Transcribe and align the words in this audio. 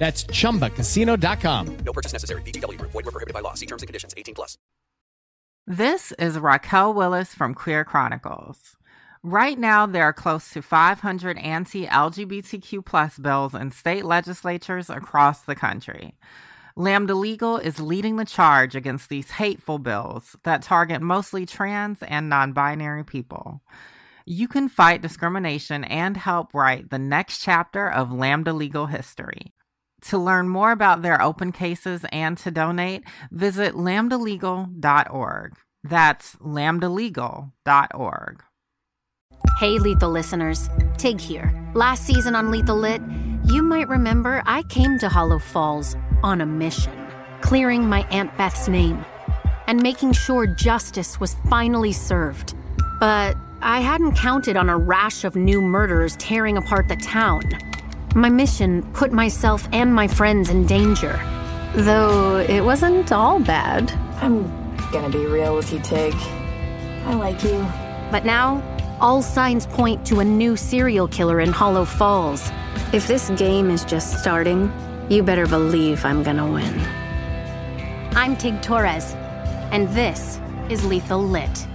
That's 0.00 0.24
chumbacasino.com. 0.24 1.76
No 1.84 1.92
purchase 1.92 2.14
necessary. 2.14 2.40
VGW 2.42 2.78
Group. 2.78 2.90
Void 2.92 3.04
were 3.04 3.12
prohibited 3.12 3.34
by 3.34 3.40
law. 3.40 3.52
See 3.52 3.66
terms 3.66 3.82
and 3.82 3.86
conditions. 3.86 4.14
18 4.16 4.34
plus. 4.34 4.56
This 5.66 6.12
is 6.12 6.38
Raquel 6.38 6.94
Willis 6.94 7.34
from 7.34 7.54
Queer 7.54 7.84
Chronicles. 7.84 8.76
Right 9.22 9.58
now, 9.58 9.84
there 9.84 10.04
are 10.04 10.14
close 10.14 10.48
to 10.52 10.62
500 10.62 11.36
anti 11.36 11.86
LGBTQ 11.86 12.82
plus 12.82 13.18
bills 13.18 13.54
in 13.54 13.70
state 13.72 14.06
legislatures 14.06 14.88
across 14.88 15.42
the 15.42 15.54
country. 15.54 16.16
Lambda 16.76 17.14
Legal 17.14 17.58
is 17.58 17.78
leading 17.78 18.16
the 18.16 18.24
charge 18.24 18.74
against 18.74 19.10
these 19.10 19.32
hateful 19.32 19.78
bills 19.78 20.34
that 20.44 20.62
target 20.62 21.02
mostly 21.02 21.44
trans 21.44 22.02
and 22.04 22.30
non 22.30 22.54
binary 22.54 23.04
people. 23.04 23.60
You 24.24 24.48
can 24.48 24.70
fight 24.70 25.02
discrimination 25.02 25.84
and 25.84 26.16
help 26.16 26.54
write 26.54 26.88
the 26.88 26.98
next 26.98 27.42
chapter 27.42 27.90
of 27.90 28.10
Lambda 28.10 28.54
Legal 28.54 28.86
history. 28.86 29.52
To 30.02 30.18
learn 30.18 30.48
more 30.48 30.72
about 30.72 31.02
their 31.02 31.22
open 31.22 31.52
cases 31.52 32.04
and 32.12 32.36
to 32.38 32.50
donate, 32.50 33.04
visit 33.30 33.74
lambdalegal.org. 33.74 35.56
That's 35.82 36.36
lambdalegal.org. 36.36 38.42
Hey, 39.58 39.78
Lethal 39.78 40.10
listeners. 40.10 40.68
Tig 40.98 41.20
here. 41.20 41.54
Last 41.74 42.04
season 42.04 42.34
on 42.34 42.50
Lethal 42.50 42.76
Lit, 42.76 43.00
you 43.44 43.62
might 43.62 43.88
remember 43.88 44.42
I 44.46 44.62
came 44.64 44.98
to 44.98 45.08
Hollow 45.08 45.38
Falls 45.38 45.96
on 46.22 46.40
a 46.40 46.46
mission, 46.46 46.92
clearing 47.40 47.88
my 47.88 48.02
Aunt 48.10 48.36
Beth's 48.36 48.68
name 48.68 49.04
and 49.66 49.82
making 49.82 50.12
sure 50.12 50.46
justice 50.46 51.20
was 51.20 51.36
finally 51.48 51.92
served. 51.92 52.54
But 52.98 53.36
I 53.62 53.80
hadn't 53.80 54.16
counted 54.16 54.56
on 54.56 54.68
a 54.68 54.76
rash 54.76 55.22
of 55.22 55.36
new 55.36 55.62
murders 55.62 56.16
tearing 56.16 56.56
apart 56.56 56.88
the 56.88 56.96
town. 56.96 57.42
My 58.14 58.28
mission 58.28 58.82
put 58.92 59.12
myself 59.12 59.68
and 59.72 59.94
my 59.94 60.08
friends 60.08 60.50
in 60.50 60.66
danger. 60.66 61.20
Though 61.74 62.38
it 62.38 62.60
wasn't 62.60 63.12
all 63.12 63.38
bad. 63.38 63.92
I'm 64.20 64.42
gonna 64.90 65.08
be 65.08 65.26
real 65.26 65.54
with 65.54 65.72
you, 65.72 65.78
Tig. 65.78 66.14
I 67.06 67.14
like 67.14 67.44
you. 67.44 67.64
But 68.10 68.24
now, 68.24 68.60
all 69.00 69.22
signs 69.22 69.66
point 69.66 70.04
to 70.06 70.18
a 70.18 70.24
new 70.24 70.56
serial 70.56 71.06
killer 71.06 71.40
in 71.40 71.52
Hollow 71.52 71.84
Falls. 71.84 72.50
If 72.92 73.06
this 73.06 73.30
game 73.30 73.70
is 73.70 73.84
just 73.84 74.18
starting, 74.18 74.72
you 75.08 75.22
better 75.22 75.46
believe 75.46 76.04
I'm 76.04 76.24
gonna 76.24 76.50
win. 76.50 76.80
I'm 78.16 78.36
Tig 78.36 78.60
Torres, 78.60 79.14
and 79.70 79.88
this 79.90 80.40
is 80.68 80.84
Lethal 80.84 81.22
Lit. 81.22 81.66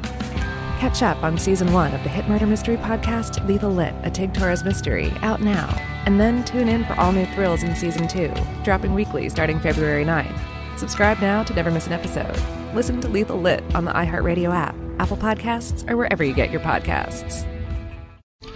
Catch 0.80 1.04
up 1.04 1.24
on 1.24 1.38
season 1.38 1.72
one 1.72 1.94
of 1.94 2.04
the 2.04 2.10
hit 2.10 2.28
murder 2.28 2.46
mystery 2.46 2.76
podcast 2.76 3.46
Lethal 3.48 3.72
Lit, 3.72 3.96
a 4.04 4.12
Tig 4.12 4.34
Torres 4.34 4.66
mystery, 4.66 5.10
out 5.22 5.42
now. 5.42 5.70
And 6.06 6.20
then 6.20 6.44
tune 6.44 6.68
in 6.68 6.84
for 6.84 6.94
all 7.00 7.14
new 7.14 7.26
thrills 7.28 7.64
in 7.64 7.74
season 7.76 8.10
two, 8.10 8.32
dropping 8.66 8.94
weekly 8.94 9.30
starting 9.30 9.58
February 9.58 10.04
9th. 10.04 10.38
Subscribe 10.78 11.22
now 11.22 11.44
to 11.44 11.54
never 11.54 11.72
miss 11.72 11.88
an 11.88 11.94
episode. 11.94 12.38
Listen 12.76 13.00
to 13.00 13.08
Lethal 13.08 13.40
Lit 13.40 13.64
on 13.74 13.86
the 13.86 13.94
iHeartRadio 13.94 14.54
app, 14.54 14.76
Apple 15.00 15.16
Podcasts, 15.16 15.90
or 15.90 15.96
wherever 15.96 16.26
you 16.26 16.34
get 16.34 16.52
your 16.52 16.60
podcasts. 16.60 17.46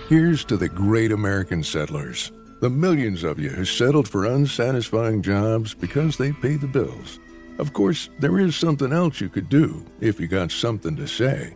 Here's 0.09 0.43
to 0.45 0.57
the 0.57 0.67
great 0.67 1.13
American 1.13 1.63
settlers, 1.63 2.33
the 2.59 2.69
millions 2.69 3.23
of 3.23 3.39
you 3.39 3.49
who 3.49 3.63
settled 3.63 4.09
for 4.09 4.25
unsatisfying 4.25 5.21
jobs 5.21 5.73
because 5.73 6.17
they 6.17 6.33
pay 6.33 6.57
the 6.57 6.67
bills. 6.67 7.17
Of 7.59 7.71
course, 7.71 8.09
there 8.19 8.39
is 8.39 8.57
something 8.57 8.91
else 8.91 9.21
you 9.21 9.29
could 9.29 9.47
do 9.47 9.85
if 10.01 10.19
you 10.19 10.27
got 10.27 10.51
something 10.51 10.97
to 10.97 11.07
say. 11.07 11.55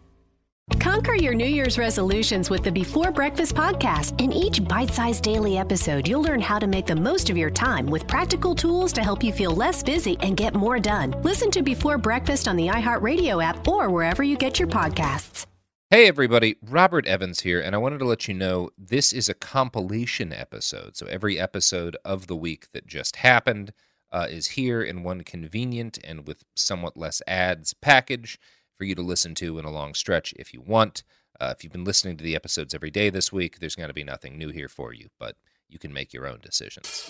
Conquer 0.79 1.15
your 1.15 1.33
New 1.33 1.45
Year's 1.45 1.77
resolutions 1.77 2.49
with 2.49 2.63
the 2.63 2.71
Before 2.71 3.11
Breakfast 3.11 3.55
podcast. 3.55 4.19
In 4.21 4.31
each 4.31 4.63
bite 4.65 4.91
sized 4.91 5.23
daily 5.23 5.57
episode, 5.57 6.07
you'll 6.07 6.21
learn 6.21 6.41
how 6.41 6.59
to 6.59 6.67
make 6.67 6.85
the 6.85 6.95
most 6.95 7.29
of 7.29 7.37
your 7.37 7.49
time 7.49 7.87
with 7.87 8.07
practical 8.07 8.55
tools 8.55 8.93
to 8.93 9.03
help 9.03 9.23
you 9.23 9.33
feel 9.33 9.51
less 9.51 9.83
busy 9.83 10.17
and 10.21 10.37
get 10.37 10.55
more 10.55 10.79
done. 10.79 11.11
Listen 11.23 11.51
to 11.51 11.61
Before 11.61 11.97
Breakfast 11.97 12.47
on 12.47 12.55
the 12.55 12.67
iHeartRadio 12.67 13.43
app 13.43 13.67
or 13.67 13.89
wherever 13.89 14.23
you 14.23 14.37
get 14.37 14.59
your 14.59 14.67
podcasts. 14.67 15.45
Hey, 15.89 16.07
everybody, 16.07 16.55
Robert 16.61 17.05
Evans 17.05 17.41
here, 17.41 17.59
and 17.59 17.75
I 17.75 17.77
wanted 17.77 17.99
to 17.99 18.05
let 18.05 18.27
you 18.27 18.33
know 18.33 18.69
this 18.77 19.11
is 19.11 19.27
a 19.27 19.33
compilation 19.33 20.31
episode. 20.31 20.95
So 20.95 21.05
every 21.07 21.37
episode 21.37 21.97
of 22.05 22.27
the 22.27 22.35
week 22.35 22.67
that 22.71 22.87
just 22.87 23.17
happened 23.17 23.73
uh, 24.09 24.27
is 24.29 24.47
here 24.49 24.81
in 24.81 25.03
one 25.03 25.21
convenient 25.21 25.99
and 26.03 26.25
with 26.25 26.45
somewhat 26.55 26.95
less 26.95 27.21
ads 27.27 27.73
package 27.73 28.39
for 28.81 28.85
you 28.85 28.95
to 28.95 29.03
listen 29.03 29.35
to 29.35 29.59
in 29.59 29.65
a 29.65 29.69
long 29.69 29.93
stretch 29.93 30.33
if 30.39 30.55
you 30.55 30.59
want. 30.59 31.03
Uh, 31.39 31.53
if 31.55 31.63
you've 31.63 31.71
been 31.71 31.83
listening 31.83 32.17
to 32.17 32.23
the 32.23 32.35
episodes 32.35 32.73
every 32.73 32.89
day 32.89 33.11
this 33.11 33.31
week, 33.31 33.59
there's 33.59 33.75
going 33.75 33.89
to 33.89 33.93
be 33.93 34.03
nothing 34.03 34.39
new 34.39 34.49
here 34.49 34.67
for 34.67 34.91
you, 34.91 35.07
but 35.19 35.35
you 35.69 35.77
can 35.77 35.93
make 35.93 36.11
your 36.15 36.25
own 36.25 36.39
decisions. 36.41 37.07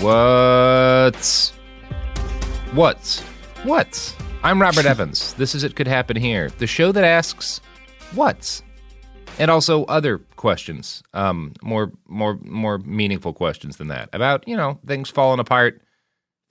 What? 0.00 1.52
What? 2.72 3.24
What? 3.64 4.16
I'm 4.42 4.58
Robert 4.58 4.86
Evans. 4.86 5.34
This 5.34 5.54
is 5.54 5.62
It 5.62 5.76
Could 5.76 5.86
Happen 5.86 6.16
Here, 6.16 6.48
the 6.56 6.66
show 6.66 6.90
that 6.90 7.04
asks 7.04 7.60
what? 8.14 8.62
And 9.38 9.50
also 9.50 9.84
other 9.84 10.20
questions, 10.36 11.02
um, 11.12 11.52
more 11.62 11.92
more 12.08 12.38
more 12.44 12.78
meaningful 12.78 13.34
questions 13.34 13.76
than 13.76 13.88
that 13.88 14.08
about 14.14 14.48
you 14.48 14.56
know 14.56 14.78
things 14.86 15.10
falling 15.10 15.38
apart, 15.38 15.82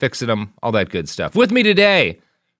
fixing 0.02 0.26
them, 0.26 0.52
all 0.64 0.72
that 0.72 0.88
good 0.88 1.08
stuff. 1.08 1.36
With 1.36 1.52
me 1.52 1.62
today, 1.62 2.18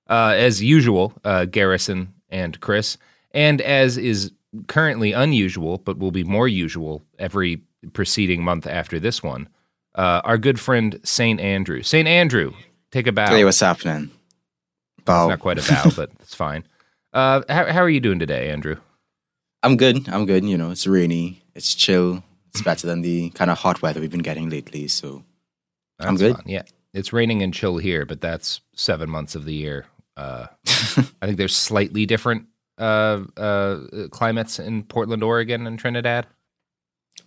uh, 0.09 0.33
as 0.37 0.63
usual, 0.63 1.13
uh, 1.25 1.45
Garrison 1.47 2.15
and 2.31 2.61
Chris, 2.61 2.97
and 3.33 3.61
as 3.61 3.99
is 3.99 4.31
currently 4.69 5.11
unusual, 5.11 5.79
but 5.79 5.99
will 5.99 6.13
be 6.13 6.23
more 6.23 6.47
usual 6.47 7.03
every 7.19 7.61
preceding 7.95 8.45
month 8.45 8.65
after 8.69 9.01
this 9.01 9.25
one, 9.25 9.49
uh, 9.97 10.21
our 10.23 10.39
good 10.39 10.61
friend 10.61 11.01
Saint 11.03 11.41
Andrew. 11.41 11.83
Saint 11.83 12.07
Andrew, 12.07 12.53
take 12.93 13.09
a 13.09 13.13
bow. 13.13 13.27
Hey, 13.27 13.45
what's 13.45 13.59
happening? 13.59 14.13
Bow. 15.05 15.25
It's 15.25 15.31
not 15.31 15.41
quite 15.41 15.59
a 15.59 15.69
bow, 15.69 15.91
but 15.97 16.11
it's 16.21 16.35
fine. 16.35 16.65
Uh, 17.15 17.43
how, 17.51 17.71
how 17.71 17.83
are 17.83 17.91
you 17.91 18.01
doing 18.01 18.19
today, 18.19 18.49
Andrew? 18.49 18.77
I'm 19.63 19.77
good. 19.77 20.09
I'm 20.09 20.25
good. 20.25 20.47
You 20.47 20.57
know, 20.57 20.71
it's 20.71 20.87
rainy. 20.87 21.43
It's 21.55 21.75
chill. 21.75 22.25
It's 22.49 22.63
better 22.63 22.87
than 22.87 23.03
the 23.03 23.29
kind 23.35 23.51
of 23.51 23.59
hot 23.59 23.83
weather 23.83 24.01
we've 24.01 24.11
been 24.11 24.21
getting 24.21 24.49
lately. 24.49 24.89
So 24.89 25.23
I'm 26.01 26.17
good. 26.17 26.37
fun, 26.37 26.45
Yeah, 26.47 26.63
it's 26.95 27.13
raining 27.13 27.43
and 27.43 27.53
chill 27.55 27.79
here, 27.79 28.05
but 28.05 28.21
that's 28.21 28.61
seven 28.75 29.11
months 29.11 29.35
of 29.35 29.45
the 29.45 29.55
year. 29.55 29.87
Uh, 30.17 30.47
I 30.67 31.27
think 31.27 31.39
there's 31.39 31.57
slightly 31.57 32.07
different 32.07 32.47
uh, 32.79 33.23
uh, 33.37 33.81
climates 34.11 34.59
in 34.59 34.85
Portland, 34.85 35.23
Oregon, 35.23 35.67
and 35.67 35.79
Trinidad. 35.79 36.27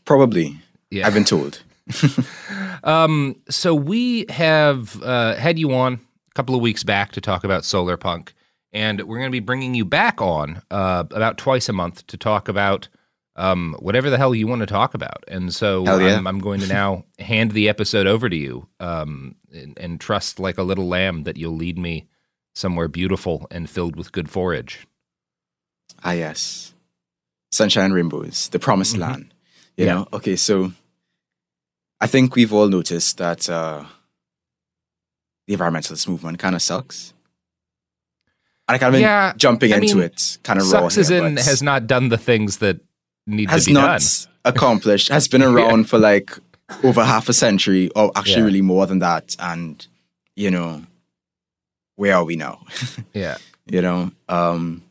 Probably. 0.06 0.58
Yeah. 0.92 1.08
I've 1.08 1.14
been 1.14 1.24
told. 1.24 1.62
Um, 2.86 3.36
so 3.50 3.74
we 3.74 4.28
have 4.30 5.02
uh, 5.02 5.36
had 5.36 5.58
you 5.58 5.74
on 5.74 5.94
a 5.94 6.34
couple 6.36 6.54
of 6.54 6.62
weeks 6.62 6.84
back 6.84 7.12
to 7.14 7.22
talk 7.22 7.44
about 7.44 7.66
solar 7.66 7.98
punk, 7.98 8.34
and 8.72 9.02
we're 9.02 9.18
going 9.18 9.30
to 9.30 9.36
be 9.36 9.40
bringing 9.40 9.74
you 9.74 9.84
back 9.84 10.22
on 10.22 10.62
uh, 10.70 11.04
about 11.10 11.40
twice 11.40 11.68
a 11.68 11.74
month 11.74 12.06
to 12.08 12.16
talk 12.16 12.48
about 12.48 12.88
um, 13.36 13.76
whatever 13.80 14.10
the 14.10 14.18
hell 14.18 14.34
you 14.34 14.48
want 14.48 14.62
to 14.62 14.66
talk 14.66 14.94
about. 14.94 15.24
And 15.28 15.54
so 15.54 15.84
yeah. 15.84 16.18
I'm, 16.18 16.28
I'm 16.28 16.40
going 16.40 16.62
to 16.62 16.68
now 16.68 17.04
hand 17.20 17.52
the 17.52 17.68
episode 17.70 18.08
over 18.08 18.30
to 18.30 18.36
you 18.36 18.68
um, 18.80 19.36
and, 19.54 19.78
and 19.78 20.00
trust 20.00 20.40
like 20.40 20.58
a 20.58 20.64
little 20.64 20.88
lamb 20.88 21.24
that 21.24 21.38
you'll 21.38 21.56
lead 21.56 21.78
me 21.78 22.08
somewhere 22.54 22.88
beautiful 22.88 23.48
and 23.52 23.70
filled 23.70 23.96
with 23.98 24.12
good 24.14 24.30
forage. 24.30 24.88
Ah, 26.04 26.12
yes. 26.14 26.74
Sunshine 27.52 27.92
rainbows, 27.92 28.50
the 28.50 28.60
promised 28.60 28.98
land. 28.98 29.34
You 29.78 29.86
Yeah. 29.86 29.94
know? 29.94 30.08
Okay, 30.14 30.36
so 30.38 30.72
I 32.00 32.08
think 32.08 32.36
we've 32.36 32.54
all 32.54 32.68
noticed 32.68 33.18
that 33.18 33.50
uh, 33.50 33.86
the 35.48 35.56
environmentalist 35.58 36.08
movement 36.08 36.40
kind 36.40 36.56
of 36.56 36.62
sucks. 36.62 37.14
And 38.68 38.76
I 38.76 38.78
kind 38.78 38.88
of 38.90 38.94
been 38.94 39.02
Yeah, 39.02 39.34
jumping 39.38 39.74
I 39.74 39.78
into 39.78 39.96
mean, 39.98 40.06
it 40.06 40.38
kind 40.44 40.60
of 40.60 40.72
raw. 40.72 40.82
Sucks 40.90 40.98
as 40.98 41.10
in 41.12 41.38
has 41.38 41.62
not 41.62 41.88
done 41.88 42.10
the 42.10 42.18
things 42.18 42.58
that 42.58 42.80
need 43.26 43.50
has 43.50 43.64
to 43.66 43.70
be 43.70 43.74
not 43.74 44.00
done. 44.02 44.32
accomplished, 44.46 45.10
has 45.10 45.28
been 45.28 45.42
around 45.52 45.90
for 45.90 45.98
like 45.98 46.32
over 46.84 47.04
half 47.04 47.30
a 47.30 47.34
century, 47.34 47.90
or 47.96 48.12
actually 48.16 48.38
Yeah. 48.42 48.46
really 48.46 48.62
more 48.62 48.86
than 48.88 49.00
that. 49.00 49.36
And, 49.40 49.86
you 50.36 50.50
know, 50.52 50.84
where 51.96 52.16
are 52.16 52.24
we 52.26 52.36
now? 52.36 52.66
Yeah. 53.14 53.38
you 53.68 53.82
know 53.82 54.12
um 54.30 54.84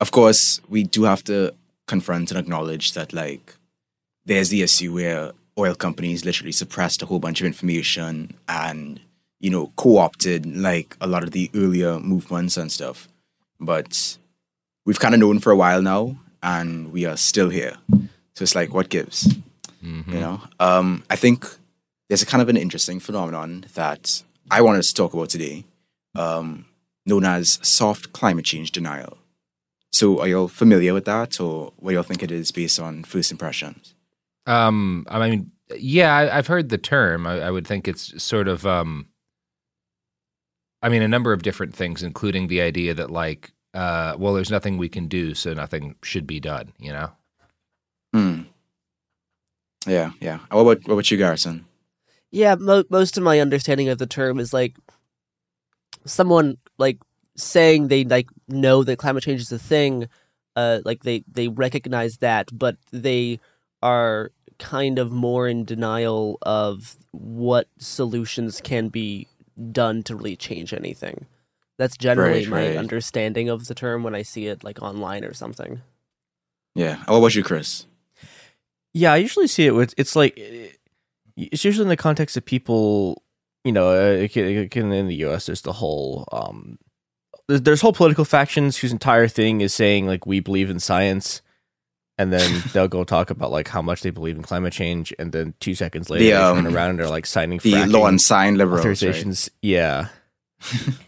of 0.00 0.10
course 0.12 0.60
we 0.68 0.84
do 0.84 1.02
have 1.04 1.24
to 1.24 1.52
confront 1.88 2.30
and 2.30 2.38
acknowledge 2.38 2.92
that 2.92 3.12
like 3.12 3.56
there's 4.26 4.48
the 4.50 4.62
issue 4.62 4.92
where 4.94 5.32
oil 5.58 5.74
companies 5.74 6.24
literally 6.24 6.52
suppressed 6.52 7.02
a 7.02 7.06
whole 7.06 7.18
bunch 7.18 7.40
of 7.40 7.46
information 7.48 8.32
and 8.48 9.00
you 9.40 9.50
know 9.50 9.72
co-opted 9.76 10.46
like 10.56 10.96
a 11.00 11.06
lot 11.08 11.24
of 11.24 11.32
the 11.32 11.50
earlier 11.54 11.98
movements 11.98 12.56
and 12.56 12.70
stuff 12.70 13.08
but 13.58 14.18
we've 14.84 15.00
kind 15.00 15.14
of 15.14 15.20
known 15.20 15.40
for 15.40 15.50
a 15.50 15.56
while 15.56 15.82
now 15.82 16.14
and 16.42 16.92
we 16.92 17.04
are 17.04 17.16
still 17.16 17.50
here 17.50 17.76
so 18.34 18.42
it's 18.42 18.54
like 18.54 18.72
what 18.72 18.88
gives 18.88 19.36
you 19.82 20.20
know 20.20 20.40
um 20.60 21.04
i 21.10 21.16
think 21.16 21.46
there's 22.08 22.22
a 22.22 22.26
kind 22.26 22.42
of 22.42 22.48
an 22.48 22.56
interesting 22.56 23.00
phenomenon 23.00 23.64
that 23.74 24.22
i 24.50 24.60
wanted 24.60 24.82
to 24.82 24.94
talk 24.94 25.14
about 25.14 25.28
today 25.28 25.64
um 26.14 26.64
known 27.06 27.24
as 27.24 27.58
soft 27.62 28.12
climate 28.12 28.44
change 28.44 28.72
denial. 28.72 29.16
So, 29.92 30.20
are 30.20 30.28
y'all 30.28 30.48
familiar 30.48 30.92
with 30.92 31.04
that, 31.06 31.40
or 31.40 31.72
what 31.76 31.90
do 31.90 31.94
y'all 31.94 32.02
think 32.02 32.22
it 32.22 32.30
is 32.30 32.50
based 32.50 32.78
on 32.78 33.04
first 33.04 33.30
impressions? 33.30 33.94
Um, 34.44 35.06
I 35.08 35.30
mean, 35.30 35.52
yeah, 35.78 36.14
I, 36.14 36.36
I've 36.36 36.48
heard 36.48 36.68
the 36.68 36.78
term. 36.78 37.26
I, 37.26 37.40
I 37.40 37.50
would 37.50 37.66
think 37.66 37.88
it's 37.88 38.22
sort 38.22 38.48
of, 38.48 38.66
um, 38.66 39.06
I 40.82 40.88
mean, 40.88 41.02
a 41.02 41.08
number 41.08 41.32
of 41.32 41.42
different 41.42 41.74
things, 41.74 42.02
including 42.02 42.48
the 42.48 42.60
idea 42.60 42.92
that, 42.94 43.10
like, 43.10 43.52
uh, 43.76 44.16
well, 44.18 44.32
there's 44.32 44.50
nothing 44.50 44.78
we 44.78 44.88
can 44.88 45.06
do, 45.06 45.34
so 45.34 45.52
nothing 45.52 45.96
should 46.02 46.26
be 46.26 46.40
done. 46.40 46.72
You 46.78 46.92
know? 46.92 47.10
Hmm. 48.14 48.40
Yeah, 49.86 50.12
yeah. 50.20 50.38
What 50.50 50.62
about 50.62 50.88
what 50.88 50.94
about 50.94 51.10
you, 51.10 51.18
Garrison? 51.18 51.66
Yeah, 52.30 52.56
mo- 52.56 52.84
most 52.90 53.16
of 53.16 53.22
my 53.22 53.38
understanding 53.38 53.88
of 53.88 53.98
the 53.98 54.06
term 54.06 54.40
is 54.40 54.52
like 54.52 54.76
someone 56.06 56.56
like 56.78 56.98
saying 57.36 57.88
they 57.88 58.04
like 58.04 58.28
know 58.48 58.82
that 58.82 58.98
climate 58.98 59.22
change 59.22 59.42
is 59.42 59.52
a 59.52 59.58
thing, 59.58 60.08
uh, 60.56 60.80
like 60.84 61.02
they 61.02 61.22
they 61.30 61.48
recognize 61.48 62.18
that, 62.18 62.48
but 62.52 62.76
they 62.92 63.38
are 63.82 64.32
kind 64.58 64.98
of 64.98 65.12
more 65.12 65.46
in 65.46 65.64
denial 65.64 66.38
of 66.42 66.96
what 67.12 67.68
solutions 67.78 68.60
can 68.62 68.88
be 68.88 69.28
done 69.70 70.02
to 70.04 70.16
really 70.16 70.36
change 70.36 70.72
anything. 70.72 71.26
That's 71.78 71.96
generally 71.96 72.40
Right, 72.44 72.48
my 72.48 72.66
right. 72.68 72.76
understanding 72.76 73.48
of 73.48 73.66
the 73.66 73.74
term 73.74 74.02
when 74.02 74.14
I 74.14 74.22
see 74.22 74.46
it 74.46 74.64
like 74.64 74.80
online 74.82 75.24
or 75.24 75.34
something. 75.34 75.82
Yeah. 76.74 77.02
Oh, 77.08 77.14
what 77.14 77.18
about 77.18 77.34
you, 77.34 77.42
Chris? 77.42 77.86
Yeah, 78.94 79.12
I 79.12 79.16
usually 79.18 79.46
see 79.46 79.66
it 79.66 79.74
with 79.74 79.92
it's 79.98 80.16
like 80.16 80.34
it's 81.36 81.64
usually 81.64 81.84
in 81.84 81.88
the 81.90 81.96
context 81.96 82.36
of 82.36 82.44
people, 82.46 83.22
you 83.64 83.72
know, 83.72 83.90
uh, 83.90 84.16
it 84.22 84.32
can- 84.32 84.46
it 84.46 84.70
can- 84.70 84.92
in 84.92 85.06
the 85.06 85.16
U.S. 85.16 85.46
There's 85.46 85.60
the 85.62 85.72
whole 85.74 86.26
um, 86.32 86.78
there's, 87.48 87.60
there's 87.62 87.80
whole 87.82 87.92
political 87.92 88.24
factions 88.24 88.78
whose 88.78 88.92
entire 88.92 89.28
thing 89.28 89.60
is 89.60 89.74
saying 89.74 90.06
like 90.06 90.24
we 90.24 90.40
believe 90.40 90.70
in 90.70 90.80
science, 90.80 91.42
and 92.16 92.32
then 92.32 92.62
they'll 92.72 92.88
go 92.88 93.04
talk 93.04 93.28
about 93.30 93.50
like 93.50 93.68
how 93.68 93.82
much 93.82 94.00
they 94.00 94.08
believe 94.10 94.36
in 94.36 94.42
climate 94.42 94.72
change, 94.72 95.12
and 95.18 95.32
then 95.32 95.52
two 95.60 95.74
seconds 95.74 96.08
later 96.08 96.24
The, 96.24 96.30
they 96.30 96.36
um, 96.36 96.64
turn 96.64 96.74
around 96.74 96.90
and 96.90 96.98
they're 97.00 97.08
like 97.10 97.26
signing 97.26 97.58
the 97.58 97.72
fracking 97.72 97.92
law 97.92 98.06
and 98.06 98.18
sign 98.20 98.54
liberals, 98.54 98.86
right? 98.86 98.96
authorizations. 98.96 99.50
Yeah. 99.60 100.08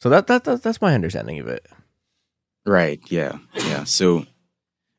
so 0.00 0.08
that, 0.08 0.26
that 0.26 0.44
that 0.44 0.62
that's 0.62 0.80
my 0.80 0.94
understanding 0.94 1.38
of 1.38 1.48
it. 1.48 1.66
Right. 2.66 3.00
Yeah. 3.08 3.38
Yeah. 3.54 3.84
So, 3.84 4.26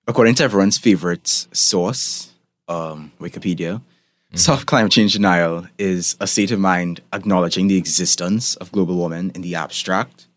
according 0.08 0.36
to 0.36 0.44
everyone's 0.44 0.78
favorite 0.78 1.28
source, 1.28 2.32
um, 2.68 3.12
Wikipedia, 3.20 3.82
soft 4.34 4.66
climate 4.66 4.92
change 4.92 5.14
denial 5.14 5.68
is 5.78 6.16
a 6.20 6.28
state 6.28 6.52
of 6.52 6.60
mind 6.60 7.02
acknowledging 7.14 7.68
the 7.68 7.78
existence 7.78 8.56
of 8.56 8.72
global 8.72 8.96
warming 8.96 9.32
in 9.36 9.42
the 9.42 9.56
abstract, 9.56 10.28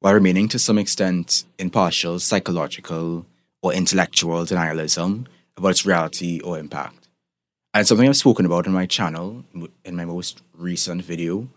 while 0.00 0.14
remaining 0.14 0.48
to 0.48 0.58
some 0.58 0.78
extent 0.78 1.44
impartial, 1.58 2.18
psychological, 2.18 3.26
or 3.62 3.72
intellectual 3.72 4.44
denialism 4.44 5.26
about 5.56 5.70
its 5.70 5.86
reality 5.86 6.40
or 6.40 6.58
impact. 6.58 7.08
And 7.74 7.86
something 7.86 8.08
I've 8.08 8.16
spoken 8.16 8.44
about 8.44 8.66
in 8.66 8.72
my 8.72 8.86
channel 8.86 9.44
in 9.84 9.96
my 9.96 10.04
most 10.04 10.42
recent 10.52 11.02
video, 11.02 11.48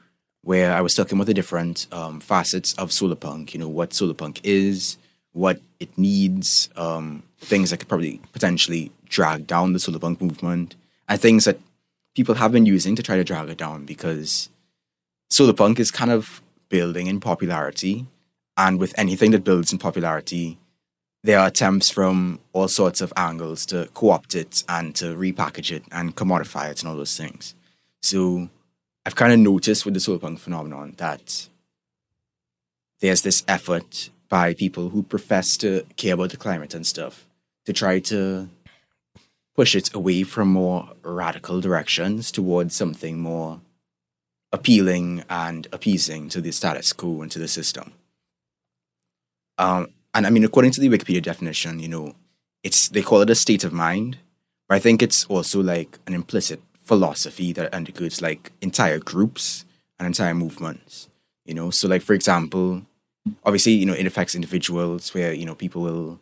where 0.45 0.73
I 0.73 0.81
was 0.81 0.93
talking 0.93 1.17
about 1.17 1.25
the 1.25 1.33
different 1.33 1.87
um, 1.91 2.19
facets 2.19 2.73
of 2.75 2.91
solar 2.91 3.15
punk. 3.15 3.53
You 3.53 3.59
know 3.59 3.67
what 3.67 3.93
solar 3.93 4.13
punk 4.13 4.39
is, 4.43 4.97
what 5.33 5.59
it 5.79 5.97
needs, 5.97 6.69
um, 6.77 7.23
things 7.39 7.71
that 7.71 7.77
could 7.77 7.89
probably 7.89 8.21
potentially 8.31 8.91
drag 9.09 9.47
down 9.47 9.73
the 9.73 9.79
solar 9.79 9.99
punk 9.99 10.21
movement, 10.21 10.75
and 11.09 11.19
things 11.19 11.45
that 11.45 11.59
people 12.15 12.35
have 12.35 12.51
been 12.51 12.65
using 12.65 12.95
to 12.95 13.03
try 13.03 13.17
to 13.17 13.23
drag 13.23 13.49
it 13.49 13.57
down 13.57 13.85
because 13.85 14.49
solar 15.29 15.51
punk 15.53 15.79
is 15.79 15.91
kind 15.91 16.11
of 16.11 16.41
building 16.69 17.07
in 17.07 17.19
popularity, 17.19 18.05
and 18.55 18.79
with 18.79 18.93
anything 18.97 19.31
that 19.31 19.43
builds 19.43 19.73
in 19.73 19.79
popularity, 19.79 20.59
there 21.23 21.39
are 21.39 21.47
attempts 21.47 21.89
from 21.89 22.39
all 22.53 22.67
sorts 22.67 23.01
of 23.01 23.11
angles 23.17 23.65
to 23.65 23.89
co-opt 23.95 24.35
it 24.35 24.63
and 24.69 24.95
to 24.95 25.15
repackage 25.15 25.75
it 25.75 25.83
and 25.91 26.15
commodify 26.15 26.69
it 26.69 26.81
and 26.81 26.89
all 26.89 26.95
those 26.95 27.17
things. 27.17 27.55
So 28.03 28.49
I've 29.05 29.15
kind 29.15 29.31
of 29.31 29.39
noticed 29.39 29.85
with 29.85 29.93
the 29.93 29.99
solar 29.99 30.19
punk 30.19 30.39
phenomenon 30.39 30.95
that 30.97 31.47
there's 33.01 33.21
this 33.21 33.43
effort 33.47 34.09
by 34.29 34.53
people 34.53 34.89
who 34.89 35.03
profess 35.03 35.57
to 35.57 35.85
care 35.95 36.15
about 36.15 36.31
the 36.31 36.37
climate 36.37 36.73
and 36.73 36.87
stuff 36.87 37.27
to 37.65 37.73
try 37.73 37.99
to 37.99 38.49
push 39.55 39.75
it 39.75 39.93
away 39.93 40.23
from 40.23 40.49
more 40.49 40.89
radical 41.03 41.61
directions 41.61 42.31
towards 42.31 42.75
something 42.75 43.19
more 43.19 43.61
appealing 44.51 45.23
and 45.29 45.67
appeasing 45.71 46.29
to 46.29 46.41
the 46.41 46.51
status 46.51 46.91
quo 46.93 47.21
and 47.21 47.31
to 47.31 47.39
the 47.39 47.47
system. 47.47 47.93
Um, 49.57 49.89
and 50.13 50.25
I 50.25 50.29
mean, 50.29 50.43
according 50.43 50.71
to 50.71 50.81
the 50.81 50.89
Wikipedia 50.89 51.21
definition, 51.21 51.79
you 51.79 51.87
know, 51.87 52.15
it's 52.63 52.89
they 52.89 53.01
call 53.01 53.21
it 53.21 53.29
a 53.29 53.35
state 53.35 53.63
of 53.63 53.71
mind, 53.71 54.17
but 54.67 54.75
I 54.75 54.79
think 54.79 55.01
it's 55.01 55.25
also 55.25 55.61
like 55.61 55.99
an 56.07 56.13
implicit 56.13 56.61
philosophy 56.85 57.51
that 57.53 57.71
undergirds 57.71 58.21
like 58.21 58.51
entire 58.61 58.99
groups 58.99 59.65
and 59.99 60.05
entire 60.05 60.33
movements. 60.33 61.09
You 61.45 61.53
know, 61.53 61.69
so 61.69 61.87
like 61.87 62.01
for 62.01 62.13
example, 62.13 62.83
obviously, 63.43 63.73
you 63.73 63.85
know, 63.85 63.93
it 63.93 64.05
affects 64.05 64.35
individuals 64.35 65.13
where 65.13 65.33
you 65.33 65.45
know 65.45 65.55
people 65.55 65.81
will 65.81 66.19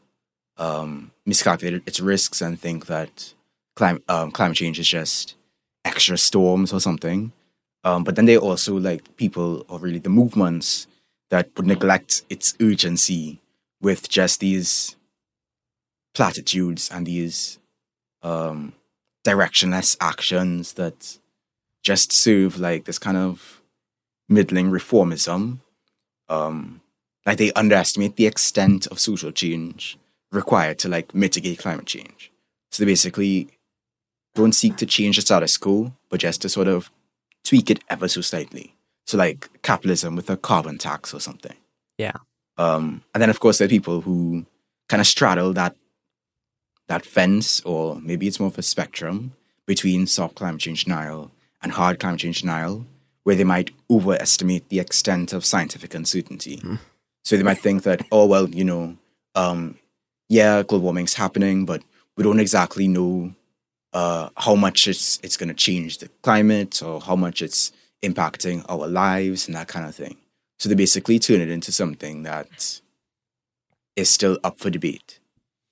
um, 0.58 1.12
miscalculate 1.26 1.84
its 1.86 2.00
risks 2.00 2.42
and 2.42 2.60
think 2.60 2.88
that 2.88 3.34
climate 3.76 4.04
um, 4.10 4.32
climate 4.32 4.58
change 4.58 4.80
is 4.80 4.88
just 4.88 5.36
extra 5.86 6.18
storms 6.18 6.74
or 6.74 6.80
something. 6.80 7.32
Um, 7.86 8.04
but 8.06 8.16
then 8.16 8.30
are 8.30 8.38
also 8.38 8.78
like 8.78 9.18
people 9.18 9.66
or 9.68 9.78
really 9.78 10.00
the 10.00 10.10
movements 10.10 10.88
that 11.30 11.50
would 11.58 11.68
neglect 11.68 12.24
its 12.30 12.54
urgency 12.62 13.42
with 13.82 14.08
just 14.08 14.40
these 14.40 14.96
platitudes 16.14 16.90
and 16.90 17.06
these 17.06 17.60
um, 18.22 18.74
directionless 19.24 19.96
actions 20.00 20.74
that 20.74 21.18
just 21.82 22.12
serve 22.12 22.60
like 22.60 22.86
this 22.86 23.00
kind 23.00 23.18
of 23.18 23.62
middling 24.30 24.72
reformism. 24.72 25.60
Um, 26.30 26.82
like 27.26 27.38
they 27.38 27.52
underestimate 27.54 28.16
the 28.16 28.26
extent 28.26 28.88
of 28.88 29.00
social 29.00 29.32
change 29.32 29.98
required 30.32 30.80
to 30.80 30.90
like 30.90 31.14
mitigate 31.14 31.60
climate 31.60 31.86
change. 31.86 32.32
So 32.72 32.84
they 32.84 32.92
basically 32.92 33.50
don't 34.36 34.54
seek 34.54 34.78
to 34.78 34.86
change 34.86 35.18
the 35.18 35.22
status 35.22 35.58
quo, 35.58 35.94
but 36.10 36.20
just 36.20 36.42
to 36.42 36.50
sort 36.50 36.68
of 36.68 36.92
tweak 37.44 37.70
it 37.70 37.84
ever 37.90 38.08
so 38.08 38.22
slightly. 38.22 38.76
So 39.06 39.18
like 39.18 39.50
capitalism 39.62 40.16
with 40.16 40.30
a 40.30 40.38
carbon 40.38 40.78
tax 40.78 41.14
or 41.14 41.20
something. 41.20 41.56
Yeah. 41.98 42.18
Um, 42.58 43.04
and 43.14 43.22
then 43.22 43.30
of 43.30 43.40
course 43.40 43.58
there 43.58 43.68
are 43.68 43.70
people 43.70 44.02
who 44.02 44.46
kind 44.90 45.02
of 45.02 45.08
straddle 45.08 45.54
that 45.54 45.76
that 46.88 47.06
fence, 47.06 47.62
or 47.62 47.96
maybe 48.02 48.28
it's 48.28 48.40
more 48.40 48.48
of 48.48 48.58
a 48.58 48.62
spectrum 48.62 49.34
between 49.66 50.08
soft 50.08 50.36
climate 50.36 50.62
change 50.62 50.84
denial 50.86 51.32
and 51.62 51.72
hard 51.72 52.00
climate 52.00 52.20
change 52.20 52.42
denial, 52.42 52.86
where 53.24 53.36
they 53.36 53.44
might 53.46 53.72
overestimate 53.90 54.68
the 54.70 54.80
extent 54.80 55.32
of 55.34 55.46
scientific 55.46 55.94
uncertainty. 55.94 56.62
So 57.24 57.38
they 57.38 57.44
might 57.44 57.60
think 57.60 57.84
that, 57.84 58.06
oh 58.12 58.26
well, 58.26 58.50
you 58.50 58.66
know, 58.66 58.98
um, 59.36 59.78
yeah, 60.28 60.64
global 60.64 60.86
warming's 60.86 61.14
happening, 61.14 61.66
but 61.66 61.82
we 62.18 62.24
don't 62.24 62.40
exactly 62.40 62.88
know 62.88 63.34
uh, 63.94 64.30
how 64.36 64.56
much 64.56 64.88
it's 64.88 65.20
it's 65.24 65.38
going 65.38 65.50
to 65.50 65.54
change 65.56 66.00
the 66.00 66.10
climate 66.22 66.82
or 66.84 67.00
how 67.00 67.16
much 67.16 67.42
it's 67.42 67.72
impacting 68.04 68.66
our 68.68 68.88
lives 68.88 69.48
and 69.48 69.56
that 69.56 69.68
kind 69.68 69.86
of 69.86 69.96
thing. 69.96 70.18
So 70.60 70.70
they 70.70 70.76
basically 70.76 71.20
turn 71.20 71.42
it 71.42 71.50
into 71.50 71.72
something 71.72 72.24
that 72.24 72.82
is 73.96 74.10
still 74.10 74.38
up 74.44 74.60
for 74.60 74.70
debate, 74.70 75.20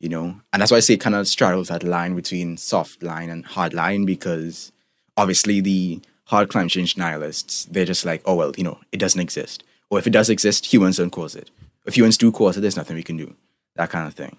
you 0.01 0.09
know. 0.09 0.41
And 0.51 0.61
that's 0.61 0.71
why 0.71 0.77
I 0.77 0.81
say 0.81 0.95
it 0.95 1.01
kind 1.01 1.15
of 1.15 1.27
straddles 1.27 1.69
that 1.69 1.83
line 1.83 2.15
between 2.15 2.57
soft 2.57 3.01
line 3.01 3.29
and 3.29 3.45
hard 3.45 3.73
line 3.73 4.05
because 4.05 4.71
obviously 5.15 5.61
the 5.61 6.01
hard 6.25 6.49
climate 6.49 6.71
change 6.71 6.97
nihilists 6.97 7.65
they're 7.65 7.85
just 7.85 8.05
like, 8.05 8.21
oh 8.25 8.35
well, 8.35 8.51
you 8.57 8.63
know, 8.63 8.79
it 8.91 8.97
doesn't 8.97 9.21
exist, 9.21 9.63
or 9.89 9.99
if 9.99 10.07
it 10.07 10.11
does 10.11 10.29
exist, 10.29 10.73
humans 10.73 10.97
don't 10.97 11.11
cause 11.11 11.35
it. 11.35 11.51
If 11.85 11.95
humans 11.95 12.17
do 12.17 12.31
cause 12.31 12.57
it, 12.57 12.61
there's 12.61 12.77
nothing 12.77 12.95
we 12.95 13.03
can 13.03 13.17
do. 13.17 13.35
That 13.75 13.89
kind 13.89 14.07
of 14.07 14.13
thing. 14.13 14.37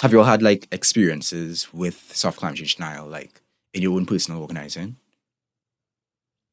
Have 0.00 0.12
you 0.12 0.18
all 0.18 0.24
had 0.24 0.42
like 0.42 0.68
experiences 0.72 1.72
with 1.72 2.12
soft 2.14 2.38
climate 2.38 2.58
change 2.58 2.76
denial, 2.76 3.06
like 3.06 3.40
in 3.72 3.82
your 3.82 3.96
own 3.96 4.06
personal 4.06 4.40
organizing? 4.40 4.96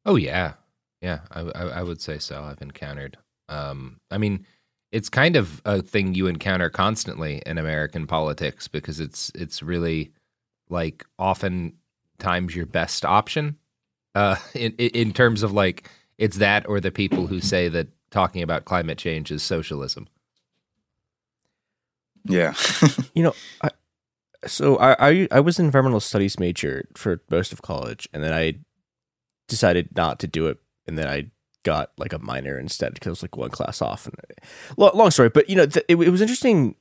Oh 0.06 0.16
yeah, 0.16 0.54
yeah. 1.02 1.20
I, 1.32 1.42
I, 1.42 1.64
I 1.80 1.84
would 1.84 2.02
say 2.02 2.20
so. 2.20 2.44
I've 2.44 2.62
encountered. 2.62 3.18
Um, 3.50 4.00
I 4.10 4.18
mean, 4.18 4.46
it's 4.94 5.10
kind 5.10 5.36
of 5.36 5.60
a 5.66 5.82
thing 5.82 6.14
you 6.14 6.28
encounter 6.28 6.70
constantly 6.70 7.42
in 7.48 7.58
American 7.58 8.06
politics 8.06 8.68
because 8.68 9.00
it's 9.00 9.32
it's 9.34 9.64
really 9.64 10.12
like 10.70 11.04
often 11.18 11.74
times 12.20 12.56
your 12.56 12.68
best 12.68 13.04
option. 13.04 13.58
Uh, 14.14 14.36
in 14.54 14.72
in 14.74 15.12
terms 15.12 15.42
of 15.42 15.52
like 15.52 15.90
it's 16.20 16.38
that 16.38 16.70
or 16.70 16.80
the 16.80 16.92
people 16.92 17.26
who 17.26 17.42
say 17.42 17.68
that 17.68 17.88
talking 18.12 18.44
about 18.44 18.66
climate 18.66 19.00
change 19.00 19.32
is 19.32 19.42
socialism. 19.42 20.08
Yeah. 22.26 22.54
you 23.16 23.24
know, 23.24 23.34
I, 23.64 23.70
so 24.46 24.78
I, 24.78 25.10
I 25.10 25.28
I 25.32 25.40
was 25.40 25.58
an 25.58 25.66
environmental 25.66 26.02
studies 26.02 26.40
major 26.40 26.88
for 26.96 27.20
most 27.32 27.52
of 27.52 27.64
college, 27.64 28.08
and 28.14 28.24
then 28.24 28.32
I 28.32 28.60
decided 29.48 29.96
not 29.96 30.20
to 30.20 30.28
do 30.28 30.46
it, 30.46 30.60
and 30.86 31.00
then 31.00 31.08
I 31.08 31.32
got 31.64 31.92
like 31.98 32.14
a 32.14 32.20
minor 32.20 32.58
instead 32.58 32.94
because 32.94 33.08
it 33.08 33.12
was 33.12 33.22
like 33.24 33.38
one 33.38 33.50
class 33.50 33.82
off. 33.82 34.08
And 34.08 34.16
long, 34.78 35.12
story, 35.12 35.30
but 35.30 35.50
you 35.50 35.56
know, 35.56 35.66
th- 35.66 35.86
it, 35.88 35.96
it 35.96 36.10
was 36.10 36.22
interesting 36.22 36.76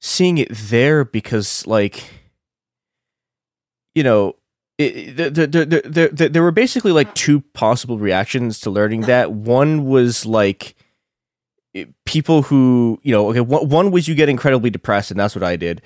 seeing 0.00 0.38
it 0.38 0.48
there 0.50 1.04
because 1.04 1.66
like 1.66 2.04
you 3.94 4.02
know. 4.02 4.36
It, 4.76 5.16
the, 5.16 5.30
the, 5.30 5.46
the, 5.46 5.64
the, 5.84 6.10
the, 6.12 6.28
there 6.28 6.42
were 6.42 6.50
basically 6.50 6.90
like 6.90 7.14
two 7.14 7.42
possible 7.52 7.96
reactions 7.96 8.58
to 8.58 8.70
learning 8.70 9.00
that. 9.06 9.30
One 9.30 9.84
was 9.84 10.26
like 10.26 10.74
people 12.04 12.42
who 12.42 12.98
you 13.02 13.12
know 13.12 13.28
okay 13.30 13.40
one, 13.40 13.68
one 13.68 13.90
was 13.90 14.06
you 14.06 14.14
get 14.14 14.28
incredibly 14.28 14.70
depressed 14.70 15.10
and 15.10 15.18
that's 15.18 15.34
what 15.34 15.42
i 15.42 15.56
did 15.56 15.82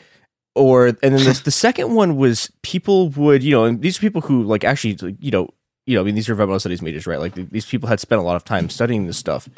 or 0.54 0.88
and 0.88 0.96
then 1.00 1.24
this, 1.24 1.40
the 1.40 1.50
second 1.50 1.94
one 1.94 2.16
was 2.16 2.50
people 2.62 3.08
would 3.10 3.42
you 3.42 3.50
know 3.50 3.64
and 3.64 3.80
these 3.80 3.96
are 3.96 4.00
people 4.00 4.20
who 4.20 4.42
like 4.42 4.64
actually 4.64 5.16
you 5.18 5.30
know 5.30 5.48
you 5.88 5.94
know 5.94 6.02
i 6.02 6.04
mean 6.04 6.14
these 6.14 6.28
are 6.28 6.32
environmental 6.32 6.60
studies 6.60 6.82
majors 6.82 7.06
right? 7.06 7.18
Like 7.18 7.34
these 7.34 7.64
people 7.64 7.88
had 7.88 7.98
spent 7.98 8.20
a 8.20 8.22
lot 8.22 8.36
of 8.36 8.44
time 8.44 8.68
studying 8.68 9.06
this 9.06 9.16
stuff. 9.16 9.48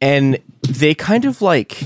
And 0.00 0.38
they 0.62 0.94
kind 0.94 1.24
of 1.24 1.40
like 1.40 1.82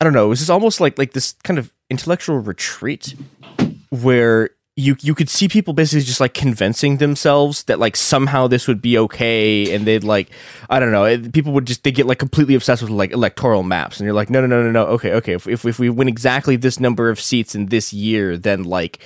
i 0.00 0.04
don't 0.04 0.12
know 0.12 0.26
it 0.26 0.28
was 0.28 0.38
just 0.38 0.50
almost 0.50 0.80
like 0.80 0.98
like 0.98 1.12
this 1.12 1.32
kind 1.42 1.58
of 1.58 1.72
intellectual 1.90 2.38
retreat 2.38 3.14
where 3.90 4.50
you 4.78 4.94
you 5.00 5.14
could 5.14 5.30
see 5.30 5.48
people 5.48 5.72
basically 5.72 6.04
just 6.04 6.20
like 6.20 6.34
convincing 6.34 6.98
themselves 6.98 7.64
that 7.64 7.78
like 7.78 7.96
somehow 7.96 8.46
this 8.46 8.68
would 8.68 8.82
be 8.82 8.98
okay 8.98 9.74
and 9.74 9.86
they'd 9.86 10.04
like 10.04 10.30
i 10.68 10.78
don't 10.78 10.92
know 10.92 11.04
it, 11.04 11.32
people 11.32 11.52
would 11.52 11.66
just 11.66 11.82
they 11.82 11.90
get 11.90 12.06
like 12.06 12.18
completely 12.18 12.54
obsessed 12.54 12.82
with 12.82 12.90
like 12.90 13.10
electoral 13.10 13.62
maps 13.62 13.98
and 13.98 14.04
you're 14.04 14.14
like 14.14 14.28
no 14.28 14.40
no 14.40 14.46
no 14.46 14.62
no 14.62 14.70
no 14.70 14.84
okay 14.84 15.12
okay 15.14 15.32
if, 15.32 15.48
if, 15.48 15.64
if 15.64 15.78
we 15.78 15.88
win 15.88 16.08
exactly 16.08 16.56
this 16.56 16.78
number 16.78 17.08
of 17.08 17.18
seats 17.18 17.54
in 17.54 17.66
this 17.66 17.94
year 17.94 18.36
then 18.36 18.64
like 18.64 18.98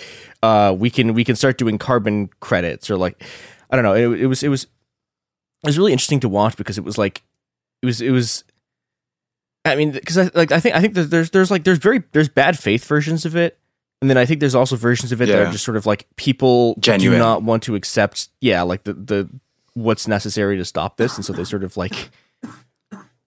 uh 0.43 0.75
we 0.77 0.91
can 0.91 1.15
we 1.15 1.25
can 1.25 1.37
start 1.37 1.57
doing 1.57 1.79
carbon 1.79 2.29
credits 2.41 2.91
or 2.91 2.97
like 2.97 3.23
i 3.71 3.77
don't 3.77 3.85
know 3.85 3.95
it, 3.95 4.23
it 4.23 4.27
was 4.27 4.43
it 4.43 4.49
was 4.49 4.65
it 4.65 5.69
was 5.69 5.79
really 5.79 5.93
interesting 5.93 6.21
to 6.21 6.29
watch 6.29 6.57
because 6.57 6.79
it 6.79 6.85
was 6.85 6.99
like 6.99 7.23
it 7.81 7.87
was 7.87 8.01
it 8.01 8.11
was 8.11 8.43
i 9.65 9.77
mean 9.77 9.93
because 9.93 10.19
i 10.19 10.29
like 10.35 10.51
i 10.51 10.59
think 10.59 10.75
i 10.75 10.81
think 10.81 10.95
there's 10.95 11.31
there's 11.31 11.51
like 11.51 11.63
there's 11.63 11.79
very 11.79 12.03
there's 12.11 12.29
bad 12.29 12.59
faith 12.59 12.85
versions 12.85 13.25
of 13.25 13.37
it 13.37 13.60
and 14.01 14.09
then 14.11 14.17
I 14.17 14.25
think 14.27 14.41
there's 14.41 14.55
also 14.55 14.77
versions 14.77 15.13
of 15.13 15.21
it 15.23 15.27
that 15.27 15.33
Yeah. 15.39 15.49
are 15.49 15.53
just 15.53 15.65
sort 15.65 15.77
of 15.77 15.87
like 15.87 16.07
people 16.17 16.75
Genuine. 16.81 17.19
do 17.19 17.25
not 17.25 17.43
want 17.43 17.63
to 17.65 17.75
accept, 17.75 18.29
yeah, 18.41 18.63
like 18.63 18.85
the 18.85 18.95
the 18.95 19.29
what's 19.75 20.07
necessary 20.09 20.57
to 20.57 20.65
stop 20.65 20.97
this, 20.97 21.17
and 21.17 21.25
so 21.25 21.33
they 21.33 21.45
sort 21.45 21.65
of 21.65 21.77
like 21.77 22.11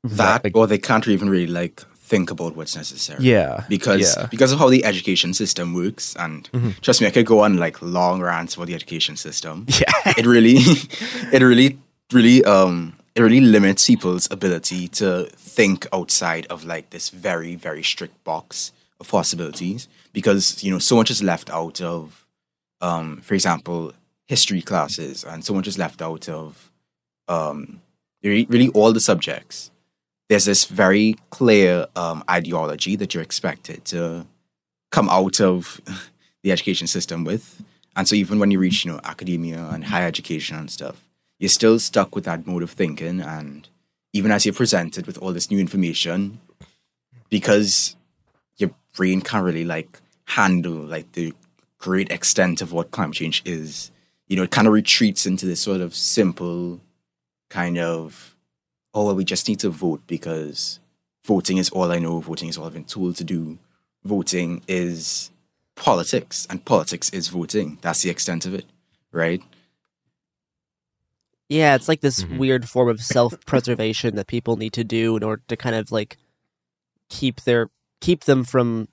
that 0.04 0.46
or 0.54 0.68
they 0.68 0.78
can't 0.78 1.08
even 1.08 1.30
really 1.30 1.48
like 1.48 1.82
think 1.98 2.30
about 2.30 2.56
what's 2.56 2.76
necessary. 2.76 3.24
Yeah, 3.24 3.64
Because 3.70 4.16
yeah. 4.18 4.28
because 4.30 4.52
of 4.52 4.60
how 4.60 4.70
the 4.70 4.84
education 4.84 5.34
system 5.34 5.74
works 5.74 6.16
and 6.18 6.50
Mhm. 6.52 6.80
trust 6.82 7.00
me, 7.02 7.08
I 7.08 7.12
could 7.12 7.26
go 7.26 7.40
on 7.40 7.58
like 7.58 7.82
long 7.82 8.22
rants 8.22 8.56
about 8.56 8.68
the 8.68 8.76
education 8.76 9.16
system. 9.16 9.66
Yeah. 9.80 10.14
It 10.18 10.26
really 10.26 10.58
it 11.32 11.42
really 11.42 11.78
really 12.12 12.44
um 12.44 12.94
it 13.16 13.22
really 13.22 13.40
limits 13.42 13.88
people's 13.88 14.28
ability 14.32 14.88
to 14.90 15.30
think 15.38 15.88
outside 15.94 16.46
of 16.50 16.66
like 16.66 16.90
this 16.90 17.10
very, 17.10 17.56
very 17.56 17.84
strict 17.84 18.22
box 18.24 18.72
possibilities. 19.08 19.88
Because, 20.12 20.64
you 20.64 20.72
know, 20.72 20.80
so 20.80 20.96
much 20.96 21.10
is 21.10 21.24
left 21.24 21.50
out 21.50 21.82
of 21.82 22.26
um, 22.82 23.22
for 23.22 23.34
example, 23.34 23.94
history 24.28 24.62
classes 24.62 25.24
and 25.24 25.44
so 25.44 25.54
much 25.54 25.68
is 25.68 25.78
left 25.78 26.02
out 26.02 26.28
of 26.30 26.72
um 27.28 27.82
really, 28.24 28.70
all 28.70 28.92
the 28.92 29.00
subjects 29.00 29.72
there's 30.30 30.46
this 30.46 30.66
very 30.66 31.16
clear 31.30 31.86
um, 31.96 32.24
ideology 32.30 32.96
that 32.96 33.14
you're 33.14 33.24
expected 33.24 33.86
to 33.86 34.26
come 34.92 35.10
out 35.10 35.40
of 35.40 35.82
the 36.44 36.52
education 36.52 36.88
system 36.88 37.24
with. 37.24 37.64
And 37.96 38.08
so 38.08 38.16
even 38.16 38.40
when 38.40 38.50
you 38.50 38.60
reach, 38.60 38.86
you 38.86 38.92
know, 38.92 39.00
academia 39.04 39.70
and 39.72 39.86
higher 39.86 40.08
education 40.08 40.58
and 40.58 40.72
stuff, 40.72 41.08
you're 41.40 41.50
still 41.50 41.78
stuck 41.78 42.16
with 42.16 42.24
that 42.26 42.48
mode 42.48 42.64
of 42.64 42.72
thinking. 42.72 43.22
And 43.22 43.68
even 44.14 44.32
as 44.32 44.46
you're 44.46 44.56
presented 44.56 45.06
with 45.06 45.18
all 45.20 45.34
this 45.34 45.52
new 45.52 45.60
information, 45.60 46.40
because 47.30 47.96
brain 48.96 49.22
can't 49.22 49.44
really 49.46 49.66
like 49.66 50.00
handle 50.26 50.74
like 50.74 51.12
the 51.14 51.34
great 51.78 52.12
extent 52.12 52.62
of 52.62 52.72
what 52.72 52.92
climate 52.92 53.16
change 53.16 53.42
is, 53.46 53.92
you 54.28 54.36
know, 54.38 54.44
it 54.44 54.52
kind 54.52 54.68
of 54.68 54.74
retreats 54.74 55.26
into 55.26 55.46
this 55.46 55.60
sort 55.60 55.82
of 55.82 55.94
simple 55.96 56.80
kind 57.50 57.78
of 57.78 58.36
oh, 58.96 59.06
well, 59.06 59.16
we 59.16 59.26
just 59.26 59.48
need 59.48 59.60
to 59.60 59.70
vote 59.70 60.02
because 60.06 60.80
voting 61.26 61.58
is 61.58 61.70
all 61.72 61.92
I 61.92 61.98
know, 62.00 62.20
voting 62.20 62.50
is 62.50 62.58
all 62.58 62.68
I've 62.68 62.74
been 62.74 62.86
told 62.86 63.16
to 63.18 63.24
do. 63.24 63.58
Voting 64.04 64.62
is 64.68 65.32
politics, 65.76 66.46
and 66.50 66.64
politics 66.64 67.10
is 67.10 67.30
voting. 67.30 67.80
That's 67.82 68.04
the 68.04 68.12
extent 68.12 68.46
of 68.46 68.54
it, 68.54 68.66
right? 69.12 69.42
Yeah, 71.50 71.76
it's 71.76 71.88
like 71.88 72.02
this 72.02 72.24
Mm-hmm. 72.24 72.38
weird 72.38 72.70
form 72.70 72.90
of 72.90 73.02
self-preservation 73.02 74.16
that 74.16 74.28
people 74.28 74.58
need 74.58 74.74
to 74.74 74.84
do 74.84 75.16
in 75.18 75.24
order 75.24 75.42
to 75.48 75.58
kind 75.58 75.76
of 75.76 75.92
like 75.92 76.18
keep 77.10 77.42
their 77.42 77.70
keep 78.04 78.26
them 78.26 78.44
from 78.44 78.90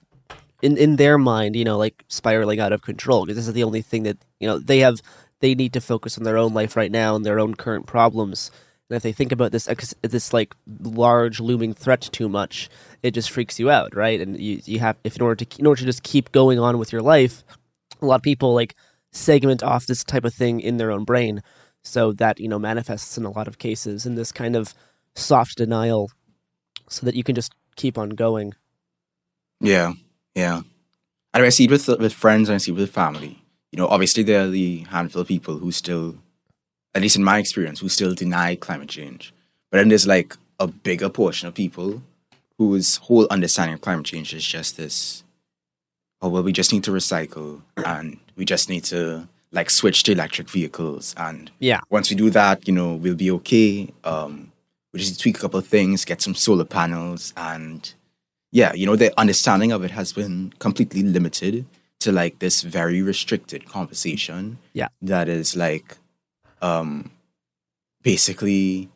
in 0.62 0.76
in 0.76 0.96
their 0.96 1.18
mind, 1.18 1.56
you 1.56 1.64
know, 1.64 1.76
like 1.76 2.04
spiraling 2.06 2.60
out 2.60 2.72
of 2.72 2.82
control 2.82 3.24
because 3.24 3.36
this 3.36 3.48
is 3.48 3.54
the 3.54 3.64
only 3.64 3.82
thing 3.82 4.04
that, 4.04 4.18
you 4.38 4.48
know, 4.48 4.58
they 4.58 4.78
have 4.78 5.02
they 5.40 5.54
need 5.54 5.72
to 5.72 5.80
focus 5.80 6.16
on 6.16 6.24
their 6.24 6.38
own 6.38 6.54
life 6.54 6.76
right 6.76 6.92
now 6.92 7.16
and 7.16 7.26
their 7.26 7.40
own 7.40 7.54
current 7.54 7.86
problems. 7.86 8.50
And 8.88 8.96
if 8.96 9.02
they 9.02 9.12
think 9.12 9.32
about 9.32 9.50
this 9.50 9.68
this 10.02 10.32
like 10.32 10.54
large 10.82 11.40
looming 11.40 11.74
threat 11.74 12.02
too 12.12 12.28
much, 12.28 12.68
it 13.02 13.10
just 13.12 13.30
freaks 13.30 13.58
you 13.58 13.68
out, 13.68 13.96
right? 13.96 14.20
And 14.20 14.38
you 14.38 14.60
you 14.64 14.78
have 14.78 14.96
if 15.02 15.16
in 15.16 15.22
order 15.22 15.44
to 15.44 15.60
in 15.60 15.66
order 15.66 15.80
to 15.80 15.86
just 15.86 16.04
keep 16.04 16.30
going 16.30 16.60
on 16.60 16.78
with 16.78 16.92
your 16.92 17.02
life, 17.02 17.42
a 18.00 18.06
lot 18.06 18.16
of 18.16 18.22
people 18.22 18.54
like 18.54 18.76
segment 19.10 19.62
off 19.62 19.86
this 19.86 20.04
type 20.04 20.24
of 20.24 20.32
thing 20.32 20.60
in 20.60 20.76
their 20.76 20.92
own 20.92 21.04
brain 21.04 21.42
so 21.82 22.12
that 22.12 22.38
you 22.38 22.48
know 22.48 22.60
manifests 22.60 23.18
in 23.18 23.24
a 23.24 23.30
lot 23.30 23.48
of 23.48 23.58
cases 23.58 24.06
in 24.06 24.14
this 24.14 24.30
kind 24.30 24.54
of 24.54 24.72
soft 25.16 25.56
denial 25.56 26.12
so 26.88 27.04
that 27.06 27.16
you 27.16 27.24
can 27.24 27.34
just 27.34 27.52
keep 27.74 27.98
on 27.98 28.10
going 28.10 28.54
Yeah, 29.60 29.92
yeah. 30.34 30.62
And 31.34 31.44
I 31.44 31.48
see 31.50 31.64
it 31.64 31.70
with 31.70 31.86
with 31.88 32.12
friends 32.12 32.48
and 32.48 32.54
I 32.54 32.58
see 32.58 32.72
it 32.72 32.76
with 32.76 32.90
family. 32.90 33.38
You 33.72 33.76
know, 33.78 33.86
obviously 33.88 34.22
there 34.22 34.44
are 34.44 34.48
the 34.48 34.78
handful 34.90 35.22
of 35.22 35.28
people 35.28 35.58
who 35.58 35.70
still, 35.70 36.16
at 36.94 37.02
least 37.02 37.16
in 37.16 37.22
my 37.24 37.38
experience, 37.38 37.80
who 37.80 37.88
still 37.88 38.14
deny 38.14 38.56
climate 38.56 38.88
change. 38.88 39.32
But 39.70 39.78
then 39.78 39.88
there's 39.88 40.06
like 40.06 40.36
a 40.58 40.66
bigger 40.66 41.08
portion 41.08 41.46
of 41.48 41.54
people 41.54 42.02
whose 42.58 42.96
whole 42.96 43.26
understanding 43.30 43.74
of 43.74 43.80
climate 43.80 44.06
change 44.06 44.34
is 44.34 44.44
just 44.44 44.76
this 44.76 45.24
oh 46.22 46.28
well, 46.28 46.42
we 46.42 46.52
just 46.52 46.70
need 46.72 46.84
to 46.84 46.90
recycle 46.90 47.62
and 47.78 48.18
we 48.36 48.44
just 48.44 48.68
need 48.68 48.84
to 48.84 49.26
like 49.52 49.70
switch 49.70 50.02
to 50.02 50.12
electric 50.12 50.50
vehicles 50.50 51.14
and 51.16 51.50
Yeah. 51.60 51.80
once 51.88 52.10
we 52.10 52.16
do 52.16 52.28
that, 52.30 52.68
you 52.68 52.74
know, 52.74 52.94
we'll 52.94 53.14
be 53.14 53.30
okay. 53.30 53.90
Um, 54.04 54.52
we 54.92 55.00
just 55.00 55.18
tweak 55.18 55.38
a 55.38 55.40
couple 55.40 55.58
of 55.58 55.66
things, 55.66 56.04
get 56.04 56.20
some 56.20 56.34
solar 56.34 56.66
panels, 56.66 57.32
and 57.38 57.90
yeah, 58.50 58.72
you 58.74 58.86
know, 58.86 58.96
the 58.96 59.18
understanding 59.18 59.72
of 59.72 59.84
it 59.84 59.90
has 59.92 60.12
been 60.12 60.52
completely 60.58 61.02
limited 61.02 61.66
to 62.00 62.12
like 62.12 62.38
this 62.38 62.62
very 62.62 63.02
restricted 63.02 63.66
conversation. 63.66 64.58
Yeah. 64.72 64.88
that 65.02 65.28
is 65.28 65.56
like, 65.56 65.98
um, 66.62 67.10
basically 68.02 68.88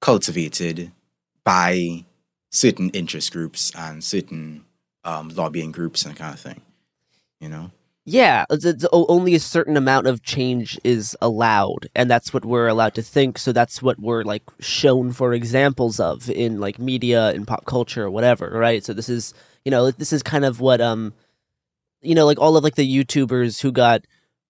cultivated 0.00 0.92
by 1.44 2.04
certain 2.50 2.90
interest 2.90 3.32
groups 3.32 3.72
and 3.76 4.02
certain 4.02 4.64
um, 5.04 5.28
lobbying 5.30 5.72
groups 5.72 6.04
and 6.04 6.16
kind 6.16 6.34
of 6.34 6.40
thing. 6.40 6.60
You 7.40 7.48
know. 7.48 7.70
Yeah, 8.08 8.44
it's, 8.50 8.64
it's 8.64 8.84
only 8.92 9.34
a 9.34 9.40
certain 9.40 9.76
amount 9.76 10.06
of 10.06 10.22
change 10.22 10.78
is 10.84 11.16
allowed, 11.20 11.88
and 11.94 12.10
that's 12.10 12.32
what 12.32 12.44
we're 12.44 12.66
allowed 12.68 12.94
to 12.94 13.02
think. 13.02 13.38
So 13.38 13.52
that's 13.52 13.82
what 13.82 13.98
we're 13.98 14.22
like 14.22 14.42
shown 14.60 15.12
for 15.12 15.32
examples 15.34 16.00
of 16.00 16.28
in 16.30 16.60
like 16.60 16.78
media 16.78 17.28
and 17.30 17.46
pop 17.46 17.64
culture 17.66 18.04
or 18.04 18.10
whatever, 18.10 18.50
right? 18.54 18.84
So 18.84 18.92
this 18.92 19.08
is 19.08 19.34
you 19.64 19.70
know 19.70 19.90
this 19.90 20.12
is 20.12 20.22
kind 20.22 20.44
of 20.44 20.60
what 20.60 20.80
um 20.80 21.12
you 22.02 22.14
know 22.14 22.26
like 22.26 22.38
all 22.40 22.56
of 22.56 22.64
like 22.64 22.76
the 22.76 23.04
YouTubers 23.04 23.60
who 23.62 23.72
got 23.72 24.04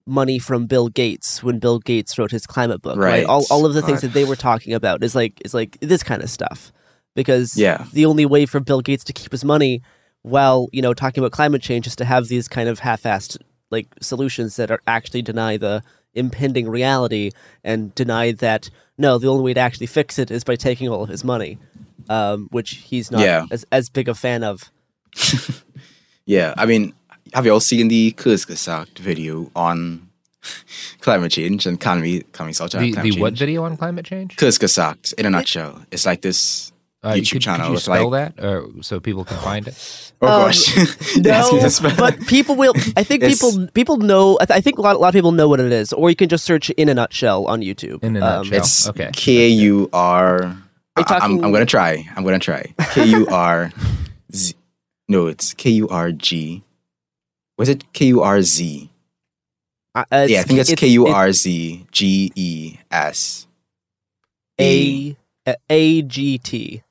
money 0.05 0.39
from 0.39 0.65
Bill 0.65 0.87
Gates 0.89 1.43
when 1.43 1.59
Bill 1.59 1.79
Gates 1.79 2.17
wrote 2.17 2.31
his 2.31 2.47
climate 2.47 2.81
book, 2.81 2.97
right? 2.97 3.09
Right. 3.19 3.25
All 3.25 3.45
all 3.51 3.65
of 3.65 3.73
the 3.73 3.81
things 3.81 4.01
that 4.01 4.13
they 4.13 4.23
were 4.25 4.35
talking 4.35 4.73
about 4.73 5.03
is 5.03 5.13
like 5.15 5.41
is 5.45 5.53
like 5.53 5.77
this 5.81 6.03
kind 6.03 6.23
of 6.23 6.29
stuff 6.29 6.71
because 7.15 7.57
Yeah. 7.57 7.85
the 7.93 8.05
only 8.05 8.25
way 8.25 8.45
for 8.45 8.59
Bill 8.59 8.81
Gates 8.81 9.03
to 9.05 9.13
keep 9.13 9.31
his 9.31 9.43
money 9.43 9.81
while 10.21 10.67
you 10.71 10.81
know 10.81 10.93
talking 10.93 11.21
about 11.21 11.31
climate 11.31 11.61
change 11.61 11.85
is 11.87 11.95
to 11.97 12.05
have 12.05 12.27
these 12.27 12.47
kind 12.47 12.67
of 12.69 12.79
half-assed 12.79 13.37
like 13.71 13.87
solutions 14.01 14.55
that 14.55 14.71
are 14.71 14.81
actually 14.87 15.21
deny 15.21 15.57
the 15.57 15.83
impending 16.13 16.67
reality 16.69 17.31
and 17.63 17.93
deny 17.95 18.31
that 18.31 18.69
no 18.97 19.17
the 19.17 19.27
only 19.27 19.43
way 19.43 19.53
to 19.53 19.59
actually 19.59 19.85
fix 19.87 20.17
it 20.17 20.31
is 20.31 20.43
by 20.43 20.55
taking 20.55 20.89
all 20.89 21.03
of 21.03 21.09
his 21.09 21.23
money 21.23 21.57
um, 22.09 22.47
which 22.51 22.71
he's 22.77 23.11
not 23.11 23.21
Yeah. 23.21 23.45
as, 23.51 23.65
as 23.71 23.89
big 23.89 24.09
a 24.09 24.15
fan 24.15 24.43
of 24.43 24.71
Yeah, 26.25 26.53
I 26.57 26.65
mean, 26.67 26.93
have 27.33 27.45
you 27.45 27.53
all 27.53 27.59
seen 27.59 27.87
the 27.87 28.11
Kurzgesagt 28.11 28.99
video 28.99 29.49
on 29.55 30.09
climate 31.01 31.31
change 31.31 31.65
and 31.65 31.79
can 31.79 32.01
we 32.01 32.21
can 32.33 32.45
we 32.45 32.53
sort 32.53 32.75
out 32.75 32.81
The, 32.81 32.93
climate 32.93 33.13
the 33.15 33.21
what 33.21 33.33
video 33.33 33.63
on 33.63 33.77
climate 33.77 34.05
change? 34.05 34.35
Kurzgesagt, 34.35 35.13
in 35.15 35.25
a 35.25 35.29
nutshell, 35.29 35.81
it's 35.91 36.05
like 36.05 36.21
this 36.21 36.71
Uh, 37.01 37.13
YouTube 37.13 37.31
could, 37.33 37.41
channel 37.43 37.67
could 37.67 37.73
you 37.73 37.79
spell 37.79 38.09
like 38.09 38.35
that 38.35 38.43
or, 38.45 38.67
so 38.81 38.99
people 38.99 39.23
can 39.23 39.37
find 39.37 39.67
it? 39.69 40.11
oh 40.21 40.27
Um, 40.27 40.41
gosh, 40.47 40.75
You 41.15 41.31
asked 41.31 41.53
me 41.53 41.59
no 41.59 41.63
to 41.63 41.69
spell- 41.69 41.95
but 41.95 42.19
people 42.27 42.55
will 42.55 42.73
i 42.97 43.03
think 43.03 43.23
people 43.23 43.67
people 43.73 43.95
know 43.97 44.37
I, 44.41 44.45
th- 44.45 44.57
I 44.57 44.59
think 44.61 44.79
a 44.79 44.81
lot, 44.81 44.97
a 44.97 44.99
lot 44.99 45.07
of 45.07 45.13
people 45.13 45.31
know 45.31 45.47
what 45.47 45.61
it 45.61 45.71
is 45.71 45.93
or 45.93 46.09
you 46.09 46.15
can 46.17 46.27
just 46.27 46.43
search 46.43 46.69
in 46.71 46.89
a 46.89 46.93
nutshell 46.93 47.47
on 47.47 47.61
youtube 47.61 48.03
In 48.03 48.17
a 48.17 48.19
Um, 48.19 48.35
nutshell. 48.49 48.57
it's 48.59 48.89
okay. 48.89 49.09
K 49.13 49.47
U 49.47 49.89
R. 49.93 50.57
you 50.97 51.03
I- 51.07 51.19
I'm, 51.23 51.41
I'm 51.41 51.53
gonna 51.53 51.65
try. 51.65 52.05
I'm 52.17 52.25
gonna 52.25 52.37
try. 52.37 52.73
K 52.91 53.05
U 53.05 53.27
R 53.27 53.71
Z. 54.35 54.55
No, 55.07 55.27
it's 55.27 55.53
K 55.53 55.69
U 55.69 55.87
R 55.87 56.11
G. 56.11 56.63
Was 57.57 57.69
it 57.69 57.91
K 57.93 58.07
U 58.07 58.21
R 58.21 58.41
Z? 58.41 58.89
uh, 59.95 60.03
uh, 60.11 60.27
Yeah, 60.29 60.41
I 60.41 60.43
think 60.43 60.59
it's 60.59 60.69
it's- 60.69 60.79
K 60.81 60.87
U 60.99 61.07
R 61.07 61.31
Z 61.31 61.85
G 61.93 62.31
E 62.35 62.75
S 62.91 63.47
a 64.59 65.15
a 65.69 66.01
g 66.03 66.37
t 66.37 66.83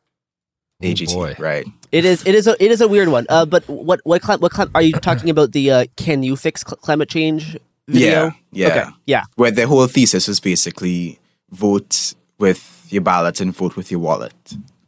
A 0.80 0.94
G 0.94 1.06
T. 1.06 1.14
boy. 1.14 1.34
Right. 1.38 1.66
It 1.90 2.04
is. 2.04 2.24
It 2.26 2.34
is. 2.34 2.46
A, 2.46 2.62
it 2.62 2.70
is 2.70 2.80
a 2.80 2.86
weird 2.88 3.08
one. 3.08 3.26
Uh, 3.28 3.44
but 3.44 3.66
what 3.68 4.00
what 4.04 4.22
cli- 4.22 4.36
what 4.36 4.52
cli- 4.52 4.70
are 4.74 4.82
you 4.82 4.92
talking 4.92 5.28
about? 5.30 5.52
The 5.52 5.70
uh, 5.70 5.84
can 5.96 6.22
you 6.22 6.36
fix 6.36 6.62
cl- 6.62 6.76
climate 6.76 7.08
change 7.08 7.56
video? 7.88 8.08
Yeah, 8.10 8.30
yeah. 8.52 8.66
Okay. 8.68 8.90
Yeah. 9.06 9.22
Where 9.36 9.50
the 9.50 9.66
whole 9.66 9.86
thesis 9.88 10.28
was 10.28 10.38
basically 10.40 11.18
vote 11.50 12.14
with 12.38 12.86
your 12.90 13.02
ballot 13.02 13.40
and 13.40 13.54
vote 13.54 13.74
with 13.76 13.90
your 13.90 14.00
wallet. 14.00 14.34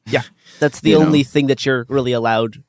Yeah. 0.07 0.23
That's 0.61 0.81
the 0.81 0.91
You 0.91 0.99
know. 1.01 1.07
only 1.07 1.23
thing 1.25 1.49
that 1.49 1.67
you're 1.67 1.87
really 1.89 2.13
allowed. 2.13 2.63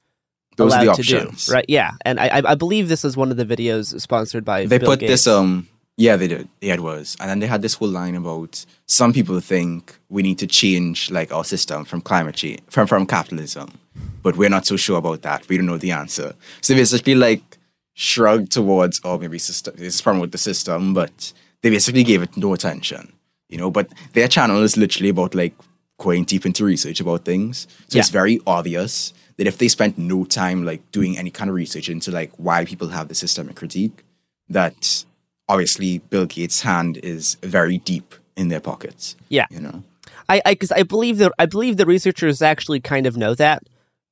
Those 0.58 0.74
are 0.74 0.82
allowed 0.82 0.98
the 0.98 1.04
to 1.04 1.18
options. 1.22 1.46
do, 1.46 1.54
right? 1.54 1.66
Yeah, 1.68 1.92
and 2.06 2.20
I 2.20 2.28
I- 2.40 2.52
I 2.52 2.56
believe 2.56 2.88
this 2.90 3.06
is 3.06 3.16
one 3.16 3.30
of 3.32 3.38
the 3.38 3.46
videos 3.46 4.00
sponsored 4.02 4.44
by. 4.46 4.66
They 4.66 4.80
Bill 4.80 4.90
put 4.90 5.00
Gates. 5.00 5.12
this 5.12 5.28
um 5.28 5.68
yeah 5.98 6.16
they 6.16 6.28
did 6.28 6.48
yeah 6.62 6.74
it 6.74 6.80
was 6.80 7.18
and 7.20 7.30
then 7.30 7.40
they 7.40 7.48
had 7.48 7.62
this 7.62 7.76
whole 7.76 7.90
line 7.90 8.16
about 8.16 8.66
some 8.86 9.14
people 9.14 9.40
think 9.40 9.98
we 10.10 10.22
need 10.22 10.40
to 10.40 10.48
change 10.48 11.12
like 11.12 11.32
our 11.32 11.44
system 11.44 11.86
from 11.86 12.02
climate 12.02 12.36
change 12.36 12.62
from 12.70 12.88
from 12.88 13.06
capitalism. 13.06 13.78
But 14.24 14.38
we're 14.38 14.50
not 14.50 14.66
so 14.68 14.78
sure 14.78 15.00
about 15.00 15.24
that. 15.24 15.50
We 15.50 15.58
don't 15.58 15.66
know 15.66 15.78
the 15.78 15.92
answer. 15.92 16.36
So 16.62 16.74
they 16.74 16.80
basically 16.80 17.16
like 17.16 17.58
shrugged 17.94 18.52
towards 18.52 19.02
oh 19.04 19.18
maybe 19.18 19.38
system 19.38 19.76
this 19.78 19.96
is 19.96 20.06
with 20.06 20.32
the 20.32 20.38
system 20.38 20.94
but 20.94 21.34
they 21.62 21.70
basically 21.70 22.04
gave 22.04 22.22
it 22.22 22.38
no 22.38 22.54
attention 22.54 23.14
you 23.52 23.58
know? 23.58 23.70
But 23.70 23.90
their 24.14 24.28
channel 24.28 24.64
is 24.64 24.78
literally 24.78 25.10
about 25.10 25.36
like 25.36 25.54
going 26.00 26.24
deep 26.24 26.48
into 26.48 26.66
research 26.66 27.00
about 27.00 27.26
things. 27.26 27.68
So 27.90 28.00
it's 28.00 28.10
very 28.10 28.40
obvious 28.48 29.14
that 29.38 29.46
if 29.46 29.60
they 29.60 29.68
spent 29.68 30.00
no 30.00 30.24
time 30.24 30.66
like 30.66 30.90
doing 30.92 31.18
any 31.18 31.30
kind 31.30 31.50
of 31.50 31.56
research 31.56 31.90
into 31.90 32.10
like 32.10 32.32
why 32.38 32.66
people 32.66 32.88
have 32.88 33.08
the 33.08 33.14
systemic 33.14 33.56
critique 33.56 34.04
that 34.50 35.06
obviously 35.50 36.00
Bill 36.00 36.26
Gates' 36.26 36.62
hand 36.62 36.98
is 37.04 37.36
very 37.44 37.78
deep 37.80 38.16
in 38.36 38.48
their 38.50 38.60
pockets. 38.62 39.16
Yeah. 39.30 39.46
You 39.50 39.60
know. 39.62 39.84
I 40.30 40.42
I 40.46 40.54
because 40.54 40.72
I 40.72 40.84
believe 40.84 41.18
that 41.18 41.32
I 41.40 41.46
believe 41.46 41.78
the 41.78 41.86
researchers 41.86 42.42
actually 42.42 42.80
kind 42.80 43.06
of 43.06 43.18
know 43.18 43.36
that, 43.36 43.64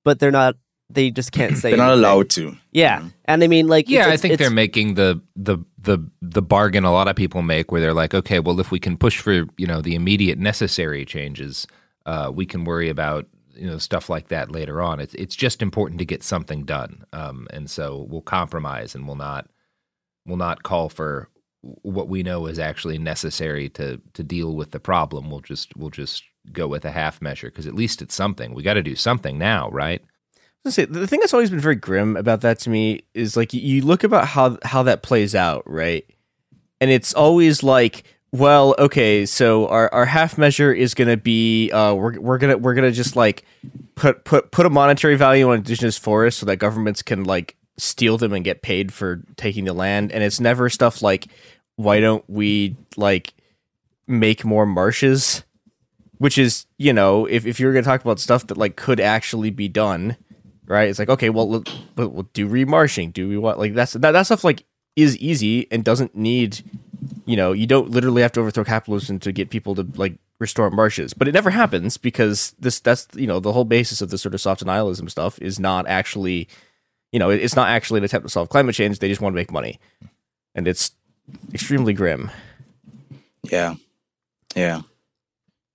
but 0.03 0.19
they're 0.19 0.31
not. 0.31 0.55
They 0.89 1.11
just 1.11 1.31
can't 1.31 1.55
say. 1.61 1.69
They're 1.69 1.77
not 1.77 1.91
anything. 1.93 2.03
allowed 2.05 2.29
to. 2.31 2.55
Yeah, 2.71 3.05
and 3.25 3.43
I 3.43 3.47
mean, 3.47 3.67
like, 3.67 3.87
Yeah, 3.89 4.01
it's- 4.01 4.13
I 4.13 4.17
think 4.17 4.33
it's- 4.33 4.45
they're 4.47 4.53
making 4.53 4.95
the 4.95 5.21
the 5.35 5.59
the 5.81 5.99
the 6.21 6.41
bargain 6.41 6.83
a 6.83 6.91
lot 6.91 7.07
of 7.07 7.15
people 7.15 7.41
make, 7.41 7.71
where 7.71 7.79
they're 7.79 7.93
like, 7.93 8.13
okay, 8.13 8.39
well, 8.39 8.59
if 8.59 8.69
we 8.71 8.79
can 8.79 8.97
push 8.97 9.19
for 9.19 9.45
you 9.57 9.67
know 9.67 9.81
the 9.81 9.95
immediate 9.95 10.39
necessary 10.39 11.05
changes, 11.05 11.67
uh, 12.05 12.31
we 12.33 12.45
can 12.45 12.65
worry 12.65 12.89
about 12.89 13.27
you 13.55 13.67
know 13.67 13.77
stuff 13.77 14.09
like 14.09 14.27
that 14.29 14.51
later 14.51 14.81
on. 14.81 14.99
It's 14.99 15.13
it's 15.13 15.35
just 15.35 15.61
important 15.61 15.99
to 15.99 16.05
get 16.05 16.23
something 16.23 16.63
done, 16.65 17.03
um, 17.13 17.47
and 17.53 17.69
so 17.69 18.05
we'll 18.09 18.21
compromise 18.21 18.95
and 18.95 19.05
we'll 19.07 19.15
not 19.15 19.47
we'll 20.29 20.37
not 20.37 20.63
call 20.63 20.89
for 20.89 21.29
what 21.61 22.07
we 22.07 22.23
know 22.23 22.45
is 22.45 22.57
actually 22.59 22.97
necessary 22.97 23.67
to 23.69 23.99
to 24.13 24.23
deal 24.23 24.55
with 24.55 24.71
the 24.71 24.79
problem. 24.79 25.29
We'll 25.29 25.41
just 25.41 25.75
we'll 25.75 25.89
just 25.89 26.23
go 26.53 26.67
with 26.67 26.85
a 26.85 26.91
half 26.91 27.21
measure 27.21 27.47
because 27.49 27.67
at 27.67 27.75
least 27.75 28.01
it's 28.01 28.15
something. 28.15 28.53
We 28.53 28.63
got 28.63 28.75
to 28.75 28.81
do 28.83 28.95
something 28.95 29.37
now, 29.37 29.69
right? 29.69 30.01
Say 30.67 30.85
the 30.85 31.07
thing 31.07 31.19
that's 31.21 31.33
always 31.33 31.49
been 31.49 31.59
very 31.59 31.75
grim 31.75 32.15
about 32.15 32.41
that 32.41 32.59
to 32.59 32.69
me 32.69 33.01
is 33.13 33.35
like 33.35 33.53
you- 33.53 33.61
you 33.61 33.81
look 33.81 34.03
about 34.03 34.27
how 34.27 34.57
how 34.63 34.83
that 34.83 35.01
plays 35.03 35.33
out, 35.35 35.63
right? 35.65 36.05
And 36.81 36.91
it's 36.91 37.13
always 37.13 37.63
like, 37.63 38.03
well, 38.31 38.75
okay, 38.77 39.25
so 39.25 39.67
our, 39.67 39.91
our 39.93 40.05
half 40.05 40.37
measure 40.37 40.71
is 40.71 40.93
gonna 40.93 41.17
be 41.17 41.71
uh 41.71 41.93
we're 41.93 42.19
we're 42.19 42.37
gonna 42.37 42.57
we're 42.57 42.73
gonna 42.75 42.91
just 42.91 43.15
like 43.15 43.43
put 43.95 44.23
put 44.25 44.51
put 44.51 44.65
a 44.65 44.69
monetary 44.69 45.15
value 45.15 45.49
on 45.49 45.57
indigenous 45.57 45.97
forests 45.97 46.39
so 46.39 46.45
that 46.45 46.57
governments 46.57 47.01
can 47.01 47.23
like 47.23 47.55
steal 47.79 48.17
them 48.17 48.33
and 48.33 48.45
get 48.45 48.61
paid 48.61 48.93
for 48.93 49.23
taking 49.35 49.65
the 49.65 49.73
land. 49.73 50.11
And 50.11 50.23
it's 50.23 50.39
never 50.39 50.69
stuff 50.69 51.01
like 51.01 51.27
why 51.75 51.99
don't 51.99 52.23
we 52.29 52.75
like 52.97 53.33
make 54.07 54.43
more 54.43 54.65
marshes? 54.65 55.43
Which 56.17 56.37
is, 56.37 56.65
you 56.77 56.91
know, 56.91 57.25
if, 57.25 57.45
if 57.45 57.59
you're 57.59 57.71
gonna 57.71 57.83
talk 57.83 58.01
about 58.01 58.19
stuff 58.19 58.47
that 58.47 58.57
like 58.57 58.75
could 58.75 58.99
actually 58.99 59.51
be 59.51 59.69
done, 59.69 60.17
right? 60.65 60.89
It's 60.89 60.99
like 60.99 61.09
okay, 61.09 61.29
well, 61.29 61.47
we'll, 61.47 61.63
we'll 61.95 62.09
we'll 62.09 62.29
do 62.33 62.47
remarshing. 62.47 63.11
Do 63.11 63.29
we 63.29 63.37
want 63.37 63.59
like 63.59 63.73
that's 63.73 63.93
that 63.93 64.11
that 64.11 64.23
stuff 64.23 64.43
like 64.43 64.65
is 64.95 65.17
easy 65.17 65.71
and 65.71 65.83
doesn't 65.83 66.15
need, 66.15 66.61
you 67.25 67.37
know, 67.37 67.53
you 67.53 67.65
don't 67.65 67.89
literally 67.89 68.21
have 68.21 68.33
to 68.33 68.41
overthrow 68.41 68.65
capitalism 68.65 69.19
to 69.19 69.31
get 69.31 69.49
people 69.49 69.75
to 69.75 69.87
like 69.95 70.17
restore 70.39 70.69
marshes, 70.71 71.13
but 71.13 71.27
it 71.27 71.33
never 71.33 71.49
happens 71.49 71.97
because 71.97 72.55
this 72.59 72.79
that's 72.79 73.07
you 73.13 73.27
know 73.27 73.39
the 73.39 73.53
whole 73.53 73.65
basis 73.65 74.01
of 74.01 74.09
this 74.09 74.21
sort 74.21 74.33
of 74.33 74.41
soft 74.41 74.63
denialism 74.63 75.09
stuff 75.09 75.39
is 75.41 75.59
not 75.59 75.87
actually, 75.87 76.47
you 77.11 77.19
know, 77.19 77.29
it's 77.29 77.55
not 77.55 77.69
actually 77.69 77.99
an 77.99 78.03
attempt 78.03 78.27
to 78.27 78.31
solve 78.31 78.49
climate 78.49 78.75
change. 78.75 78.99
They 78.99 79.09
just 79.09 79.21
want 79.21 79.33
to 79.33 79.35
make 79.35 79.51
money, 79.51 79.79
and 80.55 80.67
it's 80.67 80.91
extremely 81.53 81.93
grim. 81.93 82.31
Yeah. 83.43 83.75
Yeah. 84.55 84.81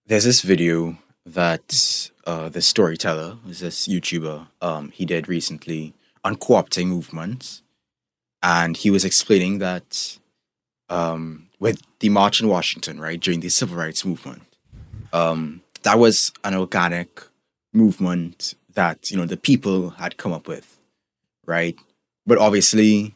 There's 0.07 0.25
this 0.25 0.42
video 0.42 0.99
that 1.25 2.11
uh, 2.27 2.49
the 2.49 2.61
storyteller, 2.61 3.38
this 3.44 3.88
YouTuber, 3.88 4.49
um, 4.61 4.90
he 4.90 5.05
did 5.05 5.29
recently 5.29 5.94
on 6.23 6.37
co-opting 6.37 6.88
movements. 6.88 7.62
And 8.42 8.77
he 8.77 8.90
was 8.90 9.07
explaining 9.07 9.59
that 9.61 10.18
um, 10.90 11.49
with 11.59 11.81
the 12.01 12.11
March 12.11 12.42
in 12.42 12.49
Washington, 12.49 13.01
right, 13.01 13.18
during 13.18 13.40
the 13.40 13.49
civil 13.49 13.79
rights 13.79 14.05
movement, 14.05 14.42
um, 15.14 15.62
that 15.83 15.99
was 15.99 16.31
an 16.44 16.55
organic 16.55 17.23
movement 17.73 18.55
that, 18.75 19.11
you 19.11 19.16
know, 19.16 19.25
the 19.25 19.38
people 19.38 19.90
had 19.90 20.18
come 20.18 20.35
up 20.35 20.47
with, 20.47 20.74
right? 21.47 21.79
But 22.27 22.39
obviously, 22.39 23.15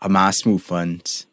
a 0.00 0.08
mass 0.08 0.46
movement 0.46 1.26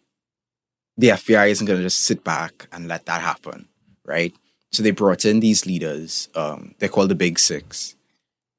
the 0.98 1.10
FBI 1.10 1.50
isn't 1.50 1.66
going 1.66 1.80
to 1.80 1.86
just 1.86 2.02
sit 2.02 2.24
back 2.24 2.68
and 2.72 2.88
let 2.88 3.06
that 3.08 3.22
happen, 3.22 3.68
right? 4.06 4.36
So 4.72 4.84
they 4.84 4.92
brought 4.92 5.26
in 5.26 5.40
these 5.40 5.66
leaders. 5.66 6.30
Um, 6.36 6.76
they're 6.78 6.90
called 6.90 7.10
the 7.10 7.16
Big 7.16 7.40
Six, 7.40 7.96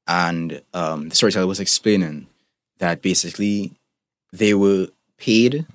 and 0.06 0.60
um, 0.74 1.08
the 1.08 1.14
storyteller 1.14 1.46
was 1.46 1.60
explaining 1.60 2.26
that 2.78 3.00
basically 3.00 3.72
they 4.32 4.54
were 4.54 4.88
paid 5.18 5.66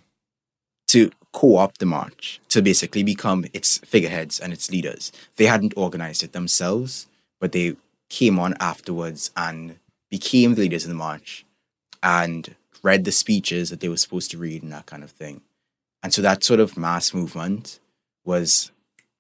to 0.88 1.12
co-opt 1.32 1.80
the 1.80 1.86
march 1.86 2.42
to 2.50 2.62
basically 2.62 3.04
become 3.04 3.46
its 3.54 3.78
figureheads 3.80 4.40
and 4.40 4.52
its 4.52 4.70
leaders. 4.70 5.12
They 5.38 5.46
hadn't 5.46 5.74
organized 5.78 6.24
it 6.24 6.34
themselves, 6.34 7.08
but 7.40 7.54
they 7.54 7.78
came 8.10 8.40
on 8.40 8.56
afterwards 8.60 9.32
and 9.38 9.78
became 10.10 10.56
the 10.56 10.62
leaders 10.62 10.84
of 10.84 10.90
the 10.90 10.96
march 10.96 11.46
and 12.02 12.56
read 12.84 13.06
the 13.06 13.12
speeches 13.12 13.70
that 13.70 13.80
they 13.80 13.90
were 13.90 13.98
supposed 13.98 14.32
to 14.32 14.38
read 14.38 14.64
and 14.64 14.72
that 14.72 14.86
kind 14.86 15.04
of 15.04 15.12
thing. 15.12 15.42
And 16.04 16.14
so 16.14 16.22
that 16.22 16.44
sort 16.44 16.60
of 16.60 16.78
mass 16.78 17.14
movement 17.14 17.80
was 18.24 18.72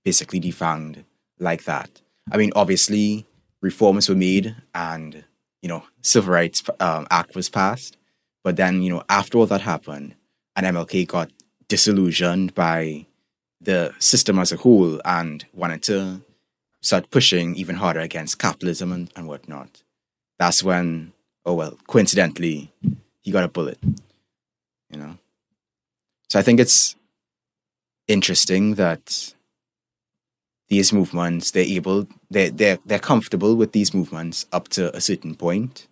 basically 0.03 0.39
defined 0.39 1.03
like 1.39 1.63
that. 1.65 2.01
I 2.31 2.37
mean, 2.37 2.51
obviously, 2.55 3.25
reforms 3.61 4.09
were 4.09 4.15
made 4.15 4.55
and, 4.73 5.23
you 5.61 5.69
know, 5.69 5.83
Civil 6.01 6.33
Rights 6.33 6.63
um, 6.79 7.07
Act 7.09 7.35
was 7.35 7.49
passed. 7.49 7.97
But 8.43 8.55
then, 8.55 8.81
you 8.81 8.89
know, 8.89 9.03
after 9.09 9.37
all 9.37 9.45
that 9.47 9.61
happened 9.61 10.15
and 10.55 10.65
MLK 10.65 11.07
got 11.07 11.31
disillusioned 11.67 12.53
by 12.55 13.05
the 13.59 13.93
system 13.99 14.39
as 14.39 14.51
a 14.51 14.57
whole 14.57 15.01
and 15.03 15.45
wanted 15.53 15.83
to 15.83 16.21
start 16.81 17.09
pushing 17.09 17.55
even 17.55 17.75
harder 17.75 17.99
against 17.99 18.39
capitalism 18.39 18.91
and, 18.91 19.11
and 19.15 19.27
whatnot, 19.27 19.83
that's 20.39 20.63
when, 20.63 21.11
oh 21.47 21.53
well, 21.53 21.77
coincidentally, 21.87 22.71
he 23.23 23.31
got 23.31 23.45
a 23.45 23.47
bullet, 23.47 23.79
you 24.91 24.99
know? 24.99 25.17
So 26.29 26.37
I 26.37 26.41
think 26.43 26.59
it's 26.59 26.95
interesting 28.07 28.75
that 28.75 29.33
these 30.69 30.91
movements 30.91 31.51
they're 31.51 31.63
able 31.63 32.07
they 32.29 32.49
they're 32.49 32.77
they're 32.85 32.99
comfortable 32.99 33.55
with 33.55 33.71
these 33.71 33.93
movements 33.93 34.45
up 34.51 34.67
to 34.67 34.95
a 34.95 34.99
certain 34.99 35.35
point 35.35 35.87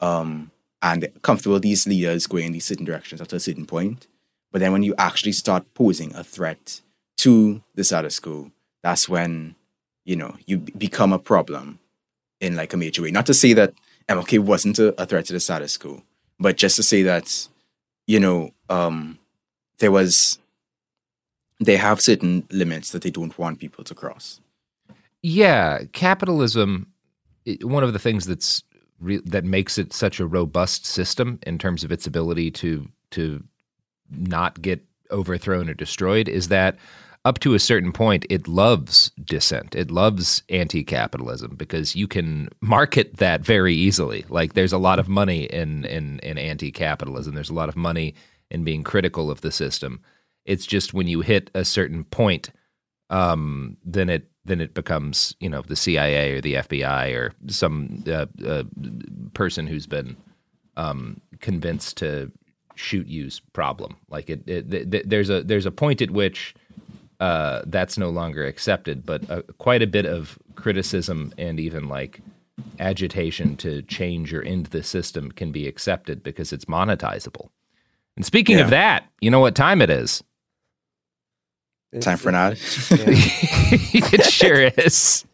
um 0.00 0.50
and 0.82 1.08
comfortable 1.22 1.58
these 1.60 1.86
leaders 1.86 2.26
going 2.26 2.46
in 2.46 2.52
these 2.52 2.64
certain 2.64 2.84
directions 2.84 3.20
up 3.20 3.28
to 3.28 3.36
a 3.36 3.40
certain 3.40 3.66
point 3.66 4.06
but 4.52 4.60
then 4.60 4.72
when 4.72 4.82
you 4.82 4.94
actually 4.98 5.32
start 5.32 5.64
posing 5.74 6.14
a 6.14 6.24
threat 6.24 6.80
to 7.16 7.62
the 7.74 7.84
status 7.84 8.18
quo 8.18 8.50
that's 8.82 9.08
when 9.08 9.54
you 10.04 10.16
know 10.16 10.34
you 10.46 10.58
become 10.58 11.12
a 11.12 11.18
problem 11.18 11.78
in 12.40 12.56
like 12.56 12.72
a 12.72 12.76
major 12.76 13.02
way 13.02 13.10
not 13.12 13.26
to 13.26 13.34
say 13.34 13.52
that 13.52 13.72
mlk 14.08 14.38
wasn't 14.38 14.78
a, 14.78 15.00
a 15.00 15.06
threat 15.06 15.24
to 15.26 15.32
the 15.32 15.40
status 15.40 15.76
quo 15.76 16.02
but 16.38 16.56
just 16.56 16.76
to 16.76 16.82
say 16.82 17.02
that 17.02 17.48
you 18.06 18.20
know 18.20 18.50
um 18.68 19.18
there 19.78 19.92
was 19.92 20.38
they 21.60 21.76
have 21.76 22.00
certain 22.00 22.46
limits 22.50 22.92
that 22.92 23.02
they 23.02 23.10
don't 23.10 23.38
want 23.38 23.58
people 23.58 23.84
to 23.84 23.94
cross. 23.94 24.40
Yeah, 25.22 25.82
capitalism. 25.92 26.86
One 27.62 27.82
of 27.82 27.92
the 27.92 27.98
things 27.98 28.26
that's 28.26 28.62
re- 29.00 29.22
that 29.24 29.44
makes 29.44 29.78
it 29.78 29.92
such 29.92 30.20
a 30.20 30.26
robust 30.26 30.86
system 30.86 31.38
in 31.46 31.58
terms 31.58 31.82
of 31.82 31.90
its 31.90 32.06
ability 32.06 32.50
to 32.52 32.88
to 33.12 33.42
not 34.10 34.60
get 34.62 34.84
overthrown 35.10 35.68
or 35.68 35.74
destroyed 35.74 36.28
is 36.28 36.48
that 36.48 36.76
up 37.28 37.38
to 37.40 37.52
a 37.52 37.58
certain 37.58 37.92
point, 37.92 38.24
it 38.30 38.48
loves 38.48 39.10
dissent. 39.22 39.74
It 39.74 39.90
loves 39.90 40.42
anti-capitalism 40.48 41.56
because 41.56 41.94
you 41.94 42.08
can 42.08 42.48
market 42.62 43.18
that 43.18 43.42
very 43.42 43.74
easily. 43.74 44.24
Like 44.30 44.54
there's 44.54 44.72
a 44.72 44.78
lot 44.78 44.98
of 44.98 45.10
money 45.10 45.44
in 45.44 45.84
in, 45.84 46.20
in 46.20 46.38
anti-capitalism. 46.38 47.34
There's 47.34 47.50
a 47.50 47.60
lot 47.62 47.68
of 47.68 47.76
money 47.76 48.14
in 48.50 48.64
being 48.64 48.82
critical 48.82 49.30
of 49.30 49.42
the 49.42 49.52
system. 49.52 50.00
It's 50.46 50.64
just 50.64 50.94
when 50.94 51.06
you 51.06 51.20
hit 51.20 51.50
a 51.54 51.66
certain 51.66 52.04
point, 52.04 52.48
um, 53.10 53.76
then 53.84 54.08
it 54.08 54.30
then 54.46 54.62
it 54.62 54.72
becomes 54.72 55.36
you 55.38 55.50
know 55.50 55.60
the 55.60 55.76
CIA 55.76 56.32
or 56.32 56.40
the 56.40 56.54
FBI 56.54 57.14
or 57.14 57.34
some 57.48 58.04
uh, 58.06 58.24
uh, 58.42 58.62
person 59.34 59.66
who's 59.66 59.86
been 59.86 60.16
um, 60.78 61.20
convinced 61.40 61.98
to 61.98 62.32
shoot 62.74 63.06
you's 63.06 63.40
problem. 63.52 63.98
Like 64.08 64.30
it, 64.30 64.48
it 64.48 64.70
th- 64.70 65.04
there's 65.04 65.28
a 65.28 65.42
there's 65.42 65.66
a 65.66 65.70
point 65.70 66.00
at 66.00 66.10
which 66.10 66.54
uh, 67.20 67.62
that's 67.66 67.98
no 67.98 68.10
longer 68.10 68.46
accepted, 68.46 69.04
but 69.04 69.28
uh, 69.30 69.42
quite 69.58 69.82
a 69.82 69.86
bit 69.86 70.06
of 70.06 70.38
criticism 70.54 71.32
and 71.38 71.58
even 71.58 71.88
like 71.88 72.20
agitation 72.80 73.56
to 73.56 73.82
change 73.82 74.32
or 74.34 74.42
end 74.42 74.66
the 74.66 74.82
system 74.82 75.30
can 75.32 75.52
be 75.52 75.66
accepted 75.66 76.22
because 76.22 76.52
it's 76.52 76.64
monetizable. 76.66 77.48
And 78.16 78.24
speaking 78.24 78.58
Yeah. 78.58 78.64
of 78.64 78.70
that, 78.70 79.04
you 79.20 79.30
know 79.30 79.40
what 79.40 79.54
time 79.54 79.80
it 79.82 79.90
is? 79.90 80.22
Time 82.00 82.18
for 82.18 82.28
an 82.28 82.34
ad. 82.34 82.52
it 82.90 84.24
sure 84.24 84.60
is. 84.78 85.24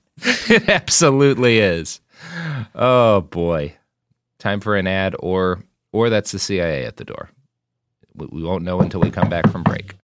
It 0.49 0.69
absolutely 0.69 1.59
is. 1.59 2.01
Oh 2.75 3.23
boy. 3.23 3.75
Time 4.39 4.61
for 4.61 4.77
an 4.77 4.87
ad 4.87 5.17
or 5.19 5.63
or 5.93 6.11
that's 6.11 6.33
the 6.33 6.39
CIA 6.39 6.85
at 6.85 6.97
the 6.97 7.05
door. 7.05 7.31
We, 8.15 8.27
we 8.31 8.43
won't 8.43 8.63
know 8.65 8.81
until 8.81 9.01
we 9.01 9.11
come 9.11 9.29
back 9.29 9.51
from 9.51 9.63
break. 9.65 9.95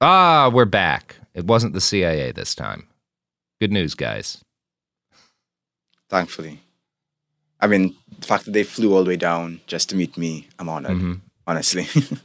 Ah, 0.00 0.50
we're 0.52 0.64
back. 0.66 1.16
It 1.34 1.46
wasn't 1.46 1.72
the 1.74 1.80
CIA 1.80 2.32
this 2.32 2.54
time. 2.54 2.88
Good 3.60 3.72
news, 3.72 3.94
guys. 3.94 4.42
Thankfully. 6.08 6.60
I 7.60 7.66
mean, 7.66 7.94
the 8.18 8.26
fact 8.26 8.44
that 8.44 8.52
they 8.52 8.62
flew 8.62 8.94
all 8.94 9.04
the 9.04 9.08
way 9.08 9.16
down 9.16 9.60
just 9.66 9.88
to 9.90 9.96
meet 9.96 10.16
me, 10.18 10.48
I'm 10.58 10.68
honored. 10.68 10.92
Mhm. 10.98 11.20
Honestly. 11.46 11.86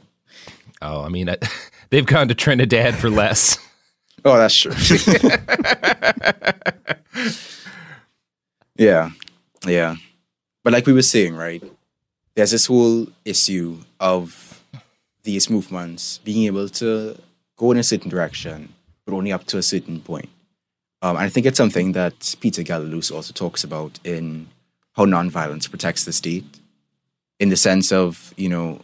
Oh, 0.82 1.02
I 1.02 1.10
mean, 1.10 1.28
I, 1.28 1.36
they've 1.90 2.06
gone 2.06 2.28
to 2.28 2.34
Trinidad 2.34 2.94
for 2.94 3.10
less. 3.10 3.58
oh, 4.24 4.38
that's 4.38 4.56
true. 4.56 4.72
yeah. 8.76 9.10
Yeah. 9.66 9.96
But 10.64 10.72
like 10.72 10.86
we 10.86 10.92
were 10.92 11.02
saying, 11.02 11.36
right? 11.36 11.62
There's 12.34 12.52
this 12.52 12.66
whole 12.66 13.08
issue 13.26 13.78
of 13.98 14.62
these 15.22 15.50
movements 15.50 16.18
being 16.24 16.46
able 16.46 16.68
to 16.70 17.18
go 17.56 17.72
in 17.72 17.76
a 17.78 17.82
certain 17.82 18.08
direction, 18.08 18.72
but 19.10 19.16
only 19.16 19.32
up 19.32 19.44
to 19.46 19.58
a 19.58 19.62
certain 19.62 20.00
point. 20.00 20.28
Um, 21.02 21.16
and 21.16 21.24
I 21.24 21.28
think 21.28 21.46
it's 21.46 21.56
something 21.56 21.92
that 21.92 22.36
Peter 22.40 22.62
Gelderloos 22.62 23.12
also 23.12 23.32
talks 23.32 23.64
about 23.64 23.98
in 24.04 24.46
how 24.92 25.04
nonviolence 25.04 25.68
protects 25.68 26.04
the 26.04 26.12
state, 26.12 26.60
in 27.38 27.48
the 27.48 27.56
sense 27.56 27.90
of, 27.90 28.32
you 28.36 28.48
know, 28.48 28.80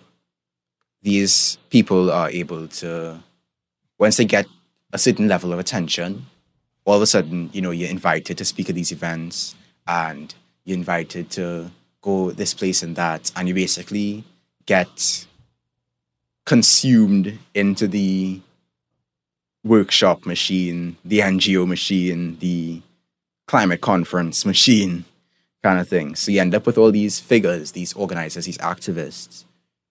these 1.03 1.59
people 1.71 2.11
are 2.11 2.31
able 2.31 2.67
to, 2.69 3.23
once 3.99 4.17
they 4.17 4.25
get 4.25 4.47
a 4.93 4.99
certain 4.99 5.29
level 5.29 5.53
of 5.53 5.59
attention, 5.59 6.27
all 6.85 6.97
of 6.97 7.03
a 7.03 7.07
sudden, 7.07 7.51
you 7.53 7.61
know, 7.61 7.71
you're 7.71 7.91
invited 7.91 8.39
to 8.39 8.45
speak 8.45 8.69
at 8.69 8.75
these 8.75 8.93
events 8.93 9.55
and 9.87 10.35
you're 10.65 10.79
invited 10.79 11.31
to 11.31 11.71
go 12.01 12.31
this 12.31 12.55
place 12.55 12.83
and 12.83 12.97
that, 12.97 13.31
and 13.37 13.47
you 13.47 13.55
basically 13.55 14.25
get 14.65 15.27
consumed 16.45 17.39
into 17.55 17.87
the 17.87 18.41
workshop 19.66 20.24
machine, 20.26 20.96
the 21.05 21.20
NGO 21.20 21.66
machine, 21.66 22.38
the 22.38 22.81
climate 23.46 23.81
conference 23.81 24.46
machine 24.46 25.05
kind 25.62 25.81
of 25.81 25.88
thing. 25.88 26.14
So 26.14 26.31
you 26.31 26.40
end 26.40 26.55
up 26.55 26.66
with 26.66 26.79
all 26.79 26.92
these 26.92 27.18
figures, 27.18 27.72
these 27.72 27.92
organizers, 27.94 28.44
these 28.44 28.59
activists 28.59 29.44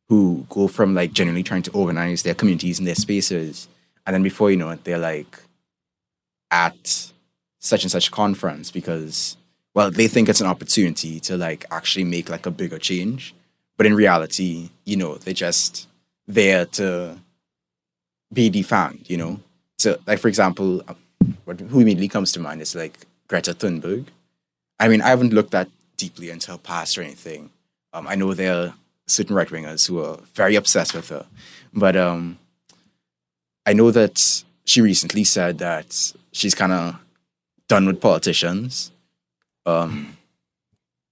who 0.07 0.45
go 0.49 0.67
from 0.67 0.93
like 0.93 1.11
genuinely 1.11 1.43
trying 1.43 1.63
to 1.63 1.71
organize 1.71 2.23
their 2.23 2.35
communities 2.35 2.79
and 2.79 2.88
their 2.88 2.95
spaces. 2.95 3.67
And 4.05 4.13
then 4.13 4.23
before 4.23 4.51
you 4.51 4.57
know 4.57 4.69
it, 4.69 4.83
they're 4.83 4.97
like 4.97 5.39
at 6.51 7.11
such 7.59 7.83
and 7.83 7.91
such 7.91 8.11
conference 8.11 8.71
because, 8.71 9.35
well, 9.73 9.91
they 9.91 10.07
think 10.07 10.29
it's 10.29 10.41
an 10.41 10.47
opportunity 10.47 11.19
to 11.21 11.35
like 11.35 11.65
actually 11.71 12.05
make 12.05 12.29
like 12.29 12.45
a 12.45 12.51
bigger 12.51 12.77
change. 12.77 13.33
But 13.77 13.88
in 13.88 13.95
reality, 13.95 14.69
you 14.85 14.95
know, 14.95 15.15
they're 15.15 15.33
just 15.33 15.88
there 16.27 16.65
to 16.65 17.17
be 18.31 18.49
defanged, 18.49 19.09
you 19.09 19.17
know? 19.17 19.39
So, 19.77 19.97
like, 20.07 20.19
for 20.19 20.27
example, 20.27 20.81
what, 21.45 21.59
who 21.59 21.79
immediately 21.79 22.07
comes 22.07 22.31
to 22.33 22.39
mind 22.39 22.61
is 22.61 22.75
like 22.75 23.05
Greta 23.27 23.53
Thunberg. 23.53 24.05
I 24.79 24.88
mean, 24.88 25.01
I 25.01 25.09
haven't 25.09 25.33
looked 25.33 25.51
that 25.51 25.69
deeply 25.97 26.29
into 26.29 26.51
her 26.51 26.57
past 26.57 26.97
or 26.97 27.01
anything. 27.01 27.49
Um, 27.93 28.07
I 28.07 28.15
know 28.15 28.33
there 28.33 28.53
are 28.53 28.73
certain 29.07 29.35
right 29.35 29.47
wingers 29.47 29.88
who 29.88 30.03
are 30.03 30.17
very 30.33 30.55
obsessed 30.55 30.93
with 30.93 31.09
her, 31.09 31.25
but 31.73 31.95
um, 31.95 32.38
I 33.65 33.73
know 33.73 33.91
that 33.91 34.43
she 34.65 34.81
recently 34.81 35.23
said 35.23 35.59
that 35.59 36.13
she's 36.31 36.55
kind 36.55 36.71
of 36.71 36.95
done 37.67 37.85
with 37.85 38.01
politicians, 38.01 38.91
um, 39.65 40.17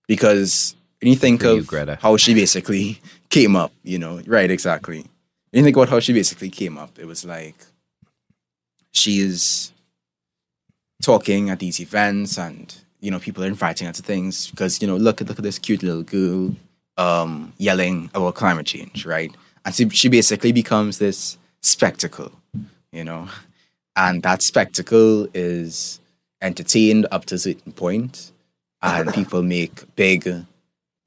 because 0.07 0.75
when 1.01 1.11
you 1.11 1.17
think 1.17 1.43
you, 1.43 1.57
of 1.57 1.67
Greta. 1.67 1.97
how 2.01 2.17
she 2.17 2.33
basically 2.33 2.99
came 3.29 3.55
up, 3.55 3.71
you 3.83 3.97
know, 3.97 4.21
right? 4.27 4.51
Exactly. 4.51 5.05
When 5.51 5.59
you 5.59 5.63
think 5.63 5.77
about 5.77 5.89
how 5.89 5.99
she 5.99 6.13
basically 6.13 6.49
came 6.49 6.77
up, 6.77 6.97
it 6.99 7.05
was 7.05 7.23
like 7.23 7.55
she 8.93 9.19
is 9.19 9.71
talking 11.01 11.49
at 11.49 11.59
these 11.59 11.79
events 11.79 12.37
and 12.37 12.75
you 13.01 13.11
know 13.11 13.19
people 13.19 13.43
are 13.43 13.47
inviting 13.47 13.87
her 13.87 13.93
to 13.93 14.01
things 14.01 14.49
because 14.49 14.81
you 14.81 14.87
know 14.87 14.95
look 14.95 15.19
at 15.19 15.27
look 15.27 15.37
at 15.37 15.43
this 15.43 15.59
cute 15.59 15.83
little 15.83 16.03
girl 16.03 16.55
um 16.97 17.51
yelling 17.57 18.09
about 18.13 18.35
climate 18.35 18.65
change 18.65 19.05
right 19.05 19.35
and 19.65 19.75
so 19.75 19.89
she 19.89 20.07
basically 20.07 20.51
becomes 20.51 20.99
this 20.99 21.37
spectacle 21.61 22.31
you 22.91 23.03
know 23.03 23.27
and 23.95 24.23
that 24.23 24.41
spectacle 24.41 25.27
is 25.33 25.99
entertained 26.41 27.05
up 27.11 27.25
to 27.25 27.35
a 27.35 27.39
certain 27.39 27.73
point 27.73 28.31
and 28.81 29.13
people 29.13 29.43
make 29.43 29.95
big 29.95 30.45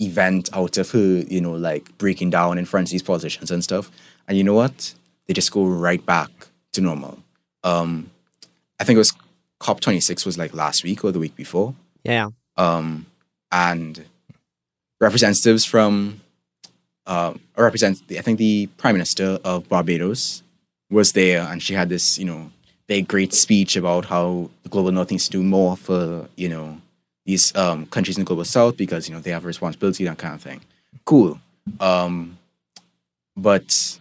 event 0.01 0.49
out 0.53 0.77
of 0.79 0.90
her, 0.90 1.22
you 1.29 1.40
know, 1.40 1.53
like 1.53 1.96
breaking 1.99 2.31
down 2.31 2.59
in 2.59 2.64
front 2.64 2.88
of 2.88 2.90
these 2.92 3.03
politicians 3.03 3.51
and 3.51 3.62
stuff. 3.62 3.90
And 4.29 4.37
you 4.37 4.44
know 4.44 4.55
what? 4.55 4.94
They 5.27 5.35
just 5.35 5.53
go 5.53 5.64
right 5.64 6.05
back 6.05 6.31
to 6.72 6.81
normal. 6.81 7.18
Um, 7.66 8.11
I 8.79 8.85
think 8.85 8.96
it 8.96 8.98
was 8.98 9.12
COP26 9.61 10.24
was 10.24 10.38
like 10.38 10.55
last 10.55 10.85
week 10.85 11.05
or 11.05 11.11
the 11.12 11.18
week 11.18 11.35
before. 11.35 11.74
Yeah. 12.05 12.31
Um, 12.57 13.07
and 13.50 14.05
representatives 15.00 15.64
from, 15.64 16.20
uh, 17.07 17.35
or 17.57 17.64
represent, 17.64 18.02
I 18.11 18.20
think 18.20 18.38
the 18.38 18.68
Prime 18.79 18.94
Minister 18.94 19.38
of 19.44 19.68
Barbados 19.68 20.42
was 20.90 21.12
there 21.12 21.42
and 21.42 21.62
she 21.62 21.74
had 21.74 21.88
this, 21.88 22.18
you 22.18 22.24
know, 22.24 22.50
big, 22.87 23.09
great 23.09 23.35
speech 23.35 23.76
about 23.76 24.05
how 24.05 24.48
the 24.62 24.68
global 24.68 24.92
north 24.92 25.11
needs 25.11 25.24
to 25.24 25.31
do 25.33 25.42
more 25.42 25.76
for, 25.76 26.29
you 26.37 26.48
know, 26.48 26.81
these 27.24 27.55
um, 27.57 27.87
countries 27.87 28.16
in 28.16 28.22
the 28.22 28.29
global 28.29 28.44
south 28.44 28.76
because, 28.76 29.09
you 29.09 29.14
know, 29.14 29.20
they 29.20 29.33
have 29.33 29.44
a 29.44 29.48
responsibility, 29.48 30.05
that 30.05 30.18
kind 30.18 30.35
of 30.35 30.40
thing. 30.40 30.61
Cool. 31.05 31.40
Um, 31.81 32.38
but 33.37 33.98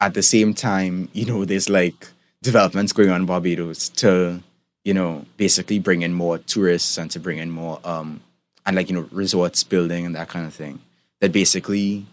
at 0.00 0.14
the 0.14 0.22
same 0.22 0.54
time, 0.54 1.08
you 1.12 1.26
know, 1.26 1.44
there's 1.44 1.68
like 1.68 2.08
developments 2.44 2.92
going 2.92 3.10
on 3.10 3.22
in 3.22 3.26
Barbados 3.26 3.88
to, 3.88 4.40
you 4.84 4.94
know, 4.94 5.26
basically 5.36 5.78
bring 5.78 6.02
in 6.02 6.12
more 6.12 6.38
tourists 6.38 6.96
and 6.98 7.10
to 7.10 7.18
bring 7.18 7.38
in 7.38 7.50
more, 7.50 7.80
um, 7.84 8.20
and 8.64 8.76
like, 8.76 8.88
you 8.88 8.94
know, 8.94 9.08
resorts 9.10 9.64
building 9.64 10.06
and 10.06 10.14
that 10.14 10.28
kind 10.28 10.46
of 10.46 10.54
thing 10.54 10.78
that 11.20 11.32
basically 11.32 12.06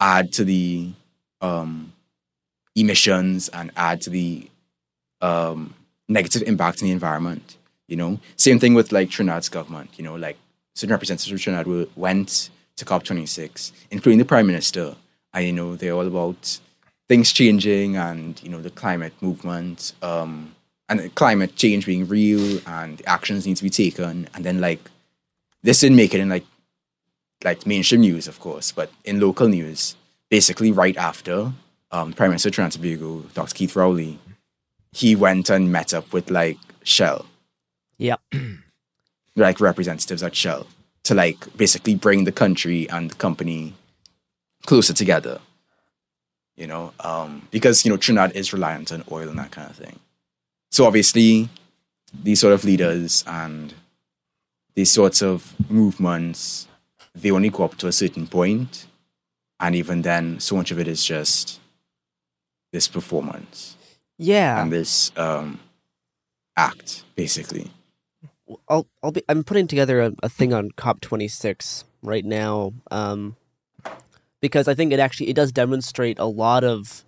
add 0.00 0.32
to 0.32 0.44
the 0.44 0.90
um, 1.40 1.92
emissions 2.76 3.48
and 3.48 3.70
add 3.76 4.00
to 4.02 4.10
the 4.10 4.48
um, 5.20 5.74
negative 6.08 6.42
impact 6.42 6.80
in 6.80 6.86
the 6.88 6.92
environment. 6.92 7.56
You 7.88 7.96
know, 7.96 8.20
same 8.36 8.60
thing 8.60 8.74
with 8.74 8.92
like 8.92 9.10
Trinidad's 9.10 9.48
government. 9.48 9.90
You 9.96 10.04
know, 10.04 10.14
like 10.14 10.38
certain 10.74 10.92
representatives 10.92 11.32
of 11.32 11.40
Trinidad 11.40 11.88
went 11.96 12.50
to 12.76 12.84
COP26, 12.84 13.72
including 13.90 14.18
the 14.18 14.24
prime 14.24 14.46
minister, 14.46 14.94
and 15.34 15.44
you 15.44 15.52
know 15.52 15.74
they're 15.74 15.92
all 15.92 16.06
about 16.06 16.60
things 17.10 17.32
changing 17.32 17.96
and 17.96 18.40
you 18.40 18.48
know 18.48 18.62
the 18.62 18.70
climate 18.70 19.12
movement 19.20 19.94
um, 20.00 20.54
and 20.88 21.12
climate 21.16 21.56
change 21.56 21.84
being 21.84 22.06
real 22.06 22.60
and 22.68 23.02
actions 23.04 23.48
need 23.48 23.56
to 23.56 23.64
be 23.64 23.68
taken. 23.84 24.28
And 24.32 24.44
then 24.44 24.60
like 24.60 24.78
this 25.64 25.80
didn't 25.80 25.96
make 25.96 26.14
it 26.14 26.20
in 26.20 26.28
like 26.28 26.46
like 27.42 27.66
mainstream 27.66 28.02
news, 28.02 28.28
of 28.28 28.38
course, 28.38 28.70
but 28.70 28.92
in 29.04 29.18
local 29.18 29.48
news, 29.48 29.96
basically 30.28 30.70
right 30.70 30.96
after 30.96 31.52
um, 31.90 32.12
Prime 32.12 32.30
Minister 32.30 32.62
and 32.62 32.70
Tobago, 32.70 33.24
Dr. 33.34 33.54
Keith 33.56 33.74
Rowley, 33.74 34.20
he 34.92 35.16
went 35.16 35.50
and 35.50 35.72
met 35.72 35.92
up 35.92 36.12
with 36.12 36.30
like 36.30 36.58
Shell, 36.84 37.26
Yep. 37.98 38.20
like 39.34 39.58
representatives 39.58 40.22
at 40.22 40.36
Shell, 40.36 40.68
to 41.02 41.14
like 41.14 41.56
basically 41.56 41.96
bring 41.96 42.22
the 42.22 42.30
country 42.32 42.88
and 42.88 43.10
the 43.10 43.16
company 43.16 43.74
closer 44.64 44.92
together. 44.92 45.40
You 46.60 46.66
know, 46.66 46.92
um, 47.00 47.48
because 47.50 47.84
you 47.86 47.90
know 47.90 47.96
Trinidad 47.96 48.36
is 48.36 48.52
reliant 48.52 48.92
on 48.92 49.02
oil 49.10 49.28
and 49.30 49.38
that 49.38 49.50
kind 49.50 49.70
of 49.70 49.76
thing. 49.76 49.98
So 50.70 50.84
obviously, 50.84 51.48
these 52.22 52.38
sort 52.40 52.52
of 52.52 52.64
leaders 52.64 53.24
and 53.26 53.72
these 54.74 54.90
sorts 54.90 55.22
of 55.22 55.54
movements, 55.70 56.68
they 57.14 57.30
only 57.30 57.48
go 57.48 57.64
up 57.64 57.76
to 57.78 57.86
a 57.88 57.92
certain 57.92 58.26
point, 58.26 58.86
and 59.58 59.74
even 59.74 60.02
then, 60.02 60.38
so 60.38 60.54
much 60.54 60.70
of 60.70 60.78
it 60.78 60.86
is 60.86 61.02
just 61.04 61.60
this 62.72 62.86
performance 62.88 63.76
Yeah. 64.18 64.60
and 64.62 64.70
this 64.70 65.10
um, 65.16 65.58
act, 66.58 67.04
basically. 67.16 67.70
I'll 68.68 68.86
I'll 69.02 69.12
be 69.12 69.22
I'm 69.30 69.44
putting 69.44 69.66
together 69.66 70.00
a, 70.02 70.12
a 70.22 70.28
thing 70.28 70.52
on 70.52 70.72
COP26 70.72 71.84
right 72.02 72.24
now 72.24 72.72
um 72.90 73.36
because 74.40 74.68
I 74.68 74.74
think 74.74 74.92
it 74.92 74.98
actually 75.00 75.28
it 75.28 75.36
does 75.36 75.52
demonstrate 75.52 76.18
a 76.18 76.24
lot 76.26 76.64
of 76.64 77.04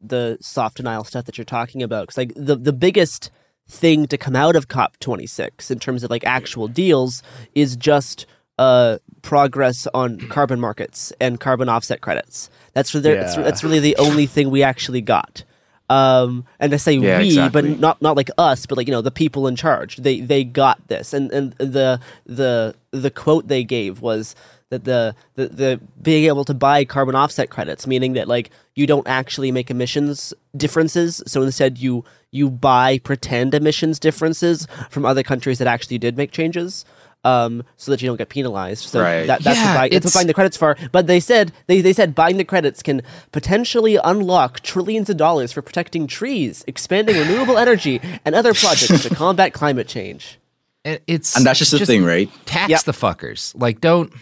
the 0.00 0.38
soft 0.40 0.76
denial 0.76 1.04
stuff 1.04 1.24
that 1.24 1.38
you're 1.38 1.44
talking 1.44 1.82
about 1.82 2.08
cuz 2.08 2.16
like 2.16 2.32
the 2.36 2.56
the 2.56 2.72
biggest 2.72 3.30
thing 3.68 4.06
to 4.06 4.16
come 4.16 4.36
out 4.36 4.54
of 4.54 4.68
COP26 4.68 5.70
in 5.70 5.78
terms 5.78 6.04
of 6.04 6.10
like 6.10 6.24
actual 6.24 6.68
deals 6.68 7.22
is 7.54 7.76
just 7.76 8.26
uh 8.58 8.98
progress 9.22 9.86
on 9.92 10.18
carbon 10.28 10.60
markets 10.60 11.12
and 11.20 11.40
carbon 11.40 11.68
offset 11.68 12.00
credits. 12.00 12.48
That's 12.74 12.90
for 12.90 13.00
there 13.00 13.16
that's, 13.16 13.36
that's 13.36 13.64
really 13.64 13.80
the 13.80 13.96
only 13.96 14.26
thing 14.26 14.50
we 14.50 14.62
actually 14.62 15.00
got. 15.00 15.44
Um, 15.88 16.44
and 16.58 16.74
I 16.74 16.78
say 16.78 16.94
Yeah, 16.94 17.18
we, 17.18 17.26
exactly. 17.26 17.70
but 17.70 17.80
not 17.80 18.02
not 18.02 18.16
like 18.16 18.30
us, 18.38 18.66
but 18.66 18.76
like 18.76 18.86
you 18.88 18.92
know 18.92 19.02
the 19.02 19.10
people 19.10 19.46
in 19.46 19.56
charge. 19.56 19.96
They 19.96 20.20
they 20.20 20.42
got 20.44 20.88
this, 20.88 21.12
and 21.12 21.30
and 21.32 21.52
the 21.54 22.00
the 22.24 22.74
the 22.90 23.10
quote 23.10 23.48
they 23.48 23.62
gave 23.62 24.00
was 24.00 24.34
that 24.70 24.84
the 24.84 25.14
the, 25.34 25.48
the 25.48 25.80
being 26.02 26.24
able 26.24 26.44
to 26.44 26.54
buy 26.54 26.84
carbon 26.84 27.14
offset 27.14 27.50
credits, 27.50 27.86
meaning 27.86 28.14
that 28.14 28.28
like 28.28 28.50
you 28.74 28.86
don't 28.86 29.06
actually 29.06 29.52
make 29.52 29.70
emissions 29.70 30.34
differences, 30.56 31.22
so 31.26 31.42
instead 31.42 31.78
you 31.78 32.04
you 32.32 32.50
buy 32.50 32.98
pretend 32.98 33.54
emissions 33.54 33.98
differences 33.98 34.66
from 34.90 35.04
other 35.06 35.22
countries 35.22 35.58
that 35.58 35.68
actually 35.68 35.98
did 35.98 36.16
make 36.16 36.32
changes. 36.32 36.84
Um, 37.24 37.64
so 37.76 37.90
that 37.90 38.00
you 38.00 38.06
don't 38.06 38.18
get 38.18 38.28
penalized. 38.28 38.84
So 38.84 39.00
Right. 39.02 39.26
that, 39.26 39.42
that's, 39.42 39.58
Yeah, 39.58 39.72
what 39.72 39.78
buy, 39.80 39.88
that's 39.88 39.92
what 39.94 39.96
it's- 39.96 40.14
buying 40.14 40.26
the 40.28 40.34
credits 40.34 40.56
for. 40.56 40.76
But 40.92 41.08
they 41.08 41.18
said 41.18 41.50
they, 41.66 41.80
they 41.80 41.92
said 41.92 42.14
buying 42.14 42.36
the 42.36 42.44
credits 42.44 42.84
can 42.84 43.02
potentially 43.32 43.96
unlock 44.04 44.60
trillions 44.60 45.10
of 45.10 45.16
dollars 45.16 45.50
for 45.50 45.60
protecting 45.60 46.06
trees, 46.06 46.62
expanding 46.68 47.16
renewable 47.16 47.58
energy, 47.58 48.00
and 48.24 48.36
other 48.36 48.54
projects 48.54 49.02
to 49.02 49.14
combat 49.14 49.52
climate 49.52 49.88
change. 49.88 50.38
And 50.84 51.00
it's 51.08 51.36
And 51.36 51.44
that's 51.44 51.58
just 51.58 51.72
the 51.72 51.84
thing, 51.84 52.04
right? 52.04 52.30
Tax 52.44 52.70
Yep. 52.70 52.82
the 52.84 52.92
fuckers. 52.92 53.60
Like, 53.60 53.80
don't 53.80 54.12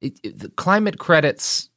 it, 0.00 0.18
it- 0.22 0.38
the 0.38 0.48
climate 0.50 0.98
credits. 0.98 1.68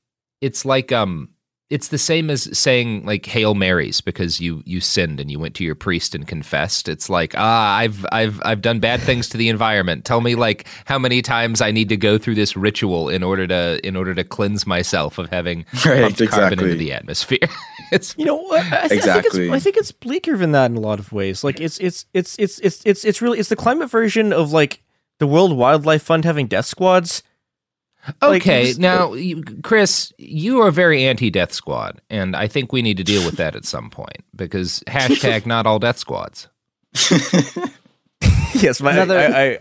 It's 0.41 0.65
like 0.65 0.91
um, 0.91 1.29
it's 1.69 1.89
the 1.89 1.99
same 1.99 2.29
as 2.31 2.49
saying 2.57 3.05
like 3.05 3.25
Hail 3.27 3.53
Marys 3.53 4.01
because 4.01 4.41
you 4.41 4.63
you 4.65 4.81
sinned 4.81 5.19
and 5.19 5.29
you 5.29 5.37
went 5.39 5.53
to 5.55 5.63
your 5.63 5.75
priest 5.75 6.15
and 6.15 6.27
confessed. 6.27 6.89
It's 6.89 7.09
like 7.11 7.35
ah, 7.37 7.77
I've 7.77 8.03
I've 8.11 8.41
I've 8.43 8.61
done 8.61 8.79
bad 8.79 9.01
things 9.01 9.29
to 9.29 9.37
the 9.37 9.49
environment. 9.49 10.03
Tell 10.03 10.19
me 10.19 10.33
like 10.33 10.65
how 10.85 10.97
many 10.97 11.21
times 11.21 11.61
I 11.61 11.69
need 11.71 11.89
to 11.89 11.97
go 11.97 12.17
through 12.17 12.35
this 12.35 12.57
ritual 12.57 13.07
in 13.07 13.21
order 13.21 13.45
to 13.47 13.79
in 13.87 13.95
order 13.95 14.15
to 14.15 14.23
cleanse 14.23 14.65
myself 14.65 15.19
of 15.19 15.29
having 15.29 15.63
Right, 15.85 16.01
pumped 16.01 16.27
carbon 16.31 16.59
into 16.59 16.75
the 16.75 16.91
atmosphere. 16.91 17.37
it's 17.91 18.15
You 18.17 18.25
know 18.25 18.37
what? 18.37 18.65
I, 18.73 18.87
th- 18.87 18.91
Exactly. 18.93 19.09
I 19.11 19.21
think 19.21 19.25
it's 19.35 19.53
I 19.53 19.59
think 19.59 19.77
it's 19.77 19.91
bleaker 19.91 20.35
than 20.37 20.53
that 20.53 20.71
in 20.71 20.77
a 20.77 20.81
lot 20.81 20.97
of 20.97 21.13
ways. 21.13 21.43
Like 21.43 21.61
it's 21.61 21.77
it's 21.77 22.05
it's 22.15 22.35
it's 22.39 22.57
it's 22.59 22.81
it's 22.83 23.05
it's 23.05 23.21
really 23.21 23.37
it's 23.37 23.49
the 23.49 23.55
climate 23.55 23.91
version 23.91 24.33
of 24.33 24.51
like 24.51 24.81
the 25.19 25.27
World 25.27 25.55
Wildlife 25.55 26.01
Fund 26.01 26.25
having 26.25 26.47
death 26.47 26.65
squads. 26.65 27.21
Like, 28.21 28.41
Okay, 28.41 28.65
just- 28.67 28.79
now, 28.79 29.13
you, 29.13 29.43
Chris, 29.63 30.11
you 30.17 30.61
are 30.61 30.71
very 30.71 31.03
anti-death 31.05 31.53
squad, 31.53 32.01
and 32.09 32.35
I 32.35 32.47
think 32.47 32.73
we 32.73 32.81
need 32.81 32.97
to 32.97 33.03
deal 33.03 33.23
with 33.25 33.37
that 33.37 33.55
at 33.55 33.65
some 33.65 33.89
point 33.89 34.23
because 34.35 34.79
hashtag 34.87 35.45
not 35.45 35.65
all 35.67 35.77
death 35.79 35.97
squads. 35.99 36.47
yes, 38.55 38.81
my 38.81 38.91
Another- 38.93 39.19
I, 39.19 39.25
I 39.25 39.59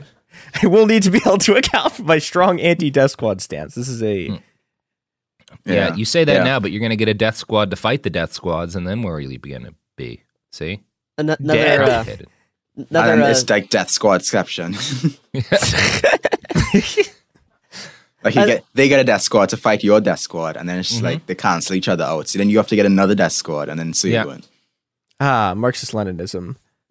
I 0.62 0.66
will 0.66 0.86
need 0.86 1.02
to 1.04 1.10
be 1.10 1.20
held 1.20 1.42
to 1.42 1.54
account 1.54 1.92
for 1.92 2.02
my 2.02 2.18
strong 2.18 2.60
anti-death 2.60 3.10
squad 3.12 3.40
stance. 3.40 3.74
This 3.74 3.88
is 3.88 4.02
a 4.02 4.22
Yeah, 4.22 4.38
Yeah, 5.64 5.94
you 5.94 6.04
say 6.04 6.24
that 6.24 6.32
yeah. 6.38 6.42
now, 6.44 6.58
but 6.60 6.70
you're 6.72 6.80
going 6.80 6.90
to 6.90 6.96
get 6.96 7.08
a 7.08 7.14
death 7.14 7.36
squad 7.36 7.70
to 7.70 7.76
fight 7.76 8.02
the 8.02 8.10
death 8.10 8.32
squads, 8.32 8.74
and 8.74 8.86
then 8.86 9.02
where 9.02 9.14
are 9.14 9.20
you 9.20 9.38
going 9.38 9.64
to 9.64 9.74
be? 9.96 10.22
See, 10.50 10.82
Ano- 11.18 11.36
Dead. 11.36 11.80
Another, 11.80 11.92
uh, 11.92 12.04
another, 12.90 13.12
and 13.12 13.22
uh, 13.22 13.26
it's 13.26 13.48
like 13.50 13.68
Death 13.70 13.90
Squad 13.90 14.20
exception. 14.22 14.74
like 18.22 18.34
you 18.34 18.40
Uh, 18.42 18.46
get, 18.46 18.64
they 18.74 18.88
get 18.88 19.00
a 19.00 19.04
Death 19.04 19.22
Squad 19.22 19.48
to 19.50 19.56
fight 19.56 19.82
your 19.84 20.00
Death 20.00 20.20
Squad, 20.20 20.56
and 20.56 20.68
then 20.68 20.78
it's 20.78 20.88
Mm-hmm. 20.88 20.94
just 20.94 21.02
like 21.14 21.26
they 21.26 21.34
cancel 21.34 21.74
each 21.76 21.88
other 21.88 22.04
out. 22.04 22.28
So 22.28 22.38
then 22.38 22.48
you 22.50 22.56
have 22.58 22.68
to 22.68 22.76
get 22.76 22.86
another 22.86 23.14
Death 23.14 23.32
Squad, 23.32 23.68
and 23.68 23.78
then 23.78 23.92
so 23.94 24.08
Yeah. 24.08 24.22
you 24.24 24.28
win. 24.28 24.42
ah 25.20 25.54
Marxist 25.56 25.92
Leninism. 25.92 26.56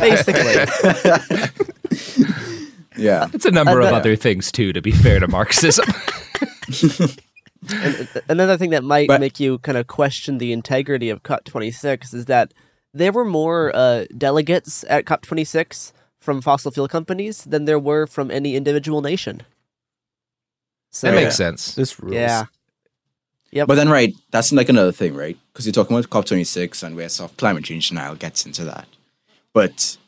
basically. 0.00 0.66
Yeah, 2.98 3.28
it's 3.32 3.46
a 3.46 3.50
number 3.50 3.80
of 3.80 3.86
Another- 3.88 3.96
other 3.96 4.16
things 4.16 4.52
too. 4.52 4.72
To 4.74 4.82
be 4.82 4.90
fair 4.92 5.18
to 5.18 5.26
Marxism, 5.26 5.86
And, 7.70 8.08
another 8.28 8.58
thing 8.58 8.68
that 8.70 8.84
might 8.84 9.08
But- 9.08 9.20
make 9.20 9.40
you 9.40 9.58
kind 9.58 9.78
of 9.78 9.86
question 9.86 10.36
the 10.38 10.52
integrity 10.52 11.08
of 11.08 11.22
COP26 11.22 12.12
is 12.12 12.24
that 12.26 12.52
there 12.92 13.10
were 13.12 13.24
more 13.24 13.74
uh, 13.74 14.04
delegates 14.18 14.84
at 14.90 15.06
COP26 15.06 15.92
from 16.22 16.40
fossil 16.40 16.70
fuel 16.70 16.88
companies 16.88 17.44
than 17.44 17.64
there 17.64 17.78
were 17.78 18.06
from 18.06 18.30
any 18.30 18.54
individual 18.56 19.02
nation. 19.02 19.42
So, 20.90 21.06
that 21.08 21.14
Yeah. 21.16 21.24
makes 21.24 21.36
sense. 21.36 21.74
This 21.74 21.98
rules. 22.00 22.14
yeah. 22.14 22.44
Yep. 23.50 23.68
but 23.68 23.74
then 23.74 23.90
right, 23.90 24.14
that's 24.30 24.50
like 24.50 24.70
another 24.70 24.92
thing, 24.92 25.14
right? 25.14 25.36
Because 25.52 25.66
you're 25.66 25.74
talking 25.74 25.94
about 25.94 26.08
COP26 26.08 26.82
and 26.82 26.96
where 26.96 27.08
soft 27.10 27.36
climate 27.36 27.64
change 27.64 27.88
denial 27.90 28.14
gets 28.14 28.46
into 28.46 28.64
that. 28.64 28.86
But 29.52 29.98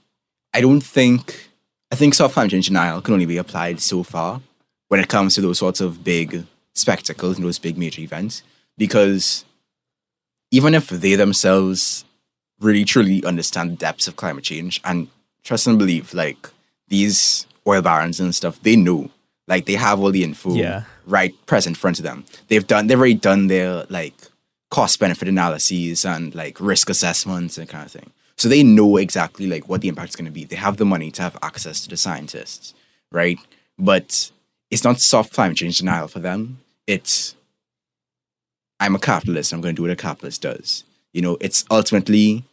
I 0.54 0.62
don't 0.62 0.80
think 0.80 1.50
I 1.92 1.96
think 1.96 2.14
soft 2.14 2.32
climate 2.34 2.52
change 2.52 2.66
denial 2.68 3.02
can 3.02 3.12
only 3.12 3.26
be 3.26 3.36
applied 3.36 3.80
so 3.80 4.02
far 4.02 4.40
when 4.88 4.98
it 4.98 5.08
comes 5.08 5.34
to 5.34 5.42
those 5.42 5.58
sorts 5.58 5.80
of 5.82 6.02
big 6.02 6.46
spectacles 6.74 7.36
and 7.36 7.44
those 7.44 7.58
big 7.58 7.76
major 7.76 8.00
events. 8.00 8.42
Because 8.78 9.44
even 10.50 10.74
if 10.74 10.88
they 10.88 11.14
themselves 11.14 12.04
really 12.60 12.84
truly 12.84 13.22
understand 13.24 13.72
the 13.72 13.76
depths 13.76 14.08
of 14.08 14.16
climate 14.16 14.44
change 14.44 14.80
and 14.84 15.08
trust 15.44 15.66
and 15.66 15.78
believe, 15.78 16.12
like 16.14 16.50
these 16.88 17.46
oil 17.66 17.82
barons 17.82 18.20
and 18.20 18.34
stuff, 18.34 18.60
they 18.62 18.76
know 18.76 19.10
Like 19.46 19.66
they 19.66 19.74
have 19.74 20.00
all 20.00 20.10
the 20.10 20.24
info 20.24 20.54
Yeah. 20.54 20.84
right 21.06 21.34
present 21.46 21.76
in 21.76 21.80
front 21.80 21.98
of 21.98 22.04
them. 22.04 22.24
They've 22.48 22.66
done 22.66 22.86
they've 22.86 22.98
already 22.98 23.14
done 23.14 23.46
their 23.48 23.84
like 23.90 24.14
cost 24.70 24.98
benefit 24.98 25.28
analyses 25.28 26.04
and 26.04 26.34
like 26.34 26.58
risk 26.60 26.88
assessments 26.90 27.58
and 27.58 27.68
kind 27.68 27.84
of 27.84 27.92
thing. 27.92 28.10
So 28.36 28.48
they 28.48 28.62
know 28.62 28.96
exactly 28.96 29.46
like 29.46 29.68
what 29.68 29.80
the 29.82 29.88
impact 29.88 30.08
is 30.10 30.16
going 30.16 30.24
to 30.32 30.38
be. 30.40 30.44
They 30.44 30.56
have 30.56 30.78
the 30.78 30.84
money 30.86 31.10
to 31.12 31.22
have 31.22 31.36
access 31.42 31.82
to 31.82 31.88
the 31.90 31.96
scientists, 31.96 32.74
right? 33.12 33.38
But 33.78 34.30
it's 34.70 34.82
not 34.82 34.98
soft 34.98 35.32
climate 35.34 35.58
change 35.58 35.78
denial 35.78 36.08
for 36.08 36.20
them. 36.20 36.58
It's 36.86 37.36
I'm 38.80 38.94
a 38.94 38.98
capitalist. 38.98 39.52
I'm 39.52 39.60
going 39.60 39.74
to 39.74 39.78
do 39.78 39.82
what 39.82 39.90
a 39.92 39.96
capitalist 39.96 40.42
does. 40.42 40.84
You 41.12 41.22
know, 41.22 41.36
it's 41.40 41.64
ultimately 41.70 42.44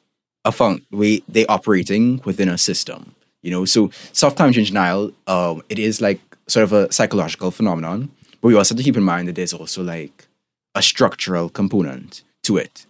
a 0.46 0.52
fun 0.52 0.86
way 0.92 1.22
they 1.28 1.46
operating 1.46 2.22
within 2.26 2.50
a 2.50 2.58
system. 2.58 3.16
You 3.42 3.52
know, 3.52 3.66
so 3.66 3.90
soft 4.14 4.38
climate 4.38 4.56
change 4.56 4.70
denial, 4.70 5.12
um, 5.28 5.64
it 5.70 5.80
is 5.80 6.02
like 6.02 6.20
sort 6.48 6.64
of 6.64 6.74
a 6.74 6.92
psychological 6.92 7.52
phenomenon, 7.52 8.12
but 8.40 8.50
we 8.50 8.56
also 8.56 8.74
have 8.74 8.78
to 8.78 8.84
keep 8.84 8.98
in 8.98 9.04
mind 9.04 9.28
that 9.28 9.36
there's 9.36 9.54
also 9.54 9.84
like 9.84 10.28
a 10.76 10.82
structural 10.82 11.50
component 11.50 12.24
to 12.44 12.58
it. 12.58 12.86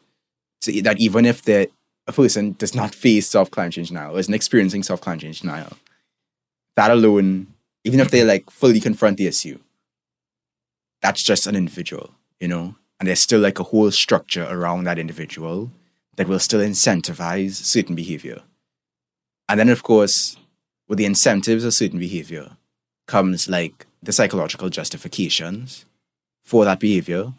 So 0.62 0.72
that 0.84 1.00
even 1.00 1.26
if 1.26 1.42
the 1.44 1.70
a 2.08 2.12
person 2.12 2.56
does 2.58 2.76
not 2.76 2.96
face 2.96 3.30
soft 3.30 3.52
climate 3.52 3.74
change 3.74 3.90
denial 3.90 4.16
or 4.16 4.20
isn't 4.20 4.34
experiencing 4.34 4.84
soft 4.84 5.04
climate 5.04 5.22
change 5.22 5.42
denial, 5.42 5.78
that 6.76 6.92
alone, 6.92 7.48
even 7.84 8.00
if 8.00 8.12
they 8.12 8.24
like 8.24 8.50
fully 8.50 8.80
confront 8.80 9.18
the 9.18 9.28
issue, 9.28 9.60
that's 11.02 11.24
just 11.24 11.48
an 11.48 11.56
individual, 11.56 12.12
you 12.40 12.48
know? 12.48 12.76
And 13.00 13.08
there's 13.08 13.20
still 13.20 13.40
like 13.40 13.60
a 13.60 13.64
whole 13.64 13.92
structure 13.92 14.48
around 14.50 14.84
that 14.84 15.00
individual 15.00 15.72
that 16.15 16.28
will 16.28 16.39
still 16.39 16.60
incentivize 16.60 17.54
certain 17.54 17.95
behavior. 17.95 18.41
And 19.47 19.60
then, 19.60 19.69
of 19.69 19.84
course, 19.84 20.38
with 20.88 20.97
the 20.97 21.06
incentives 21.06 21.63
of 21.63 21.74
certain 21.74 22.00
behavior 22.00 22.58
comes 23.08 23.50
like 23.50 23.86
the 24.04 24.12
psychological 24.12 24.69
justifications 24.69 25.86
for 26.43 26.65
that 26.65 26.80
behavior. 26.80 27.34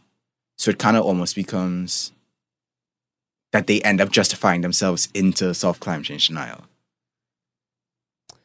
So 0.58 0.70
it 0.70 0.78
kind 0.78 0.96
of 0.96 1.04
almost 1.04 1.34
becomes 1.34 2.12
that 3.52 3.66
they 3.66 3.80
end 3.82 4.00
up 4.00 4.10
justifying 4.10 4.62
themselves 4.62 5.08
into 5.14 5.52
soft 5.54 5.80
climate 5.80 6.06
change 6.06 6.28
denial. 6.28 6.64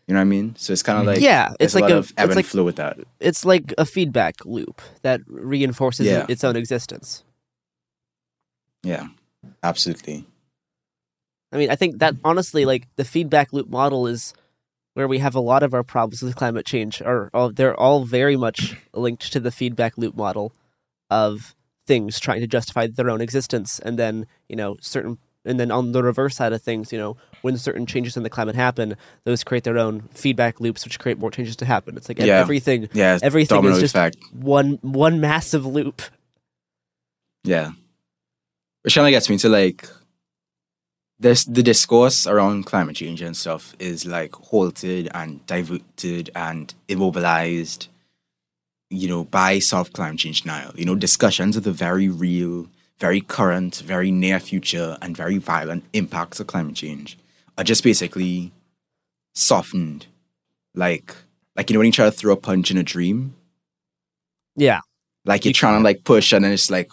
You 0.08 0.14
know 0.14 0.20
what 0.20 0.22
I 0.22 0.26
mean? 0.26 0.56
So 0.58 0.72
it's 0.72 0.84
kind 0.84 1.00
of 1.00 1.02
mm-hmm. 1.04 1.16
like 1.16 1.22
yeah, 1.22 1.54
it's 1.60 1.76
like 1.76 1.90
a 1.90 1.98
a 1.98 2.00
ebb 2.00 2.04
it's 2.04 2.14
and 2.18 2.36
like, 2.36 2.46
flow 2.46 2.64
with 2.64 2.78
that. 2.78 2.98
It's 3.20 3.44
like 3.44 3.74
a 3.78 3.86
feedback 3.86 4.46
loop 4.46 4.82
that 5.02 5.20
reinforces 5.28 6.06
Yeah. 6.06 6.26
its 6.30 6.46
own 6.46 6.56
existence. 6.56 7.26
Yeah, 8.84 9.08
absolutely. 9.64 10.26
I 11.52 11.58
mean, 11.58 11.70
I 11.70 11.76
think 11.76 12.00
that 12.00 12.16
honestly, 12.24 12.66
like 12.66 12.88
the 12.96 13.06
feedback 13.06 13.54
loop 13.54 13.70
model 13.70 14.08
is 14.08 14.34
where 14.94 15.08
we 15.08 15.20
have 15.20 15.36
a 15.36 15.40
lot 15.40 15.64
of 15.64 15.74
our 15.74 15.84
problems 15.84 16.22
with 16.22 16.36
climate 16.36 16.66
change. 16.66 17.02
Are 17.02 17.30
all 17.34 17.52
they're 17.52 17.80
all 17.80 18.04
very 18.04 18.36
much 18.36 18.76
linked 18.94 19.32
to 19.32 19.40
the 19.40 19.52
feedback 19.52 19.98
loop 19.98 20.16
model 20.16 20.54
of 21.10 21.56
things 21.86 22.20
trying 22.20 22.42
to 22.42 22.48
justify 22.48 22.88
their 22.88 23.10
own 23.10 23.22
existence, 23.22 23.80
and 23.80 23.98
then 23.98 24.28
you 24.50 24.56
know 24.56 24.76
certain, 24.82 25.20
and 25.46 25.60
then 25.60 25.72
on 25.72 25.94
the 25.94 26.04
reverse 26.04 26.36
side 26.36 26.52
of 26.52 26.62
things, 26.62 26.92
you 26.92 26.98
know, 26.98 27.16
when 27.42 27.58
certain 27.58 27.86
changes 27.86 28.18
in 28.18 28.24
the 28.24 28.30
climate 28.30 28.56
happen, 28.56 28.98
those 29.24 29.44
create 29.44 29.64
their 29.64 29.78
own 29.78 30.02
feedback 30.14 30.60
loops, 30.60 30.84
which 30.84 31.00
create 31.00 31.18
more 31.18 31.32
changes 31.32 31.56
to 31.58 31.66
happen. 31.66 31.96
It's 31.96 32.10
like 32.10 32.20
Yeah. 32.20 32.42
everything, 32.42 32.90
Yeah, 32.92 33.20
everything 33.22 33.64
is 33.64 33.80
just 33.80 33.96
one 34.34 34.80
one 34.82 35.22
massive 35.22 35.66
loop. 35.66 36.02
Yeah. 37.44 37.72
Which 38.88 38.96
kind 38.96 39.06
of 39.06 39.12
gets 39.12 39.30
me 39.30 39.38
to 39.40 39.50
like 39.50 39.86
this 41.20 41.44
the 41.44 41.62
discourse 41.62 42.26
around 42.26 42.66
climate 42.66 42.96
change 42.96 43.22
and 43.22 43.36
stuff 43.36 43.76
is 43.80 44.06
like 44.06 44.34
halted 44.34 45.10
and 45.14 45.46
diverted 45.46 46.30
and 46.34 46.74
immobilized, 46.88 47.90
you 48.90 49.10
know, 49.10 49.26
by 49.26 49.60
soft 49.60 49.92
climate 49.92 50.20
change 50.20 50.44
denial. 50.44 50.72
You 50.74 50.86
know, 50.86 50.96
discussions 50.96 51.58
of 51.58 51.64
the 51.66 51.74
very 51.74 52.08
real, 52.08 52.70
very 52.98 53.20
current, 53.20 53.76
very 53.86 54.10
near 54.10 54.40
future, 54.40 54.98
and 55.02 55.18
very 55.18 55.38
violent 55.38 55.84
impacts 55.92 56.40
of 56.40 56.48
climate 56.48 56.76
change 56.76 57.18
are 57.58 57.66
just 57.66 57.84
basically 57.84 58.54
softened. 59.36 60.06
Like 60.74 61.14
like 61.58 61.70
you 61.70 61.74
know 61.74 61.80
when 61.80 61.88
you 61.88 61.92
try 61.92 62.06
to 62.06 62.12
throw 62.12 62.32
a 62.32 62.38
punch 62.38 62.72
in 62.72 62.78
a 62.78 62.84
dream, 62.84 63.36
Yeah, 64.56 64.80
like 65.26 65.44
you're 65.44 65.54
trying 65.54 65.78
to 65.78 65.84
like 65.84 66.06
push 66.06 66.32
and 66.32 66.46
then 66.46 66.54
it's 66.54 66.72
like 66.72 66.90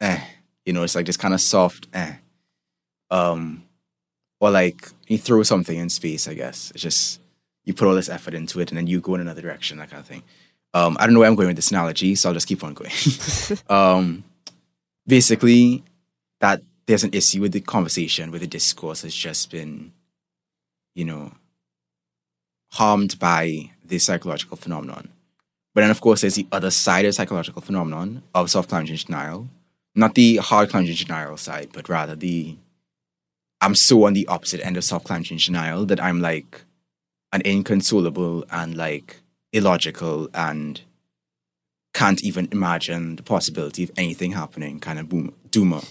eh 0.00 0.24
you 0.66 0.72
know 0.72 0.82
it's 0.82 0.94
like 0.94 1.06
this 1.06 1.16
kind 1.16 1.32
of 1.32 1.40
soft 1.40 1.86
eh. 1.94 2.16
Um 3.10 3.64
or 4.40 4.50
like 4.50 4.90
you 5.06 5.16
throw 5.16 5.42
something 5.42 5.78
in 5.78 5.88
space 5.88 6.28
i 6.28 6.34
guess. 6.34 6.70
It's 6.72 6.82
just 6.82 7.20
you 7.64 7.72
put 7.72 7.88
all 7.88 7.94
this 7.94 8.08
effort 8.10 8.34
into 8.34 8.60
it 8.60 8.70
and 8.70 8.76
then 8.76 8.86
you 8.86 9.00
go 9.00 9.14
in 9.14 9.20
another 9.22 9.40
direction 9.40 9.78
that 9.78 9.90
kind 9.90 10.00
of 10.00 10.06
thing. 10.06 10.22
Um 10.74 10.96
i 11.00 11.06
don't 11.06 11.14
know 11.14 11.20
where 11.20 11.28
i'm 11.28 11.36
going 11.36 11.48
with 11.48 11.56
this 11.56 11.70
analogy 11.70 12.14
so 12.14 12.28
i'll 12.28 12.34
just 12.34 12.48
keep 12.48 12.62
on 12.62 12.74
going. 12.74 12.92
Um 13.70 14.24
basically 15.06 15.84
that 16.40 16.60
there's 16.86 17.04
an 17.04 17.14
issue 17.14 17.40
with 17.40 17.52
the 17.52 17.60
conversation 17.60 18.30
with 18.30 18.42
the 18.42 18.46
discourse 18.46 19.02
has 19.02 19.14
just 19.14 19.50
been 19.50 19.92
you 20.94 21.04
know 21.04 21.32
harmed 22.72 23.18
by 23.18 23.70
this 23.84 24.04
psychological 24.04 24.56
phenomenon. 24.56 25.08
But 25.74 25.82
then, 25.82 25.90
of 25.90 26.00
course, 26.00 26.22
there's 26.22 26.34
the 26.34 26.46
other 26.52 26.70
side 26.70 27.04
of 27.04 27.14
psychological 27.14 27.62
phenomenon 27.62 28.22
of 28.34 28.50
soft 28.50 28.68
climate 28.68 28.88
change 28.88 29.04
denial. 29.04 29.48
Not 29.96 30.14
the 30.14 30.36
hard 30.36 30.70
change 30.70 31.04
denial 31.04 31.36
side, 31.38 31.70
but 31.72 31.88
rather 31.88 32.14
the 32.14 32.56
I'm 33.62 33.74
so 33.74 34.04
on 34.04 34.12
the 34.12 34.26
opposite 34.28 34.64
end 34.64 34.76
of 34.76 34.84
soft 34.84 35.08
change 35.08 35.46
denial 35.46 35.86
that 35.86 36.02
I'm 36.02 36.20
like 36.20 36.62
an 37.32 37.40
inconsolable 37.42 38.44
and 38.50 38.76
like 38.76 39.22
illogical 39.52 40.28
and 40.34 40.82
can't 41.94 42.22
even 42.22 42.46
imagine 42.52 43.16
the 43.16 43.22
possibility 43.22 43.82
of 43.82 43.90
anything 43.96 44.32
happening 44.32 44.78
kind 44.78 44.98
of 44.98 45.08
boom 45.08 45.32
doomer. 45.50 45.84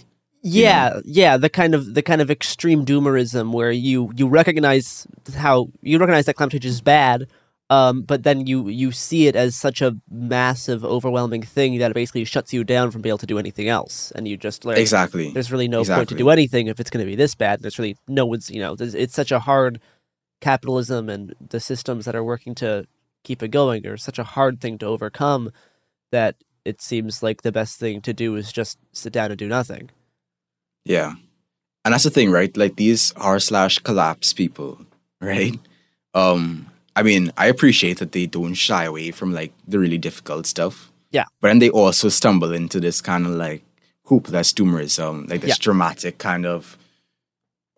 Yeah, 0.44 1.00
yeah, 1.04 1.38
the 1.38 1.50
kind 1.50 1.74
of 1.74 1.96
the 1.96 2.04
kind 2.04 2.22
of 2.22 2.30
extreme 2.30 2.86
doomerism 2.86 3.52
where 3.52 3.72
you 3.72 4.12
you 4.16 4.28
recognize 4.28 5.08
how 5.36 5.70
you 5.82 5.98
recognize 5.98 6.28
that 6.28 6.36
climate 6.36 6.52
change 6.52 6.66
is 6.66 6.82
bad, 6.82 7.28
um, 7.70 8.04
but 8.04 8.24
then 8.24 8.46
you 8.46 8.68
you 8.68 8.92
see 8.92 9.28
it 9.28 9.36
as 9.36 9.56
such 9.56 9.82
a 9.82 9.98
massive, 10.10 10.86
overwhelming 10.86 11.42
thing 11.42 11.80
that 11.80 11.92
it 11.92 11.94
basically 11.96 12.24
shuts 12.24 12.54
you 12.54 12.64
down 12.64 12.92
from 12.92 13.02
being 13.02 13.12
able 13.12 13.18
to 13.20 13.26
do 13.26 13.40
anything 13.40 13.68
else, 13.68 14.12
and 14.12 14.28
you 14.28 14.38
just 14.38 14.66
like 14.66 14.78
Exactly. 14.78 15.32
There's 15.32 15.52
really 15.52 15.68
no 15.68 15.84
point 15.84 16.10
to 16.10 16.16
do 16.16 16.30
anything 16.30 16.68
if 16.68 16.80
it's 16.80 16.90
going 16.90 17.04
to 17.04 17.10
be 17.10 17.16
this 17.16 17.34
bad. 17.34 17.62
There's 17.62 17.80
really 17.80 17.98
no 18.08 18.26
one's 18.26 18.52
you 18.52 18.60
know 18.60 18.76
it's 18.80 19.16
such 19.16 19.32
a 19.32 19.40
hard 19.40 19.80
capitalism 20.42 21.10
and 21.10 21.34
the 21.50 21.60
systems 21.60 22.06
that 22.06 22.16
are 22.16 22.24
working 22.24 22.54
to 22.56 22.86
keep 23.24 23.42
it 23.42 23.50
going 23.50 23.88
are 23.88 23.98
such 23.98 24.20
a 24.20 24.24
hard 24.24 24.62
thing 24.62 24.78
to 24.78 24.86
overcome 24.86 25.52
that 26.12 26.36
it 26.64 26.82
seems 26.82 27.24
like 27.24 27.42
the 27.42 27.52
best 27.52 27.80
thing 27.80 28.02
to 28.02 28.14
do 28.14 28.36
is 28.36 28.52
just 28.52 28.78
sit 28.92 29.12
down 29.12 29.32
and 29.32 29.40
do 29.40 29.48
nothing. 29.48 29.90
Yeah. 30.84 31.14
And 31.84 31.94
that's 31.94 32.04
the 32.04 32.10
thing, 32.10 32.32
right? 32.32 32.56
Like 32.56 32.76
these 32.76 33.12
r 33.16 33.40
slash 33.40 33.80
collapse 33.80 34.34
people, 34.34 34.86
right? 35.22 35.58
Um, 36.14 36.72
I 36.96 37.04
mean, 37.04 37.32
I 37.38 37.48
appreciate 37.48 37.98
that 38.00 38.12
they 38.14 38.26
don't 38.26 38.54
shy 38.54 38.86
away 38.86 39.12
from 39.12 39.34
like 39.34 39.52
the 39.68 39.80
really 39.80 39.98
difficult 39.98 40.46
stuff. 40.46 40.92
Yeah. 41.12 41.26
But 41.42 41.50
then 41.50 41.60
they 41.60 41.70
also 41.70 42.10
stumble 42.10 42.54
into 42.54 42.80
this 42.80 43.02
kind 43.02 43.26
of 43.26 43.34
like 43.34 43.64
hopeless 44.06 44.54
doomerism, 44.54 45.30
like 45.30 45.42
this 45.42 45.50
Yeah. 45.50 45.56
dramatic 45.60 46.18
kind 46.18 46.46
of 46.46 46.78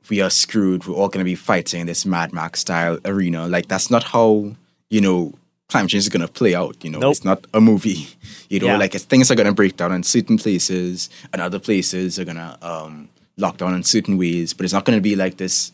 we 0.10 0.22
are 0.22 0.30
screwed, 0.30 0.86
we're 0.86 0.96
all 0.96 1.10
gonna 1.10 1.26
be 1.26 1.36
fighting 1.36 1.82
in 1.82 1.88
this 1.88 2.06
Mad 2.06 2.32
Max 2.32 2.62
style 2.62 2.98
arena. 3.04 3.46
Like 3.48 3.68
that's 3.68 3.92
not 3.92 4.04
how, 4.06 4.56
you 4.90 5.02
know, 5.02 5.34
climate 5.68 5.92
change 5.92 6.04
is 6.04 6.10
gonna 6.10 6.30
play 6.30 6.56
out, 6.56 6.82
you 6.84 6.90
know. 6.90 7.00
Nope. 7.00 7.12
It's 7.12 7.26
not 7.26 7.46
a 7.54 7.60
movie. 7.62 8.08
You 8.50 8.62
know, 8.62 8.68
Yeah. 8.68 8.78
like 8.78 8.94
things 8.94 9.30
are 9.30 9.36
gonna 9.36 9.52
break 9.52 9.76
down 9.76 9.92
in 9.92 10.04
certain 10.04 10.38
places 10.38 11.10
and 11.34 11.42
other 11.42 11.60
places 11.60 12.18
are 12.18 12.24
gonna 12.24 12.58
um 12.62 13.10
lock 13.36 13.58
down 13.58 13.74
in 13.76 13.84
certain 13.84 14.18
ways, 14.18 14.54
but 14.54 14.64
it's 14.64 14.74
not 14.74 14.86
gonna 14.86 15.02
be 15.02 15.16
like 15.18 15.36
this 15.38 15.74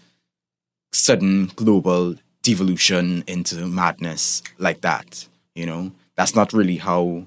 sudden 0.91 1.51
global 1.55 2.15
devolution 2.43 3.23
into 3.25 3.65
madness 3.65 4.43
like 4.59 4.81
that. 4.81 5.27
You 5.55 5.65
know, 5.65 5.91
that's 6.15 6.35
not 6.35 6.53
really 6.53 6.77
how 6.77 7.25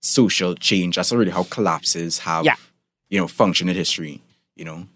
social 0.00 0.54
change. 0.56 0.96
That's 0.96 1.12
not 1.12 1.18
really 1.18 1.30
how 1.30 1.44
collapses 1.44 2.18
have, 2.20 2.44
Yeah. 2.44 2.56
you 3.08 3.20
know, 3.20 3.28
function 3.28 3.68
in 3.68 3.76
history. 3.76 4.20
You 4.56 4.64
know, 4.64 4.86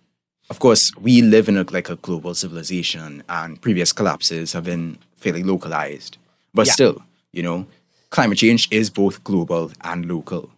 of 0.50 0.58
course, 0.58 0.92
we 1.00 1.22
live 1.22 1.48
in 1.48 1.56
a 1.56 1.64
like 1.70 1.88
a 1.88 1.96
global 1.96 2.34
civilization, 2.34 3.22
and 3.28 3.60
previous 3.60 3.92
collapses 3.92 4.52
have 4.52 4.64
been 4.64 4.98
fairly 5.16 5.42
localized. 5.42 6.18
But 6.52 6.66
Yeah. 6.66 6.72
still, 6.72 7.02
you 7.32 7.42
know, 7.42 7.66
climate 8.10 8.38
change 8.38 8.68
is 8.70 8.90
both 8.90 9.22
global 9.24 9.72
and 9.82 10.06
local. 10.06 10.50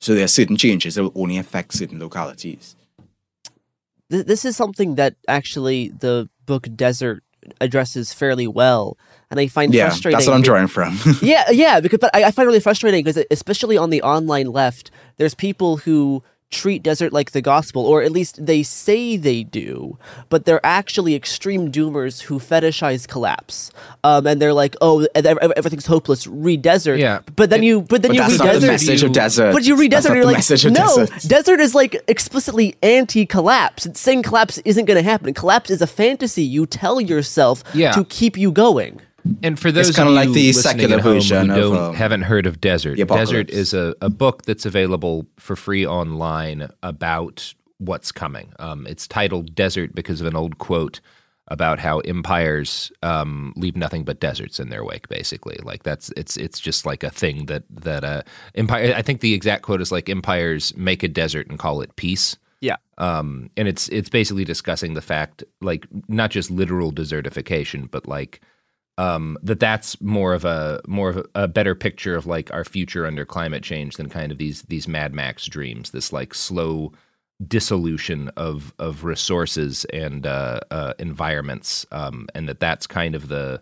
So 0.00 0.14
there 0.14 0.24
are 0.24 0.28
certain 0.28 0.56
changes 0.56 0.94
that 0.94 1.02
will 1.04 1.22
only 1.22 1.38
affect 1.38 1.74
certain 1.74 1.98
localities. 1.98 2.74
This 4.08 4.44
is 4.44 4.56
something 4.56 4.96
that 4.96 5.14
actually 5.26 5.88
the 5.88 6.28
book 6.44 6.68
Desert 6.76 7.22
addresses 7.60 8.12
fairly 8.12 8.46
well, 8.46 8.96
and 9.30 9.38
I 9.40 9.46
find 9.46 9.72
Yeah, 9.74 9.88
frustrating. 9.88 10.18
that's 10.18 10.26
what 10.28 10.34
I'm 10.34 10.42
drawing 10.42 10.66
from. 10.68 10.98
yeah, 11.22 11.50
yeah, 11.50 11.80
because 11.80 11.98
but 12.00 12.10
I, 12.14 12.24
I 12.24 12.30
find 12.30 12.44
it 12.44 12.48
really 12.48 12.60
frustrating 12.60 13.02
because 13.04 13.24
especially 13.30 13.76
on 13.76 13.90
the 13.90 14.02
online 14.02 14.46
left, 14.46 14.90
there's 15.16 15.34
people 15.34 15.78
who 15.78 16.22
treat 16.52 16.82
desert 16.82 17.12
like 17.12 17.32
the 17.32 17.42
gospel, 17.42 17.84
or 17.84 18.02
at 18.02 18.12
least 18.12 18.44
they 18.46 18.62
say 18.62 19.16
they 19.16 19.42
do, 19.42 19.98
but 20.28 20.44
they're 20.44 20.64
actually 20.64 21.14
extreme 21.16 21.72
doomers 21.72 22.20
who 22.22 22.38
fetishize 22.38 23.08
collapse. 23.08 23.72
Um, 24.04 24.26
and 24.26 24.40
they're 24.40 24.52
like, 24.54 24.76
oh, 24.80 25.06
ev- 25.14 25.26
ev- 25.26 25.52
everything's 25.56 25.86
hopeless. 25.86 26.26
Read 26.26 26.62
desert. 26.62 26.98
Yeah. 27.00 27.20
But 27.34 27.50
then 27.50 27.62
you, 27.62 27.80
but 27.80 28.02
then 28.02 28.10
But 28.10 28.14
you 28.16 28.20
that's 28.20 28.32
read 28.34 28.38
not 28.38 28.46
the 28.46 28.52
desert. 28.60 28.66
message 28.72 29.02
of 29.02 29.12
desert. 29.12 29.52
But 29.52 29.64
you 29.64 29.76
read 29.76 29.90
desert, 29.90 30.08
and 30.10 30.16
you're 30.18 30.26
like, 30.26 30.36
no, 30.36 31.06
desert. 31.06 31.28
desert 31.28 31.60
is 31.60 31.74
like 31.74 31.96
explicitly 32.06 32.76
anti-collapse. 32.82 33.86
It's 33.86 34.00
saying 34.00 34.22
collapse 34.22 34.58
isn't 34.58 34.84
going 34.84 34.96
to 35.02 35.02
happen. 35.02 35.34
Collapse 35.34 35.70
is 35.70 35.82
a 35.82 35.86
fantasy 35.86 36.42
you 36.42 36.66
tell 36.66 37.00
yourself 37.00 37.64
Yeah. 37.74 37.92
to 37.92 38.04
keep 38.04 38.36
you 38.36 38.52
going. 38.52 39.00
And 39.42 39.58
for 39.58 39.70
those 39.70 39.94
kinda 39.94 40.10
like 40.10 40.28
you 40.28 40.34
the 40.34 40.46
listening 40.48 40.62
secular 40.62 40.96
at 40.96 41.02
home 41.02 41.14
version 41.14 41.48
who 41.48 41.74
of, 41.74 41.90
um, 41.90 41.94
haven't 41.94 42.22
heard 42.22 42.46
of 42.46 42.60
Desert, 42.60 42.96
the 42.96 43.04
Desert 43.04 43.50
is 43.50 43.72
a, 43.72 43.94
a 44.00 44.10
book 44.10 44.42
that's 44.42 44.66
available 44.66 45.26
for 45.38 45.56
free 45.56 45.86
online 45.86 46.68
about 46.82 47.54
what's 47.78 48.12
coming. 48.12 48.52
Um, 48.58 48.86
it's 48.86 49.06
titled 49.06 49.54
Desert 49.54 49.94
because 49.94 50.20
of 50.20 50.26
an 50.26 50.36
old 50.36 50.58
quote 50.58 51.00
about 51.48 51.78
how 51.78 51.98
empires 52.00 52.92
um, 53.02 53.52
leave 53.56 53.76
nothing 53.76 54.04
but 54.04 54.20
deserts 54.20 54.60
in 54.60 54.70
their 54.70 54.84
wake. 54.84 55.08
Basically, 55.08 55.58
like 55.62 55.82
that's 55.82 56.10
it's 56.16 56.36
it's 56.36 56.60
just 56.60 56.86
like 56.86 57.02
a 57.02 57.10
thing 57.10 57.46
that 57.46 57.64
that 57.70 58.04
uh, 58.04 58.22
empire. 58.54 58.94
I 58.96 59.02
think 59.02 59.20
the 59.20 59.34
exact 59.34 59.62
quote 59.62 59.80
is 59.80 59.92
like 59.92 60.08
empires 60.08 60.74
make 60.76 61.02
a 61.02 61.08
desert 61.08 61.48
and 61.48 61.58
call 61.58 61.80
it 61.80 61.94
peace. 61.96 62.36
Yeah. 62.60 62.76
Um, 62.98 63.50
and 63.56 63.66
it's 63.66 63.88
it's 63.88 64.08
basically 64.08 64.44
discussing 64.44 64.94
the 64.94 65.02
fact, 65.02 65.42
like 65.60 65.86
not 66.08 66.30
just 66.30 66.50
literal 66.50 66.92
desertification, 66.92 67.90
but 67.90 68.06
like 68.06 68.40
um, 69.02 69.36
that 69.42 69.58
that's 69.58 70.00
more 70.00 70.32
of 70.32 70.44
a 70.44 70.80
more 70.86 71.10
of 71.10 71.26
a, 71.34 71.48
better 71.48 71.74
picture 71.74 72.14
of 72.14 72.26
like 72.26 72.52
our 72.52 72.64
future 72.64 73.04
under 73.04 73.24
climate 73.24 73.64
change 73.64 73.96
than 73.96 74.08
kind 74.08 74.30
of 74.30 74.38
these 74.38 74.62
these 74.62 74.86
Mad 74.86 75.12
Max 75.12 75.46
dreams. 75.46 75.90
This 75.90 76.12
like 76.12 76.34
slow 76.34 76.92
dissolution 77.48 78.28
of 78.36 78.72
of 78.78 79.02
resources 79.02 79.84
and 79.86 80.24
uh, 80.24 80.60
uh, 80.70 80.94
environments, 81.00 81.84
um, 81.90 82.28
and 82.36 82.48
that 82.48 82.60
that's 82.60 82.86
kind 82.86 83.16
of 83.16 83.26
the 83.26 83.60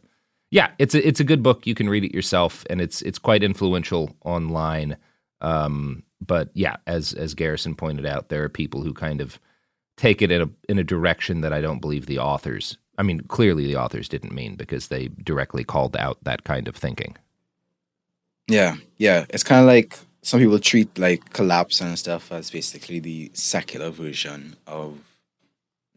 yeah. 0.50 0.72
It's 0.78 0.94
a 0.94 1.06
it's 1.06 1.20
a 1.20 1.24
good 1.24 1.42
book. 1.42 1.66
You 1.66 1.74
can 1.74 1.88
read 1.88 2.04
it 2.04 2.14
yourself, 2.14 2.66
and 2.68 2.82
it's 2.82 3.00
it's 3.00 3.18
quite 3.18 3.42
influential 3.42 4.14
online. 4.26 4.98
Um, 5.40 6.02
but 6.20 6.50
yeah, 6.52 6.76
as 6.86 7.14
as 7.14 7.32
Garrison 7.32 7.74
pointed 7.74 8.04
out, 8.04 8.28
there 8.28 8.44
are 8.44 8.50
people 8.50 8.82
who 8.82 8.92
kind 8.92 9.22
of 9.22 9.40
take 9.96 10.20
it 10.20 10.30
in 10.30 10.42
a 10.42 10.50
in 10.68 10.78
a 10.78 10.84
direction 10.84 11.40
that 11.40 11.54
I 11.54 11.62
don't 11.62 11.80
believe 11.80 12.04
the 12.04 12.18
authors. 12.18 12.76
I 13.00 13.02
mean, 13.02 13.20
clearly 13.20 13.66
the 13.66 13.76
authors 13.76 14.10
didn't 14.10 14.34
mean 14.34 14.56
because 14.56 14.88
they 14.88 15.08
directly 15.24 15.64
called 15.64 15.96
out 15.96 16.18
that 16.24 16.44
kind 16.44 16.68
of 16.68 16.76
thinking. 16.76 17.16
Yeah, 18.46 18.76
yeah. 18.98 19.24
It's 19.30 19.42
kind 19.42 19.62
of 19.62 19.66
like 19.66 19.98
some 20.20 20.38
people 20.38 20.58
treat 20.58 20.98
like 20.98 21.32
collapse 21.32 21.80
and 21.80 21.98
stuff 21.98 22.30
as 22.30 22.50
basically 22.50 23.00
the 23.00 23.30
secular 23.32 23.88
version 23.88 24.54
of 24.66 24.98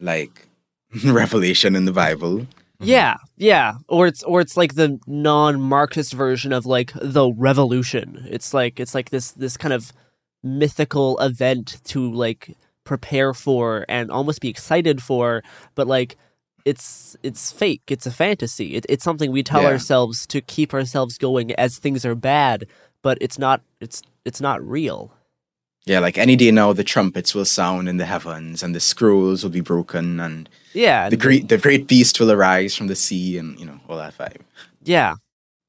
like 0.00 0.48
revelation 1.04 1.76
in 1.76 1.84
the 1.84 1.92
Bible. 1.92 2.38
Mm-hmm. 2.38 2.84
Yeah, 2.84 3.16
yeah, 3.36 3.74
or 3.86 4.06
it's 4.06 4.22
or 4.22 4.40
it's 4.40 4.56
like 4.56 4.74
the 4.74 4.98
non-Marxist 5.06 6.14
version 6.14 6.54
of 6.54 6.64
like 6.64 6.90
the 6.94 7.30
revolution. 7.32 8.26
It's 8.30 8.54
like 8.54 8.80
it's 8.80 8.94
like 8.94 9.10
this 9.10 9.32
this 9.32 9.58
kind 9.58 9.74
of 9.74 9.92
mythical 10.42 11.18
event 11.18 11.82
to 11.84 12.10
like 12.10 12.56
prepare 12.84 13.34
for 13.34 13.84
and 13.90 14.10
almost 14.10 14.40
be 14.40 14.48
excited 14.48 15.02
for, 15.02 15.42
but 15.74 15.86
like 15.86 16.16
it's 16.64 17.16
it's 17.22 17.52
fake. 17.52 17.82
It's 17.88 18.06
a 18.06 18.10
fantasy. 18.10 18.74
It, 18.74 18.86
it's 18.88 19.04
something 19.04 19.30
we 19.32 19.42
tell 19.42 19.62
Yeah. 19.62 19.68
ourselves 19.68 20.26
to 20.28 20.40
keep 20.40 20.72
ourselves 20.74 21.18
going 21.18 21.52
as 21.54 21.78
things 21.78 22.04
are 22.04 22.14
bad, 22.14 22.66
but 23.02 23.18
it's 23.20 23.38
not. 23.38 23.60
It's 23.80 24.02
it's 24.24 24.40
not 24.40 24.62
real. 24.66 25.12
Yeah, 25.86 25.98
like 25.98 26.16
any 26.16 26.34
day 26.34 26.50
now, 26.50 26.72
the 26.72 26.82
trumpets 26.84 27.34
will 27.34 27.44
sound 27.44 27.90
in 27.90 27.98
the 27.98 28.06
heavens, 28.06 28.62
and 28.62 28.74
the 28.74 28.80
scrolls 28.80 29.42
will 29.42 29.50
be 29.50 29.60
broken, 29.60 30.18
and 30.18 30.48
Yeah, 30.72 31.10
the 31.10 31.16
great 31.18 31.48
the 31.48 31.58
great 31.58 31.86
beast 31.86 32.18
will 32.20 32.32
arise 32.32 32.74
from 32.74 32.86
the 32.86 32.96
sea, 32.96 33.36
and 33.36 33.58
you 33.60 33.66
know 33.66 33.80
all 33.88 33.98
that 33.98 34.16
vibe. 34.16 34.40
Yeah. 34.82 35.16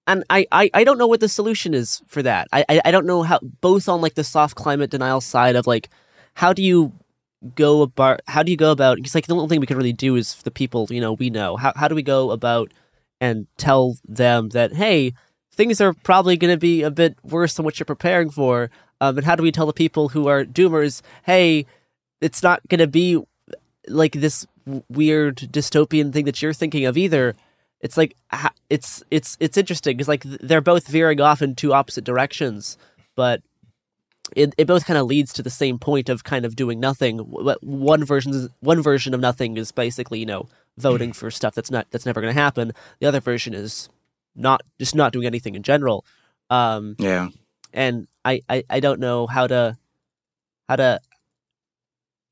And 0.08 0.24
I, 0.30 0.46
I, 0.52 0.70
I 0.72 0.84
don't 0.84 1.00
know 1.00 1.08
what 1.08 1.20
the 1.20 1.28
solution 1.28 1.74
is 1.74 2.04
for 2.06 2.22
that. 2.22 2.48
I, 2.54 2.64
I, 2.70 2.82
I 2.86 2.92
don't 2.92 3.08
know 3.08 3.24
how 3.24 3.40
both 3.62 3.90
on 3.90 4.02
like 4.02 4.14
the 4.14 4.24
soft 4.24 4.56
climate 4.56 4.92
denial 4.92 5.20
side 5.20 5.56
of 5.56 5.66
like 5.66 5.90
how 6.36 6.54
do 6.54 6.62
you 6.62 6.94
go 7.54 7.82
about 7.82 8.22
how 8.28 8.44
do 8.44 8.52
you 8.52 8.58
go 8.58 8.72
about 8.72 8.98
because 8.98 9.14
like 9.14 9.28
the 9.28 9.36
only 9.36 9.48
thing 9.48 9.60
we 9.60 9.68
can 9.68 9.78
really 9.78 9.94
do 9.94 10.16
is 10.16 10.36
the 10.44 10.52
people, 10.52 10.88
you 10.90 11.02
know, 11.02 11.14
we 11.14 11.30
know. 11.30 11.58
How 11.58 11.74
how 11.76 11.88
do 11.88 11.96
we 11.96 12.04
go 12.04 12.32
about 12.32 12.72
and 13.22 13.48
tell 13.58 13.98
them 14.08 14.50
that, 14.50 14.74
hey, 14.74 15.14
things 15.52 15.80
are 15.82 15.94
probably 15.94 16.38
gonna 16.38 16.58
be 16.58 16.82
a 16.82 16.92
bit 16.92 17.18
worse 17.24 17.54
than 17.54 17.66
what 17.66 17.80
you're 17.80 17.86
preparing 17.86 18.30
for. 18.30 18.70
Um, 19.02 19.18
and 19.18 19.26
how 19.26 19.36
do 19.36 19.44
we 19.44 19.52
tell 19.52 19.66
the 19.66 19.74
people 19.74 20.10
who 20.10 20.28
are 20.28 20.46
doomers, 20.46 21.02
hey, 21.24 21.66
it's 22.22 22.42
not 22.42 22.62
gonna 22.68 22.88
be 22.88 23.22
like 23.88 24.14
this 24.14 24.48
weird 24.90 25.38
dystopian 25.38 26.12
thing 26.12 26.26
that 26.26 26.42
you're 26.42 26.54
thinking 26.54 26.86
of 26.86 26.98
either 26.98 27.36
it's 27.82 27.98
like 27.98 28.16
it's 28.70 29.04
it's 29.12 29.38
it's 29.40 29.58
interesting 29.58 29.96
because 29.96 30.08
like 30.08 30.24
they're 30.24 30.60
both 30.60 30.88
veering 30.88 31.22
off 31.22 31.42
in 31.42 31.54
two 31.54 31.72
opposite 31.72 32.04
directions 32.04 32.78
but 33.16 33.44
it, 34.36 34.54
it 34.58 34.68
both 34.68 34.86
kind 34.86 34.98
of 34.98 35.06
leads 35.06 35.34
to 35.34 35.44
the 35.44 35.50
same 35.50 35.78
point 35.78 36.10
of 36.10 36.24
kind 36.24 36.46
of 36.46 36.56
doing 36.56 36.80
nothing 36.80 37.20
one 37.20 38.04
version 38.04 38.34
is, 38.34 38.50
one 38.60 38.82
version 38.82 39.14
of 39.14 39.20
nothing 39.20 39.58
is 39.58 39.72
basically 39.72 40.20
you 40.20 40.26
know 40.26 40.48
voting 40.78 41.14
for 41.14 41.32
stuff 41.32 41.56
that's 41.56 41.72
not 41.72 41.88
that's 41.92 42.06
never 42.06 42.22
going 42.22 42.34
to 42.34 42.42
happen 42.42 42.72
the 43.00 43.08
other 43.08 43.20
version 43.20 43.54
is 43.54 43.90
not 44.36 44.62
just 44.80 44.96
not 44.96 45.14
doing 45.14 45.26
anything 45.26 45.56
in 45.56 45.64
general 45.64 46.06
um 46.50 46.96
Yeah, 47.00 47.30
and 47.74 48.08
I, 48.24 48.42
I 48.50 48.64
i 48.70 48.80
don't 48.80 49.00
know 49.00 49.28
how 49.28 49.48
to 49.48 49.78
how 50.68 50.76
to 50.76 51.00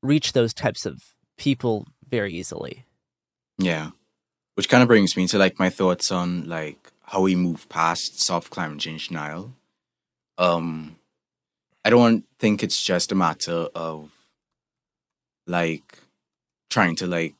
reach 0.02 0.32
those 0.32 0.52
types 0.52 0.84
of 0.84 1.14
people 1.36 1.86
very 2.08 2.34
easily 2.34 2.84
yeah. 3.58 3.90
Which 4.54 4.68
kind 4.68 4.82
of 4.82 4.88
brings 4.88 5.16
me 5.16 5.26
to 5.28 5.38
like 5.38 5.58
my 5.58 5.70
thoughts 5.70 6.12
on 6.12 6.48
like 6.48 6.92
how 7.06 7.20
we 7.20 7.34
move 7.34 7.68
past 7.68 8.20
soft 8.20 8.50
climate 8.50 8.78
change 8.78 9.08
denial. 9.08 9.52
Um, 10.38 10.96
I 11.84 11.90
don't 11.90 12.24
think 12.38 12.62
it's 12.62 12.82
just 12.82 13.12
a 13.12 13.14
matter 13.14 13.68
of 13.74 14.10
like 15.46 15.98
trying 16.70 16.96
to 16.96 17.06
like 17.06 17.34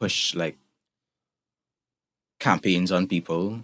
push 0.00 0.34
like 0.34 0.56
campaigns 2.40 2.90
on 2.90 3.06
people. 3.06 3.62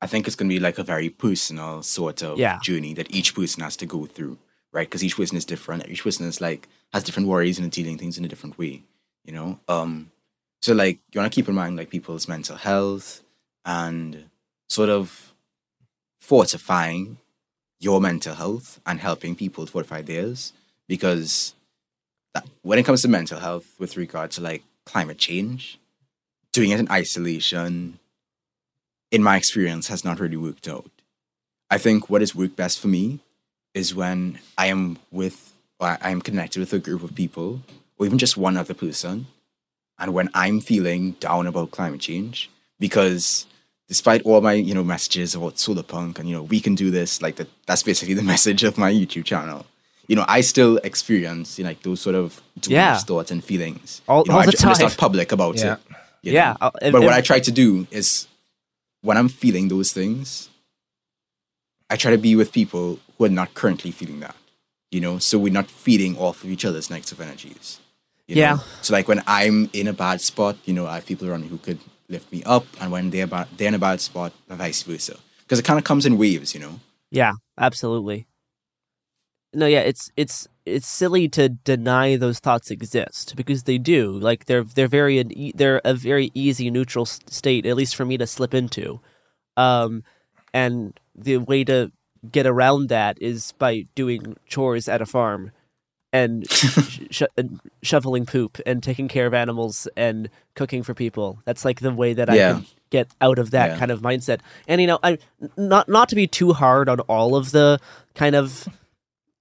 I 0.00 0.06
think 0.06 0.26
it's 0.26 0.36
gonna 0.36 0.48
be 0.48 0.58
like 0.58 0.78
a 0.78 0.82
very 0.82 1.08
personal 1.10 1.82
sort 1.82 2.22
of 2.22 2.38
Yeah. 2.38 2.58
journey 2.62 2.94
that 2.94 3.14
each 3.14 3.34
person 3.34 3.62
has 3.62 3.76
to 3.76 3.86
go 3.86 4.06
through, 4.06 4.38
right? 4.72 4.88
Because 4.88 5.04
each 5.04 5.16
person 5.16 5.36
is 5.36 5.44
different. 5.44 5.88
Each 5.88 6.02
person 6.02 6.26
is 6.26 6.40
like 6.40 6.68
has 6.92 7.04
different 7.04 7.28
worries 7.28 7.58
and 7.58 7.70
dealing 7.70 7.98
things 7.98 8.18
in 8.18 8.24
a 8.24 8.28
different 8.28 8.58
way, 8.58 8.82
you 9.24 9.32
know. 9.32 9.60
Um, 9.68 10.10
so 10.60 10.74
like 10.74 10.98
you 11.12 11.20
want 11.20 11.32
to 11.32 11.34
keep 11.34 11.48
in 11.48 11.54
mind 11.54 11.76
like 11.76 11.90
people's 11.90 12.26
mental 12.28 12.56
health 12.56 13.22
and 13.64 14.28
sort 14.68 14.88
of 14.88 15.34
fortifying 16.20 17.18
your 17.80 18.00
mental 18.00 18.34
health 18.34 18.80
and 18.86 19.00
helping 19.00 19.34
people 19.34 19.66
to 19.66 19.72
fortify 19.72 20.02
theirs 20.02 20.52
because 20.86 21.54
that, 22.34 22.46
when 22.62 22.78
it 22.78 22.84
comes 22.84 23.02
to 23.02 23.08
mental 23.08 23.40
health 23.40 23.66
with 23.78 23.96
regard 23.96 24.30
to 24.32 24.40
like 24.40 24.62
climate 24.84 25.18
change 25.18 25.78
doing 26.52 26.70
it 26.70 26.80
in 26.80 26.90
isolation 26.90 27.98
in 29.10 29.22
my 29.22 29.36
experience 29.36 29.88
has 29.88 30.04
not 30.04 30.20
really 30.20 30.36
worked 30.36 30.68
out. 30.68 30.90
I 31.70 31.78
think 31.78 32.10
what 32.10 32.20
has 32.20 32.34
worked 32.34 32.56
best 32.56 32.78
for 32.78 32.88
me 32.88 33.20
is 33.74 33.94
when 33.94 34.38
i 34.58 34.66
am 34.66 34.98
with 35.10 35.54
or 35.78 35.98
i 36.00 36.10
am 36.10 36.20
connected 36.20 36.60
with 36.60 36.72
a 36.72 36.78
group 36.78 37.02
of 37.02 37.14
people 37.14 37.60
or 37.98 38.06
even 38.06 38.18
just 38.18 38.36
one 38.36 38.56
other 38.56 38.74
person 38.74 39.26
and 39.98 40.12
when 40.12 40.28
i'm 40.34 40.60
feeling 40.60 41.12
down 41.12 41.46
about 41.46 41.70
climate 41.70 42.00
change 42.00 42.50
because 42.78 43.46
despite 43.90 44.22
all 44.22 44.40
my 44.40 44.54
you 44.68 44.74
know 44.76 44.84
messages 44.94 45.34
about 45.34 45.58
solar 45.58 45.82
punk 45.94 46.18
and 46.18 46.26
you 46.28 46.34
know 46.36 46.44
we 46.54 46.60
can 46.66 46.74
do 46.82 46.88
this 46.98 47.20
like 47.24 47.36
that 47.36 47.48
that's 47.66 47.82
basically 47.90 48.14
the 48.20 48.22
message 48.32 48.62
of 48.68 48.78
my 48.84 48.90
youtube 49.00 49.24
channel 49.32 49.66
you 50.10 50.16
know 50.16 50.24
i 50.36 50.40
still 50.52 50.74
experience 50.90 51.58
you 51.58 51.64
know, 51.64 51.70
like 51.70 51.82
those 51.82 52.00
sort 52.00 52.16
of 52.22 52.40
doom 52.60 52.72
Yeah. 52.74 52.96
thoughts 52.98 53.30
and 53.34 53.40
feelings 53.50 54.00
All- 54.08 54.22
you 54.24 54.30
know, 54.30 54.36
all 54.36 54.42
I 54.42 54.46
the 54.46 54.52
ju- 54.52 54.58
I'm 54.62 54.70
just 54.70 54.80
not 54.88 54.96
public 55.06 55.32
about 55.38 55.56
Yeah. 55.56 55.74
it 55.74 55.80
you 56.22 56.32
Yeah, 56.38 56.50
know? 56.60 56.66
uh, 56.68 56.70
and- 56.82 56.92
but 56.94 57.00
what 57.02 57.12
and- 57.14 57.20
i 57.20 57.28
try 57.30 57.40
to 57.48 57.52
do 57.62 57.68
is 57.90 58.08
when 59.02 59.16
i'm 59.20 59.28
feeling 59.42 59.66
those 59.74 59.90
things 59.98 60.48
i 61.92 61.96
try 61.96 62.10
to 62.16 62.18
be 62.28 62.32
with 62.40 62.52
people 62.52 62.86
who 63.18 63.24
are 63.24 63.34
not 63.40 63.54
currently 63.60 63.90
feeling 63.90 64.20
that 64.26 64.36
you 64.94 65.00
know 65.04 65.18
so 65.18 65.34
we're 65.38 65.52
not 65.60 65.68
feeding 65.84 66.16
off 66.16 66.44
of 66.44 66.50
each 66.54 66.64
other's 66.64 66.90
negative 66.90 67.20
energies 67.20 67.80
you 68.28 68.36
know? 68.36 68.40
Yeah. 68.40 68.58
so 68.82 68.92
like 68.96 69.08
when 69.08 69.22
i'm 69.26 69.68
in 69.72 69.86
a 69.88 69.92
bad 69.92 70.20
spot 70.20 70.54
you 70.66 70.74
know 70.76 70.86
i 70.86 70.94
have 70.98 71.06
people 71.06 71.28
around 71.28 71.42
me 71.42 71.48
who 71.48 71.58
could 71.58 71.78
lift 72.10 72.30
me 72.32 72.42
up 72.44 72.66
and 72.80 72.90
when 72.92 73.10
they're 73.10 73.26
bad, 73.26 73.48
they're 73.56 73.68
in 73.68 73.74
a 73.74 73.78
bad 73.78 74.00
spot 74.00 74.32
vice 74.48 74.82
versa 74.82 75.16
because 75.42 75.58
it 75.58 75.64
kind 75.64 75.78
of 75.78 75.84
comes 75.84 76.04
in 76.04 76.18
waves 76.18 76.54
you 76.54 76.60
know 76.60 76.80
Yeah, 77.10 77.34
absolutely. 77.58 78.26
No, 79.52 79.66
yeah, 79.66 79.80
it's 79.80 80.12
it's 80.16 80.46
it's 80.64 80.86
silly 80.86 81.28
to 81.30 81.48
deny 81.48 82.16
those 82.16 82.38
thoughts 82.38 82.70
exist 82.70 83.34
because 83.34 83.64
they 83.64 83.78
do. 83.78 84.12
Like 84.12 84.44
they're 84.44 84.62
they're 84.62 84.86
very 84.86 85.52
they're 85.56 85.80
a 85.84 85.94
very 85.94 86.30
easy 86.34 86.70
neutral 86.70 87.04
state, 87.04 87.66
at 87.66 87.76
least 87.76 87.96
for 87.96 88.04
me 88.04 88.16
to 88.18 88.26
slip 88.26 88.54
into. 88.54 89.00
Um, 89.56 90.04
and 90.54 90.98
the 91.16 91.38
way 91.38 91.64
to 91.64 91.90
get 92.30 92.46
around 92.46 92.88
that 92.90 93.20
is 93.20 93.52
by 93.58 93.86
doing 93.94 94.36
chores 94.46 94.88
at 94.88 95.02
a 95.02 95.06
farm. 95.06 95.50
And 96.12 96.48
sh- 96.50 97.22
and 97.36 97.60
shoveling 97.82 98.26
poop 98.26 98.58
and 98.66 98.82
taking 98.82 99.08
care 99.08 99.26
of 99.26 99.34
animals 99.34 99.86
and 99.96 100.28
cooking 100.54 100.82
for 100.82 100.94
people. 100.94 101.40
That's 101.44 101.64
like 101.64 101.80
the 101.80 101.92
way 101.92 102.12
that 102.14 102.28
I 102.30 102.34
Yeah. 102.36 102.52
can 102.54 102.66
get 102.90 103.08
out 103.20 103.38
of 103.38 103.50
that 103.52 103.70
Yeah. 103.72 103.78
kind 103.78 103.90
of 103.90 104.00
mindset. 104.00 104.40
And 104.66 104.80
you 104.80 104.86
know, 104.86 104.98
I 105.02 105.18
not 105.56 105.88
not 105.88 106.08
to 106.10 106.14
be 106.16 106.26
too 106.26 106.52
hard 106.52 106.88
on 106.88 107.00
all 107.00 107.36
of 107.36 107.52
the 107.52 107.78
kind 108.14 108.34
of 108.34 108.68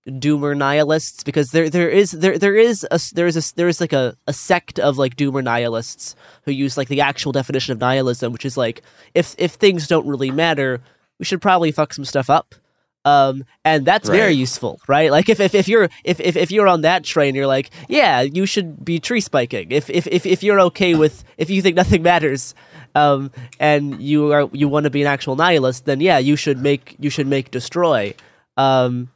doomer 0.07 0.57
nihilists 0.57 1.24
because 1.24 1.51
there 1.51 1.70
there 1.70 1.89
is 1.89 2.11
there 2.11 2.38
there 2.38 2.55
is 2.55 2.86
a 2.89 2.99
there 3.13 3.28
is 3.28 3.38
a 3.38 3.55
there 3.55 3.67
is 3.67 3.80
like 3.80 3.93
a, 3.93 4.15
a 4.28 4.34
sect 4.34 4.80
of 4.80 4.97
like 4.97 5.15
doomer 5.15 5.43
nihilists 5.43 6.15
who 6.45 6.51
use 6.51 6.78
like 6.78 6.88
the 6.88 7.01
actual 7.01 7.32
definition 7.32 7.74
of 7.74 7.80
nihilism 7.80 8.34
which 8.34 8.45
is 8.45 8.57
like 8.57 8.82
if 9.13 9.36
if 9.38 9.51
things 9.53 9.88
don't 9.88 10.07
really 10.07 10.32
matter 10.32 10.82
we 11.20 11.26
should 11.26 11.41
probably 11.41 11.72
fuck 11.72 11.93
some 11.93 12.05
stuff 12.05 12.28
up 12.28 12.55
um 13.10 13.43
and 13.64 13.86
that's 13.86 14.10
very 14.10 14.34
useful 14.34 14.74
right 14.88 15.10
like 15.12 15.30
if, 15.30 15.39
if 15.39 15.53
if 15.55 15.68
you're 15.68 15.88
if, 16.03 16.20
if 16.20 16.36
if 16.36 16.51
you're 16.51 16.68
on 16.68 16.82
that 16.82 17.03
train 17.03 17.36
you're 17.36 17.47
like 17.57 17.70
yeah 17.88 18.22
you 18.22 18.45
should 18.45 18.84
be 18.84 18.99
tree 18.99 19.22
spiking 19.22 19.72
if 19.72 19.89
if 19.89 20.05
if, 20.07 20.26
if 20.26 20.43
you're 20.43 20.60
okay 20.60 20.93
with 20.95 21.24
if 21.38 21.49
you 21.49 21.62
think 21.62 21.76
nothing 21.76 22.01
matters 22.03 22.55
um 22.95 23.32
and 23.60 24.01
you 24.01 24.32
are 24.32 24.49
you 24.51 24.68
want 24.68 24.84
to 24.84 24.89
be 24.89 25.01
an 25.01 25.07
actual 25.07 25.36
nihilist 25.36 25.86
then 25.86 25.99
yeah 26.01 26.18
you 26.18 26.36
should 26.36 26.60
make 26.60 26.95
you 26.99 27.10
should 27.10 27.28
make 27.28 27.51
destroy 27.51 28.14
um 28.57 29.10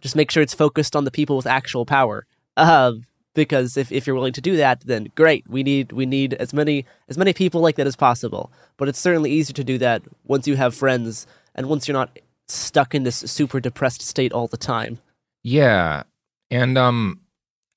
just 0.00 0.16
make 0.16 0.30
sure 0.30 0.42
it's 0.42 0.54
focused 0.54 0.96
on 0.96 1.04
the 1.04 1.10
people 1.10 1.36
with 1.36 1.46
actual 1.46 1.84
power. 1.84 2.26
Um, 2.56 3.06
because 3.34 3.76
if, 3.76 3.92
if 3.92 4.06
you're 4.06 4.16
willing 4.16 4.32
to 4.32 4.40
do 4.40 4.56
that, 4.56 4.80
then 4.80 5.12
great. 5.14 5.48
We 5.48 5.62
need 5.62 5.92
we 5.92 6.04
need 6.04 6.34
as 6.34 6.52
many 6.52 6.84
as 7.08 7.16
many 7.16 7.32
people 7.32 7.60
like 7.60 7.76
that 7.76 7.86
as 7.86 7.96
possible. 7.96 8.50
But 8.76 8.88
it's 8.88 8.98
certainly 8.98 9.30
easier 9.30 9.54
to 9.54 9.64
do 9.64 9.78
that 9.78 10.02
once 10.24 10.48
you 10.48 10.56
have 10.56 10.74
friends 10.74 11.26
and 11.54 11.68
once 11.68 11.86
you're 11.86 11.96
not 11.96 12.18
stuck 12.50 12.94
in 12.94 13.04
this 13.04 13.16
super 13.16 13.60
depressed 13.60 14.02
state 14.02 14.32
all 14.32 14.46
the 14.46 14.56
time. 14.56 14.98
Yeah, 15.42 16.02
and 16.50 16.76
um, 16.76 17.20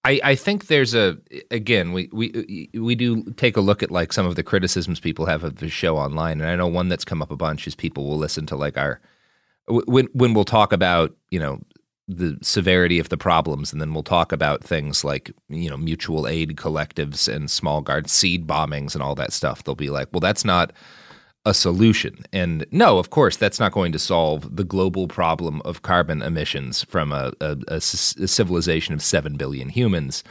I 0.04 0.20
I 0.24 0.36
think 0.36 0.68
there's 0.68 0.94
a 0.94 1.18
again 1.52 1.94
we 1.94 2.10
we 2.12 2.70
we 2.74 2.96
do 2.96 3.24
take 3.34 3.58
a 3.58 3.62
look 3.62 3.82
at 3.82 3.92
like 3.92 4.12
some 4.12 4.26
of 4.26 4.36
the 4.36 4.44
criticisms 4.44 5.00
people 5.00 5.26
have 5.26 5.44
of 5.44 5.58
the 5.58 5.70
show 5.70 5.98
online, 5.98 6.42
and 6.42 6.50
I 6.50 6.56
know 6.56 6.68
one 6.68 6.90
that's 6.90 7.06
come 7.06 7.22
up 7.22 7.32
a 7.32 7.38
bunch 7.38 7.68
is 7.68 7.76
people 7.76 8.06
will 8.06 8.18
listen 8.18 8.46
to 8.48 8.56
like 8.56 8.78
our 8.78 9.00
when 9.68 10.08
when 10.14 10.34
we'll 10.34 10.46
talk 10.46 10.74
about 10.74 11.16
you 11.30 11.40
know 11.40 11.62
the 12.10 12.38
severity 12.42 13.00
of 13.00 13.10
the 13.10 13.18
problems, 13.18 13.72
and 13.72 13.80
then 13.80 13.94
we'll 13.94 14.04
talk 14.04 14.34
about 14.34 14.64
things 14.64 15.06
like 15.06 15.32
you 15.48 15.70
know 15.70 15.78
mutual 15.78 16.28
aid 16.28 16.58
collectives 16.58 17.34
and 17.34 17.50
small 17.50 17.82
guard 17.82 18.10
seed 18.10 18.46
bombings 18.46 18.94
and 18.94 19.02
all 19.02 19.16
that 19.16 19.32
stuff. 19.32 19.64
They'll 19.64 19.76
be 19.76 19.90
like, 19.90 20.10
well, 20.12 20.20
that's 20.20 20.44
not 20.44 20.74
a 21.46 21.54
solution. 21.54 22.26
And 22.32 22.66
no, 22.72 22.98
of 22.98 23.10
course, 23.10 23.36
that's 23.36 23.60
not 23.60 23.74
going 23.74 23.92
to 23.92 24.00
solve 24.00 24.56
the 24.56 24.64
global 24.64 25.08
problem 25.08 25.62
of 25.66 25.82
carbon 25.82 26.22
emissions 26.22 26.84
from 26.86 27.12
a 27.12 27.34
civilization 27.82 28.94
of 28.94 29.02
7 29.02 29.36
billion 29.36 29.70
humans. 29.70 30.24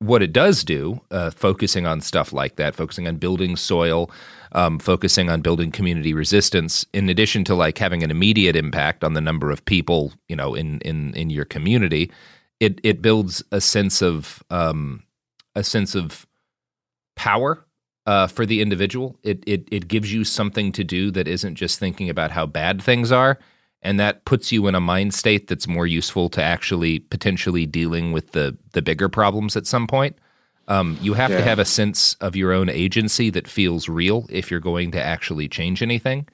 What 0.00 0.22
it 0.22 0.32
does 0.32 0.64
do, 0.64 1.00
uh, 1.10 1.30
focusing 1.30 1.86
on 1.86 2.00
stuff 2.00 2.32
like 2.32 2.56
that, 2.56 2.74
focusing 2.74 3.06
on 3.06 3.16
building 3.16 3.56
soil, 3.56 4.10
um, 4.50 4.78
focusing 4.78 5.30
on 5.30 5.40
building 5.40 5.70
community 5.70 6.12
resistance, 6.12 6.84
in 6.92 7.08
addition 7.08 7.44
to 7.44 7.54
like 7.54 7.78
having 7.78 8.02
an 8.02 8.10
immediate 8.10 8.56
impact 8.56 9.04
on 9.04 9.14
the 9.14 9.20
number 9.20 9.50
of 9.50 9.64
people, 9.64 10.12
you 10.28 10.36
know, 10.36 10.54
in 10.54 10.80
in 10.80 11.14
in 11.14 11.30
your 11.30 11.44
community, 11.44 12.10
it 12.58 12.80
it 12.82 13.00
builds 13.00 13.42
a 13.52 13.60
sense 13.60 14.02
of 14.02 14.42
um, 14.50 15.04
a 15.54 15.62
sense 15.62 15.94
of 15.94 16.26
power 17.14 17.64
uh, 18.06 18.26
for 18.26 18.46
the 18.46 18.60
individual. 18.60 19.18
It, 19.22 19.42
it 19.46 19.68
it 19.70 19.88
gives 19.88 20.12
you 20.12 20.24
something 20.24 20.72
to 20.72 20.84
do 20.84 21.10
that 21.12 21.28
isn't 21.28 21.54
just 21.54 21.78
thinking 21.78 22.10
about 22.10 22.30
how 22.30 22.46
bad 22.46 22.82
things 22.82 23.12
are, 23.12 23.38
and 23.82 23.98
that 24.00 24.24
puts 24.24 24.52
you 24.52 24.66
in 24.66 24.74
a 24.74 24.80
mind 24.80 25.14
state 25.14 25.48
that's 25.48 25.68
more 25.68 25.86
useful 25.86 26.28
to 26.30 26.42
actually 26.42 27.00
potentially 27.00 27.66
dealing 27.66 28.12
with 28.12 28.32
the 28.32 28.56
the 28.72 28.82
bigger 28.82 29.08
problems 29.08 29.56
at 29.56 29.66
some 29.66 29.86
point. 29.86 30.16
Um, 30.68 30.96
you 31.02 31.14
have 31.14 31.30
to 31.30 31.42
have 31.42 31.58
a 31.58 31.64
sense 31.64 32.14
of 32.20 32.36
your 32.36 32.52
own 32.52 32.68
agency 32.68 33.30
that 33.30 33.48
feels 33.48 33.88
real 33.88 34.26
if 34.30 34.50
you're 34.50 34.60
going 34.60 34.92
to 34.92 35.02
actually 35.02 35.48
change 35.48 35.82
anything. 35.82 36.28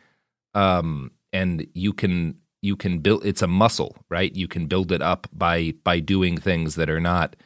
Um, 0.55 1.13
and 1.33 1.67
you 1.73 1.93
can 1.93 2.37
you 2.61 2.77
can 2.77 2.99
build 2.99 3.25
it's 3.25 3.43
a 3.43 3.47
muscle, 3.47 3.97
right? 4.11 4.35
You 4.35 4.47
can 4.47 4.67
build 4.67 4.93
it 4.93 5.03
up 5.03 5.27
by 5.33 5.75
by 5.83 6.01
doing 6.01 6.37
things 6.37 6.75
that 6.75 6.91
are 6.91 7.01
not 7.01 7.37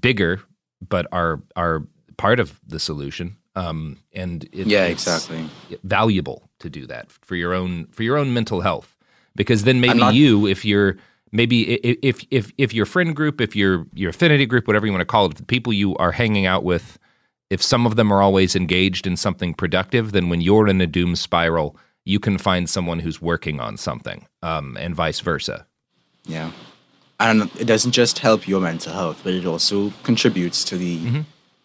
bigger 0.00 0.40
but 0.88 1.06
are 1.12 1.42
are 1.56 1.86
part 2.16 2.40
of 2.40 2.60
the 2.66 2.78
solution. 2.78 3.36
Um, 3.56 3.98
and 4.12 4.44
it, 4.52 4.66
Yeah, 4.66 4.86
it's 4.86 5.06
exactly. 5.06 5.48
valuable 5.84 6.48
to 6.58 6.68
do 6.70 6.86
that 6.86 7.10
for 7.10 7.36
your 7.36 7.54
own 7.54 7.86
for 7.92 8.02
your 8.02 8.16
own 8.16 8.32
mental 8.34 8.60
health 8.62 8.96
because 9.36 9.64
then 9.64 9.80
maybe 9.80 9.98
not- 10.00 10.14
you 10.14 10.46
if 10.46 10.64
you're 10.64 10.96
maybe 11.30 11.74
if 12.04 12.24
if 12.30 12.50
if 12.58 12.72
your 12.74 12.86
friend 12.86 13.14
group 13.14 13.40
if 13.40 13.54
your 13.54 13.86
your 13.94 14.10
affinity 14.10 14.46
group 14.46 14.66
whatever 14.66 14.86
you 14.86 14.92
want 14.92 15.02
to 15.02 15.06
call 15.06 15.26
it 15.26 15.32
if 15.32 15.38
the 15.38 15.44
people 15.44 15.72
you 15.72 15.96
are 15.98 16.10
hanging 16.12 16.46
out 16.46 16.64
with 16.64 16.98
if 17.50 17.62
some 17.62 17.86
of 17.86 17.94
them 17.96 18.12
are 18.12 18.22
always 18.22 18.56
engaged 18.56 19.06
in 19.06 19.16
something 19.16 19.54
productive 19.54 20.10
then 20.12 20.28
when 20.30 20.40
you're 20.40 20.66
in 20.68 20.80
a 20.80 20.86
doom 20.86 21.14
spiral 21.16 21.76
you 22.04 22.18
can 22.18 22.38
find 22.38 22.68
someone 22.68 22.98
who's 22.98 23.20
working 23.22 23.60
on 23.60 23.76
something 23.76 24.26
um, 24.42 24.76
and 24.80 24.94
vice 24.96 25.20
versa 25.20 25.66
Yeah. 26.26 26.50
And 27.20 27.42
it 27.60 27.66
doesn't 27.66 27.92
just 27.92 28.18
help 28.18 28.48
your 28.48 28.60
mental 28.60 28.92
health, 28.92 29.20
but 29.22 29.32
it 29.34 29.46
also 29.46 29.92
contributes 30.02 30.64
to 30.64 30.76
the 30.76 30.98
Mm-hmm. 30.98 31.20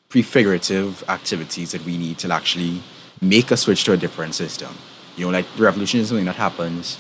Prefigurative 0.09 1.07
activities 1.07 1.71
that 1.71 1.85
we 1.85 1.95
need 1.95 2.17
to 2.17 2.33
actually 2.33 2.81
make 3.21 3.51
a 3.51 3.57
switch 3.57 3.83
to 3.83 3.93
a 3.93 3.97
different 3.97 4.33
system. 4.33 4.75
You 5.15 5.25
know, 5.25 5.31
like 5.31 5.45
revolution 5.57 5.99
is 5.99 6.07
something 6.07 6.25
that 6.25 6.35
happens 6.35 6.97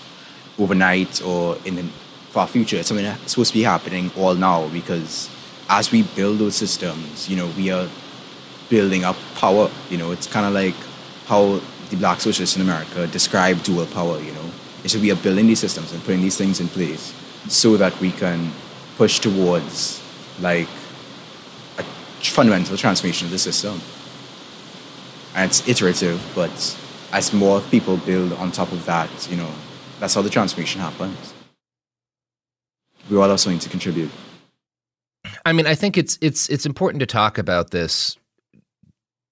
overnight 0.59 1.21
or 1.23 1.57
in 1.65 1.75
the 1.75 1.83
far 2.29 2.47
future. 2.47 2.77
It's 2.77 2.87
something 2.87 3.05
that's 3.05 3.31
supposed 3.31 3.51
to 3.51 3.57
be 3.57 3.63
happening 3.63 4.11
all 4.15 4.35
now 4.35 4.67
because 4.69 5.29
as 5.69 5.91
we 5.91 6.03
build 6.03 6.37
those 6.37 6.55
systems, 6.55 7.27
you 7.27 7.35
know, 7.35 7.47
we 7.57 7.71
are 7.71 7.89
building 8.69 9.03
up 9.03 9.15
power. 9.35 9.71
You 9.89 9.97
know, 9.97 10.11
it's 10.11 10.27
kind 10.27 10.45
of 10.45 10.53
like 10.53 10.75
how 11.25 11.61
the 11.89 11.95
black 11.95 12.21
socialists 12.21 12.55
in 12.55 12.61
America 12.61 13.07
describe 13.07 13.63
dual 13.63 13.87
power, 13.87 14.19
you 14.19 14.31
know. 14.33 14.51
It's 14.83 14.93
that 14.93 15.01
we 15.01 15.11
are 15.11 15.15
building 15.15 15.47
these 15.47 15.59
systems 15.59 15.91
and 15.91 16.03
putting 16.03 16.21
these 16.21 16.37
things 16.37 16.59
in 16.59 16.67
place 16.67 17.13
so 17.47 17.75
that 17.77 17.99
we 17.99 18.11
can 18.11 18.51
push 18.97 19.19
towards 19.19 20.03
like 20.39 20.67
fundamental 22.21 22.77
transformation 22.77 23.25
of 23.25 23.31
the 23.31 23.39
system. 23.39 23.81
And 25.35 25.49
it's 25.49 25.67
iterative, 25.67 26.21
but 26.35 26.77
as 27.11 27.33
more 27.33 27.61
people 27.61 27.97
build 27.97 28.33
on 28.33 28.51
top 28.51 28.71
of 28.71 28.85
that, 28.85 29.09
you 29.29 29.37
know, 29.37 29.51
that's 29.99 30.13
how 30.13 30.21
the 30.21 30.29
transformation 30.29 30.81
happens. 30.81 31.33
We 33.09 33.17
all 33.17 33.29
have 33.29 33.39
something 33.39 33.59
to 33.59 33.69
contribute. 33.69 34.11
I 35.45 35.53
mean, 35.53 35.67
I 35.67 35.75
think 35.75 35.97
it's 35.97 36.17
it's 36.21 36.49
it's 36.49 36.65
important 36.65 36.99
to 37.01 37.05
talk 37.05 37.37
about 37.37 37.71
this 37.71 38.17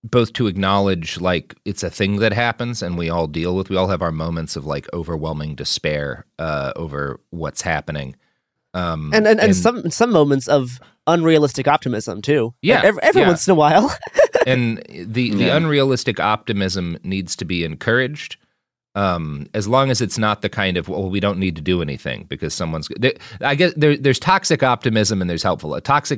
both 0.03 0.33
to 0.33 0.47
acknowledge 0.47 1.19
like 1.19 1.55
it's 1.65 1.83
a 1.83 1.89
thing 1.89 2.17
that 2.17 2.33
happens 2.33 2.81
and 2.81 2.97
we 2.97 3.09
all 3.09 3.27
deal 3.27 3.55
with 3.55 3.69
we 3.69 3.75
all 3.75 3.87
have 3.87 4.01
our 4.01 4.11
moments 4.11 4.55
of 4.55 4.65
like 4.65 4.87
overwhelming 4.93 5.55
despair 5.55 6.25
uh 6.39 6.71
over 6.75 7.19
what's 7.31 7.61
happening. 7.61 8.15
Um 8.73 9.11
And 9.13 9.27
and, 9.27 9.39
and, 9.39 9.55
some 9.55 9.89
some 9.89 10.11
moments 10.11 10.47
of 10.47 10.79
unrealistic 11.07 11.67
optimism 11.67 12.21
too. 12.21 12.53
Yeah, 12.61 12.81
every, 12.83 13.01
every 13.01 13.21
yeah. 13.21 13.27
once 13.27 13.47
in 13.47 13.51
a 13.51 13.55
while. 13.55 13.95
and 14.47 14.77
the 14.89 15.31
the 15.31 15.45
Yeah. 15.45 15.57
unrealistic 15.57 16.19
optimism 16.19 16.97
needs 17.03 17.35
to 17.37 17.45
be 17.45 17.63
encouraged 17.63 18.37
um 18.95 19.47
as 19.53 19.67
long 19.67 19.91
as 19.91 20.01
it's 20.01 20.17
not 20.17 20.41
the 20.41 20.49
kind 20.49 20.75
of 20.77 20.87
well 20.89 21.09
we 21.09 21.19
don't 21.19 21.37
need 21.37 21.55
to 21.55 21.61
do 21.61 21.81
anything 21.81 22.25
because 22.29 22.53
someone's 22.53 22.87
there, 22.97 23.13
i 23.41 23.53
guess 23.53 23.73
there, 23.75 23.95
there's 23.95 24.17
toxic 24.19 24.63
optimism 24.63 25.21
and 25.21 25.29
there's 25.29 25.43
helpful 25.43 25.75
a 25.75 25.81
toxic 25.81 26.17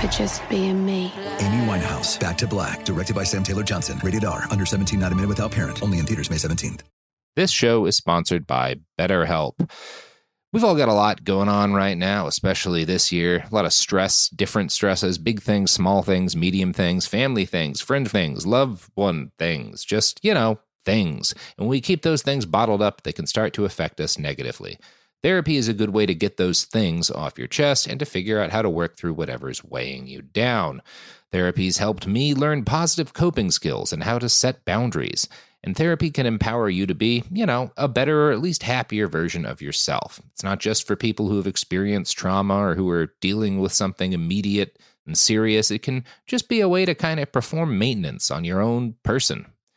for 0.00 0.06
just 0.08 0.48
being 0.48 0.84
me. 0.84 1.12
Amy 1.38 1.66
Winehouse, 1.66 2.20
Back 2.20 2.38
to 2.38 2.46
Black, 2.46 2.84
directed 2.84 3.16
by 3.16 3.24
Sam 3.24 3.42
Taylor 3.42 3.62
Johnson. 3.62 3.98
Rated 4.04 4.24
R, 4.24 4.44
under 4.50 4.66
17, 4.66 5.00
not 5.00 5.12
a 5.12 5.14
minute 5.14 5.28
without 5.28 5.52
parent. 5.52 5.82
Only 5.82 5.98
in 5.98 6.06
theaters 6.06 6.30
May 6.30 6.36
17th. 6.36 6.80
This 7.36 7.50
show 7.50 7.84
is 7.86 7.96
sponsored 7.96 8.46
by 8.46 8.76
BetterHelp. 8.98 9.70
We've 10.52 10.64
all 10.64 10.76
got 10.76 10.88
a 10.88 10.94
lot 10.94 11.22
going 11.22 11.50
on 11.50 11.74
right 11.74 11.98
now, 11.98 12.26
especially 12.28 12.84
this 12.84 13.12
year. 13.12 13.44
A 13.50 13.54
lot 13.54 13.66
of 13.66 13.74
stress, 13.74 14.30
different 14.30 14.72
stresses, 14.72 15.18
big 15.18 15.42
things, 15.42 15.70
small 15.70 16.02
things, 16.02 16.34
medium 16.34 16.72
things, 16.72 17.06
family 17.06 17.44
things, 17.44 17.82
friend 17.82 18.10
things, 18.10 18.46
loved 18.46 18.90
one 18.94 19.32
things, 19.38 19.84
just, 19.84 20.18
you 20.24 20.32
know, 20.32 20.58
things. 20.86 21.34
And 21.58 21.66
when 21.66 21.68
we 21.68 21.82
keep 21.82 22.00
those 22.00 22.22
things 22.22 22.46
bottled 22.46 22.80
up, 22.80 23.02
they 23.02 23.12
can 23.12 23.26
start 23.26 23.52
to 23.54 23.66
affect 23.66 24.00
us 24.00 24.18
negatively. 24.18 24.78
Therapy 25.26 25.56
is 25.56 25.66
a 25.66 25.74
good 25.74 25.90
way 25.90 26.06
to 26.06 26.14
get 26.14 26.36
those 26.36 26.62
things 26.62 27.10
off 27.10 27.36
your 27.36 27.48
chest 27.48 27.88
and 27.88 27.98
to 27.98 28.06
figure 28.06 28.40
out 28.40 28.52
how 28.52 28.62
to 28.62 28.70
work 28.70 28.96
through 28.96 29.14
whatever's 29.14 29.64
weighing 29.64 30.06
you 30.06 30.22
down. 30.22 30.80
Therapy's 31.32 31.78
helped 31.78 32.06
me 32.06 32.32
learn 32.32 32.64
positive 32.64 33.12
coping 33.12 33.50
skills 33.50 33.92
and 33.92 34.04
how 34.04 34.20
to 34.20 34.28
set 34.28 34.64
boundaries. 34.64 35.28
And 35.64 35.76
therapy 35.76 36.12
can 36.12 36.26
empower 36.26 36.70
you 36.70 36.86
to 36.86 36.94
be, 36.94 37.24
you 37.28 37.44
know, 37.44 37.72
a 37.76 37.88
better 37.88 38.28
or 38.28 38.30
at 38.30 38.40
least 38.40 38.62
happier 38.62 39.08
version 39.08 39.44
of 39.44 39.60
yourself. 39.60 40.20
It's 40.32 40.44
not 40.44 40.60
just 40.60 40.86
for 40.86 40.94
people 40.94 41.26
who 41.26 41.38
have 41.38 41.48
experienced 41.48 42.16
trauma 42.16 42.58
or 42.58 42.76
who 42.76 42.88
are 42.88 43.12
dealing 43.20 43.58
with 43.58 43.72
something 43.72 44.12
immediate 44.12 44.78
and 45.06 45.18
serious. 45.18 45.72
It 45.72 45.82
can 45.82 46.04
just 46.28 46.48
be 46.48 46.60
a 46.60 46.68
way 46.68 46.84
to 46.84 46.94
kind 46.94 47.18
of 47.18 47.32
perform 47.32 47.80
maintenance 47.80 48.30
on 48.30 48.44
your 48.44 48.60
own 48.60 48.94
person. 49.02 49.46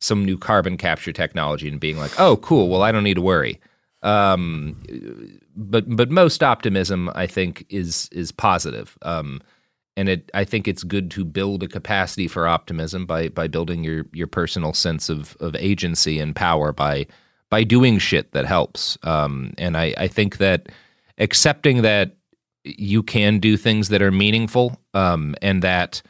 some 0.00 0.24
new 0.24 0.38
carbon 0.38 0.76
capture 0.76 1.12
technology 1.12 1.68
and 1.68 1.78
being 1.78 1.98
like, 1.98 2.18
oh, 2.18 2.36
cool, 2.38 2.68
well, 2.68 2.82
I 2.82 2.90
don't 2.92 3.04
need 3.04 3.14
to 3.14 3.22
worry. 3.22 3.60
Um, 4.02 4.82
but 5.54 5.84
but 5.94 6.10
most 6.10 6.42
optimism, 6.42 7.10
I 7.14 7.26
think, 7.26 7.66
is 7.68 8.08
is 8.12 8.32
positive. 8.32 8.96
Um, 9.02 9.42
and 9.96 10.08
it, 10.08 10.30
I 10.32 10.44
think 10.44 10.66
it's 10.66 10.82
good 10.82 11.10
to 11.12 11.24
build 11.24 11.62
a 11.62 11.68
capacity 11.68 12.26
for 12.26 12.48
optimism 12.48 13.04
by 13.04 13.28
by 13.28 13.46
building 13.46 13.84
your 13.84 14.06
your 14.12 14.26
personal 14.26 14.72
sense 14.72 15.10
of 15.10 15.36
of 15.40 15.54
agency 15.56 16.18
and 16.18 16.34
power 16.34 16.72
by 16.72 17.06
by 17.50 17.64
doing 17.64 17.98
shit 17.98 18.32
that 18.32 18.46
helps. 18.46 18.96
Um, 19.02 19.52
and 19.58 19.76
I, 19.76 19.92
I 19.98 20.08
think 20.08 20.38
that 20.38 20.68
accepting 21.18 21.82
that 21.82 22.16
you 22.64 23.02
can 23.02 23.38
do 23.38 23.56
things 23.56 23.88
that 23.88 24.00
are 24.00 24.12
meaningful 24.12 24.80
um, 24.94 25.34
and 25.42 25.62
that 25.62 26.00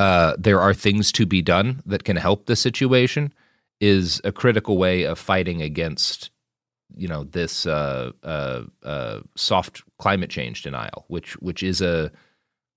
uh, 0.00 0.34
there 0.38 0.58
are 0.58 0.72
things 0.72 1.12
to 1.12 1.26
be 1.26 1.42
done 1.42 1.82
that 1.84 2.04
can 2.04 2.16
help 2.16 2.46
the 2.46 2.56
situation 2.56 3.34
is 3.80 4.18
a 4.24 4.32
critical 4.32 4.78
way 4.78 5.02
of 5.02 5.18
fighting 5.18 5.60
against 5.60 6.30
you 6.96 7.06
know 7.06 7.24
this 7.24 7.66
uh, 7.66 8.10
uh, 8.24 8.62
uh, 8.82 9.20
soft 9.36 9.82
climate 9.98 10.30
change 10.30 10.62
denial, 10.62 11.04
which 11.08 11.34
which 11.42 11.62
is 11.62 11.82
a 11.82 12.10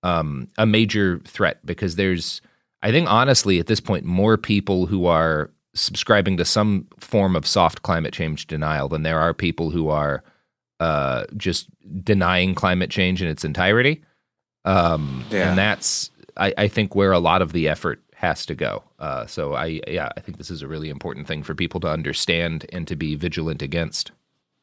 um, 0.02 0.48
a 0.58 0.66
major 0.66 1.18
threat 1.24 1.64
because 1.64 1.96
there's 1.96 2.42
I 2.82 2.90
think 2.90 3.10
honestly 3.10 3.58
at 3.58 3.68
this 3.68 3.80
point 3.80 4.04
more 4.04 4.36
people 4.36 4.84
who 4.84 5.06
are 5.06 5.50
subscribing 5.74 6.36
to 6.36 6.44
some 6.44 6.86
form 7.00 7.36
of 7.36 7.46
soft 7.46 7.80
climate 7.82 8.12
change 8.12 8.46
denial 8.46 8.90
than 8.90 9.02
there 9.02 9.18
are 9.18 9.32
people 9.32 9.70
who 9.70 9.88
are 9.88 10.22
uh, 10.78 11.24
just 11.38 11.68
denying 12.04 12.54
climate 12.54 12.90
change 12.90 13.22
in 13.22 13.28
its 13.28 13.46
entirety. 13.46 14.02
Um, 14.66 15.24
Yeah. 15.30 15.48
And 15.48 15.58
that's 15.58 16.10
I, 16.36 16.52
I 16.58 16.68
think 16.68 16.94
where 16.94 17.12
a 17.12 17.18
lot 17.18 17.42
of 17.42 17.52
the 17.52 17.68
effort 17.68 18.00
has 18.14 18.46
to 18.46 18.54
go. 18.54 18.82
Uh, 18.98 19.26
so 19.26 19.54
I 19.54 19.80
yeah 19.86 20.08
I 20.16 20.20
think 20.20 20.38
this 20.38 20.50
is 20.50 20.62
a 20.62 20.68
really 20.68 20.88
important 20.88 21.26
thing 21.26 21.42
for 21.42 21.54
people 21.54 21.80
to 21.80 21.88
understand 21.88 22.66
and 22.72 22.86
to 22.88 22.96
be 22.96 23.14
vigilant 23.14 23.62
against. 23.62 24.10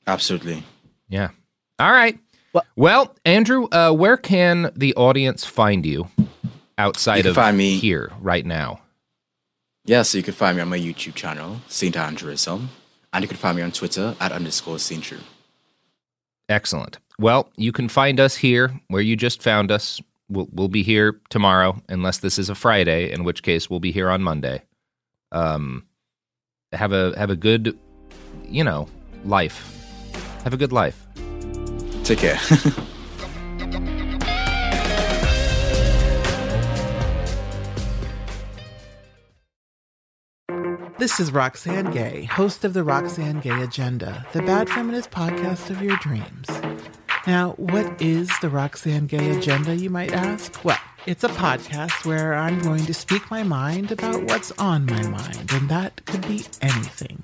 Absolutely. 0.08 0.64
Yeah. 1.10 1.30
All 1.80 1.92
right. 1.92 2.18
Well, 2.76 3.16
Andrew, 3.26 3.68
uh, 3.72 3.92
where 3.94 4.18
can 4.18 4.72
the 4.76 4.94
audience 4.96 5.46
find 5.46 5.86
you 5.86 6.10
outside 6.78 7.18
You 7.18 7.24
can 7.24 7.30
of 7.30 7.36
find 7.36 7.58
me- 7.58 7.78
here 7.78 8.12
right 8.20 8.46
now? 8.46 8.82
Yeah, 9.86 10.02
so 10.04 10.18
you 10.18 10.24
can 10.24 10.34
find 10.34 10.58
me 10.58 10.62
on 10.62 10.70
my 10.70 10.78
YouTube 10.78 11.16
channel, 11.16 11.62
St. 11.68 11.96
Andrewism, 11.96 12.68
and 13.14 13.24
you 13.24 13.28
can 13.28 13.38
find 13.38 13.56
me 13.58 13.64
on 13.64 13.72
Twitter 13.72 14.16
at 14.20 14.32
underscore 14.32 14.80
St. 14.80 15.02
True. 15.04 15.20
Excellent. 16.50 16.98
Well, 17.18 17.50
you 17.56 17.72
can 17.72 17.88
find 17.88 18.20
us 18.20 18.36
here 18.36 18.80
where 18.90 19.02
you 19.02 19.16
just 19.16 19.42
found 19.42 19.72
us. 19.72 20.02
We'll, 20.32 20.48
we'll 20.52 20.70
be 20.70 20.82
here 20.82 21.20
tomorrow, 21.30 21.82
unless 21.90 22.20
this 22.20 22.40
is 22.40 22.50
a 22.50 22.56
Friday, 22.56 23.12
in 23.12 23.26
which 23.26 23.44
case 23.44 23.70
we'll 23.70 23.82
be 23.82 23.92
here 23.92 24.10
on 24.10 24.24
Monday. 24.24 24.64
Um, 25.34 25.86
have 26.72 26.94
a 26.94 27.14
have 27.18 27.30
a 27.30 27.36
good, 27.36 27.78
you 28.46 28.64
know, 28.64 28.88
life. 29.26 29.78
Have 30.44 30.54
a 30.54 30.58
good 30.58 30.72
life. 30.72 31.06
Take 32.04 32.20
care. 32.20 32.40
This 41.02 41.20
is 41.20 41.32
Roxane 41.32 41.90
Gay, 41.90 42.26
host 42.26 42.64
of 42.64 42.74
the 42.74 42.84
Roxane 42.84 43.40
Gay 43.40 43.64
Agenda, 43.64 44.24
the 44.34 44.44
bad 44.44 44.70
feminist 44.70 45.10
podcast 45.10 45.72
of 45.72 45.82
your 45.82 45.98
dreams. 45.98 46.48
Now, 47.28 47.52
what 47.58 48.02
is 48.02 48.32
the 48.42 48.50
Roxane 48.50 49.06
Gay 49.06 49.38
Agenda, 49.38 49.76
you 49.76 49.92
might 49.92 50.12
ask? 50.12 50.64
Well, 50.66 50.80
it's 51.06 51.24
a 51.24 51.30
podcast 51.30 52.04
where 52.04 52.34
I'm 52.34 52.60
going 52.60 52.86
to 52.88 52.96
speak 52.96 53.30
my 53.30 53.44
mind 53.44 53.92
about 53.92 54.24
what's 54.24 54.52
on 54.54 54.88
my 54.88 55.08
mind, 55.08 55.52
and 55.54 55.70
that 55.70 56.04
could 56.06 56.28
be 56.28 56.46
anything. 56.62 57.22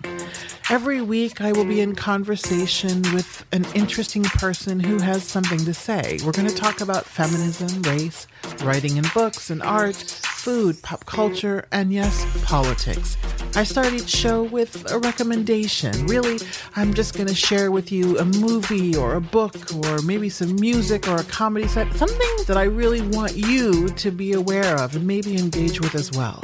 Every 0.70 1.02
week, 1.02 1.42
I 1.42 1.52
will 1.52 1.66
be 1.66 1.82
in 1.82 1.96
conversation 1.96 3.02
with 3.14 3.44
an 3.52 3.66
interesting 3.74 4.24
person 4.24 4.80
who 4.80 5.00
has 5.00 5.24
something 5.24 5.60
to 5.66 5.74
say. 5.74 6.20
We're 6.24 6.32
going 6.32 6.48
to 6.48 6.56
talk 6.56 6.80
about 6.82 7.06
feminism, 7.06 7.82
race, 7.82 8.28
writing 8.64 8.98
in 8.98 9.06
books 9.14 9.50
and 9.50 9.62
art, 9.62 9.96
food, 9.96 10.82
pop 10.82 11.06
culture, 11.06 11.66
and 11.72 11.92
yes, 11.92 12.26
politics. 12.46 13.18
I 13.56 13.64
start 13.64 13.94
each 13.94 14.10
show 14.10 14.44
with 14.44 14.90
a 14.92 15.00
recommendation. 15.00 16.06
Really, 16.08 16.40
I'm 16.76 16.94
just 16.94 17.16
going 17.16 17.28
to 17.28 17.36
share 17.36 17.72
with 17.72 17.92
you 17.92 18.18
a 18.18 18.26
movie 18.26 18.96
or 18.96 19.16
a 19.16 19.22
book 19.22 19.56
or 19.76 20.02
maybe 20.04 20.30
some 20.30 20.56
music 20.56 21.08
or 21.08 21.18
a 21.18 21.24
comedy 21.24 21.68
set, 21.68 21.92
something 21.94 22.46
that 22.48 22.58
I 22.58 22.64
really 22.64 23.02
want 23.02 23.36
you 23.36 23.90
to 23.90 24.12
be 24.12 24.34
aware 24.34 24.76
of 24.78 24.96
and 24.96 25.06
maybe 25.06 25.38
engage 25.38 25.82
with 25.82 25.96
as 25.96 26.12
well. 26.12 26.44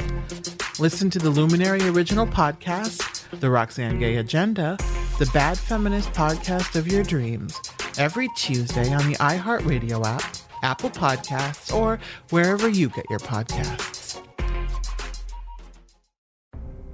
Listen 0.78 1.08
to 1.10 1.20
the 1.20 1.30
Luminary 1.30 1.86
Original 1.88 2.26
Podcast, 2.26 3.28
The 3.38 3.48
Roxane 3.48 4.00
Gay 4.00 4.16
Agenda, 4.16 4.76
the 5.20 5.30
Bad 5.32 5.56
Feminist 5.56 6.12
Podcast 6.12 6.74
of 6.74 6.88
Your 6.88 7.04
Dreams, 7.04 7.60
every 7.96 8.28
Tuesday 8.36 8.92
on 8.92 9.08
the 9.08 9.16
iHeartRadio 9.18 10.04
app, 10.04 10.24
Apple 10.64 10.90
Podcasts, 10.90 11.72
or 11.72 12.00
wherever 12.30 12.68
you 12.68 12.88
get 12.88 13.04
your 13.10 13.20
podcasts. 13.20 14.20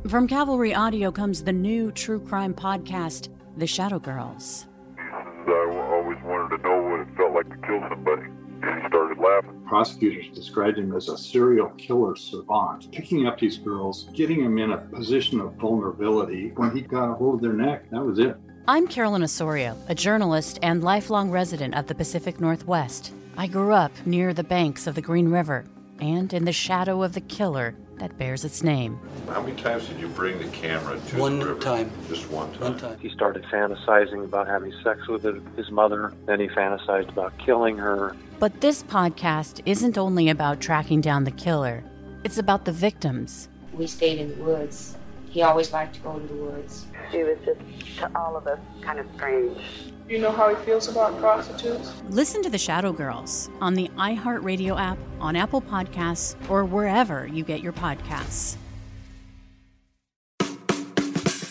From 0.09 0.27
Cavalry 0.27 0.75
Audio 0.75 1.13
comes 1.13 1.45
the 1.45 1.53
new 1.53 1.93
true 1.93 2.19
crime 2.19 2.53
podcast, 2.53 3.29
The 3.57 3.67
Shadow 3.67 3.99
Girls. 3.99 4.67
I 4.99 5.93
always 5.93 6.19
wanted 6.25 6.57
to 6.57 6.63
know 6.63 6.83
what 6.83 7.01
it 7.01 7.09
felt 7.17 7.33
like 7.33 7.49
to 7.49 7.67
kill 7.67 7.81
somebody. 7.89 8.23
And 8.63 8.83
he 8.83 8.89
started 8.89 9.19
laughing. 9.19 9.63
Prosecutors 9.69 10.27
described 10.35 10.79
him 10.79 10.95
as 10.97 11.09
a 11.09 11.17
serial 11.17 11.69
killer 11.79 12.17
savant, 12.17 12.91
picking 12.91 13.27
up 13.27 13.39
these 13.39 13.57
girls, 13.57 14.09
getting 14.15 14.43
them 14.43 14.59
in 14.59 14.73
a 14.73 14.79
position 14.79 15.41
of 15.41 15.53
vulnerability. 15.55 16.53
When 16.57 16.75
he 16.75 16.81
got 16.81 17.11
a 17.11 17.15
hold 17.15 17.37
of 17.37 17.41
their 17.43 17.53
neck, 17.53 17.89
that 17.91 18.05
was 18.05 18.19
it. 18.19 18.37
I'm 18.67 18.87
Carolyn 18.87 19.23
Osorio, 19.23 19.77
a 19.89 19.95
journalist 19.95 20.59
and 20.63 20.83
lifelong 20.83 21.31
resident 21.31 21.75
of 21.75 21.87
the 21.87 21.95
Pacific 21.95 22.41
Northwest. 22.41 23.13
I 23.37 23.47
grew 23.47 23.73
up 23.73 23.93
near 24.07 24.35
the 24.35 24.45
banks 24.45 24.87
of 24.87 24.95
the 24.95 25.03
Green 25.03 25.29
River 25.29 25.65
and 26.01 26.33
in 26.33 26.45
the 26.45 26.53
shadow 26.53 27.03
of 27.03 27.13
the 27.15 27.21
killer 27.21 27.75
that 27.99 28.17
bears 28.19 28.45
its 28.45 28.63
name. 28.63 28.99
How 29.29 29.43
many 29.43 29.61
times 29.61 29.87
did 29.87 30.01
you 30.01 30.09
bring 30.09 30.39
the 30.39 30.49
camera 30.49 30.99
to 31.09 31.19
One 31.19 31.39
the 31.39 31.47
river? 31.47 31.61
time. 31.61 31.91
Just 32.09 32.31
one 32.31 32.51
time. 32.53 32.61
One 32.63 32.79
time. 32.79 32.99
He 32.99 33.11
started 33.11 33.45
fantasizing 33.45 34.25
about 34.25 34.47
having 34.47 34.73
sex 34.83 35.07
with 35.07 35.23
his 35.57 35.71
mother. 35.71 36.13
Then 36.27 36.41
he 36.41 36.49
fantasized 36.49 37.09
about 37.11 37.37
killing 37.39 37.77
her. 37.77 38.17
But 38.39 38.61
this 38.63 38.83
podcast 38.83 39.61
isn't 39.67 39.99
only 39.99 40.31
about 40.31 40.61
tracking 40.61 41.01
down 41.03 41.25
the 41.25 41.31
killer, 41.31 41.85
it's 42.25 42.39
about 42.39 42.65
the 42.65 42.73
victims. 42.73 43.49
We 43.75 43.87
stayed 43.87 44.19
in 44.19 44.29
the 44.39 44.45
woods. 44.45 44.97
He 45.29 45.43
always 45.43 45.73
liked 45.73 45.95
to 45.97 46.01
go 46.01 46.19
to 46.19 46.27
the 46.27 46.35
woods. 46.35 46.87
She 47.13 47.23
was 47.23 47.39
just, 47.45 47.61
to 47.99 48.11
all 48.19 48.37
of 48.37 48.47
us, 48.47 48.59
kind 48.81 48.99
of 48.99 49.07
strange. 49.15 49.59
You 50.11 50.19
know 50.19 50.33
how 50.33 50.53
he 50.53 50.65
feels 50.65 50.89
about 50.89 51.17
prostitutes? 51.21 52.03
Listen 52.09 52.43
to 52.43 52.51
The 52.51 52.59
Shadow 52.59 52.93
Girls 52.93 53.49
on 53.61 53.75
the 53.75 53.89
iHeartRadio 53.97 54.77
app, 54.77 54.99
on 55.21 55.37
Apple 55.37 55.63
Podcasts, 55.63 56.35
or 56.51 56.65
wherever 56.65 57.29
you 57.29 57.45
get 57.45 57.61
your 57.61 57.73
podcasts. 57.73 58.57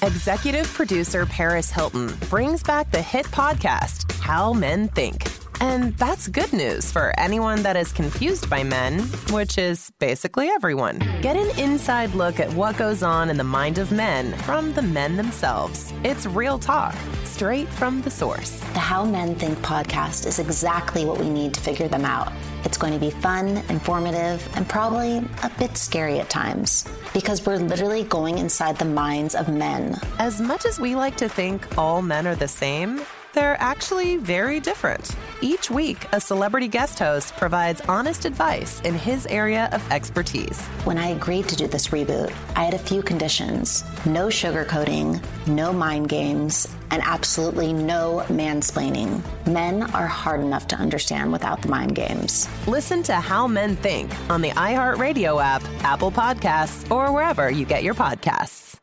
Executive 0.04 0.68
producer 0.74 1.26
Paris 1.26 1.72
Hilton 1.72 2.08
brings 2.30 2.62
back 2.62 2.92
the 2.92 3.02
hit 3.02 3.28
podcast, 3.28 4.12
How 4.20 4.52
Men 4.52 4.90
Think. 4.90 5.24
And 5.62 5.96
that's 5.98 6.28
good 6.30 6.54
news 6.54 6.92
for 6.92 7.14
anyone 7.20 7.64
that 7.64 7.76
is 7.76 7.92
confused 7.92 8.50
by 8.50 8.64
men, 8.64 9.02
which 9.32 9.58
is 9.58 9.92
basically 10.00 10.48
everyone. 10.48 11.00
Get 11.22 11.36
an 11.36 11.60
inside 11.60 12.14
look 12.16 12.40
at 12.40 12.54
what 12.54 12.78
goes 12.78 13.04
on 13.04 13.30
in 13.30 13.38
the 13.38 13.44
mind 13.44 13.78
of 13.78 13.92
men 13.92 14.34
from 14.40 14.74
the 14.74 14.82
men 14.82 15.18
themselves. 15.18 15.92
It's 16.04 16.26
real 16.26 16.60
talk, 16.60 16.96
straight 17.26 17.68
from 17.68 18.02
the 18.02 18.10
source. 18.10 18.60
The 18.74 18.80
How 18.80 19.04
Men 19.04 19.36
Think 19.36 19.58
podcast 19.60 20.26
is 20.26 20.40
exactly 20.40 21.04
what 21.04 21.20
we 21.20 21.30
need 21.30 21.54
to 21.56 21.60
figure 21.60 21.90
them 21.90 22.06
out. 22.06 22.32
It's 22.64 22.78
going 22.78 22.94
to 22.94 23.00
be 23.00 23.10
fun, 23.10 23.58
informative, 23.70 24.48
and 24.56 24.68
probably 24.68 25.18
a 25.44 25.52
bit 25.60 25.78
scary 25.78 26.20
at 26.20 26.30
times 26.30 26.88
because 27.14 27.46
we're 27.46 27.58
literally 27.58 28.04
going 28.04 28.38
inside 28.38 28.78
the 28.78 28.86
minds 28.86 29.36
of 29.36 29.50
men. 29.50 30.00
As 30.20 30.40
much 30.40 30.66
as 30.66 30.80
we 30.80 30.96
like 30.96 31.18
to 31.18 31.28
think 31.28 31.78
all 31.78 32.02
men 32.02 32.28
are 32.28 32.36
the 32.36 32.48
same, 32.48 33.02
they're 33.34 33.58
actually 33.60 34.18
very 34.18 34.60
different. 34.60 35.16
Each 35.42 35.70
week, 35.70 36.06
a 36.12 36.20
celebrity 36.20 36.68
guest 36.68 37.00
host 37.00 37.36
provides 37.36 37.82
honest 37.82 38.26
advice 38.26 38.82
in 38.82 38.94
his 38.94 39.26
area 39.28 39.70
of 39.72 39.92
expertise. 39.92 40.60
When 40.86 40.98
I 40.98 41.10
agreed 41.10 41.48
to 41.50 41.56
do 41.56 41.68
this 41.68 41.90
reboot, 41.90 42.34
I 42.56 42.64
had 42.64 42.74
a 42.74 42.80
few 42.80 43.02
conditions 43.02 43.84
no 44.06 44.28
sugarcoating, 44.28 45.24
no 45.48 45.72
mind 45.72 46.10
games, 46.10 46.68
and 46.92 47.02
absolutely 47.06 47.74
no 47.74 48.24
mansplaining. 48.28 49.22
Men 49.46 49.84
are 49.94 50.08
hard 50.08 50.42
enough 50.42 50.68
to 50.70 50.76
understand 50.76 51.32
without 51.32 51.62
the 51.62 51.70
mind 51.70 51.96
games. 51.96 52.50
Listen 52.68 53.04
to 53.04 53.16
How 53.16 53.48
Men 53.48 53.76
Think 53.76 54.12
on 54.30 54.42
the 54.42 54.50
iHeartRadio 54.52 55.42
app, 55.42 55.64
Apple 55.84 56.12
Podcasts, 56.12 56.90
or 56.90 57.12
wherever 57.12 57.50
you 57.50 57.66
get 57.66 57.84
your 57.84 57.94
podcasts. 57.94 58.79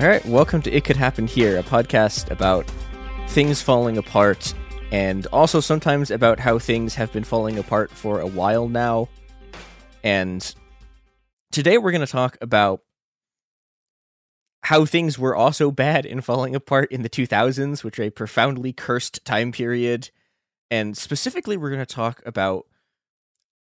All 0.00 0.08
right, 0.08 0.24
welcome 0.24 0.62
to 0.62 0.72
It 0.72 0.84
Could 0.84 0.96
Happen 0.96 1.26
Here, 1.26 1.58
a 1.58 1.62
podcast 1.62 2.30
about 2.30 2.64
things 3.28 3.60
falling 3.60 3.98
apart 3.98 4.54
and 4.90 5.26
also 5.26 5.60
sometimes 5.60 6.10
about 6.10 6.40
how 6.40 6.58
things 6.58 6.94
have 6.94 7.12
been 7.12 7.22
falling 7.22 7.58
apart 7.58 7.90
for 7.90 8.18
a 8.18 8.26
while 8.26 8.66
now. 8.66 9.10
And 10.02 10.54
today 11.52 11.76
we're 11.76 11.90
going 11.90 12.00
to 12.00 12.06
talk 12.06 12.38
about 12.40 12.80
how 14.62 14.86
things 14.86 15.18
were 15.18 15.36
also 15.36 15.70
bad 15.70 16.06
in 16.06 16.22
falling 16.22 16.54
apart 16.54 16.90
in 16.90 17.02
the 17.02 17.10
2000s, 17.10 17.84
which 17.84 17.98
are 17.98 18.04
a 18.04 18.10
profoundly 18.10 18.72
cursed 18.72 19.22
time 19.26 19.52
period. 19.52 20.10
And 20.70 20.96
specifically, 20.96 21.58
we're 21.58 21.68
going 21.68 21.84
to 21.84 21.94
talk 21.94 22.22
about, 22.24 22.64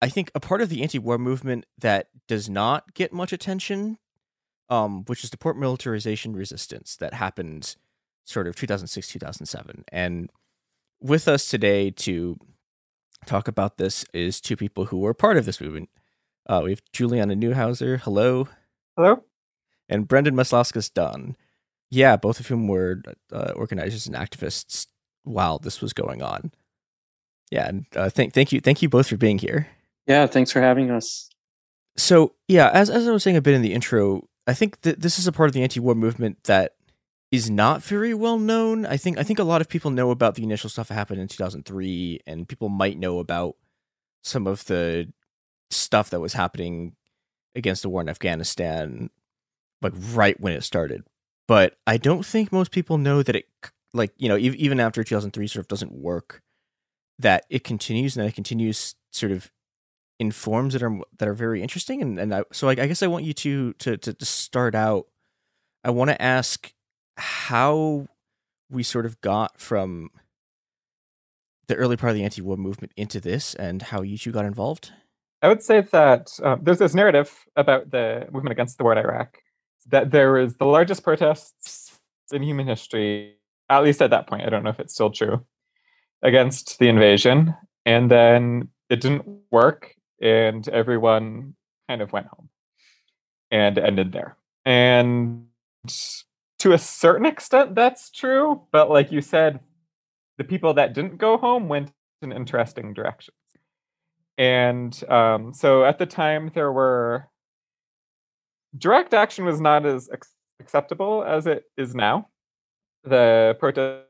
I 0.03 0.09
think, 0.09 0.29
a 0.35 0.39
part 0.39 0.61
of 0.61 0.69
the 0.69 0.83
anti 0.83 0.99
war 0.99 1.17
movement 1.17 1.65
that 1.79 2.09
does 2.27 2.47
not 2.47 2.93
get 2.93 3.11
much 3.11 3.33
attention 3.33 3.97
um, 4.69 5.03
which 5.05 5.23
is 5.23 5.29
the 5.29 5.37
port 5.37 5.57
militarization 5.57 6.35
resistance 6.35 6.95
that 6.97 7.13
happened 7.13 7.75
sort 8.25 8.47
of 8.47 8.55
2006 8.55 9.07
2007 9.07 9.85
and 9.91 10.29
with 10.99 11.27
us 11.27 11.49
today 11.49 11.91
to 11.91 12.37
talk 13.25 13.47
about 13.47 13.77
this 13.77 14.05
is 14.13 14.41
two 14.41 14.55
people 14.55 14.85
who 14.85 14.97
were 14.97 15.13
part 15.13 15.37
of 15.37 15.45
this 15.45 15.61
movement. 15.61 15.89
Uh, 16.47 16.61
we 16.63 16.71
have 16.71 16.81
juliana 16.93 17.35
newhauser 17.35 17.99
hello. 18.01 18.47
Hello. 18.95 19.23
And 19.89 20.07
brendan 20.07 20.35
maslauskas 20.35 20.93
dunn. 20.93 21.35
Yeah 21.89 22.15
both 22.17 22.39
of 22.39 22.47
whom 22.47 22.67
were 22.67 23.01
uh, 23.31 23.53
organizers 23.55 24.07
and 24.07 24.15
activists 24.15 24.87
while 25.23 25.59
this 25.59 25.81
was 25.81 25.93
going 25.93 26.21
on. 26.21 26.51
Yeah 27.51 27.67
and 27.67 27.85
uh, 27.95 28.09
thank, 28.09 28.33
thank 28.33 28.51
you 28.51 28.61
thank 28.61 28.81
you 28.81 28.89
both 28.89 29.07
for 29.07 29.17
being 29.17 29.37
here. 29.37 29.67
Yeah 30.05 30.25
thanks 30.25 30.51
for 30.51 30.61
having 30.61 30.89
us. 30.89 31.29
So 31.97 32.33
yeah 32.47 32.69
as, 32.73 32.89
as 32.89 33.07
i 33.07 33.11
was 33.11 33.23
saying 33.23 33.37
a 33.37 33.41
bit 33.41 33.55
in 33.55 33.61
the 33.61 33.73
intro 33.73 34.27
I 34.47 34.53
think 34.53 34.81
that 34.81 35.01
this 35.01 35.19
is 35.19 35.27
a 35.27 35.31
part 35.31 35.49
of 35.49 35.53
the 35.53 35.61
anti-war 35.61 35.93
movement 35.93 36.45
that 36.45 36.75
is 37.31 37.49
not 37.49 37.83
very 37.83 38.13
well 38.13 38.39
known. 38.39 38.85
I 38.85 38.95
think 38.97 39.17
I 39.17 39.23
think 39.23 39.39
a 39.39 39.43
lot 39.43 39.59
of 39.59 39.67
people 39.67 39.91
know 39.91 40.11
about 40.11 40.35
the 40.35 40.43
initial 40.43 40.69
stuff 40.69 40.87
that 40.87 40.93
happened 40.93 41.19
in 41.19 41.27
2003 41.27 42.21
and 42.25 42.47
people 42.47 42.69
might 42.69 42.97
know 42.97 43.19
about 43.19 43.57
some 44.23 44.47
of 44.47 44.65
the 44.65 45.11
stuff 45.69 46.09
that 46.09 46.21
was 46.21 46.33
happening 46.33 46.95
against 47.53 47.81
the 47.81 47.89
war 47.89 48.01
in 48.01 48.09
Afghanistan 48.09 49.09
like 49.81 49.93
right 50.13 50.39
when 50.39 50.53
it 50.53 50.63
started. 50.63 51.03
But 51.47 51.77
I 51.85 51.97
don't 51.97 52.25
think 52.25 52.51
most 52.51 52.71
people 52.71 52.97
know 52.97 53.21
that 53.23 53.35
it 53.35 53.45
like, 53.93 54.13
you 54.17 54.29
know, 54.29 54.37
even 54.37 54.79
after 54.79 55.03
2003 55.03 55.47
sort 55.47 55.63
of 55.63 55.67
doesn't 55.67 55.91
work 55.91 56.41
that 57.19 57.45
it 57.49 57.63
continues 57.63 58.15
and 58.15 58.23
that 58.23 58.29
it 58.29 58.35
continues 58.35 58.95
sort 59.11 59.31
of 59.31 59.51
in 60.19 60.31
forms 60.31 60.73
that 60.73 60.83
are 60.83 60.99
that 61.17 61.27
are 61.27 61.33
very 61.33 61.61
interesting. 61.61 62.01
And 62.01 62.19
and 62.19 62.33
I, 62.33 62.43
so 62.51 62.69
I, 62.69 62.71
I 62.71 62.87
guess 62.87 63.03
I 63.03 63.07
want 63.07 63.25
you 63.25 63.33
to, 63.33 63.73
to 63.73 63.97
to 63.97 64.13
to 64.13 64.25
start 64.25 64.75
out. 64.75 65.07
I 65.83 65.89
want 65.89 66.09
to 66.09 66.21
ask 66.21 66.73
how 67.17 68.07
we 68.69 68.83
sort 68.83 69.05
of 69.05 69.19
got 69.21 69.59
from 69.59 70.09
the 71.67 71.75
early 71.75 71.97
part 71.97 72.11
of 72.11 72.15
the 72.15 72.23
anti-war 72.23 72.57
movement 72.57 72.93
into 72.95 73.19
this 73.19 73.53
and 73.55 73.81
how 73.81 74.01
you 74.01 74.17
two 74.17 74.31
got 74.31 74.45
involved. 74.45 74.91
I 75.41 75.47
would 75.47 75.61
say 75.61 75.81
that 75.81 76.31
um, 76.43 76.61
there's 76.63 76.79
this 76.79 76.95
narrative 76.95 77.45
about 77.55 77.91
the 77.91 78.27
movement 78.31 78.53
against 78.53 78.77
the 78.77 78.83
war 78.83 78.93
in 78.93 78.97
Iraq 78.97 79.37
that 79.87 80.11
there 80.11 80.33
was 80.33 80.55
the 80.55 80.65
largest 80.65 81.03
protests 81.03 81.99
in 82.31 82.41
human 82.41 82.67
history 82.67 83.37
at 83.69 83.83
least 83.83 84.01
at 84.01 84.09
that 84.11 84.27
point. 84.27 84.45
I 84.45 84.49
don't 84.49 84.63
know 84.63 84.69
if 84.69 84.79
it's 84.79 84.93
still 84.93 85.11
true 85.11 85.45
against 86.21 86.79
the 86.79 86.87
invasion. 86.87 87.55
And 87.85 88.09
then 88.11 88.69
it 88.89 89.01
didn't 89.01 89.25
work 89.51 89.95
and 90.21 90.67
everyone 90.69 91.55
kind 91.87 92.01
of 92.01 92.11
went 92.11 92.27
home 92.27 92.49
and 93.51 93.77
ended 93.77 94.11
there. 94.11 94.37
And 94.65 95.45
to 96.59 96.73
a 96.73 96.77
certain 96.77 97.25
extent, 97.25 97.75
that's 97.75 98.09
true. 98.09 98.63
But 98.71 98.89
like 98.89 99.11
you 99.11 99.21
said, 99.21 99.59
the 100.37 100.43
people 100.43 100.73
that 100.75 100.93
didn't 100.93 101.17
go 101.17 101.37
home 101.37 101.67
went 101.67 101.91
in 102.21 102.31
interesting 102.31 102.93
directions. 102.93 103.35
And 104.37 105.03
um, 105.09 105.53
so 105.53 105.83
at 105.83 105.97
the 105.97 106.05
time, 106.05 106.51
there 106.53 106.71
were 106.71 107.27
direct 108.77 109.13
action 109.13 109.45
was 109.45 109.59
not 109.59 109.85
as 109.85 110.09
ac- 110.13 110.29
acceptable 110.59 111.23
as 111.23 111.47
it 111.47 111.63
is 111.77 111.95
now. 111.95 112.29
The 113.03 113.55
protest 113.59 114.05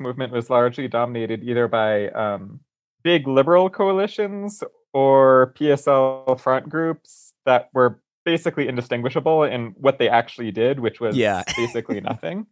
movement 0.00 0.32
was 0.32 0.50
largely 0.50 0.88
dominated 0.88 1.44
either 1.44 1.68
by 1.68 2.08
um, 2.08 2.60
big 3.02 3.26
liberal 3.26 3.70
coalitions 3.70 4.62
or 4.92 5.52
PSL 5.58 6.38
front 6.40 6.68
groups 6.68 7.34
that 7.46 7.68
were 7.72 8.00
basically 8.24 8.68
indistinguishable 8.68 9.44
in 9.44 9.74
what 9.76 9.98
they 9.98 10.08
actually 10.08 10.50
did, 10.50 10.80
which 10.80 11.00
was 11.00 11.16
Yeah. 11.16 11.42
basically 11.56 12.00
nothing. 12.12 12.46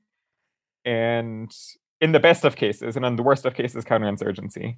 And 0.84 1.54
in 2.00 2.12
the 2.12 2.20
best 2.20 2.44
of 2.44 2.56
cases, 2.56 2.96
and 2.96 3.04
in 3.04 3.16
the 3.16 3.22
worst 3.22 3.44
of 3.44 3.54
cases, 3.54 3.84
counterinsurgency. 3.84 4.76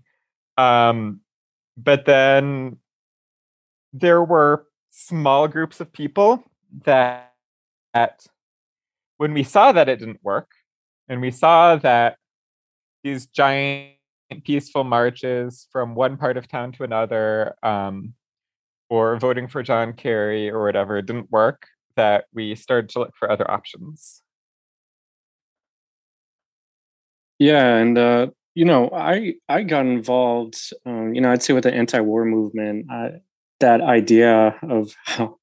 Um, 0.56 1.20
but 1.76 2.04
then 2.04 2.78
there 3.92 4.22
were 4.24 4.66
small 4.90 5.48
groups 5.48 5.80
of 5.80 5.92
people 5.92 6.42
that, 6.84 7.32
that 7.94 8.26
when 9.18 9.34
we 9.34 9.42
saw 9.42 9.72
that 9.72 9.88
it 9.88 9.98
didn't 9.98 10.20
work, 10.22 10.50
and 11.08 11.20
we 11.20 11.30
saw 11.30 11.76
that 11.76 12.16
these 13.02 13.26
giant 13.26 13.92
peaceful 14.44 14.84
marches 14.84 15.66
from 15.72 15.94
one 15.94 16.16
part 16.16 16.36
of 16.36 16.48
town 16.48 16.72
to 16.72 16.84
another, 16.84 17.54
um, 17.62 18.14
or 18.90 19.18
voting 19.18 19.48
for 19.48 19.62
John 19.62 19.92
Kerry 19.92 20.50
or 20.50 20.64
whatever 20.64 21.00
didn't 21.02 21.30
work, 21.30 21.66
that 21.96 22.24
we 22.32 22.54
started 22.54 22.88
to 22.90 23.00
look 23.00 23.12
for 23.18 23.30
other 23.30 23.50
options. 23.50 24.22
Yeah, 27.38 27.76
and 27.76 27.96
uh, 27.96 28.28
you 28.54 28.64
know, 28.64 28.90
I 28.92 29.34
I 29.48 29.62
got 29.62 29.86
involved. 29.86 30.72
Um, 30.84 31.14
you 31.14 31.20
know, 31.20 31.30
I'd 31.30 31.42
say 31.42 31.54
with 31.54 31.64
the 31.64 31.72
anti-war 31.72 32.24
movement, 32.24 32.86
uh, 32.90 33.10
that 33.60 33.80
idea 33.80 34.56
of 34.62 34.94
how 35.04 35.38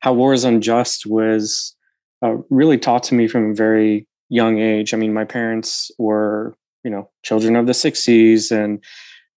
how 0.00 0.12
war 0.12 0.32
is 0.32 0.44
unjust 0.44 1.06
was 1.06 1.74
uh, 2.22 2.36
really 2.50 2.78
taught 2.78 3.02
to 3.04 3.14
me 3.14 3.26
from 3.28 3.50
a 3.50 3.54
very 3.54 4.06
young 4.28 4.58
age. 4.58 4.94
I 4.94 4.96
mean, 4.96 5.12
my 5.12 5.24
parents 5.24 5.90
were 5.98 6.56
you 6.84 6.90
know 6.90 7.10
children 7.22 7.56
of 7.56 7.66
the 7.66 7.72
'60s, 7.72 8.50
and 8.50 8.82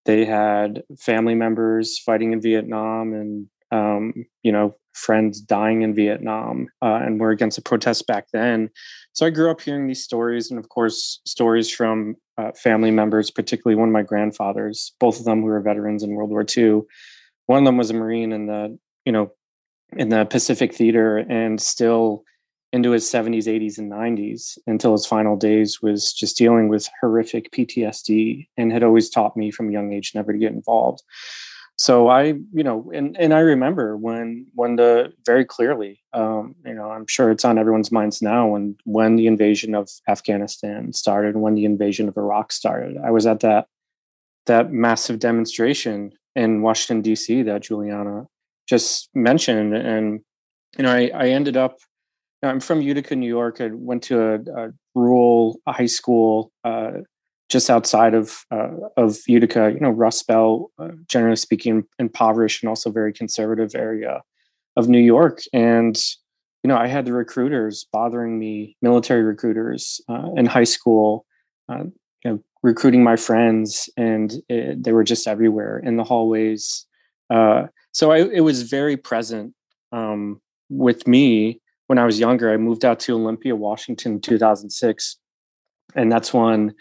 they 0.05 0.25
had 0.25 0.83
family 0.99 1.35
members 1.35 1.99
fighting 1.99 2.33
in 2.33 2.41
Vietnam, 2.41 3.13
and 3.13 3.47
um, 3.71 4.13
you 4.43 4.51
know 4.51 4.75
friends 4.93 5.41
dying 5.41 5.81
in 5.81 5.95
Vietnam, 5.95 6.67
uh, 6.81 6.99
and 7.01 7.19
were 7.19 7.31
against 7.31 7.55
the 7.55 7.61
protests 7.61 8.03
back 8.03 8.27
then. 8.31 8.69
So 9.13 9.25
I 9.25 9.29
grew 9.29 9.51
up 9.51 9.61
hearing 9.61 9.87
these 9.87 10.03
stories, 10.03 10.49
and 10.49 10.59
of 10.59 10.69
course, 10.69 11.21
stories 11.25 11.69
from 11.69 12.15
uh, 12.37 12.51
family 12.51 12.91
members, 12.91 13.29
particularly 13.31 13.79
one 13.79 13.89
of 13.89 13.93
my 13.93 14.03
grandfathers, 14.03 14.93
both 14.99 15.19
of 15.19 15.25
them 15.25 15.41
who 15.41 15.47
were 15.47 15.61
veterans 15.61 16.03
in 16.03 16.15
World 16.15 16.29
War 16.29 16.45
II. 16.57 16.81
One 17.47 17.59
of 17.59 17.65
them 17.65 17.77
was 17.77 17.89
a 17.89 17.93
Marine 17.93 18.31
in 18.31 18.47
the, 18.47 18.77
you 19.05 19.11
know, 19.11 19.31
in 19.95 20.09
the 20.09 20.25
Pacific 20.25 20.73
Theater, 20.73 21.17
and 21.17 21.61
still 21.61 22.23
into 22.73 22.89
his 22.89 23.05
70s, 23.05 23.45
80s, 23.45 23.77
and 23.77 23.91
90s 23.91 24.57
until 24.65 24.93
his 24.93 25.05
final 25.05 25.37
days 25.37 25.81
was 25.81 26.11
just 26.11 26.35
dealing 26.35 26.67
with 26.67 26.89
horrific 26.99 27.51
PTSD, 27.51 28.47
and 28.57 28.73
had 28.73 28.83
always 28.83 29.09
taught 29.09 29.37
me 29.37 29.51
from 29.51 29.69
a 29.69 29.71
young 29.71 29.93
age 29.93 30.11
never 30.15 30.33
to 30.33 30.39
get 30.39 30.51
involved. 30.51 31.03
So 31.75 32.07
i 32.07 32.23
you 32.53 32.63
know 32.63 32.91
and 32.93 33.17
and 33.19 33.33
i 33.33 33.39
remember 33.39 33.97
when 33.97 34.45
when 34.53 34.75
the 34.75 35.11
very 35.25 35.43
clearly 35.43 36.01
um 36.13 36.55
you 36.65 36.73
know 36.73 36.91
i'm 36.91 37.07
sure 37.07 37.31
it's 37.31 37.43
on 37.43 37.57
everyone's 37.57 37.91
minds 37.91 38.21
now 38.21 38.47
when 38.47 38.75
when 38.85 39.15
the 39.15 39.25
invasion 39.25 39.73
of 39.73 39.89
afghanistan 40.07 40.93
started 40.93 41.35
when 41.35 41.55
the 41.55 41.65
invasion 41.65 42.07
of 42.07 42.15
iraq 42.15 42.51
started. 42.51 42.97
I 43.03 43.09
was 43.09 43.25
at 43.25 43.39
that 43.39 43.67
that 44.45 44.71
massive 44.71 45.17
demonstration 45.17 46.11
in 46.35 46.61
washington 46.61 47.01
d.c 47.01 47.41
that 47.41 47.63
juliana 47.63 48.27
just 48.67 49.09
mentioned. 49.15 49.75
And 49.75 50.21
you 50.77 50.83
know 50.83 50.91
i 50.91 51.09
i 51.15 51.29
ended 51.29 51.57
up 51.57 51.79
know, 52.43 52.49
i'm 52.49 52.59
from 52.59 52.81
utica 52.81 53.15
new 53.15 53.27
york 53.27 53.59
i 53.61 53.69
went 53.73 54.03
to 54.03 54.21
a, 54.21 54.35
a 54.65 54.73
rural 54.95 55.59
high 55.67 55.85
school 55.85 56.51
uh 56.63 56.91
just 57.53 57.69
outside 57.69 58.15
of 58.15 58.45
uh, 58.51 58.71
of 58.97 59.19
Utica, 59.27 59.71
you 59.71 59.79
know, 59.79 59.91
Rust 59.91 60.25
Belt, 60.25 60.71
uh, 60.79 60.89
generally 61.07 61.35
speaking, 61.35 61.83
impoverished 61.99 62.63
and 62.63 62.69
also 62.69 62.91
very 62.91 63.13
conservative 63.13 63.75
area 63.75 64.21
of 64.75 64.89
New 64.89 64.99
York. 64.99 65.41
And 65.53 65.95
you 66.63 66.67
know, 66.67 66.77
I 66.77 66.87
had 66.87 67.05
the 67.05 67.13
recruiters 67.13 67.85
bothering 67.91 68.39
me, 68.39 68.75
military 68.81 69.21
recruiters 69.21 70.01
uh, 70.09 70.29
in 70.35 70.45
high 70.45 70.63
school, 70.63 71.25
uh, 71.69 71.83
you 72.23 72.31
know, 72.31 72.43
recruiting 72.63 73.03
my 73.03 73.17
friends, 73.17 73.87
and 73.97 74.33
it, 74.49 74.83
they 74.83 74.93
were 74.93 75.03
just 75.03 75.27
everywhere 75.27 75.77
in 75.77 75.97
the 75.97 76.03
hallways. 76.03 76.87
Uh, 77.29 77.67
so 77.91 78.11
I, 78.11 78.19
it 78.19 78.41
was 78.41 78.63
very 78.63 78.97
present 78.97 79.53
um, 79.91 80.41
with 80.69 81.05
me 81.05 81.61
when 81.87 81.97
I 81.97 82.05
was 82.05 82.19
younger. 82.19 82.51
I 82.51 82.57
moved 82.57 82.85
out 82.85 82.99
to 83.01 83.15
Olympia, 83.15 83.55
Washington, 83.55 84.13
in 84.13 84.21
2006, 84.21 85.17
and 85.95 86.11
that's 86.11 86.33
when 86.33 86.73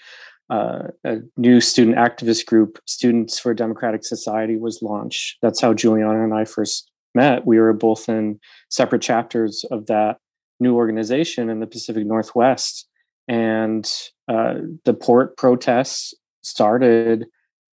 uh, 0.50 0.88
a 1.04 1.18
new 1.36 1.60
student 1.60 1.96
activist 1.96 2.46
group, 2.46 2.78
Students 2.86 3.38
for 3.38 3.52
a 3.52 3.56
Democratic 3.56 4.04
Society, 4.04 4.56
was 4.56 4.82
launched. 4.82 5.38
That's 5.40 5.60
how 5.60 5.72
Juliana 5.72 6.24
and 6.24 6.34
I 6.34 6.44
first 6.44 6.90
met. 7.14 7.46
We 7.46 7.58
were 7.58 7.72
both 7.72 8.08
in 8.08 8.38
separate 8.68 9.02
chapters 9.02 9.64
of 9.70 9.86
that 9.86 10.18
new 10.60 10.76
organization 10.76 11.48
in 11.48 11.60
the 11.60 11.66
Pacific 11.66 12.06
Northwest. 12.06 12.88
And 13.28 13.90
uh, 14.28 14.54
the 14.84 14.94
port 14.94 15.36
protests 15.36 16.14
started 16.42 17.26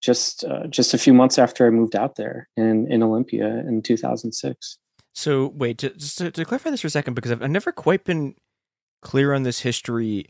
just 0.02 0.44
uh, 0.44 0.66
just 0.68 0.92
a 0.94 0.98
few 0.98 1.14
months 1.14 1.38
after 1.38 1.66
I 1.66 1.70
moved 1.70 1.96
out 1.96 2.16
there 2.16 2.48
in 2.56 2.90
in 2.90 3.02
Olympia 3.02 3.46
in 3.66 3.82
2006. 3.82 4.78
So 5.16 5.46
wait, 5.46 5.78
to, 5.78 5.88
just 5.90 6.18
to, 6.18 6.30
to 6.30 6.44
clarify 6.44 6.68
this 6.70 6.82
for 6.82 6.88
a 6.88 6.90
second, 6.90 7.14
because 7.14 7.32
I've, 7.32 7.42
I've 7.42 7.50
never 7.50 7.72
quite 7.72 8.04
been 8.04 8.34
clear 9.00 9.32
on 9.32 9.44
this 9.44 9.60
history. 9.60 10.26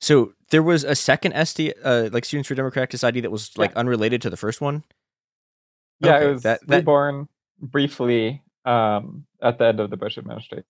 So 0.00 0.32
there 0.50 0.62
was 0.62 0.82
a 0.82 0.96
second 0.96 1.34
SD, 1.34 1.72
uh, 1.84 2.08
like 2.12 2.24
Students 2.24 2.48
for 2.48 2.56
Democratic 2.56 2.90
Society, 2.90 3.20
that 3.20 3.30
was 3.30 3.56
like 3.56 3.72
unrelated 3.76 4.20
to 4.22 4.30
the 4.30 4.36
first 4.36 4.60
one. 4.60 4.82
Yeah, 6.00 6.16
Okay, 6.16 6.26
it 6.26 6.32
was 6.32 6.42
that- 6.42 6.66
that- 6.66 6.76
reborn 6.78 7.28
briefly 7.60 8.42
um, 8.64 9.24
at 9.40 9.58
the 9.58 9.66
end 9.66 9.78
of 9.78 9.90
the 9.90 9.96
Bush 9.96 10.18
administration. 10.18 10.64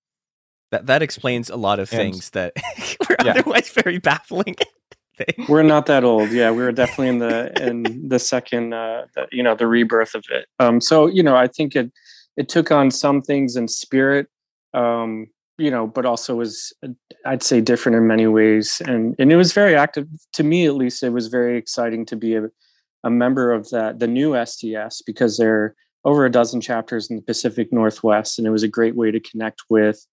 That 0.70 0.86
that 0.86 1.02
explains 1.02 1.48
a 1.48 1.56
lot 1.56 1.78
of 1.80 1.90
And- 1.90 1.98
things 2.12 2.30
that 2.30 2.52
were 3.08 3.16
Yeah. 3.24 3.30
otherwise 3.30 3.70
very 3.70 3.96
baffling. 3.98 4.56
We're 5.48 5.62
not 5.62 5.86
that 5.86 6.04
old. 6.04 6.30
Yeah, 6.30 6.50
we 6.50 6.58
were 6.58 6.72
definitely 6.72 7.08
in 7.08 7.18
the 7.20 7.66
in 7.66 8.08
the 8.08 8.18
second, 8.18 8.74
uh, 8.74 9.06
the, 9.14 9.26
you 9.32 9.42
know, 9.42 9.54
the 9.54 9.66
rebirth 9.68 10.14
of 10.14 10.24
it. 10.30 10.48
Um, 10.58 10.80
so 10.82 11.06
you 11.06 11.22
know, 11.22 11.34
I 11.36 11.46
think 11.46 11.74
it 11.76 11.90
it 12.36 12.48
took 12.48 12.70
on 12.70 12.90
some 12.90 13.22
things 13.22 13.56
in 13.56 13.68
spirit, 13.68 14.26
um, 14.72 15.28
you 15.58 15.70
know, 15.70 15.86
but 15.86 16.04
also 16.04 16.34
was 16.36 16.72
I'd 17.26 17.42
say 17.42 17.60
different 17.60 17.96
in 17.96 18.06
many 18.06 18.26
ways, 18.26 18.82
and 18.86 19.14
and 19.18 19.32
it 19.32 19.36
was 19.36 19.52
very 19.52 19.74
active 19.76 20.08
to 20.32 20.42
me 20.42 20.66
at 20.66 20.74
least. 20.74 21.02
It 21.02 21.10
was 21.10 21.28
very 21.28 21.56
exciting 21.56 22.06
to 22.06 22.16
be 22.16 22.36
a 22.36 22.48
a 23.04 23.10
member 23.10 23.52
of 23.52 23.68
that 23.70 23.98
the 23.98 24.06
new 24.06 24.30
sds 24.30 25.02
because 25.04 25.36
there 25.36 25.54
are 25.54 25.76
over 26.04 26.24
a 26.24 26.30
dozen 26.30 26.60
chapters 26.60 27.08
in 27.08 27.16
the 27.16 27.22
Pacific 27.22 27.72
Northwest, 27.72 28.38
and 28.38 28.46
it 28.46 28.50
was 28.50 28.62
a 28.62 28.68
great 28.68 28.94
way 28.94 29.10
to 29.10 29.20
connect 29.20 29.62
with 29.70 30.06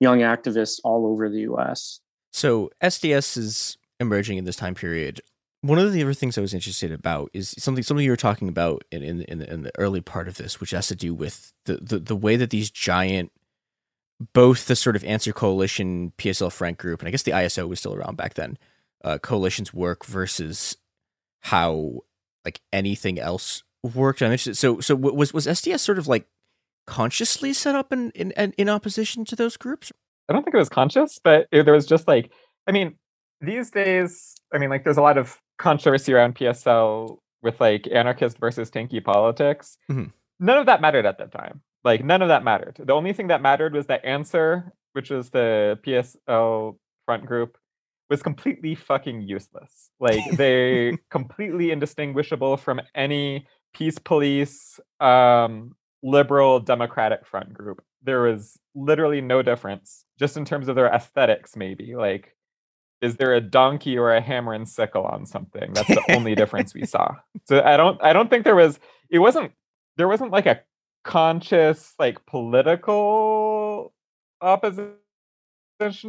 young 0.00 0.18
activists 0.18 0.78
all 0.84 1.06
over 1.06 1.28
the 1.28 1.40
U.S. 1.40 2.00
So 2.32 2.70
SDS 2.82 3.36
is 3.38 3.78
emerging 3.98 4.38
in 4.38 4.44
this 4.44 4.56
time 4.56 4.74
period. 4.74 5.20
One 5.60 5.78
of 5.78 5.92
the 5.92 6.02
other 6.02 6.14
things 6.14 6.38
I 6.38 6.40
was 6.40 6.54
interested 6.54 6.92
about 6.92 7.30
is 7.32 7.54
something 7.58 7.82
something 7.82 8.04
you 8.04 8.12
were 8.12 8.16
talking 8.16 8.48
about 8.48 8.84
in 8.92 9.02
in 9.02 9.22
in 9.22 9.38
the, 9.38 9.52
in 9.52 9.62
the 9.62 9.72
early 9.78 10.00
part 10.00 10.28
of 10.28 10.36
this, 10.36 10.60
which 10.60 10.70
has 10.70 10.86
to 10.88 10.96
do 10.96 11.14
with 11.14 11.52
the, 11.64 11.76
the 11.76 11.98
the 11.98 12.16
way 12.16 12.36
that 12.36 12.50
these 12.50 12.70
giant, 12.70 13.32
both 14.32 14.66
the 14.66 14.76
sort 14.76 14.94
of 14.94 15.04
Answer 15.04 15.32
Coalition, 15.32 16.12
PSL 16.16 16.52
front 16.52 16.78
group, 16.78 17.00
and 17.00 17.08
I 17.08 17.10
guess 17.10 17.22
the 17.24 17.32
ISO 17.32 17.68
was 17.68 17.80
still 17.80 17.94
around 17.94 18.16
back 18.16 18.34
then, 18.34 18.56
uh, 19.02 19.18
coalitions 19.18 19.74
work 19.74 20.04
versus 20.04 20.76
how 21.40 22.00
like 22.44 22.60
anything 22.72 23.18
else 23.18 23.64
worked. 23.82 24.22
I'm 24.22 24.30
interested. 24.30 24.56
So 24.56 24.80
so 24.80 24.94
was 24.94 25.34
was 25.34 25.46
SDS 25.46 25.80
sort 25.80 25.98
of 25.98 26.06
like 26.06 26.26
consciously 26.86 27.52
set 27.52 27.74
up 27.74 27.92
in 27.92 28.10
in 28.12 28.32
in 28.32 28.68
opposition 28.68 29.24
to 29.26 29.36
those 29.36 29.56
groups? 29.56 29.92
I 30.28 30.32
don't 30.32 30.42
think 30.44 30.54
it 30.54 30.58
was 30.58 30.68
conscious, 30.68 31.18
but 31.22 31.48
it, 31.50 31.64
there 31.64 31.74
was 31.74 31.86
just 31.86 32.06
like, 32.06 32.30
I 32.66 32.72
mean, 32.72 32.96
these 33.40 33.70
days, 33.70 34.34
I 34.52 34.58
mean, 34.58 34.68
like, 34.68 34.84
there's 34.84 34.98
a 34.98 35.02
lot 35.02 35.16
of 35.16 35.40
controversy 35.58 36.12
around 36.14 36.34
PSL 36.36 37.18
with 37.42 37.60
like 37.60 37.86
anarchist 37.92 38.38
versus 38.38 38.70
tankie 38.70 39.02
politics. 39.04 39.78
Mhm. 39.90 40.12
None 40.40 40.58
of 40.58 40.66
that 40.66 40.80
mattered 40.80 41.06
at 41.06 41.18
that 41.18 41.32
time. 41.32 41.62
Like, 41.84 42.04
none 42.04 42.22
of 42.22 42.28
that 42.28 42.44
mattered. 42.44 42.76
The 42.84 42.92
only 42.92 43.12
thing 43.12 43.28
that 43.28 43.42
mattered 43.42 43.72
was 43.72 43.86
that 43.86 44.04
Answer, 44.04 44.72
which 44.92 45.10
was 45.10 45.30
the 45.30 45.78
PSL 45.82 46.76
front 47.06 47.26
group, 47.26 47.56
was 48.10 48.22
completely 48.22 48.74
fucking 48.74 49.22
useless. 49.22 49.90
Like, 50.00 50.20
they 50.36 50.98
completely 51.10 51.70
indistinguishable 51.70 52.56
from 52.56 52.80
any 52.94 53.46
peace 53.74 53.98
police, 53.98 54.80
um, 55.00 55.74
liberal 56.02 56.60
democratic 56.60 57.26
front 57.26 57.52
group. 57.54 57.82
There 58.02 58.22
was 58.22 58.58
literally 58.74 59.20
no 59.20 59.42
difference, 59.42 60.04
just 60.18 60.36
in 60.36 60.44
terms 60.44 60.68
of 60.68 60.76
their 60.76 60.86
aesthetics, 60.88 61.56
maybe. 61.56 61.94
Like, 61.96 62.34
is 63.00 63.16
there 63.16 63.34
a 63.34 63.40
donkey 63.40 63.96
or 63.96 64.12
a 64.12 64.20
hammer 64.20 64.52
and 64.52 64.68
sickle 64.68 65.04
on 65.04 65.26
something? 65.26 65.72
That's 65.72 65.88
the 65.88 66.04
only 66.14 66.34
difference 66.36 66.74
we 66.74 66.84
saw. 66.84 67.14
So 67.44 67.62
I 67.62 67.76
don't 67.76 68.02
I 68.02 68.12
don't 68.12 68.28
think 68.30 68.44
there 68.44 68.56
was 68.56 68.78
it 69.10 69.18
wasn't 69.18 69.52
there 69.96 70.08
wasn't 70.08 70.32
like 70.32 70.46
a 70.46 70.60
conscious 71.04 71.94
like 71.98 72.24
political 72.26 73.92
opposition 74.40 74.94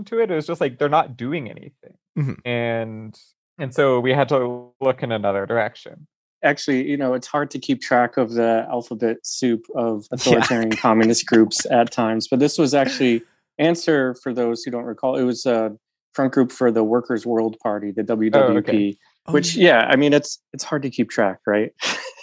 to 0.06 0.20
it. 0.20 0.32
It 0.32 0.36
was 0.36 0.48
just 0.48 0.62
like 0.62 0.80
they're 0.80 0.90
not 0.90 1.16
doing 1.16 1.50
anything. 1.50 1.98
Mhm. 2.18 2.38
And 2.46 3.20
and 3.60 3.74
so 3.74 4.00
we 4.00 4.14
had 4.14 4.30
to 4.30 4.72
look 4.82 5.04
in 5.04 5.12
another 5.12 5.46
direction. 5.46 6.08
Actually, 6.44 6.90
you 6.90 6.96
know, 6.96 7.14
it's 7.14 7.28
hard 7.28 7.52
to 7.52 7.60
keep 7.60 7.82
track 7.82 8.16
of 8.16 8.32
the 8.32 8.66
alphabet 8.70 9.18
soup 9.24 9.66
of 9.76 10.08
authoritarian 10.12 10.72
communist 10.72 11.26
groups 11.26 11.66
at 11.70 11.92
times, 11.92 12.28
but 12.28 12.40
this 12.40 12.58
was 12.58 12.74
actually 12.74 13.22
answer 13.60 14.16
for 14.24 14.34
those 14.34 14.64
who 14.64 14.72
don't 14.72 14.86
recall. 14.86 15.18
It 15.18 15.24
was 15.24 15.46
a 15.46 15.76
front 16.14 16.34
group 16.34 16.52
for 16.52 16.72
the 16.72 16.84
Workers' 16.84 17.26
World 17.26 17.58
Party, 17.62 17.92
the 17.92 18.04
WWP. 18.04 18.58
okay. 18.58 18.98
Oh, 19.28 19.34
which, 19.34 19.56
yeah, 19.56 19.86
I 19.88 19.96
mean, 19.96 20.14
it's 20.14 20.40
it's 20.54 20.64
hard 20.64 20.82
to 20.84 20.90
keep 20.90 21.10
track, 21.10 21.40
right? 21.46 21.72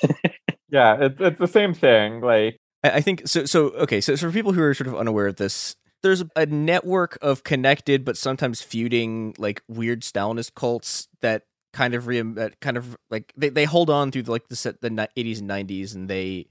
Yeah, 0.69 0.97
it's 1.01 1.21
it's 1.21 1.39
the 1.39 1.47
same 1.47 1.75
thing. 1.75 2.21
Like 2.21 2.59
I, 2.83 2.91
I 2.91 3.01
think 3.01 3.27
so. 3.27 3.45
So 3.45 3.71
okay, 3.71 4.01
so, 4.01 4.15
so 4.15 4.29
for 4.29 4.33
people 4.33 4.53
who 4.53 4.63
are 4.63 4.75
sort 4.75 4.89
of 4.89 4.97
unaware 4.97 5.27
of 5.27 5.37
this, 5.37 5.77
there's 6.03 6.23
a 6.35 6.47
network 6.47 7.19
of 7.23 7.45
connected 7.45 8.05
but 8.05 8.17
sometimes 8.17 8.63
feuding 8.63 9.35
like 9.39 9.63
weird 9.69 10.03
Stalinist 10.03 10.55
cults 10.55 11.09
that 11.21 11.43
kind 11.73 11.95
of 11.95 12.07
re 12.07 12.21
that 12.21 12.61
kind 12.61 12.77
of 12.77 12.97
like 13.11 13.33
they, 13.37 13.49
they 13.49 13.65
hold 13.65 13.91
on 13.91 14.11
through 14.11 14.23
the, 14.23 14.33
like 14.33 14.49
the 14.49 14.57
set 14.57 14.81
the 14.81 14.91
80s 14.91 15.41
and 15.41 15.51
90s 15.51 15.95
and 15.95 16.09
they 16.09 16.47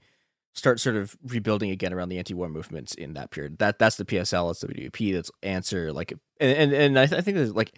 start 0.56 0.80
sort 0.80 0.96
of 0.96 1.16
rebuilding 1.22 1.70
again 1.70 1.92
around 1.92 2.08
the 2.08 2.18
anti-war 2.18 2.48
movements 2.48 2.94
in 2.94 3.14
that 3.14 3.30
period. 3.30 3.58
That 3.58 3.78
that's 3.78 3.96
the 3.96 4.04
PSL, 4.04 4.48
that's 4.48 4.60
the 4.60 4.68
WP, 4.68 5.12
that's 5.12 5.30
answer 5.42 5.92
like 5.92 6.12
and 6.40 6.52
and, 6.58 6.72
and 6.72 6.98
I, 6.98 7.06
th- 7.06 7.18
I 7.18 7.22
think 7.22 7.36
there's 7.36 7.54
like 7.54 7.72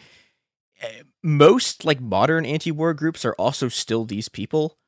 eh, 0.80 1.02
most 1.22 1.84
like 1.84 2.00
modern 2.00 2.46
anti-war 2.46 2.94
groups 2.94 3.24
are 3.24 3.34
also 3.34 3.68
still 3.68 4.04
these 4.04 4.28
people, 4.28 4.78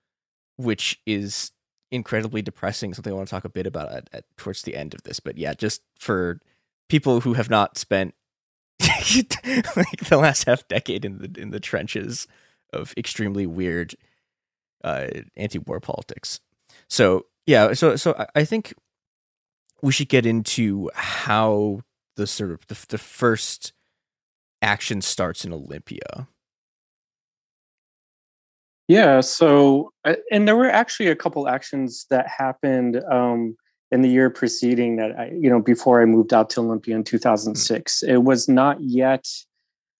which 0.56 1.00
is 1.04 1.50
incredibly 1.90 2.42
depressing. 2.42 2.94
Something 2.94 3.12
I 3.12 3.16
want 3.16 3.28
to 3.28 3.34
talk 3.34 3.44
a 3.44 3.50
bit 3.50 3.66
about 3.66 3.92
at, 3.92 4.08
at 4.12 4.24
towards 4.36 4.62
the 4.62 4.76
end 4.76 4.94
of 4.94 5.02
this. 5.02 5.20
But 5.20 5.36
yeah, 5.36 5.54
just 5.54 5.82
for 5.98 6.40
people 6.88 7.20
who 7.20 7.34
have 7.34 7.50
not 7.50 7.76
spent 7.76 8.14
like 8.80 10.08
the 10.08 10.18
last 10.18 10.44
half 10.44 10.66
decade 10.68 11.04
in 11.04 11.18
the 11.18 11.40
in 11.40 11.50
the 11.50 11.60
trenches 11.60 12.28
of 12.72 12.94
extremely 12.96 13.46
weird 13.46 13.96
uh, 14.84 15.08
anti-war 15.36 15.80
politics. 15.80 16.40
So 16.88 17.26
yeah, 17.50 17.72
so 17.72 17.96
so 17.96 18.14
I- 18.36 18.44
think 18.44 18.74
we 19.82 19.90
should 19.90 20.08
get 20.08 20.24
into 20.24 20.88
how 20.94 21.80
the 22.16 22.26
sort 22.26 22.52
of 22.52 22.64
the, 22.68 22.78
the 22.88 22.98
first 22.98 23.72
action 24.62 25.00
starts 25.00 25.44
in 25.44 25.52
Olympia. 25.52 26.28
Yeah. 28.86 29.20
So, 29.20 29.92
uh, 30.04 30.14
and 30.30 30.46
there 30.46 30.56
were 30.56 30.70
actually 30.70 31.08
a 31.08 31.16
couple 31.16 31.48
actions 31.48 32.06
that 32.10 32.28
happened 32.28 33.02
um, 33.10 33.56
in 33.90 34.02
the 34.02 34.08
year 34.08 34.30
preceding 34.30 34.96
that 34.96 35.18
I, 35.18 35.30
you 35.30 35.48
know, 35.50 35.60
before 35.60 36.02
I 36.02 36.04
moved 36.04 36.32
out 36.32 36.50
to 36.50 36.60
Olympia 36.60 36.94
in 36.96 37.04
2006. 37.04 38.02
It 38.02 38.18
was 38.18 38.48
not 38.48 38.80
yet 38.80 39.26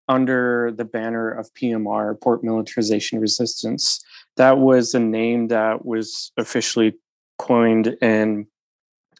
under 0.08 0.72
the 0.72 0.84
banner 0.84 1.30
of 1.30 1.52
PMR, 1.54 2.20
Port 2.20 2.44
Militarization 2.44 3.18
Resistance. 3.20 4.04
That 4.36 4.58
was 4.58 4.94
a 4.94 5.00
name 5.00 5.48
that 5.48 5.84
was 5.84 6.32
officially 6.36 6.94
coined 7.40 7.96
in, 8.02 8.46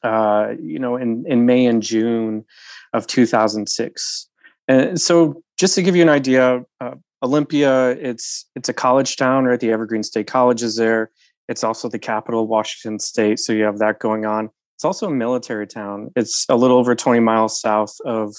uh, 0.02 0.52
you 0.60 0.78
know, 0.78 0.96
in, 0.96 1.24
in 1.26 1.46
May 1.46 1.64
and 1.64 1.82
June 1.82 2.44
of 2.92 3.06
2006. 3.06 4.28
And 4.68 5.00
so, 5.00 5.42
just 5.58 5.74
to 5.74 5.82
give 5.82 5.96
you 5.96 6.02
an 6.02 6.08
idea, 6.08 6.62
uh, 6.80 6.94
Olympia, 7.22 7.90
it's 7.90 8.46
it's 8.54 8.68
a 8.68 8.72
college 8.72 9.16
town, 9.16 9.44
right? 9.44 9.58
The 9.58 9.72
Evergreen 9.72 10.02
State 10.02 10.26
College 10.26 10.62
is 10.62 10.76
there. 10.76 11.10
It's 11.48 11.64
also 11.64 11.88
the 11.88 11.98
capital 11.98 12.42
of 12.42 12.48
Washington 12.48 12.98
State, 12.98 13.40
so 13.40 13.52
you 13.52 13.64
have 13.64 13.78
that 13.78 13.98
going 13.98 14.24
on. 14.24 14.50
It's 14.76 14.84
also 14.84 15.08
a 15.08 15.10
military 15.10 15.66
town. 15.66 16.10
It's 16.16 16.46
a 16.48 16.56
little 16.56 16.78
over 16.78 16.94
20 16.94 17.20
miles 17.20 17.60
south 17.60 17.94
of 18.04 18.34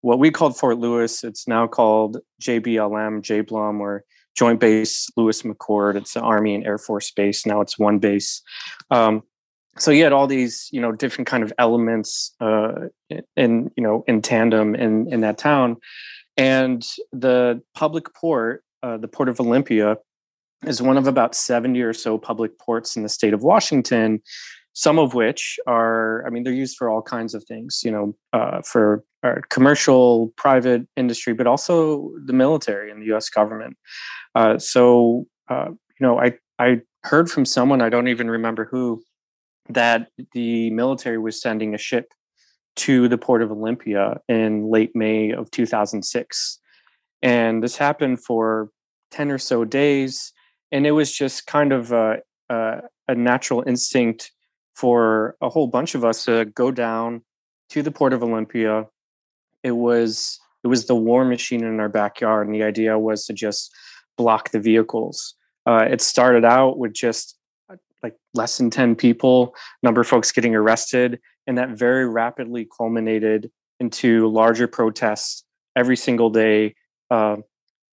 what 0.00 0.18
we 0.18 0.30
called 0.30 0.56
Fort 0.56 0.78
Lewis. 0.78 1.24
It's 1.24 1.48
now 1.48 1.66
called 1.66 2.18
JBLM, 2.40 3.22
JBLM, 3.22 3.80
or 3.80 4.04
Joint 4.34 4.60
Base 4.60 5.08
Lewis 5.16 5.42
McChord. 5.42 5.96
It's 5.96 6.16
an 6.16 6.22
Army 6.22 6.54
and 6.54 6.66
Air 6.66 6.78
Force 6.78 7.10
base. 7.10 7.46
Now 7.46 7.60
it's 7.60 7.78
one 7.78 7.98
base. 7.98 8.42
Um, 8.90 9.22
so 9.78 9.90
you 9.90 10.04
had 10.04 10.12
all 10.12 10.26
these, 10.26 10.68
you 10.72 10.80
know, 10.80 10.92
different 10.92 11.26
kind 11.26 11.42
of 11.42 11.52
elements 11.58 12.34
uh, 12.40 12.88
in, 13.36 13.70
you 13.76 13.82
know, 13.82 14.04
in 14.06 14.22
tandem 14.22 14.74
in 14.74 15.12
in 15.12 15.20
that 15.22 15.38
town. 15.38 15.76
And 16.36 16.84
the 17.12 17.62
public 17.74 18.12
port, 18.14 18.64
uh, 18.82 18.96
the 18.96 19.08
Port 19.08 19.28
of 19.28 19.40
Olympia, 19.40 19.96
is 20.66 20.82
one 20.82 20.96
of 20.96 21.06
about 21.06 21.34
70 21.34 21.80
or 21.82 21.92
so 21.92 22.18
public 22.18 22.58
ports 22.58 22.96
in 22.96 23.02
the 23.02 23.08
state 23.08 23.34
of 23.34 23.42
Washington, 23.42 24.20
some 24.72 24.98
of 24.98 25.14
which 25.14 25.58
are, 25.66 26.26
I 26.26 26.30
mean, 26.30 26.42
they're 26.42 26.52
used 26.52 26.76
for 26.76 26.88
all 26.88 27.02
kinds 27.02 27.34
of 27.34 27.44
things, 27.44 27.82
you 27.84 27.90
know, 27.90 28.16
uh, 28.32 28.62
for 28.62 29.04
uh, 29.22 29.36
commercial, 29.48 30.32
private 30.36 30.86
industry, 30.96 31.32
but 31.32 31.46
also 31.46 32.10
the 32.24 32.32
military 32.32 32.90
and 32.90 33.00
the 33.00 33.14
US 33.14 33.28
government. 33.28 33.76
Uh, 34.34 34.58
so, 34.58 35.26
uh, 35.48 35.68
you 35.68 36.00
know, 36.00 36.18
I, 36.18 36.34
I 36.58 36.80
heard 37.02 37.30
from 37.30 37.44
someone, 37.44 37.80
I 37.80 37.88
don't 37.88 38.08
even 38.08 38.30
remember 38.30 38.64
who, 38.64 39.02
that 39.68 40.08
the 40.32 40.70
military 40.70 41.18
was 41.18 41.40
sending 41.40 41.74
a 41.74 41.78
ship 41.78 42.12
to 42.76 43.08
the 43.08 43.18
port 43.18 43.42
of 43.42 43.50
Olympia 43.50 44.20
in 44.28 44.70
late 44.70 44.94
May 44.94 45.30
of 45.30 45.50
2006. 45.50 46.58
And 47.22 47.62
this 47.62 47.76
happened 47.76 48.22
for 48.22 48.70
10 49.12 49.30
or 49.30 49.38
so 49.38 49.64
days. 49.64 50.32
And 50.72 50.86
it 50.86 50.90
was 50.90 51.12
just 51.12 51.46
kind 51.46 51.72
of 51.72 51.92
a, 51.92 52.18
a, 52.50 52.80
a 53.08 53.14
natural 53.14 53.62
instinct 53.66 54.32
for 54.74 55.36
a 55.40 55.48
whole 55.48 55.68
bunch 55.68 55.94
of 55.94 56.04
us 56.04 56.24
to 56.24 56.46
go 56.46 56.70
down 56.70 57.22
to 57.70 57.82
the 57.82 57.92
port 57.92 58.12
of 58.12 58.22
Olympia. 58.22 58.86
It 59.62 59.72
was 59.72 60.38
it 60.62 60.68
was 60.68 60.86
the 60.86 60.96
war 60.96 61.24
machine 61.26 61.62
in 61.62 61.78
our 61.78 61.90
backyard, 61.90 62.46
and 62.46 62.54
the 62.54 62.62
idea 62.62 62.98
was 62.98 63.26
to 63.26 63.34
just 63.34 63.70
block 64.16 64.50
the 64.50 64.60
vehicles. 64.60 65.34
Uh, 65.66 65.86
it 65.90 66.00
started 66.00 66.44
out 66.44 66.78
with 66.78 66.92
just 66.92 67.36
uh, 67.70 67.76
like 68.02 68.14
less 68.34 68.58
than 68.58 68.70
10 68.70 68.94
people, 68.94 69.54
number 69.82 70.00
of 70.00 70.06
folks 70.06 70.32
getting 70.32 70.54
arrested, 70.54 71.20
and 71.46 71.58
that 71.58 71.70
very 71.70 72.08
rapidly 72.08 72.68
culminated 72.76 73.50
into 73.80 74.28
larger 74.28 74.68
protests 74.68 75.44
every 75.76 75.96
single 75.96 76.30
day 76.30 76.74
uh, 77.10 77.36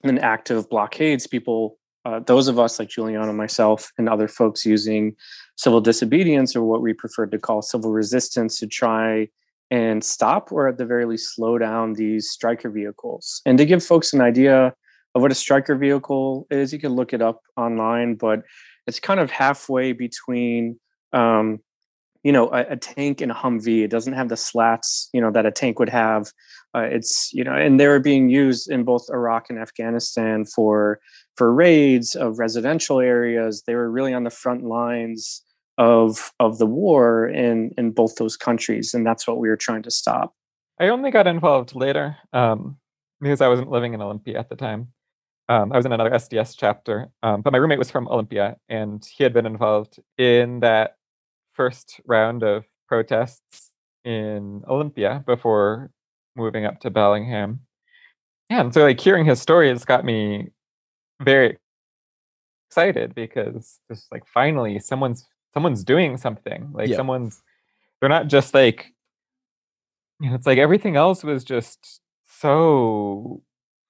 and 0.03 0.19
active 0.19 0.69
blockades 0.69 1.27
people 1.27 1.77
uh, 2.03 2.19
those 2.25 2.47
of 2.47 2.57
us 2.57 2.79
like 2.79 2.89
juliana 2.89 3.33
myself 3.33 3.91
and 3.97 4.09
other 4.09 4.27
folks 4.27 4.65
using 4.65 5.15
civil 5.55 5.81
disobedience 5.81 6.55
or 6.55 6.63
what 6.63 6.81
we 6.81 6.93
prefer 6.93 7.25
to 7.25 7.37
call 7.37 7.61
civil 7.61 7.91
resistance 7.91 8.59
to 8.59 8.67
try 8.67 9.27
and 9.69 10.03
stop 10.03 10.51
or 10.51 10.67
at 10.67 10.77
the 10.77 10.85
very 10.85 11.05
least 11.05 11.33
slow 11.35 11.57
down 11.57 11.93
these 11.93 12.29
Stryker 12.29 12.69
vehicles 12.69 13.41
and 13.45 13.57
to 13.57 13.65
give 13.65 13.83
folks 13.83 14.13
an 14.13 14.21
idea 14.21 14.73
of 15.13 15.21
what 15.21 15.31
a 15.31 15.35
Stryker 15.35 15.75
vehicle 15.75 16.47
is 16.49 16.71
you 16.71 16.79
can 16.79 16.93
look 16.93 17.13
it 17.13 17.21
up 17.21 17.41
online 17.57 18.15
but 18.15 18.43
it's 18.87 18.99
kind 18.99 19.19
of 19.19 19.29
halfway 19.29 19.93
between 19.93 20.79
um, 21.13 21.59
you 22.23 22.31
know 22.31 22.49
a, 22.51 22.71
a, 22.71 22.77
tank 22.77 23.21
and 23.21 23.31
a 23.31 23.35
humvee. 23.35 23.83
It 23.83 23.91
doesn't 23.91 24.13
have 24.13 24.29
the 24.29 24.37
slats 24.37 25.09
you 25.13 25.21
know 25.21 25.31
that 25.31 25.45
a 25.45 25.51
tank 25.51 25.79
would 25.79 25.89
have. 25.89 26.31
Uh, 26.75 26.81
it's 26.81 27.31
you 27.33 27.43
know 27.43 27.53
and 27.53 27.79
they 27.79 27.87
were 27.87 27.99
being 27.99 28.29
used 28.29 28.69
in 28.69 28.83
both 28.83 29.09
iraq 29.09 29.49
and 29.49 29.59
afghanistan 29.59 30.45
for 30.45 30.99
for 31.35 31.53
raids 31.53 32.15
of 32.15 32.39
residential 32.39 32.99
areas. 32.99 33.63
They 33.65 33.75
were 33.75 33.89
really 33.89 34.13
on 34.13 34.23
the 34.23 34.29
front 34.29 34.63
lines 34.63 35.43
of 35.77 36.31
of 36.39 36.57
the 36.57 36.65
war 36.65 37.27
in 37.27 37.71
in 37.77 37.91
both 37.91 38.15
those 38.15 38.37
countries 38.37 38.93
and 38.93 39.05
that's 39.05 39.27
what 39.27 39.37
we 39.37 39.49
were 39.49 39.57
trying 39.57 39.83
to 39.83 39.91
stop. 39.91 40.33
I 40.79 40.89
only 40.89 41.11
got 41.11 41.27
involved 41.27 41.75
later 41.75 42.17
um, 42.33 42.77
because 43.19 43.41
I 43.41 43.47
wasn't 43.47 43.69
living 43.69 43.93
in 43.93 44.01
Olympia 44.01 44.39
at 44.39 44.49
the 44.49 44.55
time. 44.55 44.93
Um, 45.51 45.73
I 45.73 45.75
was 45.75 45.85
in 45.85 45.91
another 45.91 46.11
SDS 46.11 46.55
chapter, 46.57 47.09
um, 47.23 47.41
but 47.41 47.51
my 47.51 47.57
roommate 47.59 47.77
was 47.77 47.91
from 47.91 48.07
Olympia, 48.07 48.55
and 48.69 49.03
he 49.05 49.21
had 49.21 49.33
been 49.33 49.45
involved 49.45 49.99
in 50.17 50.61
that 50.61 50.95
first 51.51 51.99
round 52.05 52.41
of 52.41 52.63
protests 52.87 53.71
in 54.05 54.63
Olympia 54.69 55.23
before 55.25 55.91
moving 56.37 56.65
up 56.65 56.79
to 56.79 56.89
Bellingham. 56.89 57.59
Yeah, 58.49 58.61
and 58.61 58.73
so 58.73 58.83
like 58.83 59.01
hearing 59.01 59.25
his 59.25 59.41
story 59.41 59.67
has 59.67 59.83
got 59.83 60.05
me 60.05 60.51
very 61.21 61.57
excited 62.69 63.13
because 63.13 63.77
just 63.91 64.09
like 64.09 64.23
finally 64.33 64.79
someone's 64.79 65.27
someone's 65.53 65.83
doing 65.83 66.15
something. 66.15 66.69
Like 66.71 66.87
Yeah. 66.87 66.95
someone's 66.95 67.41
they're 67.99 68.07
not 68.07 68.27
just 68.27 68.53
like 68.53 68.93
you 70.21 70.29
know, 70.29 70.35
it's 70.35 70.47
like 70.47 70.59
everything 70.59 70.95
else 70.95 71.25
was 71.25 71.43
just 71.43 71.99
so 72.25 73.43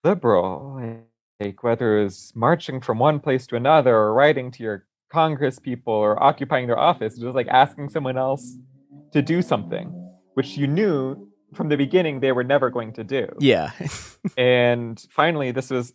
liberal. 0.03 0.77
like- 0.81 1.05
Like 1.41 1.63
whether 1.63 2.03
it's 2.03 2.35
marching 2.35 2.81
from 2.81 2.99
one 2.99 3.19
place 3.19 3.47
to 3.47 3.55
another 3.55 3.95
or 3.95 4.13
writing 4.13 4.51
to 4.51 4.63
your 4.63 4.85
Congress 5.11 5.57
people 5.57 5.93
or 5.93 6.21
occupying 6.21 6.67
their 6.67 6.77
office, 6.77 7.17
it 7.17 7.25
was 7.25 7.33
like 7.33 7.47
asking 7.47 7.89
someone 7.89 8.15
else 8.15 8.57
to 9.11 9.23
do 9.23 9.41
something, 9.41 9.87
which 10.35 10.55
you 10.55 10.67
knew 10.67 11.27
from 11.55 11.69
the 11.69 11.77
beginning 11.77 12.19
they 12.19 12.31
were 12.31 12.43
never 12.43 12.69
going 12.69 12.93
to 12.93 13.03
do. 13.03 13.27
Yeah. 13.39 13.71
and 14.37 15.03
finally, 15.09 15.51
this 15.51 15.71
was 15.71 15.93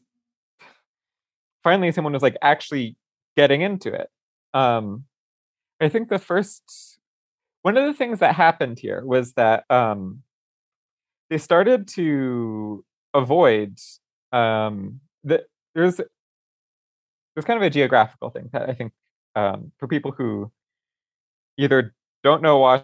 finally 1.62 1.92
someone 1.92 2.12
was 2.12 2.22
like 2.22 2.36
actually 2.42 2.96
getting 3.36 3.60
into 3.60 3.92
it. 3.92 4.10
Um, 4.52 5.04
I 5.80 5.88
think 5.88 6.08
the 6.08 6.18
first 6.18 6.98
one 7.62 7.76
of 7.76 7.84
the 7.84 7.94
things 7.94 8.18
that 8.18 8.34
happened 8.34 8.80
here 8.80 9.04
was 9.04 9.34
that 9.34 9.64
um, 9.70 10.22
they 11.30 11.38
started 11.38 11.86
to 11.88 12.84
avoid 13.14 13.78
um, 14.32 15.00
the, 15.26 15.44
there's 15.74 15.96
there's 17.34 17.44
kind 17.44 17.58
of 17.58 17.62
a 17.62 17.70
geographical 17.70 18.30
thing 18.30 18.48
that 18.52 18.68
I 18.68 18.72
think 18.74 18.92
um, 19.34 19.72
for 19.78 19.86
people 19.86 20.12
who 20.12 20.50
either 21.58 21.94
don't 22.24 22.42
know 22.42 22.82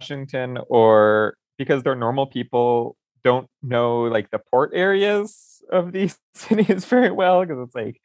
Washington 0.00 0.58
or 0.68 1.34
because 1.58 1.82
they're 1.82 1.94
normal 1.94 2.26
people 2.26 2.96
don't 3.22 3.48
know 3.62 4.02
like 4.04 4.30
the 4.30 4.38
port 4.38 4.70
areas 4.74 5.62
of 5.70 5.92
these 5.92 6.18
cities 6.34 6.86
very 6.86 7.10
well 7.10 7.42
because 7.42 7.58
it's 7.62 7.74
like 7.74 8.00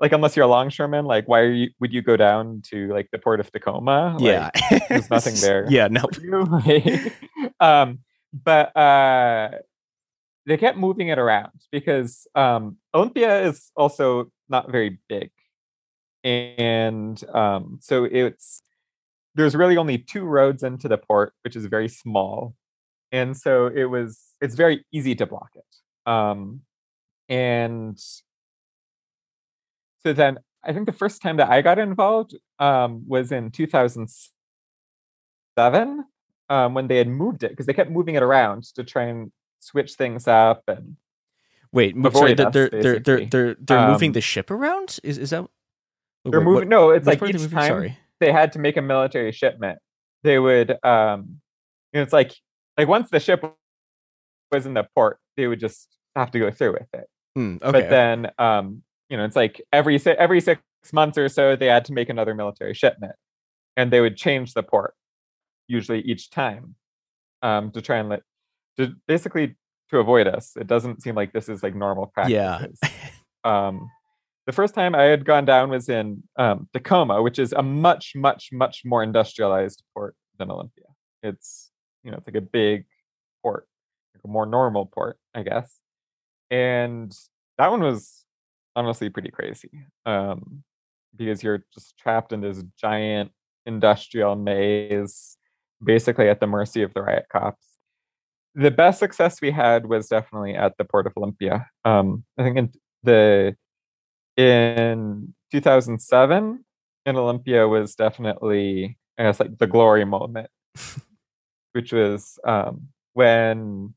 like 0.00 0.12
unless 0.12 0.36
you're 0.36 0.44
a 0.44 0.48
longshoreman 0.48 1.04
like 1.04 1.26
why 1.26 1.40
are 1.40 1.50
you 1.50 1.70
would 1.80 1.92
you 1.92 2.02
go 2.02 2.16
down 2.16 2.62
to 2.64 2.86
like 2.92 3.08
the 3.10 3.18
port 3.18 3.40
of 3.40 3.50
tacoma 3.50 4.16
Yeah. 4.20 4.50
like, 4.70 4.88
there's 4.88 5.10
nothing 5.10 5.34
there 5.40 5.66
Yeah, 5.68 5.88
no. 5.88 6.04
um 7.60 7.98
but 8.44 8.76
uh 8.76 9.50
they 10.46 10.56
kept 10.56 10.78
moving 10.78 11.08
it 11.08 11.18
around 11.18 11.50
because 11.72 12.26
um 12.34 12.76
olympia 12.94 13.42
is 13.46 13.70
also 13.76 14.30
not 14.48 14.70
very 14.70 14.98
big. 15.08 15.30
And 16.24 17.22
um 17.34 17.78
so 17.82 18.04
it's 18.04 18.62
there's 19.34 19.54
really 19.56 19.76
only 19.76 19.98
two 19.98 20.24
roads 20.24 20.62
into 20.62 20.88
the 20.88 20.98
port 20.98 21.32
which 21.44 21.56
is 21.56 21.66
very 21.66 21.88
small. 21.88 22.54
And 23.12 23.36
so 23.36 23.66
it 23.68 23.84
was 23.86 24.20
it's 24.40 24.54
very 24.56 24.84
easy 24.92 25.14
to 25.16 25.26
block 25.26 25.50
it. 25.54 26.10
Um 26.10 26.62
and 27.28 27.98
so 30.04 30.12
then 30.12 30.38
i 30.64 30.72
think 30.72 30.86
the 30.86 30.92
first 30.92 31.22
time 31.22 31.36
that 31.38 31.48
i 31.50 31.60
got 31.62 31.78
involved 31.78 32.34
um 32.58 33.04
was 33.08 33.32
in 33.32 33.50
2007 33.50 36.04
um 36.48 36.74
when 36.74 36.86
they 36.88 36.98
had 36.98 37.08
moved 37.08 37.42
it 37.42 37.50
because 37.50 37.66
they 37.66 37.72
kept 37.72 37.90
moving 37.90 38.14
it 38.14 38.22
around 38.22 38.64
to 38.74 38.84
try 38.84 39.04
and 39.04 39.32
switch 39.66 39.94
things 39.94 40.26
up 40.28 40.62
and 40.68 40.96
Wait, 41.72 41.94
sorry, 41.94 42.32
avoid 42.32 42.36
they're 42.38 42.50
they're 42.50 42.68
they're 42.70 42.98
they're 43.00 43.24
they're, 43.26 43.54
they're 43.60 43.88
moving 43.88 44.10
Um, 44.10 44.12
the 44.14 44.20
ship 44.20 44.50
around. 44.50 44.98
Is 45.02 45.18
is 45.18 45.30
that? 45.30 45.46
They're 46.24 46.40
wait, 46.40 46.44
moving. 46.44 46.54
what- 46.54 46.68
no, 46.68 46.90
it's 46.90 47.06
like 47.06 47.22
each 47.22 47.34
moving? 47.34 47.50
time 47.50 47.68
Sorry. 47.68 47.98
they 48.20 48.32
had 48.32 48.52
to 48.52 48.58
make 48.58 48.76
a 48.76 48.82
military 48.82 49.32
shipment, 49.32 49.78
they 50.22 50.38
would. 50.38 50.70
um 50.84 51.40
you 51.92 51.98
know, 51.98 52.02
It's 52.02 52.12
like 52.12 52.32
like 52.78 52.88
once 52.88 53.10
the 53.10 53.20
ship 53.20 53.44
was 54.52 54.66
in 54.66 54.74
the 54.74 54.86
port, 54.94 55.18
they 55.36 55.46
would 55.46 55.60
just 55.60 55.88
have 56.14 56.30
to 56.30 56.38
go 56.38 56.50
through 56.50 56.72
with 56.74 56.88
it. 56.94 57.06
Hmm, 57.34 57.56
okay. 57.62 57.72
But 57.72 57.90
then, 57.90 58.30
um, 58.38 58.82
you 59.10 59.16
know, 59.16 59.24
it's 59.24 59.36
like 59.36 59.60
every 59.72 60.00
every 60.06 60.40
six 60.40 60.62
months 60.92 61.18
or 61.18 61.28
so, 61.28 61.56
they 61.56 61.66
had 61.66 61.84
to 61.86 61.92
make 61.92 62.08
another 62.08 62.34
military 62.34 62.74
shipment, 62.74 63.12
and 63.76 63.92
they 63.92 64.00
would 64.00 64.16
change 64.16 64.54
the 64.54 64.62
port, 64.62 64.94
usually 65.68 66.00
each 66.00 66.30
time, 66.30 66.74
um, 67.42 67.70
to 67.72 67.82
try 67.82 67.98
and 67.98 68.08
let 68.08 68.22
to 68.78 68.94
basically 69.06 69.56
to 69.90 69.98
avoid 69.98 70.26
us. 70.26 70.56
It 70.56 70.66
doesn't 70.66 71.02
seem 71.02 71.14
like 71.14 71.32
this 71.32 71.48
is 71.48 71.62
like 71.62 71.74
normal 71.74 72.06
practice 72.06 72.32
Yeah. 72.32 72.66
um, 73.44 73.90
the 74.46 74.52
first 74.52 74.74
time 74.74 74.94
I 74.94 75.04
had 75.04 75.24
gone 75.24 75.44
down 75.44 75.70
was 75.70 75.88
in 75.88 76.22
um, 76.36 76.68
Tacoma, 76.72 77.22
which 77.22 77.38
is 77.38 77.52
a 77.52 77.62
much, 77.62 78.12
much, 78.14 78.50
much 78.52 78.82
more 78.84 79.02
industrialized 79.02 79.82
port 79.92 80.14
than 80.38 80.50
Olympia. 80.50 80.84
It's 81.22 81.70
you 82.04 82.10
know 82.10 82.18
it's 82.18 82.28
like 82.28 82.36
a 82.36 82.40
big 82.40 82.86
port, 83.42 83.66
like 84.14 84.22
a 84.24 84.28
more 84.28 84.46
normal 84.46 84.86
port, 84.86 85.18
I 85.34 85.42
guess. 85.42 85.80
And 86.50 87.16
that 87.58 87.70
one 87.70 87.82
was 87.82 88.24
honestly 88.76 89.08
pretty 89.08 89.30
crazy 89.30 89.70
um, 90.04 90.62
because 91.16 91.42
you're 91.42 91.64
just 91.74 91.96
trapped 91.96 92.32
in 92.32 92.40
this 92.40 92.62
giant 92.80 93.32
industrial 93.64 94.36
maze, 94.36 95.36
basically 95.82 96.28
at 96.28 96.38
the 96.38 96.46
mercy 96.46 96.82
of 96.82 96.94
the 96.94 97.02
riot 97.02 97.26
cops 97.32 97.75
the 98.56 98.70
best 98.70 98.98
success 98.98 99.40
we 99.42 99.50
had 99.50 99.86
was 99.86 100.08
definitely 100.08 100.54
at 100.54 100.76
the 100.78 100.84
port 100.84 101.06
of 101.06 101.12
Olympia. 101.16 101.68
Um, 101.84 102.24
I 102.38 102.42
think 102.42 102.56
in 102.56 102.72
the 103.02 103.54
in 104.36 105.34
2007 105.52 106.64
in 107.04 107.16
Olympia 107.16 107.68
was 107.68 107.94
definitely 107.94 108.98
I 109.18 109.24
guess 109.24 109.40
like 109.40 109.58
the 109.58 109.66
glory 109.66 110.06
moment, 110.06 110.48
which 111.72 111.92
was 111.92 112.38
um, 112.44 112.88
when 113.12 113.94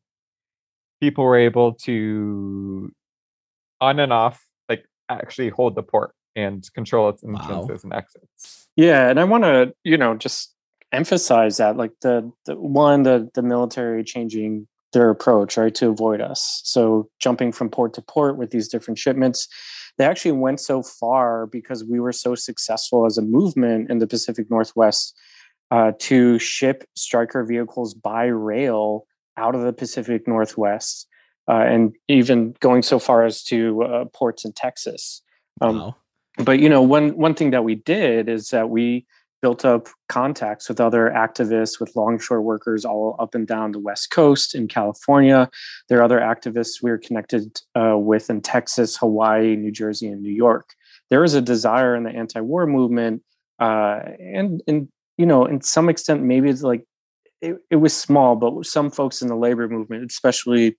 people 1.02 1.24
were 1.24 1.38
able 1.38 1.74
to 1.74 2.92
on 3.80 4.00
and 4.00 4.12
off 4.12 4.46
like 4.68 4.86
actually 5.08 5.50
hold 5.50 5.76
the 5.76 5.84
port 5.84 6.14
and 6.36 6.68
control 6.74 7.10
its 7.10 7.24
entrances 7.24 7.86
and 7.86 7.94
exits. 7.94 8.68
Yeah, 8.76 9.10
and 9.10 9.20
I 9.20 9.24
want 9.24 9.46
to, 9.46 9.74
you 9.84 9.98
know, 9.98 10.16
just 10.16 10.54
emphasize 10.92 11.58
that, 11.58 11.78
like 11.78 11.92
the, 12.02 12.32
the 12.46 12.56
one, 12.56 13.04
the 13.04 13.30
the 13.34 13.42
military 13.42 14.04
changing 14.04 14.68
their 14.92 15.10
approach, 15.10 15.58
right, 15.58 15.76
to 15.76 15.90
avoid 15.90 16.20
us. 16.20 16.62
So 16.64 17.10
jumping 17.20 17.52
from 17.52 17.70
port 17.70 17.94
to 17.94 18.02
port 18.02 18.38
with 18.38 18.50
these 18.50 18.68
different 18.68 18.98
shipments, 18.98 19.48
they 19.98 20.06
actually 20.06 20.32
went 20.32 20.60
so 20.60 20.82
far 20.82 21.46
because 21.46 21.84
we 21.84 22.00
were 22.00 22.14
so 22.14 22.34
successful 22.36 23.06
as 23.06 23.18
a 23.18 23.22
movement 23.22 23.92
in 23.92 24.00
the 24.00 24.08
Pacific 24.08 24.50
Northwest 24.50 25.16
uh, 25.70 25.92
to 26.00 26.40
ship 26.40 26.84
Stryker 26.96 27.44
vehicles 27.44 27.94
by 27.94 28.26
rail 28.26 29.06
out 29.38 29.56
of 29.56 29.62
the 29.62 29.74
Pacific 29.74 30.28
Northwest, 30.28 31.08
uh, 31.48 31.64
and 31.68 31.96
even 32.08 32.56
going 32.60 32.82
so 32.82 33.00
far 33.00 33.26
as 33.26 33.44
to 33.44 33.84
uh, 33.84 34.06
ports 34.06 34.44
in 34.46 34.54
Texas. 34.54 35.22
Um, 35.62 35.94
But 36.38 36.60
you 36.60 36.70
know, 36.70 36.82
one 36.82 37.10
one 37.18 37.36
thing 37.36 37.52
that 37.52 37.64
we 37.64 37.76
did 37.76 38.30
is 38.30 38.50
that 38.50 38.70
we 38.70 39.06
built 39.42 39.66
up 39.66 39.88
contacts 40.08 40.68
with 40.68 40.80
other 40.80 41.12
activists, 41.16 41.80
with 41.80 41.96
longshore 41.96 42.42
workers 42.42 42.86
all 42.86 43.16
up 43.20 43.36
and 43.36 43.48
down 43.48 43.72
the 43.72 43.80
West 43.80 44.12
Coast 44.12 44.56
in 44.56 44.68
California. 44.68 45.50
There 45.88 46.00
are 46.00 46.04
other 46.04 46.20
activists 46.20 46.82
we 46.82 46.92
are 46.92 46.98
connected 46.98 47.60
uh, 47.76 47.98
with 47.98 48.30
in 48.30 48.42
Texas, 48.42 48.98
Hawaii, 48.98 49.56
New 49.56 49.72
Jersey, 49.72 50.08
and 50.08 50.22
New 50.22 50.34
York. 50.34 50.74
There 51.10 51.24
is 51.24 51.34
a 51.34 51.42
desire 51.42 51.96
in 51.96 52.04
the 52.04 52.12
anti-war 52.12 52.68
movement, 52.68 53.24
uh, 53.60 54.02
and 54.20 54.62
and 54.68 54.88
you 55.18 55.26
know, 55.26 55.46
in 55.46 55.62
some 55.62 55.90
extent, 55.90 56.24
maybe 56.24 56.50
it's 56.50 56.62
like 56.62 56.86
it, 57.42 57.58
it 57.70 57.78
was 57.78 57.96
small, 57.96 58.36
but 58.36 58.66
some 58.66 58.92
folks 58.92 59.22
in 59.22 59.28
the 59.28 59.36
labor 59.36 59.68
movement, 59.68 60.10
especially 60.10 60.78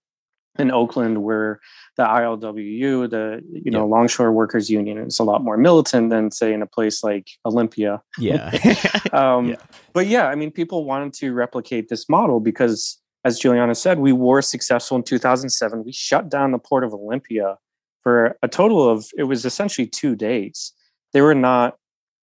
in 0.59 0.71
Oakland, 0.71 1.23
where 1.23 1.61
the 1.97 2.05
ILWU, 2.05 3.09
the 3.11 3.43
you 3.51 3.71
know 3.71 3.87
Longshore 3.87 4.33
Workers 4.33 4.69
Union, 4.69 4.99
is 4.99 5.19
a 5.19 5.25
lot 5.25 5.43
more 5.43 5.57
militant 5.57 6.11
than 6.11 6.31
say 6.31 6.53
in 6.53 6.63
a 6.63 6.67
place 6.67 7.03
like 7.03 7.29
Olympia. 7.45 8.03
Yeah. 8.19 8.51
um, 9.13 9.57
But 9.93 10.07
yeah, 10.07 10.27
I 10.27 10.35
mean, 10.35 10.51
people 10.51 10.85
wanted 10.85 11.13
to 11.15 11.33
replicate 11.33 11.89
this 11.89 12.09
model 12.09 12.41
because, 12.41 12.99
as 13.25 13.39
Juliana 13.39 13.75
said, 13.75 13.99
we 13.99 14.13
were 14.13 14.43
successful 14.43 14.97
in 14.97 15.03
2007. 15.03 15.85
We 15.85 15.93
shut 15.93 16.29
down 16.29 16.53
the 16.53 16.59
port 16.59 16.85
of 16.85 16.93
Olympia 16.93 17.57
for 18.03 18.37
a 18.43 18.49
total 18.49 18.89
of 18.89 19.07
it 19.17 19.25
was 19.25 19.45
essentially 19.45 19.87
two 19.87 20.17
days. 20.17 20.73
They 21.13 21.21
were 21.21 21.35
not 21.35 21.77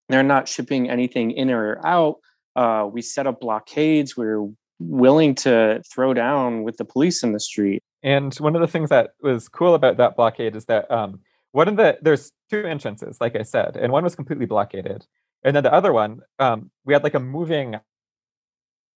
they're 0.09 0.23
not 0.23 0.47
shipping 0.47 0.89
anything 0.89 1.32
in 1.32 1.49
or 1.49 1.86
out. 1.86 2.17
Uh, 2.55 2.88
we 2.91 3.01
set 3.01 3.28
up 3.28 3.39
blockades. 3.39 4.15
We 4.15 4.25
were 4.25 4.49
willing 4.80 5.36
to 5.36 5.82
throw 5.91 6.13
down 6.13 6.63
with 6.63 6.78
the 6.78 6.86
police 6.86 7.23
in 7.23 7.34
the 7.34 7.39
street. 7.39 7.84
And 8.03 8.33
one 8.35 8.55
of 8.55 8.61
the 8.61 8.67
things 8.67 8.89
that 8.89 9.11
was 9.21 9.47
cool 9.47 9.73
about 9.75 9.97
that 9.97 10.15
blockade 10.15 10.55
is 10.55 10.65
that 10.65 10.89
um, 10.91 11.19
one 11.51 11.67
of 11.67 11.78
the 11.78 11.97
there's 12.01 12.32
two 12.49 12.65
entrances, 12.65 13.19
like 13.19 13.36
I 13.36 13.43
said, 13.43 13.75
and 13.75 13.91
one 13.91 14.03
was 14.03 14.15
completely 14.15 14.45
blockaded, 14.45 15.05
and 15.43 15.55
then 15.55 15.63
the 15.63 15.74
other 15.74 15.91
one 15.91 16.21
um, 16.39 16.69
we 16.86 16.93
had 16.93 17.03
like 17.03 17.15
a 17.15 17.19
moving. 17.19 17.75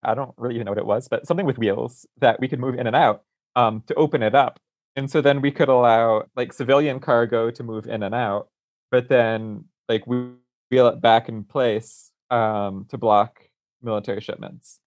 I 0.03 0.15
don't 0.15 0.34
really 0.38 0.56
even 0.56 0.65
know 0.65 0.72
what 0.72 0.78
it 0.80 0.86
was, 0.86 1.07
but 1.07 1.28
something 1.28 1.45
with 1.45 1.57
wheels 1.57 2.07
that 2.19 2.40
we 2.40 2.48
could 2.48 2.60
move 2.60 2.76
in 2.76 2.88
and 2.88 2.95
out 2.95 3.23
um, 3.56 3.84
to 3.88 3.95
open 3.95 4.23
it 4.23 4.36
up, 4.36 4.60
and 4.95 5.10
so 5.10 5.22
then 5.22 5.41
we 5.41 5.52
could 5.52 5.69
allow 5.69 6.26
like 6.36 6.53
civilian 6.53 6.99
cargo 6.99 7.49
to 7.52 7.64
move 7.64 7.88
in 7.88 8.03
and 8.03 8.14
out, 8.14 8.49
but 8.91 9.10
then 9.10 9.65
like 9.90 10.06
we 10.06 10.30
wheel 10.69 10.88
it 10.88 11.02
back 11.02 11.28
in 11.28 11.44
place 11.44 12.11
um, 12.30 12.86
to 12.90 12.98
block 12.98 13.41
military 13.82 14.22
shipments. 14.22 14.80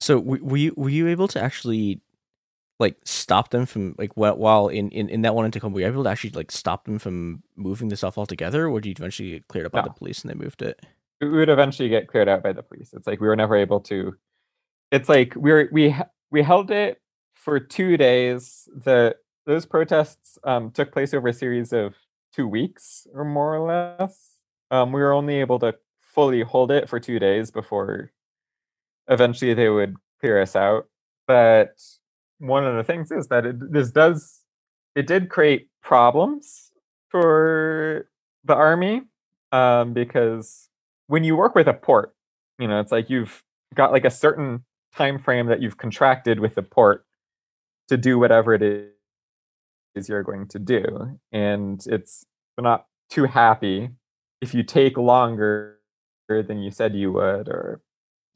So 0.00 0.18
were 0.18 0.56
you 0.56 0.72
were 0.76 0.88
you 0.88 1.08
able 1.08 1.28
to 1.28 1.42
actually 1.42 2.00
like 2.78 2.96
stop 3.04 3.50
them 3.50 3.66
from 3.66 3.94
like 3.98 4.12
wh- 4.14 4.38
while 4.38 4.68
in, 4.68 4.90
in, 4.90 5.08
in 5.08 5.22
that 5.22 5.34
one 5.34 5.44
in 5.44 5.50
Tacoma, 5.50 5.74
were 5.74 5.80
you 5.80 5.86
able 5.86 6.04
to 6.04 6.10
actually 6.10 6.30
like 6.30 6.50
stop 6.50 6.84
them 6.84 6.98
from 6.98 7.42
moving 7.56 7.88
the 7.88 7.96
stuff 7.96 8.18
altogether, 8.18 8.68
or 8.68 8.80
did 8.80 8.88
you 8.88 8.94
eventually 8.98 9.30
get 9.30 9.48
cleared 9.48 9.66
up 9.66 9.72
by 9.72 9.82
the 9.82 9.90
police 9.90 10.22
and 10.22 10.30
they 10.30 10.34
moved 10.34 10.62
it? 10.62 10.84
we 11.20 11.28
would 11.28 11.48
eventually 11.48 11.88
get 11.88 12.08
cleared 12.08 12.28
out 12.28 12.42
by 12.42 12.52
the 12.52 12.62
police. 12.62 12.92
It's 12.92 13.06
like 13.06 13.20
we 13.20 13.26
were 13.26 13.36
never 13.36 13.56
able 13.56 13.80
to. 13.82 14.16
It's 14.90 15.08
like 15.08 15.34
we 15.36 15.52
were 15.52 15.68
we 15.72 15.94
we 16.30 16.42
held 16.42 16.70
it 16.70 17.00
for 17.34 17.58
two 17.58 17.96
days. 17.96 18.68
The 18.74 19.16
those 19.46 19.66
protests 19.66 20.38
um, 20.44 20.70
took 20.70 20.92
place 20.92 21.14
over 21.14 21.28
a 21.28 21.32
series 21.32 21.72
of 21.72 21.94
two 22.32 22.46
weeks 22.46 23.06
or 23.12 23.24
more 23.24 23.54
or 23.54 23.66
less. 23.66 24.36
Um, 24.70 24.92
we 24.92 25.00
were 25.00 25.12
only 25.12 25.36
able 25.36 25.58
to 25.60 25.74
fully 26.00 26.42
hold 26.42 26.70
it 26.70 26.88
for 26.88 27.00
two 27.00 27.18
days 27.18 27.50
before 27.50 28.12
eventually 29.08 29.54
they 29.54 29.70
would 29.70 29.96
clear 30.20 30.40
us 30.40 30.54
out. 30.54 30.86
But 31.26 31.80
one 32.38 32.64
of 32.64 32.76
the 32.76 32.84
things 32.84 33.10
is 33.10 33.28
that 33.28 33.44
it, 33.44 33.72
this 33.72 33.90
does 33.90 34.42
it 34.94 35.06
did 35.06 35.28
create 35.28 35.68
problems 35.82 36.70
for 37.08 38.08
the 38.44 38.54
army 38.54 39.02
um, 39.52 39.92
because 39.92 40.68
when 41.06 41.24
you 41.24 41.36
work 41.36 41.54
with 41.54 41.68
a 41.68 41.72
port, 41.72 42.14
you 42.58 42.68
know, 42.68 42.80
it's 42.80 42.92
like 42.92 43.08
you've 43.08 43.42
got 43.74 43.92
like 43.92 44.04
a 44.04 44.10
certain 44.10 44.64
time 44.94 45.18
frame 45.18 45.46
that 45.46 45.60
you've 45.62 45.76
contracted 45.76 46.40
with 46.40 46.54
the 46.54 46.62
port 46.62 47.04
to 47.88 47.96
do 47.96 48.18
whatever 48.18 48.54
it 48.54 48.92
is 49.94 50.08
you're 50.08 50.22
going 50.22 50.46
to 50.48 50.58
do, 50.58 51.18
and 51.32 51.84
it's 51.86 52.24
not 52.58 52.86
too 53.08 53.24
happy 53.24 53.90
if 54.40 54.54
you 54.54 54.62
take 54.62 54.96
longer 54.96 55.78
than 56.28 56.58
you 56.58 56.70
said 56.70 56.94
you 56.94 57.12
would, 57.12 57.48
or 57.48 57.80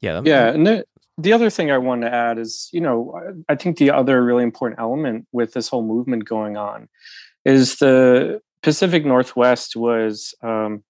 yeah, 0.03 0.21
yeah. 0.23 0.49
And 0.49 0.67
the, 0.67 0.85
the 1.17 1.33
other 1.33 1.49
thing 1.49 1.71
I 1.71 1.77
want 1.77 2.01
to 2.01 2.13
add 2.13 2.37
is, 2.37 2.69
you 2.73 2.81
know, 2.81 3.19
I 3.47 3.55
think 3.55 3.77
the 3.77 3.91
other 3.91 4.23
really 4.23 4.43
important 4.43 4.79
element 4.79 5.27
with 5.31 5.53
this 5.53 5.69
whole 5.69 5.85
movement 5.85 6.25
going 6.25 6.57
on 6.57 6.89
is 7.45 7.77
the 7.77 8.41
Pacific 8.61 9.05
Northwest 9.05 9.75
was 9.75 10.33
um, 10.43 10.83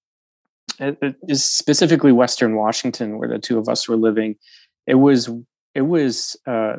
it, 0.79 0.97
it 1.01 1.15
is 1.27 1.43
specifically 1.43 2.11
Western 2.11 2.55
Washington, 2.55 3.17
where 3.17 3.29
the 3.29 3.39
two 3.39 3.57
of 3.57 3.69
us 3.69 3.87
were 3.87 3.97
living. 3.97 4.35
It 4.87 4.95
was 4.95 5.29
it 5.75 5.81
was 5.81 6.35
uh, 6.47 6.77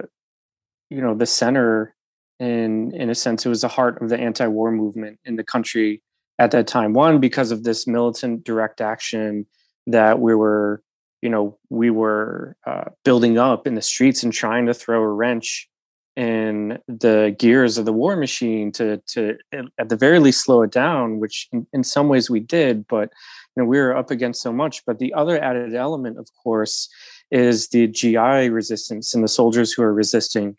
you 0.91 1.01
know 1.01 1.15
the 1.15 1.27
center 1.27 1.95
in 2.41 2.93
in 2.95 3.11
a 3.11 3.15
sense 3.15 3.47
it 3.47 3.49
was 3.49 3.61
the 3.61 3.69
heart 3.69 4.03
of 4.03 4.09
the 4.09 4.19
anti-war 4.19 4.73
movement 4.73 5.19
in 5.25 5.37
the 5.37 5.45
country 5.45 6.03
at 6.39 6.51
that 6.51 6.67
time 6.67 6.93
one 6.93 7.21
because 7.21 7.53
of 7.53 7.63
this 7.63 7.87
militant 7.87 8.43
direct 8.43 8.81
action 8.81 9.47
that 9.87 10.19
we 10.19 10.35
were 10.35 10.83
you 11.25 11.31
know 11.31 11.59
we 11.71 11.91
were 11.91 12.57
uh, 12.67 12.85
building 13.05 13.39
up 13.39 13.67
in 13.67 13.75
the 13.75 13.83
streets 13.83 14.23
and 14.23 14.33
trying 14.33 14.67
to 14.67 14.75
throw 14.75 15.03
a 15.03 15.09
wrench 15.09 15.69
in 16.17 16.79
the 16.87 17.35
gears 17.39 17.77
of 17.77 17.87
the 17.87 17.93
war 17.93 18.15
machine 18.15 18.71
to 18.71 18.99
to 19.07 19.37
at 19.53 19.89
the 19.89 19.97
very 19.97 20.21
least 20.21 20.45
slow 20.45 20.63
it 20.63 20.71
down 20.71 21.19
which 21.19 21.49
in, 21.51 21.67
in 21.73 21.83
some 21.83 22.09
ways 22.09 22.31
we 22.31 22.39
did 22.39 22.87
but 22.87 23.11
you 23.57 23.63
know 23.63 23.65
we 23.65 23.79
were 23.79 23.97
up 23.97 24.13
against 24.13 24.43
so 24.43 24.53
much 24.53 24.85
but 24.87 24.99
the 24.99 25.13
other 25.15 25.43
added 25.43 25.75
element 25.75 26.19
of 26.19 26.29
course 26.41 26.89
is 27.33 27.69
the 27.71 27.89
gi 27.89 28.49
resistance 28.49 29.15
and 29.15 29.25
the 29.25 29.29
soldiers 29.29 29.73
who 29.73 29.83
are 29.83 29.95
resisting 29.95 30.57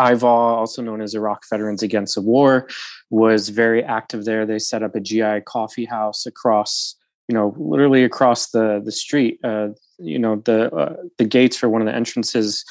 IVAW, 0.00 0.22
also 0.24 0.80
known 0.80 1.00
as 1.00 1.14
Iraq 1.14 1.42
Veterans 1.50 1.82
Against 1.82 2.14
the 2.14 2.20
War, 2.20 2.68
was 3.10 3.48
very 3.48 3.82
active 3.82 4.24
there. 4.24 4.46
They 4.46 4.60
set 4.60 4.84
up 4.84 4.94
a 4.94 5.00
GI 5.00 5.40
coffee 5.44 5.86
house 5.86 6.24
across, 6.24 6.94
you 7.28 7.34
know, 7.34 7.54
literally 7.58 8.04
across 8.04 8.50
the 8.50 8.80
the 8.84 8.92
street. 8.92 9.38
Uh, 9.44 9.68
you 9.98 10.18
know, 10.18 10.36
the 10.44 10.74
uh, 10.74 10.96
the 11.18 11.24
gates 11.24 11.56
for 11.56 11.68
one 11.68 11.82
of 11.82 11.86
the 11.86 11.94
entrances 11.94 12.64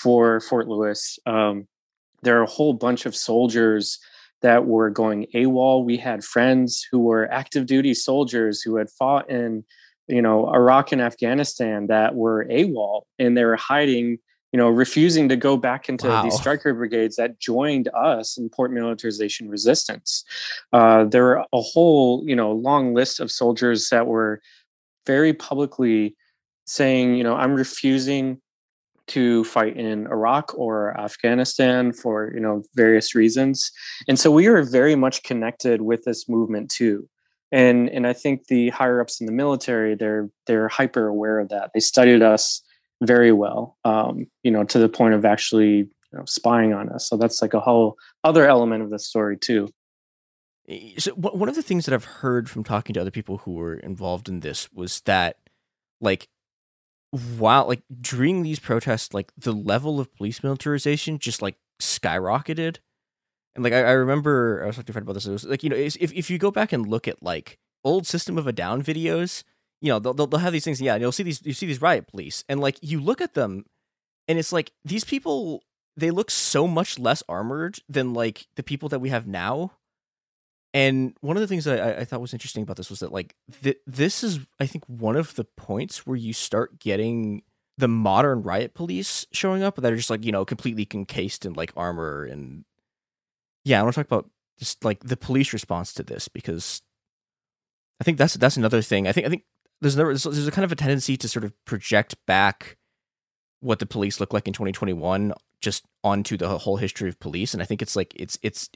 for 0.00 0.40
Fort 0.40 0.68
Lewis. 0.68 1.18
Um, 1.26 1.66
there 2.22 2.38
are 2.38 2.44
a 2.44 2.50
whole 2.50 2.74
bunch 2.74 3.06
of 3.06 3.16
soldiers 3.16 3.98
that 4.42 4.66
were 4.66 4.90
going 4.90 5.26
AWOL. 5.34 5.84
We 5.84 5.96
had 5.96 6.24
friends 6.24 6.86
who 6.90 7.00
were 7.00 7.30
active 7.32 7.66
duty 7.66 7.94
soldiers 7.94 8.60
who 8.60 8.76
had 8.76 8.90
fought 8.90 9.30
in, 9.30 9.64
you 10.08 10.20
know, 10.20 10.52
Iraq 10.52 10.92
and 10.92 11.00
Afghanistan 11.00 11.86
that 11.86 12.14
were 12.14 12.46
AWOL, 12.50 13.02
and 13.18 13.36
they 13.36 13.44
were 13.44 13.56
hiding 13.56 14.18
you 14.52 14.58
know, 14.58 14.68
refusing 14.68 15.28
to 15.30 15.36
go 15.36 15.56
back 15.56 15.88
into 15.88 16.08
wow. 16.08 16.22
these 16.22 16.34
Stryker 16.34 16.74
brigades 16.74 17.16
that 17.16 17.40
joined 17.40 17.88
us 17.94 18.36
in 18.36 18.50
port 18.50 18.70
militarization 18.70 19.48
resistance. 19.48 20.24
Uh, 20.72 21.04
there 21.04 21.24
were 21.24 21.46
a 21.52 21.60
whole, 21.60 22.22
you 22.26 22.36
know, 22.36 22.52
long 22.52 22.94
list 22.94 23.18
of 23.18 23.30
soldiers 23.30 23.88
that 23.88 24.06
were 24.06 24.42
very 25.06 25.32
publicly 25.32 26.14
saying, 26.66 27.14
you 27.14 27.24
know, 27.24 27.34
I'm 27.34 27.54
refusing 27.54 28.40
to 29.08 29.42
fight 29.44 29.76
in 29.76 30.06
Iraq 30.06 30.54
or 30.56 30.98
Afghanistan 31.00 31.92
for, 31.92 32.30
you 32.34 32.40
know, 32.40 32.62
various 32.74 33.14
reasons. 33.14 33.72
And 34.06 34.18
so 34.18 34.30
we 34.30 34.48
were 34.48 34.62
very 34.62 34.94
much 34.94 35.22
connected 35.22 35.80
with 35.80 36.04
this 36.04 36.28
movement 36.28 36.70
too. 36.70 37.08
And 37.50 37.90
and 37.90 38.06
I 38.06 38.14
think 38.14 38.46
the 38.46 38.70
higher 38.70 39.00
ups 39.00 39.20
in 39.20 39.26
the 39.26 39.32
military, 39.32 39.94
they're 39.94 40.30
they're 40.46 40.68
hyper 40.68 41.06
aware 41.06 41.38
of 41.38 41.48
that. 41.50 41.70
They 41.74 41.80
studied 41.80 42.22
us 42.22 42.62
very 43.06 43.32
well, 43.32 43.76
um, 43.84 44.26
you 44.42 44.50
know, 44.50 44.64
to 44.64 44.78
the 44.78 44.88
point 44.88 45.14
of 45.14 45.24
actually 45.24 45.88
you 46.12 46.18
know, 46.18 46.24
spying 46.26 46.72
on 46.72 46.88
us. 46.90 47.08
So 47.08 47.16
that's 47.16 47.40
like 47.40 47.54
a 47.54 47.60
whole 47.60 47.96
other 48.22 48.46
element 48.46 48.82
of 48.82 48.90
the 48.90 48.98
story 48.98 49.36
too. 49.36 49.68
So 50.98 51.12
one 51.12 51.48
of 51.48 51.56
the 51.56 51.62
things 51.62 51.86
that 51.86 51.94
I've 51.94 52.04
heard 52.04 52.48
from 52.48 52.62
talking 52.62 52.94
to 52.94 53.00
other 53.00 53.10
people 53.10 53.38
who 53.38 53.54
were 53.54 53.74
involved 53.74 54.28
in 54.28 54.40
this 54.40 54.72
was 54.72 55.00
that, 55.02 55.38
like, 56.00 56.28
while 57.10 57.66
like 57.66 57.82
during 58.00 58.42
these 58.42 58.60
protests, 58.60 59.12
like 59.12 59.32
the 59.36 59.52
level 59.52 60.00
of 60.00 60.14
police 60.14 60.42
militarization 60.42 61.18
just 61.18 61.42
like 61.42 61.56
skyrocketed. 61.80 62.78
And 63.54 63.64
like 63.64 63.74
I, 63.74 63.80
I 63.80 63.90
remember 63.90 64.62
I 64.62 64.66
was 64.66 64.76
talking 64.76 64.86
to 64.86 64.92
a 64.92 64.94
friend 64.94 65.04
about 65.04 65.14
this. 65.14 65.26
It 65.26 65.32
was 65.32 65.44
like 65.44 65.62
you 65.62 65.68
know 65.68 65.76
if 65.76 65.96
if 66.00 66.30
you 66.30 66.38
go 66.38 66.50
back 66.50 66.72
and 66.72 66.86
look 66.86 67.06
at 67.06 67.22
like 67.22 67.58
old 67.84 68.06
System 68.06 68.38
of 68.38 68.46
a 68.46 68.52
Down 68.52 68.82
videos, 68.82 69.42
you 69.82 69.88
know 69.88 69.98
they'll, 69.98 70.14
they'll 70.14 70.40
have 70.40 70.52
these 70.52 70.64
things 70.64 70.80
yeah 70.80 70.94
and 70.94 71.02
you'll 71.02 71.12
see 71.12 71.24
these 71.24 71.44
you 71.44 71.52
see 71.52 71.66
these 71.66 71.82
riot 71.82 72.06
police 72.06 72.44
and 72.48 72.60
like 72.60 72.78
you 72.80 73.00
look 73.00 73.20
at 73.20 73.34
them 73.34 73.66
and 74.28 74.38
it's 74.38 74.52
like 74.52 74.72
these 74.84 75.04
people 75.04 75.62
they 75.96 76.10
look 76.10 76.30
so 76.30 76.66
much 76.66 76.98
less 76.98 77.22
armored 77.28 77.80
than 77.88 78.14
like 78.14 78.46
the 78.54 78.62
people 78.62 78.88
that 78.88 79.00
we 79.00 79.10
have 79.10 79.26
now 79.26 79.72
and 80.72 81.14
one 81.20 81.36
of 81.36 81.42
the 81.42 81.46
things 81.46 81.66
that 81.66 81.80
I, 81.80 82.00
I 82.00 82.04
thought 82.04 82.22
was 82.22 82.32
interesting 82.32 82.62
about 82.62 82.76
this 82.76 82.88
was 82.88 83.00
that 83.00 83.12
like 83.12 83.34
th- 83.62 83.80
this 83.86 84.24
is 84.24 84.38
i 84.60 84.66
think 84.66 84.84
one 84.86 85.16
of 85.16 85.34
the 85.34 85.44
points 85.44 86.06
where 86.06 86.16
you 86.16 86.32
start 86.32 86.78
getting 86.78 87.42
the 87.76 87.88
modern 87.88 88.42
riot 88.42 88.74
police 88.74 89.26
showing 89.32 89.62
up 89.62 89.76
that 89.76 89.92
are 89.92 89.96
just 89.96 90.10
like 90.10 90.24
you 90.24 90.32
know 90.32 90.44
completely 90.44 90.86
encased 90.94 91.44
in 91.44 91.54
like 91.54 91.72
armor 91.76 92.24
and 92.24 92.64
yeah 93.64 93.80
i 93.80 93.82
want 93.82 93.94
to 93.94 94.00
talk 94.00 94.06
about 94.06 94.30
just 94.58 94.84
like 94.84 95.00
the 95.00 95.16
police 95.16 95.52
response 95.52 95.92
to 95.92 96.04
this 96.04 96.28
because 96.28 96.82
I 98.02 98.04
think 98.04 98.18
that's 98.18 98.34
that's 98.34 98.56
another 98.56 98.82
thing. 98.82 99.06
I 99.06 99.12
think 99.12 99.28
I 99.28 99.30
think 99.30 99.44
there's 99.82 99.96
never 99.96 100.14
there's 100.14 100.46
a 100.46 100.52
kind 100.52 100.64
of 100.64 100.72
a 100.72 100.76
tendency 100.76 101.16
to 101.16 101.28
sort 101.28 101.44
of 101.44 101.52
project 101.64 102.14
back 102.26 102.76
what 103.60 103.80
the 103.80 103.86
police 103.86 104.20
look 104.20 104.32
like 104.32 104.46
in 104.46 104.52
2021 104.52 105.34
just 105.60 105.84
onto 106.02 106.36
the 106.36 106.58
whole 106.58 106.76
history 106.76 107.08
of 107.08 107.18
police. 107.20 107.52
And 107.52 107.62
i 107.62 107.66
think 107.66 107.82
it's 107.82 107.96
like 107.96 108.12
it's 108.16 108.38
it's 108.42 108.70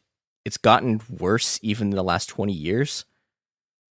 it's 0.44 0.58
gotten 0.58 1.00
worse 1.08 1.58
even 1.62 1.88
in 1.88 1.96
the 1.96 2.04
last 2.04 2.28
20 2.28 2.52
years. 2.52 3.04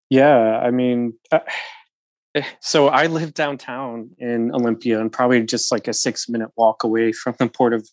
Yeah 0.09 0.59
i 0.59 0.71
mean 0.71 1.13
uh, 1.31 1.39
so 2.59 2.89
i 2.89 3.07
live 3.07 3.33
downtown 3.33 4.09
in 4.19 4.53
olympia 4.53 4.99
and 4.99 5.11
probably 5.11 5.41
just 5.43 5.71
like 5.71 5.87
a 5.87 5.93
six 5.93 6.29
minute 6.29 6.51
walk 6.57 6.83
away 6.83 7.11
from 7.11 7.33
the 7.39 7.47
port 7.47 7.73
of 7.73 7.89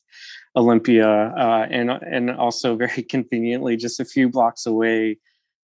olympia 0.57 1.09
uh, 1.09 1.67
and 1.71 1.91
and 1.91 2.31
also 2.31 2.77
very 2.77 3.03
conveniently 3.15 3.77
just 3.77 4.01
a 4.01 4.05
few 4.05 4.29
blocks 4.29 4.67
away 4.67 5.17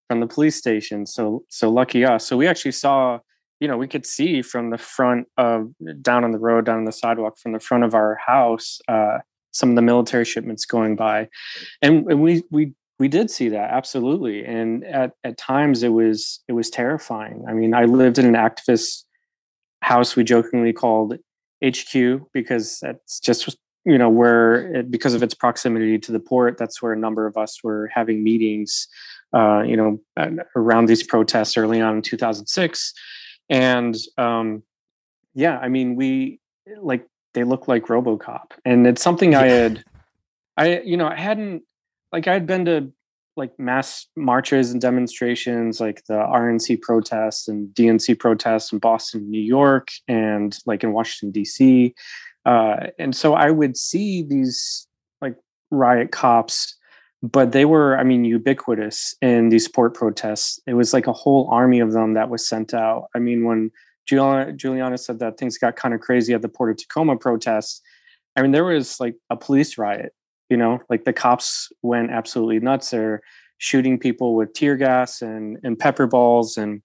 from 0.08 0.20
the 0.20 0.26
police 0.26 0.56
station. 0.56 1.06
So 1.06 1.44
so 1.48 1.70
lucky 1.70 2.04
us. 2.04 2.26
So 2.26 2.36
we 2.36 2.48
actually 2.48 2.72
saw 2.72 3.20
you 3.60 3.68
know, 3.68 3.76
we 3.76 3.88
could 3.88 4.06
see 4.06 4.42
from 4.42 4.70
the 4.70 4.78
front 4.78 5.26
of 5.36 5.72
down 6.00 6.24
on 6.24 6.32
the 6.32 6.38
road, 6.38 6.66
down 6.66 6.78
on 6.78 6.84
the 6.84 6.92
sidewalk 6.92 7.38
from 7.38 7.52
the 7.52 7.60
front 7.60 7.84
of 7.84 7.94
our 7.94 8.16
house, 8.24 8.80
uh, 8.88 9.18
some 9.52 9.70
of 9.70 9.76
the 9.76 9.82
military 9.82 10.24
shipments 10.24 10.64
going 10.64 10.96
by, 10.96 11.28
and, 11.82 12.06
and 12.10 12.22
we 12.22 12.42
we 12.50 12.74
we 12.98 13.08
did 13.08 13.30
see 13.30 13.48
that 13.48 13.70
absolutely. 13.70 14.44
And 14.44 14.84
at 14.84 15.12
at 15.24 15.38
times 15.38 15.82
it 15.82 15.90
was 15.90 16.40
it 16.48 16.52
was 16.52 16.70
terrifying. 16.70 17.44
I 17.48 17.52
mean, 17.52 17.74
I 17.74 17.84
lived 17.84 18.18
in 18.18 18.26
an 18.26 18.34
activist 18.34 19.04
house 19.82 20.16
we 20.16 20.24
jokingly 20.24 20.72
called 20.72 21.14
HQ 21.64 22.20
because 22.32 22.78
that's 22.80 23.20
just 23.20 23.56
you 23.84 23.96
know 23.96 24.10
where 24.10 24.74
it, 24.74 24.90
because 24.90 25.14
of 25.14 25.22
its 25.22 25.34
proximity 25.34 25.98
to 25.98 26.12
the 26.12 26.20
port 26.20 26.58
that's 26.58 26.82
where 26.82 26.92
a 26.92 26.98
number 26.98 27.26
of 27.26 27.36
us 27.36 27.62
were 27.62 27.88
having 27.94 28.22
meetings 28.22 28.88
uh, 29.34 29.62
you 29.62 29.76
know 29.76 30.00
around 30.56 30.86
these 30.86 31.02
protests 31.02 31.56
early 31.56 31.80
on 31.80 31.96
in 31.96 32.02
2006 32.02 32.92
and 33.48 33.96
um, 34.16 34.62
yeah, 35.34 35.58
I 35.58 35.68
mean, 35.68 35.96
we 35.96 36.40
like 36.80 37.06
they 37.34 37.44
look 37.44 37.68
like 37.68 37.86
RoboCop, 37.86 38.52
and 38.64 38.86
it's 38.86 39.02
something 39.02 39.34
I 39.34 39.46
had, 39.46 39.84
I 40.56 40.80
you 40.80 40.96
know, 40.96 41.08
I 41.08 41.16
hadn't 41.16 41.62
like 42.12 42.26
I 42.26 42.32
had 42.32 42.46
been 42.46 42.64
to 42.66 42.92
like 43.36 43.58
mass 43.58 44.06
marches 44.16 44.72
and 44.72 44.80
demonstrations, 44.80 45.80
like 45.80 46.04
the 46.06 46.14
RNC 46.14 46.82
protests 46.82 47.48
and 47.48 47.68
DNC 47.68 48.18
protests 48.18 48.72
in 48.72 48.80
Boston, 48.80 49.30
New 49.30 49.40
York, 49.40 49.88
and 50.08 50.58
like 50.66 50.82
in 50.82 50.92
Washington 50.92 51.30
D.C. 51.30 51.94
Uh, 52.44 52.88
and 52.98 53.14
so 53.14 53.34
I 53.34 53.50
would 53.50 53.76
see 53.76 54.22
these 54.22 54.86
like 55.22 55.36
riot 55.70 56.10
cops 56.10 56.77
but 57.22 57.52
they 57.52 57.64
were 57.64 57.98
i 57.98 58.04
mean 58.04 58.24
ubiquitous 58.24 59.14
in 59.20 59.48
these 59.48 59.68
port 59.68 59.94
protests. 59.94 60.60
It 60.66 60.74
was 60.74 60.92
like 60.92 61.06
a 61.06 61.12
whole 61.12 61.48
army 61.50 61.80
of 61.80 61.92
them 61.92 62.14
that 62.14 62.30
was 62.30 62.46
sent 62.46 62.74
out. 62.74 63.08
I 63.14 63.18
mean 63.18 63.44
when 63.44 63.70
juliana, 64.06 64.52
juliana 64.52 64.98
said 64.98 65.18
that 65.18 65.38
things 65.38 65.58
got 65.58 65.76
kind 65.76 65.94
of 65.94 66.00
crazy 66.00 66.32
at 66.32 66.42
the 66.42 66.48
port 66.48 66.70
of 66.70 66.78
tacoma 66.78 67.16
protests 67.16 67.82
i 68.36 68.42
mean 68.42 68.52
there 68.52 68.64
was 68.64 68.98
like 69.00 69.16
a 69.28 69.36
police 69.36 69.76
riot 69.76 70.14
you 70.48 70.56
know? 70.56 70.80
Like 70.88 71.04
the 71.04 71.12
cops 71.12 71.70
went 71.82 72.10
absolutely 72.10 72.60
nuts. 72.60 72.90
They're 72.90 73.22
shooting 73.58 73.98
people 73.98 74.34
with 74.34 74.52
tear 74.52 74.76
gas 74.76 75.20
and 75.20 75.58
and 75.62 75.78
pepper 75.78 76.06
balls 76.06 76.56
and 76.56 76.82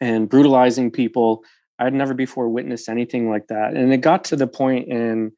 and 0.00 0.28
brutalizing 0.28 0.90
people. 0.90 1.42
I'd 1.78 1.94
never 1.94 2.14
before 2.14 2.48
witnessed 2.48 2.88
anything 2.88 3.30
like 3.30 3.46
that. 3.48 3.74
And 3.74 3.92
it 3.92 3.98
got 3.98 4.24
to 4.24 4.36
the 4.36 4.48
point 4.48 4.88
in 4.88 5.32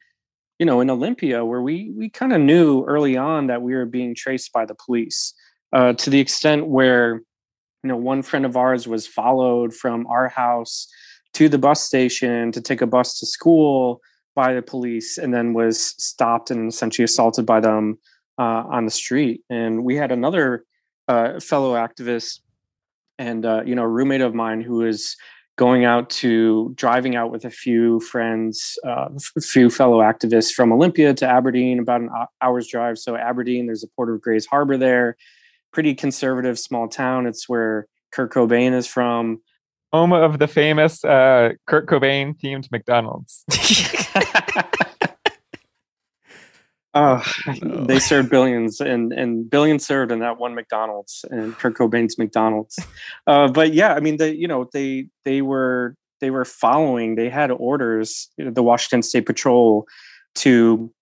you 0.61 0.67
know, 0.67 0.83
in 0.83 0.91
Olympia, 0.91 1.43
where 1.43 1.63
we 1.63 1.91
we 1.97 2.11
kind 2.11 2.35
of 2.35 2.41
knew 2.43 2.85
early 2.85 3.17
on 3.17 3.47
that 3.47 3.63
we 3.63 3.75
were 3.75 3.87
being 3.87 4.15
traced 4.15 4.53
by 4.53 4.67
the 4.67 4.75
police, 4.75 5.33
uh, 5.73 5.95
to 5.95 6.11
the 6.11 6.21
extent 6.21 6.67
where, 6.67 7.23
you 7.83 7.89
know, 7.89 7.97
one 7.97 8.23
friend 8.23 8.45
of 8.45 8.59
ours 8.59 8.87
was 8.87 9.07
followed 9.07 9.73
from 9.73 10.07
our 10.07 10.29
house 10.29 10.87
to 11.33 11.49
the 11.49 11.57
bus 11.57 11.83
station 11.83 12.53
to 12.53 12.61
take 12.61 12.83
a 12.83 12.87
bus 12.87 13.19
to 13.19 13.27
school 13.27 14.03
by 14.37 14.53
the 14.53 14.61
police, 14.61 15.17
and 15.17 15.33
then 15.33 15.55
was 15.55 15.81
stopped 15.81 16.51
and 16.51 16.69
essentially 16.69 17.05
assaulted 17.05 17.47
by 17.47 17.59
them 17.59 17.99
uh, 18.39 18.63
on 18.69 18.85
the 18.85 18.91
street. 18.91 19.41
And 19.49 19.83
we 19.83 19.97
had 19.97 20.13
another 20.13 20.67
uh, 21.09 21.41
fellow 21.41 21.73
activist 21.75 22.41
and 23.19 23.47
uh, 23.47 23.63
you 23.65 23.75
know, 23.75 23.85
roommate 23.85 24.21
of 24.21 24.35
mine 24.35 24.61
who 24.61 24.85
was 24.85 25.17
going 25.61 25.85
out 25.85 26.09
to 26.09 26.73
driving 26.75 27.17
out 27.17 27.31
with 27.31 27.45
a 27.45 27.51
few 27.51 28.01
friends, 28.01 28.79
uh, 28.83 29.11
a 29.37 29.41
few 29.43 29.69
fellow 29.69 29.99
activists 29.99 30.53
from 30.53 30.73
Olympia 30.73 31.13
to 31.13 31.29
Aberdeen, 31.29 31.79
about 31.79 32.01
an 32.01 32.09
hour's 32.41 32.67
drive. 32.67 32.99
So 32.99 33.15
Aberdeen, 33.15 33.67
there's 33.67 33.85
a 33.85 33.89
Port 33.89 34.09
of 34.09 34.23
Grays 34.23 34.47
Harbor 34.47 34.79
there, 34.79 35.19
pretty 35.71 35.95
conservative 35.95 36.59
small 36.59 36.89
town. 36.89 37.27
It's 37.27 37.47
where 37.47 37.87
Kurt 38.11 38.33
Cobain 38.33 38.73
is 38.73 38.87
from. 38.87 39.43
Home 39.93 40.15
of 40.15 40.39
the 40.39 40.49
famous 40.49 41.05
uh, 41.05 41.51
Kurt 41.67 41.87
Cobain 41.87 42.41
themed 42.41 42.71
McDonald's. 42.73 43.45
Oh, 46.93 47.25
they 47.63 48.01
served 48.01 48.31
billions 48.31 48.81
and 48.81 49.13
and 49.13 49.49
billions 49.49 49.87
served 49.87 50.11
in 50.11 50.19
that 50.21 50.39
one 50.39 50.55
McDonald's 50.55 51.25
and 51.31 51.57
Kurt 51.57 51.77
Cobain's 51.77 52.19
McDonald's. 52.19 52.79
Uh, 53.27 53.49
but 53.49 53.73
yeah, 53.73 53.95
I 53.95 54.01
mean, 54.01 54.17
they 54.17 54.33
you 54.33 54.49
know 54.49 54.69
they 54.73 55.07
they 55.25 55.41
were 55.41 55.95
they 56.21 56.31
were 56.31 56.45
following. 56.45 57.15
They 57.15 57.29
had 57.29 57.51
orders, 57.51 58.29
you 58.37 58.45
know, 58.45 58.51
the 58.51 58.63
Washington 58.63 59.03
State 59.03 59.27
Patrol, 59.27 59.87
to 60.37 60.93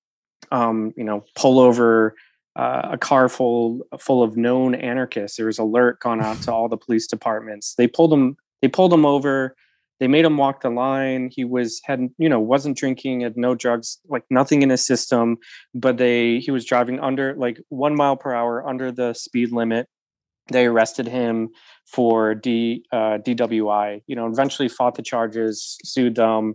um, 0.50 0.92
you 0.96 1.04
know 1.04 1.24
pull 1.34 1.58
over 1.58 2.14
uh, 2.56 2.90
a 2.92 2.98
car 2.98 3.30
full 3.30 3.80
full 3.98 4.22
of 4.22 4.36
known 4.36 4.74
anarchists. 4.74 5.38
There 5.38 5.46
was 5.46 5.58
alert 5.58 6.00
gone 6.00 6.20
out 6.20 6.42
to 6.42 6.52
all 6.52 6.68
the 6.68 6.76
police 6.76 7.06
departments. 7.06 7.74
They 7.76 7.86
pulled 7.86 8.12
them. 8.12 8.36
They 8.60 8.68
pulled 8.68 8.92
them 8.92 9.06
over 9.06 9.54
they 10.00 10.08
made 10.08 10.24
him 10.24 10.36
walk 10.36 10.60
the 10.60 10.70
line 10.70 11.30
he 11.32 11.44
was 11.44 11.80
had 11.84 12.08
you 12.18 12.28
know 12.28 12.40
wasn't 12.40 12.76
drinking 12.76 13.20
had 13.20 13.36
no 13.36 13.54
drugs 13.54 13.98
like 14.08 14.24
nothing 14.30 14.62
in 14.62 14.70
his 14.70 14.84
system 14.84 15.36
but 15.74 15.98
they 15.98 16.38
he 16.38 16.50
was 16.50 16.64
driving 16.64 17.00
under 17.00 17.34
like 17.36 17.60
one 17.68 17.94
mile 17.94 18.16
per 18.16 18.34
hour 18.34 18.66
under 18.68 18.90
the 18.92 19.12
speed 19.14 19.52
limit 19.52 19.88
they 20.50 20.66
arrested 20.66 21.06
him 21.06 21.50
for 21.86 22.34
D, 22.34 22.84
uh, 22.92 23.18
DWI. 23.18 24.02
You 24.06 24.16
know, 24.16 24.26
eventually 24.26 24.68
fought 24.68 24.94
the 24.94 25.02
charges, 25.02 25.78
sued 25.84 26.16
them, 26.16 26.54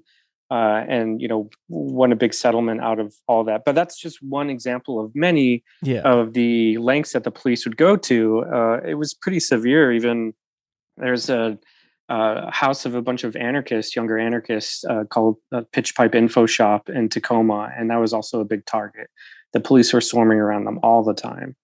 uh, 0.52 0.84
and 0.88 1.22
you 1.22 1.28
know 1.28 1.50
won 1.70 2.12
a 2.12 2.16
big 2.16 2.34
settlement 2.34 2.82
out 2.82 3.00
of 3.00 3.14
all 3.28 3.44
that. 3.46 3.64
But 3.66 3.76
that's 3.76 4.00
just 4.00 4.22
one 4.22 4.50
example 4.50 5.04
of 5.04 5.12
many 5.16 5.64
yeah. 5.82 6.02
of 6.02 6.34
the 6.34 6.78
lengths 6.78 7.14
that 7.14 7.24
the 7.24 7.32
police 7.32 7.66
would 7.66 7.78
go 7.78 7.96
to. 7.98 8.46
Uh, 8.54 8.80
it 8.86 8.96
was 8.96 9.14
pretty 9.14 9.40
severe. 9.40 9.92
Even 9.92 10.34
there's 10.98 11.30
a 11.30 11.58
uh, 12.14 12.52
house 12.52 12.86
of 12.86 12.94
a 12.94 13.02
bunch 13.02 13.24
of 13.24 13.36
anarchists, 13.36 13.96
younger 13.96 14.20
anarchists, 14.20 14.86
uh, 14.86 15.04
called 15.06 15.38
uh, 15.52 15.64
Pitch 15.72 15.96
Pipe 15.96 16.14
Info 16.14 16.46
Shop 16.46 16.88
in 16.88 17.10
Tacoma, 17.10 17.72
and 17.76 17.90
that 17.90 18.00
was 18.00 18.14
also 18.14 18.40
a 18.40 18.46
big 18.46 18.68
target. 18.68 19.08
The 19.54 19.60
police 19.60 19.92
were 19.92 20.02
swarming 20.02 20.38
around 20.38 20.66
them 20.66 20.80
all 20.84 21.04
the 21.04 21.16
time. 21.16 21.56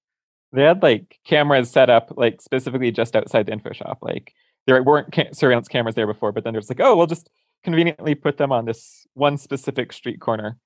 They 0.52 0.64
had 0.64 0.82
like 0.82 1.20
cameras 1.24 1.70
set 1.70 1.92
up, 1.92 2.14
like 2.18 2.42
specifically 2.42 2.92
just 2.92 3.16
outside 3.16 3.46
the 3.46 3.52
info 3.52 3.74
shop. 3.74 4.00
Like 4.02 4.34
there 4.66 4.82
weren't 4.82 5.14
ca- 5.14 5.34
surveillance 5.34 5.68
cameras 5.68 5.94
there 5.94 6.08
before, 6.08 6.32
but 6.32 6.44
then 6.44 6.54
there's 6.54 6.70
like, 6.70 6.80
oh, 6.80 6.98
we'll 6.98 7.06
just 7.06 7.30
conveniently 7.64 8.16
put 8.16 8.38
them 8.38 8.52
on 8.52 8.66
this 8.66 9.06
one 9.14 9.38
specific 9.38 9.94
street 9.94 10.20
corner. 10.20 10.58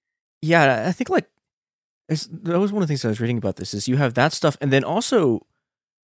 Yeah, 0.41 0.85
I 0.87 0.93
think 0.93 1.09
like 1.09 1.27
that 2.07 2.59
was 2.59 2.71
one 2.71 2.81
of 2.81 2.87
the 2.87 2.91
things 2.91 3.03
I 3.03 3.09
was 3.09 3.19
reading 3.19 3.37
about 3.37 3.57
this 3.57 3.73
is 3.73 3.89
you 3.89 3.97
have 3.97 4.13
that 4.13 4.31
stuff, 4.31 4.55
and 4.61 4.71
then 4.71 4.85
also, 4.85 5.45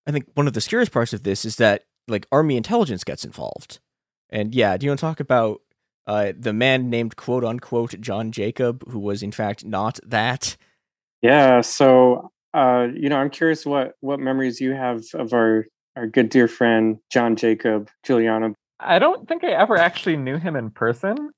I 0.06 0.12
think 0.12 0.26
one 0.34 0.48
of 0.48 0.54
the 0.54 0.60
scariest 0.60 0.92
parts 0.92 1.14
of 1.14 1.24
this 1.24 1.46
is 1.46 1.56
that 1.56 1.86
like 2.10 2.28
army 2.32 2.58
intelligence 2.58 3.04
gets 3.04 3.24
involved. 3.24 3.80
And 4.30 4.54
yeah, 4.54 4.78
do 4.78 4.86
you 4.86 4.92
want 4.92 5.00
to 5.00 5.06
talk 5.06 5.20
about 5.20 5.62
uh, 6.08 6.34
the 6.38 6.54
man 6.54 6.90
named 6.90 7.16
quote 7.16 7.44
unquote 7.44 8.00
John 8.02 8.32
Jacob, 8.32 8.84
who 8.90 9.00
was 9.00 9.24
in 9.24 9.32
fact 9.32 9.66
not 9.66 10.00
that? 10.06 10.58
Yeah. 11.22 11.62
So, 11.62 12.32
uh, 12.54 12.88
you 12.94 13.10
know, 13.10 13.18
I'm 13.18 13.30
curious 13.30 13.66
what 13.66 13.94
what 14.02 14.20
memories 14.20 14.60
you 14.62 14.74
have 14.74 15.04
of 15.14 15.34
our 15.34 15.66
our 15.96 16.08
good 16.08 16.30
dear 16.30 16.48
friend 16.48 17.00
John 17.12 17.36
Jacob, 17.36 17.90
Juliana. 18.04 18.54
I 18.80 19.00
don't 19.00 19.28
think 19.28 19.44
I 19.44 19.52
ever 19.52 19.78
actually 19.78 20.16
knew 20.16 20.38
him 20.38 20.56
in 20.56 20.72
person, 20.72 21.32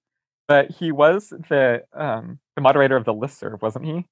but 0.47 0.69
he 0.69 0.91
was 0.91 1.29
the 1.49 1.83
um, 1.93 2.39
the 2.55 2.61
moderator 2.61 2.95
of 2.95 3.05
the 3.05 3.13
listserv, 3.13 3.61
wasn't 3.61 3.85
he? 3.85 4.05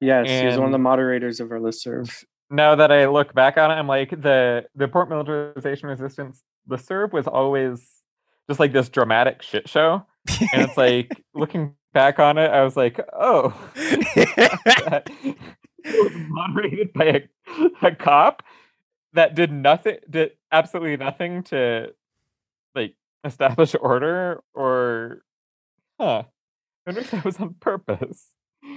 Yes, 0.00 0.26
and... 0.28 0.40
he 0.40 0.46
was 0.46 0.56
one 0.56 0.66
of 0.66 0.72
the 0.72 0.78
moderators 0.78 1.40
of 1.40 1.50
our 1.50 1.58
listserv 1.58 2.24
now 2.50 2.74
that 2.74 2.90
I 2.90 3.06
look 3.06 3.34
back 3.34 3.56
on 3.56 3.70
it, 3.70 3.74
I'm 3.74 3.86
like 3.86 4.10
the 4.10 4.66
the 4.74 4.88
port 4.88 5.08
militarization 5.08 5.88
resistance 5.88 6.42
the 6.68 6.78
Serb 6.78 7.12
was 7.12 7.26
always 7.26 8.04
just 8.48 8.60
like 8.60 8.72
this 8.72 8.88
dramatic 8.88 9.42
shit 9.42 9.68
show. 9.68 10.06
and 10.52 10.62
it's 10.62 10.76
like 10.76 11.24
looking 11.34 11.74
back 11.92 12.18
on 12.18 12.38
it, 12.38 12.50
I 12.50 12.62
was 12.62 12.76
like, 12.76 13.00
oh, 13.18 13.58
it 13.74 15.10
was 15.84 16.12
moderated 16.28 16.92
by 16.92 17.04
a, 17.04 17.86
a 17.86 17.94
cop 17.94 18.42
that 19.14 19.34
did 19.34 19.50
nothing, 19.50 19.96
did 20.08 20.32
absolutely 20.52 20.96
nothing 20.96 21.42
to 21.44 21.94
like 22.74 22.94
establish 23.24 23.74
order 23.80 24.42
or, 24.54 25.22
huh? 25.98 26.22
I 26.86 26.90
wonder 26.90 27.00
if 27.00 27.10
that 27.10 27.24
was 27.24 27.38
on 27.38 27.54
purpose. 27.54 28.28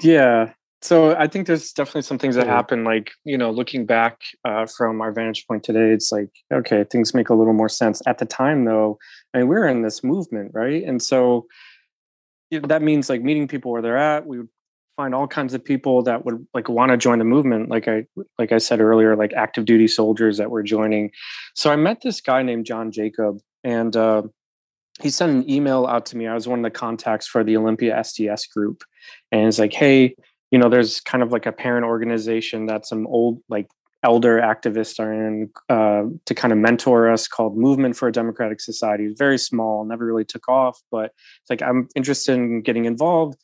Yeah, 0.01 0.53
so 0.81 1.15
I 1.15 1.27
think 1.27 1.45
there's 1.45 1.71
definitely 1.73 2.01
some 2.01 2.17
things 2.17 2.35
that 2.35 2.47
happen. 2.47 2.83
Like 2.83 3.11
you 3.23 3.37
know, 3.37 3.51
looking 3.51 3.85
back 3.85 4.21
uh, 4.43 4.65
from 4.65 4.99
our 5.01 5.11
vantage 5.11 5.45
point 5.47 5.63
today, 5.63 5.91
it's 5.91 6.11
like 6.11 6.29
okay, 6.51 6.83
things 6.83 7.13
make 7.13 7.29
a 7.29 7.35
little 7.35 7.53
more 7.53 7.69
sense. 7.69 8.01
At 8.07 8.17
the 8.17 8.25
time, 8.25 8.65
though, 8.65 8.97
I 9.33 9.39
mean, 9.39 9.47
we 9.47 9.55
are 9.57 9.67
in 9.67 9.83
this 9.83 10.03
movement, 10.03 10.51
right? 10.53 10.83
And 10.83 11.01
so 11.01 11.45
that 12.51 12.81
means 12.81 13.09
like 13.09 13.21
meeting 13.21 13.47
people 13.47 13.71
where 13.71 13.81
they're 13.81 13.97
at. 13.97 14.25
We 14.25 14.39
would 14.39 14.49
find 14.97 15.13
all 15.13 15.27
kinds 15.27 15.53
of 15.53 15.63
people 15.63 16.01
that 16.03 16.25
would 16.25 16.45
like 16.53 16.67
want 16.67 16.91
to 16.91 16.97
join 16.97 17.19
the 17.19 17.25
movement. 17.25 17.69
Like 17.69 17.87
I 17.87 18.07
like 18.39 18.51
I 18.51 18.57
said 18.57 18.81
earlier, 18.81 19.15
like 19.15 19.33
active 19.33 19.65
duty 19.65 19.87
soldiers 19.87 20.37
that 20.39 20.49
were 20.49 20.63
joining. 20.63 21.11
So 21.53 21.71
I 21.71 21.75
met 21.75 22.01
this 22.01 22.21
guy 22.21 22.41
named 22.41 22.65
John 22.65 22.91
Jacob, 22.91 23.37
and 23.63 23.95
uh, 23.95 24.23
he 24.99 25.11
sent 25.11 25.31
an 25.31 25.49
email 25.49 25.85
out 25.85 26.07
to 26.07 26.17
me. 26.17 26.25
I 26.25 26.33
was 26.33 26.47
one 26.47 26.59
of 26.59 26.63
the 26.63 26.71
contacts 26.71 27.27
for 27.27 27.43
the 27.43 27.55
Olympia 27.55 27.97
SDS 27.97 28.49
group, 28.51 28.83
and 29.31 29.47
it's 29.47 29.59
like, 29.59 29.73
hey 29.73 30.15
you 30.51 30.59
know 30.59 30.69
there's 30.69 30.99
kind 31.01 31.23
of 31.23 31.31
like 31.31 31.45
a 31.45 31.51
parent 31.51 31.85
organization 31.85 32.65
that 32.67 32.85
some 32.85 33.07
old 33.07 33.41
like 33.49 33.69
elder 34.03 34.39
activists 34.39 34.99
are 34.99 35.13
in 35.13 35.49
uh, 35.69 36.03
to 36.25 36.33
kind 36.33 36.51
of 36.51 36.57
mentor 36.57 37.11
us 37.11 37.27
called 37.27 37.55
movement 37.55 37.95
for 37.95 38.07
a 38.07 38.11
democratic 38.11 38.59
society. 38.59 39.13
Very 39.17 39.37
small 39.37 39.85
never 39.85 40.05
really 40.05 40.25
took 40.25 40.47
off 40.49 40.81
but 40.91 41.13
it's 41.41 41.49
like 41.49 41.61
i'm 41.61 41.87
interested 41.95 42.33
in 42.33 42.61
getting 42.61 42.85
involved. 42.85 43.37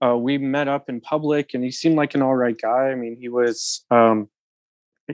Uh, 0.00 0.16
we 0.16 0.36
met 0.36 0.66
up 0.66 0.88
in 0.88 1.00
public 1.00 1.54
and 1.54 1.62
he 1.62 1.70
seemed 1.70 1.94
like 1.94 2.14
an 2.14 2.22
all 2.22 2.34
right 2.34 2.58
guy. 2.60 2.90
I 2.90 2.94
mean 2.94 3.16
he 3.20 3.28
was 3.28 3.84
um, 3.90 4.28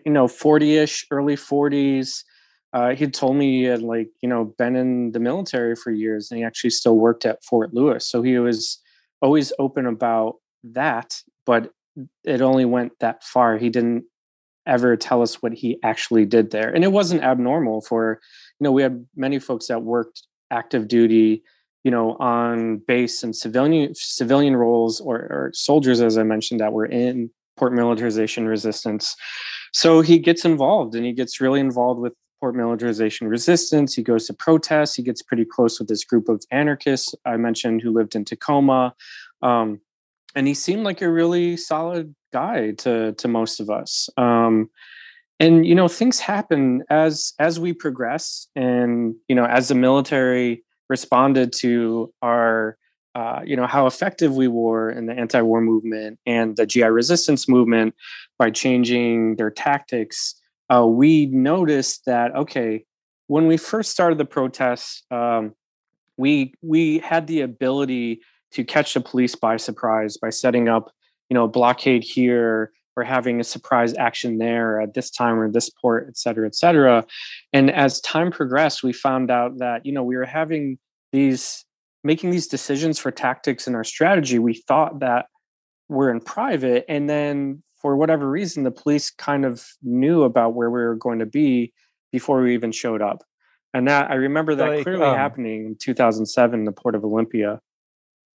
you 0.05 0.12
know 0.12 0.27
40ish 0.27 1.07
early 1.11 1.37
40s 1.37 2.23
uh, 2.73 2.95
he 2.95 3.07
told 3.07 3.37
me 3.37 3.61
he 3.61 3.65
had 3.65 3.83
like 3.83 4.09
you 4.20 4.29
know 4.29 4.55
been 4.59 4.77
in 4.77 5.12
the 5.12 5.20
military 5.20 5.75
for 5.75 5.91
years 5.91 6.31
and 6.31 6.39
he 6.39 6.45
actually 6.45 6.70
still 6.70 6.97
worked 6.97 7.25
at 7.25 7.43
fort 7.45 7.73
lewis. 7.73 8.07
So 8.07 8.23
he 8.23 8.39
was 8.39 8.81
always 9.23 9.53
open 9.59 9.87
about 9.87 10.37
that 10.65 11.20
but 11.49 11.73
it 12.25 12.43
only 12.43 12.66
went 12.66 12.93
that 13.01 13.25
far. 13.25 13.57
He 13.57 13.70
didn't 13.70 14.05
ever 14.66 14.99
tell 14.99 15.23
us 15.23 15.43
what 15.43 15.55
he 15.55 15.79
actually 15.83 16.27
did 16.27 16.51
there. 16.51 16.69
And 16.69 16.85
it 16.85 16.93
wasn't 16.93 17.23
abnormal 17.23 17.81
for, 17.81 18.20
you 18.61 18.65
know, 18.65 18.70
we 18.70 18.83
had 18.83 19.07
many 19.16 19.39
folks 19.39 19.69
that 19.69 19.83
worked 19.83 20.25
active 20.51 20.89
duty, 20.89 21.43
you 21.85 21.91
know, 21.91 22.16
on 22.16 22.83
base 22.87 23.23
and 23.23 23.35
civilian 23.35 23.95
civilian 23.95 24.57
roles 24.57 25.01
or, 25.01 25.16
or 25.16 25.51
soldiers, 25.55 26.03
as 26.03 26.19
I 26.19 26.23
mentioned, 26.23 26.61
that 26.61 26.75
were 26.75 26.85
in 26.85 27.31
port 27.57 27.73
militarization 27.73 28.47
resistance. 28.47 29.16
So 29.73 30.03
he 30.03 30.19
gets 30.19 30.45
involved 30.45 30.95
and 30.95 31.07
he 31.07 31.15
gets 31.15 31.41
really 31.41 31.61
involved 31.61 31.99
with 31.99 32.12
port 32.41 32.57
militarization 32.57 33.27
resistance. 33.27 33.95
He 33.95 34.03
goes 34.03 34.27
to 34.27 34.35
protests. 34.35 34.97
He 34.97 35.03
gets 35.03 35.23
pretty 35.23 35.47
close 35.47 35.79
with 35.79 35.89
this 35.89 36.05
group 36.05 36.29
of 36.29 36.45
anarchists 36.51 37.15
I 37.25 37.39
mentioned 37.39 37.81
who 37.81 37.91
lived 37.91 38.15
in 38.15 38.27
Tacoma. 38.27 38.95
Um, 39.41 39.81
and 40.39 40.47
he 40.47 40.55
seemed 40.55 40.85
like 40.85 41.02
a 41.02 41.10
really 41.10 41.56
solid 41.56 42.15
guy 42.32 42.70
to 42.70 43.12
to 43.15 43.27
most 43.27 43.59
of 43.59 43.69
us. 43.69 44.09
Um, 44.16 44.70
and 45.40 45.66
you 45.66 45.74
know, 45.74 45.89
things 45.89 46.20
happen 46.20 46.85
as 46.90 47.32
as 47.40 47.59
we 47.59 47.73
progress, 47.73 48.47
and 48.55 49.16
you 49.27 49.35
know, 49.35 49.47
as 49.47 49.66
the 49.66 49.74
military 49.74 50.62
responded 50.89 51.52
to 51.59 52.15
our 52.23 52.78
uh, 53.16 53.40
you 53.44 53.56
know 53.56 53.66
how 53.66 53.89
effective 53.89 54.36
we 54.36 54.47
were 54.47 54.90
in 54.90 55.06
the 55.06 55.12
anti-war 55.12 55.60
movement 55.60 56.20
and 56.24 56.56
the 56.56 56.66
GI 56.66 56.85
resistance 56.85 57.48
movement 57.48 57.97
by 58.39 58.48
changing 58.48 59.36
their 59.36 59.51
tactics. 59.51 60.40
Uh, 60.70 60.86
we 60.86 61.27
noticed 61.27 62.05
that 62.06 62.32
okay, 62.36 62.85
when 63.27 63.48
we 63.48 63.56
first 63.56 63.90
started 63.90 64.19
the 64.19 64.24
protests, 64.24 65.02
um, 65.10 65.52
we 66.16 66.55
we 66.62 67.01
had 67.01 67.27
the 67.27 67.40
ability 67.40 68.20
to 68.53 68.65
catch 68.65 68.95
the 68.95 69.01
police 69.01 69.35
by 69.35 69.57
surprise 69.57 70.16
by 70.16 70.31
setting 70.31 70.69
up, 70.69 70.91
you 71.29 71.35
know, 71.35 71.45
a 71.45 71.49
blockade 71.49 72.03
here 72.03 72.73
or 72.97 73.05
having 73.05 73.41
a 73.41 73.45
surprise 73.45 73.95
action 73.97 74.39
there 74.39 74.81
at 74.81 74.95
this 74.95 75.11
time 75.11 75.39
or 75.39 75.51
this 75.51 75.70
port, 75.70 76.07
et 76.09 76.16
cetera, 76.16 76.47
et 76.47 76.55
cetera. 76.55 77.05
And 77.53 77.70
as 77.70 78.01
time 78.01 78.31
progressed, 78.31 78.83
we 78.83 78.93
found 78.93 79.31
out 79.31 79.59
that, 79.59 79.87
you 79.87 79.93
know, 79.93 80.03
we 80.03 80.16
were 80.16 80.25
having 80.25 80.79
these 81.12 81.65
making 82.05 82.31
these 82.31 82.47
decisions 82.47 82.99
for 82.99 83.11
tactics 83.11 83.66
and 83.66 83.77
our 83.77 83.85
strategy. 83.85 84.39
We 84.39 84.55
thought 84.55 85.01
that 85.01 85.27
we're 85.89 86.11
in 86.11 86.20
private. 86.20 86.85
And 86.89 87.09
then 87.09 87.62
for 87.81 87.97
whatever 87.97 88.29
reason, 88.29 88.65
the 88.65 88.70
police 88.70 89.11
kind 89.11 89.45
of 89.45 89.65
knew 89.83 90.23
about 90.23 90.55
where 90.55 90.70
we 90.70 90.81
were 90.81 90.95
going 90.95 91.19
to 91.20 91.27
be 91.27 91.73
before 92.12 92.43
we 92.43 92.55
even 92.55 92.73
showed 92.73 93.03
up. 93.03 93.23
And 93.75 93.87
that 93.89 94.11
I 94.11 94.15
remember 94.15 94.55
that 94.55 94.69
Like, 94.69 94.83
clearly 94.83 95.05
um, 95.05 95.16
happening 95.16 95.66
in 95.66 95.77
2007 95.77 96.59
in 96.59 96.65
the 96.65 96.73
port 96.73 96.95
of 96.95 97.05
Olympia. 97.05 97.61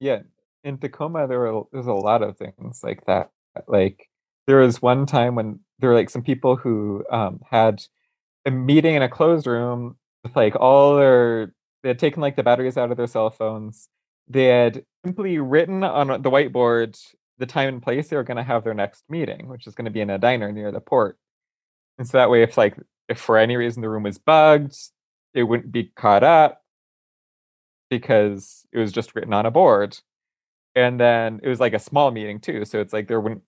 Yeah, 0.01 0.23
in 0.65 0.79
Tacoma, 0.79 1.27
there 1.29 1.39
were 1.41 1.63
there's 1.73 1.87
a 1.87 1.93
lot 1.93 2.23
of 2.23 2.37
things 2.39 2.83
like 2.83 3.05
that. 3.07 3.31
Like 3.67 4.09
there 4.47 4.59
was 4.59 4.83
one 4.83 5.07
time 5.07 5.35
when 5.35 5.61
there 5.79 5.91
were 5.91 5.97
like 5.97 6.11
some 6.11 6.23
people 6.23 6.57
who 6.57 7.05
um, 7.11 7.41
had 7.51 7.83
a 8.47 8.51
meeting 8.51 8.95
in 8.95 9.03
a 9.03 9.09
closed 9.09 9.47
room 9.47 9.97
with 10.25 10.37
like 10.37 10.57
all 10.57 10.97
their 10.97 11.55
they 11.83 11.91
had 11.91 11.99
taken 11.99 12.21
like 12.21 12.37
the 12.37 12.43
batteries 12.43 12.77
out 12.77 12.91
of 12.91 12.97
their 12.97 13.07
cell 13.07 13.31
phones. 13.31 13.89
They 14.29 14.47
had 14.47 14.85
simply 15.05 15.39
written 15.39 15.85
on 15.85 16.09
the 16.09 16.31
whiteboard 16.31 16.99
the 17.39 17.47
time 17.47 17.69
and 17.69 17.83
place 17.83 18.09
they 18.09 18.17
were 18.17 18.23
going 18.25 18.37
to 18.37 18.43
have 18.43 18.65
their 18.65 18.75
next 18.75 19.05
meeting, 19.09 19.49
which 19.49 19.67
is 19.67 19.75
going 19.75 19.87
to 19.87 19.91
be 19.91 20.01
in 20.03 20.11
a 20.11 20.19
diner 20.19 20.53
near 20.53 20.71
the 20.73 20.81
port. 20.81 21.19
And 21.99 22.09
so 22.09 22.19
that 22.19 22.31
way, 22.31 22.43
if 22.43 22.57
like 22.59 22.77
if 23.09 23.19
for 23.19 23.37
any 23.39 23.57
reason 23.57 23.83
the 23.83 23.89
room 23.91 24.05
was 24.05 24.19
bugged, 24.19 24.77
it 25.35 25.45
wouldn't 25.45 25.73
be 25.73 25.93
caught 25.97 26.23
up 26.25 26.63
because 27.91 28.67
it 28.73 28.79
was 28.79 28.93
just 28.93 29.15
written 29.15 29.35
on 29.35 29.47
a 29.47 29.51
board. 29.51 29.99
And 30.75 30.99
then 31.01 31.41
it 31.43 31.49
was 31.49 31.61
like 31.61 31.75
a 31.75 31.79
small 31.79 32.11
meeting 32.13 32.41
too. 32.41 32.65
So 32.65 32.81
it's 32.81 32.93
like 32.93 33.09
there 33.09 33.21
wouldn't 33.21 33.43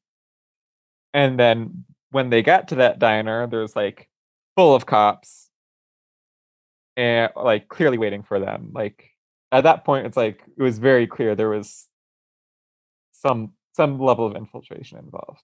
and 1.14 1.38
then 1.38 1.84
when 2.10 2.30
they 2.30 2.42
got 2.42 2.68
to 2.68 2.76
that 2.76 2.98
diner, 2.98 3.46
there's 3.46 3.76
like 3.76 4.08
full 4.56 4.74
of 4.74 4.86
cops 4.86 5.50
and 6.96 7.30
like 7.36 7.68
clearly 7.68 7.98
waiting 7.98 8.22
for 8.22 8.40
them. 8.40 8.70
Like 8.74 9.10
at 9.50 9.64
that 9.64 9.84
point 9.84 10.06
it's 10.06 10.16
like 10.16 10.42
it 10.56 10.62
was 10.62 10.78
very 10.78 11.06
clear 11.06 11.34
there 11.34 11.48
was 11.48 11.88
some 13.12 13.52
some 13.74 13.98
level 13.98 14.26
of 14.26 14.36
infiltration 14.36 14.98
involved. 14.98 15.42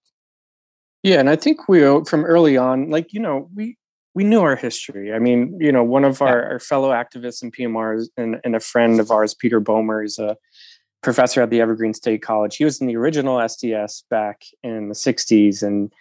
Yeah, 1.02 1.20
and 1.20 1.30
I 1.30 1.36
think 1.36 1.68
we 1.68 1.80
from 2.04 2.24
early 2.24 2.56
on, 2.56 2.90
like 2.90 3.12
you 3.12 3.20
know, 3.20 3.48
we 3.54 3.76
we 4.18 4.24
knew 4.24 4.40
our 4.40 4.56
history. 4.56 5.12
I 5.12 5.20
mean, 5.20 5.56
you 5.60 5.70
know, 5.70 5.84
one 5.84 6.02
of 6.02 6.20
our, 6.20 6.42
our 6.50 6.58
fellow 6.58 6.90
activists 6.90 7.40
in 7.40 7.52
PMR 7.52 8.04
and, 8.16 8.40
and 8.42 8.56
a 8.56 8.58
friend 8.58 8.98
of 8.98 9.12
ours, 9.12 9.32
Peter 9.32 9.60
Bohmer, 9.60 10.04
is 10.04 10.18
a 10.18 10.36
professor 11.04 11.40
at 11.40 11.50
the 11.50 11.60
Evergreen 11.60 11.94
State 11.94 12.20
College. 12.20 12.56
He 12.56 12.64
was 12.64 12.80
in 12.80 12.88
the 12.88 12.96
original 12.96 13.36
SDS 13.36 14.02
back 14.10 14.42
in 14.64 14.88
the 14.88 14.96
'60s, 14.96 15.62
and 15.62 15.92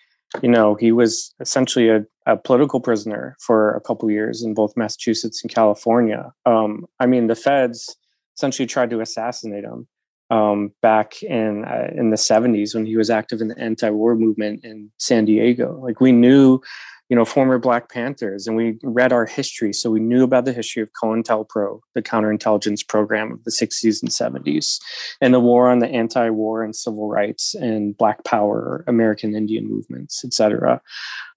you 0.42 0.50
know, 0.50 0.74
he 0.74 0.92
was 0.92 1.32
essentially 1.40 1.90
a, 1.90 2.04
a 2.26 2.36
political 2.36 2.80
prisoner 2.80 3.38
for 3.40 3.76
a 3.76 3.82
couple 3.82 4.10
years 4.10 4.42
in 4.42 4.56
both 4.56 4.76
Massachusetts 4.76 5.44
and 5.44 5.54
California. 5.54 6.34
Um, 6.48 6.88
I 7.00 7.06
mean, 7.06 7.28
the 7.28 7.36
feds 7.36 7.96
essentially 8.36 8.66
tried 8.66 8.90
to 8.90 9.00
assassinate 9.00 9.64
him 9.64 9.88
um, 10.32 10.72
back 10.82 11.22
in 11.22 11.66
uh, 11.66 11.92
in 11.96 12.10
the 12.10 12.18
70s 12.18 12.74
when 12.74 12.88
he 12.88 12.98
was 12.98 13.12
active 13.12 13.42
in 13.42 13.50
the 13.50 13.60
anti-war 13.60 14.16
movement 14.16 14.66
in 14.66 14.92
San 14.98 15.26
Diego. 15.26 15.80
Like 15.84 16.02
we 16.02 16.12
knew, 16.12 16.60
you 17.10 17.16
know, 17.16 17.26
former 17.26 17.58
Black 17.58 17.90
Panthers, 17.90 18.48
and 18.48 18.58
we 18.58 18.78
read 18.84 19.14
our 19.14 19.26
history, 19.26 19.74
so 19.74 19.90
we 19.90 20.00
knew 20.00 20.24
about 20.24 20.46
the 20.46 20.54
history 20.54 20.82
of 20.82 20.90
COINTELPRO, 21.02 21.80
the 21.96 22.02
counterintelligence 22.02 22.88
program 22.88 23.32
of 23.32 23.44
the 23.44 23.52
60s 23.52 24.02
and 24.02 24.12
70s, 24.12 24.80
and 25.22 25.34
the 25.34 25.40
war 25.40 25.70
on 25.70 25.80
the 25.80 25.88
anti-war 25.88 26.64
and 26.64 26.76
civil 26.76 27.10
rights 27.10 27.56
and 27.56 27.96
Black 27.98 28.24
Power, 28.24 28.84
American 28.88 29.36
Indian 29.36 29.70
movements, 29.70 30.26
etc. 30.26 30.82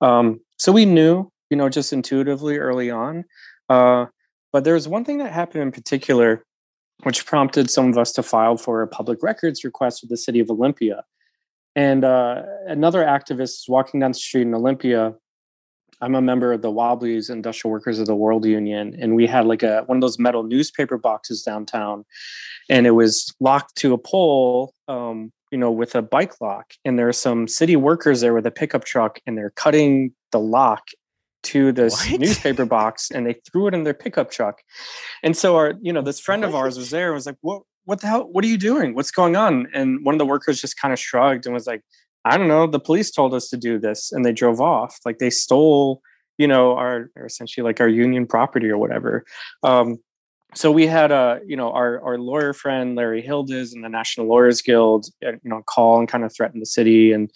Um, 0.01 0.40
so 0.59 0.72
we 0.72 0.84
knew, 0.84 1.30
you 1.51 1.56
know, 1.56 1.68
just 1.68 1.92
intuitively 1.92 2.59
early 2.59 2.90
on. 2.90 3.24
Uh, 3.68 4.06
but 4.52 4.64
there 4.64 4.74
was 4.74 4.88
one 4.88 5.05
thing 5.05 5.18
that 5.18 5.32
happened 5.32 5.62
in 5.62 5.70
particular 5.70 6.44
which 7.02 7.26
prompted 7.26 7.70
some 7.70 7.88
of 7.88 7.98
us 7.98 8.12
to 8.12 8.22
file 8.22 8.56
for 8.56 8.82
a 8.82 8.88
public 8.88 9.22
records 9.22 9.64
request 9.64 10.02
with 10.02 10.10
the 10.10 10.16
city 10.16 10.40
of 10.40 10.51
Olympia. 10.51 11.05
And 11.76 12.05
uh, 12.05 12.42
another 12.66 13.05
activist 13.05 13.60
is 13.60 13.66
walking 13.68 14.01
down 14.01 14.12
the 14.12 14.18
street 14.18 14.42
in 14.42 14.55
Olympia. 14.55 15.14
I'm 16.01 16.14
a 16.14 16.22
member 16.22 16.52
of 16.52 16.62
the 16.62 16.70
Wobblies 16.70 17.31
Industrial 17.31 17.70
Workers 17.70 17.98
of 17.98 18.06
the 18.06 18.14
World 18.14 18.44
Union, 18.44 18.97
and 19.01 19.14
we 19.14 19.27
had 19.27 19.47
like 19.47 19.62
a 19.62 19.82
one 19.86 19.98
of 19.98 20.01
those 20.01 20.18
metal 20.18 20.43
newspaper 20.43 20.98
boxes 20.98 21.43
downtown, 21.43 22.05
and 22.68 22.86
it 22.86 22.93
was 22.93 23.35
locked 23.40 23.77
to 23.77 23.93
a 23.93 23.98
pole, 23.98 24.74
um, 24.89 25.32
you 25.51 25.59
know, 25.59 25.70
with 25.70 25.94
a 25.94 26.02
bike 26.02 26.40
lock. 26.40 26.72
And 26.85 26.98
there 26.98 27.09
are 27.09 27.12
some 27.12 27.48
city 27.48 27.77
workers 27.77 28.20
there 28.20 28.35
with 28.35 28.47
a 28.47 28.51
pickup 28.51 28.85
truck, 28.85 29.20
and 29.27 29.36
they're 29.36 29.51
cutting 29.51 30.12
the 30.32 30.40
lock 30.40 30.89
to 31.43 31.72
this 31.72 32.10
newspaper 32.18 32.64
box 32.64 33.10
and 33.10 33.27
they 33.27 33.35
threw 33.51 33.66
it 33.66 33.74
in 33.74 33.85
their 33.85 33.94
pickup 33.94 34.31
truck. 34.31 34.60
And 35.22 35.36
so 35.36 35.56
our, 35.56 35.74
you 35.81 35.93
know, 35.93 36.02
this 36.02 36.20
friend 36.20 36.44
of 36.44 36.55
ours 36.55 36.77
was 36.77 36.90
there 36.90 37.09
and 37.09 37.14
was 37.14 37.27
like, 37.27 37.39
what, 37.40 37.62
what 37.85 38.01
the 38.01 38.06
hell, 38.06 38.28
what 38.31 38.44
are 38.44 38.48
you 38.48 38.59
doing? 38.59 38.94
What's 38.94 39.10
going 39.10 39.36
on? 39.36 39.66
And 39.74 40.05
one 40.05 40.14
of 40.14 40.18
the 40.18 40.27
workers 40.27 40.60
just 40.60 40.78
kind 40.78 40.93
of 40.93 40.98
shrugged 40.98 41.47
and 41.47 41.55
was 41.55 41.66
like, 41.66 41.82
I 42.24 42.36
don't 42.36 42.48
know. 42.48 42.66
The 42.66 42.80
police 42.80 43.10
told 43.10 43.34
us 43.34 43.48
to 43.48 43.56
do 43.56 43.78
this 43.78 44.12
and 44.12 44.24
they 44.24 44.32
drove 44.32 44.60
off. 44.60 44.98
Like 45.05 45.18
they 45.18 45.30
stole, 45.30 46.02
you 46.38 46.47
know, 46.47 46.76
our, 46.76 47.10
essentially 47.24 47.64
like 47.64 47.80
our 47.80 47.88
union 47.88 48.26
property 48.26 48.68
or 48.68 48.78
whatever. 48.78 49.24
Um, 49.62 49.98
so 50.52 50.72
we 50.72 50.86
had 50.86 51.12
a, 51.12 51.40
you 51.47 51.56
know, 51.56 51.70
our, 51.70 52.02
our 52.02 52.18
lawyer 52.18 52.52
friend 52.52 52.97
Larry 52.97 53.22
Hildes 53.22 53.72
and 53.72 53.84
the 53.84 53.88
National 53.88 54.26
Lawyers 54.26 54.60
Guild, 54.60 55.06
uh, 55.24 55.32
you 55.32 55.38
know, 55.44 55.62
call 55.66 56.01
and 56.01 56.09
kind 56.09 56.24
of 56.24 56.34
threaten 56.34 56.59
the 56.59 56.66
city, 56.66 57.12
and 57.12 57.30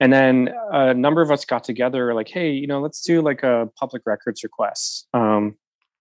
and 0.00 0.12
then 0.12 0.50
a 0.70 0.92
number 0.92 1.22
of 1.22 1.30
us 1.30 1.46
got 1.46 1.64
together, 1.64 2.12
like, 2.12 2.28
hey, 2.28 2.50
you 2.50 2.66
know, 2.66 2.80
let's 2.80 3.00
do 3.00 3.22
like 3.22 3.42
a 3.42 3.70
public 3.78 4.02
records 4.04 4.44
request 4.44 5.08
um, 5.14 5.56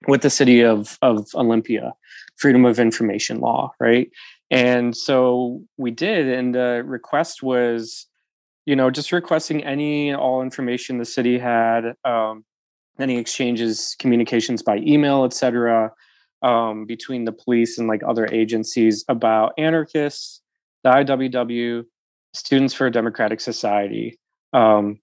with 0.09 0.23
the 0.23 0.30
city 0.30 0.61
of 0.61 0.97
of 1.01 1.27
Olympia, 1.35 1.93
freedom 2.35 2.65
of 2.65 2.80
information 2.80 3.39
law, 3.39 3.72
right? 3.80 4.11
And 4.51 4.95
so 4.95 5.61
we 5.77 5.91
did, 5.91 6.27
and 6.27 6.53
the 6.53 6.84
request 6.85 7.41
was, 7.41 8.07
you 8.68 8.76
know, 8.76 8.91
just 8.91 9.14
requesting 9.14 9.64
any 9.64 10.10
and 10.10 10.19
all 10.19 10.41
information 10.41 10.98
the 10.98 11.06
city 11.06 11.39
had, 11.39 11.95
um, 12.03 12.44
any 12.99 13.18
exchanges, 13.18 13.95
communications 13.98 14.61
by 14.61 14.77
email, 14.80 15.23
et 15.23 15.31
cetera 15.31 15.94
um, 16.41 16.85
between 16.85 17.23
the 17.23 17.31
police 17.31 17.77
and 17.77 17.88
like 17.88 18.02
other 18.06 18.27
agencies 18.30 19.06
about 19.07 19.53
anarchists, 19.57 20.41
the 20.84 20.91
IWW, 20.91 21.85
Students 22.34 22.73
for 22.73 22.85
a 22.85 22.91
Democratic 22.91 23.39
Society. 23.39 24.19
Um, 24.52 24.99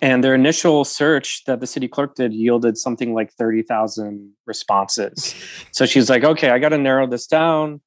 and 0.00 0.22
their 0.22 0.36
initial 0.36 0.84
search 0.84 1.44
that 1.46 1.58
the 1.58 1.66
city 1.66 1.88
clerk 1.88 2.14
did 2.14 2.32
yielded 2.32 2.78
something 2.78 3.14
like 3.14 3.32
30,000 3.32 4.32
responses. 4.46 5.34
so 5.72 5.86
she's 5.86 6.08
like, 6.08 6.22
okay, 6.22 6.50
I 6.50 6.60
got 6.60 6.68
to 6.68 6.78
narrow 6.78 7.08
this 7.08 7.26
down. 7.26 7.80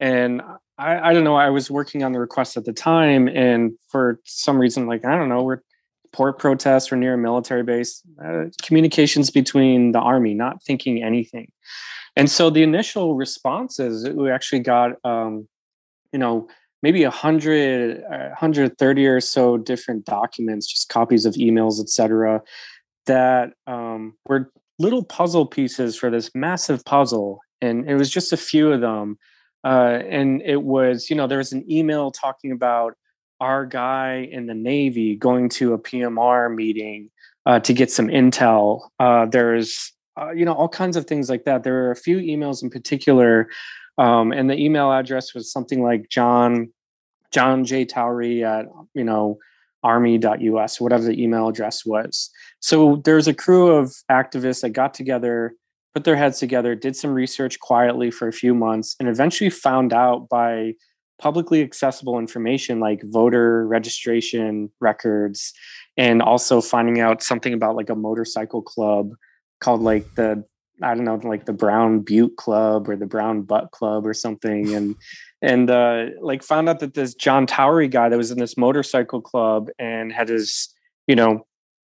And 0.00 0.42
I, 0.78 1.10
I 1.10 1.12
don't 1.14 1.24
know, 1.24 1.36
I 1.36 1.50
was 1.50 1.70
working 1.70 2.02
on 2.02 2.12
the 2.12 2.20
request 2.20 2.56
at 2.56 2.64
the 2.64 2.72
time. 2.72 3.28
And 3.28 3.72
for 3.88 4.20
some 4.24 4.58
reason, 4.58 4.86
like, 4.86 5.04
I 5.04 5.16
don't 5.16 5.28
know, 5.28 5.42
we're 5.42 5.62
port 6.12 6.38
protests 6.38 6.90
or 6.92 6.96
near 6.96 7.14
a 7.14 7.18
military 7.18 7.62
base, 7.62 8.02
uh, 8.24 8.44
communications 8.62 9.30
between 9.30 9.92
the 9.92 9.98
army, 10.00 10.34
not 10.34 10.62
thinking 10.62 11.02
anything. 11.02 11.50
And 12.16 12.30
so 12.30 12.48
the 12.48 12.62
initial 12.62 13.14
responses, 13.14 14.08
we 14.08 14.30
actually 14.30 14.60
got, 14.60 14.92
um, 15.04 15.46
you 16.12 16.18
know, 16.18 16.48
maybe 16.82 17.02
100, 17.02 18.02
uh, 18.04 18.28
130 18.28 19.06
or 19.06 19.20
so 19.20 19.58
different 19.58 20.06
documents, 20.06 20.66
just 20.66 20.88
copies 20.88 21.26
of 21.26 21.34
emails, 21.34 21.80
et 21.80 21.88
cetera, 21.88 22.42
that 23.06 23.52
um, 23.66 24.14
were 24.26 24.50
little 24.78 25.04
puzzle 25.04 25.46
pieces 25.46 25.96
for 25.96 26.10
this 26.10 26.30
massive 26.34 26.84
puzzle. 26.84 27.40
And 27.60 27.88
it 27.88 27.96
was 27.96 28.10
just 28.10 28.32
a 28.32 28.36
few 28.36 28.72
of 28.72 28.80
them. 28.80 29.18
Uh, 29.66 30.00
and 30.08 30.42
it 30.42 30.62
was, 30.62 31.10
you 31.10 31.16
know, 31.16 31.26
there 31.26 31.38
was 31.38 31.52
an 31.52 31.68
email 31.68 32.12
talking 32.12 32.52
about 32.52 32.94
our 33.40 33.66
guy 33.66 34.28
in 34.30 34.46
the 34.46 34.54
Navy 34.54 35.16
going 35.16 35.48
to 35.48 35.74
a 35.74 35.78
PMR 35.78 36.54
meeting 36.54 37.10
uh, 37.46 37.58
to 37.60 37.72
get 37.72 37.90
some 37.90 38.06
intel. 38.06 38.88
Uh, 39.00 39.26
there's 39.26 39.92
uh, 40.18 40.30
you 40.30 40.44
know 40.44 40.52
all 40.52 40.68
kinds 40.68 40.96
of 40.96 41.06
things 41.06 41.28
like 41.28 41.44
that. 41.44 41.62
There 41.64 41.86
are 41.86 41.90
a 41.90 41.96
few 41.96 42.18
emails 42.18 42.62
in 42.62 42.70
particular 42.70 43.48
um, 43.98 44.32
and 44.32 44.48
the 44.48 44.58
email 44.58 44.92
address 44.92 45.34
was 45.34 45.50
something 45.50 45.82
like 45.82 46.08
john 46.08 46.72
john 47.32 47.64
j. 47.64 47.84
Towery 47.84 48.44
at 48.44 48.66
you 48.94 49.04
know 49.04 49.38
army.us 49.82 50.80
whatever 50.80 51.04
the 51.04 51.22
email 51.22 51.48
address 51.48 51.84
was. 51.84 52.30
So 52.60 53.02
there's 53.04 53.28
a 53.28 53.34
crew 53.34 53.70
of 53.70 53.94
activists 54.10 54.62
that 54.62 54.70
got 54.70 54.94
together 54.94 55.54
put 55.96 56.04
their 56.04 56.14
heads 56.14 56.38
together 56.38 56.74
did 56.74 56.94
some 56.94 57.10
research 57.10 57.58
quietly 57.58 58.10
for 58.10 58.28
a 58.28 58.32
few 58.32 58.54
months 58.54 58.96
and 59.00 59.08
eventually 59.08 59.48
found 59.48 59.94
out 59.94 60.28
by 60.28 60.74
publicly 61.18 61.62
accessible 61.62 62.18
information 62.18 62.78
like 62.80 63.00
voter 63.04 63.66
registration 63.66 64.70
records 64.78 65.54
and 65.96 66.20
also 66.20 66.60
finding 66.60 67.00
out 67.00 67.22
something 67.22 67.54
about 67.54 67.76
like 67.76 67.88
a 67.88 67.94
motorcycle 67.94 68.60
club 68.60 69.12
called 69.60 69.80
like 69.80 70.04
the 70.16 70.44
I 70.82 70.94
don't 70.94 71.04
know, 71.04 71.18
like 71.24 71.46
the 71.46 71.54
Brown 71.54 72.00
Butte 72.00 72.36
Club 72.36 72.86
or 72.90 72.96
the 72.96 73.06
Brown 73.06 73.40
Butt 73.40 73.70
Club 73.70 74.06
or 74.06 74.12
something, 74.12 74.74
and 74.74 74.94
and 75.40 75.70
uh, 75.70 76.08
like 76.20 76.42
found 76.42 76.68
out 76.68 76.80
that 76.80 76.92
this 76.92 77.14
John 77.14 77.46
Towery 77.46 77.88
guy 77.88 78.10
that 78.10 78.18
was 78.18 78.30
in 78.30 78.38
this 78.38 78.58
motorcycle 78.58 79.22
club 79.22 79.70
and 79.78 80.12
had 80.12 80.28
his, 80.28 80.68
you 81.06 81.16
know, 81.16 81.46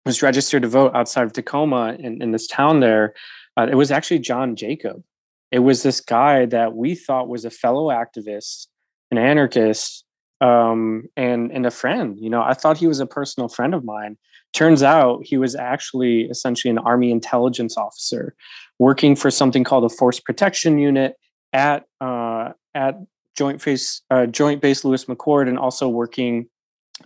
was 0.06 0.22
registered 0.22 0.62
to 0.62 0.68
vote 0.68 0.92
outside 0.94 1.24
of 1.24 1.34
Tacoma 1.34 1.96
in, 1.98 2.22
in 2.22 2.30
this 2.30 2.46
town 2.46 2.80
there. 2.80 3.16
Uh, 3.58 3.68
it 3.70 3.76
was 3.76 3.92
actually 3.92 4.20
John 4.20 4.56
Jacob. 4.56 5.04
It 5.52 5.60
was 5.60 5.84
this 5.84 6.02
guy 6.02 6.46
that 6.48 6.76
we 6.76 6.96
thought 6.96 7.30
was 7.30 7.46
a 7.46 7.50
fellow 7.50 7.88
activist, 7.88 8.68
an 9.12 9.18
anarchist, 9.18 10.04
um, 10.42 11.04
and 11.16 11.52
and 11.52 11.66
a 11.66 11.72
friend. 11.72 12.18
You 12.20 12.30
know, 12.30 12.42
I 12.42 12.54
thought 12.54 12.78
he 12.78 12.88
was 12.88 13.00
a 13.00 13.06
personal 13.06 13.48
friend 13.48 13.74
of 13.74 13.84
mine. 13.84 14.18
turns 14.54 14.84
out 14.84 15.26
he 15.26 15.38
was 15.38 15.56
actually 15.56 16.24
essentially 16.24 16.72
an 16.72 16.78
army 16.78 17.12
intelligence 17.12 17.78
officer 17.78 18.36
working 18.80 19.16
for 19.16 19.32
something 19.32 19.64
called 19.64 19.86
a 19.86 19.90
force 19.90 20.20
protection 20.20 20.78
unit 20.78 21.16
at 21.54 21.86
uh, 22.02 22.52
at 22.74 22.96
joint 23.38 23.64
base 23.64 24.02
uh, 24.12 24.26
joint 24.26 24.62
base 24.62 24.84
lewis 24.86 25.06
mcchord 25.06 25.48
and 25.48 25.60
also 25.60 25.88
working 25.90 26.48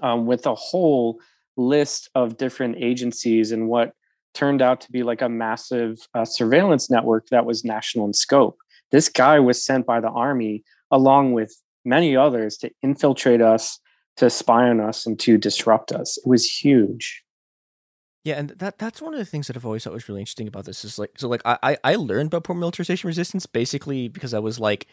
um, 0.01 0.25
with 0.25 0.45
a 0.45 0.55
whole 0.55 1.19
list 1.57 2.09
of 2.15 2.37
different 2.37 2.75
agencies 2.77 3.51
and 3.51 3.67
what 3.67 3.93
turned 4.39 4.61
out 4.61 4.79
to 4.79 4.91
be 4.91 5.03
like 5.03 5.21
a 5.21 5.27
massive 5.27 5.99
uh, 6.13 6.23
surveillance 6.23 6.89
network 6.89 7.27
that 7.27 7.45
was 7.45 7.65
national 7.65 8.05
in 8.05 8.13
scope. 8.13 8.57
This 8.89 9.09
guy 9.09 9.37
was 9.39 9.61
sent 9.61 9.85
by 9.85 9.99
the 9.99 10.09
army 10.09 10.63
along 10.91 11.33
with 11.33 11.53
many 11.83 12.15
others 12.15 12.55
to 12.57 12.71
infiltrate 12.81 13.41
us 13.41 13.79
to 14.15 14.29
spy 14.29 14.69
on 14.69 14.79
us 14.79 15.05
and 15.05 15.19
to 15.19 15.37
disrupt 15.37 15.91
us. 15.91 16.17
It 16.17 16.27
was 16.27 16.45
huge. 16.45 17.21
Yeah, 18.23 18.35
and 18.35 18.49
that 18.51 18.77
that's 18.77 19.01
one 19.01 19.13
of 19.13 19.19
the 19.19 19.25
things 19.25 19.47
that 19.47 19.57
I've 19.57 19.65
always 19.65 19.83
thought 19.83 19.93
was 19.93 20.07
really 20.07 20.21
interesting 20.21 20.47
about 20.47 20.65
this 20.65 20.85
is 20.85 20.97
like 20.97 21.11
so 21.17 21.27
like 21.27 21.41
I 21.45 21.77
I 21.83 21.95
learned 21.95 22.27
about 22.27 22.43
port 22.45 22.59
militarization 22.59 23.07
resistance 23.07 23.45
basically 23.45 24.07
because 24.07 24.33
I 24.33 24.39
was 24.39 24.59
like 24.59 24.87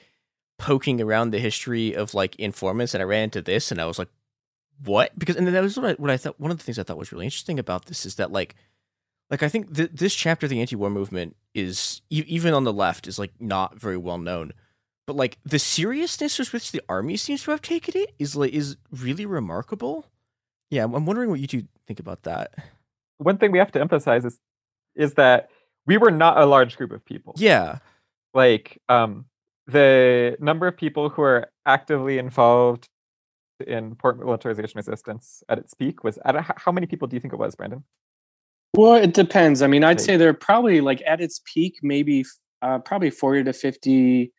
poking 0.59 1.01
around 1.01 1.31
the 1.31 1.39
history 1.39 1.95
of 1.95 2.15
like 2.15 2.37
informants 2.37 2.95
and 2.95 3.03
I 3.03 3.05
ran 3.05 3.25
into 3.25 3.43
this 3.43 3.71
and 3.71 3.81
I 3.81 3.87
was 3.87 3.99
like 3.99 4.09
what? 4.85 5.19
Because 5.19 5.37
and 5.37 5.47
that 5.47 5.63
was 5.63 5.77
what 5.77 5.91
I, 5.91 5.93
what 5.95 6.11
I 6.11 6.17
thought 6.17 6.41
one 6.41 6.51
of 6.51 6.59
the 6.59 6.65
things 6.65 6.79
I 6.79 6.83
thought 6.83 6.99
was 6.99 7.13
really 7.13 7.27
interesting 7.27 7.59
about 7.59 7.87
this 7.87 8.07
is 8.07 8.17
that 8.17 8.33
like 8.33 8.55
like 9.31 9.43
I 9.43 9.49
think 9.49 9.75
th- 9.75 9.91
this 9.93 10.15
chapter 10.15 10.47
of 10.47 10.51
the 10.51 10.61
anti-war 10.61 10.91
movement 10.91 11.37
is 11.55 12.03
e- 12.11 12.25
even 12.27 12.55
on 12.55 12.65
the 12.65 12.73
left 12.73 13.07
is 13.07 13.19
like 13.19 13.33
not 13.41 13.79
very 13.79 13.97
well 13.97 14.19
known 14.19 14.53
but 15.07 15.17
like 15.17 15.39
the 15.45 15.59
seriousness 15.59 16.39
with 16.39 16.53
which 16.53 16.73
the 16.73 16.83
army 16.89 17.17
seems 17.17 17.43
to 17.45 17.51
have 17.53 17.63
taken 17.63 17.97
it 18.01 18.15
is 18.19 18.35
like 18.37 18.53
is 18.53 18.77
really 18.91 19.25
remarkable 19.27 20.07
yeah 20.71 20.85
I'm, 20.85 21.07
wondering 21.07 21.31
what 21.31 21.41
you 21.41 21.47
two 21.47 21.65
think 21.87 22.01
about 22.01 22.23
that 22.25 22.53
One 23.19 23.39
thing 23.39 23.53
we 23.53 23.59
have 23.59 23.73
to 23.73 23.81
emphasize 23.81 24.25
is 24.25 24.39
is 24.95 25.15
that 25.15 25.49
we 25.87 25.97
were 25.99 26.11
not 26.11 26.39
a 26.39 26.47
large 26.47 26.77
group 26.77 26.91
of 26.93 27.05
people. 27.05 27.35
yeah 27.39 27.79
Like 28.35 28.81
um 28.89 29.27
the 29.67 30.37
number 30.41 30.67
of 30.69 30.77
people 30.77 31.09
who 31.09 31.23
are 31.23 31.51
actively 31.65 32.19
involved 32.19 32.89
in 33.67 33.95
port 33.97 34.19
militarization 34.19 34.77
resistance 34.77 35.43
at 35.49 35.59
its 35.59 35.75
peak 35.75 36.05
was 36.05 36.19
at 36.25 36.37
a, 36.37 36.45
how 36.57 36.71
many 36.71 36.87
people 36.87 37.09
do 37.09 37.17
you 37.17 37.21
think 37.21 37.33
it 37.33 37.39
was, 37.39 37.55
Brandon? 37.57 37.83
Well, 38.75 38.95
it 38.95 39.15
depends. 39.15 39.63
I 39.63 39.67
mean, 39.69 39.85
I'd 39.85 40.01
say 40.01 40.17
they're 40.17 40.35
probably 40.35 40.81
like 40.81 41.03
at 41.07 41.21
its 41.21 41.41
peak, 41.53 41.79
maybe 41.83 42.25
uh, 42.63 42.79
probably 42.81 43.11
forty 43.11 43.43
to 43.45 43.53
fifty 43.53 44.33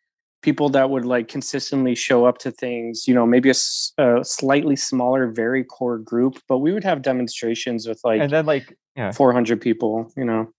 people 0.43 0.69
that 0.69 0.89
would 0.91 1.05
like 1.05 1.27
consistently 1.27 1.95
show 1.95 2.25
up 2.25 2.37
to 2.39 2.51
things. 2.51 3.07
You 3.07 3.15
know, 3.15 3.25
maybe 3.25 3.49
a, 3.49 3.51
s- 3.51 3.93
a 3.97 4.19
slightly 4.23 4.75
smaller, 4.75 5.31
very 5.31 5.63
core 5.63 5.97
group, 5.97 6.39
but 6.47 6.59
we 6.59 6.71
would 6.71 6.83
have 6.83 7.01
demonstrations 7.01 7.87
with 7.87 7.99
like 8.03 8.21
and 8.21 8.31
then 8.31 8.45
like 8.45 8.77
yeah. 8.95 9.11
four 9.11 9.33
hundred 9.33 9.59
people. 9.59 10.11
You 10.15 10.25
know, 10.25 10.51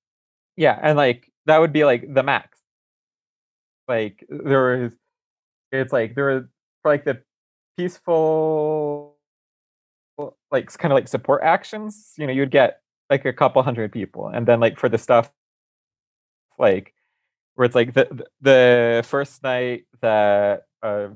Yeah, 0.56 0.78
and 0.82 0.96
like 0.96 1.30
that 1.46 1.58
would 1.58 1.72
be 1.72 1.84
like 1.84 2.12
the 2.12 2.22
max. 2.24 2.58
Like 3.86 4.26
there 4.28 4.82
was, 4.82 4.92
it's 5.72 5.92
like 5.92 6.14
there 6.14 6.48
for 6.82 6.90
like 6.90 7.04
the 7.04 7.22
peaceful, 7.78 9.16
like 10.50 10.76
kind 10.76 10.92
of 10.92 10.96
like 10.96 11.08
support 11.08 11.42
actions. 11.44 12.12
You 12.18 12.26
know, 12.26 12.32
you'd 12.32 12.50
get 12.50 12.80
like 13.10 13.24
a 13.24 13.32
couple 13.32 13.62
hundred 13.62 13.92
people, 13.92 14.28
and 14.28 14.46
then 14.46 14.60
like 14.60 14.78
for 14.78 14.88
the 14.88 14.98
stuff, 14.98 15.30
like 16.58 16.94
where 17.54 17.66
it's 17.66 17.74
like 17.74 17.94
the 17.94 18.24
the 18.40 19.04
first 19.06 19.42
night 19.42 19.84
that 20.00 20.64
uh 20.82 21.08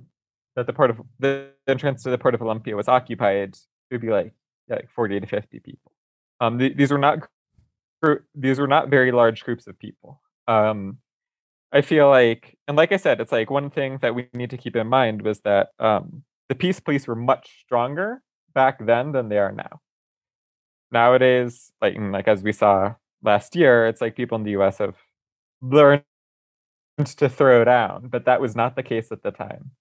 that 0.56 0.66
the 0.66 0.73
port 0.73 0.90
of 0.90 1.01
the 1.19 1.51
entrance 1.69 2.02
to 2.02 2.10
the 2.10 2.19
port 2.19 2.35
of 2.35 2.43
Olympia 2.43 2.77
was 2.77 2.89
occupied, 2.89 3.55
it 3.90 3.94
would 3.94 4.01
be 4.01 4.10
like 4.10 4.35
yeah, 4.69 4.77
like 4.77 4.90
forty 4.90 5.19
to 5.20 5.27
fifty 5.27 5.60
people. 5.60 5.93
Um, 6.40 6.59
th- 6.59 6.77
these 6.77 6.90
were 6.90 6.98
not 6.98 7.20
gr- 8.02 8.24
these 8.35 8.59
were 8.59 8.66
not 8.66 8.89
very 8.89 9.12
large 9.12 9.44
groups 9.44 9.66
of 9.66 9.78
people. 9.78 10.20
Um, 10.48 10.98
I 11.73 11.81
feel 11.81 12.09
like, 12.10 12.59
and 12.69 12.77
like 12.77 12.93
I 12.93 12.98
said, 12.98 13.20
it's 13.20 13.32
like 13.32 13.51
one 13.51 13.70
thing 13.70 13.98
that 14.02 14.14
we 14.14 14.28
need 14.35 14.51
to 14.51 14.59
keep 14.59 14.77
in 14.77 14.89
mind 14.89 15.23
was 15.23 15.40
that 15.40 15.69
um, 15.78 16.23
the 16.48 16.55
peace 16.55 16.81
police 16.81 17.06
were 17.06 17.16
much 17.16 17.62
stronger 17.64 18.23
back 18.55 18.85
then 18.85 19.12
than 19.12 19.28
they 19.28 19.39
are 19.39 19.52
now. 19.52 19.81
Nowadays, 20.93 21.73
like 21.82 21.97
like 21.98 22.28
as 22.28 22.43
we 22.43 22.52
saw 22.52 22.94
last 23.23 23.56
year, 23.56 23.86
it's 23.89 24.01
like 24.02 24.16
people 24.16 24.36
in 24.36 24.44
the 24.44 24.52
U.S. 24.52 24.78
have 24.78 24.97
learned 25.62 26.05
to 27.16 27.28
throw 27.28 27.64
down, 27.64 28.09
but 28.09 28.27
that 28.27 28.40
was 28.40 28.55
not 28.56 28.77
the 28.77 28.82
case 28.82 29.12
at 29.12 29.23
the 29.23 29.31
time. 29.31 29.73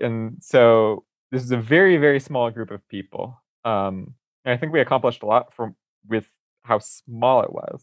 And 0.00 0.38
so 0.40 1.04
this 1.32 1.42
is 1.42 1.50
a 1.52 1.56
very 1.58 1.96
very 1.96 2.20
small 2.20 2.50
group 2.50 2.70
of 2.70 2.86
people. 2.88 3.40
Um, 3.64 4.14
and 4.44 4.54
I 4.54 4.56
think 4.56 4.72
we 4.72 4.80
accomplished 4.80 5.22
a 5.22 5.26
lot 5.26 5.54
from 5.54 5.76
with 6.08 6.26
how 6.64 6.78
small 6.80 7.42
it 7.42 7.52
was. 7.52 7.82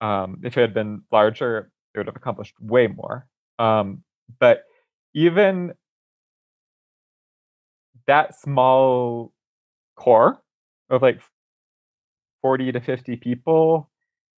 Um, 0.00 0.40
if 0.42 0.56
it 0.56 0.60
had 0.60 0.74
been 0.74 1.02
larger, 1.12 1.70
it 1.94 1.98
would 1.98 2.06
have 2.06 2.16
accomplished 2.16 2.54
way 2.60 2.88
more. 2.88 3.26
Um, 3.58 4.02
but 4.40 4.64
even 5.14 5.74
that 8.06 8.34
small 8.38 9.32
core 9.96 10.40
of 10.92 11.02
like 11.02 11.20
40 12.42 12.72
to 12.72 12.80
50 12.80 13.16
people 13.16 13.90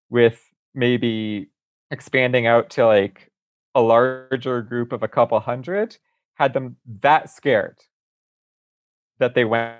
with 0.09 0.41
maybe 0.75 1.51
expanding 1.91 2.47
out 2.47 2.71
to 2.71 2.87
like 2.87 3.31
a 3.75 3.81
larger 3.81 4.63
group 4.63 4.93
of 4.93 5.03
a 5.03 5.09
couple 5.09 5.39
hundred 5.41 5.97
had 6.35 6.53
them 6.53 6.77
that 7.01 7.29
scared 7.31 7.79
that 9.19 9.35
they 9.35 9.45
went 9.45 9.77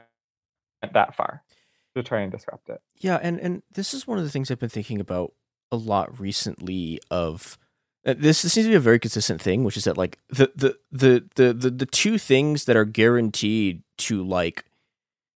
that 0.93 1.15
far 1.17 1.43
to 1.95 2.03
try 2.03 2.21
and 2.21 2.33
disrupt 2.33 2.69
it. 2.69 2.81
Yeah, 2.99 3.19
and 3.23 3.39
and 3.41 3.63
this 3.73 3.95
is 3.95 4.07
one 4.07 4.19
of 4.19 4.25
the 4.25 4.31
things 4.31 4.51
I've 4.51 4.59
been 4.59 4.69
thinking 4.69 5.01
about 5.01 5.33
a 5.71 5.77
lot 5.77 6.19
recently. 6.21 7.01
Of 7.11 7.59
uh, 8.07 8.15
this, 8.17 8.43
this 8.43 8.53
seems 8.53 8.67
to 8.67 8.71
be 8.71 8.77
a 8.77 8.81
very 8.81 8.99
consistent 8.99 9.41
thing, 9.41 9.65
which 9.65 9.77
is 9.77 9.85
that 9.85 9.97
like 9.97 10.19
the 10.29 10.51
the 10.55 10.77
the 10.91 11.25
the 11.37 11.53
the, 11.53 11.71
the 11.71 11.87
two 11.87 12.19
things 12.19 12.65
that 12.65 12.77
are 12.77 12.85
guaranteed 12.85 13.83
to 13.99 14.23
like 14.25 14.65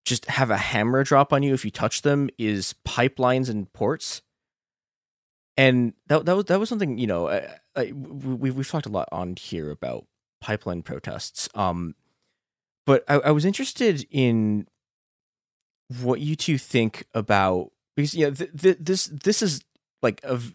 just 0.04 0.26
have 0.26 0.50
a 0.50 0.56
hammer 0.56 1.04
drop 1.04 1.32
on 1.32 1.42
you 1.42 1.54
if 1.54 1.64
you 1.64 1.70
touch 1.70 2.02
them 2.02 2.30
is 2.38 2.74
pipelines 2.86 3.48
and 3.48 3.72
ports. 3.72 4.22
And 5.56 5.92
that 6.06 6.24
that 6.26 6.36
was 6.36 6.44
that 6.46 6.60
was 6.60 6.68
something 6.68 6.98
you 6.98 7.06
know 7.06 7.28
I, 7.28 7.58
I, 7.74 7.92
we 7.92 8.50
we've 8.50 8.68
talked 8.68 8.86
a 8.86 8.90
lot 8.90 9.08
on 9.10 9.34
here 9.36 9.70
about 9.70 10.06
pipeline 10.40 10.82
protests. 10.82 11.48
Um, 11.54 11.94
but 12.86 13.04
I, 13.08 13.14
I 13.16 13.30
was 13.32 13.44
interested 13.44 14.06
in 14.10 14.66
what 16.00 16.20
you 16.20 16.36
two 16.36 16.58
think 16.58 17.04
about 17.14 17.70
because 17.96 18.14
yeah 18.14 18.30
th- 18.30 18.50
th- 18.58 18.76
this 18.78 19.06
this 19.06 19.42
is 19.42 19.62
like 20.02 20.20
a 20.22 20.36
v- 20.36 20.54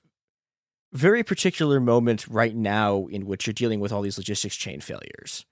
very 0.94 1.24
particular 1.24 1.80
moment 1.80 2.28
right 2.28 2.56
now 2.56 3.08
in 3.08 3.26
which 3.26 3.48
you're 3.48 3.54
dealing 3.54 3.80
with 3.80 3.92
all 3.92 4.02
these 4.02 4.18
logistics 4.18 4.56
chain 4.56 4.80
failures 4.80 5.46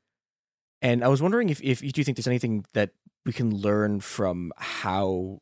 and 0.81 1.03
i 1.03 1.07
was 1.07 1.21
wondering 1.21 1.49
if, 1.49 1.61
if 1.61 1.81
you 1.81 1.91
do 1.91 2.03
think 2.03 2.17
there's 2.17 2.27
anything 2.27 2.65
that 2.73 2.91
we 3.25 3.33
can 3.33 3.55
learn 3.55 3.99
from 3.99 4.51
how 4.57 5.39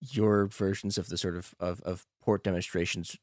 your 0.00 0.46
versions 0.46 0.98
of 0.98 1.08
the 1.08 1.16
sort 1.16 1.36
of, 1.36 1.54
of, 1.58 1.80
of 1.80 2.04
port 2.20 2.44
demonstrations 2.44 3.16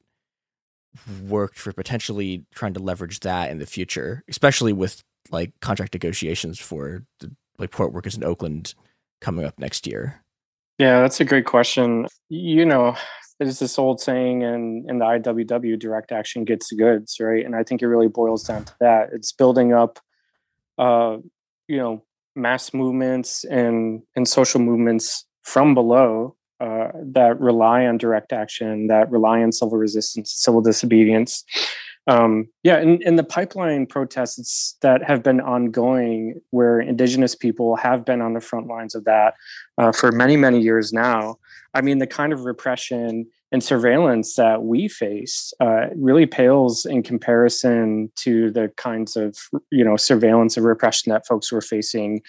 worked 1.28 1.60
for 1.60 1.72
potentially 1.72 2.44
trying 2.56 2.74
to 2.74 2.80
leverage 2.80 3.20
that 3.22 3.50
in 3.50 3.60
the 3.60 3.66
future 3.66 4.24
especially 4.28 4.74
with 4.74 5.04
like 5.30 5.54
contract 5.62 5.94
negotiations 5.94 6.60
for 6.60 7.04
the, 7.20 7.32
like 7.58 7.72
port 7.72 7.94
workers 7.94 8.16
in 8.16 8.24
oakland 8.24 8.74
coming 9.22 9.46
up 9.46 9.58
next 9.60 9.86
year 9.88 10.22
yeah, 10.82 11.00
that's 11.02 11.20
a 11.20 11.26
great 11.26 11.46
question. 11.46 12.08
You 12.30 12.66
know, 12.66 12.96
there's 13.38 13.60
this 13.60 13.78
old 13.78 14.02
saying 14.02 14.42
in 14.42 14.88
in 14.90 14.98
the 14.98 15.06
IWW, 15.06 15.78
direct 15.78 16.12
action 16.12 16.44
gets 16.44 16.72
goods, 16.72 17.18
right? 17.20 17.46
And 17.46 17.56
I 17.56 17.62
think 17.62 17.84
it 17.84 17.88
really 17.88 18.08
boils 18.08 18.44
down 18.44 18.66
to 18.66 18.74
that. 18.80 19.10
It's 19.14 19.32
building 19.32 19.74
up, 19.74 20.00
uh, 20.80 21.18
you 21.68 21.78
know, 21.78 22.04
mass 22.36 22.74
movements 22.74 23.44
and 23.44 24.02
and 24.16 24.28
social 24.28 24.60
movements 24.60 25.26
from 25.44 25.74
below 25.74 26.36
uh, 26.60 26.90
that 27.04 27.40
rely 27.40 27.86
on 27.86 27.98
direct 27.98 28.32
action, 28.32 28.88
that 28.88 29.10
rely 29.10 29.42
on 29.42 29.52
civil 29.52 29.78
resistance, 29.78 30.32
civil 30.32 30.62
disobedience. 30.62 31.44
Um, 32.08 32.48
yeah, 32.64 32.78
and, 32.78 33.02
and 33.04 33.18
the 33.18 33.24
pipeline 33.24 33.86
protests 33.86 34.76
that 34.82 35.04
have 35.04 35.24
been 35.24 35.40
ongoing, 35.40 36.42
where 36.50 36.80
Indigenous 36.80 37.36
people 37.36 37.76
have 37.76 38.06
been 38.06 38.22
on 38.22 38.34
the 38.34 38.42
front 38.42 38.68
lines 38.68 38.96
of 38.96 39.06
that 39.06 39.36
uh, 39.78 39.92
for 39.92 40.12
many, 40.12 40.36
many 40.36 40.60
years 40.60 40.92
now. 40.92 41.38
I 41.74 41.82
mean, 41.82 42.00
the 42.00 42.08
kind 42.08 42.34
of 42.34 42.42
repression 42.42 43.28
and 43.52 43.64
surveillance 43.64 44.36
that 44.36 44.64
we 44.64 44.88
face 44.88 45.54
uh, 45.60 45.88
really 45.96 46.26
pales 46.26 46.86
in 46.86 47.04
comparison 47.04 48.12
to 48.16 48.50
the 48.52 48.70
kinds 48.78 49.18
of 49.18 49.38
you 49.72 49.84
know 49.84 49.98
surveillance 49.98 50.58
and 50.58 50.66
repression 50.66 51.12
that 51.12 51.28
folks 51.28 51.52
were 51.52 51.62
facing 51.62 52.22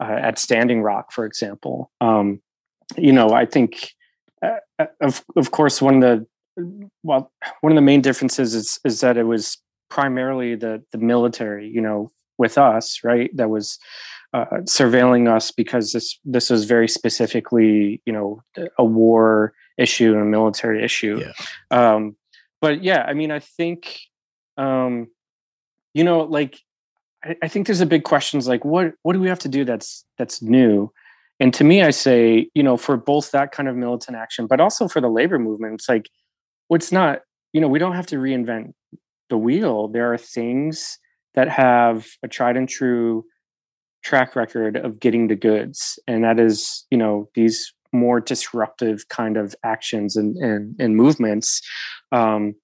uh, 0.00 0.16
at 0.20 0.38
Standing 0.38 0.82
Rock, 0.82 1.12
for 1.12 1.24
example. 1.24 1.90
Um, 2.00 2.40
you 2.96 3.12
know, 3.12 3.30
I 3.30 3.46
think, 3.46 3.92
uh, 4.42 4.86
of 5.00 5.24
of 5.36 5.50
course, 5.50 5.82
one 5.82 6.02
of 6.02 6.26
the 6.56 6.88
well, 7.02 7.30
one 7.60 7.72
of 7.72 7.76
the 7.76 7.82
main 7.82 8.00
differences 8.00 8.54
is 8.54 8.78
is 8.84 9.00
that 9.00 9.16
it 9.16 9.24
was 9.24 9.58
primarily 9.90 10.54
the 10.54 10.82
the 10.92 10.98
military, 10.98 11.68
you 11.68 11.80
know, 11.80 12.10
with 12.38 12.58
us, 12.58 13.00
right, 13.04 13.30
that 13.36 13.50
was 13.50 13.78
uh, 14.32 14.46
surveilling 14.62 15.28
us 15.28 15.50
because 15.50 15.92
this 15.92 16.18
this 16.24 16.48
was 16.50 16.64
very 16.64 16.88
specifically 16.88 18.00
you 18.06 18.12
know 18.12 18.42
a 18.78 18.84
war 18.84 19.52
issue 19.78 20.12
and 20.12 20.22
a 20.22 20.24
military 20.24 20.84
issue. 20.84 21.20
Um, 21.70 22.16
but 22.60 22.82
yeah, 22.82 23.04
I 23.06 23.14
mean, 23.14 23.30
I 23.30 23.38
think 23.40 23.98
um, 24.56 25.08
you 25.94 26.04
know, 26.04 26.20
like 26.20 26.60
I, 27.24 27.36
I 27.42 27.48
think 27.48 27.66
there's 27.66 27.80
a 27.80 27.86
big 27.86 28.04
questions 28.04 28.48
like 28.48 28.64
what 28.64 28.94
what 29.02 29.14
do 29.14 29.20
we 29.20 29.28
have 29.28 29.40
to 29.40 29.48
do 29.48 29.64
that's 29.64 30.04
that's 30.18 30.42
new? 30.42 30.92
And 31.40 31.52
to 31.54 31.64
me 31.64 31.82
i 31.82 31.90
say 31.90 32.48
you 32.54 32.62
know 32.62 32.76
for 32.76 32.96
both 32.96 33.32
that 33.32 33.50
kind 33.50 33.68
of 33.68 33.74
militant 33.74 34.16
action 34.16 34.46
but 34.46 34.60
also 34.60 34.86
for 34.86 35.00
the 35.00 35.08
labor 35.08 35.40
movement 35.40 35.74
it's 35.74 35.88
like 35.88 36.08
what's 36.68 36.92
not 36.92 37.22
you 37.52 37.60
know 37.60 37.66
we 37.66 37.80
don't 37.80 37.96
have 37.96 38.06
to 38.08 38.16
reinvent 38.16 38.74
the 39.32 39.38
wheel. 39.38 39.88
There 39.88 40.12
are 40.12 40.18
things 40.18 40.98
that 41.34 41.48
have 41.48 42.06
a 42.22 42.28
tried 42.28 42.58
and 42.58 42.68
true 42.68 43.24
track 44.04 44.36
record 44.36 44.76
of 44.76 45.00
getting 45.00 45.28
the 45.28 45.34
goods. 45.34 45.98
And 46.06 46.22
that 46.22 46.38
is 46.38 46.84
you 46.90 46.98
know 46.98 47.30
these 47.34 47.72
more 47.92 48.20
disruptive 48.20 49.08
kind 49.08 49.36
of 49.36 49.54
actions 49.64 50.16
and 50.16 50.36
and, 50.38 50.76
and 50.78 50.96
movements. 50.96 51.60
Um, 52.10 52.54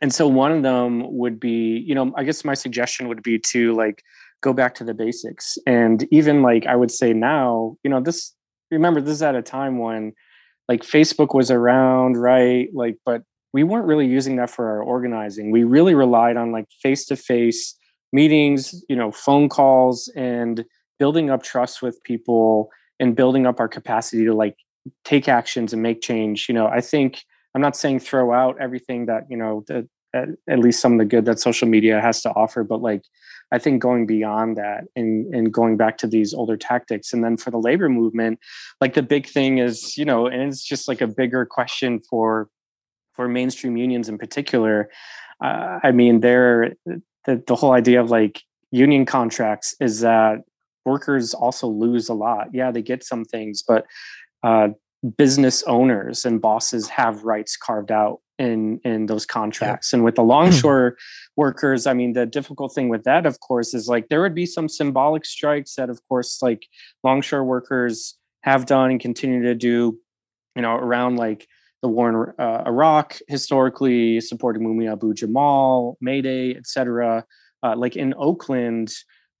and 0.00 0.14
so 0.14 0.28
one 0.28 0.52
of 0.52 0.62
them 0.62 1.16
would 1.16 1.40
be 1.40 1.82
you 1.86 1.94
know 1.94 2.12
i 2.16 2.22
guess 2.22 2.44
my 2.44 2.54
suggestion 2.54 3.08
would 3.08 3.22
be 3.22 3.38
to 3.38 3.74
like 3.74 4.02
go 4.40 4.52
back 4.52 4.72
to 4.76 4.84
the 4.84 4.94
basics. 4.94 5.58
And 5.66 6.06
even 6.12 6.42
like 6.42 6.66
i 6.66 6.76
would 6.76 6.90
say 6.90 7.12
now 7.12 7.76
you 7.82 7.90
know 7.90 8.00
this 8.00 8.34
remember 8.70 9.00
this 9.00 9.14
is 9.14 9.22
at 9.22 9.34
a 9.34 9.42
time 9.42 9.78
when 9.78 10.12
like 10.68 10.82
facebook 10.82 11.34
was 11.34 11.50
around 11.50 12.16
right? 12.16 12.68
Like 12.72 12.98
but 13.04 13.22
we 13.52 13.64
weren't 13.64 13.86
really 13.86 14.06
using 14.06 14.36
that 14.36 14.50
for 14.50 14.68
our 14.68 14.82
organizing. 14.82 15.50
We 15.50 15.64
really 15.64 15.94
relied 15.94 16.36
on 16.36 16.52
like 16.52 16.66
face 16.82 17.06
to 17.06 17.16
face 17.16 17.74
meetings 18.12 18.84
you 18.88 18.96
know 18.96 19.10
phone 19.12 19.48
calls 19.48 20.10
and 20.16 20.64
building 20.98 21.30
up 21.30 21.42
trust 21.42 21.82
with 21.82 22.02
people 22.04 22.70
and 23.00 23.14
building 23.14 23.46
up 23.46 23.60
our 23.60 23.68
capacity 23.68 24.24
to 24.24 24.34
like 24.34 24.56
take 25.04 25.28
actions 25.28 25.72
and 25.72 25.82
make 25.82 26.00
change 26.00 26.48
you 26.48 26.54
know 26.54 26.66
i 26.66 26.80
think 26.80 27.22
i'm 27.54 27.60
not 27.60 27.76
saying 27.76 27.98
throw 27.98 28.32
out 28.32 28.56
everything 28.60 29.06
that 29.06 29.24
you 29.30 29.36
know 29.36 29.64
that 29.68 29.86
at, 30.14 30.28
at 30.48 30.58
least 30.58 30.80
some 30.80 30.92
of 30.92 30.98
the 30.98 31.04
good 31.04 31.24
that 31.24 31.38
social 31.38 31.68
media 31.68 32.00
has 32.00 32.22
to 32.22 32.30
offer 32.30 32.64
but 32.64 32.80
like 32.80 33.02
i 33.52 33.58
think 33.58 33.82
going 33.82 34.06
beyond 34.06 34.56
that 34.56 34.84
and 34.96 35.32
and 35.34 35.52
going 35.52 35.76
back 35.76 35.98
to 35.98 36.06
these 36.06 36.32
older 36.32 36.56
tactics 36.56 37.12
and 37.12 37.22
then 37.22 37.36
for 37.36 37.50
the 37.50 37.58
labor 37.58 37.88
movement 37.88 38.38
like 38.80 38.94
the 38.94 39.02
big 39.02 39.26
thing 39.26 39.58
is 39.58 39.96
you 39.98 40.04
know 40.04 40.26
and 40.26 40.42
it's 40.42 40.64
just 40.64 40.88
like 40.88 41.00
a 41.00 41.06
bigger 41.06 41.44
question 41.44 42.00
for 42.08 42.48
for 43.18 43.28
mainstream 43.28 43.76
unions 43.76 44.08
in 44.08 44.16
particular. 44.16 44.88
Uh, 45.42 45.78
i 45.82 45.92
mean 45.92 46.20
they're 46.20 46.74
the, 47.26 47.42
the 47.46 47.54
whole 47.54 47.72
idea 47.72 48.00
of 48.00 48.10
like 48.10 48.42
union 48.70 49.04
contracts 49.04 49.74
is 49.80 50.00
that 50.00 50.38
workers 50.84 51.34
also 51.34 51.66
lose 51.68 52.08
a 52.08 52.14
lot. 52.14 52.48
Yeah 52.52 52.70
they 52.70 52.82
get 52.82 53.04
some 53.04 53.24
things 53.24 53.62
but 53.62 53.84
uh, 54.42 54.68
business 55.16 55.62
owners 55.64 56.24
and 56.24 56.40
bosses 56.40 56.88
have 56.88 57.24
rights 57.24 57.56
carved 57.56 57.92
out 57.92 58.20
in 58.38 58.80
in 58.84 59.06
those 59.06 59.26
contracts. 59.26 59.92
And 59.92 60.04
with 60.04 60.14
the 60.14 60.22
longshore 60.22 60.96
workers 61.38 61.86
i 61.86 61.94
mean 61.94 62.12
the 62.12 62.26
difficult 62.26 62.74
thing 62.74 62.88
with 62.88 63.04
that 63.04 63.24
of 63.24 63.38
course 63.38 63.72
is 63.72 63.86
like 63.86 64.08
there 64.08 64.20
would 64.20 64.34
be 64.34 64.44
some 64.44 64.68
symbolic 64.68 65.24
strikes 65.24 65.76
that 65.76 65.88
of 65.88 66.00
course 66.08 66.42
like 66.42 66.66
longshore 67.04 67.44
workers 67.44 68.18
have 68.42 68.66
done 68.66 68.90
and 68.90 69.00
continue 69.00 69.40
to 69.42 69.54
do 69.54 69.96
you 70.56 70.62
know 70.62 70.74
around 70.74 71.16
like 71.16 71.46
the 71.80 71.88
war 71.88 72.08
in 72.10 72.44
uh, 72.44 72.64
iraq 72.66 73.18
historically 73.28 74.20
supporting 74.20 74.62
mumia 74.64 74.92
abu 74.92 75.14
jamal 75.14 75.96
mayday 76.00 76.56
etc 76.56 77.24
uh, 77.62 77.76
like 77.76 77.94
in 77.94 78.12
oakland 78.18 78.92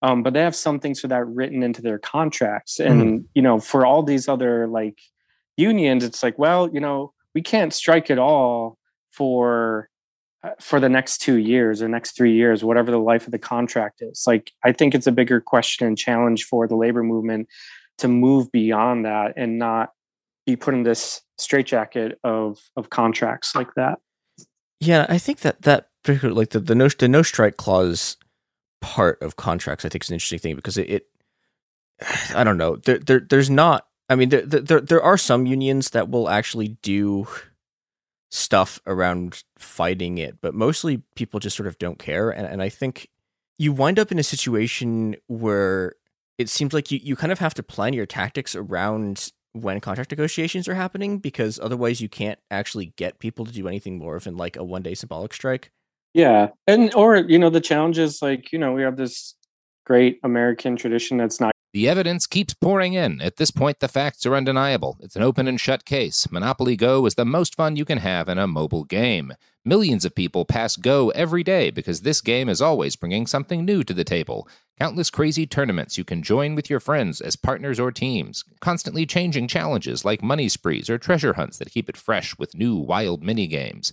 um, 0.02 0.22
but 0.22 0.32
they 0.32 0.40
have 0.40 0.54
some 0.56 0.78
things 0.80 1.00
for 1.00 1.08
that 1.08 1.26
written 1.26 1.62
into 1.62 1.82
their 1.82 1.98
contracts. 1.98 2.78
And 2.80 3.00
Mhm. 3.20 3.24
you 3.34 3.42
know 3.42 3.58
for 3.58 3.84
all 3.86 4.02
these 4.02 4.28
other 4.28 4.66
like 4.68 4.98
unions 5.56 6.04
it's 6.04 6.22
like 6.22 6.38
well 6.38 6.70
you 6.72 6.78
know 6.80 7.12
we 7.34 7.42
can't 7.42 7.74
strike 7.74 8.10
at 8.10 8.18
all 8.18 8.78
for 9.12 9.88
uh, 10.44 10.50
for 10.60 10.78
the 10.78 10.88
next 10.88 11.18
two 11.18 11.36
years 11.38 11.82
or 11.82 11.88
next 11.88 12.16
three 12.16 12.32
years 12.32 12.62
whatever 12.62 12.90
the 12.92 12.98
life 12.98 13.26
of 13.26 13.32
the 13.32 13.38
contract 13.38 14.00
is. 14.02 14.24
Like 14.26 14.52
i 14.64 14.72
think 14.72 14.94
it's 14.94 15.06
a 15.08 15.12
bigger 15.12 15.40
question 15.40 15.86
and 15.86 15.98
challenge 15.98 16.44
for 16.44 16.68
the 16.68 16.76
labor 16.76 17.02
movement 17.02 17.48
to 17.98 18.06
move 18.08 18.52
beyond 18.52 19.04
that 19.04 19.32
and 19.36 19.58
not 19.58 19.90
be 20.46 20.54
put 20.54 20.74
in 20.74 20.84
this 20.84 21.20
straitjacket 21.38 22.18
of 22.22 22.58
of 22.76 22.90
contracts 22.90 23.54
like 23.56 23.74
that. 23.74 23.98
Yeah, 24.80 25.06
I 25.08 25.18
think 25.18 25.40
that 25.40 25.62
that 25.62 25.88
particular 26.04 26.32
like 26.32 26.50
the 26.50 26.60
the 26.60 26.74
no 26.76 26.88
the 26.88 27.08
no 27.08 27.22
strike 27.22 27.56
clause 27.56 28.16
part 28.80 29.20
of 29.22 29.36
contracts 29.36 29.84
I 29.84 29.88
think 29.88 30.04
is 30.04 30.10
an 30.10 30.14
interesting 30.14 30.38
thing 30.38 30.56
because 30.56 30.78
it, 30.78 30.88
it 30.90 31.06
I 32.34 32.44
don't 32.44 32.58
know 32.58 32.76
there, 32.76 32.98
there 32.98 33.20
there's 33.20 33.50
not 33.50 33.86
I 34.08 34.14
mean 34.14 34.28
there, 34.28 34.42
there 34.42 34.80
there 34.80 35.02
are 35.02 35.18
some 35.18 35.46
unions 35.46 35.90
that 35.90 36.10
will 36.10 36.28
actually 36.28 36.68
do 36.82 37.26
stuff 38.30 38.80
around 38.86 39.42
fighting 39.58 40.18
it 40.18 40.40
but 40.40 40.54
mostly 40.54 41.02
people 41.16 41.40
just 41.40 41.56
sort 41.56 41.66
of 41.66 41.78
don't 41.78 41.98
care 41.98 42.30
and 42.30 42.46
and 42.46 42.62
I 42.62 42.68
think 42.68 43.08
you 43.58 43.72
wind 43.72 43.98
up 43.98 44.12
in 44.12 44.18
a 44.18 44.24
situation 44.24 45.16
where 45.26 45.94
it 46.38 46.48
seems 46.48 46.72
like 46.72 46.90
you, 46.90 47.00
you 47.02 47.16
kind 47.16 47.32
of 47.32 47.40
have 47.40 47.54
to 47.54 47.62
plan 47.62 47.92
your 47.92 48.06
tactics 48.06 48.54
around 48.54 49.32
when 49.52 49.80
contract 49.80 50.10
negotiations 50.10 50.68
are 50.68 50.74
happening 50.74 51.18
because 51.18 51.58
otherwise 51.58 52.00
you 52.00 52.08
can't 52.08 52.38
actually 52.50 52.92
get 52.96 53.18
people 53.18 53.44
to 53.44 53.52
do 53.52 53.66
anything 53.66 53.98
more 53.98 54.18
than 54.20 54.36
like 54.36 54.56
a 54.56 54.64
one 54.64 54.82
day 54.82 54.94
symbolic 54.94 55.34
strike. 55.34 55.72
Yeah 56.18 56.48
and 56.66 56.92
or 56.94 57.16
you 57.16 57.38
know 57.38 57.48
the 57.48 57.60
challenge 57.60 57.96
is 57.96 58.20
like 58.20 58.52
you 58.52 58.58
know 58.58 58.72
we 58.72 58.82
have 58.82 58.96
this 58.96 59.34
great 59.86 60.18
american 60.24 60.76
tradition 60.76 61.16
that's 61.16 61.40
not 61.40 61.52
The 61.74 61.88
evidence 61.88 62.26
keeps 62.26 62.54
pouring 62.54 62.94
in. 62.94 63.20
At 63.20 63.36
this 63.36 63.50
point, 63.52 63.78
the 63.78 63.88
facts 63.88 64.24
are 64.24 64.34
undeniable. 64.34 64.96
It's 65.00 65.16
an 65.16 65.22
open 65.22 65.46
and 65.46 65.60
shut 65.60 65.84
case. 65.84 66.26
Monopoly 66.32 66.76
Go 66.76 67.04
is 67.04 67.14
the 67.14 67.26
most 67.26 67.54
fun 67.54 67.76
you 67.76 67.84
can 67.84 67.98
have 67.98 68.26
in 68.28 68.38
a 68.38 68.46
mobile 68.46 68.84
game. 68.84 69.34
Millions 69.66 70.06
of 70.06 70.14
people 70.14 70.46
pass 70.46 70.76
Go 70.76 71.10
every 71.10 71.44
day 71.44 71.70
because 71.70 72.00
this 72.00 72.22
game 72.22 72.48
is 72.48 72.62
always 72.62 72.96
bringing 72.96 73.26
something 73.26 73.66
new 73.66 73.84
to 73.84 73.92
the 73.92 74.02
table. 74.16 74.48
Countless 74.80 75.10
crazy 75.10 75.46
tournaments 75.46 75.98
you 75.98 76.04
can 76.04 76.22
join 76.22 76.54
with 76.54 76.70
your 76.70 76.80
friends 76.80 77.20
as 77.20 77.36
partners 77.36 77.78
or 77.78 77.92
teams. 77.92 78.44
Constantly 78.60 79.04
changing 79.04 79.46
challenges 79.46 80.06
like 80.06 80.22
money 80.22 80.48
sprees 80.48 80.88
or 80.88 80.96
treasure 80.96 81.34
hunts 81.34 81.58
that 81.58 81.70
keep 81.70 81.88
it 81.90 81.98
fresh 81.98 82.38
with 82.38 82.56
new 82.56 82.76
wild 82.76 83.22
mini 83.22 83.46
games. 83.46 83.92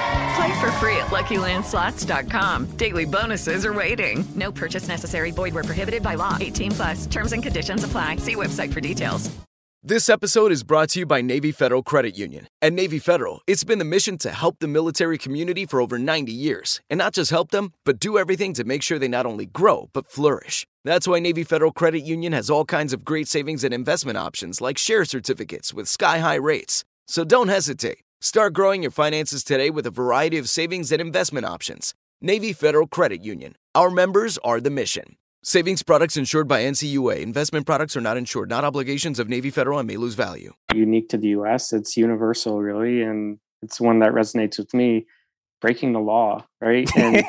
Play 0.35 0.61
for 0.61 0.71
free 0.73 0.97
at 0.97 1.07
LuckyLandSlots.com. 1.07 2.77
Daily 2.77 3.05
bonuses 3.05 3.65
are 3.65 3.73
waiting. 3.73 4.23
No 4.35 4.51
purchase 4.51 4.87
necessary. 4.87 5.31
Void 5.31 5.53
where 5.53 5.63
prohibited 5.63 6.03
by 6.03 6.15
law. 6.15 6.37
18 6.39 6.71
plus. 6.71 7.05
Terms 7.07 7.33
and 7.33 7.43
conditions 7.43 7.83
apply. 7.83 8.17
See 8.17 8.35
website 8.35 8.71
for 8.71 8.79
details. 8.81 9.29
This 9.83 10.09
episode 10.09 10.51
is 10.51 10.61
brought 10.61 10.89
to 10.89 10.99
you 10.99 11.07
by 11.07 11.21
Navy 11.21 11.51
Federal 11.51 11.81
Credit 11.81 12.15
Union. 12.15 12.45
At 12.61 12.71
Navy 12.71 12.99
Federal, 12.99 13.41
it's 13.47 13.63
been 13.63 13.79
the 13.79 13.83
mission 13.83 14.15
to 14.19 14.29
help 14.29 14.57
the 14.59 14.67
military 14.67 15.17
community 15.17 15.65
for 15.65 15.81
over 15.81 15.97
90 15.97 16.31
years. 16.31 16.79
And 16.87 16.99
not 16.99 17.15
just 17.15 17.31
help 17.31 17.49
them, 17.49 17.73
but 17.83 17.99
do 17.99 18.19
everything 18.19 18.53
to 18.53 18.63
make 18.63 18.83
sure 18.83 18.99
they 18.99 19.07
not 19.07 19.25
only 19.25 19.47
grow, 19.47 19.89
but 19.91 20.05
flourish. 20.07 20.67
That's 20.85 21.07
why 21.07 21.17
Navy 21.17 21.43
Federal 21.43 21.71
Credit 21.71 22.01
Union 22.01 22.31
has 22.31 22.47
all 22.47 22.63
kinds 22.63 22.93
of 22.93 23.03
great 23.03 23.27
savings 23.27 23.63
and 23.63 23.73
investment 23.73 24.19
options 24.19 24.61
like 24.61 24.77
share 24.77 25.03
certificates 25.03 25.73
with 25.73 25.87
sky 25.87 26.19
high 26.19 26.35
rates. 26.35 26.85
So 27.07 27.23
don't 27.23 27.47
hesitate. 27.47 28.01
Start 28.23 28.53
growing 28.53 28.83
your 28.83 28.91
finances 28.91 29.43
today 29.43 29.71
with 29.71 29.87
a 29.87 29.89
variety 29.89 30.37
of 30.37 30.47
savings 30.47 30.91
and 30.91 31.01
investment 31.01 31.43
options. 31.43 31.95
Navy 32.21 32.53
Federal 32.53 32.85
Credit 32.85 33.23
Union. 33.23 33.55
Our 33.73 33.89
members 33.89 34.37
are 34.43 34.61
the 34.61 34.69
mission. 34.69 35.15
Savings 35.41 35.81
products 35.81 36.17
insured 36.17 36.47
by 36.47 36.61
NCUA. 36.61 37.17
Investment 37.17 37.65
products 37.65 37.97
are 37.97 38.01
not 38.01 38.17
insured, 38.17 38.47
not 38.47 38.63
obligations 38.63 39.17
of 39.17 39.27
Navy 39.27 39.49
Federal 39.49 39.79
and 39.79 39.87
may 39.87 39.97
lose 39.97 40.13
value. 40.13 40.53
Unique 40.75 41.09
to 41.09 41.17
the 41.17 41.29
US, 41.29 41.73
it's 41.73 41.97
universal, 41.97 42.61
really. 42.61 43.01
And 43.01 43.39
it's 43.63 43.81
one 43.81 43.97
that 44.01 44.11
resonates 44.11 44.59
with 44.59 44.71
me 44.71 45.07
breaking 45.59 45.93
the 45.93 45.99
law, 45.99 46.45
right? 46.61 46.87
And, 46.95 47.25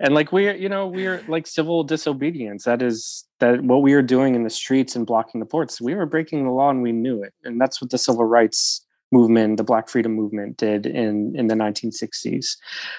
and 0.00 0.14
like 0.16 0.32
we're, 0.32 0.56
you 0.56 0.68
know, 0.68 0.88
we're 0.88 1.22
like 1.28 1.46
civil 1.46 1.84
disobedience. 1.84 2.64
That 2.64 2.82
is 2.82 3.24
that 3.38 3.62
what 3.62 3.82
we 3.82 3.92
are 3.92 4.02
doing 4.02 4.34
in 4.34 4.42
the 4.42 4.50
streets 4.50 4.96
and 4.96 5.06
blocking 5.06 5.38
the 5.38 5.46
ports. 5.46 5.80
We 5.80 5.94
were 5.94 6.06
breaking 6.06 6.42
the 6.42 6.50
law 6.50 6.70
and 6.70 6.82
we 6.82 6.90
knew 6.90 7.22
it. 7.22 7.32
And 7.44 7.60
that's 7.60 7.80
what 7.80 7.92
the 7.92 7.98
civil 7.98 8.24
rights 8.24 8.84
movement, 9.12 9.56
the 9.58 9.64
Black 9.64 9.88
Freedom 9.88 10.12
Movement, 10.12 10.56
did 10.56 10.86
in 10.86 11.34
in 11.36 11.46
the 11.48 11.54
1960s. 11.54 12.56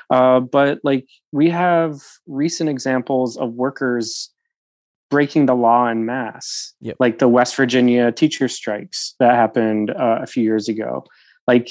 Uh, 0.09 0.39
but 0.39 0.79
like 0.83 1.07
we 1.31 1.49
have 1.49 2.01
recent 2.27 2.69
examples 2.69 3.37
of 3.37 3.53
workers 3.53 4.29
breaking 5.09 5.45
the 5.45 5.55
law 5.55 5.87
in 5.87 6.05
mass, 6.05 6.73
Yep. 6.81 6.95
like 6.99 7.19
the 7.19 7.27
West 7.27 7.55
Virginia 7.55 8.11
teacher 8.11 8.47
strikes 8.47 9.13
that 9.19 9.35
happened 9.35 9.91
uh, 9.91 10.19
a 10.21 10.25
few 10.25 10.43
years 10.43 10.67
ago. 10.67 11.05
Like 11.45 11.69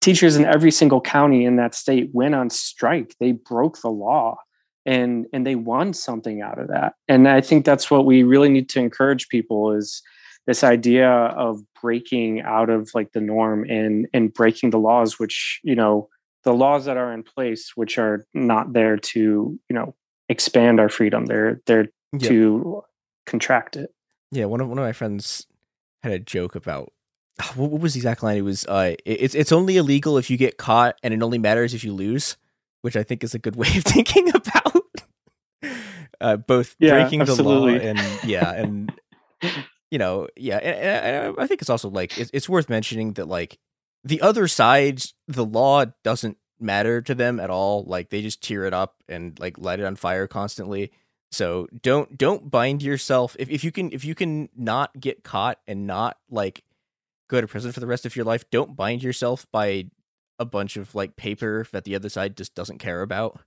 teachers 0.00 0.36
in 0.36 0.44
every 0.44 0.70
single 0.70 1.00
county 1.00 1.44
in 1.44 1.56
that 1.56 1.74
state 1.74 2.10
went 2.12 2.34
on 2.34 2.50
strike. 2.50 3.14
They 3.20 3.32
broke 3.32 3.80
the 3.82 3.90
law 3.90 4.36
and 4.84 5.26
and 5.32 5.46
they 5.46 5.54
won 5.54 5.92
something 5.92 6.42
out 6.42 6.58
of 6.58 6.68
that. 6.68 6.94
And 7.08 7.28
I 7.28 7.40
think 7.40 7.64
that's 7.64 7.90
what 7.90 8.04
we 8.04 8.22
really 8.22 8.48
need 8.48 8.68
to 8.70 8.80
encourage 8.80 9.28
people 9.28 9.72
is 9.72 10.02
this 10.46 10.64
idea 10.64 11.08
of 11.10 11.60
breaking 11.80 12.40
out 12.42 12.70
of 12.70 12.90
like 12.94 13.12
the 13.12 13.20
norm 13.20 13.64
and 13.68 14.08
and 14.12 14.32
breaking 14.32 14.70
the 14.70 14.78
laws 14.78 15.18
which, 15.18 15.60
you 15.62 15.74
know, 15.74 16.08
the 16.44 16.52
laws 16.52 16.84
that 16.86 16.96
are 16.96 17.12
in 17.12 17.22
place 17.22 17.72
which 17.76 17.98
are 17.98 18.24
not 18.34 18.72
there 18.72 18.96
to, 18.96 19.20
you 19.68 19.74
know, 19.74 19.94
expand 20.28 20.80
our 20.80 20.88
freedom. 20.88 21.26
They're 21.26 21.60
they're 21.66 21.88
to 22.20 22.82
contract 23.26 23.76
it. 23.76 23.94
Yeah, 24.30 24.46
one 24.46 24.60
of 24.60 24.68
one 24.68 24.78
of 24.78 24.84
my 24.84 24.92
friends 24.92 25.46
had 26.02 26.12
a 26.12 26.18
joke 26.18 26.54
about 26.54 26.92
what, 27.54 27.70
what 27.70 27.80
was 27.80 27.94
the 27.94 27.98
exact 27.98 28.22
line? 28.22 28.36
It 28.36 28.42
was 28.42 28.66
uh, 28.66 28.94
it's 29.06 29.34
it's 29.34 29.52
only 29.52 29.76
illegal 29.76 30.18
if 30.18 30.28
you 30.30 30.36
get 30.36 30.58
caught, 30.58 30.96
and 31.02 31.14
it 31.14 31.22
only 31.22 31.38
matters 31.38 31.74
if 31.74 31.84
you 31.84 31.92
lose, 31.92 32.36
which 32.82 32.96
I 32.96 33.02
think 33.02 33.22
is 33.24 33.34
a 33.34 33.38
good 33.38 33.56
way 33.62 33.68
of 33.76 33.84
thinking 33.84 34.28
about 34.34 34.76
uh, 36.20 36.36
both 36.36 36.76
Yeah, 36.78 37.00
breaking 37.00 37.22
absolutely. 37.22 37.78
the 37.78 37.84
law 37.84 37.90
and 37.90 38.24
yeah, 38.24 38.52
and 38.52 38.92
you 39.92 39.98
know, 39.98 40.26
yeah, 40.38 40.56
and, 40.56 41.26
and 41.26 41.36
I 41.38 41.46
think 41.46 41.60
it's 41.60 41.68
also 41.68 41.90
like 41.90 42.16
it's, 42.16 42.30
it's 42.32 42.48
worth 42.48 42.70
mentioning 42.70 43.12
that 43.12 43.28
like 43.28 43.58
the 44.02 44.22
other 44.22 44.48
side, 44.48 45.02
the 45.28 45.44
law 45.44 45.84
doesn't 46.02 46.38
matter 46.58 47.02
to 47.02 47.14
them 47.14 47.38
at 47.38 47.50
all. 47.50 47.84
Like 47.84 48.08
they 48.08 48.22
just 48.22 48.42
tear 48.42 48.64
it 48.64 48.72
up 48.72 48.94
and 49.06 49.38
like 49.38 49.58
light 49.58 49.80
it 49.80 49.84
on 49.84 49.96
fire 49.96 50.26
constantly. 50.26 50.92
So 51.30 51.68
don't 51.82 52.16
don't 52.16 52.50
bind 52.50 52.82
yourself 52.82 53.36
if, 53.38 53.50
if 53.50 53.64
you 53.64 53.70
can 53.70 53.92
if 53.92 54.02
you 54.02 54.14
can 54.14 54.48
not 54.56 54.98
get 54.98 55.24
caught 55.24 55.58
and 55.66 55.86
not 55.86 56.16
like 56.30 56.64
go 57.28 57.42
to 57.42 57.46
prison 57.46 57.70
for 57.70 57.80
the 57.80 57.86
rest 57.86 58.06
of 58.06 58.16
your 58.16 58.24
life, 58.24 58.48
don't 58.50 58.74
bind 58.74 59.02
yourself 59.02 59.46
by 59.52 59.90
a 60.38 60.46
bunch 60.46 60.78
of 60.78 60.94
like 60.94 61.16
paper 61.16 61.66
that 61.72 61.84
the 61.84 61.94
other 61.94 62.08
side 62.08 62.38
just 62.38 62.54
doesn't 62.54 62.78
care 62.78 63.02
about. 63.02 63.40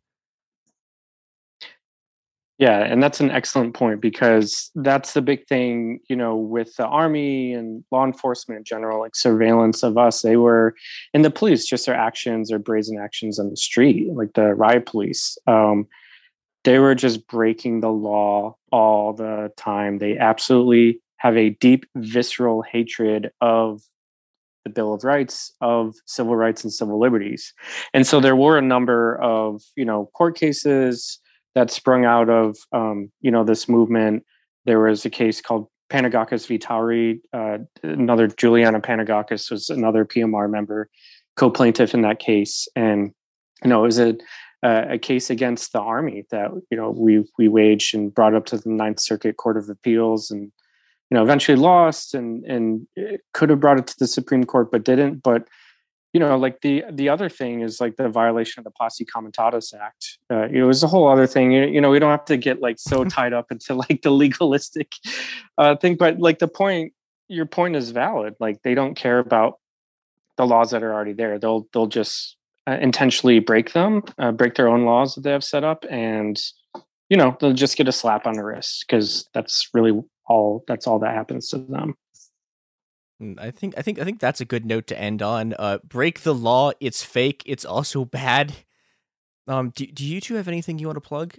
Yeah, 2.58 2.80
and 2.80 3.04
that's 3.04 3.20
an 3.20 3.32
excellent 3.32 3.74
point 3.74 4.00
because 4.00 4.72
that's 4.76 5.12
the 5.14 5.22
big 5.22 5.46
thing, 5.48 6.00
you 6.10 6.16
know, 6.16 6.38
with 6.38 6.74
the 6.78 6.86
army 6.86 7.54
and 7.54 7.84
law 7.92 8.06
enforcement 8.06 8.60
in 8.60 8.64
general, 8.64 9.02
like 9.02 9.14
surveillance 9.16 9.84
of 9.84 9.98
us. 9.98 10.22
They 10.22 10.38
were, 10.38 10.74
and 11.14 11.26
the 11.26 11.32
police, 11.32 11.66
just 11.66 11.86
their 11.86 11.96
actions 11.96 12.54
or 12.54 12.60
brazen 12.60 12.98
actions 12.98 13.40
on 13.40 13.50
the 13.50 13.58
street, 13.58 14.08
like 14.14 14.34
the 14.36 14.56
riot 14.56 14.86
police. 14.86 15.38
Um, 15.48 15.88
they 16.64 16.80
were 16.80 16.96
just 16.96 17.28
breaking 17.28 17.82
the 17.82 17.92
law 17.92 18.56
all 18.72 19.12
the 19.14 19.52
time. 19.58 19.98
They 19.98 20.18
absolutely 20.18 21.02
have 21.18 21.36
a 21.36 21.50
deep, 21.50 21.86
visceral 21.96 22.62
hatred 22.62 23.32
of 23.42 23.82
the 24.64 24.70
Bill 24.70 24.94
of 24.94 25.04
Rights, 25.04 25.54
of 25.60 25.94
civil 26.06 26.38
rights 26.38 26.64
and 26.64 26.72
civil 26.72 27.00
liberties. 27.00 27.54
And 27.94 28.08
so 28.08 28.22
there 28.22 28.36
were 28.36 28.58
a 28.58 28.62
number 28.62 29.22
of, 29.22 29.62
you 29.76 29.86
know, 29.86 30.10
court 30.16 30.38
cases 30.38 31.20
that 31.56 31.72
sprung 31.72 32.06
out 32.06 32.30
of, 32.30 32.58
um, 32.72 33.12
you 33.22 33.32
know, 33.32 33.44
this 33.44 33.68
movement. 33.68 34.24
There 34.66 34.80
was 34.80 35.06
a 35.06 35.10
case 35.10 35.42
called 35.42 35.68
Panagakis 35.90 36.48
v. 36.48 37.22
Uh, 37.34 37.58
another 37.84 38.28
Juliana 38.28 38.82
Panagakis 38.82 39.50
was 39.50 39.70
another 39.70 40.06
PMR 40.06 40.50
member, 40.50 40.90
co-plaintiff 41.36 41.94
in 41.94 42.02
that 42.02 42.20
case. 42.20 42.68
And, 42.76 43.12
you 43.64 43.70
know, 43.70 43.84
it 43.84 43.88
was 43.88 44.00
a, 44.00 44.16
a 44.64 44.98
case 44.98 45.30
against 45.30 45.74
the 45.74 45.80
army 45.80 46.26
that, 46.32 46.52
you 46.70 46.78
know, 46.78 46.92
we, 46.92 47.24
we 47.38 47.48
waged 47.48 47.96
and 47.96 48.14
brought 48.14 48.34
up 48.34 48.46
to 48.48 48.58
the 48.58 48.70
Ninth 48.70 49.00
Circuit 49.00 49.38
Court 49.38 49.58
of 49.58 49.70
Appeals 49.70 50.32
and, 50.32 50.52
you 51.10 51.16
know, 51.16 51.24
eventually 51.24 51.56
lost 51.56 52.16
and 52.16 52.44
and 52.46 52.88
could 53.34 53.50
have 53.50 53.60
brought 53.60 53.78
it 53.78 53.88
to 53.88 53.96
the 54.00 54.08
Supreme 54.08 54.44
Court, 54.44 54.72
but 54.72 54.84
didn't. 54.84 55.22
But 55.22 55.48
you 56.16 56.20
know, 56.20 56.38
like 56.38 56.62
the 56.62 56.82
the 56.90 57.10
other 57.10 57.28
thing 57.28 57.60
is 57.60 57.82
like 57.82 57.98
the 57.98 58.08
violation 58.08 58.62
of 58.62 58.64
the 58.64 58.72
Posse 58.72 59.04
Comitatus 59.04 59.74
Act. 59.74 60.18
Uh, 60.32 60.48
it 60.50 60.64
was 60.64 60.82
a 60.82 60.88
whole 60.88 61.10
other 61.10 61.28
thing. 61.28 61.52
You, 61.52 61.66
you 61.66 61.82
know, 61.82 61.90
we 61.90 62.00
don't 62.00 62.10
have 62.10 62.24
to 62.26 62.38
get 62.38 62.62
like 62.62 62.80
so 62.80 63.04
tied 63.18 63.34
up 63.34 63.52
into 63.52 63.74
like 63.76 64.02
the 64.02 64.12
legalistic 64.12 64.94
uh, 65.58 65.76
thing, 65.76 65.98
but 65.98 66.18
like 66.18 66.40
the 66.40 66.48
point, 66.48 66.94
your 67.28 67.46
point 67.46 67.76
is 67.76 67.90
valid. 67.90 68.36
Like 68.40 68.62
they 68.64 68.76
don't 68.76 68.96
care 68.96 69.20
about 69.20 69.60
the 70.38 70.48
laws 70.48 70.72
that 70.72 70.84
are 70.84 70.94
already 70.94 71.12
there. 71.12 71.38
They'll 71.38 71.68
they'll 71.74 71.88
just 71.88 72.38
uh, 72.66 72.78
intentionally 72.80 73.40
break 73.40 73.74
them, 73.74 74.02
uh, 74.18 74.32
break 74.32 74.56
their 74.56 74.70
own 74.70 74.86
laws 74.86 75.16
that 75.16 75.26
they 75.26 75.32
have 75.32 75.44
set 75.44 75.66
up, 75.66 75.84
and 75.90 76.42
you 77.10 77.18
know 77.18 77.36
they'll 77.42 77.52
just 77.52 77.76
get 77.76 77.90
a 77.90 77.92
slap 77.92 78.26
on 78.26 78.36
the 78.36 78.44
wrist 78.46 78.86
because 78.88 79.28
that's 79.34 79.68
really 79.74 80.02
all 80.28 80.64
that's 80.66 80.88
all 80.88 81.00
that 81.00 81.14
happens 81.14 81.50
to 81.50 81.58
them. 81.58 81.94
Mm, 83.22 83.40
I 83.40 83.52
think 83.52 83.76
I 83.78 83.82
think 83.82 84.00
I 84.00 84.04
think 84.04 84.20
that's 84.20 84.42
a 84.42 84.46
good 84.46 84.66
note 84.66 84.88
to 84.88 85.00
end 85.00 85.22
on. 85.22 85.54
Uh, 85.58 85.78
break 85.88 86.22
the 86.22 86.34
law. 86.34 86.72
It's 86.80 87.04
fake. 87.04 87.44
It's 87.46 87.66
also 87.66 88.06
bad. 88.06 88.54
Um, 89.48 89.72
do 89.76 89.86
do 89.86 90.06
you 90.06 90.20
two 90.20 90.36
have 90.36 90.48
anything 90.48 90.80
you 90.80 90.88
want 90.88 90.98
to 90.98 91.02
plug? 91.08 91.36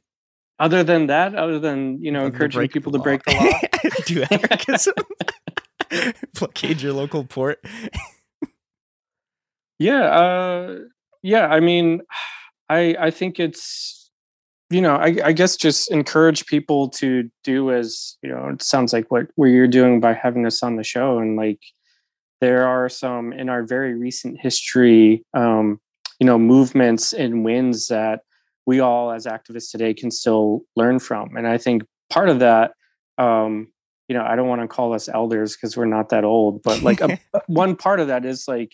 Other 0.58 0.82
than 0.82 1.08
that, 1.08 1.34
other 1.34 1.58
than 1.58 2.02
you 2.02 2.10
know 2.10 2.20
Other 2.20 2.28
encouraging 2.28 2.68
people 2.68 2.92
to 2.92 2.98
break 2.98 3.22
the 3.24 3.34
law, 3.34 3.90
do 4.06 4.22
anarchism. 4.30 4.94
Blockade 6.38 6.80
your 6.80 6.94
local 6.94 7.24
port. 7.24 7.62
yeah, 9.78 10.04
uh, 10.04 10.78
yeah. 11.22 11.46
I 11.48 11.60
mean, 11.60 12.00
I 12.70 12.96
I 12.98 13.10
think 13.10 13.38
it's 13.38 14.05
you 14.70 14.80
know 14.80 14.96
I, 14.96 15.16
I 15.24 15.32
guess 15.32 15.56
just 15.56 15.90
encourage 15.90 16.46
people 16.46 16.88
to 16.90 17.30
do 17.44 17.70
as 17.72 18.16
you 18.22 18.30
know 18.30 18.48
it 18.48 18.62
sounds 18.62 18.92
like 18.92 19.10
what 19.10 19.26
what 19.36 19.46
you're 19.46 19.68
doing 19.68 20.00
by 20.00 20.12
having 20.12 20.46
us 20.46 20.62
on 20.62 20.76
the 20.76 20.84
show. 20.84 21.18
And 21.18 21.36
like 21.36 21.60
there 22.40 22.66
are 22.66 22.88
some 22.88 23.32
in 23.32 23.48
our 23.48 23.62
very 23.62 23.94
recent 23.94 24.40
history 24.40 25.24
um 25.34 25.80
you 26.20 26.26
know 26.26 26.38
movements 26.38 27.12
and 27.12 27.44
wins 27.44 27.88
that 27.88 28.20
we 28.66 28.80
all 28.80 29.12
as 29.12 29.26
activists 29.26 29.70
today 29.70 29.94
can 29.94 30.10
still 30.10 30.62
learn 30.74 30.98
from. 30.98 31.36
And 31.36 31.46
i 31.46 31.58
think 31.58 31.84
part 32.10 32.28
of 32.28 32.40
that 32.40 32.72
um 33.18 33.68
you 34.08 34.14
know 34.16 34.24
i 34.24 34.36
don't 34.36 34.48
want 34.48 34.62
to 34.62 34.68
call 34.68 34.92
us 34.92 35.08
elders 35.08 35.56
because 35.56 35.76
we're 35.76 35.84
not 35.86 36.10
that 36.10 36.24
old 36.24 36.62
but 36.62 36.82
like 36.82 37.00
a, 37.00 37.18
one 37.46 37.74
part 37.74 37.98
of 37.98 38.08
that 38.08 38.24
is 38.24 38.46
like 38.46 38.72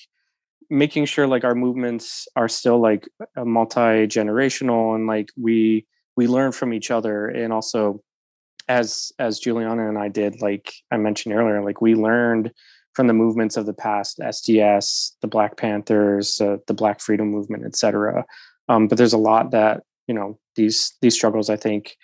making 0.72 1.04
sure 1.04 1.26
like 1.26 1.44
our 1.44 1.54
movements 1.54 2.26
are 2.34 2.48
still 2.48 2.80
like 2.80 3.06
multi 3.36 4.06
generational 4.06 4.94
and 4.94 5.06
like 5.06 5.28
we 5.36 5.86
we 6.16 6.26
learn 6.26 6.50
from 6.50 6.72
each 6.72 6.90
other 6.90 7.28
and 7.28 7.52
also 7.52 8.02
as 8.68 9.12
as 9.18 9.38
Juliana 9.38 9.86
and 9.86 9.98
I 9.98 10.08
did 10.08 10.40
like 10.40 10.72
I 10.90 10.96
mentioned 10.96 11.34
earlier 11.34 11.62
like 11.62 11.82
we 11.82 11.94
learned 11.94 12.52
from 12.94 13.06
the 13.06 13.12
movements 13.12 13.58
of 13.58 13.66
the 13.66 13.74
past 13.74 14.18
SDS 14.18 15.12
the 15.20 15.28
Black 15.28 15.58
Panthers 15.58 16.40
uh, 16.40 16.56
the 16.66 16.74
Black 16.74 17.00
Freedom 17.00 17.28
Movement 17.28 17.66
etc 17.66 18.24
um, 18.70 18.88
but 18.88 18.96
there's 18.96 19.12
a 19.12 19.18
lot 19.18 19.50
that 19.50 19.82
you 20.06 20.14
know 20.14 20.38
these 20.56 20.94
these 21.02 21.14
struggles 21.14 21.50
I 21.50 21.56
think 21.56 21.96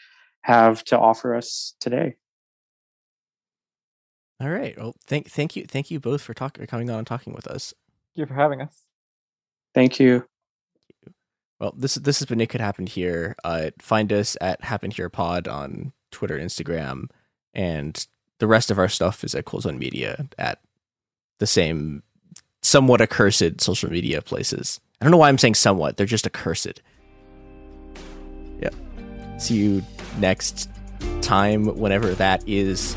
have 0.43 0.85
to 0.85 0.99
offer 0.99 1.35
us 1.35 1.74
today 1.81 2.16
All 4.40 4.51
right. 4.51 4.78
Well, 4.78 4.95
thank 5.05 5.28
thank 5.28 5.57
you 5.57 5.65
thank 5.65 5.90
you 5.90 5.99
both 5.99 6.23
for 6.23 6.32
talking 6.32 6.65
coming 6.66 6.90
on 6.90 6.99
and 6.99 7.07
talking 7.07 7.32
with 7.32 7.49
us. 7.49 7.74
Thank 8.19 8.31
you 8.31 8.35
for 8.35 8.40
having 8.40 8.61
us. 8.62 8.82
thank 9.77 10.01
you 10.01 10.27
Well, 11.61 11.73
this 11.77 11.95
this 11.95 12.19
has 12.19 12.27
been 12.27 12.40
It 12.40 12.49
Could 12.49 12.61
Happen 12.61 12.89
Here. 12.89 13.36
Uh, 13.45 13.70
find 13.78 14.12
us 14.12 14.36
at 14.40 14.65
Happen 14.65 14.90
Here 14.90 15.09
Pod 15.09 15.47
on 15.47 15.93
Twitter, 16.11 16.36
Instagram, 16.36 17.11
and 17.55 18.05
the 18.40 18.49
rest 18.49 18.73
of 18.73 18.78
our 18.78 18.89
stuff 18.89 19.23
is 19.23 19.36
at 19.36 19.45
Cool 19.45 19.61
Zone 19.61 19.78
Media 19.78 20.27
at 20.36 20.61
the 21.39 21.47
same 21.47 22.03
somewhat 22.61 23.01
accursed 23.01 23.61
social 23.61 23.89
media 23.89 24.20
places. 24.20 24.81
I 25.01 25.05
don't 25.05 25.12
know 25.12 25.19
why 25.19 25.28
I'm 25.28 25.39
saying 25.39 25.55
somewhat. 25.55 25.97
They're 25.97 26.05
just 26.05 26.27
accursed. 26.27 26.82
Yep. 28.61 28.74
See 29.39 29.55
you 29.55 29.85
next 30.19 30.69
time, 31.23 31.66
whenever 31.78 32.12
that 32.15 32.43
is. 32.49 32.97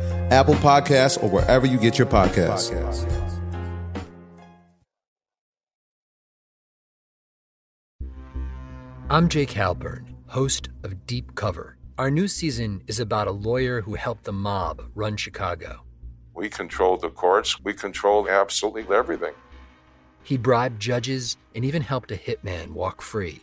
Apple 0.31 0.55
Podcasts, 0.55 1.21
or 1.21 1.29
wherever 1.29 1.67
you 1.67 1.77
get 1.77 1.97
your 1.97 2.07
podcasts. 2.07 2.71
I'm 9.09 9.27
Jake 9.27 9.49
Halpern, 9.49 10.05
host 10.27 10.69
of 10.83 11.05
Deep 11.05 11.35
Cover. 11.35 11.75
Our 11.97 12.09
new 12.09 12.29
season 12.29 12.81
is 12.87 13.01
about 13.01 13.27
a 13.27 13.31
lawyer 13.31 13.81
who 13.81 13.95
helped 13.95 14.23
the 14.23 14.31
mob 14.31 14.81
run 14.95 15.17
Chicago. 15.17 15.83
We 16.33 16.47
controlled 16.47 17.01
the 17.01 17.09
courts, 17.09 17.61
we 17.61 17.73
controlled 17.73 18.29
absolutely 18.29 18.95
everything. 18.95 19.33
He 20.23 20.37
bribed 20.37 20.81
judges 20.81 21.35
and 21.53 21.65
even 21.65 21.81
helped 21.81 22.09
a 22.09 22.15
hitman 22.15 22.69
walk 22.69 23.01
free. 23.01 23.41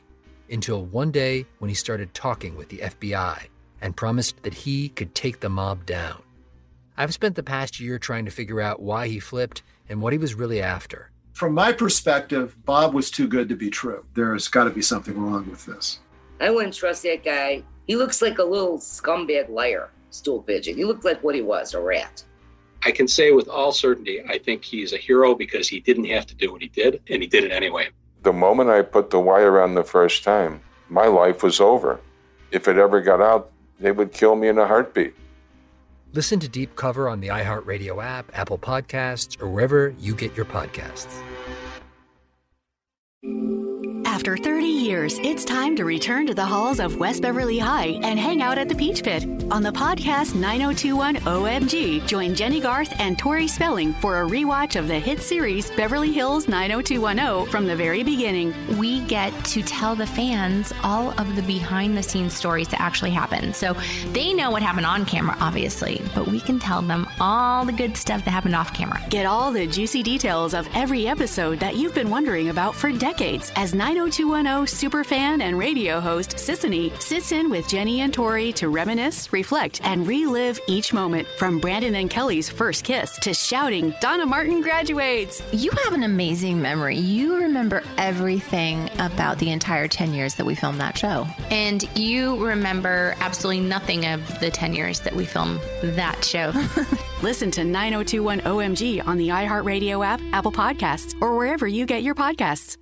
Until 0.51 0.87
one 0.87 1.11
day 1.11 1.45
when 1.59 1.69
he 1.69 1.75
started 1.75 2.15
talking 2.15 2.57
with 2.57 2.71
the 2.71 2.79
FBI 2.79 3.49
and 3.83 3.95
promised 3.95 4.43
that 4.43 4.55
he 4.55 4.89
could 4.89 5.15
take 5.15 5.41
the 5.41 5.51
mob 5.51 5.85
down. 5.85 6.23
I've 7.01 7.15
spent 7.15 7.37
the 7.37 7.45
past 7.45 7.79
year 7.79 7.97
trying 7.97 8.25
to 8.25 8.33
figure 8.33 8.61
out 8.61 8.83
why 8.83 9.07
he 9.07 9.21
flipped 9.21 9.63
and 9.89 10.03
what 10.03 10.13
he 10.13 10.19
was 10.19 10.35
really 10.35 10.61
after. 10.61 11.13
From 11.33 11.55
my 11.55 11.73
perspective, 11.73 12.57
Bob 12.65 12.93
was 12.93 13.09
too 13.09 13.29
good 13.29 13.49
to 13.51 13.55
be 13.55 13.71
true. 13.71 14.05
There's 14.15 14.49
got 14.49 14.65
to 14.65 14.71
be 14.71 14.83
something 14.83 15.17
wrong 15.17 15.49
with 15.49 15.65
this. 15.65 16.01
I 16.41 16.51
wouldn't 16.51 16.75
trust 16.75 17.05
that 17.05 17.23
guy. 17.23 17.63
He 17.87 17.95
looks 17.95 18.21
like 18.21 18.41
a 18.41 18.45
little 18.45 18.79
scumbag 18.79 19.49
liar, 19.49 19.91
stool 20.11 20.43
pigeon. 20.43 20.77
He 20.77 20.85
looked 20.85 21.05
like 21.05 21.23
what 21.23 21.37
he 21.37 21.41
was, 21.41 21.73
a 21.73 21.81
rat. 21.81 22.25
I 22.83 22.91
can 22.91 23.07
say 23.07 23.31
with 23.31 23.47
all 23.47 23.71
certainty, 23.71 24.21
I 24.29 24.39
think 24.39 24.65
he's 24.65 24.93
a 24.93 24.99
hero 24.99 25.37
because 25.37 25.69
he 25.69 25.79
didn't 25.79 26.07
have 26.07 26.27
to 26.27 26.35
do 26.35 26.51
what 26.51 26.63
he 26.63 26.69
did, 26.69 27.01
and 27.09 27.23
he 27.23 27.29
did 27.29 27.45
it 27.45 27.53
anyway. 27.53 27.91
The 28.25 28.33
moment 28.33 28.71
I 28.71 28.83
put 28.83 29.11
the 29.11 29.21
wire 29.21 29.63
on 29.63 29.77
the 29.77 29.85
first 29.85 30.25
time, 30.25 30.61
my 30.89 31.07
life 31.07 31.45
was 31.45 31.61
over. 31.61 32.01
If 32.51 32.67
it 32.67 32.77
ever 32.77 33.01
got 33.01 33.21
out, 33.21 33.53
they 33.79 33.93
would 33.93 34.13
kill 34.13 34.35
me 34.35 34.49
in 34.49 34.59
a 34.59 34.67
heartbeat. 34.67 35.15
Listen 36.15 36.41
to 36.41 36.49
Deep 36.49 36.75
Cover 36.75 37.09
on 37.09 37.21
the 37.21 37.29
iHeartRadio 37.29 38.03
app, 38.03 38.31
Apple 38.33 38.59
Podcasts, 38.59 39.41
or 39.43 39.49
wherever 39.49 39.95
you 39.99 40.15
get 40.15 40.35
your 40.35 40.47
podcasts. 40.47 41.23
After 44.07 44.37
30 44.37 44.58
years, 44.79 45.19
it's 45.19 45.45
time 45.45 45.75
to 45.77 45.85
return 45.85 46.27
to 46.27 46.35
the 46.35 46.45
halls 46.45 46.79
of 46.79 46.99
West 46.99 47.23
Beverly 47.23 47.59
High 47.59 47.99
and 48.03 48.19
hang 48.19 48.43
out 48.43 48.59
at 48.59 48.69
the 48.69 48.75
Peach 48.75 49.03
Pit. 49.03 49.25
On 49.51 49.63
the 49.63 49.73
podcast 49.73 50.35
9021 50.35 51.17
OMG, 51.17 52.07
join 52.07 52.35
Jennie 52.35 52.61
Garth 52.61 52.95
and 53.01 53.19
Tori 53.19 53.49
Spelling 53.49 53.93
for 53.95 54.23
a 54.23 54.27
rewatch 54.27 54.79
of 54.79 54.87
the 54.87 54.99
hit 54.99 55.21
series 55.21 55.71
Beverly 55.71 56.13
Hills 56.13 56.49
90210 56.49 57.51
from 57.51 57.67
the 57.67 57.75
very 57.75 58.03
beginning. 58.05 58.55
We 58.79 59.01
get 59.07 59.33
to 59.47 59.63
tell 59.63 59.97
the 59.97 60.07
fans 60.07 60.73
all 60.83 61.11
of 61.19 61.35
the 61.35 61.43
behind 61.43 61.97
the 61.97 62.03
scenes 62.03 62.35
stories 62.35 62.69
that 62.69 62.81
actually 62.81 63.11
happen. 63.11 63.53
So 63.55 63.75
they 64.13 64.33
know 64.33 64.51
what 64.51 64.63
happened 64.63 64.87
on 64.87 65.05
camera, 65.05 65.37
obviously, 65.41 66.01
but 66.15 66.29
we 66.29 66.41
can 66.41 66.59
tell 66.61 66.83
them 66.83 67.09
all 67.19 67.65
the 67.65 67.73
good 67.73 67.97
stuff 67.97 68.25
that 68.25 68.31
happened 68.31 68.55
off 68.55 68.73
camera. 68.73 69.03
Get 69.09 69.27
all 69.27 69.51
the 69.51 69.67
juicy 69.67 70.03
details 70.03 70.55
of 70.55 70.69
every 70.75 71.09
episode 71.09 71.59
that 71.61 71.77
you've 71.77 71.95
been 71.95 72.11
wondering 72.11 72.51
about 72.51 72.75
for 72.75 72.93
decades 72.93 73.51
as 73.57 73.75
90210 73.75 74.68
superfan 74.69 75.43
and 75.43 75.59
radio 75.59 76.01
host 76.01 76.37
Sisanie 76.37 76.99
sits 77.01 77.33
in 77.33 77.51
with 77.51 77.69
Jennie 77.69 78.01
and 78.01 78.13
Tori 78.13 78.53
to 78.55 78.69
reminisce, 78.69 79.33
reflect, 79.33 79.81
and 79.83 80.07
relive 80.07 80.61
each 80.67 80.93
moment 80.93 81.27
from 81.37 81.59
Brandon 81.59 81.95
and 81.97 82.09
Kelly's 82.09 82.49
first 82.49 82.85
kiss 82.85 83.19
to 83.21 83.35
shouting, 83.35 83.95
Donna 84.01 84.27
Martin 84.27 84.61
graduates. 84.61 85.43
You 85.53 85.71
have 85.85 85.93
an 85.93 86.03
amazing 86.03 86.61
memory. 86.61 86.97
You 86.97 87.37
remember 87.37 87.83
everything 87.97 88.91
about 88.99 89.39
the 89.39 89.51
entire 89.51 89.89
10 89.89 90.15
years 90.15 90.35
that 90.37 90.47
we 90.47 90.55
filmed 90.55 90.81
that 90.81 90.97
show. 90.97 91.27
And 91.51 91.89
you 91.97 92.37
remember 92.45 93.15
absolutely 93.21 93.63
nothing 93.63 94.07
of 94.07 94.41
the 94.41 94.51
10 94.51 94.75
years 94.75 95.01
that 95.01 95.15
we 95.15 95.25
filmed 95.25 95.61
that 95.83 96.25
show. 96.25 96.53
Listen 97.23 97.51
to 97.53 97.65
9021 97.65 98.41
OMG 98.41 99.07
on 99.07 99.17
the 99.17 99.29
iHeartRadio 99.29 100.07
app, 100.07 100.21
Apple 100.33 100.53
Podcasts, 100.53 101.21
or 101.21 101.37
wherever 101.37 101.67
you 101.67 101.87
get 101.87 102.03
your 102.03 102.15
podcasts. 102.15 102.77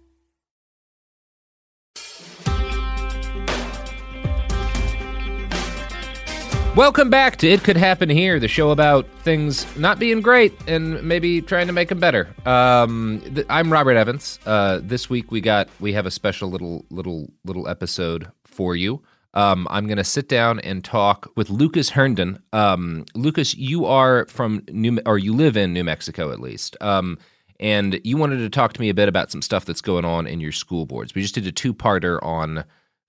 Welcome 6.77 7.09
back 7.09 7.37
to 7.39 7.49
It 7.49 7.65
Could 7.65 7.79
Happen 7.79 8.11
Here, 8.11 8.39
the 8.39 8.49
show 8.49 8.71
about 8.71 9.09
things 9.21 9.65
not 9.79 9.99
being 9.99 10.21
great 10.21 10.53
and 10.69 11.03
maybe 11.03 11.41
trying 11.41 11.69
to 11.69 11.73
make 11.73 11.89
them 11.89 11.99
better. 11.99 12.29
Um, 12.45 13.23
th- 13.35 13.47
I'm 13.49 13.73
Robert 13.73 13.97
Evans. 13.97 14.39
Uh, 14.45 14.81
this 14.83 15.09
week 15.09 15.31
we 15.31 15.41
got 15.41 15.71
we 15.81 15.95
have 15.95 16.05
a 16.05 16.11
special 16.11 16.51
little 16.51 16.85
little 16.91 17.33
little 17.47 17.67
episode 17.67 18.31
for 18.45 18.77
you. 18.77 19.03
Um, 19.33 19.67
I'm 19.71 19.87
going 19.87 19.97
to 19.97 20.05
sit 20.05 20.29
down 20.29 20.61
and 20.61 20.85
talk 20.85 21.33
with 21.35 21.49
Lucas 21.49 21.89
Herndon. 21.89 22.43
Um, 22.53 23.07
Lucas, 23.15 23.57
you 23.57 23.87
are 23.87 24.27
from 24.27 24.63
New 24.71 24.99
or 25.07 25.17
you 25.17 25.33
live 25.33 25.57
in 25.57 25.73
New 25.73 25.83
Mexico 25.83 26.31
at 26.31 26.41
least. 26.41 26.77
Um, 26.83 27.19
and 27.59 27.99
you 28.05 28.19
wanted 28.19 28.41
to 28.41 28.51
talk 28.51 28.75
to 28.75 28.83
me 28.83 28.91
a 28.91 28.95
bit 28.95 29.09
about 29.09 29.31
some 29.31 29.41
stuff 29.41 29.65
that's 29.65 29.81
going 29.81 30.05
on 30.05 30.27
in 30.27 30.41
your 30.41 30.53
school 30.53 30.85
boards. 30.85 31.15
We 31.15 31.23
just 31.23 31.35
did 31.35 31.47
a 31.47 31.53
two-parter 31.53 32.23
on 32.23 32.65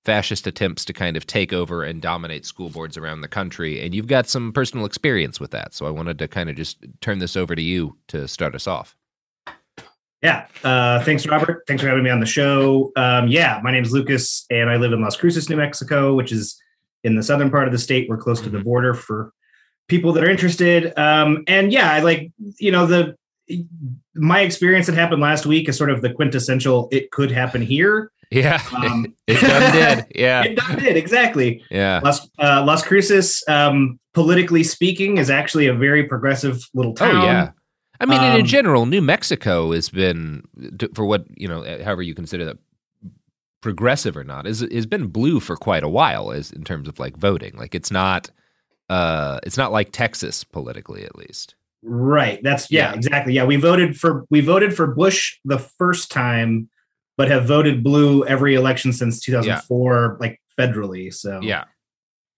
fascist 0.08 0.48
attempts 0.48 0.86
to 0.86 0.94
kind 0.94 1.18
of 1.18 1.28
take 1.28 1.52
over 1.52 1.84
and 1.84 2.02
dominate 2.02 2.46
school 2.46 2.70
boards 2.70 2.96
around 2.96 3.20
the 3.20 3.28
country. 3.28 3.84
And 3.84 3.94
you've 3.94 4.08
got 4.08 4.26
some 4.26 4.54
personal 4.54 4.86
experience 4.86 5.38
with 5.38 5.52
that. 5.52 5.74
So 5.74 5.86
I 5.86 5.90
wanted 5.90 6.18
to 6.20 6.30
kind 6.30 6.50
of 6.50 6.56
just 6.56 6.78
turn 7.02 7.20
this 7.20 7.36
over 7.36 7.56
to 7.56 7.62
you 7.62 7.98
to 8.08 8.26
start 8.26 8.56
us 8.56 8.68
off. 8.68 8.96
Yeah. 10.22 10.48
Uh, 10.64 11.04
thanks, 11.04 11.28
Robert. 11.28 11.64
Thanks 11.68 11.84
for 11.84 11.90
having 11.90 12.06
me 12.06 12.10
on 12.10 12.22
the 12.22 12.26
show. 12.26 12.94
Um, 12.96 13.28
yeah, 13.28 13.60
my 13.62 13.70
name 13.70 13.84
is 13.84 13.92
Lucas, 13.92 14.46
and 14.50 14.70
I 14.70 14.78
live 14.78 14.94
in 14.94 15.02
Las 15.02 15.18
Cruces, 15.18 15.50
New 15.50 15.58
Mexico, 15.58 16.16
which 16.16 16.32
is 16.32 16.58
in 17.04 17.18
the 17.18 17.22
southern 17.22 17.52
part 17.52 17.68
of 17.68 17.74
the 17.74 17.78
state. 17.78 18.08
We're 18.08 18.16
close 18.16 18.40
to 18.42 18.50
the 18.50 18.62
border 18.62 18.94
for 18.94 19.34
people 19.90 20.14
that 20.14 20.24
are 20.24 20.30
interested. 20.30 20.98
Um, 20.98 21.44
and 21.48 21.74
yeah, 21.74 21.92
I 21.92 22.00
like, 22.00 22.32
you 22.60 22.72
know, 22.72 22.86
the 22.86 23.18
my 24.18 24.42
experience 24.42 24.88
that 24.88 24.96
happened 24.96 25.22
last 25.22 25.46
week 25.46 25.70
is 25.70 25.78
sort 25.78 25.90
of 25.90 26.02
the 26.02 26.12
quintessential 26.12 26.88
it 26.92 27.12
could 27.12 27.32
happen 27.32 27.62
here 27.62 28.12
yeah, 28.32 28.62
um, 28.76 29.16
it, 29.26 29.38
it 29.38 29.42
done 29.42 29.72
did. 29.74 30.06
Yeah, 30.16 30.44
it 30.46 30.56
done 30.56 30.78
did 30.78 30.98
exactly. 30.98 31.64
Yeah, 31.70 32.02
Las, 32.04 32.28
uh, 32.40 32.64
Las 32.66 32.84
Cruces, 32.84 33.44
um, 33.48 34.00
politically 34.14 34.64
speaking, 34.64 35.18
is 35.18 35.30
actually 35.30 35.68
a 35.68 35.74
very 35.74 36.04
progressive 36.04 36.62
little 36.74 36.94
town. 36.94 37.16
Oh 37.16 37.26
yeah, 37.26 37.52
I 38.00 38.06
mean, 38.06 38.20
um, 38.20 38.40
in 38.40 38.46
general, 38.46 38.86
New 38.86 39.02
Mexico 39.02 39.72
has 39.72 39.90
been 39.90 40.44
for 40.94 41.06
what 41.06 41.26
you 41.36 41.48
know, 41.48 41.64
however 41.84 42.02
you 42.02 42.14
consider 42.14 42.46
that 42.46 42.58
progressive 43.62 44.18
or 44.18 44.24
not, 44.24 44.46
is 44.46 44.60
has 44.60 44.86
been 44.86 45.08
blue 45.08 45.40
for 45.40 45.56
quite 45.56 45.84
a 45.84 45.90
while, 45.90 46.32
as 46.32 46.52
in 46.52 46.64
terms 46.64 46.88
of 46.88 47.00
like 47.00 47.16
voting. 47.16 47.56
Like 47.56 47.76
it's 47.76 47.92
not, 47.92 48.30
uh, 48.90 49.40
it's 49.44 49.58
not 49.58 49.72
like 49.72 49.92
Texas 49.92 50.44
politically, 50.44 51.06
at 51.06 51.16
least. 51.16 51.56
Right. 51.90 52.42
That's 52.44 52.70
yeah, 52.70 52.92
yeah, 52.92 52.96
exactly. 52.96 53.34
Yeah, 53.34 53.46
we 53.46 53.56
voted 53.56 53.98
for 53.98 54.26
we 54.30 54.42
voted 54.42 54.76
for 54.76 54.88
Bush 54.88 55.38
the 55.46 55.58
first 55.58 56.12
time 56.12 56.70
but 57.18 57.28
have 57.30 57.46
voted 57.46 57.84
blue 57.84 58.24
every 58.26 58.54
election 58.54 58.94
since 58.94 59.20
2004, 59.22 60.18
yeah. 60.22 60.26
like 60.26 60.42
federally. 60.58 61.14
So 61.14 61.42
yeah, 61.42 61.66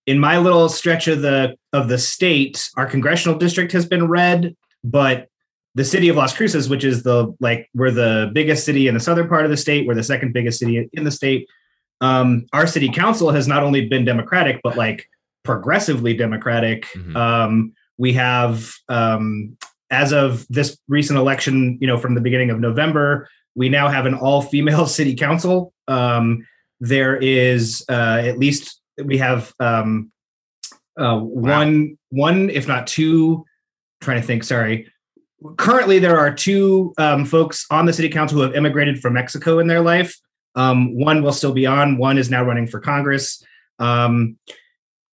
in 0.08 0.18
my 0.18 0.38
little 0.38 0.70
stretch 0.70 1.08
of 1.08 1.22
the 1.22 1.56
of 1.74 1.90
the 1.90 1.98
state, 1.98 2.70
our 2.78 2.86
congressional 2.86 3.38
district 3.38 3.72
has 3.74 3.86
been 3.86 4.08
red, 4.08 4.56
but 4.84 5.28
the 5.76 5.86
city 5.86 6.10
of 6.10 6.16
Las 6.16 6.36
Cruces, 6.36 6.70
which 6.70 6.84
is 6.84 7.04
the 7.04 7.36
like 7.40 7.70
we're 7.76 7.92
the 7.92 8.32
biggest 8.34 8.66
city 8.66 8.88
in 8.88 8.94
the 8.94 9.00
southern 9.00 9.28
part 9.28 9.44
of 9.44 9.52
the 9.52 9.58
state, 9.58 9.86
we're 9.86 9.96
the 9.96 10.04
second 10.04 10.34
biggest 10.34 10.60
city 10.60 10.90
in 10.94 11.04
the 11.04 11.12
state. 11.12 11.48
Um, 12.02 12.48
our 12.54 12.66
city 12.66 12.90
council 12.90 13.30
has 13.32 13.48
not 13.48 13.62
only 13.62 13.88
been 13.88 14.06
Democratic, 14.06 14.62
but 14.64 14.78
like 14.78 15.06
progressively 15.44 16.16
Democratic. 16.16 16.86
Mm-hmm. 16.86 17.16
Um, 17.18 17.74
we 18.00 18.14
have, 18.14 18.74
um, 18.88 19.58
as 19.92 20.14
of 20.14 20.48
this 20.50 20.80
recent 20.88 21.20
election, 21.20 21.78
you 21.82 21.88
know, 21.88 21.98
from 21.98 22.16
the 22.16 22.22
beginning 22.22 22.50
of 22.50 22.60
November, 22.60 23.28
we 23.56 23.68
now 23.68 23.90
have 23.90 24.06
an 24.06 24.14
all-female 24.14 24.88
city 24.98 25.16
council. 25.16 25.74
Um, 25.88 26.48
there 26.80 27.18
is 27.18 27.84
uh, 27.90 28.22
at 28.24 28.40
least 28.40 28.80
we 29.04 29.18
have 29.18 29.54
um, 29.60 30.12
uh, 30.98 31.20
one, 31.20 31.98
one 32.10 32.50
if 32.50 32.68
not 32.68 32.88
two. 32.88 33.46
Trying 34.02 34.22
to 34.22 34.26
think. 34.26 34.46
Sorry. 34.46 34.90
Currently, 35.58 36.00
there 36.00 36.18
are 36.18 36.34
two 36.34 36.94
um, 36.98 37.26
folks 37.26 37.66
on 37.70 37.86
the 37.86 37.92
city 37.92 38.08
council 38.08 38.38
who 38.38 38.44
have 38.44 38.56
immigrated 38.56 39.02
from 39.02 39.14
Mexico 39.14 39.60
in 39.60 39.68
their 39.68 39.82
life. 39.82 40.16
Um, 40.56 40.98
one 40.98 41.22
will 41.22 41.34
still 41.34 41.52
be 41.52 41.66
on. 41.66 41.98
One 41.98 42.18
is 42.18 42.30
now 42.30 42.44
running 42.44 42.66
for 42.66 42.80
Congress. 42.80 43.44
Um, 43.78 44.38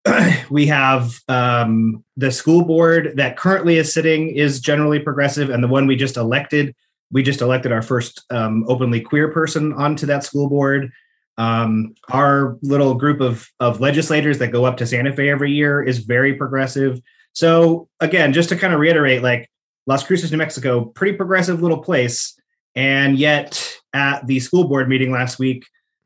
we 0.49 0.67
have 0.67 1.19
um, 1.27 2.03
the 2.17 2.31
school 2.31 2.63
board 2.63 3.13
that 3.15 3.37
currently 3.37 3.77
is 3.77 3.93
sitting 3.93 4.29
is 4.29 4.59
generally 4.59 4.99
progressive, 4.99 5.49
and 5.49 5.63
the 5.63 5.67
one 5.67 5.87
we 5.87 5.95
just 5.95 6.17
elected, 6.17 6.75
we 7.11 7.23
just 7.23 7.41
elected 7.41 7.71
our 7.71 7.81
first 7.81 8.23
um, 8.29 8.65
openly 8.67 9.01
queer 9.01 9.31
person 9.31 9.73
onto 9.73 10.05
that 10.05 10.23
school 10.23 10.49
board. 10.49 10.91
Um, 11.37 11.95
our 12.09 12.57
little 12.61 12.93
group 12.93 13.19
of 13.19 13.47
of 13.59 13.81
legislators 13.81 14.37
that 14.39 14.51
go 14.51 14.65
up 14.65 14.77
to 14.77 14.87
Santa 14.87 15.11
Fe 15.11 15.29
every 15.29 15.51
year 15.51 15.83
is 15.83 15.99
very 15.99 16.35
progressive. 16.35 17.01
So 17.33 17.89
again, 17.99 18.31
just 18.31 18.49
to 18.49 18.55
kind 18.55 18.73
of 18.73 18.79
reiterate, 18.79 19.21
like 19.21 19.49
Las 19.87 20.03
Cruces, 20.03 20.31
New 20.31 20.37
Mexico, 20.37 20.85
pretty 20.85 21.17
progressive 21.17 21.61
little 21.61 21.81
place, 21.81 22.39
and 22.75 23.17
yet 23.17 23.75
at 23.93 24.25
the 24.27 24.39
school 24.39 24.67
board 24.67 24.87
meeting 24.87 25.11
last 25.11 25.39
week, 25.39 25.65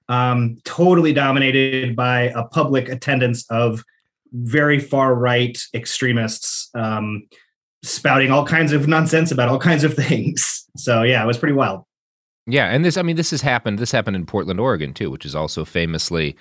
um, 0.09 0.57
totally 0.65 1.13
dominated 1.13 1.95
by 1.95 2.23
a 2.35 2.43
public 2.45 2.89
attendance 2.89 3.49
of 3.49 3.83
very 4.33 4.79
far 4.79 5.15
right 5.15 5.57
extremists 5.73 6.69
um, 6.75 7.27
spouting 7.83 8.31
all 8.31 8.45
kinds 8.45 8.73
of 8.73 8.87
nonsense 8.87 9.31
about 9.31 9.49
all 9.49 9.59
kinds 9.59 9.83
of 9.83 9.93
things. 10.05 10.65
So 10.75 11.03
yeah, 11.03 11.23
it 11.23 11.27
was 11.27 11.37
pretty 11.37 11.53
wild. 11.55 11.83
Yeah, 12.45 12.65
and 12.65 12.83
this 12.83 12.97
I 12.97 13.03
mean 13.03 13.15
this 13.15 13.31
has 13.31 13.41
happened 13.41 13.79
this 13.79 13.91
happened 13.91 14.15
in 14.15 14.25
Portland, 14.25 14.59
Oregon 14.59 14.93
too, 14.93 15.11
which 15.11 15.25
is 15.25 15.35
also 15.35 15.63
famously 15.63 16.35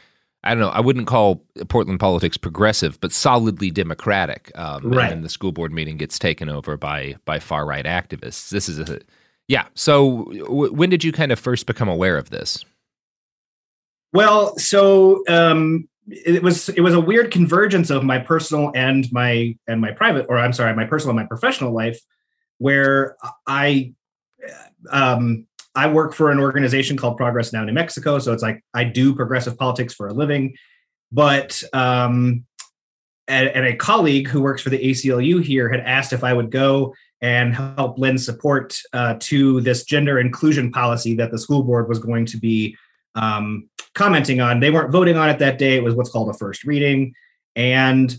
I 0.44 0.50
don't 0.54 0.60
know, 0.60 0.68
I 0.68 0.80
wouldn't 0.80 1.08
call 1.08 1.44
Portland 1.68 1.98
politics 1.98 2.36
progressive, 2.36 3.00
but 3.00 3.12
solidly 3.12 3.70
democratic. 3.70 4.52
Um, 4.54 4.92
Right. 4.92 5.12
And 5.12 5.24
the 5.24 5.28
school 5.28 5.50
board 5.50 5.72
meeting 5.72 5.96
gets 5.96 6.18
taken 6.18 6.48
over 6.48 6.76
by 6.76 7.16
by 7.24 7.38
far 7.38 7.66
right 7.66 7.84
activists. 7.84 8.48
This 8.48 8.68
is 8.68 8.78
a 8.78 9.00
yeah. 9.48 9.66
So 9.74 10.24
w- 10.44 10.72
when 10.72 10.90
did 10.90 11.04
you 11.04 11.12
kind 11.12 11.32
of 11.32 11.38
first 11.38 11.66
become 11.66 11.88
aware 11.88 12.16
of 12.16 12.30
this? 12.30 12.64
Well, 14.12 14.56
so 14.58 15.22
um, 15.28 15.88
it 16.08 16.42
was 16.42 16.68
it 16.70 16.80
was 16.80 16.94
a 16.94 17.00
weird 17.00 17.30
convergence 17.30 17.90
of 17.90 18.02
my 18.02 18.18
personal 18.18 18.72
and 18.74 19.10
my 19.12 19.56
and 19.66 19.80
my 19.80 19.92
private, 19.92 20.26
or 20.28 20.38
I'm 20.38 20.52
sorry, 20.52 20.74
my 20.74 20.86
personal 20.86 21.10
and 21.10 21.24
my 21.24 21.26
professional 21.26 21.72
life, 21.72 22.00
where 22.58 23.16
I 23.46 23.92
um, 24.90 25.46
I 25.74 25.88
work 25.88 26.14
for 26.14 26.30
an 26.30 26.38
organization 26.38 26.96
called 26.96 27.16
Progress 27.16 27.52
Now 27.52 27.64
New 27.64 27.72
Mexico. 27.72 28.18
So 28.18 28.32
it's 28.32 28.42
like 28.42 28.64
I 28.74 28.84
do 28.84 29.14
progressive 29.14 29.58
politics 29.58 29.94
for 29.94 30.08
a 30.08 30.12
living, 30.14 30.56
but 31.12 31.62
um, 31.72 32.44
and, 33.28 33.48
and 33.48 33.66
a 33.66 33.76
colleague 33.76 34.28
who 34.28 34.40
works 34.40 34.62
for 34.62 34.70
the 34.70 34.78
ACLU 34.78 35.42
here 35.42 35.68
had 35.68 35.80
asked 35.80 36.12
if 36.12 36.24
I 36.24 36.32
would 36.32 36.50
go 36.50 36.94
and 37.20 37.54
help 37.54 37.98
lend 37.98 38.20
support 38.20 38.78
uh, 38.92 39.16
to 39.20 39.60
this 39.60 39.84
gender 39.84 40.18
inclusion 40.18 40.72
policy 40.72 41.14
that 41.16 41.30
the 41.30 41.38
school 41.38 41.62
board 41.62 41.88
was 41.88 41.98
going 41.98 42.24
to 42.26 42.38
be 42.38 42.76
um, 43.18 43.68
commenting 43.94 44.40
on. 44.40 44.60
They 44.60 44.70
weren't 44.70 44.92
voting 44.92 45.16
on 45.16 45.28
it 45.28 45.38
that 45.40 45.58
day. 45.58 45.76
It 45.76 45.82
was 45.82 45.94
what's 45.94 46.10
called 46.10 46.30
a 46.30 46.34
first 46.34 46.64
reading. 46.64 47.14
And 47.56 48.16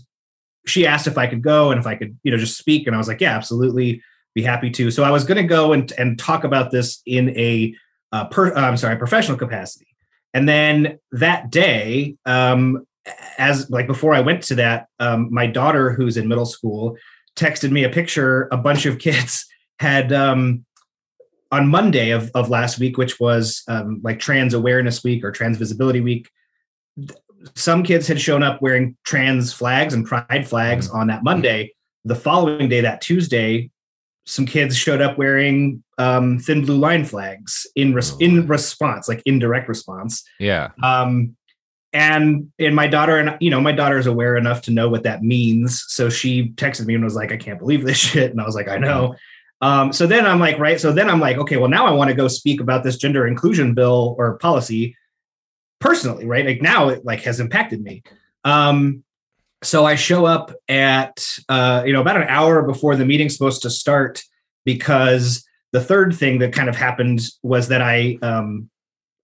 she 0.66 0.86
asked 0.86 1.06
if 1.06 1.18
I 1.18 1.26
could 1.26 1.42
go 1.42 1.70
and 1.70 1.80
if 1.80 1.86
I 1.86 1.94
could, 1.94 2.18
you 2.22 2.30
know, 2.30 2.36
just 2.36 2.58
speak. 2.58 2.86
And 2.86 2.94
I 2.94 2.98
was 2.98 3.08
like, 3.08 3.20
yeah, 3.20 3.34
absolutely, 3.34 4.02
be 4.34 4.42
happy 4.42 4.70
to. 4.70 4.90
So 4.90 5.02
I 5.02 5.10
was 5.10 5.24
going 5.24 5.38
to 5.38 5.48
go 5.48 5.72
and, 5.72 5.90
and 5.98 6.18
talk 6.18 6.44
about 6.44 6.70
this 6.70 7.02
in 7.06 7.30
a, 7.30 7.74
uh, 8.12 8.26
per, 8.26 8.54
uh, 8.54 8.60
I'm 8.60 8.76
sorry, 8.76 8.96
professional 8.96 9.38
capacity. 9.38 9.86
And 10.34 10.48
then 10.48 10.98
that 11.12 11.50
day, 11.50 12.16
um, 12.26 12.86
as 13.38 13.70
like 13.70 13.86
before 13.86 14.14
I 14.14 14.20
went 14.20 14.42
to 14.44 14.54
that, 14.56 14.86
um, 14.98 15.28
my 15.32 15.46
daughter, 15.46 15.92
who's 15.92 16.16
in 16.16 16.28
middle 16.28 16.46
school, 16.46 16.96
texted 17.36 17.70
me 17.70 17.84
a 17.84 17.88
picture. 17.88 18.48
A 18.52 18.56
bunch 18.56 18.86
of 18.86 18.98
kids 18.98 19.46
had 19.78 20.12
um, 20.12 20.64
on 21.52 21.68
Monday 21.68 22.10
of, 22.10 22.30
of 22.34 22.48
last 22.48 22.78
week, 22.78 22.96
which 22.96 23.18
was 23.18 23.62
um, 23.68 24.00
like 24.04 24.18
Trans 24.18 24.54
Awareness 24.54 25.02
Week 25.02 25.24
or 25.24 25.32
Trans 25.32 25.56
Visibility 25.58 26.00
Week. 26.00 26.28
th- 26.96 27.10
Some 27.54 27.82
kids 27.82 28.06
had 28.06 28.20
shown 28.20 28.42
up 28.42 28.62
wearing 28.62 28.96
trans 29.04 29.52
flags 29.52 29.92
and 29.94 30.06
pride 30.06 30.46
flags 30.46 30.88
on 30.90 31.08
that 31.08 31.24
Monday. 31.24 31.72
The 32.04 32.14
following 32.14 32.68
day, 32.68 32.80
that 32.82 33.00
Tuesday, 33.00 33.70
some 34.26 34.46
kids 34.46 34.76
showed 34.76 35.00
up 35.02 35.18
wearing 35.18 35.82
um, 35.98 36.38
thin 36.38 36.64
blue 36.64 36.76
line 36.78 37.04
flags 37.04 37.66
in 37.74 37.92
res- 37.94 38.16
in 38.20 38.46
response, 38.46 39.08
like 39.08 39.22
indirect 39.26 39.68
response. 39.68 40.22
Yeah. 40.38 40.68
Um, 40.82 41.36
and 41.92 42.52
and 42.60 42.76
my 42.76 42.86
daughter 42.86 43.16
and 43.16 43.36
you 43.40 43.50
know 43.50 43.60
my 43.60 43.72
daughter 43.72 43.98
is 43.98 44.06
aware 44.06 44.36
enough 44.36 44.62
to 44.62 44.70
know 44.70 44.88
what 44.88 45.02
that 45.02 45.22
means. 45.22 45.84
So 45.88 46.08
she 46.08 46.50
texted 46.50 46.86
me 46.86 46.94
and 46.94 47.02
was 47.02 47.16
like, 47.16 47.32
"I 47.32 47.36
can't 47.36 47.58
believe 47.58 47.84
this 47.84 47.98
shit," 48.08 48.30
and 48.30 48.40
I 48.40 48.44
was 48.46 48.54
like, 48.54 48.68
"I 48.68 48.78
know." 48.78 49.16
Um, 49.60 49.92
so 49.92 50.06
then 50.06 50.26
I'm 50.26 50.40
like, 50.40 50.58
right. 50.58 50.80
So 50.80 50.92
then 50.92 51.10
I'm 51.10 51.20
like, 51.20 51.36
okay, 51.36 51.56
well 51.56 51.68
now 51.68 51.86
I 51.86 51.90
want 51.90 52.08
to 52.08 52.16
go 52.16 52.28
speak 52.28 52.60
about 52.60 52.82
this 52.82 52.96
gender 52.96 53.26
inclusion 53.26 53.74
bill 53.74 54.14
or 54.18 54.38
policy 54.38 54.96
personally, 55.80 56.26
right? 56.26 56.46
Like 56.46 56.62
now 56.62 56.88
it 56.88 57.04
like 57.04 57.22
has 57.22 57.40
impacted 57.40 57.82
me. 57.82 58.02
Um, 58.44 59.04
so 59.62 59.84
I 59.84 59.94
show 59.94 60.24
up 60.24 60.52
at 60.68 61.24
uh, 61.48 61.82
you 61.84 61.92
know 61.92 62.00
about 62.00 62.16
an 62.16 62.28
hour 62.28 62.62
before 62.62 62.96
the 62.96 63.04
meeting's 63.04 63.34
supposed 63.34 63.62
to 63.62 63.70
start 63.70 64.22
because 64.64 65.44
the 65.72 65.80
third 65.80 66.14
thing 66.14 66.38
that 66.38 66.52
kind 66.52 66.68
of 66.68 66.76
happened 66.76 67.20
was 67.42 67.68
that 67.68 67.82
I 67.82 68.18
um, 68.22 68.70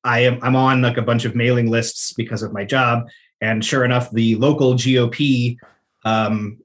I 0.05 0.21
am 0.21 0.39
I'm 0.43 0.57
on 0.57 0.83
like 0.83 0.99
a 0.99 1.03
bunch 1.03 1.25
of 1.25 1.35
mailing 1.35 1.71
lists 1.71 2.13
because 2.13 2.43
of 2.43 2.53
my 2.53 2.65
job, 2.65 3.09
and 3.41 3.65
sure 3.65 3.85
enough, 3.85 4.11
the 4.11 4.37
local 4.37 4.75
GOP, 4.75 5.57
um, 6.05 6.59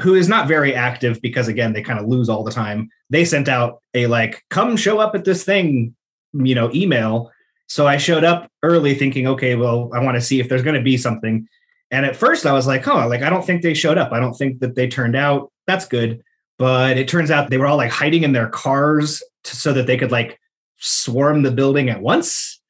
who 0.00 0.14
is 0.14 0.28
not 0.28 0.48
very 0.48 0.74
active 0.74 1.20
because 1.20 1.48
again 1.48 1.72
they 1.72 1.82
kind 1.82 1.98
of 1.98 2.06
lose 2.06 2.28
all 2.28 2.44
the 2.44 2.50
time, 2.50 2.88
they 3.10 3.24
sent 3.24 3.48
out 3.48 3.82
a 3.94 4.06
like 4.06 4.42
come 4.50 4.76
show 4.76 4.98
up 4.98 5.14
at 5.14 5.24
this 5.24 5.44
thing, 5.44 5.94
you 6.32 6.54
know, 6.54 6.70
email. 6.74 7.30
So 7.68 7.86
I 7.86 7.96
showed 7.96 8.24
up 8.24 8.50
early 8.62 8.94
thinking, 8.94 9.26
okay, 9.26 9.54
well, 9.54 9.90
I 9.94 10.00
want 10.00 10.16
to 10.16 10.20
see 10.20 10.40
if 10.40 10.48
there's 10.48 10.62
going 10.62 10.76
to 10.76 10.82
be 10.82 10.96
something. 10.96 11.46
And 11.90 12.04
at 12.06 12.16
first 12.16 12.46
I 12.46 12.52
was 12.52 12.66
like, 12.66 12.86
oh, 12.88 13.06
like 13.08 13.22
I 13.22 13.30
don't 13.30 13.44
think 13.44 13.62
they 13.62 13.74
showed 13.74 13.98
up. 13.98 14.12
I 14.12 14.20
don't 14.20 14.34
think 14.34 14.60
that 14.60 14.74
they 14.74 14.88
turned 14.88 15.16
out. 15.16 15.50
That's 15.66 15.86
good. 15.86 16.22
But 16.58 16.96
it 16.96 17.08
turns 17.08 17.30
out 17.30 17.50
they 17.50 17.58
were 17.58 17.66
all 17.66 17.76
like 17.76 17.90
hiding 17.90 18.24
in 18.24 18.32
their 18.32 18.48
cars 18.48 19.22
so 19.44 19.72
that 19.72 19.86
they 19.86 19.96
could 19.96 20.12
like 20.12 20.38
swarm 20.78 21.42
the 21.42 21.50
building 21.50 21.88
at 21.88 22.02
once. 22.02 22.60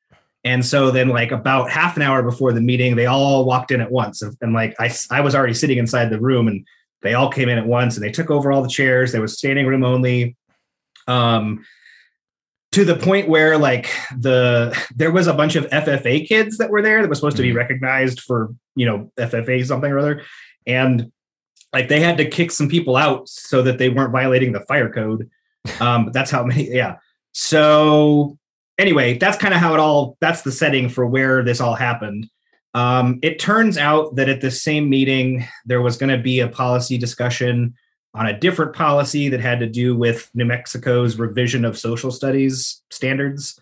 And 0.44 0.65
so 0.65 0.90
then, 0.90 1.09
like 1.09 1.31
about 1.31 1.70
half 1.70 1.97
an 1.97 2.03
hour 2.03 2.23
before 2.23 2.53
the 2.53 2.61
meeting, 2.61 2.97
they 2.97 3.07
all 3.07 3.44
walked 3.44 3.70
in 3.70 3.81
at 3.81 3.93
once. 3.93 4.23
And, 4.23 4.36
and, 4.40 4.53
like 4.53 4.74
I, 4.81 4.93
I 5.11 5.20
was 5.20 5.35
already 5.35 5.55
sitting 5.55 5.78
inside 5.78 6.11
the 6.11 6.20
room, 6.20 6.49
and 6.49 6.66
they 7.03 7.15
all 7.15 7.31
came 7.31 7.49
in 7.49 7.59
at 7.59 7.66
once, 7.66 7.97
and 7.97 8.05
they 8.05 8.11
took 8.11 8.31
over 8.31 8.53
all 8.53 8.62
the 8.62 8.69
chairs. 8.69 9.12
There 9.12 9.20
was 9.20 9.39
standing 9.39 9.66
room 9.66 9.85
only. 9.85 10.37
Um, 11.09 11.65
to 12.73 12.87
the 12.87 12.97
point 12.97 13.29
where 13.29 13.59
like 13.59 13.91
the 14.16 14.77
there 14.97 15.12
was 15.12 15.27
a 15.27 15.35
bunch 15.35 15.57
of 15.57 15.66
FFA 15.66 16.27
kids 16.27 16.59
that 16.59 16.70
were 16.70 16.83
there 16.83 17.03
that 17.03 17.09
was 17.09 17.19
supposed 17.19 17.37
to 17.37 17.43
be 17.43 17.53
recognized 17.53 18.20
for 18.20 18.55
you 18.74 18.87
know 18.87 19.12
FFA 19.19 19.65
something 19.65 19.91
or 19.91 19.99
other, 19.99 20.23
and 20.66 21.12
like 21.73 21.89
they 21.89 22.01
had 22.01 22.16
to 22.19 22.29
kick 22.29 22.51
some 22.51 22.69
people 22.69 22.97
out 22.97 23.29
so 23.29 23.62
that 23.62 23.79
they 23.79 23.89
weren't 23.89 24.12
violating 24.12 24.53
the 24.53 24.61
fire 24.61 24.91
code. 24.91 25.31
Um, 25.81 26.11
that's 26.12 26.31
how 26.31 26.45
many. 26.45 26.70
Yeah. 26.70 26.97
So 27.33 28.39
anyway, 28.79 29.19
that's 29.19 29.39
kind 29.39 29.55
of 29.55 29.61
how 29.61 29.74
it 29.74 29.81
all. 29.81 30.16
That's 30.20 30.43
the 30.43 30.53
setting 30.53 30.89
for 30.89 31.07
where 31.07 31.43
this 31.43 31.61
all 31.61 31.74
happened. 31.74 32.29
Um, 32.74 33.19
it 33.23 33.39
turns 33.39 33.77
out 33.77 34.16
that 34.16 34.28
at 34.28 34.40
the 34.40 34.51
same 34.51 34.89
meeting 34.89 35.47
there 35.66 35.82
was 35.82 35.97
going 35.97 36.11
to 36.11 36.23
be 36.23 36.40
a 36.40 36.49
policy 36.49 36.97
discussion 36.97 37.74
on 38.15 38.27
a 38.27 38.39
different 38.39 38.74
policy 38.74 39.28
that 39.28 39.40
had 39.40 39.61
to 39.61 39.66
do 39.66 39.97
with 39.97 40.31
New 40.35 40.44
Mexico's 40.44 41.19
revision 41.19 41.65
of 41.65 41.78
social 41.78 42.11
studies 42.11 42.82
standards. 42.90 43.59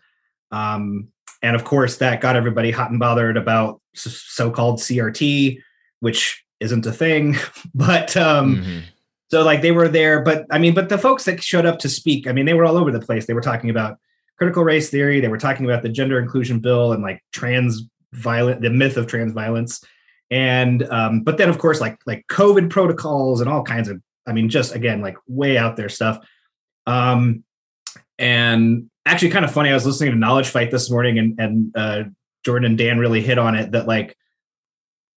Um, 0.51 1.09
and 1.43 1.57
of 1.57 1.65
course, 1.65 1.97
that 1.99 2.21
got 2.21 2.37
everybody 2.37 2.71
hot 2.71 2.91
and 2.91 2.99
bothered 2.99 3.37
about 3.37 3.81
so 3.95 4.51
called 4.51 4.79
CRT, 4.79 5.59
which 6.01 6.45
isn't 6.61 6.87
a 6.87 6.93
thing. 6.93 7.37
But 7.75 8.17
um, 8.17 8.83
so, 9.29 9.45
like, 9.45 9.63
they 9.63 9.71
were 9.71 9.89
there. 9.89 10.23
But 10.23 10.45
I 10.51 10.59
mean, 10.59 10.75
but 10.75 10.89
the 10.89 10.99
folks 10.99 11.25
that 11.25 11.43
showed 11.43 11.65
up 11.65 11.79
to 11.81 11.89
speak, 11.89 12.27
I 12.27 12.33
mean, 12.33 12.47
they 12.47 12.55
were 12.55 12.65
all 12.65 12.77
over 12.77 12.91
the 12.91 13.01
place. 13.01 13.27
They 13.27 13.33
were 13.33 13.41
talking 13.41 13.71
about 13.71 13.99
critical 14.37 14.65
race 14.65 14.91
theory, 14.91 15.21
they 15.21 15.29
were 15.29 15.39
talking 15.39 15.67
about 15.67 15.83
the 15.83 15.89
gender 15.89 16.19
inclusion 16.19 16.61
bill 16.61 16.93
and 16.93 17.03
like 17.03 17.23
trans 17.31 17.83
violent, 18.13 18.61
the 18.61 18.71
myth 18.71 18.97
of 18.97 19.07
trans 19.07 19.33
violence. 19.33 19.85
and 20.31 20.83
um, 20.91 21.23
but 21.23 21.39
then 21.39 21.49
of 21.49 21.59
course 21.59 21.81
like 21.81 21.99
like 22.07 22.25
COVID 22.31 22.71
protocols 22.71 23.41
and 23.41 23.51
all 23.51 23.63
kinds 23.63 23.89
of 23.89 24.01
I 24.27 24.33
mean 24.33 24.49
just 24.49 24.75
again 24.75 25.01
like 25.01 25.17
way 25.27 25.59
out 25.59 25.77
there 25.77 25.89
stuff. 25.89 26.25
Um, 26.87 27.45
and 28.19 28.91
actually 29.07 29.31
kind 29.31 29.45
of 29.45 29.53
funny. 29.53 29.71
I 29.71 29.75
was 29.75 29.87
listening 29.87 30.13
to 30.13 30.19
Knowledge 30.19 30.49
Fight 30.49 30.71
this 30.71 30.91
morning, 30.91 31.19
and 31.19 31.41
and 31.41 31.77
uh, 31.77 32.03
Jordan 32.45 32.67
and 32.67 32.79
Dan 32.79 32.99
really 32.99 33.21
hit 33.21 33.39
on 33.39 33.55
it 33.55 33.73
that 33.73 33.87
like 33.87 34.17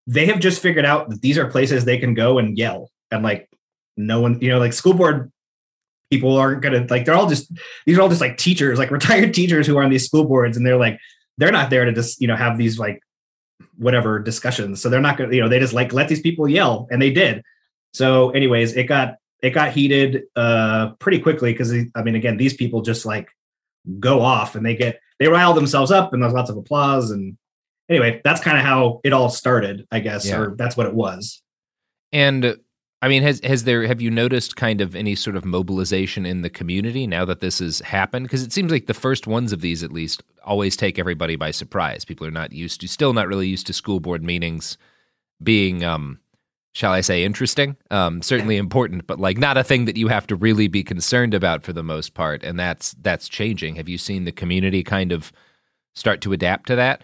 they 0.07 0.25
have 0.25 0.39
just 0.39 0.61
figured 0.61 0.85
out 0.85 1.09
that 1.09 1.21
these 1.21 1.37
are 1.37 1.47
places 1.47 1.85
they 1.85 1.97
can 1.97 2.13
go 2.13 2.37
and 2.37 2.57
yell 2.57 2.89
and 3.11 3.23
like 3.23 3.49
no 3.95 4.19
one 4.19 4.39
you 4.41 4.49
know 4.49 4.59
like 4.59 4.73
school 4.73 4.93
board 4.93 5.31
people 6.09 6.35
aren't 6.37 6.61
gonna 6.61 6.85
like 6.89 7.05
they're 7.05 7.15
all 7.15 7.29
just 7.29 7.51
these 7.85 7.97
are 7.97 8.01
all 8.01 8.09
just 8.09 8.21
like 8.21 8.37
teachers 8.37 8.77
like 8.77 8.91
retired 8.99 9.33
teachers 9.33 9.65
who 9.65 9.77
are 9.77 9.83
on 9.83 9.89
these 9.89 10.05
school 10.05 10.25
boards 10.25 10.57
and 10.57 10.65
they're 10.65 10.77
like 10.77 10.99
they're 11.37 11.51
not 11.51 11.69
there 11.69 11.85
to 11.85 11.91
just 11.93 12.21
you 12.21 12.27
know 12.27 12.35
have 12.35 12.57
these 12.57 12.77
like 12.79 13.01
whatever 13.77 14.19
discussions. 14.19 14.81
So 14.81 14.89
they're 14.89 15.01
not 15.01 15.17
gonna 15.17 15.33
you 15.33 15.41
know 15.41 15.49
they 15.49 15.59
just 15.59 15.73
like 15.73 15.93
let 15.93 16.07
these 16.07 16.21
people 16.21 16.47
yell 16.47 16.87
and 16.91 17.01
they 17.01 17.11
did. 17.11 17.43
So 17.93 18.29
anyways 18.31 18.73
it 18.75 18.83
got 18.85 19.15
it 19.41 19.51
got 19.51 19.71
heated 19.73 20.23
uh 20.35 20.91
pretty 20.99 21.19
quickly 21.19 21.51
because 21.51 21.73
i 21.95 22.01
mean 22.01 22.15
again 22.15 22.37
these 22.37 22.53
people 22.53 22.81
just 22.81 23.05
like 23.05 23.27
go 23.99 24.21
off 24.21 24.55
and 24.55 24.65
they 24.65 24.73
get 24.75 24.99
they 25.19 25.27
rile 25.27 25.53
themselves 25.53 25.91
up 25.91 26.13
and 26.13 26.23
there's 26.23 26.31
lots 26.31 26.49
of 26.49 26.55
applause 26.55 27.11
and 27.11 27.37
anyway 27.89 28.21
that's 28.23 28.39
kind 28.39 28.57
of 28.57 28.63
how 28.63 29.01
it 29.03 29.11
all 29.11 29.27
started 29.29 29.85
i 29.91 29.99
guess 29.99 30.25
Yeah. 30.25 30.39
or 30.39 30.55
that's 30.55 30.77
what 30.77 30.87
it 30.87 30.93
was. 30.93 31.41
And 32.13 32.57
I 33.03 33.09
mean, 33.09 33.21
has 33.23 33.41
has 33.43 33.65
there 33.65 33.85
have 33.85 33.99
you 33.99 34.09
noticed 34.09 34.55
kind 34.55 34.79
of 34.79 34.95
any 34.95 35.13
sort 35.13 35.35
of 35.35 35.43
mobilization 35.43 36.25
in 36.25 36.41
the 36.41 36.49
community 36.49 37.05
now 37.05 37.25
that 37.25 37.41
this 37.41 37.59
has 37.59 37.81
happened? 37.81 38.27
Because 38.27 38.43
it 38.43 38.53
seems 38.53 38.71
like 38.71 38.85
the 38.85 38.93
first 38.93 39.27
ones 39.27 39.51
of 39.51 39.59
these, 39.59 39.83
at 39.83 39.91
least, 39.91 40.23
always 40.45 40.77
take 40.77 40.97
everybody 40.97 41.35
by 41.35 41.51
surprise. 41.51 42.05
People 42.05 42.25
are 42.25 42.31
not 42.31 42.53
used 42.53 42.79
to, 42.79 42.87
still 42.87 43.11
not 43.11 43.27
really 43.27 43.49
used 43.49 43.67
to 43.67 43.73
school 43.73 43.99
board 43.99 44.23
meetings 44.23 44.77
being, 45.43 45.83
um, 45.83 46.21
shall 46.71 46.93
I 46.93 47.01
say, 47.01 47.25
interesting. 47.25 47.75
Um, 47.91 48.21
certainly 48.21 48.55
important, 48.55 49.05
but 49.05 49.19
like 49.19 49.37
not 49.37 49.57
a 49.57 49.65
thing 49.65 49.83
that 49.83 49.97
you 49.97 50.07
have 50.07 50.25
to 50.27 50.37
really 50.37 50.69
be 50.69 50.81
concerned 50.81 51.33
about 51.33 51.61
for 51.61 51.73
the 51.73 51.83
most 51.83 52.13
part. 52.13 52.41
And 52.41 52.57
that's 52.57 52.93
that's 53.01 53.27
changing. 53.27 53.75
Have 53.75 53.89
you 53.89 53.97
seen 53.97 54.23
the 54.23 54.31
community 54.31 54.81
kind 54.81 55.11
of 55.11 55.33
start 55.93 56.21
to 56.21 56.31
adapt 56.31 56.67
to 56.67 56.77
that? 56.77 57.03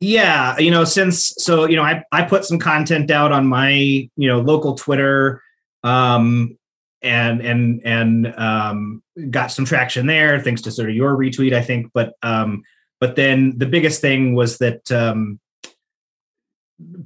Yeah 0.00 0.56
you 0.58 0.70
know 0.70 0.84
since 0.84 1.34
so 1.38 1.66
you 1.66 1.76
know 1.76 1.82
i 1.82 2.02
i 2.12 2.22
put 2.22 2.44
some 2.44 2.58
content 2.58 3.10
out 3.10 3.32
on 3.32 3.46
my 3.46 3.70
you 3.72 4.28
know 4.28 4.40
local 4.40 4.74
twitter 4.74 5.42
um 5.82 6.56
and 7.02 7.40
and 7.40 7.80
and 7.84 8.34
um 8.38 9.02
got 9.30 9.48
some 9.48 9.64
traction 9.64 10.06
there 10.06 10.40
thanks 10.40 10.62
to 10.62 10.70
sort 10.70 10.88
of 10.88 10.94
your 10.94 11.16
retweet 11.16 11.52
i 11.52 11.62
think 11.62 11.90
but 11.92 12.14
um 12.22 12.62
but 13.00 13.16
then 13.16 13.56
the 13.58 13.66
biggest 13.66 14.00
thing 14.00 14.34
was 14.34 14.58
that 14.58 14.90
um 14.92 15.40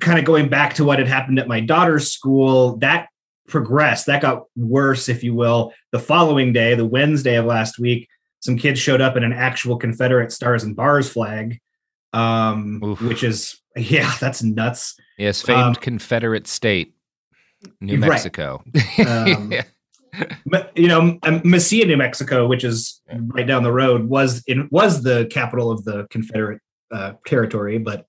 kind 0.01 0.19
of 0.19 0.27
going 0.27 0.48
back 0.48 0.74
to 0.74 0.85
what 0.85 0.98
had 0.98 1.09
happened 1.09 1.39
at 1.39 1.48
my 1.48 1.60
daughter's 1.60 2.12
school 2.12 2.77
that 2.77 3.09
progressed 3.48 4.06
that 4.06 4.20
got 4.20 4.44
worse 4.55 5.09
if 5.09 5.24
you 5.24 5.35
will 5.35 5.73
the 5.93 5.98
following 5.98 6.52
day 6.52 6.74
the 6.74 6.85
wednesday 6.85 7.36
of 7.36 7.47
last 7.47 7.78
week 7.78 8.06
some 8.40 8.56
kids 8.56 8.78
showed 8.78 9.01
up 9.01 9.16
in 9.16 9.24
an 9.24 9.32
actual 9.32 9.77
confederate 9.77 10.31
stars 10.31 10.62
and 10.62 10.77
bars 10.77 11.09
flag 11.09 11.59
um 12.12 12.80
which 13.01 13.22
is 13.24 13.60
yeah 13.76 14.12
that's 14.20 14.43
nuts 14.43 14.97
Yes, 15.18 15.43
famed 15.43 15.59
Um, 15.59 15.74
Confederate 15.74 16.47
state, 16.47 16.94
New 17.80 17.98
Right. 17.98 18.09
Mexico. 18.10 18.64
Um, 19.06 19.52
you 20.74 20.89
know 20.89 21.01
um, 21.22 21.40
Mesilla, 21.43 21.86
New 21.86 21.97
Mexico, 21.97 22.47
which 22.47 22.64
is 22.64 23.01
right 23.28 23.47
down 23.47 23.62
the 23.62 23.72
road, 23.72 24.09
was 24.09 24.43
in 24.47 24.68
was 24.70 25.02
the 25.02 25.26
capital 25.30 25.70
of 25.70 25.84
the 25.84 26.06
Confederate 26.10 26.60
uh, 26.90 27.12
territory, 27.26 27.78
but 27.78 28.06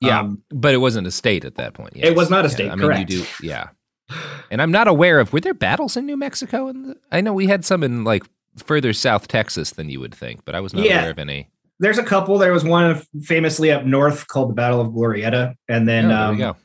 Yeah, 0.00 0.20
um, 0.20 0.42
but 0.50 0.74
it 0.74 0.78
wasn't 0.78 1.06
a 1.06 1.10
state 1.10 1.44
at 1.44 1.54
that 1.56 1.74
point. 1.74 1.92
It 1.96 2.16
was 2.16 2.28
not 2.30 2.44
a 2.44 2.48
Yeah, 2.48 2.54
state, 2.54 2.70
I 2.70 2.76
mean, 2.76 2.86
correct. 2.86 3.10
you 3.10 3.24
do, 3.24 3.26
yeah. 3.46 3.68
And 4.50 4.60
I'm 4.62 4.72
not 4.72 4.88
aware 4.88 5.20
of 5.20 5.32
were 5.32 5.40
there 5.40 5.54
battles 5.54 5.96
in 5.96 6.06
New 6.06 6.16
Mexico? 6.16 6.72
The, 6.72 6.96
I 7.12 7.20
know 7.20 7.32
we 7.34 7.46
had 7.46 7.64
some 7.64 7.82
in 7.84 8.04
like 8.04 8.24
further 8.56 8.92
south 8.94 9.28
Texas 9.28 9.70
than 9.72 9.90
you 9.90 10.00
would 10.00 10.14
think, 10.14 10.44
but 10.44 10.54
I 10.54 10.60
was 10.60 10.72
not 10.74 10.84
Yeah. 10.86 11.00
aware 11.00 11.10
of 11.10 11.18
any. 11.18 11.50
There's 11.80 11.98
a 11.98 12.02
couple. 12.02 12.38
There 12.38 12.52
was 12.52 12.64
one 12.64 13.00
famously 13.22 13.70
up 13.70 13.84
north 13.84 14.26
called 14.28 14.50
the 14.50 14.54
Battle 14.54 14.80
of 14.80 14.88
Glorieta, 14.88 15.54
and 15.68 15.88
then 15.88 16.06
Oh, 16.10 16.34
there 16.36 16.48
um, 16.48 16.56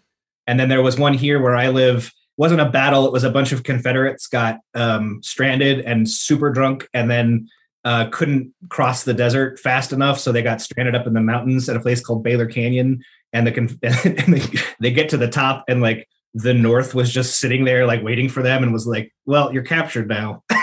and 0.47 0.59
then 0.59 0.69
there 0.69 0.81
was 0.81 0.97
one 0.97 1.13
here 1.13 1.41
where 1.41 1.55
I 1.55 1.69
live. 1.69 2.11
wasn't 2.37 2.61
a 2.61 2.69
battle. 2.69 3.05
It 3.05 3.11
was 3.13 3.23
a 3.23 3.29
bunch 3.29 3.51
of 3.51 3.63
Confederates 3.63 4.27
got 4.27 4.57
um, 4.73 5.21
stranded 5.23 5.79
and 5.81 6.09
super 6.09 6.49
drunk, 6.49 6.87
and 6.93 7.09
then 7.09 7.47
uh, 7.85 8.07
couldn't 8.11 8.53
cross 8.69 9.03
the 9.03 9.13
desert 9.13 9.59
fast 9.59 9.91
enough, 9.93 10.19
so 10.19 10.31
they 10.31 10.41
got 10.41 10.61
stranded 10.61 10.95
up 10.95 11.05
in 11.05 11.13
the 11.13 11.21
mountains 11.21 11.67
at 11.69 11.75
a 11.75 11.79
place 11.79 12.01
called 12.01 12.23
Baylor 12.23 12.45
Canyon. 12.47 13.03
And 13.33 13.45
the 13.47 13.51
conf- 13.51 13.77
and 13.83 14.33
they, 14.35 14.59
they 14.79 14.91
get 14.91 15.09
to 15.09 15.17
the 15.17 15.27
top, 15.27 15.63
and 15.67 15.81
like 15.81 16.07
the 16.33 16.53
North 16.53 16.93
was 16.95 17.11
just 17.11 17.39
sitting 17.39 17.63
there, 17.65 17.85
like 17.85 18.01
waiting 18.03 18.29
for 18.29 18.41
them, 18.43 18.63
and 18.63 18.71
was 18.73 18.87
like, 18.87 19.13
"Well, 19.25 19.53
you're 19.53 19.63
captured 19.63 20.07
now." 20.07 20.43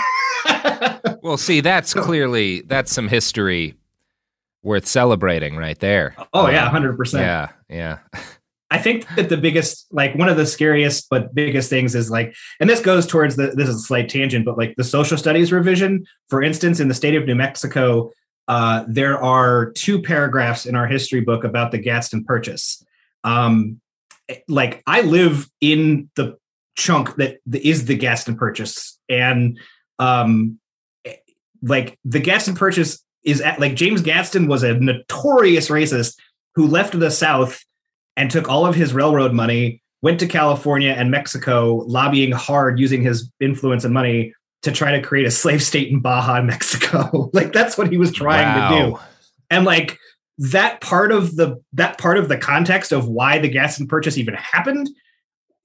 Well, 1.23 1.37
see, 1.37 1.61
that's 1.61 1.93
clearly 1.93 2.61
that's 2.61 2.91
some 2.91 3.07
history 3.07 3.75
worth 4.63 4.85
celebrating 4.85 5.55
right 5.55 5.79
there. 5.79 6.15
Oh, 6.33 6.49
yeah, 6.49 6.67
Um, 6.67 6.83
100%. 6.83 7.19
Yeah, 7.19 7.49
yeah. 7.69 7.99
I 8.71 8.77
think 8.77 9.05
that 9.15 9.27
the 9.27 9.35
biggest, 9.35 9.87
like 9.91 10.15
one 10.15 10.29
of 10.29 10.37
the 10.37 10.45
scariest 10.45 11.09
but 11.09 11.35
biggest 11.35 11.69
things 11.69 11.93
is 11.93 12.09
like, 12.09 12.33
and 12.61 12.69
this 12.69 12.79
goes 12.79 13.05
towards 13.05 13.35
the 13.35 13.47
this 13.47 13.67
is 13.67 13.75
a 13.75 13.79
slight 13.79 14.07
tangent, 14.07 14.45
but 14.45 14.57
like 14.57 14.75
the 14.77 14.83
social 14.85 15.17
studies 15.17 15.51
revision, 15.51 16.05
for 16.29 16.41
instance, 16.41 16.79
in 16.79 16.87
the 16.87 16.93
state 16.93 17.15
of 17.15 17.25
New 17.25 17.35
Mexico, 17.35 18.11
uh, 18.47 18.85
there 18.87 19.21
are 19.21 19.71
two 19.71 20.01
paragraphs 20.01 20.65
in 20.65 20.75
our 20.75 20.87
history 20.87 21.19
book 21.19 21.43
about 21.43 21.71
the 21.71 21.79
Gadsden 21.79 22.23
Purchase. 22.23 22.81
Um, 23.25 23.81
like 24.47 24.81
I 24.87 25.01
live 25.01 25.49
in 25.59 26.09
the 26.15 26.37
chunk 26.75 27.15
that 27.17 27.33
is 27.33 27.39
the, 27.45 27.69
is 27.69 27.85
the 27.85 27.95
Gadsden 27.97 28.37
Purchase, 28.37 28.97
and 29.09 29.59
um, 29.99 30.59
like 31.61 31.99
the 32.05 32.21
Gadsden 32.21 32.55
Purchase 32.55 33.03
is 33.23 33.41
at 33.41 33.59
like 33.59 33.75
James 33.75 34.01
Gadsden 34.01 34.47
was 34.47 34.63
a 34.63 34.73
notorious 34.73 35.69
racist 35.69 36.17
who 36.55 36.67
left 36.67 36.99
the 36.99 37.11
South 37.11 37.63
and 38.17 38.29
took 38.29 38.49
all 38.49 38.65
of 38.65 38.75
his 38.75 38.93
railroad 38.93 39.33
money, 39.33 39.81
went 40.01 40.19
to 40.19 40.27
California 40.27 40.91
and 40.91 41.11
Mexico, 41.11 41.75
lobbying 41.87 42.31
hard 42.31 42.79
using 42.79 43.01
his 43.01 43.31
influence 43.39 43.83
and 43.83 43.93
money 43.93 44.33
to 44.63 44.71
try 44.71 44.91
to 44.91 45.01
create 45.01 45.25
a 45.25 45.31
slave 45.31 45.63
state 45.63 45.89
in 45.91 45.99
Baja, 45.99 46.41
Mexico. 46.43 47.29
like 47.33 47.53
that's 47.53 47.77
what 47.77 47.91
he 47.91 47.97
was 47.97 48.11
trying 48.11 48.71
to 48.71 48.85
do. 48.85 48.99
And 49.49 49.65
like 49.65 49.97
that 50.37 50.81
part 50.81 51.11
of 51.11 51.35
the 51.35 51.61
that 51.73 51.97
part 51.97 52.17
of 52.17 52.27
the 52.27 52.37
context 52.37 52.91
of 52.91 53.07
why 53.07 53.39
the 53.39 53.49
Gadsden 53.49 53.87
purchase 53.87 54.17
even 54.17 54.33
happened 54.33 54.89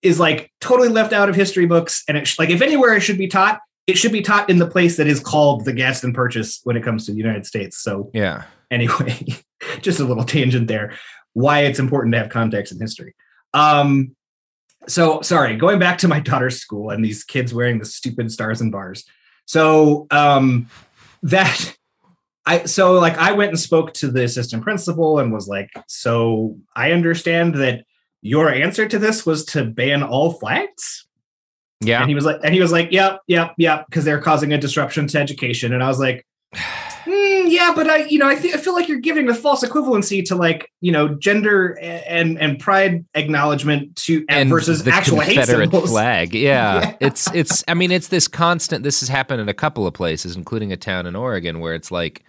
is 0.03 0.21
like 0.21 0.53
totally 0.61 0.89
left 0.89 1.13
out 1.13 1.29
of 1.29 1.35
history 1.35 1.67
books. 1.67 2.05
And 2.09 2.17
it 2.17 2.27
sh- 2.27 2.39
like 2.39 2.51
if 2.51 2.61
anywhere 2.61 2.95
it 2.95 3.01
should 3.01 3.19
be 3.19 3.29
taught, 3.29 3.61
it 3.87 3.97
should 3.97 4.13
be 4.13 4.23
taught 4.23 4.51
in 4.51 4.59
the 4.59 4.67
place 4.67 4.97
that 4.97 5.07
is 5.07 5.21
called 5.21 5.65
the 5.65 5.73
Gadsden 5.73 6.13
purchase 6.13 6.61
when 6.65 6.77
it 6.77 6.83
comes 6.83 7.07
to 7.07 7.13
the 7.13 7.19
United 7.19 7.47
States. 7.47 7.79
So 7.79 8.11
Yeah. 8.13 8.45
anyway, 8.71 9.27
just 9.81 10.01
a 10.01 10.05
little 10.05 10.25
tangent 10.25 10.69
there. 10.69 10.95
Why 11.35 11.61
it's 11.61 11.79
important 11.79 12.13
to 12.15 12.19
have 12.19 12.31
context 12.31 12.73
in 12.73 12.81
history. 12.81 13.15
Um, 13.55 14.17
so 14.89 15.21
sorry, 15.23 15.57
going 15.57 15.79
back 15.79 15.99
to 15.99 16.09
my 16.09 16.21
daughter's 16.21 16.61
school 16.61 16.91
and 16.91 17.05
these 17.05 17.25
kids 17.25 17.53
wearing 17.53 17.79
the 17.79 17.85
stupid 17.85 18.31
stars 18.33 18.61
and 18.61 18.73
bars. 18.73 19.05
So 19.45 20.07
um, 20.11 20.69
that 21.23 21.77
I 22.45 22.65
so 22.65 22.95
like 22.95 23.17
I 23.19 23.33
went 23.33 23.51
and 23.51 23.59
spoke 23.61 23.93
to 23.95 24.11
the 24.11 24.25
assistant 24.25 24.63
principal 24.63 25.19
and 25.19 25.33
was 25.33 25.49
like, 25.49 25.71
so 25.89 26.57
I 26.75 26.93
understand 26.93 27.57
that 27.57 27.85
your 28.23 28.51
answer 28.51 28.89
to 28.89 28.99
this 28.99 29.27
was 29.27 29.45
to 29.47 29.65
ban 29.65 30.03
all 30.03 30.33
flags. 30.33 31.06
Yeah. 31.81 32.01
And 32.01 32.09
he 32.09 32.15
was 32.15 32.25
like, 32.25 32.41
and 32.43 32.55
he 32.55 32.61
was 32.61 32.73
like, 32.73 32.91
yep, 32.91 33.21
yep, 33.27 33.55
yep, 33.59 33.87
because 33.89 34.05
they're 34.05 34.21
causing 34.21 34.53
a 34.53 34.59
disruption 34.59 35.07
to 35.09 35.19
education. 35.19 35.73
And 35.75 35.83
I 35.83 35.89
was 35.89 35.99
like, 35.99 36.27
"Hmm, 36.55 37.47
yeah, 37.49 37.73
but 37.75 37.89
I, 37.89 38.05
you 38.07 38.19
know, 38.19 38.29
I, 38.29 38.35
th- 38.35 38.55
I 38.55 38.59
feel 38.59 38.73
like 38.73 38.89
you're 38.89 38.99
giving 38.99 39.27
the 39.27 39.35
false 39.35 39.63
equivalency 39.63 40.25
to 40.27 40.35
like, 40.37 40.71
you 40.81 40.91
know, 40.91 41.09
gender 41.09 41.79
and 41.81 42.39
and 42.41 42.59
pride 42.59 43.05
acknowledgement 43.15 43.95
to 43.97 44.25
and 44.29 44.49
versus 44.49 44.85
the 44.85 44.91
actual 44.91 45.21
hate 45.21 45.35
Confederate 45.35 45.71
symbols. 45.71 45.91
flag. 45.91 46.35
Yeah. 46.35 46.95
it's 47.01 47.31
it's. 47.35 47.63
I 47.69 47.75
mean, 47.75 47.91
it's 47.93 48.09
this 48.09 48.27
constant. 48.27 48.83
This 48.83 49.01
has 49.01 49.09
happened 49.09 49.41
in 49.41 49.49
a 49.49 49.55
couple 49.55 49.87
of 49.87 49.95
places, 49.95 50.35
including 50.35 50.73
a 50.73 50.77
town 50.77 51.07
in 51.07 51.15
Oregon, 51.15 51.61
where 51.61 51.75
it's 51.75 51.91
like 51.91 52.25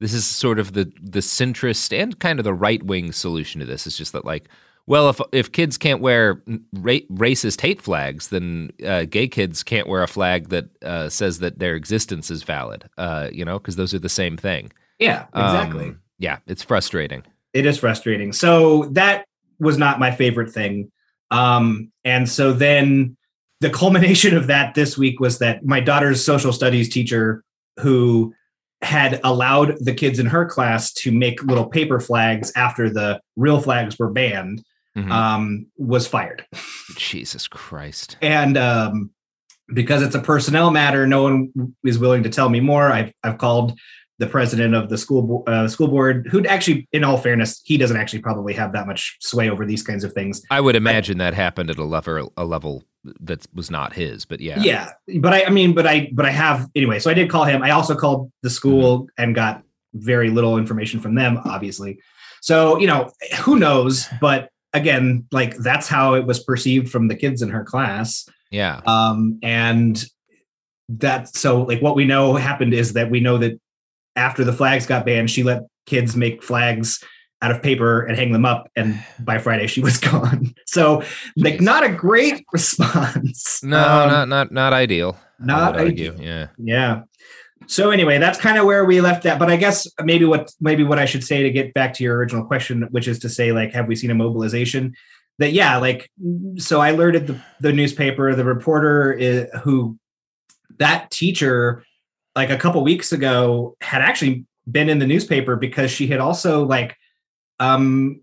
this 0.00 0.12
is 0.12 0.26
sort 0.26 0.58
of 0.58 0.72
the 0.72 0.92
the 1.00 1.20
centrist 1.20 1.96
and 1.98 2.18
kind 2.18 2.38
of 2.40 2.44
the 2.44 2.54
right 2.54 2.82
wing 2.82 3.12
solution 3.12 3.60
to 3.60 3.66
this. 3.66 3.86
It's 3.86 3.96
just 3.96 4.12
that 4.12 4.24
like. 4.24 4.48
Well, 4.88 5.10
if 5.10 5.20
if 5.32 5.52
kids 5.52 5.76
can't 5.76 6.00
wear 6.00 6.42
ra- 6.72 7.06
racist 7.12 7.60
hate 7.60 7.82
flags, 7.82 8.28
then 8.28 8.70
uh, 8.84 9.04
gay 9.04 9.28
kids 9.28 9.62
can't 9.62 9.86
wear 9.86 10.02
a 10.02 10.08
flag 10.08 10.48
that 10.48 10.68
uh, 10.82 11.10
says 11.10 11.40
that 11.40 11.58
their 11.58 11.74
existence 11.76 12.30
is 12.30 12.42
valid. 12.42 12.88
Uh, 12.96 13.28
you 13.30 13.44
know, 13.44 13.58
because 13.58 13.76
those 13.76 13.92
are 13.92 13.98
the 13.98 14.08
same 14.08 14.38
thing. 14.38 14.72
Yeah, 14.98 15.26
exactly. 15.34 15.88
Um, 15.88 16.00
yeah, 16.18 16.38
it's 16.46 16.62
frustrating. 16.62 17.22
it 17.52 17.66
is 17.66 17.78
frustrating. 17.78 18.32
So 18.32 18.84
that 18.92 19.24
was 19.60 19.76
not 19.76 19.98
my 19.98 20.10
favorite 20.10 20.50
thing. 20.50 20.90
Um, 21.30 21.92
and 22.04 22.28
so 22.28 22.52
then 22.52 23.16
the 23.60 23.70
culmination 23.70 24.36
of 24.36 24.46
that 24.46 24.74
this 24.74 24.96
week 24.96 25.20
was 25.20 25.38
that 25.38 25.64
my 25.64 25.80
daughter's 25.80 26.24
social 26.24 26.52
studies 26.52 26.88
teacher, 26.88 27.44
who 27.78 28.32
had 28.82 29.20
allowed 29.24 29.76
the 29.80 29.92
kids 29.92 30.18
in 30.18 30.26
her 30.26 30.46
class 30.46 30.92
to 30.92 31.10
make 31.12 31.42
little 31.42 31.66
paper 31.66 32.00
flags 32.00 32.52
after 32.56 32.88
the 32.88 33.20
real 33.36 33.60
flags 33.60 33.98
were 33.98 34.10
banned, 34.10 34.62
Mhm. 34.96 35.10
um, 35.10 35.66
was 35.76 36.06
fired. 36.06 36.44
Jesus 36.96 37.46
Christ. 37.46 38.16
And 38.20 38.56
um, 38.56 39.10
because 39.72 40.02
it's 40.02 40.14
a 40.14 40.20
personnel 40.20 40.70
matter, 40.70 41.06
no 41.06 41.22
one 41.22 41.52
is 41.84 41.98
willing 41.98 42.22
to 42.24 42.30
tell 42.30 42.48
me 42.48 42.60
more. 42.60 42.90
I've 42.90 43.12
I've 43.22 43.38
called 43.38 43.78
the 44.18 44.26
president 44.26 44.74
of 44.74 44.88
the 44.88 44.98
school 44.98 45.44
uh, 45.46 45.68
school 45.68 45.88
board, 45.88 46.26
who 46.30 46.44
actually, 46.46 46.88
in 46.92 47.04
all 47.04 47.16
fairness, 47.16 47.60
he 47.64 47.76
doesn't 47.76 47.96
actually 47.96 48.18
probably 48.20 48.52
have 48.54 48.72
that 48.72 48.86
much 48.86 49.16
sway 49.20 49.48
over 49.48 49.64
these 49.64 49.82
kinds 49.82 50.02
of 50.02 50.12
things. 50.12 50.42
I 50.50 50.60
would 50.60 50.74
imagine 50.74 51.18
that 51.18 51.34
happened 51.34 51.70
at 51.70 51.78
a 51.78 51.84
level 51.84 52.32
a 52.36 52.44
level 52.44 52.82
that 53.20 53.46
was 53.54 53.70
not 53.70 53.92
his, 53.92 54.24
but 54.24 54.40
yeah. 54.40 54.60
Yeah, 54.60 54.90
but 55.20 55.32
I, 55.32 55.44
I 55.44 55.50
mean, 55.50 55.72
but 55.72 55.86
I, 55.86 56.10
but 56.12 56.26
I 56.26 56.30
have 56.30 56.68
anyway. 56.74 56.98
So 56.98 57.10
I 57.10 57.14
did 57.14 57.30
call 57.30 57.44
him. 57.44 57.62
I 57.62 57.70
also 57.70 57.94
called 57.94 58.32
the 58.42 58.50
school 58.50 59.08
and 59.16 59.34
got 59.34 59.62
very 59.94 60.30
little 60.30 60.58
information 60.58 60.98
from 60.98 61.14
them, 61.14 61.38
obviously. 61.44 62.00
So 62.40 62.78
you 62.78 62.88
know, 62.88 63.12
who 63.42 63.58
knows? 63.58 64.08
But 64.20 64.50
again, 64.72 65.26
like 65.32 65.56
that's 65.56 65.88
how 65.88 66.14
it 66.14 66.26
was 66.26 66.42
perceived 66.42 66.90
from 66.90 67.08
the 67.08 67.14
kids 67.16 67.42
in 67.42 67.48
her 67.50 67.64
class. 67.64 68.28
Yeah. 68.50 68.80
Um, 68.86 69.38
and 69.42 70.04
that 70.90 71.28
so 71.36 71.62
like 71.62 71.82
what 71.82 71.96
we 71.96 72.04
know 72.06 72.34
happened 72.34 72.72
is 72.74 72.94
that 72.94 73.10
we 73.10 73.20
know 73.20 73.38
that 73.38 73.60
after 74.16 74.44
the 74.44 74.52
flags 74.52 74.86
got 74.86 75.04
banned, 75.04 75.30
she 75.30 75.42
let 75.42 75.62
kids 75.86 76.16
make 76.16 76.42
flags 76.42 77.02
out 77.40 77.50
of 77.52 77.62
paper 77.62 78.04
and 78.04 78.16
hang 78.16 78.32
them 78.32 78.44
up, 78.44 78.68
and 78.74 78.98
by 79.20 79.38
Friday 79.38 79.66
she 79.66 79.80
was 79.80 79.98
gone. 80.10 80.54
So 80.66 81.02
like 81.36 81.60
not 81.60 81.84
a 81.84 81.88
great 81.90 82.44
response. 82.52 83.62
No, 83.62 83.78
Um, 83.78 84.08
not 84.08 84.28
not 84.28 84.52
not 84.52 84.72
ideal. 84.72 85.16
Not 85.38 85.76
ideal. 85.76 86.20
Yeah. 86.20 86.48
Yeah. 86.58 87.02
So 87.66 87.90
anyway, 87.90 88.18
that's 88.18 88.38
kind 88.38 88.56
of 88.56 88.64
where 88.64 88.84
we 88.84 89.00
left 89.00 89.24
that. 89.24 89.38
But 89.38 89.50
I 89.50 89.56
guess 89.56 89.86
maybe 90.02 90.24
what 90.24 90.52
maybe 90.60 90.84
what 90.84 90.98
I 90.98 91.04
should 91.04 91.24
say 91.24 91.42
to 91.42 91.50
get 91.50 91.74
back 91.74 91.92
to 91.94 92.04
your 92.04 92.16
original 92.16 92.44
question, 92.44 92.88
which 92.90 93.08
is 93.08 93.18
to 93.20 93.28
say, 93.28 93.52
like, 93.52 93.72
have 93.72 93.86
we 93.86 93.96
seen 93.96 94.10
a 94.10 94.14
mobilization? 94.14 94.94
That 95.38 95.52
yeah, 95.52 95.76
like, 95.76 96.10
so 96.56 96.80
I 96.80 96.90
alerted 96.90 97.28
the, 97.28 97.40
the 97.60 97.72
newspaper, 97.72 98.34
the 98.34 98.44
reporter 98.44 99.12
is, 99.12 99.46
who 99.62 99.98
that 100.78 101.10
teacher, 101.10 101.84
like 102.34 102.50
a 102.50 102.56
couple 102.56 102.82
weeks 102.82 103.12
ago, 103.12 103.76
had 103.80 104.02
actually 104.02 104.46
been 104.70 104.88
in 104.88 104.98
the 104.98 105.06
newspaper 105.06 105.54
because 105.54 105.90
she 105.90 106.08
had 106.08 106.18
also 106.18 106.64
like, 106.64 106.96
um, 107.60 108.20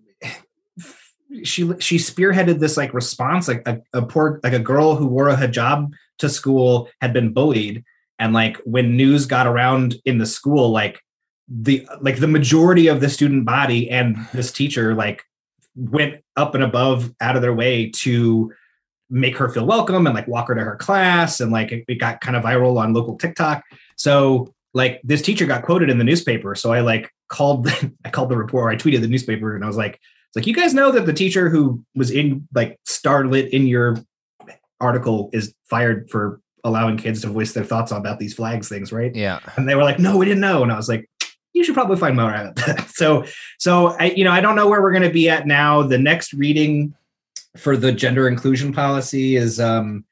she 1.43 1.69
she 1.79 1.97
spearheaded 1.97 2.59
this 2.59 2.77
like 2.77 2.93
response 2.93 3.47
like 3.47 3.67
a, 3.67 3.81
a 3.93 4.01
poor 4.01 4.39
like 4.43 4.53
a 4.53 4.59
girl 4.59 4.95
who 4.95 5.05
wore 5.05 5.29
a 5.29 5.35
hijab 5.35 5.91
to 6.17 6.29
school 6.29 6.87
had 7.01 7.11
been 7.11 7.33
bullied 7.33 7.83
and 8.19 8.33
like 8.33 8.57
when 8.65 8.95
news 8.95 9.25
got 9.25 9.47
around 9.47 9.95
in 10.05 10.17
the 10.17 10.25
school 10.25 10.71
like 10.71 10.99
the 11.47 11.87
like 12.01 12.19
the 12.19 12.27
majority 12.27 12.87
of 12.87 13.01
the 13.01 13.09
student 13.09 13.45
body 13.45 13.89
and 13.89 14.17
this 14.33 14.51
teacher 14.51 14.95
like 14.95 15.23
went 15.75 16.23
up 16.35 16.55
and 16.55 16.63
above 16.63 17.13
out 17.21 17.35
of 17.35 17.41
their 17.41 17.53
way 17.53 17.89
to 17.91 18.51
make 19.09 19.37
her 19.37 19.49
feel 19.49 19.65
welcome 19.65 20.07
and 20.07 20.15
like 20.15 20.27
walk 20.27 20.47
her 20.47 20.55
to 20.55 20.61
her 20.61 20.75
class 20.75 21.39
and 21.39 21.51
like 21.51 21.71
it, 21.71 21.85
it 21.87 21.95
got 21.95 22.21
kind 22.21 22.35
of 22.35 22.43
viral 22.43 22.77
on 22.77 22.93
local 22.93 23.17
TikTok. 23.17 23.63
So 23.95 24.53
like 24.73 24.99
this 25.03 25.21
teacher 25.21 25.45
got 25.45 25.63
quoted 25.63 25.89
in 25.89 25.97
the 25.97 26.03
newspaper. 26.03 26.55
So 26.55 26.73
I 26.73 26.81
like 26.81 27.11
called 27.29 27.65
the, 27.65 27.93
I 28.05 28.09
called 28.09 28.29
the 28.29 28.37
reporter, 28.37 28.69
I 28.69 28.75
tweeted 28.75 29.01
the 29.01 29.07
newspaper 29.07 29.55
and 29.55 29.63
I 29.63 29.67
was 29.67 29.77
like, 29.77 29.93
it's 29.93 30.35
like 30.35 30.47
you 30.47 30.55
guys 30.55 30.73
know 30.73 30.91
that 30.91 31.05
the 31.05 31.13
teacher 31.13 31.49
who 31.49 31.83
was 31.93 32.09
in 32.09 32.47
like 32.53 32.79
starlit 32.85 33.53
in 33.53 33.67
your 33.67 33.97
article 34.79 35.29
is 35.33 35.53
fired 35.69 36.09
for 36.09 36.41
allowing 36.65 36.97
kids 36.97 37.21
to 37.21 37.27
voice 37.27 37.53
their 37.53 37.63
thoughts 37.63 37.91
about 37.91 38.19
these 38.19 38.33
flags 38.33 38.67
things, 38.67 38.91
right? 38.91 39.15
Yeah. 39.15 39.39
And 39.55 39.69
they 39.69 39.75
were 39.75 39.83
like, 39.83 39.99
no, 39.99 40.17
we 40.17 40.25
didn't 40.25 40.41
know. 40.41 40.63
And 40.63 40.71
I 40.71 40.75
was 40.75 40.89
like, 40.89 41.09
you 41.53 41.63
should 41.63 41.75
probably 41.75 41.95
find 41.95 42.17
more 42.17 42.33
out. 42.33 42.59
so, 42.89 43.23
so 43.59 43.95
I, 43.99 44.05
you 44.05 44.25
know, 44.25 44.31
I 44.31 44.41
don't 44.41 44.55
know 44.55 44.67
where 44.67 44.81
we're 44.81 44.91
going 44.91 45.03
to 45.03 45.09
be 45.09 45.29
at 45.29 45.47
now. 45.47 45.83
The 45.83 45.97
next 45.97 46.33
reading 46.33 46.93
for 47.55 47.77
the 47.77 47.91
gender 47.91 48.27
inclusion 48.27 48.73
policy 48.73 49.37
is 49.37 49.59
um, 49.59 50.03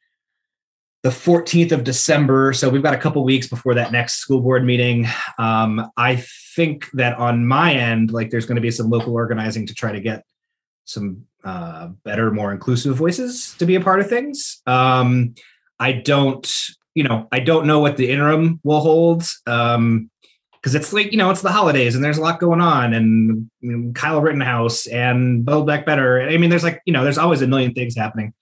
the 1.02 1.10
14th 1.10 1.74
of 1.74 1.84
December. 1.84 2.54
So 2.54 2.70
we've 2.70 2.84
got 2.84 2.94
a 2.94 2.98
couple 2.98 3.24
weeks 3.26 3.48
before 3.48 3.74
that 3.74 3.92
next 3.92 4.16
school 4.16 4.40
board 4.40 4.64
meeting. 4.64 5.08
Um, 5.38 5.92
I 5.98 6.24
think 6.56 6.90
that 6.92 7.18
on 7.18 7.46
my 7.46 7.74
end, 7.74 8.12
like 8.12 8.30
there's 8.30 8.46
going 8.46 8.56
to 8.56 8.62
be 8.62 8.72
some 8.72 8.90
local 8.90 9.14
organizing 9.14 9.66
to 9.68 9.74
try 9.74 9.92
to 9.92 10.00
get 10.00 10.24
some 10.86 11.26
uh, 11.44 11.88
better, 12.06 12.32
more 12.32 12.54
inclusive 12.54 12.96
voices 12.96 13.56
to 13.58 13.66
be 13.66 13.76
a 13.76 13.82
part 13.82 14.00
of 14.00 14.08
things. 14.08 14.62
Um, 14.66 15.36
I 15.80 15.94
don't, 15.94 16.50
you 16.96 17.04
know, 17.04 17.28
I 17.32 17.40
don't 17.40 17.68
know 17.68 17.80
what 17.80 17.98
the 17.98 18.10
interim 18.10 18.60
will 18.64 18.82
hold. 18.82 19.24
Um, 19.48 20.10
because 20.62 20.76
it's 20.76 20.94
like 20.94 21.12
you 21.12 21.18
know 21.18 21.30
it's 21.30 21.42
the 21.42 21.52
holidays 21.52 21.94
and 21.94 22.02
there's 22.02 22.18
a 22.18 22.22
lot 22.22 22.40
going 22.40 22.62
on 22.62 22.94
and 22.94 23.52
you 23.60 23.78
know, 23.78 23.92
Kyle 23.92 24.22
Rittenhouse 24.22 24.88
and 24.88 25.44
Build 25.44 25.68
Back 25.68 25.86
Better. 25.86 26.22
I 26.22 26.38
mean, 26.38 26.50
there's 26.50 26.64
like 26.64 26.82
you 26.86 26.94
know 26.94 27.04
there's 27.04 27.18
always 27.18 27.42
a 27.42 27.48
million 27.48 27.74
things 27.74 27.98
happening. 27.98 28.34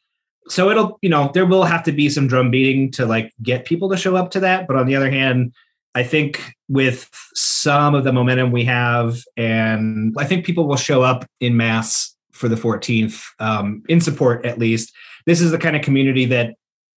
So 0.47 0.69
it'll 0.69 0.99
you 1.01 1.09
know 1.09 1.31
there 1.33 1.47
will 1.47 1.63
have 1.63 1.81
to 1.85 1.91
be 1.91 2.09
some 2.09 2.27
drum 2.27 2.51
beating 2.51 2.91
to 2.91 3.07
like 3.07 3.33
get 3.41 3.65
people 3.65 3.89
to 3.89 3.97
show 3.97 4.15
up 4.15 4.29
to 4.31 4.39
that. 4.41 4.67
But 4.67 4.75
on 4.75 4.85
the 4.85 4.95
other 4.95 5.09
hand, 5.09 5.51
I 5.95 6.03
think 6.03 6.53
with 6.69 7.09
some 7.33 7.95
of 7.95 8.03
the 8.03 8.13
momentum 8.13 8.51
we 8.51 8.65
have, 8.65 9.23
and 9.35 10.13
I 10.17 10.25
think 10.25 10.45
people 10.45 10.67
will 10.67 10.77
show 10.77 11.01
up 11.01 11.25
in 11.39 11.57
mass 11.57 12.15
for 12.31 12.47
the 12.47 12.55
14th 12.55 13.23
um, 13.39 13.83
in 13.89 13.99
support 13.99 14.45
at 14.45 14.57
least. 14.57 14.93
This 15.25 15.41
is 15.41 15.51
the 15.51 15.57
kind 15.57 15.75
of 15.75 15.81
community 15.81 16.25
that, 16.25 16.55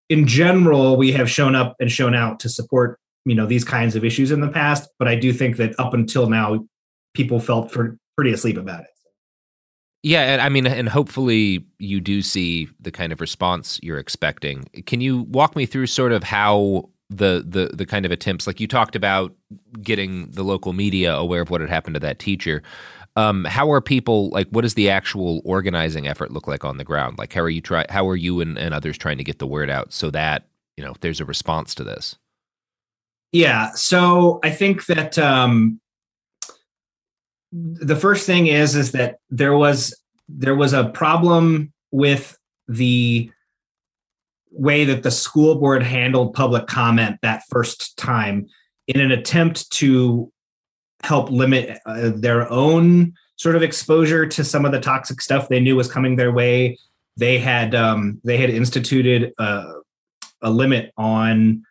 in 0.08 0.26
general, 0.26 0.96
we 0.96 1.12
have 1.12 1.30
shown 1.30 1.54
up 1.54 1.74
and 1.80 1.90
shown 1.90 2.14
out 2.14 2.40
to 2.40 2.48
support 2.48 2.98
you 3.24 3.34
know 3.34 3.46
these 3.46 3.64
kinds 3.64 3.96
of 3.96 4.04
issues 4.04 4.30
in 4.30 4.40
the 4.40 4.48
past 4.48 4.88
but 4.98 5.08
i 5.08 5.14
do 5.14 5.32
think 5.32 5.56
that 5.56 5.78
up 5.78 5.94
until 5.94 6.28
now 6.28 6.64
people 7.14 7.40
felt 7.40 7.70
for 7.70 7.96
pretty 8.16 8.32
asleep 8.32 8.56
about 8.56 8.80
it 8.80 8.86
Yeah, 10.02 10.34
and 10.34 10.42
I 10.42 10.50
mean, 10.50 10.66
and 10.66 10.86
hopefully 10.86 11.64
you 11.78 11.98
do 11.98 12.20
see 12.20 12.68
the 12.78 12.90
kind 12.90 13.10
of 13.10 13.22
response 13.22 13.80
you're 13.82 13.98
expecting. 13.98 14.64
Can 14.84 15.00
you 15.00 15.22
walk 15.22 15.56
me 15.56 15.64
through 15.64 15.86
sort 15.86 16.12
of 16.12 16.22
how 16.22 16.90
the 17.08 17.42
the 17.48 17.74
the 17.74 17.86
kind 17.86 18.04
of 18.04 18.12
attempts, 18.12 18.46
like 18.46 18.60
you 18.60 18.68
talked 18.68 18.96
about, 18.96 19.34
getting 19.80 20.30
the 20.30 20.42
local 20.42 20.74
media 20.74 21.14
aware 21.14 21.40
of 21.40 21.48
what 21.48 21.62
had 21.62 21.70
happened 21.70 21.94
to 21.94 22.00
that 22.00 22.18
teacher? 22.18 22.62
Um, 23.16 23.44
how 23.44 23.70
are 23.70 23.80
people 23.80 24.30
like? 24.30 24.48
What 24.48 24.62
does 24.62 24.74
the 24.74 24.90
actual 24.90 25.40
organizing 25.44 26.08
effort 26.08 26.32
look 26.32 26.48
like 26.48 26.64
on 26.64 26.78
the 26.78 26.84
ground? 26.84 27.18
Like, 27.18 27.32
how 27.32 27.42
are 27.42 27.50
you 27.50 27.60
try? 27.60 27.86
How 27.88 28.08
are 28.08 28.16
you 28.16 28.40
and, 28.40 28.58
and 28.58 28.74
others 28.74 28.98
trying 28.98 29.18
to 29.18 29.24
get 29.24 29.38
the 29.38 29.46
word 29.46 29.70
out 29.70 29.92
so 29.92 30.10
that 30.10 30.48
you 30.76 30.84
know 30.84 30.94
there's 31.00 31.20
a 31.20 31.24
response 31.24 31.74
to 31.76 31.84
this? 31.84 32.16
Yeah. 33.30 33.70
So 33.72 34.40
I 34.42 34.50
think 34.50 34.86
that 34.86 35.18
um, 35.18 35.80
the 37.52 37.96
first 37.96 38.26
thing 38.26 38.48
is 38.48 38.74
is 38.74 38.92
that 38.92 39.18
there 39.30 39.56
was 39.56 39.94
there 40.28 40.56
was 40.56 40.72
a 40.72 40.88
problem 40.88 41.72
with 41.92 42.36
the 42.66 43.30
way 44.50 44.84
that 44.84 45.02
the 45.02 45.10
school 45.10 45.56
board 45.56 45.82
handled 45.82 46.34
public 46.34 46.66
comment 46.66 47.18
that 47.22 47.42
first 47.50 47.96
time 47.96 48.46
in 48.86 49.00
an 49.00 49.10
attempt 49.10 49.70
to 49.70 50.32
help 51.04 51.30
limit 51.30 51.78
uh, 51.84 52.10
their 52.14 52.50
own 52.50 53.12
sort 53.36 53.56
of 53.56 53.62
exposure 53.62 54.26
to 54.26 54.42
some 54.42 54.64
of 54.64 54.72
the 54.72 54.80
toxic 54.80 55.20
stuff 55.20 55.48
they 55.48 55.60
knew 55.60 55.76
was 55.76 55.90
coming 55.90 56.16
their 56.16 56.32
way. 56.32 56.78
They 57.16 57.38
had 57.38 57.74
um, 57.74 58.20
they 58.24 58.38
had 58.38 58.50
instituted 58.50 59.32
a, 59.38 59.74
a 60.42 60.50
limit 60.50 60.92
on 60.96 61.62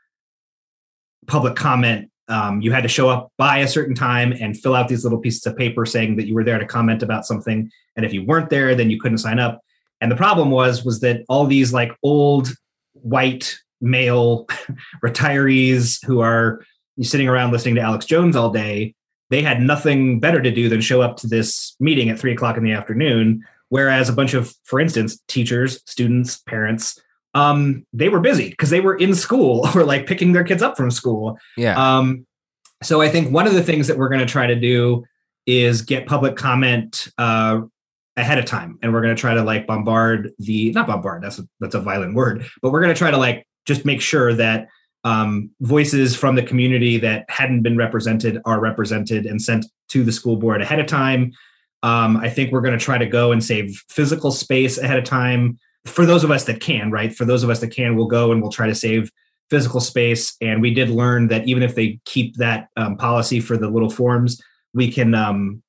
public 1.26 1.56
comment. 1.56 2.12
Um, 2.28 2.62
you 2.62 2.72
had 2.72 2.84
to 2.84 2.90
show 2.90 3.10
up 3.10 3.32
by 3.38 3.58
a 3.60 3.68
certain 3.68 3.96
time 3.96 4.34
and 4.34 4.58
fill 4.58 4.76
out 4.76 4.88
these 4.88 5.04
little 5.04 5.20
pieces 5.20 5.46
of 5.46 5.58
paper 5.58 5.86
saying 5.86 6.16
that 6.16 6.28
you 6.28 6.36
were 6.36 6.44
there 6.44 6.60
to 6.60 6.66
comment 6.66 7.04
about 7.04 7.26
something. 7.26 7.70
And 7.96 8.06
if 8.06 8.14
you 8.14 8.24
weren't 8.24 8.50
there 8.50 8.76
then 8.76 8.90
you 8.90 9.00
couldn't 9.00 9.18
sign 9.18 9.40
up. 9.40 9.60
And 10.00 10.12
the 10.12 10.16
problem 10.16 10.52
was 10.52 10.86
was 10.86 11.00
that 11.02 11.24
all 11.28 11.46
these 11.46 11.74
like 11.74 11.92
old 12.04 12.54
white 12.94 13.58
male 13.82 14.48
retirees 15.04 16.06
who 16.06 16.22
are 16.22 16.64
sitting 17.02 17.28
around 17.28 17.52
listening 17.52 17.76
to 17.76 17.82
alex 17.82 18.06
jones 18.06 18.36
all 18.36 18.52
day 18.52 18.94
they 19.34 19.42
had 19.42 19.62
nothing 19.62 20.20
better 20.20 20.42
to 20.42 20.52
do 20.52 20.70
than 20.70 20.80
show 20.80 21.02
up 21.02 21.18
to 21.18 21.28
this 21.28 21.76
meeting 21.80 22.10
at 22.10 22.20
three 22.20 22.32
o'clock 22.32 22.58
in 22.58 22.64
the 22.64 22.72
afternoon 22.72 23.44
whereas 23.70 24.08
a 24.08 24.14
bunch 24.14 24.34
of 24.34 24.54
for 24.64 24.80
instance 24.80 25.20
teachers 25.28 25.82
students 25.86 26.38
parents 26.48 27.00
um, 27.36 27.86
they 27.94 28.10
were 28.10 28.20
busy 28.20 28.50
because 28.50 28.70
they 28.70 28.80
were 28.80 28.96
in 28.96 29.16
school 29.16 29.68
or 29.76 29.84
like 29.84 30.06
picking 30.06 30.34
their 30.34 30.44
kids 30.44 30.62
up 30.62 30.78
from 30.78 30.92
school. 30.92 31.38
Yeah. 31.58 31.76
Um, 31.76 32.26
so 32.82 33.02
I 33.02 33.10
think 33.10 33.34
one 33.34 33.48
of 33.48 33.54
the 33.54 33.64
things 33.64 33.88
that 33.88 33.98
we're 33.98 34.10
going 34.10 34.20
to 34.20 34.26
try 34.26 34.48
to 34.48 34.56
do 34.56 35.06
is 35.46 35.82
get 35.82 36.06
public 36.06 36.36
comment 36.36 37.08
uh, 37.18 37.62
ahead 38.18 38.38
of 38.38 38.46
time, 38.46 38.78
and 38.82 38.94
we're 38.94 39.02
going 39.02 39.16
to 39.16 39.20
try 39.20 39.34
to 39.34 39.42
like 39.42 39.66
bombard 39.68 40.32
the 40.40 40.72
not 40.72 40.88
bombard 40.88 41.24
that's 41.24 41.40
a, 41.40 41.48
that's 41.60 41.76
a 41.76 41.80
violent 41.80 42.14
word, 42.14 42.46
but 42.62 42.72
we're 42.72 42.82
going 42.82 42.94
to 42.94 42.98
try 42.98 43.12
to 43.12 43.18
like 43.18 43.48
just 43.66 43.86
make 43.86 44.02
sure 44.02 44.34
that 44.34 44.68
um, 45.04 45.50
voices 45.62 46.16
from 46.16 46.36
the 46.36 46.44
community 46.44 46.98
that 46.98 47.26
hadn't 47.30 47.62
been 47.62 47.78
represented 47.78 48.42
are 48.46 48.60
represented 48.60 49.26
and 49.26 49.42
sent 49.42 49.66
to 49.90 50.04
the 50.04 50.12
school 50.12 50.38
board 50.38 50.62
ahead 50.62 50.80
of 50.80 50.86
time. 50.86 51.32
Um, 51.84 52.18
I 52.18 52.30
think 52.30 52.52
we're 52.52 52.62
going 52.62 52.78
to 52.78 52.84
try 52.84 52.98
to 52.98 53.06
go 53.06 53.32
and 53.32 53.44
save 53.44 53.84
physical 53.90 54.32
space 54.32 54.78
ahead 54.78 54.98
of 54.98 55.04
time 55.04 55.60
for 55.86 56.06
those 56.06 56.24
of 56.24 56.32
us 56.32 56.46
that 56.46 56.62
can, 56.62 56.92
right? 56.92 57.14
For 57.14 57.26
those 57.26 57.44
of 57.44 57.50
us 57.50 57.60
that 57.60 57.70
can, 57.70 57.96
we'll 57.98 58.08
go 58.08 58.32
and 58.32 58.42
we'll 58.42 58.52
try 58.52 58.68
to 58.68 58.76
save 58.76 59.12
physical 59.50 59.82
space. 59.82 60.36
And 60.42 60.62
we 60.62 60.74
did 60.74 60.90
learn 60.90 61.28
that 61.28 61.48
even 61.48 61.62
if 61.62 61.76
they 61.76 62.00
keep 62.06 62.38
that 62.38 62.70
um, 62.78 62.96
policy 62.96 63.42
for 63.42 63.58
the 63.58 63.70
little 63.70 63.90
forms, 63.90 64.42
we 64.74 64.92
can 64.92 65.14
um, 65.14 65.62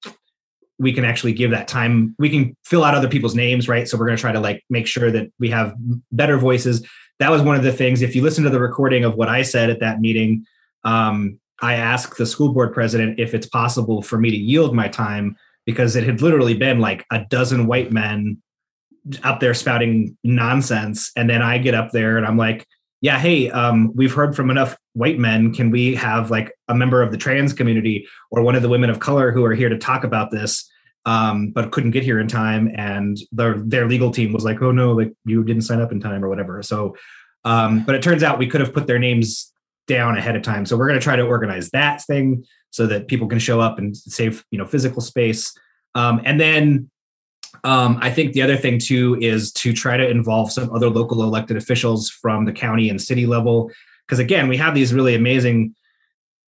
we 0.79 0.93
can 0.93 1.05
actually 1.05 1.33
give 1.33 1.51
that 1.51 1.69
time. 1.69 2.15
We 2.19 2.31
can 2.31 2.57
fill 2.65 2.85
out 2.85 2.95
other 2.95 3.09
people's 3.09 3.35
names, 3.35 3.69
right? 3.69 3.89
So 3.89 3.97
we're 3.97 4.07
going 4.07 4.17
to 4.17 4.21
try 4.21 4.33
to 4.33 4.41
like 4.41 4.65
make 4.71 4.87
sure 4.87 5.11
that 5.11 5.31
we 5.39 5.51
have 5.51 5.75
better 6.11 6.39
voices. 6.39 6.87
That 7.19 7.31
was 7.31 7.43
one 7.43 7.57
of 7.57 7.63
the 7.63 7.73
things. 7.73 8.03
If 8.03 8.17
you 8.17 8.23
listen 8.23 8.45
to 8.45 8.51
the 8.51 8.61
recording 8.61 9.05
of 9.05 9.15
what 9.15 9.29
I 9.29 9.43
said 9.43 9.71
at 9.71 9.81
that 9.81 10.01
meeting, 10.01 10.47
um, 10.85 11.39
I 11.61 11.75
asked 11.75 12.19
the 12.19 12.27
school 12.27 12.53
board 12.53 12.75
president 12.75 13.21
if 13.21 13.35
it's 13.35 13.47
possible 13.47 14.03
for 14.03 14.19
me 14.19 14.31
to 14.31 14.37
yield 14.37 14.75
my 14.75 14.89
time 14.89 15.37
because 15.65 15.97
it 15.97 16.05
had 16.05 16.21
literally 16.21 16.55
been 16.55 16.81
like 16.81 17.07
a 17.11 17.25
dozen 17.31 17.67
white 17.67 17.93
men 17.93 18.43
up 19.23 19.41
there 19.41 19.55
spouting 19.55 20.17
nonsense. 20.25 21.11
And 21.17 21.29
then 21.29 21.43
I 21.43 21.59
get 21.59 21.75
up 21.75 21.93
there 21.93 22.17
and 22.17 22.27
I'm 22.27 22.37
like, 22.37 22.67
yeah, 23.01 23.19
hey, 23.19 23.51
um, 23.51 23.93
we've 23.95 24.15
heard 24.15 24.35
from 24.35 24.51
enough 24.51 24.77
white 24.95 25.19
men. 25.19 25.53
Can 25.53 25.71
we 25.71 25.95
have 25.95 26.31
like 26.31 26.53
a 26.69 26.75
member 26.75 27.03
of 27.03 27.13
the 27.13 27.19
trans 27.19 27.53
community 27.53 28.07
or 28.31 28.43
one 28.43 28.55
of 28.55 28.63
the 28.63 28.69
women 28.69 28.89
of 28.89 29.01
color 29.01 29.31
who 29.31 29.45
are 29.45 29.55
here 29.55 29.69
to 29.69 29.79
talk 29.79 30.05
about 30.05 30.31
this, 30.31 30.71
um, 31.07 31.51
but 31.51 31.71
couldn't 31.73 31.91
get 31.91 32.03
here 32.03 32.21
in 32.21 32.29
time? 32.29 32.71
And 32.75 33.19
their 33.33 33.59
their 33.59 33.87
legal 33.87 34.11
team 34.11 34.33
was 34.33 34.45
like, 34.45 34.63
oh 34.63 34.73
no, 34.73 34.93
like 34.93 35.13
you 35.25 35.45
didn't 35.45 35.63
sign 35.63 35.81
up 35.81 35.93
in 35.93 36.01
time 36.01 36.25
or 36.25 36.29
whatever. 36.29 36.63
So, 36.63 36.97
um, 37.45 37.85
but 37.85 37.95
it 37.95 38.03
turns 38.03 38.23
out 38.23 38.39
we 38.39 38.47
could 38.47 38.61
have 38.61 38.73
put 38.73 38.87
their 38.87 38.99
names 38.99 39.53
down 39.87 40.17
ahead 40.17 40.37
of 40.37 40.43
time. 40.43 40.65
So 40.65 40.77
we're 40.77 40.89
going 40.89 40.99
to 40.99 41.05
try 41.05 41.17
to 41.17 41.23
organize 41.23 41.71
that 41.71 42.03
thing 42.03 42.45
so 42.71 42.87
that 42.87 43.07
people 43.07 43.29
can 43.29 43.39
show 43.39 43.61
up 43.61 43.79
and 43.79 43.97
save 43.97 44.45
you 44.51 44.59
know 44.59 44.67
physical 44.67 45.01
space. 45.01 45.53
Um, 45.95 46.21
and 46.25 46.41
then 46.41 46.91
um, 47.63 47.99
I 48.01 48.11
think 48.11 48.33
the 48.33 48.43
other 48.43 48.57
thing 48.57 48.79
too 48.79 49.17
is 49.21 49.53
to 49.53 49.73
try 49.73 49.97
to 49.97 50.09
involve 50.09 50.51
some 50.51 50.75
other 50.75 50.91
local 50.91 51.23
elected 51.23 51.57
officials 51.57 52.11
from 52.11 52.45
the 52.45 52.53
county 52.53 52.89
and 52.89 53.01
city 53.01 53.27
level. 53.27 53.71
Because 54.07 54.19
again, 54.19 54.49
we 54.49 54.57
have 54.57 54.75
these 54.75 54.93
really 54.93 55.15
amazing 55.15 55.75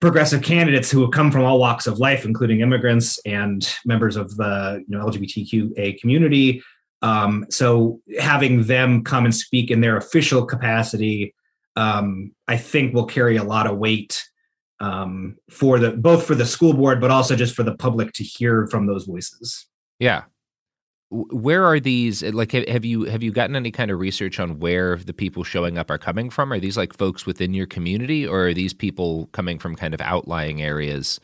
progressive 0.01 0.43
candidates 0.43 0.91
who 0.91 1.01
have 1.01 1.11
come 1.11 1.31
from 1.31 1.45
all 1.45 1.59
walks 1.59 1.87
of 1.87 1.99
life, 1.99 2.25
including 2.25 2.61
immigrants 2.61 3.19
and 3.25 3.69
members 3.85 4.17
of 4.17 4.37
the 4.37 4.85
you 4.87 4.97
know 4.97 5.05
LGBTQA 5.07 5.99
community. 6.01 6.63
Um, 7.03 7.47
so 7.51 8.01
having 8.19 8.65
them 8.65 9.05
come 9.05 9.25
and 9.25 9.35
speak 9.35 9.71
in 9.71 9.81
their 9.81 9.97
official 9.97 10.45
capacity, 10.45 11.35
um, 11.77 12.33
I 12.49 12.57
think 12.57 12.95
will 12.95 13.07
carry 13.07 13.37
a 13.37 13.45
lot 13.45 13.67
of 13.67 13.79
weight 13.79 14.23
um, 14.81 15.37
for 15.51 15.79
the 15.79 15.93
both 15.93 16.27
for 16.27 16.35
the 16.35 16.47
school 16.47 16.73
board, 16.73 17.01
but 17.01 17.11
also 17.11 17.37
just 17.37 17.55
for 17.55 17.63
the 17.63 17.77
public 17.77 18.13
to 18.15 18.25
hear 18.25 18.67
from 18.67 18.87
those 18.87 19.05
voices. 19.05 19.67
Yeah, 19.99 20.25
where 21.11 21.65
are 21.65 21.79
these 21.79 22.23
like 22.23 22.53
have 22.53 22.85
you 22.85 23.05
have 23.05 23.23
you 23.23 23.31
gotten 23.31 23.55
any 23.55 23.71
kind 23.71 23.91
of 23.91 24.01
research 24.01 24.41
on 24.41 24.59
where 24.59 24.97
the 24.97 25.13
people 25.13 25.45
showing 25.45 25.79
up 25.79 25.91
are 25.91 25.99
coming 25.99 26.31
from? 26.31 26.53
Are 26.53 26.59
these 26.59 26.77
like 26.77 26.97
folks 26.97 27.25
within 27.25 27.55
your 27.55 27.67
community 27.67 28.27
or 28.27 28.49
are 28.49 28.55
these 28.55 28.75
people 28.75 29.29
coming 29.33 29.59
from 29.59 29.77
kind 29.77 29.95
of 29.95 30.01
outlying 30.01 30.63
areas 30.63 31.21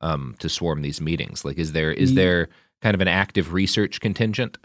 um, 0.00 0.36
to 0.38 0.48
swarm 0.48 0.80
these 0.80 1.02
meetings? 1.02 1.44
Like 1.44 1.58
is 1.58 1.72
there 1.72 1.92
is 1.92 2.14
there 2.14 2.48
kind 2.80 2.94
of 2.94 3.02
an 3.02 3.08
active 3.08 3.52
research 3.52 4.00
contingent? 4.00 4.56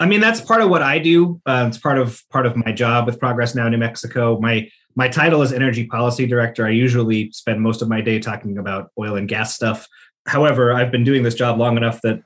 I 0.00 0.06
mean 0.06 0.20
that's 0.20 0.40
part 0.40 0.60
of 0.60 0.68
what 0.68 0.82
i 0.82 0.98
do. 0.98 1.40
Uh, 1.46 1.66
it's 1.68 1.78
part 1.78 1.98
of 1.98 2.20
part 2.30 2.46
of 2.46 2.56
my 2.56 2.72
job 2.72 3.06
with 3.06 3.20
progress 3.20 3.54
now 3.54 3.68
new 3.68 3.78
mexico. 3.78 4.40
My 4.40 4.68
my 4.96 5.06
title 5.06 5.40
is 5.40 5.52
energy 5.52 5.86
policy 5.86 6.26
director. 6.26 6.66
I 6.66 6.70
usually 6.70 7.30
spend 7.30 7.60
most 7.60 7.80
of 7.80 7.88
my 7.88 8.00
day 8.00 8.18
talking 8.18 8.58
about 8.58 8.90
oil 8.98 9.14
and 9.14 9.28
gas 9.28 9.54
stuff. 9.54 9.86
However 10.26 10.72
i've 10.72 10.90
been 10.90 11.04
doing 11.04 11.22
this 11.22 11.36
job 11.36 11.60
long 11.60 11.76
enough 11.76 12.00
that 12.02 12.22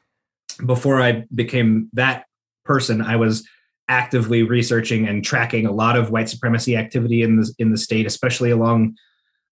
before 0.64 1.00
I 1.00 1.24
became 1.34 1.88
that 1.92 2.26
person, 2.64 3.02
I 3.02 3.16
was 3.16 3.46
actively 3.88 4.42
researching 4.42 5.06
and 5.06 5.24
tracking 5.24 5.66
a 5.66 5.72
lot 5.72 5.96
of 5.96 6.10
white 6.10 6.28
supremacy 6.28 6.76
activity 6.76 7.22
in 7.22 7.36
the 7.36 7.54
in 7.58 7.70
the 7.70 7.78
state, 7.78 8.06
especially 8.06 8.50
along 8.50 8.96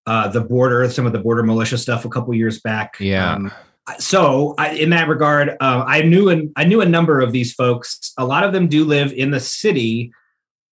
uh, 0.07 0.27
the 0.27 0.41
border, 0.41 0.89
some 0.89 1.05
of 1.05 1.13
the 1.13 1.19
border 1.19 1.43
militia 1.43 1.77
stuff 1.77 2.05
a 2.05 2.09
couple 2.09 2.33
years 2.33 2.61
back. 2.61 2.97
Yeah. 2.99 3.33
Um, 3.33 3.51
so 3.99 4.55
I, 4.57 4.71
in 4.71 4.89
that 4.91 5.07
regard, 5.07 5.49
uh, 5.59 5.83
I 5.87 6.01
knew 6.01 6.29
an, 6.29 6.51
I 6.55 6.65
knew 6.65 6.81
a 6.81 6.85
number 6.85 7.21
of 7.21 7.31
these 7.31 7.53
folks. 7.53 8.13
A 8.17 8.25
lot 8.25 8.43
of 8.43 8.51
them 8.51 8.67
do 8.67 8.83
live 8.83 9.13
in 9.13 9.31
the 9.31 9.39
city, 9.39 10.11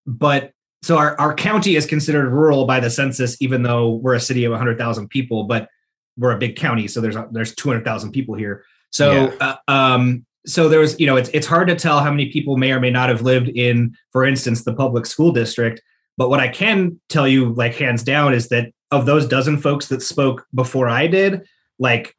but 0.05 0.51
so 0.81 0.97
our, 0.97 1.19
our 1.19 1.33
county 1.33 1.75
is 1.75 1.85
considered 1.85 2.29
rural 2.29 2.65
by 2.65 2.79
the 2.79 2.89
census, 2.89 3.41
even 3.41 3.63
though 3.63 3.93
we're 3.93 4.15
a 4.15 4.19
city 4.19 4.43
of 4.45 4.51
100,000 4.51 5.07
people, 5.07 5.45
but 5.45 5.69
we're 6.17 6.31
a 6.31 6.37
big 6.37 6.55
county. 6.55 6.87
So 6.87 7.01
there's, 7.01 7.15
there's 7.31 7.55
200,000 7.55 8.11
people 8.11 8.35
here. 8.35 8.65
So, 8.93 9.11
yeah. 9.11 9.57
uh, 9.67 9.71
um, 9.71 10.23
so 10.45 10.69
there 10.69 10.79
was, 10.79 10.99
you 10.99 11.07
know, 11.07 11.15
it's 11.15 11.29
it's 11.33 11.47
hard 11.47 11.67
to 11.67 11.75
tell 11.75 11.99
how 11.99 12.11
many 12.11 12.31
people 12.31 12.57
may 12.57 12.71
or 12.71 12.79
may 12.79 12.91
not 12.91 13.09
have 13.09 13.21
lived 13.21 13.49
in, 13.49 13.95
for 14.11 14.23
instance, 14.23 14.63
the 14.63 14.73
public 14.73 15.05
school 15.05 15.31
district. 15.31 15.81
But 16.15 16.29
what 16.29 16.39
I 16.39 16.47
can 16.47 16.99
tell 17.09 17.27
you, 17.27 17.53
like 17.53 17.75
hands 17.75 18.03
down, 18.03 18.33
is 18.33 18.49
that 18.49 18.71
of 18.91 19.07
those 19.07 19.27
dozen 19.27 19.57
folks 19.57 19.87
that 19.87 20.03
spoke 20.03 20.45
before 20.53 20.87
I 20.87 21.07
did, 21.07 21.41
like, 21.79 22.15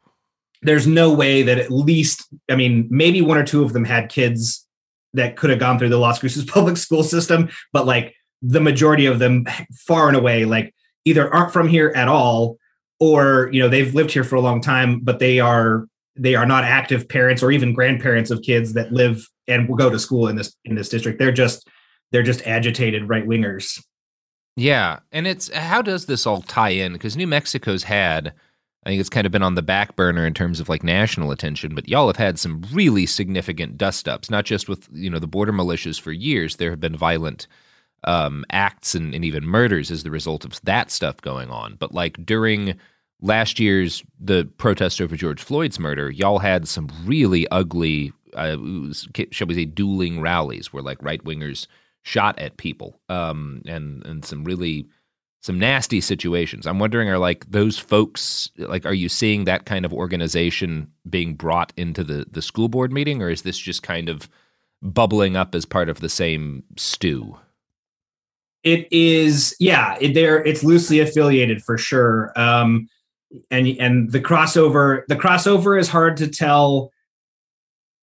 there's 0.63 0.87
no 0.87 1.13
way 1.13 1.43
that 1.43 1.59
at 1.59 1.71
least, 1.71 2.27
I 2.51 2.57
mean, 2.57 2.89
maybe 2.91 3.23
one 3.23 3.39
or 3.39 3.45
two 3.45 3.63
of 3.63 3.73
them 3.73 3.85
had 3.85 4.09
kids 4.09 4.67
that 5.13 5.37
could 5.37 5.51
have 5.51 5.61
gone 5.61 5.79
through 5.79 5.91
the 5.91 5.99
Las 5.99 6.19
Cruces 6.19 6.45
public 6.51 6.77
school 6.77 7.05
system, 7.05 7.51
but 7.73 7.87
like 7.87 8.17
the 8.43 8.61
majority 8.61 9.07
of 9.07 9.21
them, 9.21 9.47
far 9.87 10.09
and 10.09 10.17
away, 10.17 10.45
like 10.45 10.75
either 11.05 11.33
aren't 11.33 11.53
from 11.53 11.69
here 11.69 11.93
at 11.95 12.09
all, 12.09 12.59
or 12.99 13.49
you 13.53 13.61
know 13.61 13.69
they've 13.69 13.95
lived 13.95 14.11
here 14.11 14.25
for 14.25 14.37
a 14.37 14.41
long 14.41 14.61
time, 14.61 15.01
but 15.01 15.21
they 15.21 15.39
are 15.39 15.87
they 16.17 16.35
are 16.35 16.47
not 16.47 16.65
active 16.65 17.09
parents 17.09 17.43
or 17.43 17.51
even 17.51 17.73
grandparents 17.73 18.31
of 18.31 18.43
kids 18.43 18.73
that 18.75 18.93
live 18.93 19.29
and 19.49 19.69
will 19.69 19.77
go 19.77 19.91
to 19.91 19.99
school 19.99 20.29
in 20.29 20.37
this 20.37 20.55
in 20.65 20.75
this 20.75 20.89
district. 20.89 21.19
They're 21.19 21.33
just 21.33 21.69
they're 22.13 22.23
just 22.23 22.47
agitated 22.47 23.09
right 23.09 23.27
wingers. 23.27 23.83
Yeah, 24.57 25.01
and 25.11 25.27
it's 25.27 25.53
how 25.53 25.83
does 25.83 26.07
this 26.07 26.27
all 26.27 26.43
tie 26.43 26.71
in? 26.71 26.93
Because 26.93 27.17
New 27.17 27.27
Mexico's 27.27 27.83
had, 27.83 28.33
I 28.85 28.91
think 28.91 29.01
it's 29.01 29.09
kind 29.09 29.27
of 29.27 29.33
been 29.33 29.43
on 29.43 29.57
the 29.57 29.63
back 29.63 29.97
burner 29.97 30.25
in 30.25 30.35
terms 30.35 30.61
of 30.61 30.69
like 30.69 30.85
national 30.85 31.33
attention, 31.33 31.75
but 31.75 31.89
y'all 31.89 32.07
have 32.07 32.17
had 32.17 32.39
some 32.39 32.63
really 32.73 33.07
significant 33.07 33.77
dust 33.77 34.09
ups, 34.09 34.31
not 34.31 34.45
just 34.45 34.69
with 34.69 34.89
you 34.93 35.11
know 35.11 35.19
the 35.19 35.27
border 35.27 35.53
militias 35.53 36.01
for 36.01 36.13
years. 36.13 36.57
There 36.57 36.71
have 36.71 36.81
been 36.81 36.97
violent 36.97 37.49
um, 38.05 38.45
acts 38.51 38.95
and, 38.95 39.15
and 39.15 39.25
even 39.25 39.45
murders 39.45 39.91
as 39.91 40.05
the 40.05 40.11
result 40.11 40.45
of 40.45 40.61
that 40.63 40.91
stuff 40.91 41.21
going 41.21 41.51
on, 41.51 41.75
but 41.75 41.93
like 41.93 42.25
during 42.25 42.79
last 43.21 43.59
year's 43.59 44.03
the 44.21 44.49
protest 44.59 45.01
over 45.01 45.17
George 45.17 45.43
Floyd's 45.43 45.79
murder, 45.79 46.11
y'all 46.11 46.39
had 46.39 46.69
some 46.69 46.89
really 47.05 47.49
ugly, 47.49 48.13
uh, 48.35 48.57
shall 49.31 49.47
we 49.47 49.55
say, 49.55 49.65
dueling 49.65 50.21
rallies 50.21 50.73
where 50.73 50.83
like 50.83 51.03
right 51.03 51.23
wingers 51.25 51.67
shot 52.03 52.39
at 52.39 52.57
people, 52.57 53.01
um, 53.09 53.63
and 53.67 54.05
and 54.05 54.25
some 54.25 54.45
really 54.45 54.87
some 55.41 55.59
nasty 55.59 56.01
situations. 56.01 56.67
I'm 56.67 56.79
wondering, 56.79 57.11
are 57.11 57.19
like 57.19 57.51
those 57.51 57.79
folks 57.79 58.51
like, 58.57 58.87
are 58.87 58.95
you 58.95 59.11
seeing 59.11 59.45
that 59.45 59.67
kind 59.67 59.85
of 59.85 59.93
organization 59.93 60.91
being 61.09 61.35
brought 61.35 61.73
into 61.77 62.03
the 62.05 62.27
the 62.31 62.43
school 62.43 62.69
board 62.69 62.93
meeting, 62.93 63.23
or 63.23 63.31
is 63.31 63.43
this 63.43 63.59
just 63.59 63.83
kind 63.83 64.09
of 64.09 64.29
bubbling 64.83 65.37
up 65.37 65.55
as 65.55 65.65
part 65.65 65.89
of 65.89 66.01
the 66.01 66.09
same 66.09 66.63
stew? 66.77 67.37
It 68.63 68.89
is, 68.91 69.55
yeah. 69.61 69.97
It, 70.01 70.15
there, 70.15 70.43
it's 70.43 70.65
loosely 70.65 71.01
affiliated 71.01 71.63
for 71.63 71.77
sure. 71.77 72.33
Um, 72.35 72.89
and 73.51 73.67
and 73.67 74.13
the 74.13 74.21
crossover 74.21 75.03
the 75.09 75.17
crossover 75.17 75.79
is 75.79 75.89
hard 75.89 76.17
to 76.19 76.29
tell. 76.29 76.91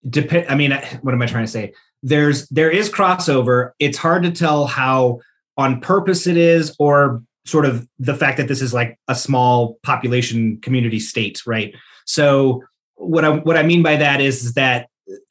Depend 0.09 0.47
i 0.49 0.55
mean 0.55 0.71
what 1.01 1.13
am 1.13 1.21
i 1.21 1.25
trying 1.25 1.45
to 1.45 1.51
say? 1.51 1.73
There's 2.03 2.47
there 2.49 2.71
is 2.71 2.89
crossover. 2.89 3.71
It's 3.79 3.97
hard 3.97 4.23
to 4.23 4.31
tell 4.31 4.65
how 4.65 5.21
on 5.57 5.79
purpose 5.81 6.27
it 6.27 6.37
is 6.37 6.75
or 6.79 7.21
sort 7.45 7.65
of 7.65 7.87
the 7.99 8.15
fact 8.15 8.37
that 8.37 8.47
this 8.47 8.61
is 8.61 8.73
like 8.73 8.97
a 9.07 9.15
small 9.15 9.77
population 9.83 10.59
community 10.61 10.99
state 10.99 11.41
right? 11.45 11.75
So 12.05 12.63
what 12.95 13.25
i 13.25 13.29
what 13.29 13.57
i 13.57 13.63
mean 13.63 13.81
by 13.81 13.95
that 13.95 14.21
is, 14.21 14.43
is 14.43 14.53
that 14.53 14.87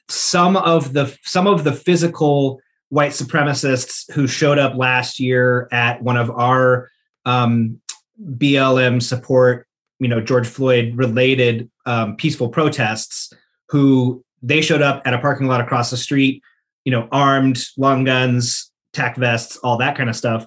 some 0.08 0.56
of 0.56 0.92
the 0.92 1.16
some 1.22 1.46
of 1.46 1.64
the 1.64 1.72
physical 1.72 2.60
white 2.88 3.12
supremacists 3.12 4.12
who 4.12 4.26
showed 4.26 4.58
up 4.58 4.74
last 4.74 5.20
year 5.20 5.68
at 5.72 6.02
one 6.02 6.16
of 6.16 6.30
our 6.30 6.90
um, 7.24 7.80
BLM 8.20 9.00
support 9.00 9.66
you 10.00 10.08
know 10.08 10.20
George 10.20 10.48
Floyd 10.48 10.94
related 10.96 11.70
um, 11.86 12.16
peaceful 12.16 12.48
protests 12.48 13.32
who 13.68 14.24
they 14.42 14.60
showed 14.60 14.82
up 14.82 15.02
at 15.04 15.14
a 15.14 15.18
parking 15.18 15.46
lot 15.46 15.60
across 15.60 15.90
the 15.90 15.96
street, 15.96 16.42
you 16.84 16.90
know, 16.90 17.06
armed, 17.12 17.58
long 17.76 18.04
guns, 18.04 18.72
tack 18.92 19.16
vests, 19.16 19.58
all 19.58 19.76
that 19.78 19.96
kind 19.96 20.08
of 20.08 20.16
stuff. 20.16 20.46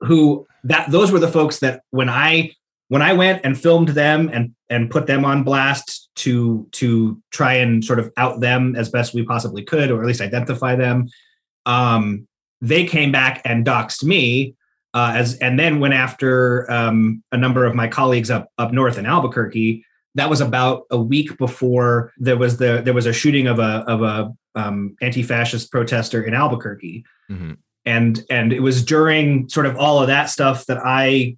Who 0.00 0.46
that 0.64 0.90
those 0.90 1.10
were 1.10 1.18
the 1.18 1.28
folks 1.28 1.60
that 1.60 1.82
when 1.90 2.08
I 2.08 2.52
when 2.88 3.02
I 3.02 3.12
went 3.12 3.42
and 3.44 3.58
filmed 3.58 3.90
them 3.90 4.30
and 4.32 4.54
and 4.68 4.90
put 4.90 5.06
them 5.06 5.24
on 5.24 5.44
blast 5.44 6.08
to 6.16 6.68
to 6.72 7.22
try 7.30 7.54
and 7.54 7.84
sort 7.84 7.98
of 7.98 8.12
out 8.16 8.40
them 8.40 8.74
as 8.76 8.90
best 8.90 9.14
we 9.14 9.24
possibly 9.24 9.62
could, 9.62 9.90
or 9.90 10.00
at 10.00 10.06
least 10.06 10.20
identify 10.20 10.74
them, 10.74 11.08
um, 11.66 12.26
they 12.60 12.84
came 12.84 13.12
back 13.12 13.40
and 13.44 13.64
doxed 13.64 14.02
me 14.02 14.54
uh, 14.94 15.12
as 15.14 15.36
and 15.38 15.58
then 15.58 15.80
went 15.80 15.94
after 15.94 16.70
um, 16.70 17.22
a 17.32 17.36
number 17.36 17.64
of 17.64 17.74
my 17.74 17.88
colleagues 17.88 18.30
up 18.30 18.50
up 18.58 18.72
north 18.72 18.98
in 18.98 19.06
Albuquerque. 19.06 19.84
That 20.14 20.30
was 20.30 20.40
about 20.40 20.84
a 20.90 21.00
week 21.00 21.36
before 21.38 22.12
there 22.18 22.36
was 22.36 22.56
the 22.56 22.82
there 22.84 22.94
was 22.94 23.06
a 23.06 23.12
shooting 23.12 23.46
of 23.46 23.58
a 23.58 23.84
of 23.86 24.02
a 24.02 24.34
um, 24.54 24.96
anti-fascist 25.00 25.70
protester 25.70 26.22
in 26.22 26.34
Albuquerque, 26.34 27.04
mm-hmm. 27.30 27.52
and 27.84 28.24
and 28.30 28.52
it 28.52 28.60
was 28.60 28.84
during 28.84 29.48
sort 29.48 29.66
of 29.66 29.76
all 29.76 30.00
of 30.00 30.08
that 30.08 30.30
stuff 30.30 30.66
that 30.66 30.78
I 30.84 31.36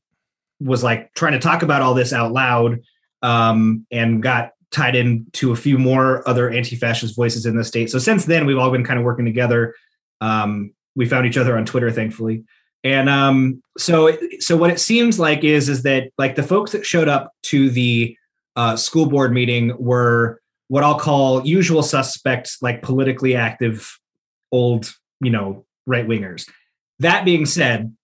was 0.61 0.83
like 0.85 1.13
trying 1.15 1.33
to 1.33 1.39
talk 1.39 1.63
about 1.63 1.83
all 1.83 1.95
this 1.95 2.13
out 2.13 2.33
loud 2.33 2.81
um, 3.23 3.87
and 3.91 4.23
got 4.23 4.53
tied 4.71 4.95
in 4.95 5.27
to 5.33 5.53
a 5.53 5.57
few 5.57 5.79
more 5.79 6.27
other 6.29 6.49
anti-fascist 6.51 7.17
voices 7.17 7.45
in 7.45 7.57
the 7.57 7.65
state. 7.65 7.91
So 7.91 7.99
since 7.99 8.27
then, 8.27 8.47
we've 8.47 8.59
all 8.59 8.71
been 8.71 8.85
kind 8.85 8.99
of 8.99 9.05
working 9.05 9.25
together. 9.25 9.75
Um, 10.21 10.73
we 10.95 11.07
found 11.07 11.27
each 11.27 11.37
other 11.37 11.57
on 11.57 11.65
Twitter, 11.65 11.91
thankfully. 11.91 12.45
And 12.83 13.09
um, 13.09 13.63
so, 13.77 14.17
so 14.39 14.57
what 14.57 14.71
it 14.71 14.81
seems 14.81 15.19
like 15.19 15.45
is 15.45 15.69
is 15.69 15.83
that 15.83 16.11
like 16.17 16.35
the 16.35 16.43
folks 16.43 16.73
that 16.73 16.87
showed 16.87 17.09
up 17.09 17.33
to 17.45 17.71
the 17.71 18.17
uh, 18.57 18.77
school 18.77 19.07
board 19.07 19.33
meeting 19.33 19.73
were 19.79 20.41
what 20.69 20.85
I'll 20.85 20.99
call 20.99 21.47
usual 21.47 21.83
suspects, 21.83 22.59
like 22.63 22.83
politically 22.83 23.35
active, 23.35 23.99
old, 24.53 24.93
you 25.21 25.31
know, 25.31 25.67
right 25.87 26.07
wingers. 26.07 26.49
That 27.01 27.25
being 27.25 27.45
said, 27.45 27.95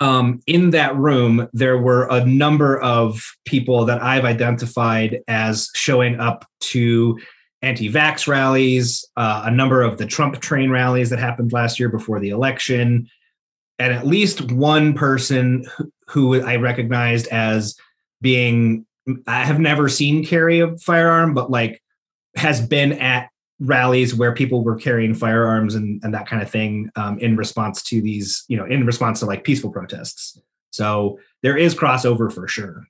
um, 0.00 0.40
in 0.46 0.70
that 0.70 0.96
room, 0.96 1.48
there 1.52 1.78
were 1.78 2.08
a 2.10 2.24
number 2.24 2.80
of 2.80 3.22
people 3.44 3.84
that 3.84 4.02
I've 4.02 4.24
identified 4.24 5.20
as 5.28 5.70
showing 5.74 6.18
up 6.18 6.44
to 6.60 7.18
anti 7.62 7.90
vax 7.90 8.26
rallies, 8.26 9.04
uh, 9.16 9.44
a 9.46 9.50
number 9.50 9.82
of 9.82 9.98
the 9.98 10.06
Trump 10.06 10.40
train 10.40 10.70
rallies 10.70 11.10
that 11.10 11.18
happened 11.18 11.52
last 11.52 11.78
year 11.78 11.88
before 11.88 12.20
the 12.20 12.30
election, 12.30 13.08
and 13.78 13.92
at 13.92 14.06
least 14.06 14.52
one 14.52 14.94
person 14.94 15.66
who 16.08 16.40
I 16.42 16.56
recognized 16.56 17.26
as 17.28 17.76
being, 18.20 18.86
I 19.26 19.44
have 19.44 19.58
never 19.58 19.88
seen 19.88 20.24
carry 20.24 20.60
a 20.60 20.76
firearm, 20.78 21.34
but 21.34 21.50
like 21.50 21.82
has 22.36 22.66
been 22.66 22.92
at 22.94 23.28
rallies 23.60 24.14
where 24.14 24.34
people 24.34 24.64
were 24.64 24.76
carrying 24.76 25.14
firearms 25.14 25.74
and, 25.74 26.02
and 26.02 26.12
that 26.14 26.26
kind 26.26 26.42
of 26.42 26.50
thing 26.50 26.90
um, 26.96 27.18
in 27.18 27.36
response 27.36 27.82
to 27.84 28.00
these, 28.00 28.44
you 28.48 28.56
know, 28.56 28.64
in 28.64 28.84
response 28.86 29.20
to 29.20 29.26
like 29.26 29.44
peaceful 29.44 29.70
protests. 29.70 30.38
So 30.70 31.20
there 31.42 31.56
is 31.56 31.74
crossover 31.74 32.32
for 32.32 32.48
sure. 32.48 32.84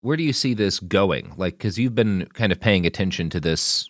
Where 0.00 0.16
do 0.16 0.22
you 0.22 0.32
see 0.32 0.54
this 0.54 0.80
going? 0.80 1.32
Like, 1.36 1.58
because 1.58 1.78
you've 1.78 1.94
been 1.94 2.26
kind 2.34 2.52
of 2.52 2.60
paying 2.60 2.86
attention 2.86 3.30
to 3.30 3.40
this 3.40 3.88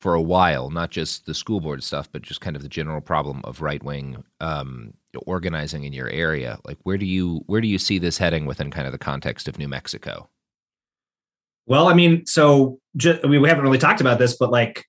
for 0.00 0.14
a 0.14 0.22
while, 0.22 0.70
not 0.70 0.90
just 0.90 1.26
the 1.26 1.34
school 1.34 1.60
board 1.60 1.82
stuff, 1.82 2.10
but 2.10 2.22
just 2.22 2.40
kind 2.40 2.56
of 2.56 2.62
the 2.62 2.68
general 2.68 3.00
problem 3.00 3.40
of 3.44 3.60
right 3.60 3.82
wing 3.82 4.24
um, 4.40 4.94
organizing 5.26 5.84
in 5.84 5.92
your 5.92 6.08
area. 6.08 6.58
Like, 6.64 6.78
where 6.82 6.98
do 6.98 7.06
you 7.06 7.42
where 7.46 7.60
do 7.60 7.68
you 7.68 7.78
see 7.78 7.98
this 7.98 8.18
heading 8.18 8.46
within 8.46 8.70
kind 8.70 8.86
of 8.86 8.92
the 8.92 8.98
context 8.98 9.48
of 9.48 9.58
New 9.58 9.68
Mexico? 9.68 10.28
Well, 11.66 11.88
I 11.88 11.94
mean, 11.94 12.26
so 12.26 12.78
just, 12.96 13.24
I 13.24 13.28
mean, 13.28 13.40
we 13.40 13.48
haven't 13.48 13.64
really 13.64 13.78
talked 13.78 14.00
about 14.00 14.18
this, 14.18 14.36
but 14.36 14.50
like 14.50 14.84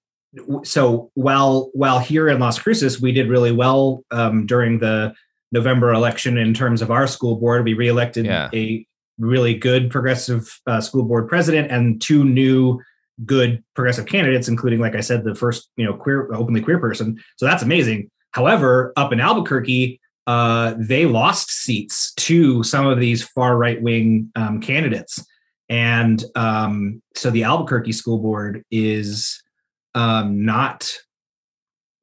so 0.63 1.11
while 1.13 1.69
while 1.73 1.99
here 1.99 2.27
in 2.27 2.39
Las 2.39 2.59
Cruces 2.59 3.01
we 3.01 3.11
did 3.11 3.29
really 3.29 3.51
well 3.51 4.03
um, 4.11 4.45
during 4.45 4.79
the 4.79 5.13
November 5.51 5.93
election 5.93 6.37
in 6.37 6.53
terms 6.53 6.81
of 6.81 6.91
our 6.91 7.07
school 7.07 7.37
board, 7.37 7.63
we 7.63 7.73
reelected 7.73 8.25
yeah. 8.25 8.49
a 8.53 8.85
really 9.17 9.53
good 9.53 9.89
progressive 9.89 10.59
uh, 10.67 10.81
school 10.81 11.03
board 11.03 11.29
president 11.29 11.71
and 11.71 12.01
two 12.01 12.23
new 12.23 12.81
good 13.23 13.63
progressive 13.73 14.05
candidates, 14.05 14.49
including, 14.49 14.79
like 14.79 14.95
I 14.95 14.99
said, 14.99 15.23
the 15.23 15.35
first 15.35 15.69
you 15.77 15.85
know 15.85 15.93
queer 15.93 16.33
openly 16.33 16.61
queer 16.61 16.79
person. 16.79 17.23
So 17.37 17.45
that's 17.45 17.63
amazing. 17.63 18.09
However, 18.31 18.91
up 18.97 19.13
in 19.13 19.21
Albuquerque, 19.21 20.01
uh, 20.27 20.73
they 20.77 21.05
lost 21.05 21.49
seats 21.49 22.13
to 22.15 22.63
some 22.63 22.87
of 22.87 22.99
these 22.99 23.23
far 23.23 23.57
right 23.57 23.81
wing 23.81 24.31
um, 24.35 24.59
candidates, 24.59 25.25
and 25.69 26.23
um, 26.35 27.01
so 27.15 27.29
the 27.29 27.43
Albuquerque 27.43 27.91
school 27.91 28.17
board 28.19 28.63
is 28.71 29.41
um, 29.93 30.45
not 30.45 30.91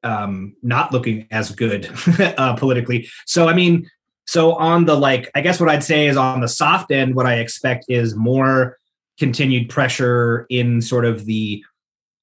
um, 0.03 0.55
not 0.63 0.93
looking 0.93 1.27
as 1.31 1.51
good 1.51 1.91
uh, 2.19 2.57
politically. 2.57 3.09
So 3.27 3.49
I 3.49 3.55
mean, 3.55 3.89
so 4.27 4.55
on 4.55 4.85
the 4.85 4.95
like, 4.95 5.31
I 5.35 5.41
guess 5.41 5.61
what 5.61 5.69
I'd 5.69 5.85
say 5.85 6.07
is 6.07 6.17
on 6.17 6.41
the 6.41 6.49
soft 6.49 6.91
end, 6.91 7.15
what 7.15 7.27
I 7.27 7.35
expect 7.35 7.87
is 7.89 8.17
more 8.17 8.79
continued 9.19 9.69
pressure 9.69 10.47
in 10.49 10.81
sort 10.81 11.05
of 11.05 11.27
the 11.27 11.65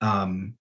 um, 0.01 0.55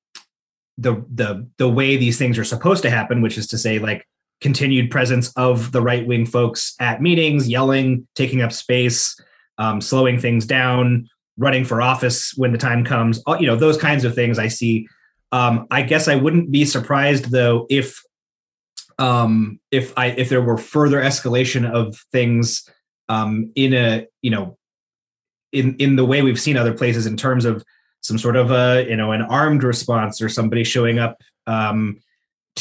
the 0.76 1.04
the 1.12 1.48
the 1.56 1.68
way 1.68 1.96
these 1.96 2.18
things 2.18 2.38
are 2.38 2.44
supposed 2.44 2.82
to 2.82 2.90
happen, 2.90 3.22
which 3.22 3.38
is 3.38 3.46
to 3.48 3.58
say, 3.58 3.78
like 3.78 4.06
continued 4.40 4.90
presence 4.90 5.32
of 5.36 5.72
the 5.72 5.82
right 5.82 6.06
wing 6.06 6.26
folks 6.26 6.74
at 6.80 7.02
meetings, 7.02 7.48
yelling, 7.48 8.06
taking 8.14 8.42
up 8.42 8.52
space, 8.52 9.18
um, 9.58 9.80
slowing 9.80 10.18
things 10.18 10.46
down, 10.46 11.08
running 11.36 11.64
for 11.64 11.82
office 11.82 12.32
when 12.36 12.52
the 12.52 12.58
time 12.58 12.84
comes. 12.84 13.22
You 13.40 13.46
know, 13.46 13.56
those 13.56 13.76
kinds 13.76 14.04
of 14.04 14.14
things 14.14 14.38
I 14.38 14.48
see 14.48 14.88
um, 15.32 15.66
I 15.70 15.82
guess 15.82 16.08
I 16.08 16.16
wouldn't 16.16 16.50
be 16.50 16.64
surprised 16.64 17.30
though 17.30 17.66
if 17.68 18.02
um, 18.98 19.60
if 19.70 19.96
I 19.96 20.06
if 20.06 20.28
there 20.28 20.42
were 20.42 20.58
further 20.58 21.00
escalation 21.00 21.70
of 21.70 21.96
things 22.12 22.68
um, 23.08 23.52
in 23.54 23.74
a 23.74 24.06
you 24.22 24.30
know 24.30 24.56
in 25.52 25.76
in 25.76 25.96
the 25.96 26.04
way 26.04 26.22
we've 26.22 26.40
seen 26.40 26.56
other 26.56 26.72
places 26.72 27.06
in 27.06 27.16
terms 27.16 27.44
of 27.44 27.64
some 28.00 28.18
sort 28.18 28.36
of 28.36 28.50
a 28.50 28.86
you 28.88 28.96
know 28.96 29.12
an 29.12 29.22
armed 29.22 29.62
response 29.62 30.22
or 30.22 30.28
somebody 30.28 30.64
showing 30.64 30.98
up 30.98 31.20
um, 31.46 31.98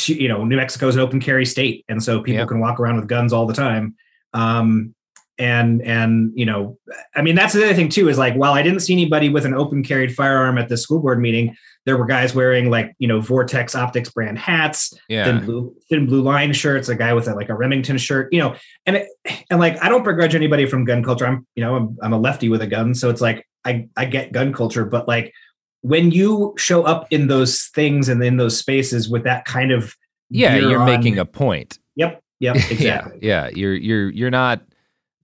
to, 0.05 0.21
you 0.21 0.27
know 0.27 0.43
New 0.43 0.57
Mexico 0.57 0.87
is 0.87 0.95
an 0.95 1.01
open 1.01 1.19
carry 1.19 1.45
state 1.45 1.85
and 1.87 2.01
so 2.01 2.21
people 2.21 2.39
yep. 2.39 2.47
can 2.47 2.59
walk 2.59 2.79
around 2.79 2.97
with 2.97 3.07
guns 3.07 3.33
all 3.33 3.45
the 3.45 3.53
time 3.53 3.95
um, 4.33 4.93
and 5.39 5.83
and 5.83 6.31
you 6.35 6.45
know 6.45 6.77
i 7.15 7.21
mean 7.21 7.35
that's 7.35 7.53
the 7.53 7.63
other 7.63 7.73
thing 7.75 7.89
too 7.89 8.09
is 8.09 8.17
like 8.17 8.33
while 8.33 8.53
i 8.53 8.63
didn't 8.63 8.79
see 8.79 8.93
anybody 8.93 9.29
with 9.29 9.45
an 9.45 9.53
open 9.53 9.83
carried 9.83 10.13
firearm 10.15 10.57
at 10.57 10.67
the 10.67 10.75
school 10.75 10.99
board 10.99 11.19
meeting 11.19 11.55
there 11.85 11.95
were 11.95 12.05
guys 12.05 12.33
wearing 12.33 12.71
like 12.71 12.95
you 12.97 13.07
know 13.07 13.21
vortex 13.21 13.75
optics 13.75 14.09
brand 14.09 14.39
hats 14.39 14.93
yeah. 15.09 15.25
thin 15.25 15.45
blue 15.45 15.75
thin 15.89 16.07
blue 16.07 16.21
line 16.21 16.51
shirts 16.53 16.89
a 16.89 16.95
guy 16.95 17.13
with 17.13 17.27
a, 17.27 17.35
like 17.35 17.49
a 17.49 17.53
remington 17.53 17.99
shirt 17.99 18.31
you 18.33 18.39
know 18.39 18.55
and 18.87 18.95
it, 18.95 19.07
and 19.51 19.59
like 19.59 19.81
i 19.83 19.89
don't 19.89 20.03
begrudge 20.03 20.33
anybody 20.33 20.65
from 20.65 20.85
gun 20.85 21.03
culture 21.03 21.27
i'm 21.27 21.45
you 21.55 21.63
know 21.63 21.75
I'm, 21.75 21.97
I'm 22.01 22.13
a 22.13 22.19
lefty 22.19 22.49
with 22.49 22.63
a 22.63 22.67
gun 22.67 22.95
so 22.95 23.09
it's 23.11 23.21
like 23.21 23.47
i 23.63 23.87
i 23.95 24.05
get 24.05 24.31
gun 24.31 24.53
culture 24.53 24.85
but 24.85 25.07
like 25.07 25.33
when 25.81 26.11
you 26.11 26.53
show 26.57 26.83
up 26.83 27.07
in 27.11 27.27
those 27.27 27.65
things 27.73 28.09
and 28.09 28.23
in 28.23 28.37
those 28.37 28.57
spaces 28.57 29.09
with 29.09 29.23
that 29.23 29.45
kind 29.45 29.71
of 29.71 29.95
yeah 30.29 30.55
you're 30.55 30.79
on, 30.79 30.85
making 30.85 31.17
a 31.17 31.25
point 31.25 31.79
yep 31.95 32.21
yep 32.39 32.55
exactly 32.71 33.19
yeah, 33.21 33.45
yeah 33.45 33.49
you're 33.53 33.75
you're 33.75 34.09
you're 34.09 34.31
not 34.31 34.61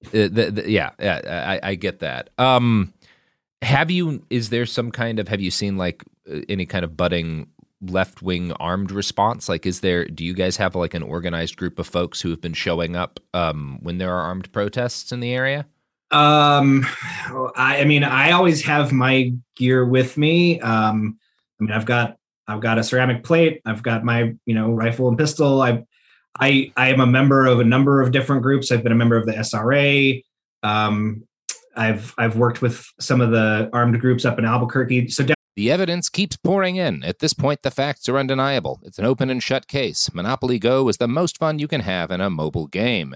uh, 0.07 0.27
the, 0.31 0.51
the, 0.51 0.69
yeah, 0.69 0.91
yeah 0.99 1.59
I, 1.63 1.69
I, 1.69 1.75
get 1.75 1.99
that. 1.99 2.29
Um, 2.37 2.93
have 3.61 3.89
you? 3.89 4.25
Is 4.29 4.49
there 4.49 4.65
some 4.65 4.91
kind 4.91 5.19
of? 5.19 5.27
Have 5.27 5.41
you 5.41 5.51
seen 5.51 5.77
like 5.77 6.03
uh, 6.29 6.41
any 6.49 6.65
kind 6.65 6.83
of 6.83 6.97
budding 6.97 7.47
left 7.81 8.21
wing 8.21 8.51
armed 8.53 8.91
response? 8.91 9.47
Like, 9.47 9.65
is 9.65 9.79
there? 9.79 10.05
Do 10.05 10.25
you 10.25 10.33
guys 10.33 10.57
have 10.57 10.75
like 10.75 10.93
an 10.93 11.03
organized 11.03 11.57
group 11.57 11.79
of 11.79 11.87
folks 11.87 12.21
who 12.21 12.29
have 12.29 12.41
been 12.41 12.53
showing 12.53 12.95
up 12.95 13.19
um, 13.33 13.79
when 13.81 13.97
there 13.97 14.13
are 14.13 14.21
armed 14.21 14.51
protests 14.51 15.11
in 15.11 15.19
the 15.19 15.33
area? 15.33 15.65
Um, 16.13 16.85
I, 17.55 17.79
I 17.81 17.83
mean, 17.85 18.03
I 18.03 18.31
always 18.31 18.61
have 18.63 18.91
my 18.91 19.33
gear 19.55 19.83
with 19.85 20.17
me. 20.17 20.59
Um, 20.61 21.17
I 21.59 21.63
mean, 21.63 21.71
I've 21.71 21.85
got 21.85 22.17
I've 22.47 22.61
got 22.61 22.77
a 22.77 22.83
ceramic 22.83 23.23
plate. 23.23 23.61
I've 23.65 23.83
got 23.83 24.03
my 24.03 24.33
you 24.45 24.53
know 24.53 24.71
rifle 24.71 25.07
and 25.07 25.17
pistol. 25.17 25.61
I 25.61 25.83
I 26.39 26.71
I 26.77 26.89
am 26.89 26.99
a 26.99 27.07
member 27.07 27.45
of 27.45 27.59
a 27.59 27.63
number 27.63 28.01
of 28.01 28.11
different 28.11 28.43
groups. 28.43 28.71
I've 28.71 28.83
been 28.83 28.91
a 28.91 28.95
member 28.95 29.17
of 29.17 29.25
the 29.25 29.33
SRA. 29.33 30.23
Um, 30.61 31.27
I've 31.75 32.13
I've 32.17 32.37
worked 32.37 32.61
with 32.61 32.85
some 32.99 33.19
of 33.19 33.31
the 33.31 33.69
armed 33.73 33.99
groups 33.99 34.25
up 34.25 34.37
in 34.37 34.45
Albuquerque. 34.45 35.09
So 35.09 35.25
the 35.55 35.71
evidence 35.71 36.09
keeps 36.09 36.35
pouring 36.37 36.77
in. 36.77 37.03
At 37.03 37.19
this 37.19 37.33
point, 37.33 37.61
the 37.61 37.71
facts 37.71 38.09
are 38.09 38.17
undeniable. 38.17 38.79
It's 38.83 38.97
an 38.97 39.05
open 39.05 39.29
and 39.29 39.41
shut 39.41 39.67
case. 39.67 40.13
Monopoly 40.13 40.57
Go 40.57 40.87
is 40.89 40.97
the 40.97 41.07
most 41.07 41.37
fun 41.37 41.59
you 41.59 41.67
can 41.67 41.81
have 41.81 42.11
in 42.11 42.21
a 42.21 42.29
mobile 42.29 42.67
game. 42.67 43.15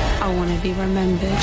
I 0.21 0.33
want 0.35 0.55
to 0.55 0.61
be 0.61 0.71
remembered 0.73 1.37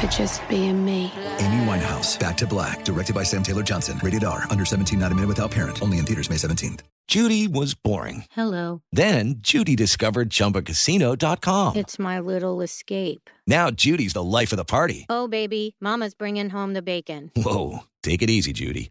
for 0.00 0.06
just 0.08 0.46
being 0.48 0.84
me. 0.84 1.12
Amy 1.38 1.64
Winehouse, 1.64 2.18
Back 2.18 2.36
to 2.38 2.46
Black, 2.46 2.84
directed 2.84 3.14
by 3.14 3.22
Sam 3.22 3.42
Taylor 3.42 3.62
Johnson. 3.62 4.00
Rated 4.02 4.24
R, 4.24 4.46
under 4.50 4.64
17, 4.64 4.98
not 4.98 5.12
a 5.12 5.14
minute 5.14 5.28
without 5.28 5.50
parent. 5.50 5.80
Only 5.82 5.98
in 5.98 6.04
theaters 6.04 6.28
May 6.28 6.36
17th. 6.36 6.80
Judy 7.06 7.48
was 7.48 7.74
boring. 7.74 8.24
Hello. 8.30 8.82
Then 8.92 9.36
Judy 9.38 9.74
discovered 9.76 10.30
ChumbaCasino.com. 10.30 11.76
It's 11.76 11.98
my 11.98 12.20
little 12.20 12.60
escape. 12.62 13.28
Now 13.46 13.70
Judy's 13.70 14.12
the 14.12 14.22
life 14.22 14.52
of 14.52 14.56
the 14.56 14.64
party. 14.64 15.06
Oh, 15.08 15.26
baby, 15.28 15.76
Mama's 15.80 16.14
bringing 16.14 16.50
home 16.50 16.72
the 16.72 16.82
bacon. 16.82 17.30
Whoa, 17.36 17.80
take 18.02 18.22
it 18.22 18.30
easy, 18.30 18.52
Judy. 18.52 18.90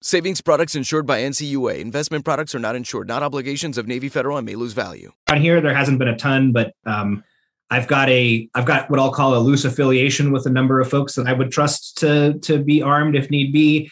Savings 0.00 0.40
products 0.40 0.76
insured 0.76 1.06
by 1.06 1.20
NCUA. 1.22 1.80
Investment 1.80 2.24
products 2.24 2.54
are 2.54 2.60
not 2.60 2.76
insured, 2.76 3.08
not 3.08 3.24
obligations 3.24 3.76
of 3.76 3.88
Navy 3.88 4.08
Federal 4.08 4.36
and 4.36 4.46
may 4.46 4.54
lose 4.54 4.72
value. 4.72 5.12
On 5.28 5.40
here, 5.40 5.60
there 5.60 5.74
hasn't 5.74 5.98
been 5.98 6.06
a 6.06 6.16
ton, 6.16 6.52
but 6.52 6.72
um, 6.86 7.24
I've 7.70 7.88
got 7.88 8.08
a 8.08 8.48
I've 8.54 8.64
got 8.64 8.88
what 8.90 9.00
I'll 9.00 9.12
call 9.12 9.36
a 9.36 9.40
loose 9.40 9.64
affiliation 9.64 10.30
with 10.30 10.46
a 10.46 10.50
number 10.50 10.80
of 10.80 10.88
folks 10.88 11.16
that 11.16 11.26
I 11.26 11.32
would 11.32 11.50
trust 11.50 11.98
to 11.98 12.38
to 12.40 12.58
be 12.58 12.80
armed 12.80 13.16
if 13.16 13.28
need 13.30 13.52
be. 13.52 13.90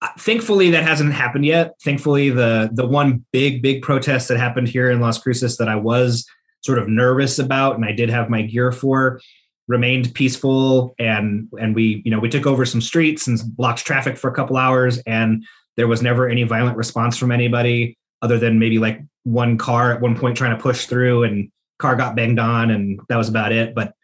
Uh, 0.00 0.08
Thankfully, 0.18 0.70
that 0.70 0.82
hasn't 0.82 1.12
happened 1.12 1.44
yet. 1.44 1.74
Thankfully, 1.82 2.30
the 2.30 2.70
the 2.72 2.86
one 2.86 3.24
big 3.30 3.60
big 3.60 3.82
protest 3.82 4.28
that 4.28 4.38
happened 4.38 4.68
here 4.68 4.90
in 4.90 5.00
Las 5.00 5.18
Cruces 5.18 5.58
that 5.58 5.68
I 5.68 5.76
was 5.76 6.26
sort 6.62 6.78
of 6.78 6.88
nervous 6.88 7.38
about, 7.38 7.76
and 7.76 7.84
I 7.84 7.92
did 7.92 8.08
have 8.08 8.30
my 8.30 8.40
gear 8.40 8.72
for, 8.72 9.20
remained 9.66 10.14
peaceful 10.14 10.94
and 10.98 11.48
and 11.58 11.74
we 11.74 12.02
you 12.04 12.10
know 12.10 12.18
we 12.18 12.28
took 12.28 12.46
over 12.46 12.66
some 12.66 12.80
streets 12.80 13.26
and 13.26 13.40
blocked 13.56 13.84
traffic 13.84 14.16
for 14.16 14.28
a 14.28 14.34
couple 14.34 14.56
hours 14.56 14.98
and 15.06 15.44
there 15.76 15.88
was 15.88 16.02
never 16.02 16.28
any 16.28 16.42
violent 16.42 16.76
response 16.76 17.16
from 17.16 17.32
anybody 17.32 17.96
other 18.22 18.38
than 18.38 18.58
maybe 18.58 18.78
like 18.78 19.00
one 19.24 19.56
car 19.56 19.92
at 19.92 20.00
one 20.00 20.16
point 20.16 20.36
trying 20.36 20.56
to 20.56 20.62
push 20.62 20.86
through 20.86 21.24
and 21.24 21.50
car 21.78 21.96
got 21.96 22.14
banged 22.14 22.38
on 22.38 22.70
and 22.70 23.00
that 23.08 23.16
was 23.16 23.28
about 23.28 23.52
it. 23.52 23.74
But 23.74 23.94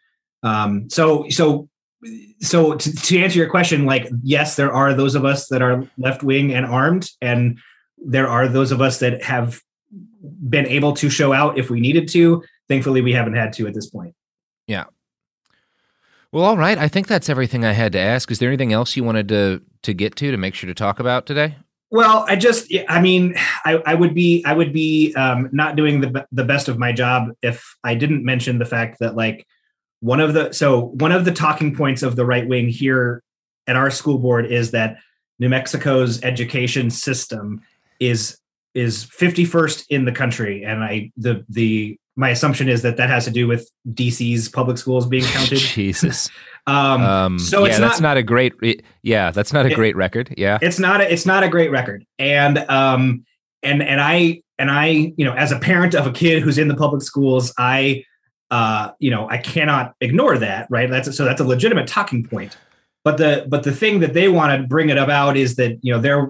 um 0.43 0.89
so 0.89 1.29
so 1.29 1.69
so 2.41 2.75
to, 2.75 2.95
to 2.95 3.19
answer 3.19 3.37
your 3.37 3.49
question 3.49 3.85
like 3.85 4.09
yes 4.23 4.55
there 4.55 4.73
are 4.73 4.95
those 4.95 5.13
of 5.13 5.23
us 5.23 5.47
that 5.49 5.61
are 5.61 5.87
left 5.99 6.23
wing 6.23 6.51
and 6.53 6.65
armed 6.65 7.07
and 7.21 7.59
there 8.03 8.27
are 8.27 8.47
those 8.47 8.71
of 8.71 8.81
us 8.81 8.97
that 8.99 9.21
have 9.23 9.61
been 10.49 10.65
able 10.65 10.93
to 10.93 11.09
show 11.09 11.33
out 11.33 11.57
if 11.59 11.69
we 11.69 11.79
needed 11.79 12.07
to. 12.09 12.43
Thankfully 12.67 13.01
we 13.01 13.13
haven't 13.13 13.35
had 13.35 13.53
to 13.53 13.67
at 13.67 13.73
this 13.73 13.89
point. 13.89 14.15
Yeah. 14.67 14.85
Well, 16.31 16.45
all 16.45 16.57
right. 16.57 16.77
I 16.77 16.87
think 16.87 17.07
that's 17.07 17.29
everything 17.29 17.65
I 17.65 17.73
had 17.73 17.91
to 17.91 17.99
ask. 17.99 18.31
Is 18.31 18.39
there 18.39 18.49
anything 18.49 18.71
else 18.71 18.95
you 18.95 19.03
wanted 19.03 19.27
to 19.29 19.61
to 19.83 19.93
get 19.93 20.15
to 20.17 20.31
to 20.31 20.37
make 20.37 20.55
sure 20.55 20.67
to 20.67 20.73
talk 20.73 20.99
about 20.99 21.25
today? 21.25 21.55
Well, 21.89 22.23
I 22.29 22.37
just, 22.37 22.73
I 22.87 23.01
mean, 23.01 23.35
I, 23.65 23.75
I 23.85 23.95
would 23.95 24.13
be, 24.13 24.45
I 24.45 24.53
would 24.53 24.71
be 24.71 25.13
um, 25.15 25.49
not 25.51 25.75
doing 25.75 25.99
the 25.99 26.25
the 26.31 26.45
best 26.45 26.69
of 26.69 26.79
my 26.79 26.93
job 26.93 27.31
if 27.41 27.75
I 27.83 27.95
didn't 27.95 28.23
mention 28.23 28.59
the 28.59 28.65
fact 28.65 28.99
that 28.99 29.15
like 29.15 29.45
one 29.99 30.21
of 30.21 30.33
the, 30.33 30.53
so 30.53 30.85
one 30.85 31.11
of 31.11 31.25
the 31.25 31.33
talking 31.33 31.75
points 31.75 32.01
of 32.01 32.15
the 32.15 32.25
right 32.25 32.47
wing 32.47 32.69
here 32.69 33.23
at 33.67 33.75
our 33.75 33.91
school 33.91 34.17
board 34.17 34.45
is 34.45 34.71
that 34.71 34.97
New 35.37 35.49
Mexico's 35.49 36.23
education 36.23 36.89
system 36.89 37.61
is 37.99 38.37
is 38.73 39.05
51st 39.05 39.85
in 39.89 40.05
the 40.05 40.13
country, 40.13 40.63
and 40.63 40.81
I 40.81 41.11
the 41.17 41.45
the 41.49 41.99
my 42.21 42.29
assumption 42.29 42.69
is 42.69 42.83
that 42.83 42.95
that 42.97 43.09
has 43.09 43.25
to 43.25 43.31
do 43.31 43.47
with 43.47 43.69
DC's 43.93 44.47
public 44.47 44.77
schools 44.77 45.05
being 45.07 45.23
counted. 45.35 45.57
Jesus. 45.57 46.29
Um, 46.67 47.01
Um, 47.01 47.39
so 47.39 47.61
yeah, 47.61 47.69
it's 47.71 47.79
that's 47.79 47.99
not, 47.99 48.09
not 48.09 48.17
a 48.17 48.23
great. 48.23 48.53
Yeah, 49.01 49.31
that's 49.31 49.51
not 49.51 49.65
a 49.65 49.69
It- 49.69 49.73
great 49.75 49.95
record. 49.95 50.31
Yeah. 50.37 50.59
it's 50.61 50.77
not 50.77 51.01
a, 51.01 51.11
it's 51.11 51.25
not 51.25 51.43
a 51.43 51.49
great 51.49 51.71
record 51.71 52.05
and 52.19 52.59
um 52.69 53.25
and 53.63 53.81
and 53.81 53.99
i 53.99 54.43
and 54.59 54.69
i 54.69 55.11
you 55.17 55.25
know 55.25 55.33
as 55.33 55.51
a 55.51 55.57
parent 55.57 55.95
of 55.95 56.05
a 56.05 56.11
kid 56.11 56.43
who's 56.43 56.59
in 56.59 56.67
the 56.67 56.75
public 56.75 57.01
schools 57.01 57.51
i 57.57 58.03
uh 58.51 58.91
you 58.99 59.09
know 59.09 59.27
i 59.31 59.37
cannot 59.39 59.95
ignore 60.01 60.37
that 60.37 60.67
right 60.69 60.87
that's 60.91 61.17
so 61.17 61.25
that's 61.25 61.41
a 61.41 61.43
legitimate 61.43 61.87
talking 61.87 62.23
point 62.23 62.55
but 63.03 63.17
the 63.17 63.43
but 63.49 63.63
the 63.63 63.71
thing 63.71 63.99
that 63.99 64.13
they 64.13 64.27
want 64.29 64.49
to 64.61 64.67
bring 64.67 64.89
it 64.89 64.97
about 64.99 65.35
is 65.35 65.55
that 65.55 65.79
you 65.81 65.91
know 65.91 65.99
they're 65.99 66.29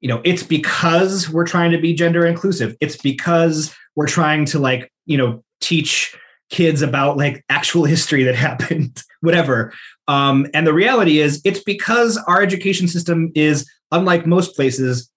you 0.00 0.08
know 0.08 0.22
it's 0.24 0.42
because 0.42 1.28
we're 1.28 1.46
trying 1.46 1.70
to 1.70 1.78
be 1.78 1.92
gender 1.92 2.24
inclusive 2.24 2.74
it's 2.80 2.96
because 2.96 3.74
we're 3.96 4.06
trying 4.06 4.44
to 4.46 4.58
like 4.58 4.92
you 5.06 5.16
know 5.16 5.42
teach 5.60 6.16
kids 6.50 6.82
about 6.82 7.16
like 7.16 7.44
actual 7.48 7.84
history 7.84 8.22
that 8.24 8.34
happened 8.48 9.02
whatever. 9.20 9.72
Um, 10.08 10.46
and 10.52 10.66
the 10.66 10.74
reality 10.74 11.18
is 11.18 11.40
it's 11.44 11.62
because 11.62 12.18
our 12.28 12.42
education 12.42 12.86
system 12.88 13.32
is 13.34 13.68
unlike 13.90 14.26
most 14.26 14.54
places 14.54 15.10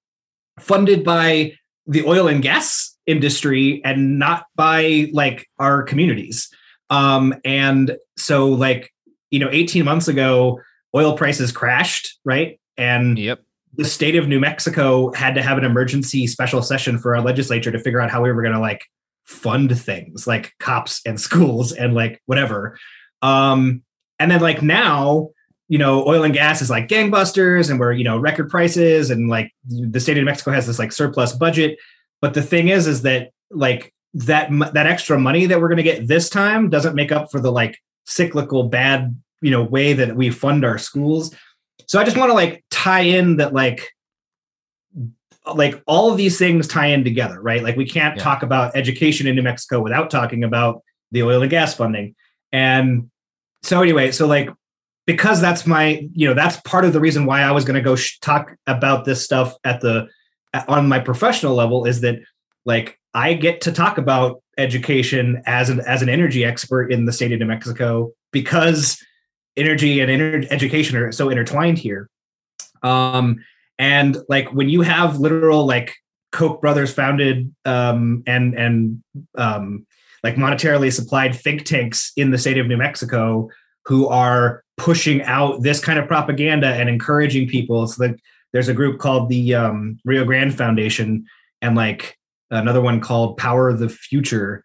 funded 0.59 1.03
by 1.03 1.53
the 1.87 2.05
oil 2.05 2.27
and 2.27 2.41
gas 2.41 2.95
industry 3.05 3.81
and 3.83 4.17
not 4.17 4.45
by 4.55 5.09
like 5.11 5.47
our 5.59 5.83
communities. 5.83 6.49
Um, 6.89 7.35
and 7.43 7.97
so 8.17 8.47
like 8.47 8.91
you 9.31 9.39
know 9.39 9.49
18 9.51 9.83
months 9.83 10.07
ago 10.07 10.61
oil 10.95 11.17
prices 11.17 11.51
crashed 11.51 12.17
right? 12.23 12.59
And 12.77 13.17
yep 13.17 13.44
the 13.77 13.85
state 13.85 14.15
of 14.15 14.27
New 14.27 14.39
Mexico 14.39 15.11
had 15.13 15.35
to 15.35 15.41
have 15.41 15.57
an 15.57 15.65
emergency 15.65 16.27
special 16.27 16.61
session 16.61 16.97
for 16.97 17.15
our 17.15 17.21
legislature 17.21 17.71
to 17.71 17.79
figure 17.79 18.01
out 18.01 18.09
how 18.09 18.21
we 18.21 18.31
were 18.31 18.41
going 18.41 18.53
to 18.53 18.59
like 18.59 18.85
fund 19.25 19.77
things 19.79 20.27
like 20.27 20.53
cops 20.59 21.01
and 21.05 21.19
schools 21.19 21.71
and 21.71 21.93
like 21.93 22.21
whatever. 22.25 22.77
Um, 23.21 23.83
and 24.19 24.31
then 24.31 24.41
like 24.41 24.61
now, 24.61 25.29
you 25.67 25.77
know, 25.77 26.07
oil 26.07 26.23
and 26.23 26.33
gas 26.33 26.61
is 26.61 26.69
like 26.69 26.87
gangbusters 26.87 27.69
and 27.69 27.79
we're, 27.79 27.93
you 27.93 28.03
know, 28.03 28.17
record 28.17 28.49
prices 28.49 29.09
and 29.09 29.29
like 29.29 29.51
the 29.65 29.99
state 29.99 30.17
of 30.17 30.21
New 30.21 30.25
Mexico 30.25 30.51
has 30.51 30.67
this 30.67 30.79
like 30.79 30.91
surplus 30.91 31.33
budget. 31.33 31.79
But 32.21 32.33
the 32.33 32.43
thing 32.43 32.69
is, 32.69 32.87
is 32.87 33.01
that 33.01 33.31
like 33.49 33.93
that, 34.13 34.49
that 34.73 34.85
extra 34.85 35.19
money 35.19 35.47
that 35.47 35.59
we're 35.59 35.67
going 35.67 35.77
to 35.77 35.83
get 35.83 36.07
this 36.07 36.29
time 36.29 36.69
doesn't 36.69 36.95
make 36.95 37.11
up 37.11 37.31
for 37.31 37.39
the 37.39 37.51
like 37.51 37.77
cyclical 38.05 38.69
bad, 38.69 39.19
you 39.41 39.51
know, 39.51 39.63
way 39.63 39.93
that 39.93 40.15
we 40.15 40.29
fund 40.29 40.63
our 40.63 40.77
schools. 40.77 41.33
So 41.87 41.99
I 41.99 42.03
just 42.03 42.17
want 42.17 42.29
to 42.29 42.33
like 42.33 42.63
tie 42.69 43.01
in 43.01 43.37
that 43.37 43.53
like 43.53 43.91
like 45.53 45.81
all 45.85 46.11
of 46.11 46.17
these 46.17 46.39
things 46.39 46.67
tie 46.67 46.87
in 46.87 47.03
together, 47.03 47.39
right? 47.41 47.61
Like 47.61 47.75
we 47.75 47.87
can't 47.87 48.19
talk 48.19 48.41
about 48.41 48.75
education 48.75 49.27
in 49.27 49.35
New 49.35 49.43
Mexico 49.43 49.79
without 49.79 50.09
talking 50.09 50.43
about 50.43 50.81
the 51.11 51.23
oil 51.23 51.41
and 51.41 51.51
gas 51.51 51.75
funding. 51.75 52.15
And 52.51 53.11
so 53.61 53.81
anyway, 53.81 54.11
so 54.11 54.25
like 54.25 54.49
because 55.05 55.39
that's 55.39 55.67
my, 55.67 56.07
you 56.13 56.27
know, 56.27 56.33
that's 56.33 56.57
part 56.61 56.83
of 56.83 56.93
the 56.93 56.99
reason 56.99 57.25
why 57.25 57.41
I 57.41 57.51
was 57.51 57.63
going 57.63 57.75
to 57.75 57.81
go 57.81 57.95
sh- 57.95 58.17
talk 58.19 58.55
about 58.65 59.05
this 59.05 59.23
stuff 59.23 59.55
at 59.63 59.81
the 59.81 60.07
on 60.67 60.87
my 60.87 60.99
professional 60.99 61.53
level 61.53 61.85
is 61.85 62.01
that 62.01 62.19
like 62.65 62.99
I 63.13 63.33
get 63.33 63.61
to 63.61 63.71
talk 63.71 63.97
about 63.97 64.41
education 64.57 65.43
as 65.45 65.69
an 65.69 65.81
as 65.81 66.01
an 66.01 66.09
energy 66.09 66.43
expert 66.43 66.91
in 66.91 67.05
the 67.05 67.11
state 67.11 67.31
of 67.31 67.39
New 67.39 67.45
Mexico 67.45 68.11
because 68.31 68.97
energy 69.57 69.99
and 69.99 70.09
ener- 70.09 70.47
education 70.51 70.97
are 70.97 71.11
so 71.11 71.29
intertwined 71.29 71.77
here. 71.77 72.09
Um, 72.83 73.43
and 73.77 74.17
like 74.29 74.53
when 74.53 74.69
you 74.69 74.81
have 74.81 75.19
literal 75.19 75.65
like 75.65 75.95
Koch 76.31 76.61
brothers 76.61 76.93
founded 76.93 77.53
um, 77.65 78.23
and 78.27 78.53
and 78.55 79.03
um, 79.37 79.85
like 80.23 80.35
monetarily 80.35 80.91
supplied 80.91 81.35
think 81.35 81.65
tanks 81.65 82.11
in 82.17 82.31
the 82.31 82.37
state 82.37 82.57
of 82.57 82.67
New 82.67 82.77
Mexico 82.77 83.49
who 83.85 84.07
are 84.07 84.63
pushing 84.77 85.21
out 85.23 85.61
this 85.61 85.79
kind 85.79 85.99
of 85.99 86.07
propaganda 86.07 86.67
and 86.67 86.89
encouraging 86.89 87.47
people. 87.47 87.87
So 87.87 88.07
that 88.07 88.19
there's 88.51 88.67
a 88.67 88.73
group 88.73 88.99
called 88.99 89.29
the 89.29 89.53
um, 89.55 89.99
Rio 90.05 90.25
Grande 90.25 90.55
Foundation 90.55 91.25
and 91.61 91.75
like 91.75 92.17
another 92.51 92.81
one 92.81 92.99
called 93.01 93.37
Power 93.37 93.69
of 93.69 93.79
the 93.79 93.89
Future. 93.89 94.63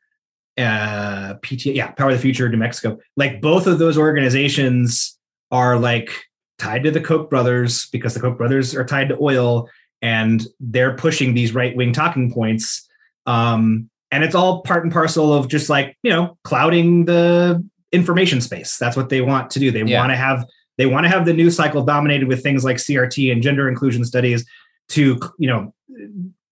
Uh, 0.60 1.34
PT, 1.42 1.66
yeah, 1.66 1.90
Power 1.92 2.10
of 2.10 2.16
the 2.16 2.20
Future 2.22 2.48
New 2.48 2.56
Mexico. 2.56 2.98
Like 3.16 3.40
both 3.40 3.66
of 3.66 3.78
those 3.78 3.96
organizations 3.96 5.18
are 5.50 5.78
like 5.78 6.10
tied 6.58 6.84
to 6.84 6.90
the 6.90 7.00
Koch 7.00 7.30
brothers 7.30 7.88
because 7.92 8.14
the 8.14 8.20
Koch 8.20 8.36
brothers 8.36 8.74
are 8.74 8.84
tied 8.84 9.08
to 9.08 9.18
oil 9.20 9.68
and 10.02 10.46
they're 10.60 10.94
pushing 10.96 11.34
these 11.34 11.54
right 11.54 11.74
wing 11.76 11.92
talking 11.92 12.32
points. 12.32 12.88
Um, 13.26 13.88
and 14.10 14.24
it's 14.24 14.34
all 14.34 14.62
part 14.62 14.82
and 14.82 14.92
parcel 14.92 15.32
of 15.32 15.48
just 15.48 15.68
like, 15.70 15.96
you 16.02 16.10
know, 16.10 16.36
clouding 16.44 17.04
the 17.04 17.64
information 17.92 18.40
space. 18.40 18.76
That's 18.76 18.96
what 18.96 19.08
they 19.08 19.20
want 19.20 19.50
to 19.50 19.58
do. 19.58 19.70
They 19.70 19.82
Yeah. 19.82 20.00
want 20.00 20.10
to 20.10 20.16
have 20.16 20.44
they 20.78 20.86
want 20.86 21.04
to 21.04 21.10
have 21.10 21.26
the 21.26 21.34
news 21.34 21.56
cycle 21.56 21.84
dominated 21.84 22.26
with 22.26 22.42
things 22.42 22.64
like 22.64 22.78
CRT 22.78 23.30
and 23.30 23.42
gender 23.42 23.68
inclusion 23.68 24.04
studies 24.04 24.46
to 24.90 25.18
you 25.38 25.46
know 25.48 25.74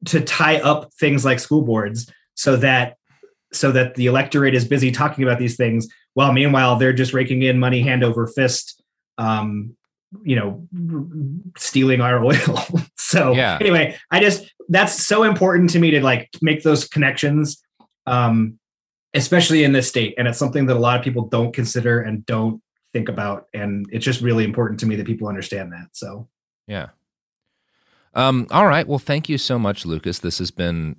to 0.04 0.20
tie 0.20 0.60
up 0.60 0.92
things 1.00 1.24
like 1.24 1.38
school 1.40 1.62
boards 1.62 2.10
so 2.34 2.54
that 2.56 2.97
so 3.52 3.72
that 3.72 3.94
the 3.94 4.06
electorate 4.06 4.54
is 4.54 4.66
busy 4.66 4.90
talking 4.90 5.24
about 5.24 5.38
these 5.38 5.56
things 5.56 5.88
while 6.14 6.32
meanwhile 6.32 6.76
they're 6.76 6.92
just 6.92 7.12
raking 7.14 7.42
in 7.42 7.58
money 7.58 7.80
hand 7.82 8.04
over 8.04 8.26
fist 8.26 8.82
um 9.18 9.74
you 10.22 10.36
know 10.36 10.66
stealing 11.56 12.00
our 12.00 12.24
oil 12.30 12.66
so 12.96 13.32
Yeah. 13.32 13.58
anyway 13.60 13.96
i 14.10 14.20
just 14.20 14.52
that's 14.68 14.94
so 15.06 15.22
important 15.22 15.70
to 15.70 15.78
me 15.78 15.90
to 15.92 16.00
like 16.02 16.28
make 16.42 16.62
those 16.62 16.86
connections 16.86 17.62
um 18.06 18.58
especially 19.14 19.64
in 19.64 19.72
this 19.72 19.88
state 19.88 20.14
and 20.18 20.28
it's 20.28 20.38
something 20.38 20.66
that 20.66 20.76
a 20.76 20.78
lot 20.78 20.98
of 20.98 21.04
people 21.04 21.26
don't 21.28 21.52
consider 21.54 22.00
and 22.00 22.24
don't 22.26 22.62
think 22.92 23.08
about 23.08 23.46
and 23.54 23.86
it's 23.92 24.04
just 24.04 24.20
really 24.20 24.44
important 24.44 24.80
to 24.80 24.86
me 24.86 24.96
that 24.96 25.06
people 25.06 25.28
understand 25.28 25.72
that 25.72 25.88
so 25.92 26.28
Yeah. 26.66 26.88
Um, 28.14 28.46
all 28.50 28.66
right. 28.66 28.88
Well, 28.88 28.98
thank 28.98 29.28
you 29.28 29.38
so 29.38 29.58
much, 29.58 29.84
Lucas. 29.86 30.18
This 30.18 30.38
has 30.38 30.50
been, 30.50 30.96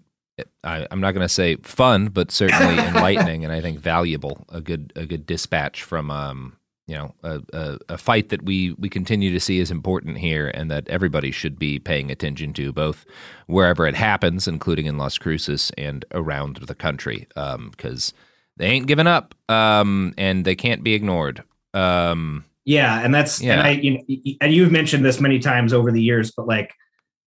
I, 0.64 0.88
I'm 0.92 1.02
not 1.02 1.12
going 1.12 1.26
to 1.28 1.34
say 1.34 1.56
fun, 1.58 2.08
but 2.08 2.32
certainly 2.32 2.78
enlightening 2.88 3.44
and 3.44 3.54
I 3.54 3.62
think 3.62 3.80
valuable. 3.80 4.46
A 4.50 4.62
good, 4.62 4.94
a 4.96 5.06
good 5.06 5.26
dispatch 5.26 5.84
from, 5.84 6.12
um, 6.12 6.56
you 6.88 6.96
know, 6.96 7.14
a, 7.24 7.42
a, 7.54 7.78
a 7.90 7.98
fight 8.00 8.30
that 8.30 8.44
we 8.44 8.74
we 8.80 8.90
continue 8.90 9.32
to 9.32 9.40
see 9.40 9.60
is 9.60 9.70
important 9.70 10.18
here, 10.18 10.48
and 10.56 10.72
that 10.72 10.88
everybody 10.88 11.30
should 11.30 11.60
be 11.60 11.78
paying 11.78 12.10
attention 12.10 12.52
to, 12.54 12.74
both 12.74 13.06
wherever 13.46 13.86
it 13.86 13.94
happens, 13.94 14.48
including 14.48 14.88
in 14.88 14.98
Las 14.98 15.20
Cruces 15.20 15.72
and 15.78 16.04
around 16.14 16.58
the 16.58 16.74
country, 16.74 17.28
because 17.36 18.12
they 18.58 18.66
ain't 18.66 18.88
giving 18.88 19.06
up, 19.06 19.36
um, 19.50 20.16
and 20.18 20.46
they 20.46 20.56
can't 20.56 20.84
be 20.84 20.96
ignored. 20.96 21.44
Um, 21.76 22.44
Yeah, 22.66 23.00
and 23.04 23.14
that's 23.14 23.40
Yeah. 23.40 23.60
and 23.60 23.62
I 23.68 23.70
you 23.72 23.94
know, 23.94 24.34
and 24.42 24.52
you've 24.52 24.72
mentioned 24.72 25.06
this 25.06 25.20
many 25.22 25.38
times 25.38 25.74
over 25.74 25.92
the 25.92 26.02
years, 26.02 26.32
but 26.32 26.48
like 26.48 26.74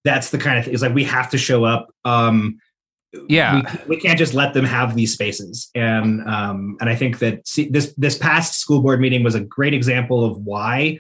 that's 0.04 0.30
the 0.30 0.38
kind 0.38 0.58
of 0.58 0.64
thing. 0.64 0.74
Is 0.74 0.82
like 0.82 0.92
we 0.94 1.04
have 1.04 1.30
to 1.30 1.38
show 1.38 1.64
up. 1.64 1.88
Um, 2.04 2.58
Yeah. 3.28 3.62
we, 3.86 3.96
we 3.96 4.00
can't 4.00 4.18
just 4.18 4.34
let 4.34 4.54
them 4.54 4.64
have 4.64 4.94
these 4.94 5.12
spaces. 5.12 5.70
And 5.74 6.26
um, 6.28 6.76
and 6.80 6.88
I 6.88 6.96
think 6.96 7.18
that 7.18 7.46
see, 7.46 7.68
this 7.68 7.94
this 7.96 8.16
past 8.16 8.58
school 8.58 8.80
board 8.80 9.00
meeting 9.00 9.22
was 9.22 9.34
a 9.34 9.40
great 9.40 9.74
example 9.74 10.24
of 10.24 10.38
why. 10.38 10.98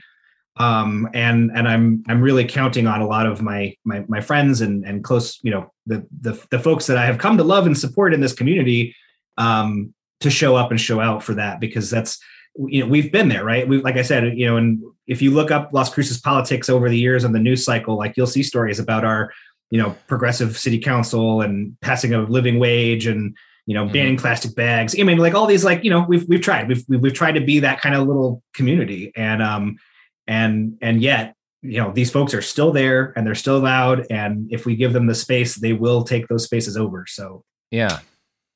Um, 0.58 1.08
and 1.14 1.50
and 1.54 1.66
I'm 1.66 2.04
I'm 2.08 2.20
really 2.20 2.44
counting 2.44 2.86
on 2.86 3.00
a 3.00 3.06
lot 3.06 3.26
of 3.26 3.40
my 3.40 3.74
my 3.84 4.04
my 4.08 4.20
friends 4.20 4.60
and 4.60 4.84
and 4.84 5.02
close 5.02 5.38
you 5.42 5.50
know 5.50 5.72
the 5.86 6.06
the 6.20 6.38
the 6.50 6.58
folks 6.58 6.86
that 6.88 6.98
I 6.98 7.06
have 7.06 7.18
come 7.18 7.38
to 7.38 7.44
love 7.44 7.66
and 7.66 7.76
support 7.76 8.12
in 8.12 8.20
this 8.20 8.34
community 8.34 8.94
um, 9.38 9.94
to 10.20 10.30
show 10.30 10.54
up 10.56 10.70
and 10.70 10.80
show 10.80 11.00
out 11.00 11.22
for 11.22 11.34
that 11.34 11.60
because 11.60 11.90
that's 11.90 12.18
you 12.66 12.82
know 12.82 12.88
we've 12.88 13.10
been 13.10 13.28
there 13.28 13.44
right 13.44 13.66
we 13.66 13.80
like 13.80 13.96
i 13.96 14.02
said 14.02 14.36
you 14.36 14.44
know 14.44 14.58
and 14.58 14.82
if 15.06 15.22
you 15.22 15.30
look 15.30 15.50
up 15.50 15.70
las 15.72 15.88
cruces 15.88 16.20
politics 16.20 16.68
over 16.68 16.90
the 16.90 16.98
years 16.98 17.24
on 17.24 17.32
the 17.32 17.38
news 17.38 17.64
cycle 17.64 17.96
like 17.96 18.14
you'll 18.14 18.26
see 18.26 18.42
stories 18.42 18.78
about 18.78 19.06
our 19.06 19.32
you 19.72 19.78
know 19.78 19.96
progressive 20.06 20.58
city 20.58 20.78
council 20.78 21.40
and 21.40 21.74
passing 21.80 22.12
a 22.12 22.20
living 22.20 22.58
wage 22.58 23.06
and 23.06 23.34
you 23.64 23.74
know 23.74 23.86
banning 23.86 24.18
plastic 24.18 24.54
bags. 24.54 24.94
I 25.00 25.02
mean 25.02 25.16
like 25.16 25.34
all 25.34 25.46
these 25.46 25.64
like 25.64 25.82
you 25.82 25.88
know 25.88 26.04
we've 26.06 26.28
we've 26.28 26.42
tried. 26.42 26.68
We've 26.68 26.84
we've, 26.88 27.14
tried 27.14 27.32
to 27.32 27.40
be 27.40 27.58
that 27.60 27.80
kind 27.80 27.94
of 27.94 28.06
little 28.06 28.42
community. 28.52 29.12
And 29.16 29.42
um 29.42 29.78
and 30.26 30.76
and 30.82 31.00
yet 31.00 31.34
you 31.62 31.80
know 31.80 31.90
these 31.90 32.10
folks 32.10 32.34
are 32.34 32.42
still 32.42 32.70
there 32.70 33.14
and 33.16 33.26
they're 33.26 33.34
still 33.34 33.60
loud. 33.60 34.06
And 34.10 34.52
if 34.52 34.66
we 34.66 34.76
give 34.76 34.92
them 34.92 35.06
the 35.06 35.14
space 35.14 35.54
they 35.54 35.72
will 35.72 36.04
take 36.04 36.28
those 36.28 36.44
spaces 36.44 36.76
over. 36.76 37.06
So 37.08 37.42
yeah, 37.70 38.00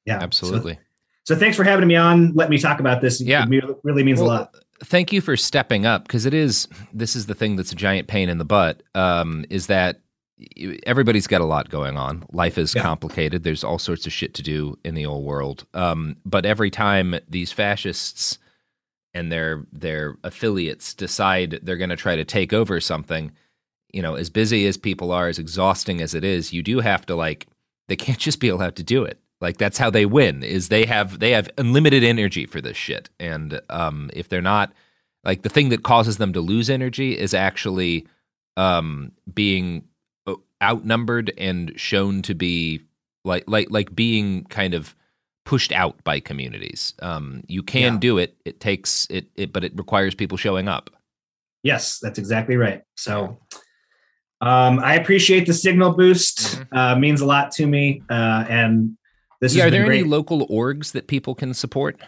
yeah. 0.05 0.19
Absolutely. 0.21 0.79
so 1.25 1.35
thanks 1.35 1.57
for 1.57 1.65
having 1.65 1.89
me 1.89 1.97
on. 1.97 2.35
Let 2.35 2.51
me 2.51 2.59
talk 2.59 2.79
about 2.79 3.01
this. 3.01 3.23
Yeah. 3.23 3.47
It 3.49 3.65
really 3.85 4.05
means 4.05 4.21
Well, 4.21 4.29
a 4.29 4.33
lot. 4.33 4.55
Thank 4.85 5.15
you 5.15 5.23
for 5.23 5.39
stepping 5.39 5.87
up 5.87 6.07
because 6.07 6.27
it 6.27 6.35
is. 6.35 6.69
This 6.93 7.17
is 7.17 7.25
the 7.25 7.35
thing 7.35 7.57
that's 7.57 7.73
a 7.73 7.77
giant 7.77 8.07
pain 8.07 8.29
in 8.29 8.37
the 8.37 8.45
butt. 8.45 8.83
Um, 8.95 9.47
is 9.49 9.69
that 9.69 10.01
everybody's 10.85 11.27
got 11.27 11.41
a 11.41 11.47
lot 11.47 11.71
going 11.71 11.97
on. 11.97 12.25
Life 12.33 12.59
is 12.59 12.75
complicated. 12.75 13.43
There's 13.43 13.65
all 13.65 13.79
sorts 13.79 14.07
of 14.07 14.13
shit 14.13 14.35
to 14.35 14.43
do 14.43 14.79
in 14.85 14.95
the 14.95 15.07
old 15.07 15.25
world. 15.25 15.67
Um, 15.75 16.17
but 16.25 16.45
every 16.45 16.71
time 16.71 17.19
these 17.29 17.53
fascists 17.53 18.39
and 19.15 19.33
their 19.33 19.65
their 19.73 20.17
affiliates 20.25 20.93
decide 20.93 21.61
they're 21.63 21.77
going 21.77 21.91
to 21.91 21.97
try 21.97 22.17
to 22.17 22.25
take 22.25 22.53
over 22.53 22.81
something, 22.81 23.33
you 23.93 24.03
know, 24.03 24.15
as 24.15 24.29
busy 24.29 24.67
as 24.67 24.77
people 24.77 25.11
are, 25.11 25.29
as 25.29 25.39
exhausting 25.39 26.03
as 26.03 26.15
it 26.15 26.25
is, 26.25 26.53
you 26.53 26.63
do 26.63 26.81
have 26.81 27.07
to 27.07 27.15
like. 27.15 27.47
They 27.89 27.97
can't 27.97 28.19
just 28.19 28.41
be 28.41 28.49
allowed 28.49 28.77
to 28.77 28.83
do 28.83 29.05
it. 29.05 29.19
Like 29.41 29.59
that's 29.59 29.79
how 29.79 29.91
they 29.91 30.07
win. 30.07 30.43
Is 30.43 30.69
they 30.69 30.85
have 30.87 31.19
they 31.19 31.31
have 31.31 31.51
unlimited 31.57 32.03
energy 32.03 32.47
for 32.47 32.61
this 32.61 32.77
shit, 32.77 33.09
and 33.19 33.61
um, 33.71 34.11
if 34.13 34.29
they're 34.29 34.43
not 34.43 34.73
like 35.25 35.43
the 35.43 35.49
thing 35.49 35.71
that 35.71 35.83
causes 35.83 36.19
them 36.19 36.33
to 36.33 36.41
lose 36.41 36.69
energy 36.69 37.19
is 37.19 37.35
actually 37.35 38.07
um, 38.57 39.13
being 39.35 39.85
outnumbered 40.63 41.33
and 41.39 41.73
shown 41.77 42.23
to 42.23 42.35
be 42.35 42.81
like 43.25 43.45
like 43.49 43.69
like 43.71 43.95
being 43.95 44.45
kind 44.45 44.75
of 44.75 44.95
pushed 45.45 45.71
out 45.73 46.03
by 46.05 46.19
communities. 46.21 46.95
Um, 47.01 47.43
you 47.47 47.63
can 47.63 47.95
Yeah. 47.95 47.99
do 48.01 48.19
it. 48.19 48.37
It 48.45 48.59
takes 48.61 49.07
it, 49.11 49.27
it, 49.37 49.53
but 49.53 49.63
it 49.65 49.73
requires 49.77 50.15
people 50.15 50.37
showing 50.37 50.67
up. 50.69 50.91
Yes, 51.63 51.99
that's 52.01 52.19
exactly 52.19 52.57
right. 52.57 52.83
So 52.97 53.39
um, 54.41 54.79
I 54.81 54.95
appreciate 54.97 55.47
the 55.47 55.55
signal 55.55 55.93
boost. 55.93 56.63
Uh, 56.73 56.97
means 56.97 57.21
a 57.21 57.27
lot 57.27 57.51
to 57.53 57.67
me. 57.67 58.03
Uh, 58.11 58.45
and 58.49 58.97
this 59.41 59.55
yeah, 59.55 59.67
are 59.67 59.71
there 59.71 59.85
great. 59.87 60.01
any 60.01 60.09
local 60.09 60.47
orgs 60.49 60.93
that 60.93 61.07
people 61.07 61.35
can 61.35 61.55
support? 61.55 62.01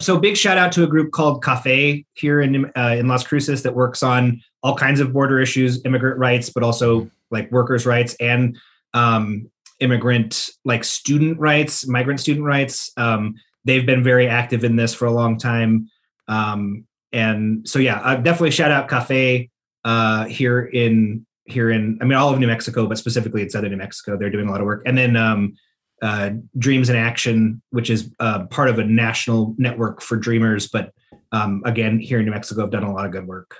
so 0.00 0.16
big 0.16 0.36
shout 0.36 0.56
out 0.56 0.70
to 0.70 0.84
a 0.84 0.86
group 0.86 1.10
called 1.10 1.42
Cafe 1.42 2.04
here 2.14 2.40
in 2.40 2.70
uh, 2.76 2.94
in 2.96 3.08
Las 3.08 3.26
Cruces 3.26 3.64
that 3.64 3.74
works 3.74 4.02
on 4.04 4.40
all 4.62 4.76
kinds 4.76 5.00
of 5.00 5.12
border 5.12 5.40
issues, 5.40 5.84
immigrant 5.84 6.18
rights, 6.18 6.50
but 6.50 6.62
also 6.62 7.10
like 7.30 7.50
workers' 7.50 7.86
rights 7.86 8.16
and 8.20 8.58
um, 8.94 9.50
immigrant 9.80 10.50
like 10.64 10.84
student 10.84 11.38
rights, 11.38 11.86
migrant 11.86 12.20
student 12.20 12.44
rights. 12.44 12.90
Um, 12.96 13.34
they've 13.64 13.86
been 13.86 14.02
very 14.02 14.28
active 14.28 14.64
in 14.64 14.76
this 14.76 14.94
for 14.94 15.06
a 15.06 15.12
long 15.12 15.38
time, 15.38 15.88
um, 16.28 16.84
and 17.12 17.68
so 17.68 17.78
yeah, 17.78 18.00
uh, 18.00 18.16
definitely 18.16 18.50
shout 18.50 18.70
out 18.70 18.88
Cafe 18.88 19.50
uh, 19.84 20.24
here 20.26 20.64
in 20.66 21.26
here 21.44 21.70
in 21.70 21.98
I 22.00 22.04
mean 22.04 22.14
all 22.14 22.32
of 22.32 22.38
New 22.38 22.46
Mexico, 22.46 22.86
but 22.86 22.98
specifically 22.98 23.42
in 23.42 23.50
southern 23.50 23.70
New 23.70 23.76
Mexico. 23.76 24.16
They're 24.16 24.30
doing 24.30 24.48
a 24.48 24.50
lot 24.50 24.60
of 24.60 24.66
work, 24.66 24.82
and 24.86 24.96
then. 24.96 25.16
Um, 25.16 25.54
uh, 26.00 26.30
Dreams 26.56 26.90
in 26.90 26.94
Action, 26.94 27.60
which 27.70 27.90
is 27.90 28.14
uh, 28.20 28.46
part 28.46 28.68
of 28.68 28.78
a 28.78 28.84
national 28.84 29.56
network 29.58 30.00
for 30.00 30.16
dreamers. 30.16 30.68
But 30.68 30.92
um, 31.32 31.62
again, 31.64 31.98
here 31.98 32.20
in 32.20 32.24
New 32.24 32.30
Mexico, 32.30 32.60
have 32.60 32.70
done 32.70 32.84
a 32.84 32.92
lot 32.92 33.04
of 33.04 33.10
good 33.10 33.26
work. 33.26 33.56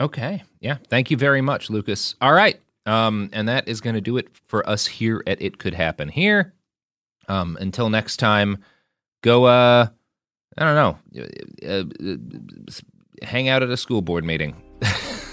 Okay. 0.00 0.42
Yeah. 0.60 0.76
Thank 0.88 1.10
you 1.10 1.16
very 1.16 1.40
much, 1.40 1.70
Lucas. 1.70 2.14
All 2.20 2.32
right. 2.32 2.60
Um, 2.86 3.28
and 3.32 3.48
that 3.48 3.68
is 3.68 3.80
going 3.80 3.94
to 3.94 4.00
do 4.00 4.16
it 4.16 4.28
for 4.46 4.68
us 4.68 4.86
here 4.86 5.22
at 5.26 5.42
It 5.42 5.58
Could 5.58 5.74
Happen 5.74 6.08
Here. 6.08 6.54
Um, 7.28 7.58
until 7.60 7.90
next 7.90 8.16
time, 8.16 8.64
go, 9.22 9.44
uh, 9.44 9.88
I 10.56 10.64
don't 10.64 10.74
know, 10.74 11.26
uh, 11.66 11.84
uh, 12.10 13.24
hang 13.26 13.48
out 13.48 13.62
at 13.62 13.68
a 13.68 13.76
school 13.76 14.00
board 14.00 14.24
meeting. 14.24 14.56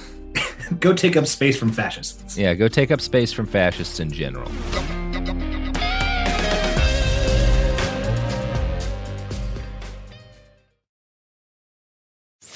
go 0.80 0.94
take 0.94 1.16
up 1.16 1.28
space 1.28 1.58
from 1.58 1.72
fascists. 1.72 2.38
Yeah. 2.38 2.54
Go 2.56 2.68
take 2.68 2.92
up 2.92 3.00
space 3.00 3.32
from 3.32 3.46
fascists 3.46 4.00
in 4.02 4.12
general. 4.12 4.52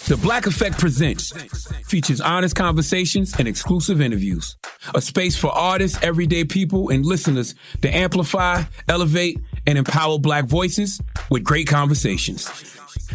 The 0.09 0.17
Black 0.17 0.47
Effect 0.47 0.79
Presents 0.79 1.31
features 1.87 2.19
honest 2.19 2.55
conversations 2.55 3.35
and 3.37 3.47
exclusive 3.47 4.01
interviews. 4.01 4.57
A 4.95 5.01
space 5.01 5.37
for 5.37 5.51
artists, 5.51 5.99
everyday 6.01 6.45
people, 6.45 6.89
and 6.89 7.05
listeners 7.05 7.53
to 7.83 7.95
amplify, 7.95 8.63
elevate, 8.87 9.39
and 9.67 9.77
empower 9.77 10.17
Black 10.17 10.45
voices 10.45 10.99
with 11.29 11.43
great 11.43 11.67
conversations. 11.67 12.49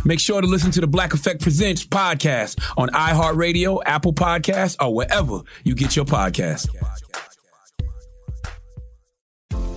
Make 0.05 0.21
sure 0.21 0.41
to 0.41 0.47
listen 0.47 0.71
to 0.71 0.81
the 0.81 0.87
Black 0.87 1.15
Effect 1.15 1.43
Presents 1.43 1.85
podcast 1.85 2.63
on 2.77 2.91
iHeartRadio, 2.91 3.83
Apple 3.85 4.13
Podcasts, 4.13 4.77
or 4.81 4.95
wherever 4.95 5.41
you 5.65 5.75
get 5.75 5.97
your 5.97 6.05
podcasts. 6.05 6.69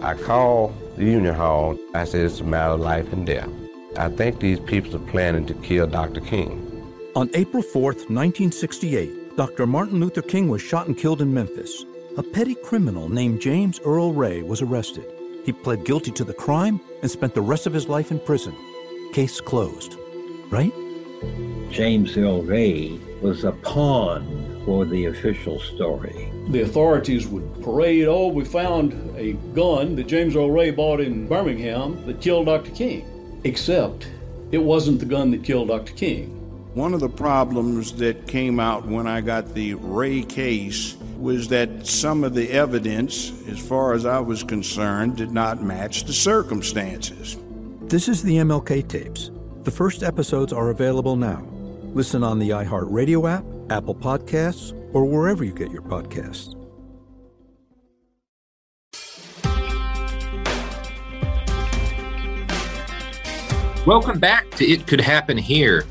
I 0.00 0.14
called 0.14 0.74
the 0.96 1.04
Union 1.04 1.34
Hall. 1.34 1.76
I 1.92 2.04
said 2.04 2.20
it's 2.20 2.40
a 2.40 2.44
matter 2.44 2.74
of 2.74 2.80
life 2.80 3.12
and 3.12 3.26
death. 3.26 3.48
I 3.96 4.08
think 4.08 4.38
these 4.38 4.60
people 4.60 4.94
are 4.94 5.10
planning 5.10 5.44
to 5.46 5.54
kill 5.54 5.88
Dr. 5.88 6.20
King. 6.20 6.64
On 7.16 7.28
April 7.34 7.64
4th, 7.64 8.08
1968, 8.08 9.36
Dr. 9.36 9.66
Martin 9.66 9.98
Luther 9.98 10.22
King 10.22 10.48
was 10.48 10.62
shot 10.62 10.86
and 10.86 10.96
killed 10.96 11.20
in 11.20 11.34
Memphis. 11.34 11.84
A 12.16 12.22
petty 12.22 12.54
criminal 12.54 13.08
named 13.08 13.40
James 13.40 13.80
Earl 13.80 14.12
Ray 14.12 14.42
was 14.42 14.62
arrested. 14.62 15.04
He 15.44 15.52
pled 15.52 15.84
guilty 15.84 16.12
to 16.12 16.24
the 16.24 16.34
crime 16.34 16.80
and 17.02 17.10
spent 17.10 17.34
the 17.34 17.40
rest 17.40 17.66
of 17.66 17.72
his 17.72 17.88
life 17.88 18.12
in 18.12 18.20
prison. 18.20 18.54
Case 19.12 19.40
closed. 19.40 19.96
Right? 20.48 20.72
James 21.70 22.16
Earl 22.16 22.42
Ray 22.42 23.00
was 23.20 23.42
a 23.42 23.52
pawn 23.52 24.62
for 24.64 24.84
the 24.84 25.06
official 25.06 25.58
story. 25.58 26.27
The 26.50 26.62
authorities 26.62 27.26
would 27.26 27.62
parade, 27.62 28.06
oh, 28.06 28.28
we 28.28 28.44
found 28.44 28.94
a 29.16 29.34
gun 29.54 29.96
that 29.96 30.06
James 30.06 30.34
Earl 30.34 30.50
Ray 30.50 30.70
bought 30.70 30.98
in 30.98 31.28
Birmingham 31.28 32.04
that 32.06 32.22
killed 32.22 32.46
Dr. 32.46 32.70
King. 32.70 33.40
Except 33.44 34.08
it 34.50 34.58
wasn't 34.58 34.98
the 34.98 35.06
gun 35.06 35.30
that 35.32 35.44
killed 35.44 35.68
Dr. 35.68 35.92
King. 35.92 36.28
One 36.74 36.94
of 36.94 37.00
the 37.00 37.08
problems 37.08 37.92
that 37.94 38.26
came 38.26 38.58
out 38.60 38.86
when 38.86 39.06
I 39.06 39.20
got 39.20 39.52
the 39.52 39.74
Ray 39.74 40.22
case 40.22 40.96
was 41.18 41.48
that 41.48 41.86
some 41.86 42.24
of 42.24 42.34
the 42.34 42.50
evidence, 42.50 43.32
as 43.48 43.58
far 43.58 43.92
as 43.92 44.06
I 44.06 44.20
was 44.20 44.42
concerned, 44.42 45.16
did 45.16 45.32
not 45.32 45.62
match 45.62 46.04
the 46.04 46.12
circumstances. 46.12 47.36
This 47.82 48.08
is 48.08 48.22
the 48.22 48.36
MLK 48.36 48.88
tapes. 48.88 49.30
The 49.64 49.70
first 49.70 50.02
episodes 50.02 50.52
are 50.52 50.70
available 50.70 51.16
now. 51.16 51.46
Listen 51.92 52.22
on 52.22 52.38
the 52.38 52.50
iHeartRadio 52.50 53.30
app, 53.30 53.44
Apple 53.70 53.94
Podcasts, 53.94 54.72
or 54.92 55.04
wherever 55.04 55.44
you 55.44 55.52
get 55.52 55.70
your 55.70 55.82
podcasts. 55.82 56.54
Welcome 63.86 64.18
back 64.18 64.50
to 64.52 64.66
It 64.66 64.86
Could 64.86 65.00
Happen 65.00 65.38
Here, 65.38 65.86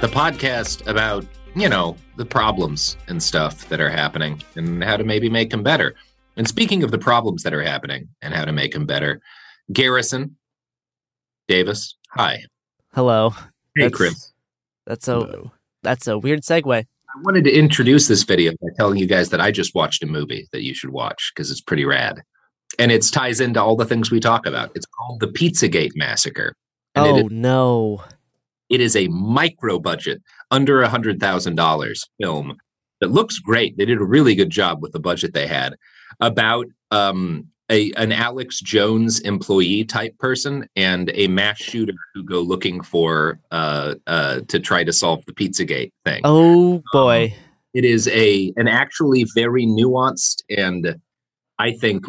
the 0.00 0.06
podcast 0.06 0.86
about, 0.86 1.26
you 1.54 1.68
know, 1.68 1.96
the 2.16 2.24
problems 2.24 2.96
and 3.08 3.22
stuff 3.22 3.68
that 3.68 3.78
are 3.78 3.90
happening 3.90 4.42
and 4.56 4.82
how 4.82 4.96
to 4.96 5.04
maybe 5.04 5.28
make 5.28 5.50
them 5.50 5.62
better. 5.62 5.94
And 6.38 6.48
speaking 6.48 6.82
of 6.82 6.90
the 6.90 6.98
problems 6.98 7.42
that 7.42 7.52
are 7.52 7.62
happening 7.62 8.08
and 8.22 8.32
how 8.32 8.46
to 8.46 8.52
make 8.52 8.72
them 8.72 8.86
better, 8.86 9.20
Garrison 9.72 10.36
Davis, 11.46 11.96
hi. 12.10 12.38
Hello. 12.94 13.30
Hey, 13.30 13.82
That's- 13.82 13.96
Chris. 13.96 14.32
That's 14.86 15.08
a 15.08 15.50
that's 15.82 16.06
a 16.06 16.16
weird 16.18 16.40
segue. 16.40 16.86
I 17.18 17.20
wanted 17.22 17.44
to 17.44 17.52
introduce 17.52 18.06
this 18.06 18.22
video 18.22 18.52
by 18.52 18.68
telling 18.76 18.96
you 18.96 19.06
guys 19.06 19.30
that 19.30 19.40
I 19.40 19.50
just 19.50 19.74
watched 19.74 20.04
a 20.04 20.06
movie 20.06 20.48
that 20.52 20.62
you 20.62 20.72
should 20.72 20.90
watch 20.90 21.32
because 21.34 21.50
it's 21.50 21.60
pretty 21.60 21.84
rad. 21.84 22.22
And 22.78 22.92
it 22.92 23.04
ties 23.12 23.40
into 23.40 23.60
all 23.60 23.74
the 23.74 23.84
things 23.86 24.10
we 24.12 24.20
talk 24.20 24.46
about. 24.46 24.70
It's 24.76 24.86
called 24.86 25.18
The 25.18 25.26
Pizzagate 25.26 25.96
Massacre. 25.96 26.54
And 26.94 27.06
Oh 27.06 27.16
is- 27.18 27.32
no. 27.32 28.04
it 28.68 28.80
is 28.80 28.94
a 28.94 29.08
micro 29.08 29.80
budget, 29.80 30.22
under 30.52 30.80
a 30.80 30.88
hundred 30.88 31.18
thousand 31.18 31.56
dollars 31.56 32.08
film 32.22 32.56
that 33.00 33.10
looks 33.10 33.40
great. 33.40 33.76
They 33.76 33.84
did 33.84 33.98
a 34.00 34.04
really 34.04 34.36
good 34.36 34.50
job 34.50 34.80
with 34.80 34.92
the 34.92 35.00
budget 35.00 35.34
they 35.34 35.48
had 35.48 35.74
about 36.20 36.66
um, 36.92 37.48
a 37.70 37.92
an 37.92 38.12
Alex 38.12 38.60
Jones 38.60 39.20
employee 39.20 39.84
type 39.84 40.16
person 40.18 40.68
and 40.76 41.10
a 41.14 41.28
mass 41.28 41.58
shooter 41.58 41.94
who 42.14 42.22
go 42.22 42.40
looking 42.40 42.82
for 42.82 43.40
uh, 43.50 43.94
uh, 44.06 44.40
to 44.48 44.58
try 44.58 44.84
to 44.84 44.92
solve 44.92 45.24
the 45.26 45.32
Pizzagate 45.32 45.92
thing. 46.04 46.20
Oh 46.24 46.82
boy. 46.92 47.34
It 47.74 47.84
is 47.84 48.08
a 48.08 48.52
an 48.56 48.68
actually 48.68 49.26
very 49.34 49.66
nuanced 49.66 50.42
and 50.48 50.96
I 51.58 51.72
think 51.72 52.04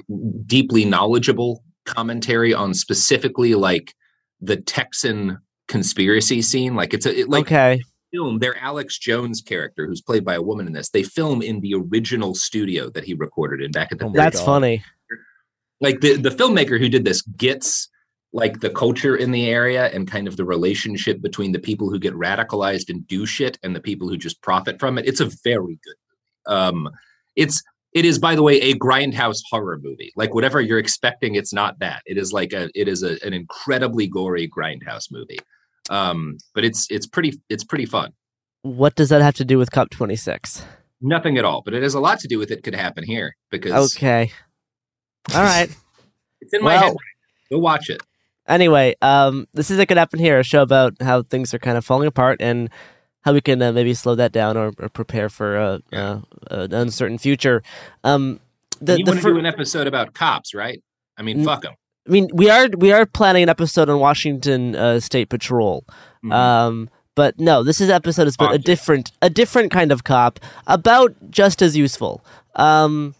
deeply 0.46 0.86
knowledgeable 0.86 1.64
commentary 1.86 2.54
on 2.54 2.74
specifically 2.74 3.56
like 3.56 3.94
the 4.42 4.58
Texan 4.58 5.40
conspiracy 5.68 6.42
scene. 6.42 6.76
Like 6.76 6.94
it's 6.94 7.06
a 7.06 7.22
it, 7.22 7.30
like 7.30 7.48
okay. 7.48 7.82
film. 8.14 8.40
Their 8.40 8.58
Alex 8.58 8.98
Jones 8.98 9.42
character, 9.42 9.88
who's 9.88 10.02
played 10.02 10.24
by 10.24 10.36
a 10.36 10.42
woman 10.42 10.68
in 10.68 10.74
this, 10.74 10.90
they 10.90 11.04
film 11.04 11.42
in 11.42 11.60
the 11.62 11.74
original 11.76 12.36
studio 12.36 12.90
that 12.92 13.04
he 13.04 13.14
recorded 13.14 13.62
in 13.62 13.72
back 13.72 13.92
at 13.92 14.00
the. 14.00 14.06
Oh 14.06 14.12
That's 14.14 14.42
funny. 14.42 14.84
Like 15.82 16.01
the 16.01 16.16
the 16.16 16.30
filmmaker 16.30 16.80
who 16.80 16.90
did 16.90 17.06
this 17.06 17.22
gets 17.22 17.90
like 18.32 18.59
the 18.59 18.69
culture 18.69 19.16
in 19.16 19.32
the 19.32 19.49
area 19.49 19.88
and 19.88 20.09
kind 20.09 20.27
of 20.27 20.38
the 20.38 20.45
relationship 20.45 21.22
between 21.22 21.51
the 21.51 21.59
people 21.59 21.90
who 21.90 21.98
get 21.99 22.14
radicalized 22.14 22.90
and 22.90 23.08
do 23.08 23.25
shit 23.25 23.58
and 23.64 23.75
the 23.75 23.82
people 23.82 24.08
who 24.08 24.17
just 24.17 24.41
profit 24.41 24.80
from 24.80 24.98
it. 24.98 25.08
It's 25.08 25.19
a 25.19 25.32
very 25.43 25.80
good. 25.83 26.53
Um, 26.53 26.90
it's 27.35 27.64
it 27.93 28.06
is 28.06 28.19
by 28.19 28.35
the 28.35 28.43
way 28.43 28.59
a 28.61 28.75
grindhouse 28.75 29.41
horror 29.49 29.80
movie. 29.82 30.11
Like 30.16 30.33
whatever 30.33 30.61
you're 30.61 30.80
expecting, 30.80 31.35
it's 31.35 31.53
not 31.53 31.80
that. 31.80 32.03
It 32.06 32.17
is 32.17 32.32
like 32.32 32.53
a 32.53 32.69
it 32.75 32.88
is 32.88 33.03
a, 33.03 33.17
an 33.25 33.33
incredibly 33.33 34.08
gory 34.08 34.49
grindhouse 34.49 35.11
movie. 35.11 35.40
Um, 35.90 36.38
but 36.53 36.64
it's 36.64 36.88
it's 36.91 37.08
pretty 37.08 37.41
it's 37.49 37.64
pretty 37.64 37.85
fun. 37.85 38.14
What 38.61 38.95
does 38.95 39.09
that 39.09 39.22
have 39.22 39.35
to 39.35 39.45
do 39.45 39.58
with 39.58 39.72
COP 39.72 39.90
26? 39.90 40.64
Nothing 41.01 41.38
at 41.38 41.45
all, 41.45 41.61
but 41.64 41.74
it 41.74 41.82
has 41.82 41.93
a 41.93 41.99
lot 41.99 42.19
to 42.19 42.27
do 42.27 42.38
with 42.38 42.51
it 42.51 42.61
could 42.61 42.75
happen 42.75 43.06
here 43.06 43.35
because 43.49 43.95
Okay. 43.95 44.32
All 45.35 45.41
right. 45.43 45.69
it's 46.41 46.53
in 46.53 46.64
my 46.64 46.75
Well- 46.75 46.83
head. 46.83 46.95
Go 47.51 47.59
watch 47.59 47.90
it. 47.90 48.01
Anyway, 48.48 48.95
um, 49.01 49.48
this 49.53 49.69
is 49.69 49.77
it 49.77 49.85
could 49.85 49.98
happen 49.98 50.19
here. 50.19 50.40
A 50.40 50.43
show 50.43 50.61
about 50.61 50.95
how 51.01 51.22
things 51.22 51.53
are 51.53 51.59
kind 51.59 51.77
of 51.77 51.85
falling 51.85 52.08
apart 52.08 52.41
and 52.41 52.69
how 53.22 53.33
we 53.33 53.41
can 53.41 53.61
uh, 53.61 53.72
maybe 53.72 53.93
slow 53.93 54.16
that 54.16 54.32
down 54.32 54.58
or, 54.58 54.72
or 54.80 54.90
prepare 54.90 55.30
for 55.30 55.56
a, 55.56 55.82
uh, 55.93 56.19
an 56.49 56.74
uncertain 56.74 57.17
future. 57.17 57.61
Um, 58.03 58.40
the, 58.82 58.98
you 58.98 59.06
the 59.06 59.11
want 59.11 59.19
to 59.19 59.22
fir- 59.22 59.33
do 59.33 59.40
an 59.40 59.45
episode 59.45 59.88
about 59.88 60.14
cops, 60.14 60.53
right? 60.53 60.82
I 61.17 61.22
mean, 61.22 61.43
fuck 61.43 61.61
them. 61.61 61.74
I 62.08 62.11
mean, 62.11 62.27
we 62.33 62.49
are 62.49 62.67
we 62.77 62.91
are 62.91 63.06
planning 63.06 63.43
an 63.43 63.49
episode 63.49 63.90
on 63.90 63.99
Washington 63.99 64.75
uh, 64.75 64.99
State 64.99 65.30
Patrol. 65.30 65.83
Mm-hmm. 66.24 66.32
Um, 66.32 66.90
but 67.14 67.40
no, 67.40 67.64
this 67.64 67.82
is 67.82 67.90
episode 67.90 68.27
is 68.27 68.35
about 68.35 68.56
a 68.56 68.58
different 68.58 69.11
a 69.22 69.30
different 69.30 69.72
kind 69.72 69.91
of 69.91 70.03
cop 70.03 70.40
about 70.66 71.14
just 71.30 71.61
as 71.61 71.77
useful. 71.77 72.24
Um, 72.56 73.14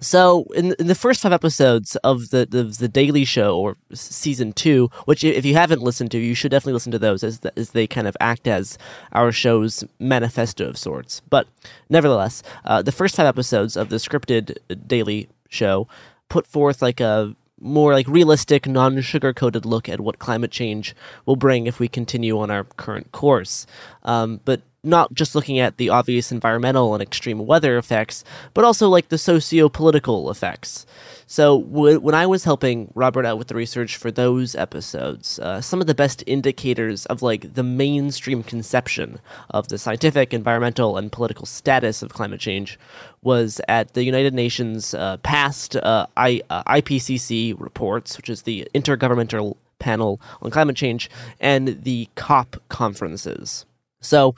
so 0.00 0.44
in, 0.54 0.74
in 0.78 0.86
the 0.86 0.94
first 0.94 1.20
five 1.20 1.32
episodes 1.32 1.96
of 1.96 2.30
the, 2.30 2.46
the 2.46 2.64
the 2.64 2.88
Daily 2.88 3.24
Show 3.24 3.56
or 3.58 3.76
season 3.92 4.52
two, 4.52 4.90
which 5.04 5.22
if 5.22 5.44
you 5.44 5.54
haven't 5.54 5.82
listened 5.82 6.10
to, 6.12 6.18
you 6.18 6.34
should 6.34 6.50
definitely 6.50 6.72
listen 6.74 6.92
to 6.92 6.98
those 6.98 7.22
as 7.22 7.40
th- 7.40 7.54
as 7.56 7.70
they 7.70 7.86
kind 7.86 8.06
of 8.06 8.16
act 8.20 8.48
as 8.48 8.78
our 9.12 9.30
show's 9.32 9.84
manifesto 9.98 10.68
of 10.68 10.78
sorts. 10.78 11.20
But 11.28 11.46
nevertheless, 11.88 12.42
uh, 12.64 12.82
the 12.82 12.92
first 12.92 13.16
five 13.16 13.26
episodes 13.26 13.76
of 13.76 13.90
the 13.90 13.96
scripted 13.96 14.56
Daily 14.86 15.28
Show 15.48 15.86
put 16.28 16.46
forth 16.46 16.80
like 16.80 17.00
a 17.00 17.36
more 17.60 17.92
like 17.92 18.08
realistic, 18.08 18.66
non-sugar 18.66 19.34
coated 19.34 19.66
look 19.66 19.88
at 19.88 20.00
what 20.00 20.18
climate 20.18 20.50
change 20.50 20.94
will 21.26 21.36
bring 21.36 21.66
if 21.66 21.78
we 21.78 21.88
continue 21.88 22.38
on 22.38 22.50
our 22.50 22.64
current 22.64 23.12
course. 23.12 23.66
Um, 24.02 24.40
but 24.44 24.62
not 24.82 25.12
just 25.12 25.34
looking 25.34 25.58
at 25.58 25.76
the 25.76 25.90
obvious 25.90 26.32
environmental 26.32 26.94
and 26.94 27.02
extreme 27.02 27.46
weather 27.46 27.76
effects, 27.76 28.24
but 28.54 28.64
also 28.64 28.88
like 28.88 29.08
the 29.08 29.18
socio-political 29.18 30.30
effects. 30.30 30.86
So 31.26 31.62
w- 31.62 32.00
when 32.00 32.14
I 32.14 32.26
was 32.26 32.44
helping 32.44 32.90
Robert 32.94 33.24
out 33.24 33.38
with 33.38 33.48
the 33.48 33.54
research 33.54 33.96
for 33.96 34.10
those 34.10 34.54
episodes, 34.54 35.38
uh, 35.38 35.60
some 35.60 35.80
of 35.80 35.86
the 35.86 35.94
best 35.94 36.24
indicators 36.26 37.06
of 37.06 37.22
like 37.22 37.54
the 37.54 37.62
mainstream 37.62 38.42
conception 38.42 39.20
of 39.50 39.68
the 39.68 39.78
scientific, 39.78 40.32
environmental, 40.34 40.96
and 40.96 41.12
political 41.12 41.46
status 41.46 42.02
of 42.02 42.12
climate 42.12 42.40
change 42.40 42.78
was 43.22 43.60
at 43.68 43.94
the 43.94 44.02
United 44.02 44.34
Nations 44.34 44.94
uh, 44.94 45.18
past 45.18 45.76
uh, 45.76 46.06
I, 46.16 46.40
uh, 46.50 46.64
IPCC 46.64 47.54
reports, 47.60 48.16
which 48.16 48.30
is 48.30 48.42
the 48.42 48.66
Intergovernmental 48.74 49.56
Panel 49.78 50.20
on 50.42 50.50
Climate 50.50 50.76
Change, 50.76 51.10
and 51.38 51.82
the 51.84 52.08
COP 52.14 52.62
conferences. 52.68 53.66
So, 54.00 54.34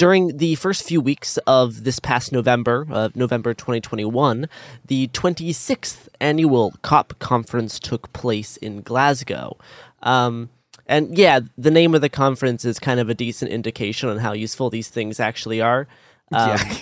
during 0.00 0.38
the 0.38 0.54
first 0.54 0.82
few 0.82 0.98
weeks 0.98 1.36
of 1.46 1.84
this 1.84 1.98
past 1.98 2.32
November, 2.32 2.86
uh, 2.90 3.10
November 3.14 3.52
2021, 3.52 4.48
the 4.86 5.08
26th 5.08 6.08
annual 6.22 6.72
COP 6.80 7.18
conference 7.18 7.78
took 7.78 8.10
place 8.14 8.56
in 8.56 8.80
Glasgow. 8.80 9.58
Um, 10.02 10.48
and 10.86 11.18
yeah, 11.18 11.40
the 11.58 11.70
name 11.70 11.94
of 11.94 12.00
the 12.00 12.08
conference 12.08 12.64
is 12.64 12.78
kind 12.78 12.98
of 12.98 13.10
a 13.10 13.14
decent 13.14 13.50
indication 13.50 14.08
on 14.08 14.16
how 14.16 14.32
useful 14.32 14.70
these 14.70 14.88
things 14.88 15.20
actually 15.20 15.60
are. 15.60 15.86
Um, 16.32 16.48
Yeah. 16.48 16.74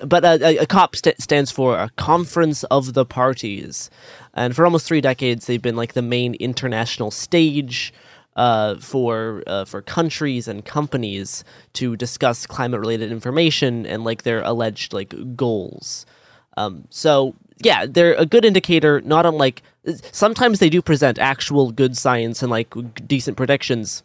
But 0.00 0.24
uh, 0.24 0.38
a, 0.40 0.56
a 0.58 0.66
COP 0.66 0.96
st- 0.96 1.20
stands 1.20 1.50
for 1.52 1.78
a 1.78 1.90
Conference 1.96 2.64
of 2.64 2.94
the 2.94 3.04
Parties. 3.04 3.90
And 4.32 4.56
for 4.56 4.64
almost 4.64 4.86
three 4.86 5.00
decades, 5.02 5.46
they've 5.46 5.62
been 5.62 5.76
like 5.76 5.92
the 5.92 6.02
main 6.02 6.34
international 6.34 7.10
stage 7.10 7.92
uh, 8.36 8.76
for 8.76 9.42
uh, 9.46 9.64
for 9.64 9.82
countries 9.82 10.48
and 10.48 10.64
companies 10.64 11.44
to 11.74 11.96
discuss 11.96 12.46
climate 12.46 12.80
related 12.80 13.12
information 13.12 13.86
and 13.86 14.04
like 14.04 14.22
their 14.22 14.42
alleged 14.42 14.92
like 14.92 15.14
goals. 15.36 16.06
Um, 16.56 16.86
so 16.90 17.34
yeah, 17.62 17.86
they're 17.86 18.14
a 18.14 18.26
good 18.26 18.44
indicator. 18.44 19.00
Not 19.02 19.26
unlike 19.26 19.62
sometimes 20.12 20.58
they 20.58 20.70
do 20.70 20.82
present 20.82 21.18
actual 21.18 21.70
good 21.70 21.96
science 21.96 22.42
and 22.42 22.50
like 22.50 22.74
decent 23.06 23.36
predictions, 23.36 24.02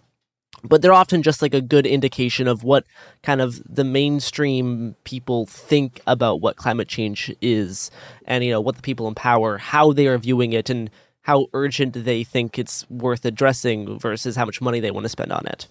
but 0.64 0.82
they're 0.82 0.93
often 0.93 1.24
just 1.24 1.41
like 1.41 1.53
a 1.53 1.61
good 1.61 1.88
indication 1.88 2.48
of 2.48 2.64
what 2.64 2.85
kind 3.24 3.41
of 3.41 3.61
the 3.67 3.83
mainstream 3.83 4.95
people 5.03 5.45
think 5.45 6.01
about 6.06 6.41
what 6.41 6.56
climate 6.58 6.88
change 6.88 7.33
is, 7.41 7.90
and 8.25 8.43
you 8.43 8.51
know 8.51 8.61
what 8.61 8.75
the 8.75 8.82
people 8.82 9.08
in 9.08 9.16
power 9.16 9.58
how 9.58 9.91
they 9.91 10.08
are 10.08 10.17
viewing 10.17 10.53
it 10.53 10.69
and 10.69 10.90
how 11.23 11.48
urgent 11.53 12.06
they 12.06 12.23
think 12.23 12.57
it's 12.57 12.89
worth 12.89 13.25
addressing 13.25 13.99
versus 13.99 14.35
how 14.35 14.45
much 14.45 14.61
money 14.61 14.80
they 14.80 14.91
want 14.91 15.06
to 15.06 15.09
spend 15.09 15.31
on 15.31 15.45
it. 15.45 15.67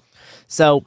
So, 0.47 0.85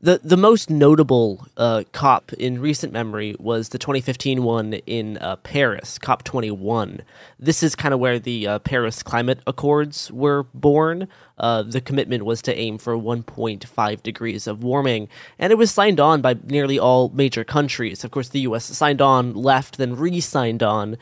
the 0.00 0.20
the 0.24 0.36
most 0.36 0.68
notable 0.68 1.46
uh, 1.56 1.84
COP 1.92 2.32
in 2.32 2.60
recent 2.60 2.92
memory 2.92 3.36
was 3.38 3.68
the 3.68 3.78
2015 3.78 4.42
one 4.42 4.74
in 4.86 5.16
uh, 5.18 5.36
Paris, 5.36 5.96
COP 5.96 6.24
21. 6.24 7.02
This 7.38 7.62
is 7.62 7.76
kind 7.76 7.94
of 7.94 8.00
where 8.00 8.18
the 8.18 8.48
uh, 8.48 8.58
Paris 8.58 9.04
Climate 9.04 9.38
Accords 9.46 10.10
were 10.10 10.42
born. 10.54 11.06
Uh, 11.38 11.62
the 11.62 11.80
commitment 11.80 12.24
was 12.24 12.42
to 12.42 12.56
aim 12.56 12.78
for 12.78 12.96
1.5 12.96 14.02
degrees 14.02 14.46
of 14.48 14.64
warming, 14.64 15.08
and 15.38 15.52
it 15.52 15.56
was 15.56 15.70
signed 15.70 16.00
on 16.00 16.20
by 16.20 16.36
nearly 16.46 16.78
all 16.78 17.08
major 17.10 17.44
countries. 17.44 18.02
Of 18.02 18.10
course, 18.10 18.28
the 18.28 18.40
U.S. 18.40 18.64
signed 18.64 19.00
on, 19.00 19.34
left, 19.34 19.78
then 19.78 19.96
re-signed 19.96 20.62
on 20.62 20.96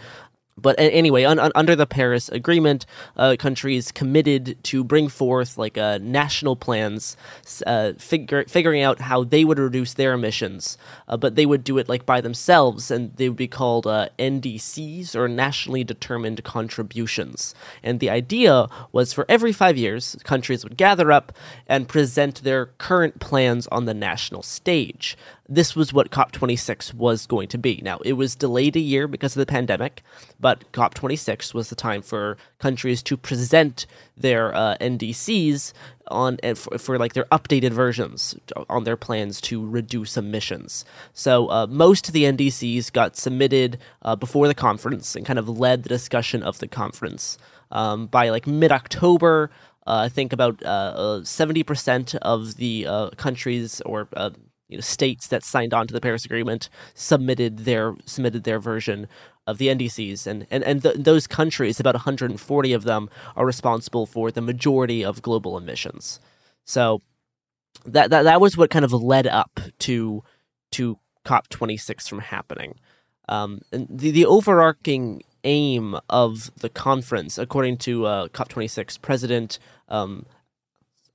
but 0.60 0.76
anyway, 0.78 1.24
un- 1.24 1.38
un- 1.38 1.52
under 1.54 1.74
the 1.76 1.86
Paris 1.86 2.28
Agreement, 2.28 2.86
uh, 3.16 3.36
countries 3.38 3.92
committed 3.92 4.56
to 4.64 4.84
bring 4.84 5.08
forth 5.08 5.56
like 5.58 5.78
uh, 5.78 5.98
national 6.00 6.56
plans, 6.56 7.16
uh, 7.66 7.92
figure- 7.98 8.44
figuring 8.44 8.82
out 8.82 9.00
how 9.00 9.24
they 9.24 9.44
would 9.44 9.58
reduce 9.58 9.94
their 9.94 10.12
emissions. 10.12 10.76
Uh, 11.08 11.16
but 11.16 11.34
they 11.34 11.46
would 11.46 11.64
do 11.64 11.78
it 11.78 11.88
like 11.88 12.06
by 12.06 12.20
themselves, 12.20 12.90
and 12.90 13.14
they 13.16 13.28
would 13.28 13.36
be 13.36 13.48
called 13.48 13.86
uh, 13.86 14.08
NDCs 14.18 15.14
or 15.14 15.28
nationally 15.28 15.84
determined 15.84 16.42
contributions. 16.44 17.54
And 17.82 18.00
the 18.00 18.10
idea 18.10 18.66
was 18.92 19.12
for 19.12 19.26
every 19.28 19.52
five 19.52 19.76
years, 19.76 20.16
countries 20.24 20.64
would 20.64 20.76
gather 20.76 21.10
up 21.12 21.32
and 21.66 21.88
present 21.88 22.42
their 22.42 22.66
current 22.78 23.20
plans 23.20 23.66
on 23.68 23.84
the 23.84 23.94
national 23.94 24.42
stage 24.42 25.16
this 25.50 25.74
was 25.74 25.92
what 25.92 26.10
COP26 26.10 26.94
was 26.94 27.26
going 27.26 27.48
to 27.48 27.58
be. 27.58 27.80
Now, 27.82 27.98
it 28.04 28.12
was 28.12 28.36
delayed 28.36 28.76
a 28.76 28.80
year 28.80 29.08
because 29.08 29.34
of 29.36 29.40
the 29.40 29.46
pandemic, 29.46 30.02
but 30.38 30.70
COP26 30.72 31.52
was 31.52 31.68
the 31.68 31.74
time 31.74 32.02
for 32.02 32.36
countries 32.60 33.02
to 33.02 33.16
present 33.16 33.86
their 34.16 34.54
uh, 34.54 34.76
NDCs 34.80 35.72
on 36.06 36.38
for, 36.54 36.78
for, 36.78 36.98
like 36.98 37.14
their 37.14 37.24
updated 37.26 37.72
versions 37.72 38.36
on 38.68 38.84
their 38.84 38.96
plans 38.96 39.40
to 39.40 39.66
reduce 39.66 40.16
emissions. 40.16 40.84
So 41.12 41.50
uh, 41.50 41.66
most 41.68 42.06
of 42.06 42.14
the 42.14 42.24
NDCs 42.24 42.92
got 42.92 43.16
submitted 43.16 43.78
uh, 44.02 44.14
before 44.14 44.46
the 44.46 44.54
conference 44.54 45.16
and 45.16 45.26
kind 45.26 45.38
of 45.38 45.48
led 45.48 45.82
the 45.82 45.88
discussion 45.88 46.42
of 46.44 46.58
the 46.58 46.68
conference. 46.68 47.38
Um, 47.72 48.06
by 48.06 48.30
like 48.30 48.46
mid 48.46 48.72
October, 48.72 49.50
uh, 49.86 50.02
I 50.04 50.08
think 50.08 50.32
about 50.32 50.62
uh, 50.64 50.66
uh, 50.66 51.24
seventy 51.24 51.62
percent 51.62 52.14
of 52.16 52.56
the 52.56 53.10
countries 53.16 53.80
or 53.82 54.08
you 54.70 54.76
know, 54.76 54.80
states 54.80 55.26
that 55.28 55.44
signed 55.44 55.74
on 55.74 55.86
to 55.86 55.92
the 55.92 56.00
Paris 56.00 56.24
Agreement 56.24 56.68
submitted 56.94 57.58
their 57.60 57.94
submitted 58.06 58.44
their 58.44 58.60
version 58.60 59.08
of 59.46 59.58
the 59.58 59.68
NDCs, 59.68 60.26
and 60.26 60.46
and 60.50 60.62
and 60.64 60.82
th- 60.82 60.96
those 60.96 61.26
countries, 61.26 61.80
about 61.80 61.94
140 61.94 62.72
of 62.72 62.84
them, 62.84 63.10
are 63.36 63.44
responsible 63.44 64.06
for 64.06 64.30
the 64.30 64.40
majority 64.40 65.04
of 65.04 65.22
global 65.22 65.58
emissions. 65.58 66.20
So 66.64 67.02
that 67.84 68.10
that 68.10 68.22
that 68.22 68.40
was 68.40 68.56
what 68.56 68.70
kind 68.70 68.84
of 68.84 68.92
led 68.92 69.26
up 69.26 69.60
to 69.80 70.22
to 70.72 70.98
COP 71.24 71.48
26 71.48 72.08
from 72.08 72.20
happening. 72.20 72.74
Um, 73.28 73.62
and 73.72 73.86
the 73.90 74.10
the 74.10 74.26
overarching 74.26 75.22
aim 75.44 75.96
of 76.08 76.50
the 76.56 76.68
conference, 76.68 77.38
according 77.38 77.78
to 77.78 78.06
uh, 78.06 78.28
COP 78.28 78.48
26 78.48 78.98
President 78.98 79.58
um, 79.88 80.26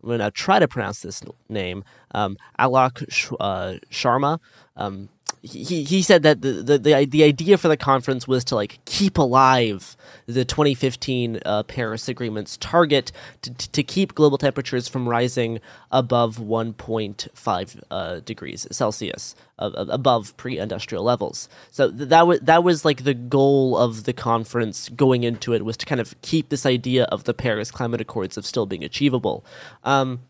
I'm 0.05 0.09
going 0.09 0.19
to 0.19 0.29
try 0.29 0.59
to 0.59 0.67
pronounce 0.67 1.01
this 1.01 1.23
name, 1.49 1.83
um, 2.13 2.37
Alok 2.59 3.11
Sh- 3.11 3.31
uh, 3.39 3.75
Sharma. 3.89 4.39
Um, 4.77 5.09
he 5.45 5.83
he 5.83 6.01
said 6.01 6.23
that 6.23 6.41
the, 6.41 6.51
the 6.51 6.77
the 6.77 7.05
the 7.05 7.23
idea 7.23 7.57
for 7.57 7.67
the 7.67 7.77
conference 7.77 8.27
was 8.27 8.43
to 8.45 8.55
like 8.55 8.79
keep 8.85 9.17
alive 9.17 9.95
the 10.25 10.45
2015 10.45 11.39
uh, 11.45 11.63
Paris 11.63 12.07
Agreement's 12.07 12.57
target 12.57 13.11
to, 13.41 13.53
to 13.53 13.83
keep 13.83 14.15
global 14.15 14.37
temperatures 14.37 14.87
from 14.87 15.07
rising 15.07 15.59
above 15.91 16.37
1.5 16.37 17.83
uh, 17.91 18.19
degrees 18.21 18.67
Celsius, 18.71 19.35
uh, 19.59 19.71
above 19.89 20.35
pre-industrial 20.37 21.03
levels. 21.03 21.47
So 21.71 21.87
that 21.89 22.27
was 22.27 22.39
that 22.41 22.63
was 22.63 22.85
like 22.85 23.03
the 23.03 23.13
goal 23.13 23.77
of 23.77 24.03
the 24.05 24.13
conference 24.13 24.89
going 24.89 25.23
into 25.23 25.53
it 25.53 25.63
was 25.63 25.77
to 25.77 25.85
kind 25.85 26.01
of 26.01 26.19
keep 26.21 26.49
this 26.49 26.65
idea 26.65 27.05
of 27.05 27.25
the 27.25 27.33
Paris 27.33 27.71
Climate 27.71 28.01
Accords 28.01 28.37
of 28.37 28.45
still 28.45 28.65
being 28.65 28.83
achievable. 28.83 29.45
Um, 29.83 30.21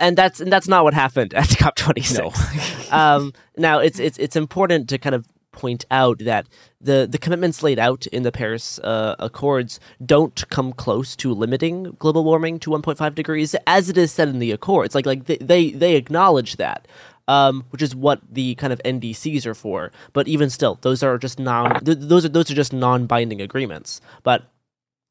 and 0.00 0.16
that's 0.16 0.40
and 0.40 0.52
that's 0.52 0.66
not 0.66 0.82
what 0.82 0.94
happened 0.94 1.34
at 1.34 1.48
the 1.48 1.54
COP26. 1.62 2.90
No. 2.90 2.96
um, 2.96 3.32
now 3.56 3.78
it's 3.78 4.00
it's 4.00 4.18
it's 4.18 4.34
important 4.34 4.88
to 4.88 4.98
kind 4.98 5.14
of 5.14 5.26
point 5.52 5.84
out 5.90 6.18
that 6.20 6.46
the 6.80 7.06
the 7.10 7.18
commitments 7.18 7.62
laid 7.62 7.78
out 7.78 8.06
in 8.06 8.22
the 8.22 8.32
Paris 8.32 8.78
uh, 8.80 9.14
Accords 9.18 9.78
don't 10.04 10.48
come 10.48 10.72
close 10.72 11.14
to 11.16 11.32
limiting 11.34 11.94
global 11.98 12.24
warming 12.24 12.58
to 12.60 12.70
1.5 12.70 13.14
degrees, 13.14 13.54
as 13.66 13.88
it 13.88 13.98
is 13.98 14.10
said 14.10 14.28
in 14.28 14.38
the 14.38 14.50
Accords. 14.52 14.94
Like 14.94 15.06
like 15.06 15.26
they 15.26 15.36
they, 15.36 15.70
they 15.70 15.94
acknowledge 15.94 16.56
that. 16.56 16.88
Um, 17.28 17.64
which 17.70 17.80
is 17.80 17.94
what 17.94 18.20
the 18.28 18.56
kind 18.56 18.72
of 18.72 18.80
NDCs 18.84 19.46
are 19.46 19.54
for. 19.54 19.92
But 20.12 20.26
even 20.26 20.50
still, 20.50 20.78
those 20.80 21.00
are 21.04 21.16
just 21.16 21.38
non 21.38 21.78
th- 21.84 21.98
those 22.00 22.24
are 22.24 22.28
those 22.28 22.50
are 22.50 22.54
just 22.54 22.72
non-binding 22.72 23.40
agreements. 23.40 24.00
But 24.24 24.50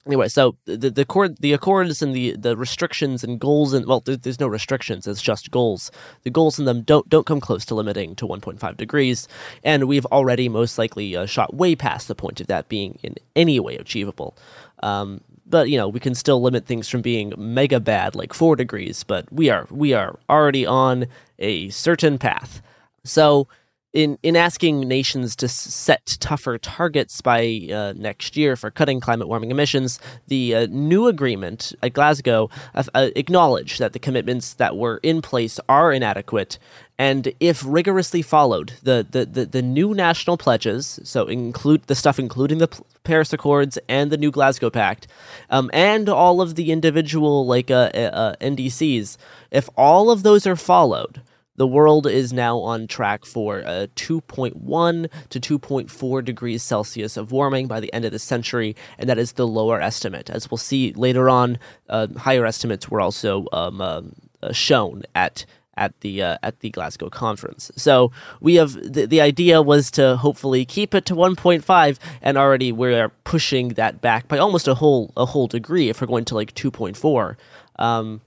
anyway, 0.10 0.28
so 0.28 0.58
the 0.66 0.90
the 0.90 1.04
accord, 1.04 1.38
the 1.38 1.54
accords 1.54 2.02
and 2.02 2.16
the 2.16 2.36
the 2.36 2.58
restrictions 2.58 3.24
and 3.24 3.40
goals 3.40 3.74
and 3.74 3.86
well, 3.86 4.02
there's 4.02 4.40
no 4.40 4.48
restrictions. 4.48 5.08
It's 5.08 5.22
just 5.22 5.52
goals. 5.52 5.92
The 6.24 6.30
goals 6.30 6.60
in 6.60 6.66
them 6.66 6.82
don't 6.82 7.08
don't 7.08 7.26
come 7.26 7.40
close 7.40 7.64
to 7.66 7.76
limiting 7.76 8.16
to 8.16 8.28
1.5 8.28 8.78
degrees, 8.78 9.28
and 9.64 9.88
we've 9.88 10.06
already 10.08 10.50
most 10.50 10.78
likely 10.78 11.16
uh, 11.16 11.26
shot 11.26 11.54
way 11.54 11.76
past 11.76 12.08
the 12.08 12.16
point 12.16 12.42
of 12.42 12.48
that 12.48 12.68
being 12.70 12.98
in 13.04 13.16
any 13.36 13.60
way 13.60 13.76
achievable. 13.78 14.36
Um, 14.82 15.22
but 15.46 15.70
you 15.70 15.78
know 15.78 15.88
we 15.88 16.00
can 16.00 16.16
still 16.16 16.42
limit 16.42 16.66
things 16.66 16.90
from 16.90 17.02
being 17.02 17.34
mega 17.38 17.80
bad 17.80 18.16
like 18.16 18.34
four 18.34 18.56
degrees. 18.56 19.04
But 19.04 19.32
we 19.32 19.50
are 19.50 19.68
we 19.70 19.94
are 19.94 20.20
already 20.30 20.66
on 20.66 21.06
a 21.38 21.70
certain 21.70 22.18
path. 22.18 22.62
So 23.04 23.48
in 23.94 24.18
in 24.22 24.36
asking 24.36 24.82
nations 24.82 25.36
to 25.36 25.48
set 25.48 26.18
tougher 26.20 26.58
targets 26.58 27.22
by 27.22 27.68
uh, 27.74 27.94
next 27.96 28.38
year 28.38 28.56
for 28.56 28.70
cutting 28.70 29.00
climate 29.00 29.28
warming 29.28 29.52
emissions, 29.52 30.00
the 30.28 30.56
uh, 30.56 30.68
new 30.70 31.08
agreement 31.08 31.74
at 31.82 31.94
Glasgow 31.94 32.50
uh, 32.76 32.84
uh, 32.94 33.10
acknowledged 33.16 33.80
that 33.80 33.94
the 33.94 34.00
commitments 34.00 34.54
that 34.54 34.78
were 34.78 35.00
in 35.02 35.22
place 35.22 35.60
are 35.68 35.92
inadequate, 35.92 36.60
and 37.00 37.34
if 37.40 37.64
rigorously 37.66 38.22
followed, 38.22 38.74
the 38.84 39.06
the, 39.10 39.26
the, 39.26 39.46
the 39.46 39.62
new 39.62 39.94
national 39.96 40.38
pledges, 40.38 41.00
so 41.04 41.26
include 41.26 41.82
the 41.88 41.96
stuff 41.96 42.20
including 42.20 42.60
the 42.60 42.70
Paris 43.04 43.34
Accords 43.34 43.80
and 43.88 44.12
the 44.12 44.18
new 44.18 44.30
Glasgow 44.30 44.70
Pact, 44.70 45.08
um, 45.50 45.72
and 45.74 46.08
all 46.08 46.42
of 46.42 46.54
the 46.54 46.72
individual 46.72 47.48
like 47.48 47.72
uh, 47.72 47.90
uh, 47.96 48.36
NDCs, 48.40 49.18
if 49.50 49.68
all 49.76 50.12
of 50.12 50.22
those 50.22 50.46
are 50.46 50.56
followed 50.56 51.22
the 51.60 51.68
world 51.68 52.08
is 52.08 52.32
now 52.32 52.58
on 52.60 52.88
track 52.88 53.26
for 53.26 53.60
a 53.60 53.90
2.1 53.98 55.10
to 55.30 55.60
2.4 55.60 56.24
degrees 56.24 56.64
Celsius 56.64 57.18
of 57.18 57.34
warming 57.34 57.68
by 57.68 57.82
the 57.82 57.94
end 57.94 58.06
of 58.06 58.14
the 58.14 58.18
century, 58.18 58.78
and 58.98 59.10
that 59.10 59.18
is 59.18 59.34
the 59.34 59.46
lower 59.46 59.82
estimate. 59.82 60.30
As 60.30 60.50
we'll 60.50 60.58
see 60.58 60.94
later 60.94 61.30
on, 61.30 61.60
uh, 61.90 62.08
higher 62.16 62.46
estimates 62.46 62.88
were 62.90 63.02
also 63.02 63.46
um, 63.52 63.82
uh, 63.82 64.54
shown 64.54 65.04
at 65.14 65.46
at 65.76 66.00
the 66.00 66.24
uh, 66.24 66.38
at 66.42 66.62
the 66.62 66.70
Glasgow 66.70 67.10
conference. 67.10 67.72
So 67.76 68.14
we 68.40 68.56
have 68.56 68.72
the, 68.74 69.06
the 69.06 69.20
idea 69.20 69.62
was 69.62 69.92
to 69.92 70.16
hopefully 70.16 70.64
keep 70.64 70.96
it 70.96 71.06
to 71.08 71.14
1.5, 71.14 72.00
and 72.22 72.38
already 72.38 72.72
we're 72.72 73.10
pushing 73.26 73.70
that 73.70 74.00
back 74.00 74.30
by 74.30 74.38
almost 74.38 74.70
a 74.70 74.76
whole 74.76 75.12
a 75.18 75.26
whole 75.26 75.48
degree 75.48 75.90
if 75.90 76.00
we're 76.00 76.08
going 76.08 76.26
to 76.26 76.36
like 76.36 76.56
2.4. 76.56 77.36
Um, 77.78 78.22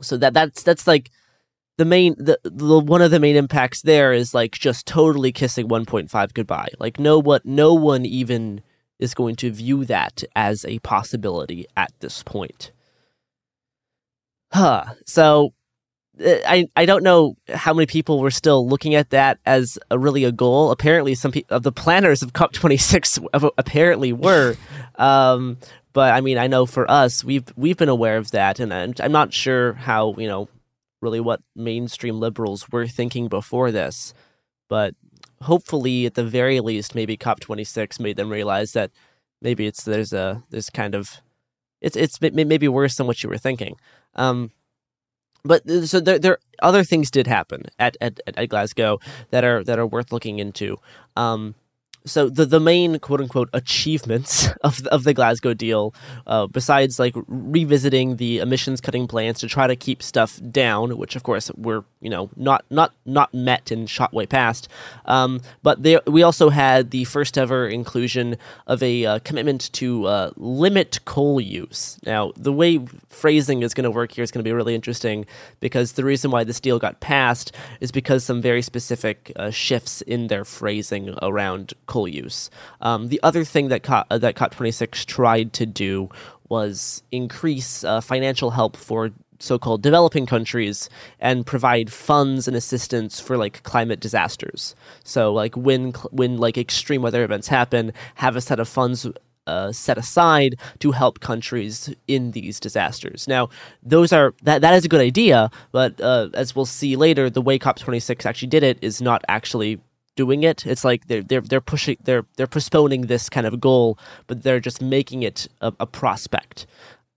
so 0.00 0.16
that 0.16 0.32
that's 0.32 0.62
that's 0.62 0.86
like 0.86 1.10
the 1.76 1.84
main 1.84 2.14
the, 2.18 2.38
the 2.44 2.78
one 2.78 3.02
of 3.02 3.10
the 3.10 3.20
main 3.20 3.36
impacts 3.36 3.82
there 3.82 4.12
is 4.12 4.34
like 4.34 4.52
just 4.52 4.86
totally 4.86 5.32
kissing 5.32 5.68
1.5 5.68 6.34
goodbye 6.34 6.68
like 6.78 6.98
no 6.98 7.18
what 7.18 7.44
no 7.44 7.74
one 7.74 8.04
even 8.04 8.62
is 8.98 9.14
going 9.14 9.36
to 9.36 9.50
view 9.50 9.84
that 9.84 10.22
as 10.36 10.64
a 10.64 10.78
possibility 10.80 11.66
at 11.76 11.92
this 12.00 12.22
point 12.22 12.70
huh 14.52 14.84
so 15.04 15.52
uh, 16.24 16.36
I, 16.46 16.68
I 16.76 16.86
don't 16.86 17.02
know 17.02 17.36
how 17.52 17.74
many 17.74 17.86
people 17.86 18.20
were 18.20 18.30
still 18.30 18.68
looking 18.68 18.94
at 18.94 19.10
that 19.10 19.38
as 19.44 19.78
a, 19.90 19.98
really 19.98 20.22
a 20.22 20.30
goal. 20.30 20.70
Apparently, 20.70 21.16
some 21.16 21.32
pe- 21.32 21.42
of 21.48 21.64
the 21.64 21.72
planners 21.72 22.22
of 22.22 22.32
COP26 22.32 23.26
apparently 23.58 24.12
were. 24.12 24.54
Um, 24.94 25.58
but 25.92 26.14
I 26.14 26.20
mean, 26.20 26.38
I 26.38 26.46
know 26.46 26.66
for 26.66 26.88
us, 26.88 27.24
we've 27.24 27.44
we've 27.56 27.76
been 27.76 27.88
aware 27.88 28.16
of 28.16 28.30
that, 28.30 28.60
and 28.60 28.72
I'm, 28.72 28.94
I'm 29.00 29.10
not 29.12 29.32
sure 29.32 29.72
how 29.72 30.14
you 30.16 30.28
know 30.28 30.48
really 31.04 31.20
what 31.20 31.40
mainstream 31.54 32.18
liberals 32.18 32.68
were 32.70 32.88
thinking 32.88 33.28
before 33.28 33.70
this. 33.70 34.12
But 34.68 34.94
hopefully, 35.42 36.06
at 36.06 36.14
the 36.14 36.24
very 36.24 36.58
least, 36.60 36.94
maybe 36.94 37.16
COP26 37.16 38.00
made 38.00 38.16
them 38.16 38.30
realize 38.30 38.72
that 38.72 38.90
maybe 39.40 39.66
it's 39.66 39.84
there's 39.84 40.12
a 40.12 40.42
there's 40.50 40.70
kind 40.70 40.94
of 40.96 41.20
it's 41.80 41.96
it's 41.96 42.20
maybe 42.20 42.66
worse 42.66 42.96
than 42.96 43.06
what 43.06 43.22
you 43.22 43.28
were 43.28 43.38
thinking. 43.38 43.76
Um, 44.14 44.50
but 45.44 45.68
uh, 45.68 45.86
so 45.86 46.00
there, 46.00 46.18
there 46.18 46.38
other 46.62 46.82
things 46.82 47.10
did 47.10 47.26
happen 47.26 47.64
at, 47.78 47.96
at, 48.00 48.20
at 48.26 48.48
Glasgow 48.48 48.98
that 49.30 49.44
are 49.44 49.62
that 49.64 49.78
are 49.78 49.86
worth 49.86 50.10
looking 50.10 50.38
into. 50.38 50.78
Um, 51.16 51.54
so 52.06 52.28
the 52.28 52.44
the 52.44 52.60
main 52.60 52.98
quote 52.98 53.20
unquote 53.20 53.48
achievements 53.52 54.48
of 54.62 54.86
of 54.88 55.04
the 55.04 55.14
Glasgow 55.14 55.54
deal, 55.54 55.94
uh, 56.26 56.46
besides 56.46 56.98
like 56.98 57.14
revisiting 57.26 58.16
the 58.16 58.38
emissions 58.38 58.80
cutting 58.80 59.06
plans 59.06 59.40
to 59.40 59.48
try 59.48 59.66
to 59.66 59.74
keep 59.74 60.02
stuff 60.02 60.38
down, 60.50 60.98
which 60.98 61.16
of 61.16 61.22
course 61.22 61.50
were 61.56 61.84
you 62.00 62.10
know 62.10 62.28
not 62.36 62.64
not 62.70 62.92
not 63.06 63.32
met 63.32 63.70
and 63.70 63.88
shot 63.88 64.12
way 64.12 64.26
past, 64.26 64.68
um, 65.06 65.40
but 65.62 65.82
there 65.82 66.00
we 66.06 66.22
also 66.22 66.50
had 66.50 66.90
the 66.90 67.04
first 67.04 67.38
ever 67.38 67.66
inclusion 67.66 68.36
of 68.66 68.82
a 68.82 69.06
uh, 69.06 69.18
commitment 69.20 69.72
to 69.72 70.06
uh, 70.06 70.30
limit 70.36 71.00
coal 71.06 71.40
use. 71.40 71.98
Now 72.04 72.32
the 72.36 72.52
way 72.52 72.80
phrasing 73.08 73.62
is 73.62 73.72
going 73.72 73.84
to 73.84 73.90
work 73.90 74.12
here 74.12 74.24
is 74.24 74.30
going 74.30 74.44
to 74.44 74.48
be 74.48 74.52
really 74.52 74.74
interesting 74.74 75.24
because 75.60 75.92
the 75.92 76.04
reason 76.04 76.30
why 76.30 76.44
this 76.44 76.60
deal 76.60 76.78
got 76.78 77.00
passed 77.00 77.52
is 77.80 77.90
because 77.90 78.24
some 78.24 78.42
very 78.42 78.60
specific 78.60 79.32
uh, 79.36 79.50
shifts 79.50 80.02
in 80.02 80.26
their 80.26 80.44
phrasing 80.44 81.14
around 81.22 81.72
coal 81.86 81.93
use. 82.02 82.50
Um, 82.80 83.08
the 83.08 83.20
other 83.22 83.44
thing 83.44 83.68
that 83.68 83.82
COP, 83.82 84.06
uh, 84.10 84.18
that 84.18 84.34
COP26 84.34 85.06
tried 85.06 85.52
to 85.54 85.66
do 85.66 86.10
was 86.48 87.02
increase 87.10 87.84
uh, 87.84 88.00
financial 88.00 88.50
help 88.50 88.76
for 88.76 89.10
so-called 89.38 89.82
developing 89.82 90.26
countries 90.26 90.88
and 91.20 91.46
provide 91.46 91.92
funds 91.92 92.46
and 92.48 92.56
assistance 92.56 93.20
for 93.20 93.36
like 93.36 93.62
climate 93.62 94.00
disasters. 94.00 94.74
So 95.04 95.32
like 95.32 95.54
when 95.56 95.92
when 96.10 96.38
like 96.38 96.56
extreme 96.56 97.02
weather 97.02 97.24
events 97.24 97.48
happen, 97.48 97.92
have 98.16 98.36
a 98.36 98.40
set 98.40 98.60
of 98.60 98.68
funds 98.68 99.06
uh, 99.46 99.72
set 99.72 99.98
aside 99.98 100.56
to 100.78 100.92
help 100.92 101.20
countries 101.20 101.94
in 102.08 102.30
these 102.30 102.58
disasters. 102.58 103.28
Now, 103.28 103.50
those 103.82 104.12
are 104.12 104.34
that 104.42 104.60
that 104.62 104.74
is 104.74 104.84
a 104.84 104.88
good 104.88 105.00
idea, 105.00 105.50
but 105.72 106.00
uh, 106.00 106.30
as 106.34 106.56
we'll 106.56 106.64
see 106.64 106.96
later, 106.96 107.28
the 107.28 107.42
way 107.42 107.58
COP26 107.58 108.24
actually 108.24 108.48
did 108.48 108.62
it 108.62 108.78
is 108.80 109.02
not 109.02 109.22
actually 109.28 109.80
doing 110.16 110.42
it. 110.42 110.66
It's 110.66 110.84
like 110.84 111.06
they're 111.06 111.22
they're 111.22 111.40
they're 111.40 111.60
pushing 111.60 111.96
they're 112.04 112.24
they're 112.36 112.46
postponing 112.46 113.02
this 113.02 113.28
kind 113.28 113.46
of 113.46 113.60
goal, 113.60 113.98
but 114.26 114.42
they're 114.42 114.60
just 114.60 114.80
making 114.80 115.22
it 115.22 115.48
a, 115.60 115.72
a 115.80 115.86
prospect. 115.86 116.66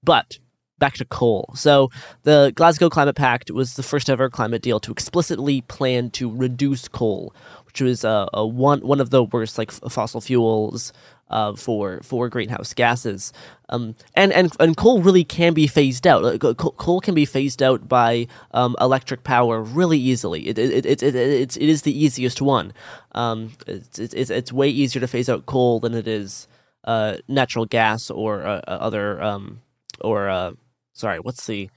But 0.03 0.39
back 0.79 0.93
to 0.95 1.05
coal. 1.05 1.51
So 1.55 1.89
the 2.23 2.51
Glasgow 2.55 2.89
Climate 2.89 3.15
Pact 3.15 3.51
was 3.51 3.75
the 3.75 3.83
first 3.83 4.09
ever 4.09 4.29
climate 4.29 4.61
deal 4.61 4.79
to 4.81 4.91
explicitly 4.91 5.61
plan 5.61 6.11
to 6.11 6.29
reduce 6.29 6.87
coal, 6.87 7.33
which 7.65 7.81
was 7.81 8.05
uh, 8.05 8.27
a 8.33 8.45
one 8.45 8.81
one 8.81 9.01
of 9.01 9.09
the 9.09 9.23
worst 9.23 9.57
like 9.57 9.71
fossil 9.71 10.21
fuels 10.21 10.93
uh, 11.29 11.55
for 11.55 11.99
for 12.03 12.29
greenhouse 12.29 12.73
gases. 12.73 13.33
Um, 13.69 13.95
and, 14.13 14.31
and 14.31 14.51
and 14.59 14.77
coal 14.77 15.01
really 15.01 15.23
can 15.23 15.53
be 15.53 15.67
phased 15.67 16.07
out. 16.07 16.39
Coal 16.57 17.01
can 17.01 17.13
be 17.13 17.25
phased 17.25 17.61
out 17.61 17.87
by 17.87 18.27
um, 18.51 18.75
electric 18.79 19.23
power 19.23 19.61
really 19.61 19.99
easily. 19.99 20.47
It, 20.47 20.57
it, 20.57 20.85
it, 20.85 21.03
it, 21.03 21.15
it's, 21.15 21.57
it 21.57 21.69
is 21.69 21.81
the 21.81 21.97
easiest 21.97 22.41
one. 22.41 22.71
Um, 23.13 23.51
it's, 23.67 23.99
it's, 23.99 24.29
it's 24.29 24.53
way 24.53 24.69
easier 24.69 25.01
to 25.01 25.07
phase 25.07 25.27
out 25.29 25.45
coal 25.45 25.79
than 25.79 25.93
it 25.93 26.07
is 26.07 26.47
uh, 26.85 27.17
natural 27.27 27.65
gas 27.65 28.09
or 28.09 28.43
uh, 28.43 28.61
uh 28.67 28.77
other 28.79 29.21
um, 29.21 29.61
or 30.01 30.29
uh, 30.29 30.51
sorry, 30.93 31.19
what's 31.19 31.45
the 31.45 31.69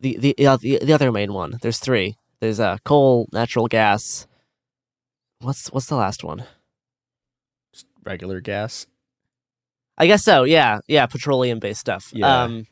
the 0.00 0.16
the, 0.18 0.34
the 0.38 0.78
the 0.82 0.92
other 0.92 1.12
main 1.12 1.32
one? 1.32 1.58
There's 1.62 1.78
three. 1.78 2.16
There's 2.40 2.60
uh, 2.60 2.78
coal, 2.84 3.28
natural 3.32 3.68
gas. 3.68 4.26
What's 5.40 5.68
what's 5.72 5.86
the 5.86 5.96
last 5.96 6.24
one? 6.24 6.44
Regular 8.08 8.40
gas. 8.40 8.86
I 9.96 10.06
guess 10.06 10.24
so. 10.24 10.44
Yeah, 10.44 10.80
yeah, 10.88 11.06
petroleum 11.06 11.58
based 11.58 11.80
stuff. 11.80 12.10
Yeah. 12.12 12.42
Um, 12.42 12.66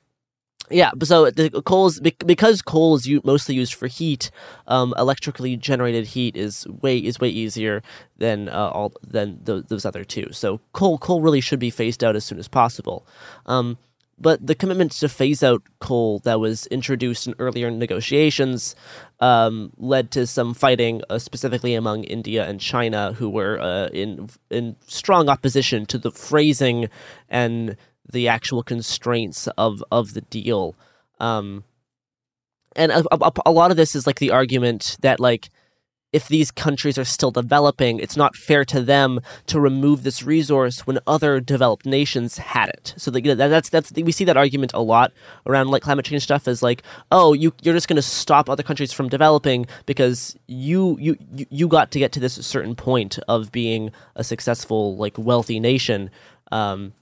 yeah, 0.68 0.90
so 1.04 1.30
the 1.30 1.62
coal 1.64 1.86
is 1.86 2.00
because 2.00 2.60
coal 2.60 2.96
is 2.96 3.08
mostly 3.22 3.54
used 3.54 3.74
for 3.74 3.86
heat. 3.86 4.32
Um, 4.66 4.94
electrically 4.98 5.56
generated 5.56 6.08
heat 6.08 6.36
is 6.36 6.66
way 6.82 6.98
is 6.98 7.20
way 7.20 7.28
easier 7.28 7.82
than 8.18 8.48
uh, 8.48 8.70
all 8.70 8.92
than 9.06 9.38
those 9.44 9.84
other 9.84 10.02
two. 10.02 10.32
So 10.32 10.60
coal 10.72 10.98
coal 10.98 11.20
really 11.20 11.40
should 11.40 11.60
be 11.60 11.70
phased 11.70 12.02
out 12.02 12.16
as 12.16 12.24
soon 12.24 12.38
as 12.40 12.48
possible. 12.48 13.06
Um, 13.46 13.78
but 14.18 14.46
the 14.46 14.54
commitment 14.54 14.92
to 14.92 15.08
phase 15.08 15.42
out 15.42 15.62
coal 15.78 16.20
that 16.20 16.40
was 16.40 16.66
introduced 16.68 17.26
in 17.26 17.34
earlier 17.38 17.70
negotiations 17.70 18.74
um, 19.20 19.72
led 19.76 20.10
to 20.12 20.26
some 20.26 20.54
fighting, 20.54 21.02
uh, 21.10 21.18
specifically 21.18 21.74
among 21.74 22.04
India 22.04 22.48
and 22.48 22.60
China, 22.60 23.12
who 23.12 23.28
were 23.28 23.60
uh, 23.60 23.88
in 23.88 24.28
in 24.50 24.76
strong 24.86 25.28
opposition 25.28 25.86
to 25.86 25.98
the 25.98 26.10
phrasing 26.10 26.88
and 27.28 27.76
the 28.10 28.28
actual 28.28 28.62
constraints 28.62 29.48
of 29.58 29.82
of 29.90 30.14
the 30.14 30.22
deal. 30.22 30.74
Um, 31.20 31.64
and 32.74 32.92
a, 32.92 33.04
a, 33.10 33.32
a 33.46 33.52
lot 33.52 33.70
of 33.70 33.76
this 33.76 33.94
is 33.94 34.06
like 34.06 34.18
the 34.18 34.30
argument 34.30 34.96
that 35.00 35.20
like 35.20 35.50
if 36.16 36.28
these 36.28 36.50
countries 36.50 36.96
are 36.96 37.04
still 37.04 37.30
developing, 37.30 37.98
it's 37.98 38.16
not 38.16 38.34
fair 38.34 38.64
to 38.64 38.80
them 38.80 39.20
to 39.44 39.60
remove 39.60 40.02
this 40.02 40.22
resource 40.22 40.86
when 40.86 40.98
other 41.06 41.40
developed 41.40 41.84
nations 41.84 42.38
had 42.38 42.70
it. 42.70 42.94
So 42.96 43.10
the, 43.10 43.20
that's 43.34 43.68
that's 43.68 43.92
we 43.92 44.12
see 44.12 44.24
that 44.24 44.38
argument 44.38 44.72
a 44.72 44.80
lot 44.80 45.12
around 45.44 45.68
like 45.68 45.82
climate 45.82 46.06
change 46.06 46.22
stuff 46.22 46.48
is 46.48 46.62
like, 46.62 46.82
oh, 47.12 47.34
you 47.34 47.52
you're 47.60 47.74
just 47.74 47.86
going 47.86 47.96
to 47.96 48.02
stop 48.02 48.48
other 48.48 48.62
countries 48.62 48.94
from 48.94 49.10
developing 49.10 49.66
because 49.84 50.34
you 50.46 50.96
you 50.98 51.18
you 51.50 51.68
got 51.68 51.90
to 51.90 51.98
get 51.98 52.12
to 52.12 52.20
this 52.20 52.34
certain 52.34 52.74
point 52.74 53.18
of 53.28 53.52
being 53.52 53.92
a 54.14 54.24
successful 54.24 54.96
like 54.96 55.18
wealthy 55.18 55.60
nation. 55.60 56.10
Um, 56.50 56.94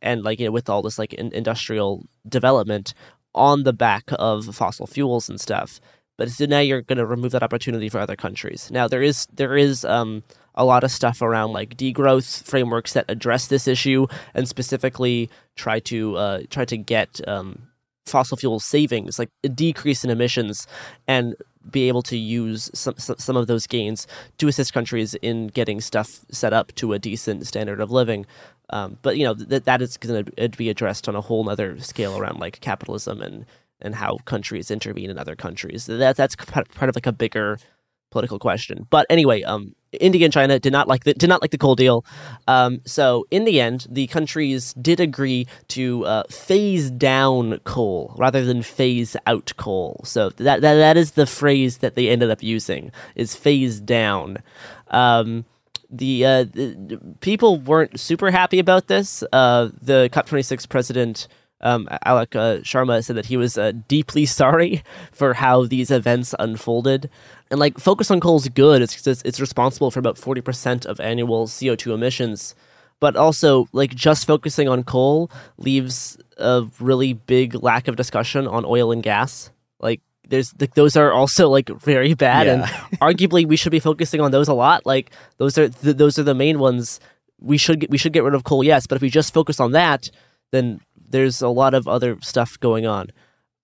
and 0.00 0.22
like 0.22 0.38
you 0.38 0.46
know 0.46 0.52
with 0.52 0.70
all 0.70 0.80
this 0.80 0.96
like 0.96 1.12
in, 1.14 1.32
industrial 1.32 2.06
development 2.28 2.94
on 3.34 3.64
the 3.64 3.72
back 3.72 4.04
of 4.12 4.54
fossil 4.54 4.86
fuels 4.86 5.28
and 5.28 5.40
stuff 5.40 5.80
but 6.20 6.30
so 6.30 6.44
now 6.44 6.58
you're 6.58 6.82
going 6.82 6.98
to 6.98 7.06
remove 7.06 7.32
that 7.32 7.42
opportunity 7.42 7.88
for 7.88 7.98
other 7.98 8.14
countries. 8.14 8.70
Now 8.70 8.86
there 8.86 9.00
is 9.00 9.26
there 9.32 9.56
is 9.56 9.86
um, 9.86 10.22
a 10.54 10.66
lot 10.66 10.84
of 10.84 10.90
stuff 10.90 11.22
around 11.22 11.54
like 11.54 11.78
degrowth 11.78 12.42
frameworks 12.44 12.92
that 12.92 13.06
address 13.08 13.46
this 13.46 13.66
issue 13.66 14.06
and 14.34 14.46
specifically 14.46 15.30
try 15.56 15.80
to 15.80 16.16
uh, 16.18 16.40
try 16.50 16.66
to 16.66 16.76
get 16.76 17.26
um, 17.26 17.68
fossil 18.04 18.36
fuel 18.36 18.60
savings, 18.60 19.18
like 19.18 19.30
a 19.44 19.48
decrease 19.48 20.04
in 20.04 20.10
emissions, 20.10 20.66
and 21.08 21.36
be 21.70 21.88
able 21.88 22.02
to 22.02 22.18
use 22.18 22.70
some 22.74 22.96
some 22.98 23.36
of 23.38 23.46
those 23.46 23.66
gains 23.66 24.06
to 24.36 24.46
assist 24.46 24.74
countries 24.74 25.14
in 25.22 25.46
getting 25.46 25.80
stuff 25.80 26.20
set 26.30 26.52
up 26.52 26.74
to 26.74 26.92
a 26.92 26.98
decent 26.98 27.46
standard 27.46 27.80
of 27.80 27.90
living. 27.90 28.26
Um, 28.68 28.98
but 29.00 29.16
you 29.16 29.24
know 29.24 29.32
that 29.32 29.64
that 29.64 29.80
is 29.80 29.96
going 29.96 30.26
to 30.26 30.48
be 30.50 30.68
addressed 30.68 31.08
on 31.08 31.16
a 31.16 31.22
whole 31.22 31.48
other 31.48 31.80
scale 31.80 32.18
around 32.18 32.40
like 32.40 32.60
capitalism 32.60 33.22
and 33.22 33.46
and 33.82 33.94
how 33.94 34.18
countries 34.24 34.70
intervene 34.70 35.10
in 35.10 35.18
other 35.18 35.36
countries. 35.36 35.86
That 35.86 36.16
that's 36.16 36.36
part 36.36 36.88
of 36.88 36.94
like 36.96 37.06
a 37.06 37.12
bigger 37.12 37.58
political 38.10 38.38
question. 38.38 38.86
But 38.90 39.06
anyway, 39.08 39.42
um, 39.42 39.74
India 39.92 40.24
and 40.24 40.32
China 40.32 40.58
did 40.58 40.72
not 40.72 40.88
like 40.88 41.04
the 41.04 41.14
did 41.14 41.28
not 41.28 41.40
like 41.40 41.50
the 41.50 41.58
coal 41.58 41.74
deal. 41.74 42.04
Um, 42.46 42.80
so 42.84 43.26
in 43.30 43.44
the 43.44 43.60
end, 43.60 43.86
the 43.90 44.06
countries 44.08 44.74
did 44.74 45.00
agree 45.00 45.46
to 45.68 46.04
uh, 46.04 46.22
phase 46.30 46.90
down 46.90 47.58
coal 47.64 48.14
rather 48.18 48.44
than 48.44 48.62
phase 48.62 49.16
out 49.26 49.52
coal. 49.56 50.00
So 50.04 50.30
that, 50.30 50.60
that 50.60 50.74
that 50.74 50.96
is 50.96 51.12
the 51.12 51.26
phrase 51.26 51.78
that 51.78 51.94
they 51.94 52.08
ended 52.08 52.30
up 52.30 52.42
using 52.42 52.92
is 53.14 53.34
phase 53.34 53.80
down. 53.80 54.38
Um, 54.88 55.44
the, 55.92 56.24
uh, 56.24 56.44
the, 56.44 57.00
people 57.20 57.58
weren't 57.58 57.98
super 57.98 58.30
happy 58.30 58.60
about 58.60 58.86
this. 58.86 59.24
Uh, 59.32 59.70
the 59.82 60.08
COP26 60.12 60.68
president 60.68 61.26
um, 61.62 61.88
Alok 62.06 62.36
uh, 62.36 62.60
Sharma 62.62 63.04
said 63.04 63.16
that 63.16 63.26
he 63.26 63.36
was 63.36 63.58
uh, 63.58 63.72
deeply 63.88 64.26
sorry 64.26 64.82
for 65.12 65.34
how 65.34 65.66
these 65.66 65.90
events 65.90 66.34
unfolded. 66.38 67.10
And 67.50 67.60
like, 67.60 67.78
focus 67.78 68.10
on 68.10 68.20
coal 68.20 68.36
is 68.36 68.48
good. 68.48 68.82
It's, 68.82 69.06
it's 69.06 69.22
it's 69.22 69.40
responsible 69.40 69.90
for 69.90 69.98
about 69.98 70.18
forty 70.18 70.40
percent 70.40 70.86
of 70.86 71.00
annual 71.00 71.48
CO 71.48 71.74
two 71.74 71.92
emissions, 71.92 72.54
but 73.00 73.16
also 73.16 73.68
like 73.72 73.94
just 73.94 74.26
focusing 74.26 74.68
on 74.68 74.84
coal 74.84 75.30
leaves 75.58 76.16
a 76.38 76.66
really 76.80 77.12
big 77.12 77.62
lack 77.62 77.88
of 77.88 77.96
discussion 77.96 78.46
on 78.46 78.64
oil 78.64 78.92
and 78.92 79.02
gas. 79.02 79.50
Like, 79.80 80.00
there's 80.28 80.54
like, 80.60 80.74
those 80.74 80.96
are 80.96 81.12
also 81.12 81.48
like 81.48 81.68
very 81.68 82.14
bad, 82.14 82.46
yeah. 82.46 82.52
and 82.54 82.62
arguably 83.00 83.46
we 83.46 83.56
should 83.56 83.72
be 83.72 83.80
focusing 83.80 84.20
on 84.20 84.30
those 84.30 84.48
a 84.48 84.54
lot. 84.54 84.86
Like, 84.86 85.10
those 85.36 85.58
are 85.58 85.68
th- 85.68 85.96
those 85.96 86.18
are 86.18 86.22
the 86.22 86.34
main 86.34 86.58
ones. 86.58 87.00
We 87.42 87.56
should 87.56 87.80
get, 87.80 87.90
we 87.90 87.98
should 87.98 88.12
get 88.12 88.22
rid 88.22 88.34
of 88.34 88.44
coal, 88.44 88.62
yes, 88.62 88.86
but 88.86 88.96
if 88.96 89.02
we 89.02 89.08
just 89.08 89.32
focus 89.32 89.60
on 89.60 89.72
that, 89.72 90.10
then 90.52 90.80
there's 91.10 91.42
a 91.42 91.48
lot 91.48 91.74
of 91.74 91.86
other 91.86 92.18
stuff 92.20 92.58
going 92.60 92.86
on. 92.86 93.10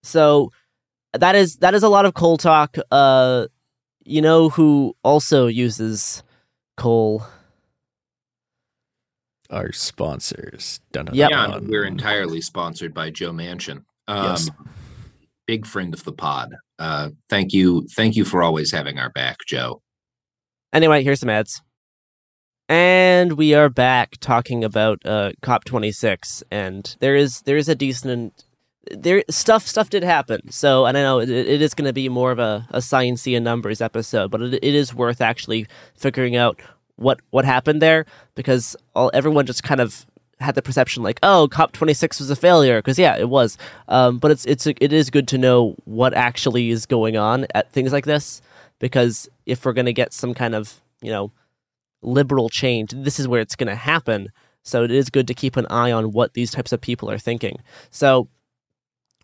So 0.03 0.53
that 1.13 1.35
is 1.35 1.57
that 1.57 1.75
is 1.75 1.83
a 1.83 1.89
lot 1.89 2.05
of 2.05 2.15
coal 2.15 2.37
talk. 2.37 2.77
Uh, 2.91 3.47
you 4.05 4.23
know 4.23 4.49
who 4.49 4.95
also 5.03 5.47
uses 5.47 6.23
coal? 6.77 7.25
Our 9.51 9.73
sponsors. 9.73 10.81
Dun, 10.93 11.09
yeah, 11.13 11.29
yeah 11.31 11.59
we're 11.63 11.85
entirely 11.85 12.41
sponsored 12.41 12.93
by 12.93 13.11
Joe 13.11 13.33
Manchin. 13.33 13.85
Um, 14.09 14.25
yes. 14.25 14.51
Big 15.47 15.67
friend 15.67 15.95
of 15.95 16.03
the 16.05 16.13
pod. 16.13 16.57
Uh, 16.79 17.11
thank 17.31 17.53
you, 17.53 17.87
thank 17.95 18.17
you 18.17 18.25
for 18.25 18.43
always 18.43 18.73
having 18.73 18.99
our 18.99 19.11
back, 19.11 19.39
Joe. 19.47 19.81
Anyway, 20.73 21.05
here's 21.05 21.21
some 21.21 21.31
ads. 21.31 21.63
And 22.69 23.33
we 23.35 23.55
are 23.55 23.69
back 23.69 24.17
talking 24.21 24.65
about 24.65 25.01
uh, 25.05 25.33
COP26, 25.43 26.43
and 26.51 26.97
there 26.99 27.15
is 27.15 27.43
there 27.43 27.57
is 27.57 27.69
a 27.69 27.77
decent 27.77 28.45
there 28.91 29.23
stuff 29.31 29.67
stuff 29.67 29.91
did 29.91 30.03
happen. 30.03 30.51
So 30.51 30.87
and 30.87 30.99
I 30.99 31.03
know 31.03 31.21
it, 31.21 31.31
it 31.31 31.63
is 31.63 31.75
going 31.75 31.87
to 31.87 31.93
be 31.93 32.09
more 32.09 32.33
of 32.33 32.41
a 32.41 32.67
a 32.71 32.79
sciencey 32.79 33.37
and 33.37 33.45
numbers 33.45 33.81
episode, 33.81 34.33
but 34.33 34.43
it, 34.43 34.55
it 34.55 34.75
is 34.75 34.93
worth 34.93 35.21
actually 35.21 35.67
figuring 35.95 36.35
out 36.35 36.61
what 36.97 37.21
what 37.31 37.45
happened 37.45 37.81
there 37.81 38.05
because 38.35 38.75
all 38.97 39.13
everyone 39.15 39.47
just 39.47 39.63
kind 39.63 39.81
of 39.81 40.05
had 40.41 40.55
the 40.55 40.63
perception 40.63 41.03
like, 41.03 41.19
oh, 41.23 41.49
COP26 41.51 42.19
was 42.21 42.31
a 42.31 42.37
failure 42.37 42.79
because 42.79 42.99
yeah, 42.99 43.17
it 43.17 43.29
was. 43.29 43.57
Um, 43.89 44.19
but 44.19 44.33
it's 44.33 44.45
it's 44.45 44.67
it 44.67 44.93
is 44.93 45.11
good 45.11 45.29
to 45.29 45.39
know 45.39 45.77
what 45.85 46.15
actually 46.15 46.71
is 46.71 46.85
going 46.85 47.17
on 47.17 47.47
at 47.55 47.71
things 47.71 47.93
like 47.93 48.07
this 48.07 48.43
because 48.81 49.29
if 49.47 49.65
we're 49.65 49.73
going 49.73 49.87
to 49.87 49.93
get 49.93 50.13
some 50.13 50.35
kind 50.35 50.55
of 50.55 50.81
you 51.01 51.11
know 51.11 51.31
liberal 52.07 52.49
change, 52.49 52.93
this 52.93 53.21
is 53.21 53.29
where 53.29 53.41
it's 53.41 53.57
going 53.57 53.69
to 53.69 53.75
happen. 53.75 54.29
So 54.63 54.83
it 54.83 54.91
is 54.91 55.11
good 55.11 55.29
to 55.29 55.35
keep 55.35 55.57
an 55.57 55.67
eye 55.69 55.93
on 55.93 56.13
what 56.13 56.35
these 56.35 56.51
types 56.51 56.73
of 56.73 56.81
people 56.81 57.11
are 57.11 57.19
thinking. 57.19 57.59
So 57.91 58.29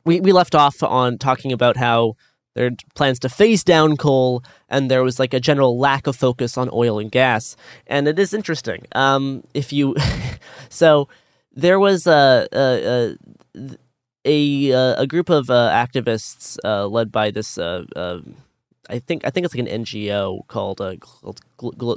we 0.05 0.21
we 0.21 0.33
left 0.33 0.55
off 0.55 0.83
on 0.83 1.19
talking 1.19 1.53
about 1.53 1.77
how 1.77 2.17
there 2.55 2.67
are 2.67 2.71
plans 2.95 3.19
to 3.21 3.29
phase 3.29 3.65
down 3.65 3.97
coal, 3.97 4.45
and 4.69 4.91
there 4.91 5.03
was 5.03 5.19
like 5.19 5.33
a 5.33 5.41
general 5.41 5.79
lack 5.79 6.07
of 6.07 6.17
focus 6.17 6.59
on 6.59 6.69
oil 6.73 6.99
and 6.99 7.11
gas. 7.11 7.57
And 7.87 8.07
it 8.07 8.19
is 8.19 8.35
interesting. 8.35 8.87
Um, 8.93 9.43
if 9.55 9.73
you, 9.73 9.97
so 10.69 11.09
there 11.53 11.79
was 11.79 12.07
a 12.07 12.47
a 12.53 13.17
a, 14.25 14.71
a, 14.71 14.95
a 14.99 15.07
group 15.07 15.31
of 15.31 15.51
uh, 15.51 15.71
activists 15.73 16.59
uh, 16.65 16.87
led 16.87 17.11
by 17.11 17.31
this. 17.31 17.59
Uh, 17.59 17.85
uh 17.97 18.21
I 18.91 18.99
think 18.99 19.25
I 19.25 19.31
think 19.31 19.45
it's 19.45 19.55
like 19.55 19.67
an 19.69 19.85
NGO 19.85 20.47
called, 20.49 20.81
uh, 20.81 20.97
called 20.97 21.41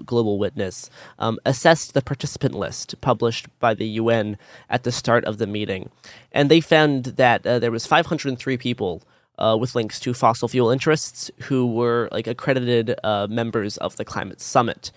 Global 0.06 0.38
Witness 0.38 0.90
um, 1.18 1.40
assessed 1.46 1.94
the 1.94 2.02
participant 2.02 2.54
list 2.54 3.00
published 3.02 3.48
by 3.60 3.74
the 3.74 3.88
UN 3.88 4.38
at 4.70 4.84
the 4.84 4.92
start 4.92 5.26
of 5.26 5.38
the 5.38 5.48
meeting, 5.48 5.90
and 6.32 6.50
they 6.50 6.62
found 6.62 7.06
that 7.06 7.46
uh, 7.46 7.60
there 7.60 7.72
was 7.72 7.88
503 7.88 8.58
people 8.58 9.02
uh, 9.38 9.58
with 9.60 9.76
links 9.76 10.00
to 10.02 10.14
fossil 10.14 10.48
fuel 10.48 10.70
interests 10.70 11.32
who 11.44 11.68
were 11.68 12.08
like 12.12 12.28
accredited 12.28 12.96
uh, 13.04 13.28
members 13.30 13.78
of 13.78 13.96
the 13.98 14.06
climate 14.06 14.40
summit. 14.40 14.92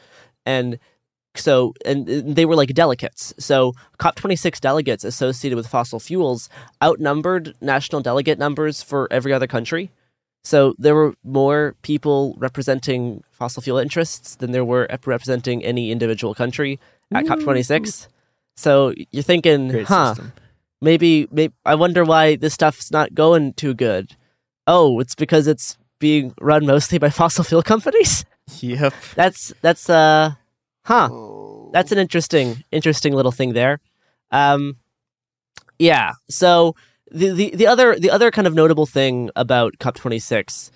And 0.47 0.79
so 1.35 1.75
and 1.85 2.07
they 2.07 2.45
were 2.45 2.57
like 2.57 2.75
delegates. 2.75 3.33
So 3.39 3.73
cop26 3.99 4.61
delegates 4.61 5.05
associated 5.05 5.57
with 5.57 5.67
fossil 5.67 6.01
fuels 6.01 6.49
outnumbered 6.83 7.55
national 7.61 8.03
delegate 8.03 8.39
numbers 8.39 8.83
for 8.83 9.09
every 9.11 9.33
other 9.33 9.47
country 9.47 9.91
so 10.49 10.75
there 10.79 10.95
were 10.95 11.13
more 11.23 11.75
people 11.83 12.35
representing 12.39 13.23
fossil 13.31 13.63
fuel 13.63 13.79
interests 13.79 14.37
than 14.41 14.53
there 14.53 14.65
were 14.73 14.85
representing 15.07 15.65
any 15.65 15.85
individual 15.91 16.35
country 16.35 16.73
at 17.15 17.25
cop26 17.25 18.09
so 18.57 18.93
you're 19.13 19.23
thinking 19.33 19.69
Great 19.69 19.87
huh 19.87 20.15
system. 20.15 20.33
maybe, 20.81 21.29
maybe 21.31 21.55
i 21.65 21.75
wonder 21.75 22.03
why 22.13 22.37
this 22.37 22.55
stuff's 22.55 22.91
not 22.91 23.15
going 23.15 23.53
too 23.55 23.75
good 23.75 24.17
oh, 24.69 25.01
it's 25.01 25.17
because 25.17 25.49
it's 25.49 25.77
being 25.99 26.33
run 26.41 26.65
mostly 26.67 26.99
by 26.99 27.11
fossil 27.21 27.43
fuel 27.43 27.63
companies. 27.63 28.25
Yep. 28.61 28.95
That's 29.17 29.53
that's 29.63 29.91
uh 29.91 30.33
huh. 30.85 31.09
That's 31.73 31.91
an 31.91 31.99
interesting 31.99 32.63
interesting 32.71 33.15
little 33.15 33.33
thing 33.33 33.55
there. 33.55 33.81
Um 34.31 34.77
yeah. 35.79 36.13
So 36.29 36.77
the, 37.11 37.31
the, 37.31 37.51
the 37.57 37.67
other 37.67 37.99
the 37.99 38.11
other 38.11 38.31
kind 38.31 38.47
of 38.47 38.55
notable 38.55 38.87
thing 38.87 39.31
about 39.37 39.79
COP26 39.79 40.71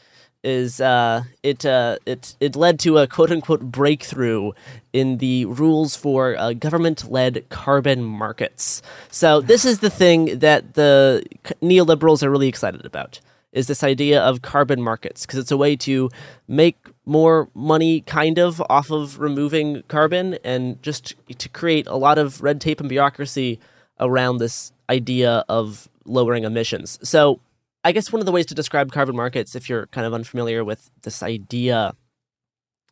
is 0.44 0.80
uh, 0.80 1.22
it 1.42 1.64
uh, 1.64 1.98
it 2.06 2.36
it 2.40 2.56
led 2.56 2.78
to 2.80 2.98
a 2.98 3.06
quote 3.06 3.30
unquote 3.30 3.60
breakthrough 3.60 4.52
in 4.92 5.18
the 5.18 5.44
rules 5.46 5.94
for 5.96 6.36
uh, 6.36 6.52
government 6.52 7.10
led 7.10 7.48
carbon 7.48 8.02
markets. 8.02 8.82
So 9.10 9.40
this 9.40 9.64
is 9.64 9.78
the 9.78 9.90
thing 9.90 10.38
that 10.40 10.74
the 10.74 11.24
neoliberals 11.62 12.22
are 12.22 12.30
really 12.30 12.48
excited 12.48 12.84
about 12.84 13.20
is 13.52 13.66
this 13.66 13.84
idea 13.84 14.20
of 14.20 14.40
carbon 14.40 14.80
markets 14.80 15.26
because 15.26 15.38
it's 15.38 15.50
a 15.50 15.56
way 15.56 15.76
to 15.76 16.08
make 16.48 16.76
more 17.04 17.48
money 17.54 18.00
kind 18.00 18.38
of 18.38 18.62
off 18.70 18.90
of 18.90 19.20
removing 19.20 19.82
carbon 19.88 20.38
and 20.42 20.82
just 20.82 21.14
to 21.38 21.48
create 21.50 21.86
a 21.86 21.96
lot 21.96 22.16
of 22.16 22.42
red 22.42 22.60
tape 22.60 22.80
and 22.80 22.88
bureaucracy 22.88 23.60
around 24.00 24.38
this 24.38 24.72
idea 24.88 25.44
of 25.48 25.88
lowering 26.04 26.44
emissions. 26.44 26.98
So, 27.02 27.40
I 27.84 27.90
guess 27.92 28.12
one 28.12 28.20
of 28.20 28.26
the 28.26 28.32
ways 28.32 28.46
to 28.46 28.54
describe 28.54 28.92
carbon 28.92 29.16
markets, 29.16 29.56
if 29.56 29.68
you're 29.68 29.86
kind 29.88 30.06
of 30.06 30.14
unfamiliar 30.14 30.62
with 30.64 30.90
this 31.02 31.22
idea, 31.22 31.94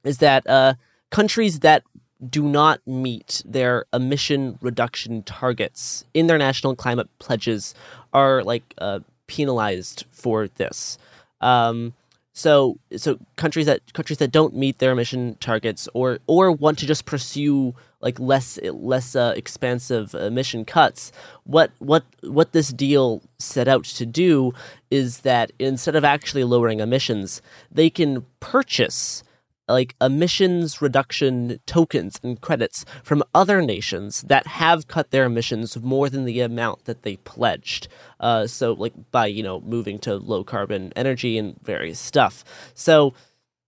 is 0.02 0.18
that 0.18 0.46
uh, 0.48 0.74
countries 1.10 1.60
that 1.60 1.84
do 2.28 2.42
not 2.42 2.80
meet 2.86 3.42
their 3.46 3.86
emission 3.92 4.58
reduction 4.60 5.22
targets 5.22 6.04
in 6.12 6.26
their 6.26 6.38
national 6.38 6.74
climate 6.76 7.08
pledges 7.18 7.74
are 8.12 8.42
like 8.42 8.74
uh, 8.78 9.00
penalized 9.26 10.04
for 10.10 10.48
this. 10.48 10.98
Um, 11.40 11.94
so 12.32 12.78
so 12.96 13.18
countries 13.36 13.66
that 13.66 13.92
countries 13.92 14.18
that 14.18 14.30
don't 14.30 14.54
meet 14.54 14.78
their 14.78 14.92
emission 14.92 15.36
targets 15.40 15.88
or 15.94 16.18
or 16.26 16.52
want 16.52 16.78
to 16.78 16.86
just 16.86 17.04
pursue 17.04 17.74
like 18.00 18.18
less 18.18 18.58
less 18.62 19.16
uh, 19.16 19.34
expansive 19.36 20.14
emission 20.14 20.64
cuts 20.64 21.10
what 21.44 21.70
what 21.78 22.04
what 22.22 22.52
this 22.52 22.68
deal 22.68 23.22
set 23.38 23.66
out 23.68 23.84
to 23.84 24.06
do 24.06 24.52
is 24.90 25.20
that 25.20 25.50
instead 25.58 25.96
of 25.96 26.04
actually 26.04 26.44
lowering 26.44 26.80
emissions 26.80 27.42
they 27.70 27.90
can 27.90 28.24
purchase 28.38 29.22
like 29.70 29.94
emissions 30.00 30.82
reduction 30.82 31.58
tokens 31.66 32.18
and 32.22 32.40
credits 32.40 32.84
from 33.02 33.22
other 33.34 33.62
nations 33.62 34.22
that 34.22 34.46
have 34.46 34.88
cut 34.88 35.10
their 35.10 35.24
emissions 35.24 35.80
more 35.80 36.08
than 36.08 36.24
the 36.24 36.40
amount 36.40 36.84
that 36.84 37.02
they 37.02 37.16
pledged. 37.16 37.88
Uh, 38.18 38.46
so, 38.46 38.72
like 38.72 38.94
by 39.10 39.26
you 39.26 39.42
know 39.42 39.60
moving 39.60 39.98
to 40.00 40.16
low 40.16 40.44
carbon 40.44 40.92
energy 40.96 41.38
and 41.38 41.60
various 41.62 41.98
stuff. 41.98 42.44
So, 42.74 43.14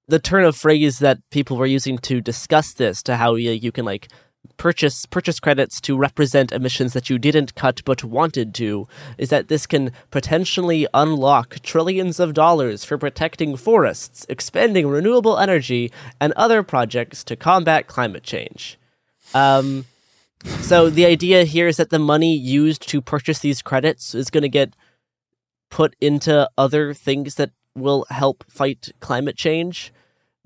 the 0.08 0.18
turn 0.18 0.44
of 0.44 0.56
phrase 0.56 0.98
that 0.98 1.18
people 1.30 1.56
were 1.56 1.66
using 1.66 1.98
to 1.98 2.20
discuss 2.20 2.72
this 2.74 3.02
to 3.04 3.16
how 3.16 3.34
you, 3.34 3.52
you 3.52 3.72
can 3.72 3.84
like 3.84 4.08
purchase 4.56 5.06
purchase 5.06 5.40
credits 5.40 5.80
to 5.80 5.96
represent 5.96 6.52
emissions 6.52 6.92
that 6.92 7.10
you 7.10 7.18
didn't 7.18 7.54
cut 7.54 7.82
but 7.84 8.04
wanted 8.04 8.54
to 8.54 8.86
is 9.18 9.30
that 9.30 9.48
this 9.48 9.66
can 9.66 9.92
potentially 10.10 10.86
unlock 10.94 11.60
trillions 11.62 12.20
of 12.20 12.34
dollars 12.34 12.84
for 12.84 12.98
protecting 12.98 13.56
forests, 13.56 14.26
expanding 14.28 14.86
renewable 14.88 15.38
energy, 15.38 15.90
and 16.20 16.32
other 16.34 16.62
projects 16.62 17.24
to 17.24 17.36
combat 17.36 17.86
climate 17.86 18.22
change. 18.22 18.78
Um, 19.34 19.86
so 20.44 20.90
the 20.90 21.06
idea 21.06 21.44
here 21.44 21.68
is 21.68 21.76
that 21.76 21.90
the 21.90 21.98
money 21.98 22.36
used 22.36 22.88
to 22.88 23.00
purchase 23.00 23.38
these 23.38 23.62
credits 23.62 24.14
is 24.14 24.30
going 24.30 24.42
to 24.42 24.48
get 24.48 24.74
put 25.70 25.96
into 26.00 26.48
other 26.58 26.92
things 26.92 27.36
that 27.36 27.50
will 27.74 28.04
help 28.10 28.44
fight 28.50 28.90
climate 29.00 29.36
change, 29.36 29.92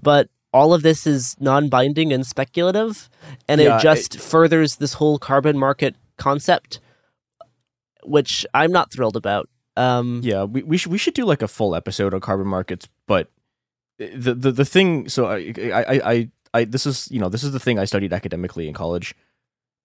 but 0.01 0.29
all 0.57 0.73
of 0.73 0.83
this 0.83 1.07
is 1.07 1.37
non-binding 1.39 2.13
and 2.13 2.27
speculative 2.27 3.11
and 3.47 3.61
yeah, 3.61 3.77
it 3.77 3.83
just 3.83 4.15
it, 4.15 4.21
furthers 4.21 4.77
this 4.77 4.95
whole 4.95 5.19
carbon 5.19 5.59
market 5.59 5.95
concept 6.17 6.81
which 8.05 8.47
i'm 8.55 8.73
not 8.73 8.91
thrilled 8.91 9.17
about. 9.17 9.49
Um, 9.77 10.23
yeah 10.25 10.45
we, 10.45 10.63
we 10.63 10.79
should 10.79 10.91
we 10.91 10.97
should 10.97 11.13
do 11.13 11.27
like 11.27 11.43
a 11.43 11.49
full 11.49 11.75
episode 11.77 12.15
on 12.15 12.21
carbon 12.21 12.47
markets 12.47 12.89
but 13.07 13.31
the 13.99 14.35
the, 14.35 14.51
the 14.51 14.65
thing 14.65 15.09
so 15.11 15.27
I, 15.27 15.53
I 15.59 16.01
i 16.13 16.31
i 16.55 16.65
this 16.65 16.87
is 16.87 17.11
you 17.11 17.21
know 17.21 17.29
this 17.29 17.45
is 17.45 17.53
the 17.53 17.61
thing 17.61 17.79
i 17.79 17.85
studied 17.85 18.15
academically 18.15 18.69
in 18.69 18.73
college 18.73 19.15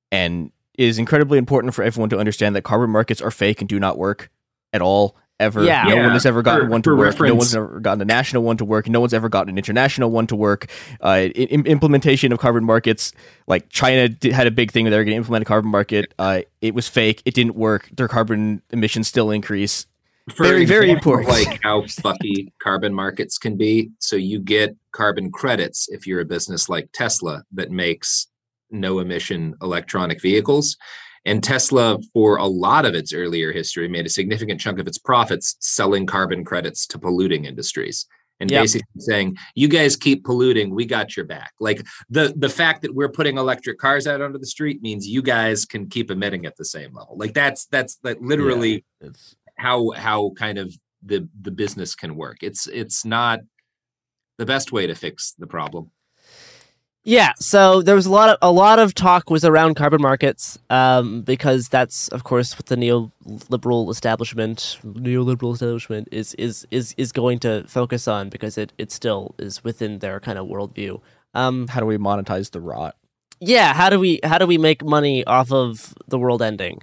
and 0.10 0.52
is 0.78 0.98
incredibly 0.98 1.38
important 1.38 1.74
for 1.74 1.84
everyone 1.84 2.10
to 2.12 2.18
understand 2.18 2.56
that 2.56 2.62
carbon 2.62 2.90
markets 2.90 3.22
are 3.22 3.32
fake 3.32 3.60
and 3.60 3.68
do 3.68 3.82
not 3.82 3.98
work 3.98 4.32
at 4.72 4.82
all 4.82 5.18
ever. 5.42 5.64
Yeah. 5.64 5.84
No 5.84 5.96
yeah. 5.96 6.04
one 6.04 6.12
has 6.12 6.26
ever 6.26 6.42
gotten 6.42 6.68
for, 6.68 6.72
one 6.72 6.82
to 6.84 6.96
work. 6.96 7.06
Reference. 7.06 7.30
No 7.30 7.36
one's 7.36 7.56
ever 7.56 7.80
gotten 7.80 8.02
a 8.02 8.06
national 8.06 8.44
one 8.44 8.58
to 8.58 8.66
work. 8.66 8.88
No 8.88 9.00
one's 9.00 9.14
ever 9.14 9.28
gotten 9.28 9.50
an 9.50 9.58
international 9.58 10.12
one 10.12 10.28
to 10.28 10.36
work. 10.36 10.68
Uh, 11.02 11.30
in, 11.36 11.66
implementation 11.66 12.32
of 12.32 12.40
carbon 12.40 12.64
markets, 12.64 13.12
like 13.48 13.70
China 13.70 14.08
did, 14.08 14.32
had 14.32 14.48
a 14.48 14.52
big 14.52 14.72
thing 14.72 14.86
where 14.86 14.92
they 14.92 14.98
were 14.98 15.04
going 15.04 15.16
to 15.16 15.18
implement 15.18 15.42
a 15.42 15.46
carbon 15.46 15.70
market. 15.70 16.14
Uh, 16.18 16.42
it 16.62 16.74
was 16.74 16.88
fake. 16.88 17.22
It 17.26 17.34
didn't 17.34 17.56
work. 17.56 17.90
Their 17.92 18.08
carbon 18.08 18.62
emissions 18.70 19.08
still 19.08 19.32
increase. 19.32 19.88
For 20.30 20.44
very, 20.44 20.66
very 20.66 20.92
important. 20.92 21.30
Like 21.30 21.60
how 21.64 21.82
fucky 21.82 22.52
carbon 22.62 22.94
markets 22.94 23.38
can 23.38 23.58
be. 23.58 23.90
So 24.00 24.16
you 24.16 24.40
get 24.40 24.76
carbon 24.92 25.32
credits 25.32 25.90
if 25.90 26.06
you're 26.06 26.22
a 26.22 26.26
business 26.26 26.70
like 26.70 26.90
Tesla 26.94 27.44
that 27.54 27.72
makes 27.72 28.28
no 28.70 29.00
emission 29.00 29.56
electronic 29.62 30.22
vehicles 30.22 30.78
and 31.26 31.44
Tesla, 31.44 32.00
for 32.14 32.38
a 32.38 32.46
lot 32.46 32.86
of 32.86 32.96
its 32.96 33.14
earlier 33.14 33.52
history, 33.52 33.88
made 33.88 34.06
a 34.06 34.10
significant 34.10 34.60
chunk 34.60 34.80
of 34.80 34.88
its 34.88 34.98
profits 34.98 35.56
selling 35.60 36.06
carbon 36.06 36.44
credits 36.44 36.88
to 36.88 37.00
polluting 37.00 37.46
industries 37.46 38.08
and 38.40 38.50
yep. 38.50 38.64
basically 38.64 38.88
saying 38.98 39.38
you 39.54 39.68
guys 39.68 39.96
keep 39.96 40.26
polluting 40.26 40.74
we 40.74 40.84
got 40.84 41.16
your 41.16 41.26
back. 41.26 41.54
Like 41.60 41.86
the 42.10 42.34
the 42.36 42.50
fact 42.50 42.82
that 42.82 42.94
we're 42.94 43.10
putting 43.10 43.38
electric 43.38 43.78
cars 43.78 44.08
out 44.08 44.22
onto 44.22 44.40
the 44.40 44.48
street 44.48 44.82
means 44.82 45.08
you 45.08 45.22
guys 45.22 45.64
can 45.64 45.88
keep 45.88 46.10
emitting 46.10 46.46
at 46.46 46.58
the 46.58 46.66
same 46.66 46.94
level. 46.94 47.16
Like 47.18 47.34
that's 47.34 47.68
that's 47.68 47.98
that 47.98 48.22
literally 48.22 48.84
yeah, 49.00 49.10
how 49.58 49.92
how 49.92 50.32
kind 50.32 50.58
of 50.58 50.74
the 51.04 51.30
the 51.40 51.52
business 51.52 51.94
can 51.94 52.16
work. 52.16 52.38
It's 52.42 52.66
it's 52.68 53.06
not 53.06 53.42
the 54.40 54.46
best 54.48 54.72
way 54.72 54.88
to 54.88 54.96
fix 54.96 55.34
the 55.38 55.48
problem 55.48 55.92
yeah, 57.04 57.34
so 57.40 57.82
there 57.82 57.96
was 57.96 58.06
a 58.06 58.12
lot 58.12 58.30
of 58.30 58.38
a 58.42 58.52
lot 58.52 58.78
of 58.80 58.94
talk 58.94 59.30
was 59.30 59.44
around 59.44 59.76
carbon 59.76 60.02
markets, 60.02 60.60
um, 60.70 61.22
because 61.24 61.68
that's 61.68 62.08
of 62.10 62.24
course 62.24 62.56
what 62.58 62.68
the 62.68 62.76
neoliberal 62.76 63.90
establishment, 63.90 64.78
neoliberal 64.86 65.54
establishment 65.54 66.08
is 66.12 66.34
is 66.36 66.68
is 66.72 66.94
is 66.98 67.12
going 67.12 67.40
to 67.40 67.64
focus 67.68 68.08
on 68.08 68.30
because 68.30 68.58
it 68.58 68.72
it 68.78 68.92
still 68.92 69.34
is 69.40 69.64
within 69.64 70.00
their 70.00 70.20
kind 70.20 70.38
of 70.38 70.48
worldview. 70.48 71.02
Um, 71.34 71.68
How 71.70 71.80
do 71.80 71.86
we 71.86 71.98
monetize 71.98 72.52
the 72.52 72.62
rot? 72.62 72.96
yeah, 73.40 73.74
how 73.74 73.90
do 73.90 74.00
we 74.00 74.20
how 74.24 74.38
do 74.38 74.46
we 74.46 74.60
make 74.60 74.84
money 74.86 75.24
off 75.26 75.52
of 75.52 75.96
the 76.08 76.20
world 76.20 76.42
ending? 76.44 76.82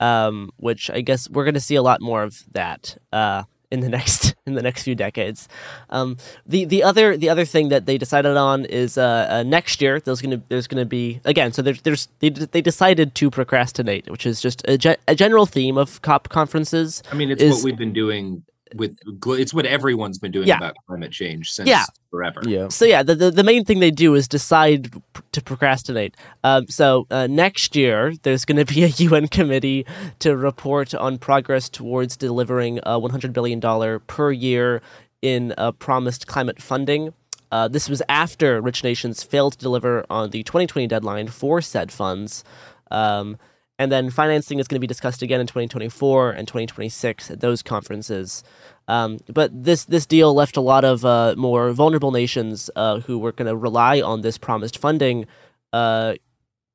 Um, 0.00 0.50
which 0.56 0.90
I 0.90 1.00
guess 1.00 1.30
we're 1.30 1.44
going 1.44 1.54
to 1.54 1.60
see 1.60 1.76
a 1.76 1.82
lot 1.82 2.00
more 2.00 2.24
of 2.24 2.42
that 2.52 2.96
uh, 3.12 3.44
in 3.72 3.80
the 3.80 3.88
next 3.98 4.34
in 4.46 4.54
the 4.54 4.62
next 4.62 4.82
few 4.84 4.94
decades. 4.94 5.48
Um, 5.90 6.16
the 6.46 6.64
the 6.64 6.82
other 6.82 7.16
the 7.16 7.28
other 7.28 7.44
thing 7.44 7.70
that 7.70 7.86
they 7.86 7.98
decided 7.98 8.36
on 8.36 8.64
is 8.66 8.98
uh, 8.98 9.26
uh, 9.30 9.42
next 9.42 9.80
year 9.80 9.98
there's 10.00 10.20
gonna 10.20 10.42
there's 10.48 10.66
gonna 10.66 10.84
be 10.84 11.20
again 11.24 11.52
so 11.52 11.62
there's 11.62 11.82
there's 11.82 12.08
they, 12.20 12.30
they 12.30 12.60
decided 12.60 13.14
to 13.16 13.30
procrastinate, 13.30 14.10
which 14.10 14.26
is 14.26 14.40
just 14.40 14.62
a, 14.68 14.76
ge- 14.78 15.00
a 15.08 15.14
general 15.14 15.46
theme 15.46 15.76
of 15.78 16.00
COP 16.02 16.28
conferences. 16.28 17.02
I 17.10 17.14
mean, 17.14 17.30
it's 17.30 17.42
is, 17.42 17.54
what 17.54 17.64
we've 17.64 17.78
been 17.78 17.92
doing 17.92 18.44
with 18.76 18.98
it's 19.26 19.52
what 19.54 19.66
everyone's 19.66 20.18
been 20.18 20.32
doing 20.32 20.48
Yeah. 20.48 20.56
about 20.58 20.74
climate 20.86 21.12
change 21.12 21.50
since 21.52 21.68
Yeah. 21.68 21.84
forever. 22.10 22.40
Yeah. 22.46 22.68
So 22.68 22.84
yeah, 22.84 23.02
the, 23.02 23.14
the 23.14 23.30
the 23.30 23.44
main 23.44 23.64
thing 23.64 23.80
they 23.80 23.90
do 23.90 24.14
is 24.14 24.28
decide 24.28 24.90
to 25.32 25.42
procrastinate. 25.42 26.16
Um, 26.44 26.66
so 26.68 27.06
uh, 27.10 27.26
next 27.28 27.74
year 27.76 28.14
there's 28.22 28.44
going 28.44 28.64
to 28.64 28.74
be 28.74 28.84
a 28.84 28.86
UN 29.08 29.28
committee 29.28 29.86
to 30.20 30.36
report 30.36 30.94
on 30.94 31.18
progress 31.18 31.68
towards 31.68 32.16
delivering 32.16 32.80
a 32.84 32.98
100 32.98 33.32
billion 33.32 33.60
dollar 33.60 33.98
per 34.00 34.30
year 34.32 34.82
in 35.22 35.54
uh, 35.56 35.72
promised 35.72 36.26
climate 36.26 36.60
funding. 36.60 37.12
Uh, 37.50 37.68
this 37.68 37.88
was 37.88 38.02
after 38.08 38.60
rich 38.62 38.82
nations 38.82 39.22
failed 39.22 39.52
to 39.52 39.58
deliver 39.58 40.04
on 40.08 40.30
the 40.30 40.42
2020 40.42 40.86
deadline 40.86 41.28
for 41.28 41.60
said 41.60 41.92
funds. 41.92 42.44
Um, 42.90 43.36
and 43.82 43.90
then 43.90 44.10
financing 44.10 44.60
is 44.60 44.68
going 44.68 44.76
to 44.76 44.80
be 44.80 44.86
discussed 44.86 45.22
again 45.22 45.40
in 45.40 45.46
2024 45.48 46.30
and 46.30 46.46
2026 46.46 47.32
at 47.32 47.40
those 47.40 47.64
conferences. 47.64 48.44
Um, 48.86 49.18
but 49.26 49.50
this 49.64 49.86
this 49.86 50.06
deal 50.06 50.32
left 50.32 50.56
a 50.56 50.60
lot 50.60 50.84
of 50.84 51.04
uh, 51.04 51.34
more 51.36 51.72
vulnerable 51.72 52.12
nations 52.12 52.70
uh, 52.76 53.00
who 53.00 53.18
were 53.18 53.32
going 53.32 53.48
to 53.48 53.56
rely 53.56 54.00
on 54.00 54.20
this 54.20 54.38
promised 54.38 54.78
funding, 54.78 55.26
uh, 55.72 56.14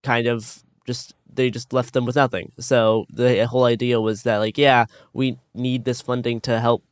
kind 0.03 0.27
of 0.27 0.63
just 0.85 1.15
they 1.33 1.49
just 1.49 1.71
left 1.71 1.93
them 1.93 2.05
with 2.05 2.17
nothing. 2.17 2.51
So 2.59 3.05
the 3.09 3.47
whole 3.47 3.63
idea 3.63 4.01
was 4.01 4.23
that 4.23 4.39
like 4.39 4.57
yeah 4.57 4.85
we 5.13 5.37
need 5.53 5.85
this 5.85 6.01
funding 6.01 6.41
to 6.41 6.59
help 6.59 6.83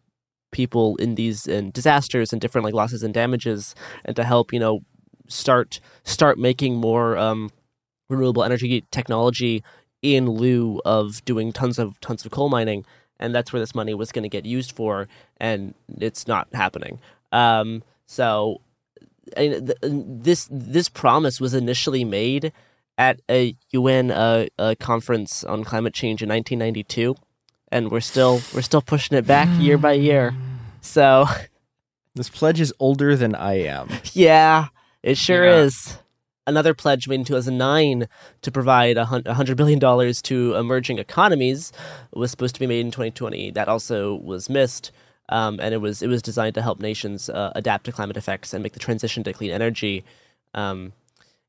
people 0.51 0.95
in 0.95 1.15
these 1.15 1.45
in 1.45 1.71
disasters 1.71 2.31
and 2.31 2.39
different 2.39 2.63
like 2.63 2.73
losses 2.73 3.03
and 3.03 3.13
damages 3.13 3.75
and 4.05 4.15
to 4.15 4.23
help 4.23 4.53
you 4.53 4.59
know 4.59 4.79
start 5.27 5.81
start 6.05 6.39
making 6.39 6.75
more 6.75 7.17
um, 7.17 7.49
renewable 8.09 8.43
energy 8.43 8.83
technology 8.91 9.63
in 10.13 10.29
lieu 10.29 10.81
of 10.85 11.23
doing 11.25 11.51
tons 11.51 11.79
of 11.79 11.99
tons 12.01 12.25
of 12.25 12.31
coal 12.31 12.49
mining 12.49 12.85
and 13.19 13.33
that's 13.33 13.51
where 13.53 13.59
this 13.59 13.73
money 13.73 13.93
was 13.93 14.11
going 14.11 14.23
to 14.23 14.29
get 14.29 14.45
used 14.45 14.71
for 14.71 15.07
and 15.39 15.73
it's 15.99 16.27
not 16.27 16.47
happening 16.53 16.99
um, 17.31 17.81
so 18.05 18.61
th- 19.35 19.71
this 19.81 20.47
this 20.51 20.89
promise 20.89 21.41
was 21.41 21.53
initially 21.53 22.03
made 22.03 22.51
at 22.97 23.19
a 23.29 23.55
UN 23.71 24.11
uh, 24.11 24.45
uh, 24.59 24.75
conference 24.79 25.43
on 25.43 25.63
climate 25.63 25.93
change 25.93 26.21
in 26.21 26.29
1992 26.29 27.15
and 27.71 27.91
we're 27.91 27.99
still 28.01 28.41
we're 28.53 28.61
still 28.61 28.81
pushing 28.81 29.17
it 29.17 29.25
back 29.27 29.49
year 29.59 29.77
by 29.77 29.93
year 29.93 30.33
so 30.81 31.25
This 32.17 32.29
pledge 32.29 32.61
is 32.61 32.73
older 32.79 33.17
than 33.17 33.35
I 33.35 33.55
am. 33.63 33.89
yeah 34.13 34.67
it 35.03 35.17
sure 35.17 35.43
Yeah. 35.45 35.63
is 35.63 35.97
another 36.47 36.73
pledge 36.73 37.07
made 37.07 37.19
in 37.19 37.25
2009 37.25 38.07
to 38.41 38.51
provide 38.51 38.97
a 38.97 39.05
$100 39.05 39.55
billion 39.55 40.13
to 40.13 40.55
emerging 40.55 40.99
economies 40.99 41.71
was 42.13 42.31
supposed 42.31 42.55
to 42.55 42.59
be 42.59 42.67
made 42.67 42.81
in 42.81 42.91
2020 42.91 43.51
that 43.51 43.67
also 43.67 44.15
was 44.15 44.49
missed 44.49 44.91
um, 45.29 45.59
and 45.59 45.73
it 45.73 45.77
was 45.77 46.01
it 46.01 46.07
was 46.07 46.21
designed 46.21 46.55
to 46.55 46.61
help 46.61 46.79
nations 46.79 47.29
uh, 47.29 47.51
adapt 47.55 47.85
to 47.85 47.91
climate 47.91 48.17
effects 48.17 48.53
and 48.53 48.61
make 48.61 48.73
the 48.73 48.79
transition 48.79 49.23
to 49.23 49.33
clean 49.33 49.51
energy. 49.51 50.03
Um, 50.53 50.93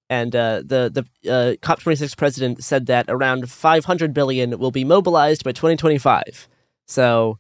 and 0.08 0.34
uh, 0.34 0.62
the 0.64 0.90
the 1.22 1.30
uh, 1.30 1.56
COP26 1.56 2.16
president 2.16 2.64
said 2.64 2.86
that 2.86 3.06
around 3.08 3.50
500 3.50 4.14
billion 4.14 4.58
will 4.58 4.70
be 4.70 4.84
mobilized 4.84 5.44
by 5.44 5.52
2025 5.52 6.48
so 6.86 7.38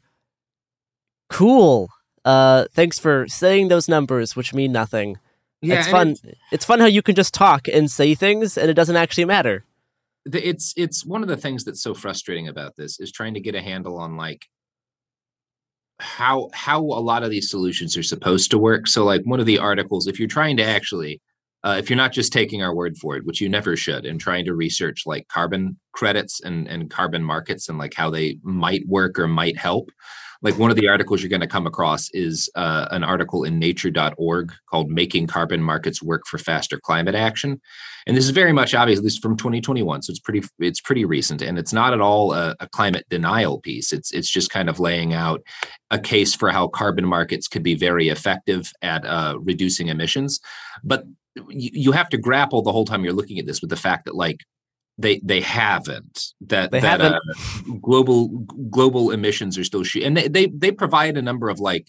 cool. 1.28 1.90
Uh, 2.24 2.66
thanks 2.72 2.98
for 2.98 3.26
saying 3.28 3.68
those 3.68 3.88
numbers 3.88 4.34
which 4.34 4.52
mean 4.52 4.72
nothing 4.72 5.18
Yeah, 5.62 5.78
it's 5.80 5.88
fun. 5.88 6.10
it's- 6.10 6.34
It's, 6.52 6.64
fun 6.64 6.80
how 6.80 6.86
you 6.86 7.02
can 7.02 7.14
just 7.14 7.32
talk 7.34 7.66
and 7.68 7.90
say 7.90 8.14
things, 8.14 8.56
and 8.58 8.70
it 8.70 8.74
doesn't 8.74 8.96
actually 8.96 9.24
matter. 9.24 9.64
the- 10.26 10.46
it's 10.46 10.74
it's 10.76 11.06
one 11.06 11.22
of 11.22 11.28
the 11.28 11.36
things 11.36 11.64
that's 11.64 11.80
so 11.82 11.94
frustrating 11.94 12.48
about 12.48 12.74
this 12.76 12.98
is 12.98 13.12
trying 13.12 13.34
to 13.34 13.40
get 13.40 13.54
a 13.54 13.62
handle 13.62 13.96
on 13.98 14.16
like 14.16 14.46
how 15.98 16.50
how 16.52 16.80
a 16.80 17.00
lot 17.00 17.22
of 17.22 17.30
these 17.30 17.48
solutions 17.50 17.96
are 17.96 18.02
supposed 18.02 18.50
to 18.50 18.58
work 18.58 18.86
so 18.86 19.02
like 19.04 19.22
one 19.24 19.40
of 19.40 19.46
the 19.46 19.56
articles 19.58 20.06
if 20.06 20.18
you're 20.18 20.28
trying 20.28 20.56
to 20.56 20.62
actually 20.64 21.20
uh, 21.64 21.76
if 21.78 21.88
you're 21.88 21.96
not 21.96 22.12
just 22.12 22.32
taking 22.32 22.62
our 22.62 22.74
word 22.74 22.96
for 22.98 23.16
it 23.16 23.24
which 23.24 23.40
you 23.40 23.48
never 23.48 23.76
should 23.76 24.04
and 24.04 24.20
trying 24.20 24.44
to 24.44 24.54
research 24.54 25.04
like 25.06 25.26
carbon 25.28 25.78
credits 25.92 26.40
and 26.42 26.68
and 26.68 26.90
carbon 26.90 27.22
markets 27.22 27.68
and 27.68 27.78
like 27.78 27.94
how 27.94 28.10
they 28.10 28.36
might 28.42 28.82
work 28.86 29.18
or 29.18 29.26
might 29.26 29.56
help 29.56 29.88
like 30.42 30.58
one 30.58 30.70
of 30.70 30.76
the 30.76 30.88
articles 30.88 31.22
you're 31.22 31.30
going 31.30 31.40
to 31.40 31.46
come 31.46 31.66
across 31.66 32.10
is 32.10 32.50
uh, 32.54 32.86
an 32.90 33.04
article 33.04 33.44
in 33.44 33.58
nature.org 33.58 34.52
called 34.68 34.90
making 34.90 35.26
carbon 35.26 35.62
markets 35.62 36.02
work 36.02 36.26
for 36.26 36.38
faster 36.38 36.78
climate 36.78 37.14
action. 37.14 37.60
And 38.06 38.16
this 38.16 38.24
is 38.24 38.30
very 38.30 38.52
much 38.52 38.74
obvious 38.74 39.18
from 39.18 39.36
2021 39.36 40.02
so 40.02 40.10
it's 40.10 40.20
pretty 40.20 40.42
it's 40.58 40.80
pretty 40.80 41.04
recent 41.04 41.42
and 41.42 41.58
it's 41.58 41.72
not 41.72 41.92
at 41.92 42.00
all 42.00 42.32
a, 42.32 42.54
a 42.60 42.68
climate 42.68 43.06
denial 43.08 43.60
piece. 43.60 43.92
It's 43.92 44.12
it's 44.12 44.30
just 44.30 44.50
kind 44.50 44.68
of 44.68 44.78
laying 44.78 45.12
out 45.12 45.42
a 45.90 45.98
case 45.98 46.34
for 46.34 46.50
how 46.50 46.68
carbon 46.68 47.06
markets 47.06 47.48
could 47.48 47.62
be 47.62 47.74
very 47.74 48.08
effective 48.08 48.72
at 48.82 49.04
uh, 49.04 49.38
reducing 49.40 49.88
emissions. 49.88 50.40
But 50.84 51.04
you 51.48 51.92
have 51.92 52.08
to 52.10 52.18
grapple 52.18 52.62
the 52.62 52.72
whole 52.72 52.84
time 52.84 53.04
you're 53.04 53.12
looking 53.12 53.38
at 53.38 53.46
this 53.46 53.60
with 53.60 53.70
the 53.70 53.76
fact 53.76 54.06
that 54.06 54.14
like 54.14 54.40
they 54.98 55.20
they 55.22 55.40
haven't 55.40 56.32
that 56.40 56.70
They 56.70 56.80
that 56.80 57.00
haven't. 57.00 57.14
Uh, 57.14 57.74
global 57.82 58.28
global 58.70 59.10
emissions 59.10 59.58
are 59.58 59.64
still 59.64 59.84
shooting 59.84 60.08
and 60.08 60.16
they, 60.16 60.28
they 60.28 60.46
they 60.46 60.72
provide 60.72 61.16
a 61.16 61.22
number 61.22 61.48
of 61.48 61.60
like 61.60 61.88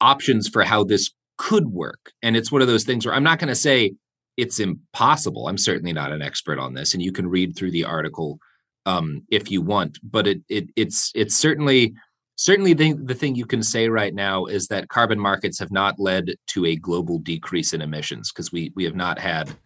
options 0.00 0.48
for 0.48 0.64
how 0.64 0.84
this 0.84 1.10
could 1.36 1.68
work 1.68 2.12
and 2.22 2.36
it's 2.36 2.52
one 2.52 2.62
of 2.62 2.68
those 2.68 2.84
things 2.84 3.04
where 3.04 3.14
i'm 3.14 3.22
not 3.24 3.38
going 3.38 3.48
to 3.48 3.54
say 3.54 3.92
it's 4.36 4.60
impossible 4.60 5.48
i'm 5.48 5.58
certainly 5.58 5.92
not 5.92 6.12
an 6.12 6.22
expert 6.22 6.58
on 6.58 6.74
this 6.74 6.94
and 6.94 7.02
you 7.02 7.12
can 7.12 7.28
read 7.28 7.56
through 7.56 7.70
the 7.70 7.84
article 7.84 8.38
um, 8.86 9.22
if 9.30 9.50
you 9.50 9.62
want 9.62 9.98
but 10.02 10.26
it, 10.26 10.42
it 10.48 10.68
it's 10.76 11.10
it's 11.14 11.36
certainly 11.36 11.94
certainly 12.36 12.74
the, 12.74 12.94
the 12.94 13.14
thing 13.14 13.34
you 13.34 13.46
can 13.46 13.62
say 13.62 13.88
right 13.88 14.14
now 14.14 14.44
is 14.44 14.68
that 14.68 14.88
carbon 14.88 15.18
markets 15.18 15.58
have 15.58 15.70
not 15.70 15.98
led 15.98 16.34
to 16.48 16.66
a 16.66 16.76
global 16.76 17.18
decrease 17.18 17.72
in 17.72 17.80
emissions 17.80 18.30
because 18.30 18.52
we 18.52 18.72
we 18.74 18.84
have 18.84 18.96
not 18.96 19.18
had 19.18 19.56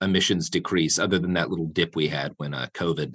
emissions 0.00 0.50
decrease 0.50 0.98
other 0.98 1.18
than 1.18 1.32
that 1.34 1.50
little 1.50 1.66
dip 1.66 1.96
we 1.96 2.08
had 2.08 2.32
when 2.36 2.52
uh, 2.54 2.66
covid 2.74 3.14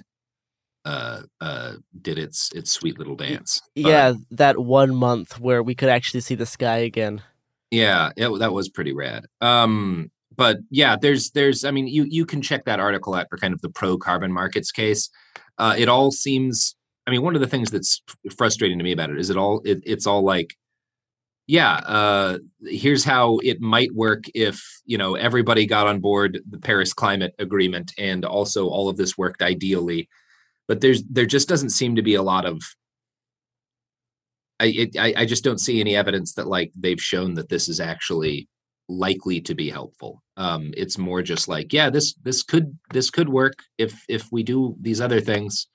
uh 0.84 1.22
uh 1.40 1.74
did 2.00 2.18
its 2.18 2.50
its 2.54 2.72
sweet 2.72 2.98
little 2.98 3.14
dance. 3.14 3.60
But- 3.76 3.84
yeah, 3.88 4.12
that 4.32 4.58
one 4.58 4.94
month 4.94 5.38
where 5.38 5.62
we 5.62 5.74
could 5.76 5.88
actually 5.88 6.20
see 6.20 6.34
the 6.34 6.46
sky 6.46 6.78
again. 6.78 7.22
yeah 7.70 8.10
it, 8.16 8.28
that 8.40 8.52
was 8.52 8.68
pretty 8.68 8.92
rad. 8.92 9.26
Um 9.40 10.10
but 10.34 10.58
yeah 10.70 10.96
there's 11.00 11.30
there's 11.32 11.64
i 11.64 11.70
mean 11.70 11.86
you 11.86 12.04
you 12.08 12.26
can 12.26 12.42
check 12.42 12.64
that 12.64 12.80
article 12.80 13.14
out 13.14 13.28
for 13.30 13.36
kind 13.36 13.54
of 13.54 13.60
the 13.60 13.68
pro 13.68 13.96
carbon 13.96 14.32
markets 14.32 14.72
case. 14.72 15.08
Uh 15.58 15.74
it 15.78 15.88
all 15.88 16.10
seems 16.10 16.74
i 17.06 17.10
mean 17.12 17.22
one 17.22 17.34
of 17.36 17.40
the 17.40 17.46
things 17.46 17.70
that's 17.70 18.02
frustrating 18.36 18.78
to 18.78 18.84
me 18.84 18.90
about 18.92 19.10
it 19.10 19.18
is 19.18 19.30
it 19.30 19.36
all 19.36 19.60
it, 19.64 19.78
it's 19.86 20.06
all 20.06 20.22
like 20.22 20.56
yeah 21.46 21.74
uh 21.74 22.38
here's 22.62 23.04
how 23.04 23.38
it 23.42 23.60
might 23.60 23.92
work 23.94 24.24
if 24.34 24.80
you 24.84 24.96
know 24.96 25.14
everybody 25.14 25.66
got 25.66 25.86
on 25.86 26.00
board 26.00 26.40
the 26.48 26.58
paris 26.58 26.92
climate 26.92 27.34
agreement 27.38 27.92
and 27.98 28.24
also 28.24 28.68
all 28.68 28.88
of 28.88 28.96
this 28.96 29.18
worked 29.18 29.42
ideally 29.42 30.08
but 30.68 30.80
there's 30.80 31.02
there 31.04 31.26
just 31.26 31.48
doesn't 31.48 31.70
seem 31.70 31.96
to 31.96 32.02
be 32.02 32.14
a 32.14 32.22
lot 32.22 32.46
of 32.46 32.62
I, 34.60 34.66
it, 34.66 34.96
I 34.96 35.14
I 35.16 35.26
just 35.26 35.42
don't 35.42 35.58
see 35.58 35.80
any 35.80 35.96
evidence 35.96 36.34
that 36.34 36.46
like 36.46 36.70
they've 36.78 37.02
shown 37.02 37.34
that 37.34 37.48
this 37.48 37.68
is 37.68 37.80
actually 37.80 38.48
likely 38.88 39.40
to 39.40 39.54
be 39.54 39.70
helpful. 39.70 40.22
Um, 40.36 40.72
it's 40.76 40.98
more 40.98 41.22
just 41.22 41.48
like, 41.48 41.72
yeah, 41.72 41.90
this 41.90 42.14
this 42.22 42.42
could 42.42 42.78
this 42.92 43.10
could 43.10 43.28
work 43.28 43.54
if 43.78 44.04
if 44.08 44.30
we 44.30 44.42
do 44.42 44.76
these 44.80 45.00
other 45.00 45.20
things, 45.20 45.66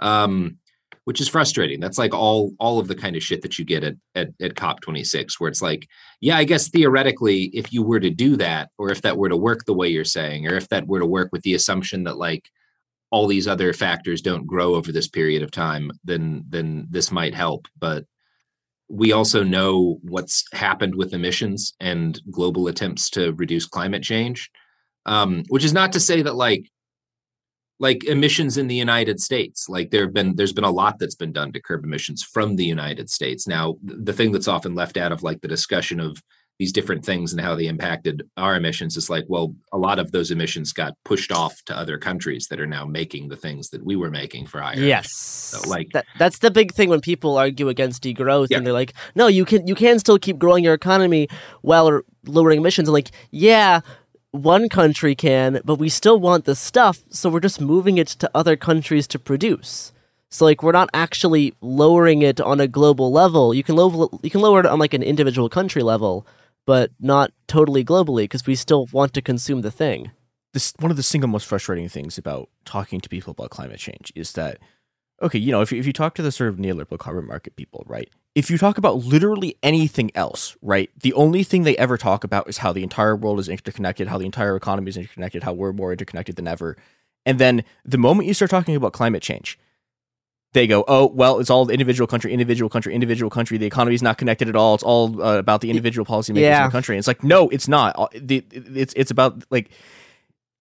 um, 0.00 0.58
which 1.04 1.20
is 1.20 1.28
frustrating. 1.28 1.80
That's 1.80 1.98
like 1.98 2.14
all 2.14 2.52
all 2.58 2.78
of 2.78 2.88
the 2.88 2.94
kind 2.94 3.16
of 3.16 3.22
shit 3.22 3.42
that 3.42 3.58
you 3.58 3.64
get 3.64 3.84
at 3.84 3.96
at, 4.14 4.28
at 4.40 4.56
COP 4.56 4.80
twenty 4.80 5.04
six, 5.04 5.38
where 5.38 5.48
it's 5.48 5.62
like, 5.62 5.88
yeah, 6.20 6.36
I 6.36 6.44
guess 6.44 6.68
theoretically, 6.68 7.44
if 7.54 7.72
you 7.72 7.82
were 7.82 8.00
to 8.00 8.10
do 8.10 8.36
that, 8.36 8.70
or 8.78 8.90
if 8.90 9.02
that 9.02 9.16
were 9.16 9.28
to 9.28 9.36
work 9.36 9.64
the 9.64 9.74
way 9.74 9.88
you're 9.88 10.04
saying, 10.04 10.46
or 10.46 10.56
if 10.56 10.68
that 10.68 10.86
were 10.86 11.00
to 11.00 11.06
work 11.06 11.30
with 11.32 11.42
the 11.42 11.54
assumption 11.54 12.04
that 12.04 12.16
like 12.16 12.48
all 13.10 13.26
these 13.26 13.46
other 13.46 13.72
factors 13.72 14.22
don't 14.22 14.46
grow 14.46 14.74
over 14.74 14.90
this 14.90 15.08
period 15.08 15.42
of 15.42 15.50
time, 15.50 15.90
then 16.04 16.44
then 16.48 16.86
this 16.90 17.12
might 17.12 17.34
help. 17.34 17.68
But 17.78 18.04
we 18.88 19.12
also 19.12 19.42
know 19.42 19.98
what's 20.02 20.44
happened 20.52 20.94
with 20.94 21.14
emissions 21.14 21.74
and 21.80 22.20
global 22.30 22.68
attempts 22.68 23.10
to 23.10 23.32
reduce 23.32 23.66
climate 23.66 24.02
change. 24.02 24.50
Um, 25.06 25.44
which 25.48 25.64
is 25.64 25.74
not 25.74 25.92
to 25.92 26.00
say 26.00 26.22
that 26.22 26.34
like 26.34 26.70
like 27.80 28.04
emissions 28.04 28.56
in 28.56 28.68
the 28.68 28.74
United 28.74 29.20
States, 29.20 29.68
like 29.68 29.90
there 29.90 30.04
have 30.04 30.14
been 30.14 30.36
there's 30.36 30.52
been 30.52 30.64
a 30.64 30.70
lot 30.70 30.98
that's 30.98 31.14
been 31.16 31.32
done 31.32 31.52
to 31.52 31.60
curb 31.60 31.84
emissions 31.84 32.22
from 32.22 32.56
the 32.56 32.64
United 32.64 33.10
States. 33.10 33.46
Now, 33.46 33.76
the 33.82 34.12
thing 34.12 34.32
that's 34.32 34.48
often 34.48 34.74
left 34.74 34.96
out 34.96 35.12
of 35.12 35.22
like 35.22 35.40
the 35.40 35.48
discussion 35.48 36.00
of 36.00 36.22
these 36.58 36.72
different 36.72 37.04
things 37.04 37.32
and 37.32 37.40
how 37.40 37.56
they 37.56 37.66
impacted 37.66 38.28
our 38.36 38.54
emissions 38.54 38.96
is 38.96 39.10
like 39.10 39.24
well 39.28 39.54
a 39.72 39.78
lot 39.78 39.98
of 39.98 40.12
those 40.12 40.30
emissions 40.30 40.72
got 40.72 40.94
pushed 41.04 41.32
off 41.32 41.60
to 41.64 41.76
other 41.76 41.98
countries 41.98 42.46
that 42.48 42.60
are 42.60 42.66
now 42.66 42.84
making 42.84 43.28
the 43.28 43.36
things 43.36 43.70
that 43.70 43.84
we 43.84 43.96
were 43.96 44.10
making 44.10 44.46
for 44.46 44.60
higher 44.60 44.78
yes 44.78 45.12
so 45.12 45.68
like 45.68 45.90
that, 45.92 46.06
that's 46.18 46.38
the 46.38 46.50
big 46.50 46.72
thing 46.72 46.88
when 46.88 47.00
people 47.00 47.36
argue 47.36 47.68
against 47.68 48.02
degrowth 48.02 48.48
yeah. 48.50 48.58
and 48.58 48.66
they're 48.66 48.72
like 48.72 48.94
no 49.16 49.26
you 49.26 49.44
can 49.44 49.66
you 49.66 49.74
can 49.74 49.98
still 49.98 50.18
keep 50.18 50.38
growing 50.38 50.62
your 50.62 50.74
economy 50.74 51.28
while 51.62 52.00
lowering 52.26 52.60
emissions 52.60 52.88
and 52.88 52.92
like 52.92 53.10
yeah 53.32 53.80
one 54.34 54.68
country 54.68 55.14
can 55.14 55.60
but 55.64 55.76
we 55.76 55.88
still 55.88 56.18
want 56.18 56.44
the 56.44 56.54
stuff 56.54 57.02
so 57.08 57.30
we're 57.30 57.40
just 57.40 57.60
moving 57.60 57.98
it 57.98 58.08
to 58.08 58.30
other 58.34 58.56
countries 58.56 59.06
to 59.06 59.18
produce 59.18 59.92
so 60.34 60.46
like 60.46 60.64
we're 60.64 60.72
not 60.72 60.90
actually 60.92 61.54
lowering 61.60 62.22
it 62.22 62.40
on 62.40 62.58
a 62.58 62.66
global 62.66 63.12
level. 63.12 63.54
You 63.54 63.62
can 63.62 63.76
lower 63.76 64.08
you 64.20 64.30
can 64.30 64.40
lower 64.40 64.58
it 64.58 64.66
on 64.66 64.80
like 64.80 64.92
an 64.92 65.04
individual 65.04 65.48
country 65.48 65.80
level, 65.80 66.26
but 66.66 66.90
not 66.98 67.30
totally 67.46 67.84
globally 67.84 68.24
because 68.24 68.44
we 68.44 68.56
still 68.56 68.88
want 68.90 69.14
to 69.14 69.22
consume 69.22 69.62
the 69.62 69.70
thing. 69.70 70.10
This 70.52 70.72
one 70.80 70.90
of 70.90 70.96
the 70.96 71.04
single 71.04 71.30
most 71.30 71.46
frustrating 71.46 71.88
things 71.88 72.18
about 72.18 72.48
talking 72.64 73.00
to 73.00 73.08
people 73.08 73.30
about 73.30 73.50
climate 73.50 73.78
change 73.78 74.12
is 74.16 74.32
that 74.32 74.58
okay, 75.22 75.38
you 75.38 75.52
know, 75.52 75.60
if 75.60 75.72
you, 75.72 75.78
if 75.78 75.86
you 75.86 75.92
talk 75.92 76.14
to 76.14 76.22
the 76.22 76.32
sort 76.32 76.48
of 76.48 76.56
neoliberal 76.56 76.98
carbon 76.98 77.26
market 77.26 77.56
people, 77.56 77.84
right? 77.86 78.08
If 78.34 78.50
you 78.50 78.58
talk 78.58 78.78
about 78.78 79.04
literally 79.04 79.56
anything 79.62 80.10
else, 80.14 80.56
right? 80.60 80.90
The 81.00 81.12
only 81.12 81.44
thing 81.44 81.62
they 81.62 81.76
ever 81.76 81.96
talk 81.96 82.24
about 82.24 82.48
is 82.48 82.58
how 82.58 82.72
the 82.72 82.82
entire 82.82 83.14
world 83.14 83.38
is 83.38 83.48
interconnected, 83.48 84.08
how 84.08 84.18
the 84.18 84.26
entire 84.26 84.56
economy 84.56 84.88
is 84.88 84.96
interconnected, 84.96 85.44
how 85.44 85.52
we're 85.52 85.72
more 85.72 85.92
interconnected 85.92 86.36
than 86.36 86.48
ever. 86.48 86.76
And 87.24 87.38
then 87.38 87.64
the 87.84 87.98
moment 87.98 88.26
you 88.26 88.34
start 88.34 88.50
talking 88.50 88.74
about 88.74 88.92
climate 88.92 89.22
change, 89.22 89.58
they 90.52 90.66
go, 90.66 90.84
oh, 90.86 91.06
well, 91.06 91.40
it's 91.40 91.50
all 91.50 91.68
individual 91.68 92.06
country, 92.06 92.32
individual 92.32 92.68
country, 92.68 92.94
individual 92.94 93.28
country. 93.28 93.58
The 93.58 93.66
economy 93.66 93.94
is 93.94 94.02
not 94.02 94.18
connected 94.18 94.48
at 94.48 94.56
all. 94.56 94.74
It's 94.74 94.84
all 94.84 95.20
uh, 95.20 95.38
about 95.38 95.60
the 95.60 95.68
individual 95.68 96.06
policymakers 96.06 96.40
yeah. 96.40 96.64
in 96.64 96.68
the 96.68 96.72
country. 96.72 96.94
And 96.94 97.00
it's 97.00 97.08
like, 97.08 97.24
no, 97.24 97.48
it's 97.48 97.66
not. 97.68 98.12
It's 98.12 98.94
it's 98.96 99.10
about 99.10 99.44
like 99.50 99.70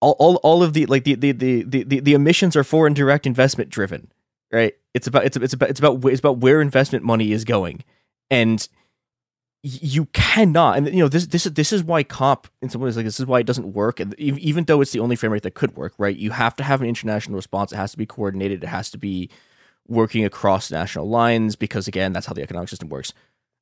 all, 0.01 0.15
all, 0.19 0.35
all 0.38 0.64
of 0.64 0.73
the 0.73 0.88
like 0.88 1.03
the, 1.03 1.15
the 1.15 1.32
the, 1.32 1.64
the 1.64 1.99
the 1.99 2.14
emissions 2.14 2.56
are 2.56 2.64
foreign 2.64 2.93
direct 2.93 3.27
investment 3.27 3.69
driven, 3.69 4.11
right? 4.53 4.73
It's 4.93 5.07
about 5.07 5.25
it's 5.25 5.35
it's 5.35 5.53
about 5.53 5.69
it's 5.69 5.80
about 5.80 6.06
it's 6.06 6.19
about 6.19 6.38
where 6.38 6.61
investment 6.61 7.03
money 7.03 7.33
is 7.33 7.43
going, 7.43 7.83
and 8.30 8.65
you 9.64 10.06
cannot. 10.14 10.77
And 10.77 10.88
you 10.88 10.99
know 10.99 11.09
this 11.09 11.27
this 11.27 11.45
is 11.45 11.53
this 11.53 11.73
is 11.73 11.83
why 11.83 12.03
COP 12.03 12.48
in 12.61 12.69
some 12.69 12.80
ways 12.80 12.95
like 12.95 13.06
this 13.06 13.19
is 13.19 13.25
why 13.25 13.40
it 13.40 13.45
doesn't 13.45 13.73
work. 13.73 13.99
And 13.99 14.17
even 14.19 14.64
though 14.65 14.80
it's 14.80 14.91
the 14.91 14.99
only 14.99 15.15
framework 15.17 15.41
that 15.41 15.56
could 15.56 15.75
work, 15.75 15.93
right? 15.98 16.15
You 16.15 16.32
have 16.32 16.56
to 16.57 16.64
have 16.64 16.82
an 16.82 16.88
international 16.88 17.35
response. 17.35 17.73
It 17.73 17.77
has 17.77 17.91
to 17.91 17.98
be 17.98 18.06
coordinated. 18.06 18.64
It 18.64 18.67
has 18.67 18.90
to 18.91 18.98
be 18.98 19.30
working 19.88 20.23
across 20.23 20.72
national 20.72 21.09
lines 21.09 21.56
because 21.56 21.88
again 21.88 22.14
that's 22.14 22.25
how 22.25 22.33
the 22.33 22.41
economic 22.41 22.69
system 22.69 22.90
works 22.90 23.14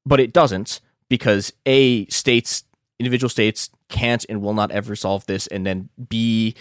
but 0.06 0.20
it 0.20 0.34
doesn't 0.34 0.80
because 1.10 1.52
a 1.66 2.06
states 2.08 2.64
individual 3.00 3.30
states 3.30 3.70
can't 3.90 4.26
and 4.30 4.42
will 4.42 4.54
not 4.54 4.72
ever 4.72 4.96
solve 4.96 5.26
this 5.26 5.48
and 5.48 5.66
then 5.66 5.90
b 6.10 6.56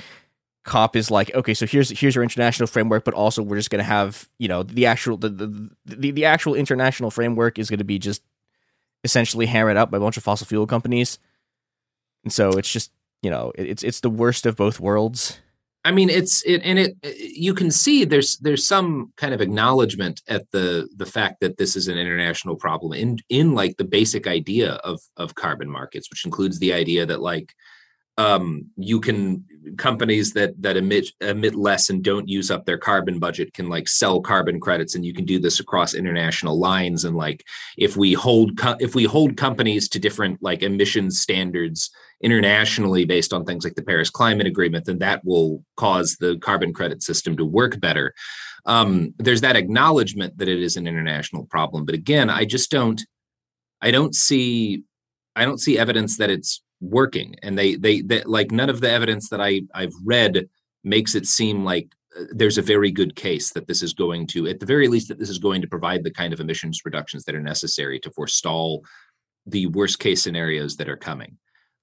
cop 0.64 0.94
is 0.94 1.10
like 1.10 1.34
okay 1.34 1.54
so 1.54 1.66
here's 1.66 1.88
here's 1.98 2.14
your 2.14 2.22
international 2.22 2.66
framework 2.66 3.02
but 3.04 3.14
also 3.14 3.42
we're 3.42 3.56
just 3.56 3.70
going 3.70 3.78
to 3.78 3.84
have 3.84 4.28
you 4.38 4.46
know 4.46 4.62
the 4.62 4.84
actual 4.84 5.16
the, 5.16 5.28
the 5.28 5.70
the, 5.86 6.10
the 6.10 6.24
actual 6.24 6.54
international 6.54 7.10
framework 7.10 7.58
is 7.58 7.70
going 7.70 7.78
to 7.78 7.84
be 7.84 7.98
just 7.98 8.22
essentially 9.04 9.46
hammered 9.46 9.78
out 9.78 9.90
by 9.90 9.96
a 9.96 10.00
bunch 10.00 10.18
of 10.18 10.22
fossil 10.22 10.46
fuel 10.46 10.66
companies 10.66 11.18
and 12.24 12.32
so 12.32 12.50
it's 12.50 12.70
just 12.70 12.92
you 13.22 13.30
know 13.30 13.52
it's 13.54 13.82
it's 13.82 14.00
the 14.00 14.10
worst 14.10 14.44
of 14.44 14.54
both 14.54 14.78
worlds 14.78 15.40
I 15.82 15.92
mean, 15.92 16.10
it's 16.10 16.42
it, 16.44 16.60
and 16.62 16.78
it. 16.78 16.96
You 17.02 17.54
can 17.54 17.70
see 17.70 18.04
there's 18.04 18.36
there's 18.38 18.66
some 18.66 19.12
kind 19.16 19.32
of 19.32 19.40
acknowledgement 19.40 20.20
at 20.28 20.50
the 20.50 20.88
the 20.94 21.06
fact 21.06 21.40
that 21.40 21.56
this 21.56 21.74
is 21.74 21.88
an 21.88 21.96
international 21.96 22.56
problem 22.56 22.92
in 22.92 23.18
in 23.30 23.54
like 23.54 23.78
the 23.78 23.84
basic 23.84 24.26
idea 24.26 24.72
of 24.84 25.00
of 25.16 25.36
carbon 25.36 25.70
markets, 25.70 26.10
which 26.10 26.26
includes 26.26 26.58
the 26.58 26.74
idea 26.74 27.06
that 27.06 27.22
like 27.22 27.54
um, 28.18 28.66
you 28.76 29.00
can 29.00 29.44
companies 29.76 30.32
that 30.32 30.60
that 30.62 30.76
emit 30.76 31.10
emit 31.20 31.54
less 31.54 31.90
and 31.90 32.02
don't 32.02 32.28
use 32.28 32.50
up 32.50 32.64
their 32.64 32.78
carbon 32.78 33.18
budget 33.18 33.52
can 33.52 33.68
like 33.68 33.88
sell 33.88 34.20
carbon 34.20 34.60
credits, 34.60 34.94
and 34.94 35.04
you 35.04 35.12
can 35.12 35.24
do 35.24 35.38
this 35.38 35.60
across 35.60 35.94
international 35.94 36.58
lines. 36.58 37.04
And 37.04 37.16
like 37.16 37.44
if 37.76 37.96
we 37.96 38.12
hold 38.12 38.56
co- 38.58 38.76
if 38.80 38.94
we 38.94 39.04
hold 39.04 39.36
companies 39.36 39.88
to 39.90 39.98
different 39.98 40.42
like 40.42 40.62
emissions 40.62 41.20
standards 41.20 41.90
internationally 42.22 43.04
based 43.04 43.32
on 43.32 43.44
things 43.44 43.64
like 43.64 43.74
the 43.74 43.82
Paris 43.82 44.10
Climate 44.10 44.46
Agreement, 44.46 44.84
then 44.84 44.98
that 44.98 45.24
will 45.24 45.64
cause 45.76 46.16
the 46.20 46.38
carbon 46.38 46.72
credit 46.72 47.02
system 47.02 47.36
to 47.36 47.44
work 47.44 47.80
better. 47.80 48.14
Um, 48.66 49.14
there's 49.18 49.40
that 49.40 49.56
acknowledgement 49.56 50.36
that 50.38 50.48
it 50.48 50.62
is 50.62 50.76
an 50.76 50.86
international 50.86 51.46
problem, 51.46 51.86
but 51.86 51.94
again, 51.94 52.28
I 52.28 52.44
just 52.44 52.70
don't, 52.70 53.00
I 53.80 53.90
don't 53.90 54.14
see, 54.14 54.82
I 55.34 55.46
don't 55.46 55.58
see 55.58 55.78
evidence 55.78 56.18
that 56.18 56.28
it's 56.28 56.62
working. 56.80 57.36
And 57.42 57.58
they, 57.58 57.76
they, 57.76 58.00
they 58.00 58.22
like 58.24 58.50
none 58.50 58.70
of 58.70 58.80
the 58.80 58.90
evidence 58.90 59.28
that 59.30 59.40
I 59.40 59.62
I've 59.74 59.94
read 60.04 60.48
makes 60.82 61.14
it 61.14 61.26
seem 61.26 61.64
like 61.64 61.94
uh, 62.18 62.24
there's 62.32 62.58
a 62.58 62.62
very 62.62 62.90
good 62.90 63.14
case 63.14 63.52
that 63.52 63.66
this 63.66 63.82
is 63.82 63.92
going 63.92 64.26
to, 64.28 64.46
at 64.48 64.60
the 64.60 64.66
very 64.66 64.88
least, 64.88 65.08
that 65.08 65.18
this 65.18 65.30
is 65.30 65.38
going 65.38 65.60
to 65.62 65.68
provide 65.68 66.04
the 66.04 66.10
kind 66.10 66.32
of 66.32 66.40
emissions 66.40 66.80
reductions 66.84 67.24
that 67.24 67.34
are 67.34 67.40
necessary 67.40 68.00
to 68.00 68.10
forestall 68.10 68.82
the 69.46 69.66
worst 69.66 69.98
case 69.98 70.22
scenarios 70.22 70.76
that 70.76 70.88
are 70.88 70.96
coming. 70.96 71.36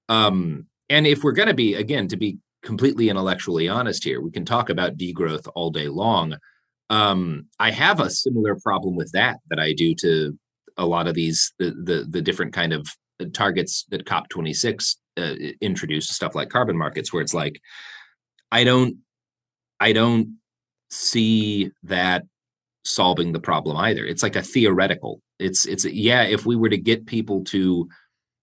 Um, 0.08 0.66
and 0.88 1.06
if 1.06 1.22
we're 1.22 1.32
going 1.32 1.48
to 1.48 1.54
be, 1.54 1.74
again, 1.74 2.08
to 2.08 2.16
be 2.16 2.38
completely 2.62 3.08
intellectually 3.08 3.68
honest 3.68 4.04
here, 4.04 4.20
we 4.20 4.30
can 4.30 4.44
talk 4.44 4.70
about 4.70 4.96
degrowth 4.96 5.48
all 5.54 5.70
day 5.70 5.88
long. 5.88 6.36
Um, 6.90 7.46
I 7.58 7.70
have 7.70 8.00
a 8.00 8.10
similar 8.10 8.56
problem 8.56 8.96
with 8.96 9.12
that 9.12 9.36
that 9.50 9.60
I 9.60 9.74
do 9.74 9.94
to 9.96 10.38
a 10.76 10.86
lot 10.86 11.06
of 11.06 11.14
these 11.14 11.52
the 11.58 11.70
the, 11.70 12.06
the 12.08 12.22
different 12.22 12.52
kind 12.52 12.72
of 12.72 12.88
targets 13.26 13.84
that 13.90 14.06
COP26 14.06 14.96
uh, 15.16 15.34
introduced, 15.60 16.12
stuff 16.12 16.34
like 16.34 16.50
carbon 16.50 16.76
markets, 16.76 17.12
where 17.12 17.22
it's 17.22 17.34
like, 17.34 17.60
I 18.50 18.64
don't, 18.64 18.98
I 19.80 19.92
don't 19.92 20.38
see 20.90 21.70
that 21.84 22.24
solving 22.84 23.32
the 23.32 23.40
problem 23.40 23.76
either. 23.76 24.04
It's 24.04 24.22
like 24.22 24.36
a 24.36 24.42
theoretical. 24.42 25.20
It's 25.38 25.66
it's 25.66 25.84
yeah. 25.84 26.22
If 26.22 26.46
we 26.46 26.56
were 26.56 26.68
to 26.68 26.78
get 26.78 27.06
people 27.06 27.44
to 27.44 27.88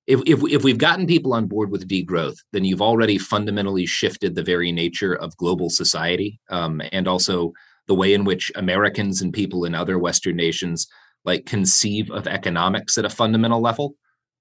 if, 0.07 0.21
if, 0.25 0.43
if 0.51 0.63
we've 0.63 0.77
gotten 0.77 1.07
people 1.07 1.33
on 1.33 1.47
board 1.47 1.71
with 1.71 1.89
degrowth, 1.89 2.37
then 2.53 2.63
you've 2.63 2.81
already 2.81 3.17
fundamentally 3.17 3.87
shifted 3.87 4.35
the 4.35 4.43
very 4.43 4.71
nature 4.71 5.15
of 5.15 5.35
global 5.37 5.69
society, 5.69 6.39
um, 6.49 6.81
and 6.91 7.07
also 7.07 7.53
the 7.87 7.95
way 7.95 8.13
in 8.13 8.23
which 8.23 8.51
Americans 8.55 9.21
and 9.21 9.33
people 9.33 9.65
in 9.65 9.73
other 9.75 9.97
Western 9.97 10.35
nations 10.35 10.87
like 11.23 11.45
conceive 11.45 12.11
of 12.11 12.27
economics 12.27 12.97
at 12.97 13.05
a 13.05 13.09
fundamental 13.09 13.61
level. 13.61 13.95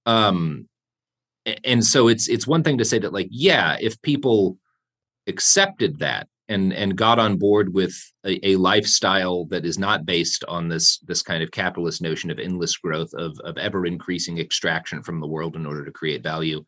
Um, 0.07 0.69
and 1.65 1.85
so 1.85 2.09
it's 2.09 2.29
it's 2.29 2.47
one 2.47 2.63
thing 2.63 2.79
to 2.79 2.85
say 2.85 2.99
that 2.99 3.13
like 3.13 3.29
yeah, 3.31 3.77
if 3.81 4.01
people 4.03 4.59
accepted 5.27 5.99
that 5.99 6.29
and 6.49 6.73
and 6.73 6.97
got 6.97 7.19
on 7.19 7.37
board 7.37 7.73
with 7.73 7.95
a, 8.27 8.51
a, 8.51 8.57
lifestyle 8.57 9.47
that 9.47 9.65
is 9.65 9.79
not 9.79 10.05
based 10.05 10.45
on 10.47 10.69
this 10.69 10.99
this 10.99 11.23
kind 11.23 11.43
of 11.43 11.51
capitalist 11.51 12.03
notion 12.03 12.31
of 12.31 12.39
endless 12.39 12.77
growth 12.77 13.13
of 13.15 13.39
of 13.41 13.57
ever 13.57 13.87
increasing 13.87 14.39
extraction 14.39 15.03
from 15.03 15.21
the 15.21 15.27
world 15.27 15.57
in 15.57 15.65
order 15.65 15.85
to 15.85 15.91
create 15.91 16.23
value 16.23 16.63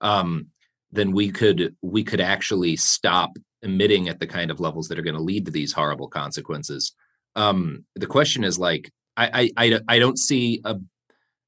um, 0.00 0.48
then 0.92 1.12
we 1.12 1.30
could 1.30 1.74
we 1.82 2.04
could 2.04 2.20
actually 2.20 2.76
stop 2.76 3.36
emitting 3.62 4.08
at 4.08 4.20
the 4.20 4.26
kind 4.26 4.50
of 4.50 4.60
levels 4.60 4.88
that 4.88 4.98
are 4.98 5.02
going 5.02 5.16
to 5.16 5.22
lead 5.22 5.46
to 5.46 5.50
these 5.50 5.72
horrible 5.72 6.08
consequences. 6.08 6.94
Um, 7.34 7.84
the 7.96 8.06
question 8.06 8.44
is 8.44 8.58
like 8.58 8.90
I, 9.16 9.50
I 9.56 9.66
i 9.68 9.80
i 9.88 9.98
don't 9.98 10.18
see 10.18 10.60
a 10.64 10.76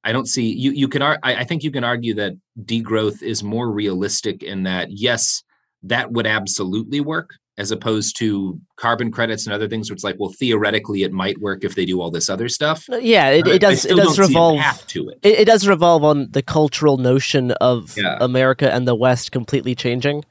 I 0.06 0.12
don't 0.12 0.26
see 0.26 0.52
you. 0.52 0.70
You 0.70 0.86
can. 0.86 1.02
I 1.02 1.44
think 1.44 1.64
you 1.64 1.72
can 1.72 1.82
argue 1.82 2.14
that 2.14 2.34
degrowth 2.62 3.22
is 3.22 3.42
more 3.42 3.70
realistic 3.70 4.44
in 4.44 4.62
that 4.62 4.92
yes, 4.92 5.42
that 5.82 6.12
would 6.12 6.28
absolutely 6.28 7.00
work 7.00 7.30
as 7.58 7.70
opposed 7.70 8.16
to 8.18 8.60
carbon 8.76 9.10
credits 9.10 9.46
and 9.46 9.54
other 9.54 9.68
things 9.68 9.90
which 9.90 10.04
like 10.04 10.16
well 10.18 10.32
theoretically 10.38 11.02
it 11.02 11.12
might 11.12 11.38
work 11.40 11.64
if 11.64 11.74
they 11.74 11.86
do 11.86 12.00
all 12.00 12.10
this 12.10 12.28
other 12.28 12.48
stuff 12.48 12.84
yeah 13.00 13.30
it, 13.30 13.46
it 13.46 13.60
does 13.60 13.86
it 13.86 13.96
does 13.96 14.18
revolve 14.18 14.60
to 14.86 15.08
it. 15.08 15.18
it. 15.22 15.38
it 15.40 15.44
does 15.46 15.66
revolve 15.66 16.04
on 16.04 16.30
the 16.32 16.42
cultural 16.42 16.98
notion 16.98 17.52
of 17.52 17.96
yeah. 17.96 18.18
america 18.20 18.72
and 18.72 18.86
the 18.86 18.94
west 18.94 19.32
completely 19.32 19.74
changing 19.74 20.22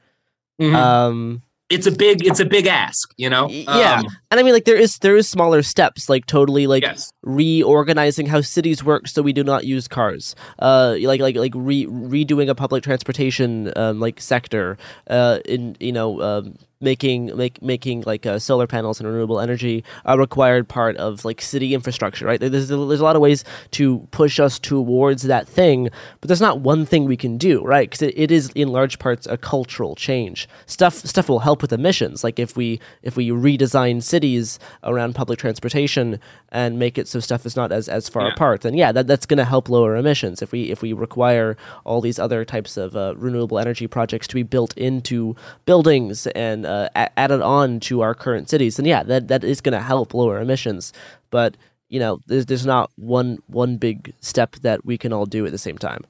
mm-hmm. 0.60 0.76
um 0.76 1.42
it's 1.68 1.86
a 1.86 1.90
big 1.90 2.24
it's 2.24 2.40
a 2.40 2.44
big 2.44 2.66
ask 2.66 3.12
you 3.16 3.28
know? 3.28 3.48
Yeah. 3.48 4.00
Um, 4.00 4.06
and 4.30 4.40
i 4.40 4.42
mean 4.42 4.52
like 4.52 4.64
there 4.64 4.76
is 4.76 4.98
there 4.98 5.16
is 5.16 5.28
smaller 5.28 5.62
steps 5.62 6.08
like 6.08 6.26
totally 6.26 6.66
like 6.66 6.82
yes. 6.82 7.10
reorganizing 7.22 8.26
how 8.26 8.40
cities 8.40 8.84
work 8.84 9.08
so 9.08 9.22
we 9.22 9.32
do 9.32 9.42
not 9.42 9.64
use 9.64 9.88
cars. 9.88 10.34
Uh 10.58 10.96
like 11.00 11.20
like 11.20 11.36
like 11.36 11.52
re- 11.54 11.86
redoing 11.86 12.48
a 12.48 12.54
public 12.54 12.82
transportation 12.82 13.72
um 13.76 14.00
like 14.00 14.20
sector 14.20 14.78
uh 15.08 15.40
in 15.44 15.76
you 15.80 15.92
know 15.92 16.20
um 16.22 16.56
making 16.80 17.34
make, 17.36 17.62
making 17.62 18.02
like 18.06 18.26
uh, 18.26 18.38
solar 18.38 18.66
panels 18.66 19.00
and 19.00 19.08
renewable 19.08 19.40
energy 19.40 19.82
a 20.04 20.18
required 20.18 20.68
part 20.68 20.96
of 20.98 21.24
like 21.24 21.40
city 21.40 21.72
infrastructure 21.74 22.26
right? 22.26 22.38
There's, 22.40 22.68
there's 22.68 23.00
a 23.00 23.04
lot 23.04 23.16
of 23.16 23.22
ways 23.22 23.44
to 23.72 24.06
push 24.10 24.38
us 24.38 24.58
towards 24.58 25.22
that 25.22 25.48
thing 25.48 25.88
but 26.20 26.28
there's 26.28 26.40
not 26.40 26.60
one 26.60 26.84
thing 26.84 27.06
we 27.06 27.16
can 27.16 27.38
do 27.38 27.64
right? 27.64 27.88
Because 27.88 28.02
it, 28.02 28.14
it 28.18 28.30
is 28.30 28.50
in 28.54 28.68
large 28.68 28.98
parts 28.98 29.26
a 29.26 29.36
cultural 29.38 29.94
change. 29.94 30.48
Stuff 30.66 30.94
stuff 30.96 31.28
will 31.28 31.40
help 31.40 31.62
with 31.62 31.72
emissions 31.72 32.22
like 32.22 32.38
if 32.38 32.56
we 32.56 32.78
if 33.02 33.16
we 33.16 33.30
redesign 33.30 34.02
cities 34.02 34.58
around 34.84 35.14
public 35.14 35.38
transportation 35.38 36.20
and 36.50 36.78
make 36.78 36.98
it 36.98 37.08
so 37.08 37.20
stuff 37.20 37.46
is 37.46 37.56
not 37.56 37.72
as 37.72 37.88
as 37.88 38.08
far 38.08 38.26
Yeah. 38.26 38.32
apart 38.32 38.60
then 38.60 38.74
yeah 38.74 38.92
that, 38.92 39.06
that's 39.06 39.24
going 39.26 39.38
to 39.38 39.44
help 39.44 39.68
lower 39.70 39.96
emissions. 39.96 40.42
If 40.42 40.52
we 40.52 40.70
if 40.70 40.82
we 40.82 40.92
require 40.92 41.56
all 41.84 42.00
these 42.02 42.18
other 42.18 42.44
types 42.44 42.76
of 42.76 42.94
uh, 42.96 43.14
renewable 43.16 43.58
energy 43.58 43.86
projects 43.86 44.26
to 44.28 44.34
be 44.34 44.42
built 44.42 44.76
into 44.76 45.34
buildings 45.64 46.26
and 46.28 46.65
uh, 46.66 46.88
added 47.16 47.40
on 47.42 47.80
to 47.80 48.00
our 48.02 48.14
current 48.14 48.50
cities 48.50 48.76
then 48.76 48.86
yeah 48.86 49.02
that 49.02 49.28
that 49.28 49.44
is 49.44 49.60
going 49.60 49.72
to 49.72 49.80
help 49.80 50.14
lower 50.14 50.40
emissions 50.40 50.92
but 51.30 51.56
you 51.88 52.00
know 52.00 52.20
there's 52.26 52.46
there's 52.46 52.66
not 52.66 52.90
one 52.96 53.38
one 53.46 53.76
big 53.76 54.12
step 54.20 54.56
that 54.56 54.84
we 54.84 54.98
can 54.98 55.12
all 55.12 55.26
do 55.26 55.46
at 55.46 55.52
the 55.52 55.58
same 55.58 55.78
time 55.78 56.02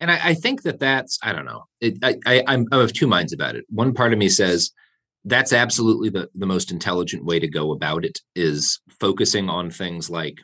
And 0.00 0.10
I, 0.10 0.18
I 0.30 0.34
think 0.34 0.62
that 0.62 0.78
that's 0.78 1.18
I 1.22 1.32
don't 1.32 1.46
know. 1.46 1.64
It, 1.80 1.98
I, 2.02 2.16
I 2.26 2.42
I'm 2.46 2.66
I'm 2.72 2.80
of 2.80 2.92
two 2.92 3.06
minds 3.06 3.32
about 3.32 3.56
it. 3.56 3.64
One 3.70 3.94
part 3.94 4.12
of 4.12 4.18
me 4.18 4.28
says 4.28 4.70
that's 5.24 5.52
absolutely 5.52 6.10
the 6.10 6.28
the 6.34 6.46
most 6.46 6.70
intelligent 6.70 7.24
way 7.24 7.38
to 7.40 7.48
go 7.48 7.72
about 7.72 8.04
it 8.04 8.20
is 8.34 8.80
focusing 9.00 9.48
on 9.48 9.70
things 9.70 10.08
like 10.10 10.38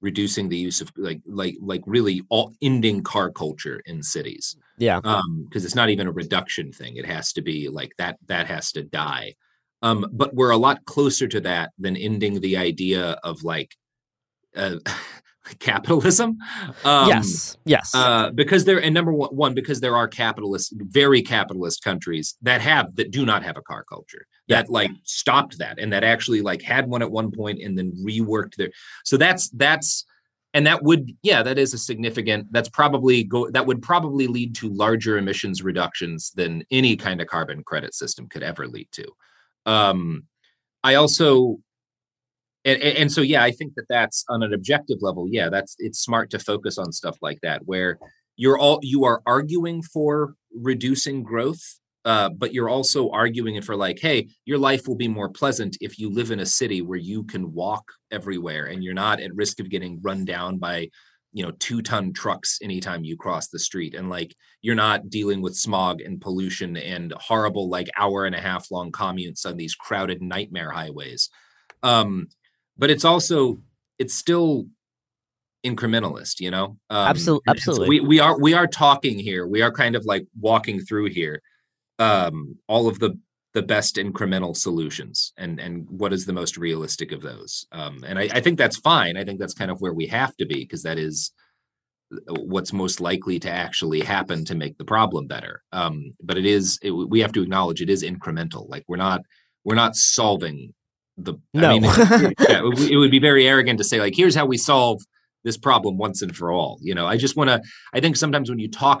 reducing 0.00 0.48
the 0.48 0.56
use 0.56 0.80
of 0.80 0.90
like 0.96 1.20
like 1.26 1.56
like 1.60 1.82
really 1.86 2.22
all 2.28 2.52
ending 2.60 3.02
car 3.02 3.30
culture 3.30 3.80
in 3.86 4.02
cities 4.02 4.56
yeah. 4.78 5.00
Um 5.04 5.44
because 5.48 5.64
it's 5.64 5.74
not 5.74 5.90
even 5.90 6.06
a 6.06 6.12
reduction 6.12 6.72
thing. 6.72 6.96
It 6.96 7.06
has 7.06 7.32
to 7.34 7.42
be 7.42 7.68
like 7.68 7.92
that 7.98 8.18
that 8.26 8.46
has 8.46 8.72
to 8.72 8.82
die. 8.82 9.34
Um 9.82 10.06
but 10.12 10.34
we're 10.34 10.50
a 10.50 10.56
lot 10.56 10.84
closer 10.84 11.26
to 11.28 11.40
that 11.42 11.72
than 11.78 11.96
ending 11.96 12.40
the 12.40 12.56
idea 12.56 13.12
of 13.22 13.42
like 13.42 13.74
uh 14.54 14.76
capitalism. 15.58 16.38
Um 16.84 17.08
yes. 17.08 17.56
Yes. 17.64 17.94
uh, 17.94 18.30
because 18.30 18.64
there 18.64 18.82
and 18.82 18.92
number 18.92 19.12
one, 19.12 19.30
one 19.30 19.54
because 19.54 19.80
there 19.80 19.96
are 19.96 20.08
capitalist 20.08 20.74
very 20.76 21.22
capitalist 21.22 21.82
countries 21.82 22.36
that 22.42 22.60
have 22.60 22.96
that 22.96 23.10
do 23.10 23.24
not 23.24 23.42
have 23.44 23.56
a 23.56 23.62
car 23.62 23.84
culture 23.88 24.26
that 24.48 24.68
like 24.68 24.90
stopped 25.04 25.58
that 25.58 25.78
and 25.78 25.92
that 25.92 26.04
actually 26.04 26.40
like 26.40 26.62
had 26.62 26.88
one 26.88 27.02
at 27.02 27.10
one 27.10 27.30
point 27.30 27.60
and 27.62 27.76
then 27.78 27.92
reworked 28.04 28.56
their 28.56 28.70
so 29.04 29.16
that's 29.16 29.48
that's 29.50 30.04
and 30.56 30.66
that 30.66 30.82
would 30.82 31.12
yeah 31.22 31.42
that 31.42 31.58
is 31.58 31.74
a 31.74 31.78
significant 31.78 32.50
that's 32.50 32.70
probably 32.70 33.22
go 33.22 33.50
that 33.50 33.66
would 33.66 33.82
probably 33.82 34.26
lead 34.26 34.54
to 34.54 34.70
larger 34.70 35.18
emissions 35.18 35.62
reductions 35.62 36.32
than 36.34 36.64
any 36.70 36.96
kind 36.96 37.20
of 37.20 37.26
carbon 37.26 37.62
credit 37.62 37.94
system 37.94 38.26
could 38.26 38.42
ever 38.42 38.66
lead 38.66 38.88
to. 38.92 39.06
Um 39.66 40.24
i 40.82 40.94
also 40.94 41.58
and, 42.64 42.82
and, 42.82 43.12
so 43.12 43.20
yeah 43.20 43.42
i 43.42 43.50
think 43.50 43.74
that 43.74 43.84
that's 43.88 44.24
on 44.30 44.42
an 44.42 44.54
objective 44.54 44.98
level 45.02 45.28
yeah 45.30 45.50
that's 45.50 45.76
it's 45.78 45.98
smart 45.98 46.30
to 46.30 46.38
focus 46.38 46.78
on 46.78 46.90
stuff 46.90 47.18
like 47.20 47.40
that 47.42 47.60
where 47.66 47.98
you're 48.36 48.58
all 48.58 48.80
you 48.82 49.04
are 49.04 49.22
arguing 49.26 49.82
for 49.82 50.34
reducing 50.54 51.22
growth 51.22 51.80
uh, 52.06 52.30
but 52.30 52.54
you're 52.54 52.70
also 52.70 53.10
arguing 53.10 53.56
it 53.56 53.64
for 53.64 53.76
like 53.76 53.98
hey 53.98 54.28
your 54.44 54.58
life 54.58 54.88
will 54.88 54.96
be 54.96 55.08
more 55.08 55.28
pleasant 55.28 55.76
if 55.80 55.98
you 55.98 56.08
live 56.08 56.30
in 56.30 56.40
a 56.40 56.46
city 56.46 56.80
where 56.80 56.98
you 56.98 57.24
can 57.24 57.52
walk 57.52 57.92
everywhere 58.10 58.66
and 58.66 58.82
you're 58.82 58.94
not 58.94 59.20
at 59.20 59.34
risk 59.34 59.60
of 59.60 59.68
getting 59.68 60.00
run 60.00 60.24
down 60.24 60.56
by 60.56 60.88
you 61.36 61.44
know 61.44 61.52
two 61.58 61.82
ton 61.82 62.14
trucks 62.14 62.58
anytime 62.62 63.04
you 63.04 63.14
cross 63.14 63.48
the 63.48 63.58
street. 63.58 63.94
And 63.94 64.08
like 64.08 64.34
you're 64.62 64.74
not 64.74 65.10
dealing 65.10 65.42
with 65.42 65.54
smog 65.54 66.00
and 66.00 66.18
pollution 66.18 66.78
and 66.78 67.12
horrible 67.12 67.68
like 67.68 67.90
hour 67.98 68.24
and 68.24 68.34
a 68.34 68.40
half 68.40 68.70
long 68.70 68.90
commutes 68.90 69.44
on 69.44 69.58
these 69.58 69.74
crowded 69.74 70.22
nightmare 70.22 70.70
highways. 70.70 71.28
Um 71.82 72.28
but 72.78 72.90
it's 72.90 73.04
also 73.04 73.58
it's 73.98 74.14
still 74.14 74.64
incrementalist 75.62 76.40
you 76.40 76.50
know? 76.50 76.78
Um, 76.88 77.14
Absol- 77.14 77.40
and 77.46 77.60
so 77.60 77.72
absolutely. 77.72 78.00
we, 78.00 78.06
we 78.06 78.20
are 78.20 78.40
we 78.40 78.54
are 78.54 78.66
talking 78.66 79.18
here. 79.18 79.46
We 79.46 79.60
are 79.60 79.72
kind 79.72 79.94
of 79.94 80.06
like 80.06 80.26
walking 80.40 80.80
through 80.80 81.10
here 81.10 81.42
um 81.98 82.58
all 82.68 82.88
of 82.88 82.98
the 82.98 83.18
the 83.54 83.62
best 83.62 83.96
incremental 83.96 84.54
solutions 84.54 85.32
and 85.38 85.58
and 85.58 85.86
what 85.88 86.12
is 86.12 86.26
the 86.26 86.32
most 86.32 86.58
realistic 86.58 87.10
of 87.10 87.22
those. 87.22 87.66
Um 87.72 88.04
and 88.06 88.18
i, 88.18 88.28
I 88.32 88.40
think 88.40 88.58
that's 88.58 88.76
fine. 88.76 89.16
I 89.16 89.24
think 89.24 89.40
that's 89.40 89.54
kind 89.54 89.70
of 89.70 89.80
where 89.80 89.94
we 89.94 90.06
have 90.08 90.36
to 90.36 90.46
be 90.46 90.56
because 90.56 90.82
that 90.82 90.98
is 90.98 91.32
uh, 92.12 92.34
what's 92.34 92.72
most 92.72 93.00
likely 93.00 93.38
to 93.40 93.50
actually 93.50 94.00
happen 94.00 94.44
to 94.44 94.54
make 94.54 94.76
the 94.76 94.84
problem 94.84 95.26
better. 95.26 95.62
Um 95.72 96.14
but 96.22 96.36
it 96.36 96.44
is 96.44 96.78
it, 96.82 96.90
we 96.90 97.20
have 97.20 97.32
to 97.32 97.42
acknowledge 97.42 97.80
it 97.80 97.90
is 97.90 98.04
incremental. 98.04 98.68
Like 98.68 98.84
we're 98.88 98.96
not 98.98 99.22
we're 99.64 99.74
not 99.74 99.96
solving 99.96 100.74
the 101.16 101.34
No. 101.54 101.70
I 101.70 101.72
mean, 101.72 101.84
it, 101.86 102.34
yeah, 102.50 102.60
it 102.90 102.96
would 102.96 103.10
be 103.10 103.18
very 103.18 103.48
arrogant 103.48 103.78
to 103.78 103.84
say 103.84 104.00
like 104.00 104.14
here's 104.14 104.34
how 104.34 104.44
we 104.44 104.58
solve 104.58 105.00
this 105.44 105.56
problem 105.56 105.96
once 105.96 106.20
and 106.20 106.36
for 106.36 106.52
all. 106.52 106.78
You 106.82 106.94
know 106.94 107.06
i 107.06 107.16
just 107.16 107.36
want 107.36 107.48
to 107.48 107.62
i 107.94 108.00
think 108.00 108.16
sometimes 108.16 108.50
when 108.50 108.58
you 108.58 108.68
talk 108.68 109.00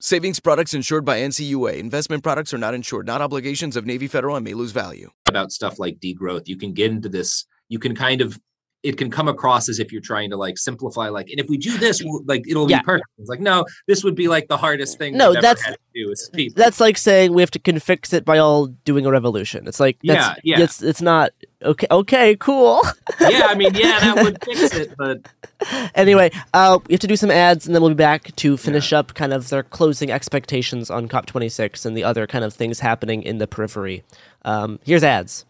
Savings 0.00 0.38
products 0.38 0.74
insured 0.74 1.04
by 1.04 1.18
NCUA. 1.18 1.76
Investment 1.78 2.22
products 2.22 2.54
are 2.54 2.58
not 2.58 2.72
insured, 2.72 3.04
not 3.04 3.20
obligations 3.20 3.74
of 3.74 3.84
Navy 3.84 4.06
Federal 4.06 4.36
and 4.36 4.44
may 4.44 4.54
lose 4.54 4.70
value. 4.70 5.10
About 5.28 5.50
stuff 5.50 5.80
like 5.80 5.98
degrowth, 5.98 6.46
you 6.46 6.56
can 6.56 6.72
get 6.72 6.92
into 6.92 7.08
this. 7.08 7.44
You 7.68 7.80
can 7.80 7.96
kind 7.96 8.20
of 8.20 8.38
it 8.84 8.96
can 8.96 9.10
come 9.10 9.26
across 9.26 9.68
as 9.68 9.80
if 9.80 9.90
you're 9.90 10.00
trying 10.00 10.30
to 10.30 10.36
like 10.36 10.56
simplify 10.56 11.08
like 11.08 11.28
and 11.30 11.40
if 11.40 11.48
we 11.48 11.56
do 11.58 11.76
this 11.78 12.00
we'll, 12.02 12.22
like 12.26 12.46
it'll 12.48 12.70
Yeah. 12.70 12.78
be 12.78 12.84
perfect 12.84 13.08
it's 13.18 13.28
like 13.28 13.40
no 13.40 13.64
this 13.88 14.04
would 14.04 14.14
be 14.14 14.28
like 14.28 14.46
the 14.48 14.56
hardest 14.56 14.98
thing 14.98 15.16
No, 15.16 15.32
ever 15.32 15.40
that's- 15.40 15.64
had 15.64 15.72
to 15.72 15.78
do 15.94 16.12
as 16.12 16.30
people 16.32 16.54
That's 16.62 16.78
like 16.80 16.96
saying 16.96 17.32
we 17.32 17.42
have 17.42 17.50
to 17.52 17.58
can 17.58 17.80
fix 17.80 18.12
it 18.12 18.24
by 18.24 18.38
all 18.38 18.66
doing 18.84 19.04
a 19.04 19.10
revolution. 19.10 19.66
It's 19.66 19.80
like 19.80 19.98
that's, 20.04 20.40
Yeah, 20.44 20.58
yeah. 20.58 20.64
It's 20.64 20.80
it's 20.82 21.02
not 21.02 21.32
okay. 21.62 21.88
Okay, 21.90 22.36
cool. 22.36 22.80
yeah 23.20 23.46
i 23.48 23.54
mean 23.56 23.74
yeah 23.74 23.98
that 24.00 24.22
would 24.22 24.38
fix 24.44 24.72
it 24.74 24.94
but 24.96 25.26
anyway, 25.96 26.30
uh, 26.54 26.78
we 26.86 26.92
have 26.94 27.00
to 27.00 27.06
do 27.08 27.16
some 27.16 27.30
ads, 27.32 27.66
and 27.66 27.74
then 27.74 27.82
we'll 27.82 27.90
be 27.90 27.94
back 27.96 28.34
to 28.36 28.56
finish 28.56 28.92
up 28.92 29.14
kind 29.14 29.32
of 29.32 29.48
their 29.48 29.64
closing 29.64 30.08
expectations 30.10 30.88
on 30.88 31.08
COP26 31.08 31.84
and 31.84 31.96
the 31.96 32.04
other 32.04 32.28
kind 32.28 32.44
of 32.44 32.54
things 32.54 32.78
happening 32.78 33.22
in 33.24 33.38
the 33.38 33.46
periphery. 33.48 34.04
Um, 34.44 34.78
here's 34.84 35.02
ads. 35.02 35.44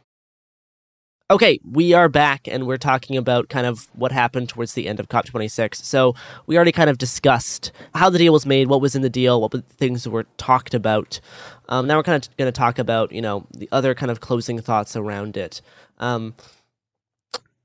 Okay, 1.30 1.60
we 1.70 1.92
are 1.92 2.08
back, 2.08 2.48
and 2.48 2.66
we're 2.66 2.78
talking 2.78 3.14
about 3.14 3.50
kind 3.50 3.66
of 3.66 3.86
what 3.92 4.12
happened 4.12 4.48
towards 4.48 4.72
the 4.72 4.88
end 4.88 4.98
of 4.98 5.10
COP26. 5.10 5.74
So 5.74 6.14
we 6.46 6.56
already 6.56 6.72
kind 6.72 6.88
of 6.88 6.96
discussed 6.96 7.70
how 7.94 8.08
the 8.08 8.16
deal 8.16 8.32
was 8.32 8.46
made, 8.46 8.68
what 8.68 8.80
was 8.80 8.96
in 8.96 9.02
the 9.02 9.10
deal, 9.10 9.38
what 9.42 9.52
things 9.66 10.08
were 10.08 10.24
talked 10.38 10.72
about. 10.72 11.20
Um, 11.68 11.86
now 11.86 11.98
we're 11.98 12.02
kind 12.02 12.24
of 12.24 12.34
going 12.38 12.50
to 12.50 12.58
talk 12.58 12.78
about, 12.78 13.12
you 13.12 13.20
know, 13.20 13.46
the 13.52 13.68
other 13.70 13.94
kind 13.94 14.10
of 14.10 14.20
closing 14.20 14.58
thoughts 14.58 14.96
around 14.96 15.36
it. 15.36 15.60
Um, 15.98 16.34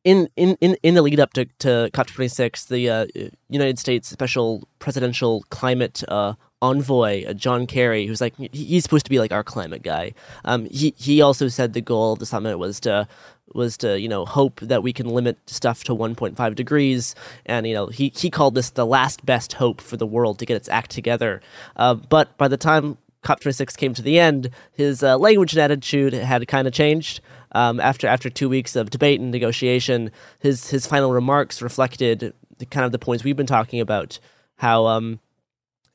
in, 0.04 0.28
in, 0.36 0.58
in, 0.60 0.76
in 0.84 0.96
the 0.96 1.02
lead 1.02 1.22
up 1.22 1.32
to, 1.32 1.46
to 1.60 1.90
COP26, 1.94 2.68
the 2.68 2.90
uh, 2.90 3.06
United 3.48 3.80
States 3.80 4.10
Special 4.10 4.68
Presidential 4.80 5.46
Climate 5.50 6.04
uh, 6.10 6.34
Envoy, 6.62 7.26
uh, 7.26 7.34
John 7.34 7.68
Kerry, 7.68 8.08
who's 8.08 8.20
like, 8.20 8.34
he's 8.54 8.84
supposed 8.84 9.06
to 9.06 9.10
be 9.10 9.20
like 9.20 9.32
our 9.32 9.44
climate 9.44 9.84
guy. 9.84 10.14
Um, 10.44 10.66
he, 10.66 10.94
he 10.98 11.22
also 11.22 11.48
said 11.48 11.72
the 11.72 11.82
goal 11.82 12.14
of 12.14 12.20
the 12.20 12.26
summit 12.26 12.58
was 12.58 12.82
to, 12.82 13.08
was 13.54 13.78
to, 13.78 14.00
you 14.00 14.08
know, 14.08 14.26
hope 14.26 14.60
that 14.62 14.84
we 14.84 14.94
can 14.94 15.08
limit 15.08 15.38
stuff 15.48 15.84
to 15.84 15.96
1.5 15.96 16.56
degrees. 16.56 17.16
And, 17.46 17.68
you 17.68 17.74
know, 17.74 17.88
he, 17.88 18.12
he 18.16 18.30
called 18.30 18.56
this 18.56 18.72
the 18.72 18.86
last 18.86 19.26
best 19.26 19.54
hope 19.54 19.82
for 19.82 19.98
the 19.98 20.08
world 20.08 20.40
to 20.40 20.46
get 20.46 20.58
its 20.58 20.70
act 20.70 20.92
together. 20.92 21.42
Uh, 21.76 21.94
but 21.94 22.36
by 22.38 22.48
the 22.48 22.58
time 22.58 22.98
COP26 23.24 23.78
came 23.78 23.94
to 23.94 24.02
the 24.02 24.20
end, 24.20 24.50
his 24.72 25.04
uh, 25.04 25.18
language 25.18 25.54
and 25.54 25.62
attitude 25.62 26.14
had 26.14 26.48
kind 26.48 26.68
of 26.68 26.74
changed. 26.74 27.22
Um, 27.56 27.80
after 27.80 28.08
after 28.08 28.32
two 28.32 28.50
weeks 28.50 28.76
of 28.76 28.90
debate 28.90 29.20
and 29.20 29.30
negotiation, 29.30 30.10
his 30.40 30.72
his 30.72 30.88
final 30.88 31.14
remarks 31.14 31.62
reflected 31.62 32.34
the, 32.58 32.66
kind 32.66 32.84
of 32.84 32.92
the 32.92 32.98
points 32.98 33.24
we've 33.24 33.38
been 33.38 33.46
talking 33.46 33.80
about. 33.80 34.20
How 34.56 34.88
um, 34.88 35.20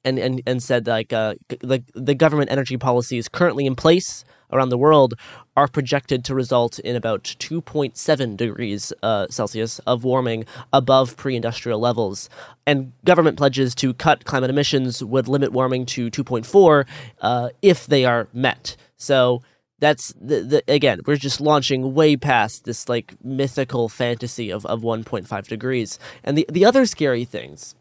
and 0.04 0.20
and 0.20 0.40
and 0.46 0.62
said 0.62 0.86
like 0.86 1.12
uh, 1.12 1.34
the 1.48 1.82
the 1.94 2.14
government 2.14 2.52
energy 2.52 2.76
policies 2.76 3.28
currently 3.28 3.66
in 3.66 3.74
place 3.74 4.24
around 4.52 4.68
the 4.68 4.78
world 4.78 5.14
are 5.56 5.68
projected 5.68 6.24
to 6.24 6.34
result 6.34 6.78
in 6.78 6.96
about 6.96 7.24
2.7 7.24 8.36
degrees 8.36 8.92
uh, 9.02 9.26
Celsius 9.28 9.78
of 9.80 10.04
warming 10.04 10.44
above 10.72 11.16
pre-industrial 11.16 11.80
levels, 11.80 12.28
and 12.66 12.92
government 13.04 13.36
pledges 13.36 13.74
to 13.76 13.94
cut 13.94 14.24
climate 14.24 14.50
emissions 14.50 15.02
would 15.02 15.28
limit 15.28 15.52
warming 15.52 15.86
to 15.86 16.10
2.4 16.10 16.86
uh, 17.20 17.50
if 17.62 17.86
they 17.86 18.04
are 18.04 18.28
met. 18.32 18.76
So 18.96 19.42
that's 19.80 20.12
the, 20.20 20.40
the 20.40 20.62
again 20.66 21.00
we're 21.06 21.16
just 21.16 21.40
launching 21.40 21.94
way 21.94 22.16
past 22.16 22.64
this 22.64 22.88
like 22.88 23.14
mythical 23.22 23.88
fantasy 23.88 24.50
of, 24.50 24.66
of 24.66 24.82
1.5 24.82 25.46
degrees. 25.46 25.98
And 26.24 26.36
the, 26.36 26.46
the 26.50 26.64
other 26.64 26.84
scary 26.86 27.24
things 27.24 27.74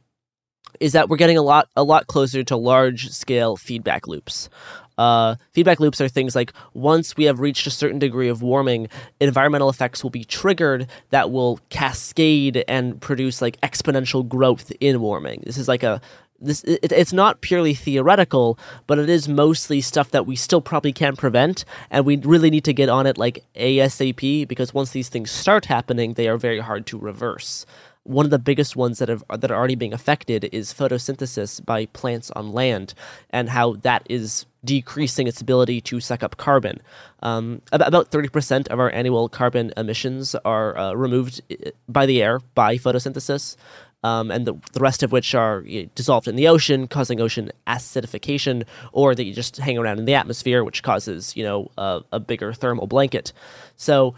is 0.79 0.93
that 0.93 1.09
we're 1.09 1.17
getting 1.17 1.37
a 1.37 1.41
lot 1.41 1.69
a 1.75 1.83
lot 1.83 2.07
closer 2.07 2.43
to 2.43 2.55
large 2.55 3.09
scale 3.09 3.57
feedback 3.57 4.07
loops 4.07 4.49
uh, 4.97 5.35
feedback 5.53 5.79
loops 5.79 6.01
are 6.01 6.07
things 6.07 6.35
like 6.35 6.53
once 6.73 7.15
we 7.15 7.25
have 7.25 7.39
reached 7.39 7.67
a 7.67 7.71
certain 7.71 7.99
degree 7.99 8.29
of 8.29 8.41
warming, 8.41 8.87
environmental 9.19 9.69
effects 9.69 10.03
will 10.03 10.09
be 10.09 10.23
triggered 10.23 10.87
that 11.11 11.31
will 11.31 11.59
cascade 11.69 12.63
and 12.67 12.99
produce 13.01 13.41
like 13.41 13.59
exponential 13.61 14.27
growth 14.27 14.71
in 14.79 14.99
warming. 15.01 15.43
This 15.45 15.57
is 15.57 15.67
like 15.67 15.83
a 15.83 16.01
this 16.39 16.63
it, 16.63 16.91
it's 16.91 17.13
not 17.13 17.41
purely 17.41 17.73
theoretical, 17.73 18.59
but 18.85 18.99
it 18.99 19.09
is 19.09 19.27
mostly 19.27 19.81
stuff 19.81 20.11
that 20.11 20.25
we 20.25 20.35
still 20.35 20.61
probably 20.61 20.93
can 20.93 21.15
prevent, 21.15 21.65
and 21.89 22.05
we 22.05 22.17
really 22.17 22.49
need 22.49 22.65
to 22.65 22.73
get 22.73 22.89
on 22.89 23.07
it 23.07 23.17
like 23.17 23.43
ASAP 23.55 24.47
because 24.47 24.73
once 24.73 24.91
these 24.91 25.09
things 25.09 25.31
start 25.31 25.65
happening, 25.65 26.13
they 26.13 26.27
are 26.27 26.37
very 26.37 26.59
hard 26.59 26.85
to 26.87 26.97
reverse. 26.97 27.65
One 28.03 28.25
of 28.25 28.31
the 28.31 28.39
biggest 28.39 28.75
ones 28.75 28.99
that 28.99 29.09
have 29.09 29.23
that 29.29 29.51
are 29.51 29.57
already 29.57 29.75
being 29.75 29.93
affected 29.93 30.47
is 30.51 30.73
photosynthesis 30.73 31.63
by 31.65 31.87
plants 31.87 32.31
on 32.31 32.51
land, 32.51 32.93
and 33.29 33.49
how 33.49 33.73
that 33.77 34.05
is 34.09 34.45
decreasing 34.67 35.25
its 35.27 35.41
ability 35.41 35.81
to 35.81 35.99
suck 35.99 36.21
up 36.21 36.37
carbon. 36.37 36.79
Um, 37.23 37.61
about 37.71 37.87
about 37.87 38.07
thirty 38.11 38.29
percent 38.29 38.67
of 38.67 38.79
our 38.79 38.91
annual 38.91 39.29
carbon 39.29 39.73
emissions 39.75 40.35
are 40.45 40.77
uh, 40.77 40.93
removed 40.93 41.41
by 41.89 42.05
the 42.05 42.21
air 42.21 42.39
by 42.53 42.77
photosynthesis 42.77 43.55
um, 44.03 44.29
and 44.29 44.45
the, 44.45 44.53
the 44.73 44.79
rest 44.79 45.03
of 45.03 45.11
which 45.11 45.33
are 45.33 45.61
you 45.65 45.83
know, 45.83 45.89
dissolved 45.95 46.27
in 46.27 46.35
the 46.35 46.47
ocean, 46.47 46.87
causing 46.87 47.19
ocean 47.19 47.51
acidification, 47.65 48.63
or 48.91 49.15
that 49.15 49.23
you 49.23 49.33
just 49.33 49.57
hang 49.57 49.77
around 49.77 49.99
in 49.99 50.05
the 50.05 50.13
atmosphere, 50.13 50.63
which 50.63 50.83
causes 50.83 51.35
you 51.35 51.43
know 51.43 51.71
a, 51.77 52.01
a 52.11 52.19
bigger 52.19 52.53
thermal 52.53 52.87
blanket. 52.87 53.33
So. 53.75 54.15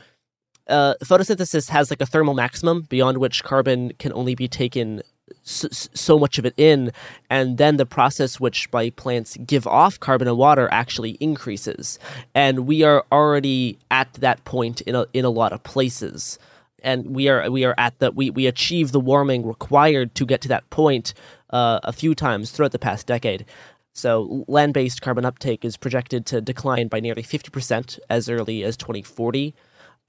Uh, 0.67 0.93
photosynthesis 1.03 1.67
has 1.69 1.89
like 1.89 1.99
a 1.99 2.05
thermal 2.05 2.35
maximum 2.35 2.83
beyond 2.89 3.17
which 3.17 3.43
carbon 3.43 3.91
can 3.97 4.13
only 4.13 4.35
be 4.35 4.47
taken 4.47 5.01
so, 5.43 6.19
much 6.19 6.37
of 6.37 6.45
it 6.45 6.53
in, 6.57 6.91
and 7.29 7.57
then 7.57 7.77
the 7.77 7.85
process 7.85 8.39
which 8.39 8.69
by 8.71 8.89
plants 8.89 9.37
give 9.45 9.65
off 9.67 9.99
carbon 9.99 10.27
and 10.27 10.37
water 10.37 10.69
actually 10.71 11.11
increases, 11.19 11.99
and 12.35 12.67
we 12.67 12.83
are 12.83 13.05
already 13.11 13.77
at 13.91 14.13
that 14.13 14.43
point 14.45 14.81
in 14.81 14.95
a 14.95 15.05
in 15.13 15.25
a 15.25 15.29
lot 15.29 15.53
of 15.53 15.63
places 15.63 16.39
and 16.81 17.13
we 17.13 17.27
are 17.27 17.49
we 17.51 17.65
are 17.65 17.75
at 17.77 17.97
the 17.99 18.11
we 18.11 18.29
we 18.29 18.47
achieve 18.47 18.91
the 18.91 18.99
warming 18.99 19.45
required 19.45 20.15
to 20.15 20.25
get 20.25 20.39
to 20.41 20.47
that 20.47 20.69
point 20.69 21.13
uh, 21.51 21.79
a 21.83 21.93
few 21.93 22.15
times 22.15 22.51
throughout 22.51 22.71
the 22.71 22.79
past 22.79 23.07
decade. 23.07 23.45
So 23.93 24.45
land-based 24.47 25.01
carbon 25.01 25.25
uptake 25.25 25.65
is 25.65 25.75
projected 25.75 26.25
to 26.27 26.41
decline 26.41 26.87
by 26.87 26.99
nearly 26.99 27.23
50% 27.23 27.99
as 28.09 28.29
early 28.29 28.63
as 28.63 28.77
2040. 28.77 29.53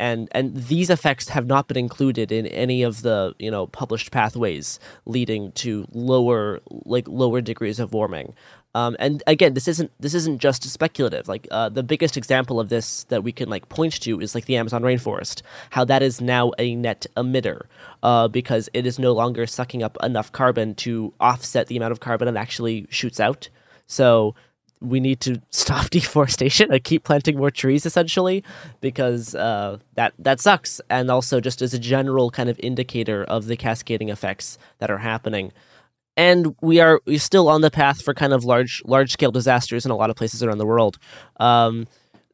And 0.01 0.29
and 0.33 0.57
these 0.57 0.89
effects 0.89 1.29
have 1.29 1.47
not 1.47 1.69
been 1.69 1.77
included 1.77 2.33
in 2.33 2.47
any 2.47 2.83
of 2.83 3.03
the, 3.03 3.35
you 3.39 3.51
know, 3.51 3.67
published 3.67 4.11
pathways 4.11 4.81
leading 5.05 5.53
to 5.53 5.87
lower 5.93 6.61
like 6.87 7.07
lower 7.07 7.43
degrees 7.43 7.79
of 7.79 7.93
warming. 7.93 8.33
Um, 8.75 8.97
and 8.99 9.23
again, 9.27 9.53
this 9.53 9.69
isn't 9.69 9.91
this 10.01 10.15
isn't 10.15 10.41
just 10.41 10.63
speculative. 10.65 11.29
Like 11.29 11.47
uh, 11.51 11.69
the 11.69 11.83
biggest 11.83 12.17
example 12.17 12.59
of 12.59 12.71
this 12.71 13.05
that 13.05 13.23
we 13.23 13.31
can 13.31 13.51
like 13.51 13.69
point 13.69 14.01
to 14.01 14.21
is 14.21 14.35
like 14.35 14.47
the 14.47 14.57
Amazon 14.57 14.83
rainforest. 14.83 15.43
How 15.69 15.85
that 15.85 16.03
is 16.03 16.23
now 16.23 16.53
a 16.59 16.75
net 16.75 17.05
emitter 17.15 17.65
uh, 18.03 18.29
because 18.29 18.71
it 18.73 18.87
is 18.87 18.99
no 18.99 19.13
longer 19.13 19.47
sucking 19.47 19.83
up 19.83 19.99
enough 20.03 20.33
carbon 20.33 20.75
to 20.77 21.13
offset 21.21 21.67
the 21.67 21.77
amount 21.77 21.93
of 21.93 22.01
carbon 22.01 22.27
it 22.27 22.37
actually 22.37 22.87
shoots 22.89 23.21
out. 23.21 23.51
So 23.87 24.35
we 24.81 25.01
need 25.01 25.21
to 25.21 25.41
stop 25.51 25.91
deforestation 25.91 26.73
and 26.73 26.83
keep 26.83 27.05
planting 27.05 27.37
more 27.37 27.51
trees, 27.51 27.87
essentially, 27.87 28.45
because 28.81 29.35
uh, 29.35 29.79
that 29.95 30.13
that 30.19 30.41
sucks. 30.41 30.81
And 30.91 31.11
also, 31.11 31.41
just 31.41 31.63
as 31.63 31.75
a 31.75 31.79
general 31.79 32.31
kind 32.31 32.49
of 32.49 32.59
indicator 32.61 33.25
of 33.25 33.47
the 33.47 33.57
cascading 33.57 34.09
effects 34.09 34.59
that 34.79 34.91
are 34.91 34.99
happening 34.99 35.53
and 36.17 36.55
we 36.61 36.81
are 36.81 37.01
we're 37.07 37.19
still 37.19 37.49
on 37.49 37.63
the 37.63 37.71
path 37.71 38.03
for 38.03 38.13
kind 38.13 38.33
of 38.33 38.45
large 38.45 38.83
large 38.85 39.13
scale 39.13 39.31
disasters 39.31 39.85
in 39.87 39.91
a 39.91 39.97
lot 39.97 40.11
of 40.11 40.17
places 40.17 40.43
around 40.43 40.59
the 40.59 40.67
world. 40.67 40.99
Um, 41.39 41.87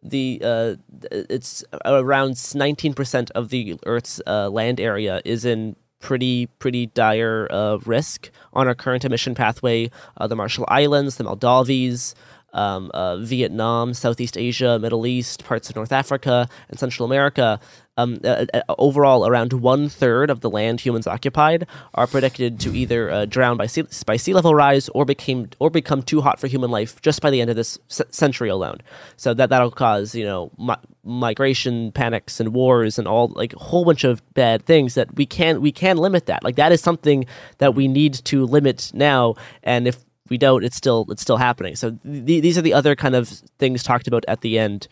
the 0.02 0.41
uh, 0.42 0.75
it's 1.10 1.65
around 1.84 2.33
19% 2.33 3.31
of 3.33 3.49
the 3.50 3.78
Earth's 3.86 4.20
uh, 4.26 4.49
land 4.49 4.81
area 4.81 5.20
is 5.25 5.44
in 5.44 5.76
pretty 6.00 6.47
pretty 6.58 6.86
dire 6.86 7.49
uh, 7.50 7.78
risk 7.84 8.31
on 8.52 8.66
our 8.68 8.75
current 8.75 9.05
emission 9.05 9.34
pathway. 9.34 9.91
Uh, 10.16 10.26
the 10.26 10.36
Marshall 10.36 10.66
Islands, 10.68 11.16
the 11.16 11.25
Maldives. 11.25 12.15
Um, 12.57 12.91
uh, 12.94 13.18
Vietnam, 13.18 13.94
Southeast 13.94 14.36
Asia, 14.39 14.78
Middle 14.78 15.07
East, 15.07 15.44
parts 15.44 15.68
of 15.68 15.76
North 15.76 15.93
Africa, 15.93 16.49
and 16.70 16.78
Central 16.81 17.07
America. 17.07 17.60
Um, 17.99 18.18
uh, 18.25 18.44
uh, 18.52 18.60
overall, 18.78 19.26
around 19.26 19.55
one 19.55 19.89
third 19.89 20.28
of 20.28 20.41
the 20.41 20.51
land 20.51 20.81
humans 20.81 21.07
occupied 21.07 21.67
are 21.94 22.07
predicted 22.07 22.60
to 22.60 22.75
either 22.75 23.10
uh, 23.10 23.25
drown 23.25 23.57
by 23.57 23.67
sea, 23.67 23.85
by 24.05 24.17
sea 24.17 24.35
level 24.35 24.55
rise 24.55 24.89
or 24.91 25.05
became 25.07 25.49
or 25.59 25.70
become 25.70 26.02
too 26.02 26.20
hot 26.20 26.39
for 26.39 26.47
human 26.47 26.70
life 26.70 27.01
just 27.01 27.23
by 27.23 27.31
the 27.31 27.41
end 27.41 27.49
of 27.49 27.57
this 27.57 27.78
c- 27.89 28.05
century 28.10 28.51
alone. 28.51 28.78
So 29.17 29.33
that 29.35 29.49
that'll 29.49 29.70
cause 29.70 30.15
you 30.15 30.25
know 30.25 30.51
mi- 30.59 30.75
migration 31.05 31.91
panics 31.93 32.39
and 32.39 32.52
wars 32.52 32.99
and 32.99 33.09
all 33.09 33.28
like 33.28 33.55
a 33.55 33.59
whole 33.59 33.85
bunch 33.86 34.05
of 34.05 34.23
bad 34.35 34.67
things 34.67 34.94
that 34.94 35.15
we 35.17 35.25
can 35.25 35.62
we 35.62 35.73
can 35.73 35.97
limit 35.97 36.26
that. 36.26 36.44
Like 36.44 36.57
that 36.57 36.73
is 36.73 36.83
something 36.83 37.25
that 37.59 37.75
we 37.75 37.89
need 37.89 38.15
to 38.26 38.44
limit 38.44 38.91
now. 38.93 39.36
And 39.62 39.89
if 39.89 40.06
we 40.30 40.38
don't, 40.38 40.64
it's 40.64 40.76
still 40.76 41.06
it's 41.08 41.22
still 41.22 41.36
happening. 41.36 41.76
So 41.76 41.90
th- 42.02 42.42
these 42.42 42.58
are 42.58 42.62
the 42.62 42.74
other 42.74 42.94
kind 42.94 43.14
of 43.14 43.28
things 43.58 43.82
talked 43.82 44.08
about 44.08 44.24
at 44.28 44.40
the 44.40 44.58
end. 44.58 44.88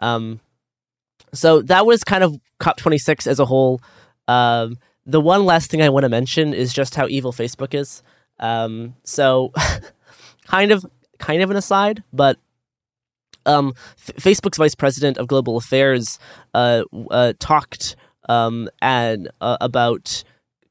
Um, 0.00 0.40
so 1.32 1.62
that 1.62 1.86
was 1.86 2.04
kind 2.04 2.24
of 2.24 2.38
COP26 2.60 3.26
as 3.26 3.38
a 3.38 3.46
whole. 3.46 3.80
Um, 4.28 4.78
the 5.04 5.20
one 5.20 5.44
last 5.44 5.70
thing 5.70 5.82
I 5.82 5.88
want 5.88 6.04
to 6.04 6.08
mention 6.08 6.52
is 6.52 6.72
just 6.72 6.94
how 6.94 7.06
evil 7.08 7.32
Facebook 7.32 7.74
is. 7.74 8.02
Um, 8.38 8.94
so, 9.04 9.52
kind 10.46 10.72
of 10.72 10.84
kind 11.18 11.42
of 11.42 11.50
an 11.50 11.56
aside, 11.56 12.02
but 12.12 12.38
um, 13.46 13.72
F- 13.96 14.16
Facebook's 14.16 14.58
vice 14.58 14.74
president 14.74 15.16
of 15.18 15.28
global 15.28 15.56
affairs 15.56 16.18
uh, 16.52 16.82
uh, 17.10 17.32
talked 17.38 17.96
um, 18.28 18.68
and 18.82 19.30
uh, 19.40 19.56
about 19.60 20.24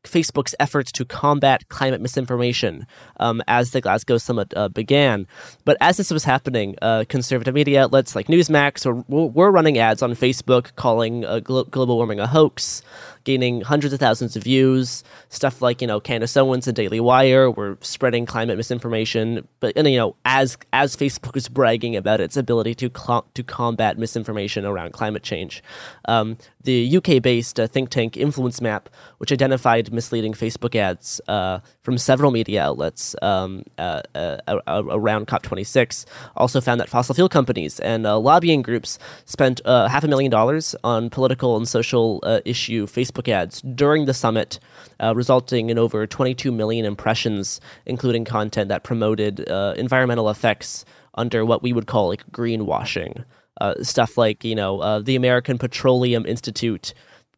Facebook's 0.07 0.55
efforts 0.59 0.91
to 0.93 1.05
combat 1.05 1.67
climate 1.69 2.01
misinformation 2.01 2.87
um, 3.19 3.41
as 3.47 3.71
the 3.71 3.81
Glasgow 3.81 4.17
summit 4.17 4.53
uh, 4.55 4.69
began. 4.69 5.27
But 5.63 5.77
as 5.81 5.97
this 5.97 6.11
was 6.11 6.23
happening, 6.23 6.75
uh, 6.81 7.05
conservative 7.09 7.53
media 7.53 7.83
outlets 7.83 8.15
like 8.15 8.27
Newsmax 8.27 8.85
were, 8.85 9.27
were 9.27 9.51
running 9.51 9.77
ads 9.77 10.01
on 10.01 10.11
Facebook 10.11 10.75
calling 10.75 11.25
uh, 11.25 11.39
glo- 11.39 11.65
global 11.65 11.97
warming 11.97 12.19
a 12.19 12.27
hoax 12.27 12.81
gaining 13.25 13.61
hundreds 13.61 13.93
of 13.93 13.99
thousands 13.99 14.37
of 14.37 14.43
views. 14.43 15.03
Stuff 15.29 15.61
like 15.61 15.81
you 15.81 15.87
know 15.87 15.99
Candace 15.99 16.37
Owens 16.37 16.67
and 16.67 16.75
Daily 16.75 17.01
Wire 17.01 17.51
were 17.51 17.77
spreading 17.81 18.25
climate 18.25 18.55
misinformation, 18.55 19.45
but 19.59 19.73
and, 19.75 19.87
you 19.89 19.97
know 19.97 20.15
as 20.23 20.57
as 20.71 20.95
Facebook 20.95 21.35
is 21.35 21.49
bragging 21.49 21.95
about 21.95 22.21
its 22.21 22.37
ability 22.37 22.73
to 22.75 22.89
cl- 22.95 23.27
to 23.33 23.43
combat 23.43 23.97
misinformation 23.97 24.65
around 24.65 24.93
climate 24.93 25.23
change. 25.23 25.61
Um, 26.07 26.37
the 26.65 26.97
UK-based 26.97 27.59
uh, 27.59 27.67
think 27.67 27.89
tank 27.89 28.17
Influence 28.17 28.59
Map, 28.59 28.89
which 29.19 29.31
identified 29.31 29.93
misleading 29.93 30.33
Facebook 30.33 30.75
ads 30.75 31.21
uh, 31.27 31.59
from 31.81 31.97
several 31.97 32.31
media 32.31 32.63
outlets 32.63 33.15
um, 33.21 33.63
uh, 33.77 34.01
uh 34.15 34.37
around 34.67 35.27
COP26, 35.27 36.05
also 36.35 36.59
found 36.59 36.79
that 36.79 36.89
fossil 36.89 37.15
fuel 37.15 37.29
companies 37.29 37.79
and 37.79 38.05
uh, 38.05 38.17
lobbying 38.17 38.61
groups 38.61 38.99
spent 39.25 39.61
uh, 39.65 39.87
half 39.87 40.03
a 40.03 40.07
million 40.07 40.31
dollars 40.31 40.75
on 40.83 41.09
political 41.09 41.55
and 41.55 41.67
social 41.67 42.21
issue 42.45 42.85
Facebook 42.85 43.14
Facebook 43.15 43.27
ads 43.27 43.61
during 43.61 44.05
the 44.05 44.13
summit, 44.13 44.59
uh, 44.99 45.15
resulting 45.15 45.69
in 45.69 45.77
over 45.77 46.05
22 46.05 46.51
million 46.51 46.85
impressions, 46.85 47.59
including 47.85 48.25
content 48.25 48.69
that 48.69 48.83
promoted 48.83 49.49
uh, 49.49 49.73
environmental 49.77 50.29
effects 50.29 50.85
under 51.15 51.45
what 51.45 51.63
we 51.63 51.73
would 51.73 51.87
call 51.87 52.09
like 52.09 52.25
greenwashing. 52.31 53.23
Uh, 53.61 53.73
stuff 53.81 54.17
like 54.17 54.43
you 54.43 54.53
know 54.53 54.81
uh, 54.81 54.99
the 54.99 55.15
American 55.15 55.57
Petroleum 55.57 56.25
Institute 56.25 56.93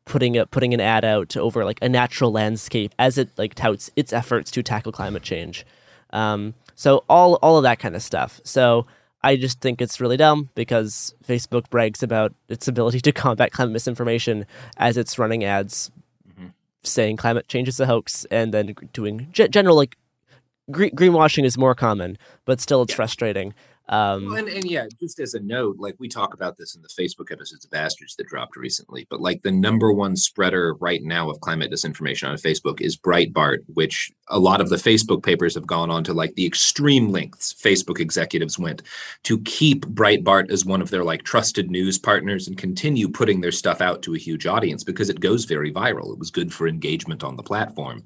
putting 0.06 0.36
a, 0.36 0.48
putting 0.48 0.74
an 0.74 0.80
ad 0.80 1.06
out 1.06 1.38
over 1.38 1.64
like 1.64 1.78
a 1.82 1.90
natural 1.90 2.32
landscape 2.32 2.92
as 2.98 3.20
it 3.20 3.30
like 3.38 3.54
touts 3.54 3.92
its 3.96 4.12
efforts 4.12 4.50
to 4.50 4.64
tackle 4.64 4.92
climate 4.92 5.22
change. 5.22 5.64
Um, 6.12 6.56
so 6.74 7.04
all 7.08 7.36
all 7.36 7.58
of 7.58 7.64
that 7.64 7.78
kind 7.78 7.96
of 7.96 8.02
stuff. 8.02 8.42
So 8.44 8.88
I 9.24 9.36
just 9.36 9.60
think 9.62 9.82
it's 9.82 10.00
really 10.00 10.18
dumb 10.18 10.50
because 10.56 11.16
Facebook 11.26 11.70
brags 11.70 12.04
about 12.04 12.34
its 12.50 12.68
ability 12.68 13.02
to 13.02 13.12
combat 13.12 13.52
climate 13.52 13.74
misinformation 13.74 14.46
as 14.78 14.98
it's 14.98 15.18
running 15.18 15.44
ads 15.44 15.92
mm-hmm. 16.30 16.48
saying 16.84 17.18
climate 17.18 17.48
change 17.48 17.68
is 17.68 17.80
a 17.80 17.86
hoax 17.86 18.26
and 18.32 18.54
then 18.54 18.76
doing 18.94 19.28
g- 19.32 19.48
general 19.48 19.76
like 19.76 19.98
green- 20.72 20.96
greenwashing 20.96 21.46
is 21.46 21.58
more 21.58 21.76
common, 21.76 22.18
but 22.46 22.62
still 22.62 22.82
it's 22.84 22.92
yeah. 22.92 22.98
frustrating. 22.98 23.54
Um, 23.90 24.36
and, 24.36 24.50
and 24.50 24.66
yeah, 24.66 24.88
just 25.00 25.20
as 25.20 25.34
a 25.34 25.40
note, 25.40 25.78
like 25.80 25.96
we 25.98 26.10
talk 26.10 26.34
about 26.34 26.58
this 26.58 26.76
in 26.76 26.82
the 26.82 26.90
Facebook 26.90 27.32
episodes 27.32 27.64
of 27.64 27.72
Bastards 27.72 28.16
that 28.16 28.28
dropped 28.28 28.58
recently, 28.58 29.08
but 29.10 29.22
like 29.22 29.42
the 29.42 29.52
number 29.52 29.94
one 29.94 30.16
spreader 30.18 30.74
right 30.76 31.02
now 31.04 31.30
of 31.30 31.40
climate 31.40 31.72
disinformation 31.72 32.28
on 32.28 32.36
Facebook 32.36 32.82
is 32.82 32.98
Breitbart, 32.98 33.60
which 33.74 34.12
a 34.28 34.40
lot 34.40 34.60
of 34.60 34.70
the 34.70 34.76
Facebook 34.76 35.24
papers 35.24 35.56
have 35.56 35.66
gone 35.66 35.90
on 35.90 36.04
to 36.04 36.14
like 36.14 36.36
the 36.36 36.46
extreme 36.46 37.10
lengths 37.10 37.54
Facebook 37.54 38.00
executives 38.00 38.60
went 38.60 38.82
to 39.24 39.40
keep 39.42 39.86
Breitbart 39.86 40.52
as 40.52 40.66
one 40.66 40.82
of 40.82 40.90
their 40.90 41.06
like 41.06 41.24
trusted 41.24 41.72
news 41.72 41.98
partners 41.98 42.48
and 42.48 42.58
continue 42.58 43.08
putting 43.08 43.40
their 43.40 43.54
stuff 43.54 43.80
out 43.80 44.02
to 44.02 44.16
a 44.16 44.20
huge 44.20 44.46
audience 44.46 44.84
because 44.84 45.10
it 45.10 45.22
goes 45.22 45.46
very 45.46 45.72
viral. 45.72 46.12
It 46.12 46.20
was 46.20 46.32
good 46.32 46.54
for 46.54 46.68
engagement 46.68 47.24
on 47.24 47.38
the 47.38 47.44
platform. 47.44 48.04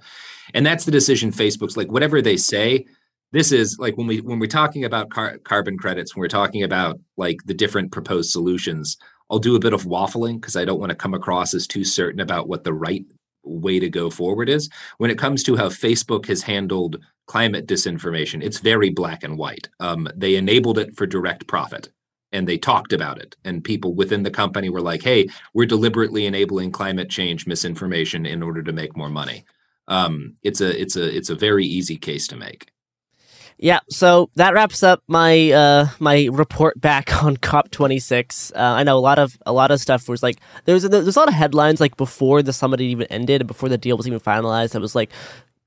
And 0.53 0.66
that's 0.66 0.85
the 0.85 0.92
decision 0.92 1.32
Facebook's 1.32 1.77
like, 1.77 1.92
whatever 1.92 2.22
they 2.22 2.38
say, 2.38 2.85
this 3.32 3.51
is 3.51 3.77
like 3.80 3.98
when 3.98 4.08
we 4.08 4.22
when 4.22 4.40
we're 4.40 4.48
talking 4.48 4.85
about 4.85 5.10
car- 5.10 5.38
carbon 5.40 5.77
credits 5.77 6.16
when 6.16 6.22
we're 6.22 6.27
talking 6.27 6.64
about 6.64 7.00
like 7.18 7.38
the 7.45 7.53
different 7.53 7.92
proposed 7.92 8.32
solutions 8.32 8.98
i'll 9.30 9.40
do 9.40 9.56
a 9.56 9.60
bit 9.60 9.74
of 9.74 9.84
waffling 9.84 10.40
because 10.40 10.56
i 10.56 10.66
don't 10.66 10.80
want 10.80 10.90
to 10.90 10.95
come 10.95 11.14
across 11.14 11.53
as 11.53 11.68
too 11.68 11.84
certain 11.84 12.19
about 12.19 12.48
what 12.48 12.64
the 12.64 12.74
right 12.74 13.06
way 13.43 13.80
to 13.80 13.90
go 13.90 14.10
forward 14.10 14.50
is. 14.50 14.69
When 14.98 15.11
it 15.11 15.18
comes 15.18 15.43
to 15.43 15.56
how 15.56 15.69
facebook 15.69 16.27
has 16.27 16.43
handled 16.43 16.98
climate 17.27 17.68
disinformation 17.68 18.43
it's 18.43 18.60
very 18.60 18.90
black 18.90 19.24
and 19.24 19.38
white. 19.38 19.69
Um, 19.80 20.08
they 20.16 20.35
enabled 20.35 20.77
it 20.77 20.95
for 20.95 21.08
direct 21.08 21.48
profit 21.48 21.90
and 22.34 22.48
they 22.48 22.58
talked 22.58 22.93
about 22.93 23.19
it 23.19 23.35
and 23.45 23.64
people 23.64 23.93
within 23.93 24.24
the 24.24 24.32
company 24.32 24.69
were 24.69 24.82
like 24.82 25.03
hey 25.03 25.27
we're 25.53 25.66
deliberately 25.66 26.26
enabling 26.26 26.72
climate 26.72 27.10
change 27.10 27.48
misinformation 27.48 28.26
in 28.26 28.43
order 28.43 28.64
to 28.64 28.74
make 28.74 28.98
more 28.98 29.10
money. 29.10 29.45
Um, 29.88 30.35
it's 30.43 30.61
a 30.61 30.80
it's 30.80 30.95
a 30.95 31.16
it's 31.16 31.30
a 31.30 31.35
very 31.35 31.66
easy 31.66 31.98
case 31.98 32.27
to 32.27 32.35
make 32.35 32.72
yeah, 33.58 33.80
so 33.90 34.30
that 34.36 34.54
wraps 34.54 34.84
up 34.84 35.04
my 35.08 35.52
uh, 35.52 35.88
my 36.00 36.28
report 36.32 36.80
back 36.80 37.24
on 37.24 37.38
COP26. 37.38 38.56
Uh, 38.56 38.60
I 38.60 38.84
know 38.84 38.98
a 38.98 39.00
lot 39.00 39.20
of 39.20 39.38
a 39.46 39.54
lot 39.54 39.72
of 39.72 39.80
stuff 39.80 40.10
was 40.10 40.24
like 40.24 40.38
there's 40.66 40.84
there's 40.84 41.16
a 41.16 41.20
lot 41.20 41.28
of 41.28 41.34
headlines 41.34 41.80
like 41.80 41.98
before 41.98 42.42
the 42.42 42.54
summit 42.54 42.82
even 42.82 43.08
ended, 43.08 43.42
and 43.42 43.48
before 43.48 43.70
the 43.70 43.78
deal 43.78 43.98
was 43.98 44.08
even 44.08 44.20
finalized. 44.20 44.72
That 44.72 44.82
was 44.82 44.96
like 44.96 45.12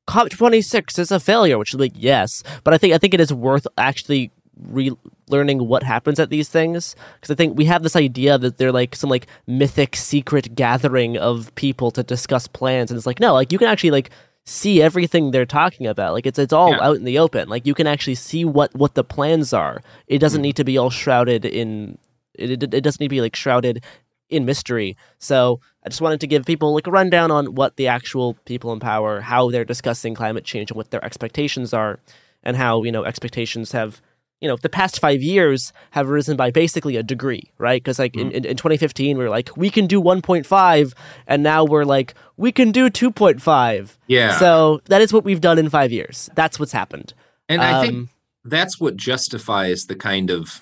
COP26 0.08 0.98
is 0.98 1.10
a 1.10 1.20
failure, 1.20 1.58
which 1.58 1.72
is 1.72 1.80
like 1.80 1.92
yes, 1.94 2.42
but 2.62 2.74
I 2.74 2.78
think 2.78 2.94
I 2.94 2.98
think 2.98 3.14
it 3.14 3.20
is 3.20 3.32
worth 3.32 3.66
actually 3.78 4.30
relearning 4.70 5.66
what 5.66 5.82
happens 5.82 6.20
at 6.20 6.30
these 6.30 6.48
things 6.48 6.94
because 7.16 7.32
I 7.32 7.34
think 7.34 7.56
we 7.56 7.64
have 7.64 7.82
this 7.82 7.96
idea 7.96 8.38
that 8.38 8.56
they're 8.56 8.72
like 8.72 8.94
some 8.94 9.10
like 9.10 9.26
mythic 9.46 9.96
secret 9.96 10.54
gathering 10.54 11.16
of 11.16 11.52
people 11.54 11.90
to 11.92 12.02
discuss 12.02 12.46
plans, 12.46 12.90
and 12.90 12.98
it's 12.98 13.06
like 13.06 13.20
no, 13.20 13.34
like 13.34 13.52
you 13.52 13.58
can 13.58 13.68
actually 13.68 13.90
like 13.92 14.10
see 14.44 14.82
everything 14.82 15.30
they're 15.30 15.46
talking 15.46 15.86
about. 15.86 16.12
Like 16.12 16.26
it's 16.26 16.38
it's 16.38 16.52
all 16.52 16.70
yeah. 16.70 16.82
out 16.82 16.96
in 16.96 17.04
the 17.04 17.18
open. 17.18 17.48
Like 17.48 17.66
you 17.66 17.74
can 17.74 17.86
actually 17.86 18.14
see 18.14 18.44
what 18.44 18.74
what 18.74 18.94
the 18.94 19.04
plans 19.04 19.52
are. 19.52 19.82
It 20.06 20.18
doesn't 20.18 20.38
mm-hmm. 20.38 20.42
need 20.42 20.56
to 20.56 20.64
be 20.64 20.78
all 20.78 20.90
shrouded 20.90 21.44
in. 21.44 21.98
It, 22.34 22.62
it, 22.62 22.74
it 22.74 22.80
doesn't 22.82 23.00
need 23.00 23.08
to 23.08 23.16
be 23.16 23.20
like 23.20 23.36
shrouded 23.36 23.84
in 24.28 24.44
mystery. 24.44 24.96
So 25.18 25.60
I 25.84 25.88
just 25.88 26.00
wanted 26.00 26.20
to 26.20 26.26
give 26.26 26.44
people 26.44 26.74
like 26.74 26.86
a 26.86 26.90
rundown 26.90 27.30
on 27.30 27.54
what 27.54 27.76
the 27.76 27.86
actual 27.86 28.34
people 28.44 28.72
in 28.72 28.80
power, 28.80 29.20
how 29.20 29.50
they're 29.50 29.64
discussing 29.64 30.14
climate 30.14 30.44
change, 30.44 30.70
and 30.70 30.76
what 30.76 30.90
their 30.90 31.04
expectations 31.04 31.72
are, 31.72 31.98
and 32.42 32.56
how 32.56 32.82
you 32.82 32.92
know 32.92 33.04
expectations 33.04 33.72
have 33.72 34.00
you 34.40 34.48
know, 34.48 34.56
the 34.56 34.68
past 34.68 35.00
five 35.00 35.22
years 35.22 35.72
have 35.92 36.08
risen 36.08 36.36
by 36.36 36.50
basically 36.50 36.96
a 36.96 37.02
degree, 37.02 37.50
right? 37.58 37.82
Because 37.82 37.98
like 37.98 38.12
mm-hmm. 38.12 38.30
in, 38.30 38.44
in, 38.44 38.56
2015, 38.56 39.16
we 39.16 39.24
were 39.24 39.30
like, 39.30 39.56
we 39.56 39.70
can 39.70 39.86
do 39.86 40.02
1.5, 40.02 40.92
and 41.26 41.42
now 41.42 41.64
we're 41.64 41.84
like, 41.84 42.14
we 42.36 42.52
can 42.52 42.70
do 42.70 42.90
2.5. 42.90 43.96
Yeah. 44.06 44.36
So 44.38 44.80
that 44.86 45.00
is 45.00 45.12
what 45.12 45.24
we've 45.24 45.40
done 45.40 45.58
in 45.58 45.70
five 45.70 45.92
years. 45.92 46.28
That's 46.34 46.58
what's 46.58 46.72
happened. 46.72 47.14
And 47.48 47.62
um, 47.62 47.74
I 47.74 47.80
think 47.80 47.94
um, 47.94 48.08
that's 48.44 48.78
what 48.78 48.96
justifies 48.96 49.86
the 49.86 49.96
kind 49.96 50.30
of 50.30 50.60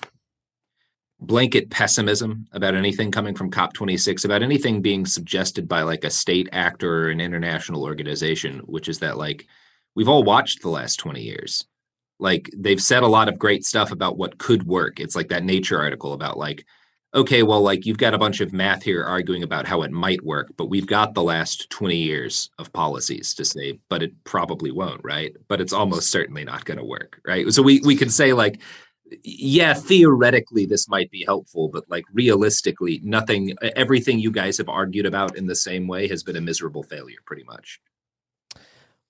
blanket 1.19 1.69
pessimism 1.69 2.47
about 2.51 2.75
anything 2.75 3.11
coming 3.11 3.35
from 3.35 3.51
COP26, 3.51 4.25
about 4.25 4.43
anything 4.43 4.81
being 4.81 5.05
suggested 5.05 5.67
by 5.67 5.81
like 5.81 6.03
a 6.03 6.09
state 6.09 6.49
actor 6.51 7.05
or 7.05 7.09
an 7.09 7.21
international 7.21 7.83
organization, 7.83 8.59
which 8.59 8.87
is 8.87 8.99
that 8.99 9.17
like 9.17 9.47
we've 9.95 10.09
all 10.09 10.23
watched 10.23 10.61
the 10.61 10.69
last 10.69 10.97
20 10.97 11.21
years 11.21 11.65
like 12.23 12.49
they've 12.57 12.81
said 12.81 13.03
a 13.03 13.07
lot 13.07 13.27
of 13.27 13.37
great 13.37 13.65
stuff 13.65 13.91
about 13.91 14.17
what 14.17 14.37
could 14.37 14.65
work. 14.65 15.01
It's 15.01 15.15
like 15.15 15.27
that 15.27 15.43
nature 15.43 15.77
article 15.77 16.13
about 16.13 16.37
like 16.37 16.65
okay 17.13 17.43
well 17.43 17.61
like 17.61 17.85
you've 17.85 17.97
got 17.97 18.13
a 18.13 18.17
bunch 18.17 18.39
of 18.39 18.53
math 18.53 18.81
here 18.81 19.03
arguing 19.03 19.43
about 19.43 19.67
how 19.67 19.83
it 19.83 19.91
might 19.91 20.23
work 20.23 20.51
but 20.57 20.65
we've 20.65 20.87
got 20.87 21.13
the 21.13 21.21
last 21.21 21.69
20 21.69 21.95
years 21.95 22.49
of 22.57 22.73
policies 22.73 23.35
to 23.35 23.45
say 23.45 23.77
but 23.87 24.01
it 24.01 24.11
probably 24.23 24.71
won't 24.71 25.01
right? 25.03 25.35
But 25.49 25.59
it's 25.61 25.73
almost 25.73 26.09
certainly 26.09 26.45
not 26.45 26.65
going 26.65 26.79
to 26.79 26.85
work 26.85 27.19
right? 27.25 27.51
So 27.51 27.61
we 27.61 27.81
we 27.81 27.95
can 27.95 28.09
say 28.09 28.31
like 28.31 28.61
yeah 29.23 29.73
theoretically 29.73 30.65
this 30.65 30.87
might 30.87 31.11
be 31.11 31.25
helpful 31.25 31.67
but 31.67 31.83
like 31.89 32.05
realistically 32.13 33.01
nothing 33.03 33.53
everything 33.75 34.17
you 34.17 34.31
guys 34.31 34.57
have 34.57 34.69
argued 34.69 35.05
about 35.05 35.35
in 35.35 35.45
the 35.45 35.55
same 35.55 35.87
way 35.87 36.07
has 36.07 36.23
been 36.23 36.37
a 36.37 36.41
miserable 36.41 36.83
failure 36.83 37.19
pretty 37.25 37.43
much. 37.43 37.81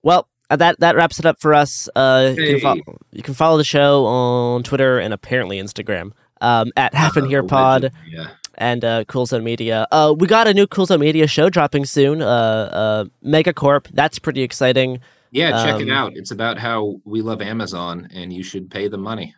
Well 0.01 0.27
uh, 0.53 0.55
that 0.57 0.79
that 0.79 0.95
wraps 0.95 1.19
it 1.19 1.25
up 1.25 1.39
for 1.39 1.53
us. 1.53 1.89
Uh, 1.95 2.33
hey. 2.33 2.41
you, 2.41 2.47
can 2.51 2.59
follow, 2.59 2.99
you, 3.11 3.23
can 3.23 3.33
follow, 3.33 3.57
the 3.57 3.63
show 3.63 4.05
on 4.05 4.63
Twitter 4.63 4.99
and 4.99 5.13
apparently 5.13 5.59
Instagram 5.59 6.11
um, 6.41 6.71
at 6.77 6.93
Happen 6.93 7.27
Here 7.27 7.43
Pod. 7.43 7.91
Yeah. 8.07 8.29
And 8.55 8.85
uh, 8.85 9.03
Cool 9.05 9.25
Zone 9.25 9.43
Media. 9.43 9.87
Uh, 9.91 10.13
we 10.15 10.27
got 10.27 10.47
a 10.47 10.53
new 10.53 10.67
Cool 10.67 10.85
Zone 10.85 10.99
Media 10.99 11.25
show 11.25 11.49
dropping 11.49 11.85
soon. 11.85 12.21
Uh, 12.21 12.25
uh, 12.25 13.05
Megacorp. 13.25 13.87
That's 13.93 14.19
pretty 14.19 14.43
exciting. 14.43 14.99
Yeah, 15.31 15.63
check 15.63 15.75
um, 15.75 15.81
it 15.81 15.89
out. 15.89 16.15
It's 16.15 16.29
about 16.29 16.59
how 16.59 17.01
we 17.03 17.23
love 17.23 17.41
Amazon 17.41 18.07
and 18.13 18.31
you 18.31 18.43
should 18.43 18.69
pay 18.69 18.87
the 18.87 18.99
money. 18.99 19.33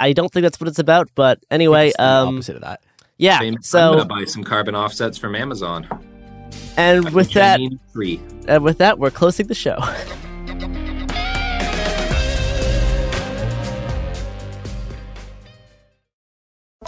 I 0.00 0.12
don't 0.12 0.32
think 0.32 0.42
that's 0.42 0.58
what 0.58 0.66
it's 0.66 0.80
about, 0.80 1.08
but 1.14 1.38
anyway, 1.52 1.92
um, 2.00 2.36
opposite 2.36 2.56
of 2.56 2.62
that. 2.62 2.80
Yeah, 3.16 3.38
Same, 3.38 3.62
so 3.62 3.92
I'm 3.92 3.98
gonna 3.98 4.06
buy 4.06 4.24
some 4.24 4.42
carbon 4.42 4.74
offsets 4.74 5.18
from 5.18 5.36
Amazon. 5.36 5.86
And 6.76 7.10
with 7.10 7.32
that, 7.32 7.60
and 8.48 8.64
with 8.64 8.78
that, 8.78 8.98
we're 8.98 9.10
closing 9.10 9.46
the 9.46 9.54
show. 9.54 9.78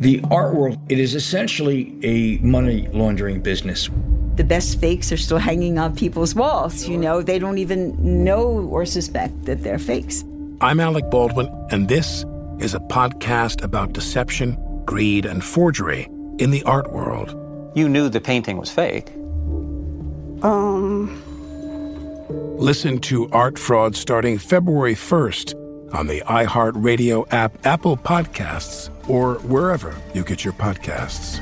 The 0.00 0.20
art 0.30 0.54
world, 0.54 0.78
it 0.88 0.98
is 0.98 1.14
essentially 1.14 1.96
a 2.02 2.38
money 2.38 2.88
laundering 2.92 3.40
business. 3.40 3.88
The 4.36 4.44
best 4.44 4.80
fakes 4.80 5.12
are 5.12 5.16
still 5.16 5.38
hanging 5.38 5.78
on 5.78 5.94
people's 5.94 6.34
walls. 6.34 6.88
You 6.88 6.96
know, 6.96 7.22
they 7.22 7.38
don't 7.38 7.58
even 7.58 8.24
know 8.24 8.42
or 8.70 8.86
suspect 8.86 9.44
that 9.44 9.62
they're 9.62 9.78
fakes. 9.78 10.24
I'm 10.60 10.80
Alec 10.80 11.10
Baldwin, 11.10 11.48
and 11.70 11.88
this 11.88 12.24
is 12.58 12.74
a 12.74 12.80
podcast 12.80 13.62
about 13.62 13.92
deception, 13.92 14.56
greed, 14.84 15.26
and 15.26 15.44
forgery 15.44 16.08
in 16.38 16.50
the 16.50 16.62
art 16.64 16.92
world. 16.92 17.36
You 17.74 17.88
knew 17.88 18.08
the 18.08 18.20
painting 18.20 18.56
was 18.56 18.70
fake. 18.70 19.10
Um. 20.42 21.22
Listen 22.58 22.98
to 23.00 23.28
Art 23.30 23.58
Fraud 23.58 23.96
starting 23.96 24.38
February 24.38 24.94
1st 24.94 25.94
on 25.94 26.06
the 26.06 26.20
iHeartRadio 26.22 27.26
app, 27.32 27.66
Apple 27.66 27.96
Podcasts, 27.96 28.88
or 29.08 29.34
wherever 29.40 29.96
you 30.14 30.24
get 30.24 30.44
your 30.44 30.54
podcasts. 30.54 31.40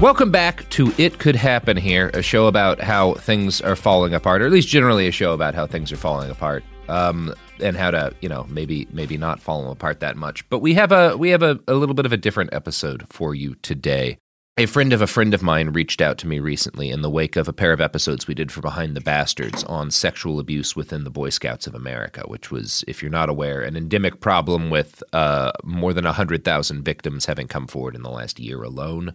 Welcome 0.00 0.30
back 0.30 0.68
to 0.70 0.92
It 0.96 1.18
Could 1.18 1.34
Happen 1.34 1.76
Here, 1.76 2.10
a 2.14 2.22
show 2.22 2.46
about 2.46 2.80
how 2.80 3.14
things 3.14 3.60
are 3.60 3.74
falling 3.74 4.14
apart, 4.14 4.42
or 4.42 4.46
at 4.46 4.52
least 4.52 4.68
generally 4.68 5.08
a 5.08 5.10
show 5.10 5.32
about 5.32 5.56
how 5.56 5.66
things 5.66 5.90
are 5.90 5.96
falling 5.96 6.30
apart. 6.30 6.62
Um, 6.88 7.34
and 7.60 7.76
how 7.76 7.90
to, 7.90 8.14
you 8.20 8.28
know, 8.28 8.46
maybe 8.48 8.86
maybe 8.92 9.16
not 9.16 9.40
fall 9.40 9.62
them 9.62 9.70
apart 9.70 10.00
that 10.00 10.16
much. 10.16 10.48
But 10.48 10.60
we 10.60 10.74
have 10.74 10.92
a 10.92 11.16
we 11.16 11.30
have 11.30 11.42
a, 11.42 11.58
a 11.68 11.74
little 11.74 11.94
bit 11.94 12.06
of 12.06 12.12
a 12.12 12.16
different 12.16 12.52
episode 12.52 13.06
for 13.08 13.34
you 13.34 13.54
today. 13.56 14.18
A 14.58 14.66
friend 14.66 14.92
of 14.92 15.00
a 15.00 15.06
friend 15.06 15.34
of 15.34 15.42
mine 15.42 15.68
reached 15.68 16.00
out 16.00 16.18
to 16.18 16.26
me 16.26 16.40
recently 16.40 16.90
in 16.90 17.00
the 17.00 17.10
wake 17.10 17.36
of 17.36 17.46
a 17.46 17.52
pair 17.52 17.72
of 17.72 17.80
episodes 17.80 18.26
we 18.26 18.34
did 18.34 18.50
for 18.50 18.60
Behind 18.60 18.96
the 18.96 19.00
Bastards 19.00 19.62
on 19.64 19.92
sexual 19.92 20.40
abuse 20.40 20.74
within 20.74 21.04
the 21.04 21.10
Boy 21.10 21.28
Scouts 21.28 21.68
of 21.68 21.76
America, 21.76 22.22
which 22.26 22.50
was, 22.50 22.84
if 22.88 23.00
you're 23.00 23.08
not 23.08 23.28
aware, 23.28 23.62
an 23.62 23.76
endemic 23.76 24.20
problem 24.20 24.68
with 24.68 25.00
uh, 25.12 25.52
more 25.62 25.92
than 25.92 26.06
100,000 26.06 26.82
victims 26.82 27.24
having 27.24 27.46
come 27.46 27.68
forward 27.68 27.94
in 27.94 28.02
the 28.02 28.10
last 28.10 28.40
year 28.40 28.64
alone. 28.64 29.14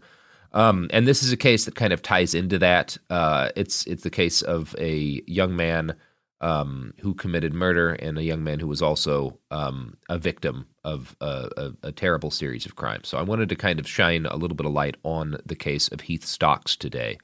Um, 0.53 0.87
and 0.93 1.05
this 1.05 1.21
is 1.21 1.33
a 1.33 1.37
case 1.37 1.65
that 1.65 1.75
kind 1.75 1.91
of 1.91 2.01
ties 2.01 2.33
into 2.33 2.57
that. 2.59 2.97
Uh, 3.09 3.49
it's 3.57 3.85
it's 3.85 4.03
the 4.03 4.09
case 4.09 4.41
of 4.43 4.73
a 4.79 5.21
young 5.27 5.57
man 5.57 5.95
um, 6.43 6.93
who 6.99 7.13
committed 7.13 7.53
murder 7.53 7.93
and 7.93 8.17
a 8.17 8.23
young 8.23 8.43
man 8.43 8.59
who 8.59 8.67
was 8.67 8.81
also 8.81 9.39
um, 9.49 9.95
a 10.09 10.17
victim 10.17 10.67
of 10.83 11.15
a, 11.21 11.49
a, 11.55 11.71
a, 11.83 11.91
terrible 11.93 12.29
series 12.29 12.65
of 12.65 12.75
crimes. 12.75 13.07
So 13.07 13.17
I 13.17 13.21
wanted 13.21 13.47
to 13.47 13.55
kind 13.55 13.79
of 13.79 13.87
shine 13.87 14.25
a 14.25 14.35
little 14.35 14.57
bit 14.57 14.65
of 14.65 14.73
light 14.73 14.97
on 15.03 15.37
the 15.45 15.55
case 15.55 15.87
of 15.87 16.01
Heath 16.01 16.25
Stocks 16.25 16.75
today. 16.75 17.17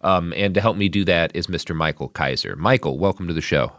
Um, 0.00 0.32
and 0.34 0.54
to 0.54 0.60
help 0.62 0.78
me 0.78 0.88
do 0.88 1.04
that 1.04 1.36
is 1.36 1.48
Mr. 1.48 1.76
Michael 1.76 2.08
Kaiser. 2.08 2.56
Michael, 2.56 2.98
welcome 2.98 3.28
to 3.28 3.34
the 3.34 3.42
show. 3.42 3.72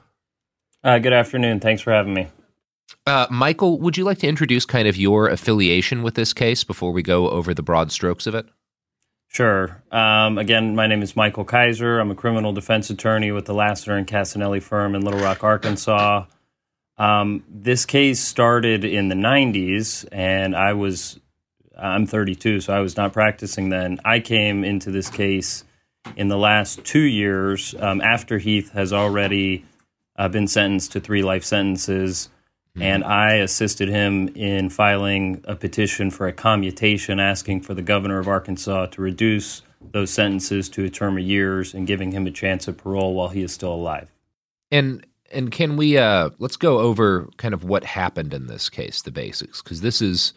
Uh, 0.83 0.99
good 0.99 1.11
afternoon. 1.11 1.59
Thanks 1.59 1.81
for 1.81 1.91
having 1.91 2.13
me. 2.13 2.27
Uh, 3.07 3.25
Michael, 3.31 3.79
would 3.79 3.97
you 3.97 4.03
like 4.03 4.19
to 4.19 4.27
introduce 4.27 4.63
kind 4.63 4.87
of 4.87 4.95
your 4.95 5.27
affiliation 5.27 6.03
with 6.03 6.13
this 6.13 6.33
case 6.33 6.63
before 6.63 6.91
we 6.91 7.01
go 7.01 7.31
over 7.31 7.55
the 7.55 7.63
broad 7.63 7.91
strokes 7.91 8.27
of 8.27 8.35
it? 8.35 8.45
Sure. 9.33 9.81
Um, 9.91 10.37
again, 10.37 10.75
my 10.75 10.85
name 10.85 11.01
is 11.01 11.15
Michael 11.15 11.43
Kaiser. 11.43 11.99
I'm 11.99 12.11
a 12.11 12.15
criminal 12.15 12.53
defense 12.53 12.91
attorney 12.91 13.31
with 13.31 13.45
the 13.45 13.53
Lassiter 13.55 13.97
and 13.97 14.05
Cassinelli 14.05 14.61
firm 14.61 14.93
in 14.93 15.01
Little 15.01 15.21
Rock, 15.21 15.43
Arkansas. 15.43 16.25
Um, 16.99 17.43
this 17.49 17.83
case 17.87 18.19
started 18.19 18.85
in 18.85 19.09
the 19.09 19.15
90s, 19.15 20.07
and 20.11 20.55
I 20.55 20.73
was, 20.73 21.19
I'm 21.75 22.05
32, 22.05 22.61
so 22.61 22.73
I 22.73 22.79
was 22.81 22.95
not 22.95 23.11
practicing 23.11 23.69
then. 23.69 23.99
I 24.05 24.19
came 24.19 24.63
into 24.63 24.91
this 24.91 25.09
case 25.09 25.63
in 26.15 26.27
the 26.27 26.37
last 26.37 26.83
two 26.83 26.99
years 26.99 27.73
um, 27.79 28.01
after 28.01 28.37
Heath 28.37 28.73
has 28.73 28.93
already 28.93 29.65
uh, 30.15 30.29
been 30.29 30.47
sentenced 30.47 30.91
to 30.91 30.99
three 30.99 31.23
life 31.23 31.43
sentences 31.43 32.29
and 32.79 33.03
I 33.03 33.35
assisted 33.35 33.89
him 33.89 34.29
in 34.29 34.69
filing 34.69 35.43
a 35.45 35.55
petition 35.55 36.09
for 36.09 36.27
a 36.27 36.33
commutation 36.33 37.19
asking 37.19 37.61
for 37.61 37.73
the 37.73 37.81
governor 37.81 38.19
of 38.19 38.27
Arkansas 38.27 38.87
to 38.87 39.01
reduce 39.01 39.61
those 39.91 40.11
sentences 40.11 40.69
to 40.69 40.83
a 40.85 40.89
term 40.89 41.17
of 41.17 41.23
years 41.23 41.73
and 41.73 41.85
giving 41.85 42.11
him 42.11 42.25
a 42.25 42.31
chance 42.31 42.67
of 42.67 42.77
parole 42.77 43.13
while 43.13 43.29
he 43.29 43.43
is 43.43 43.53
still 43.53 43.73
alive. 43.73 44.07
And 44.71 45.05
and 45.31 45.51
can 45.51 45.77
we 45.77 45.97
uh 45.97 46.31
let's 46.39 46.57
go 46.57 46.79
over 46.79 47.29
kind 47.37 47.53
of 47.53 47.63
what 47.63 47.83
happened 47.83 48.33
in 48.33 48.47
this 48.47 48.69
case, 48.69 49.01
the 49.01 49.11
basics, 49.11 49.61
because 49.61 49.81
this 49.81 50.01
is 50.01 50.33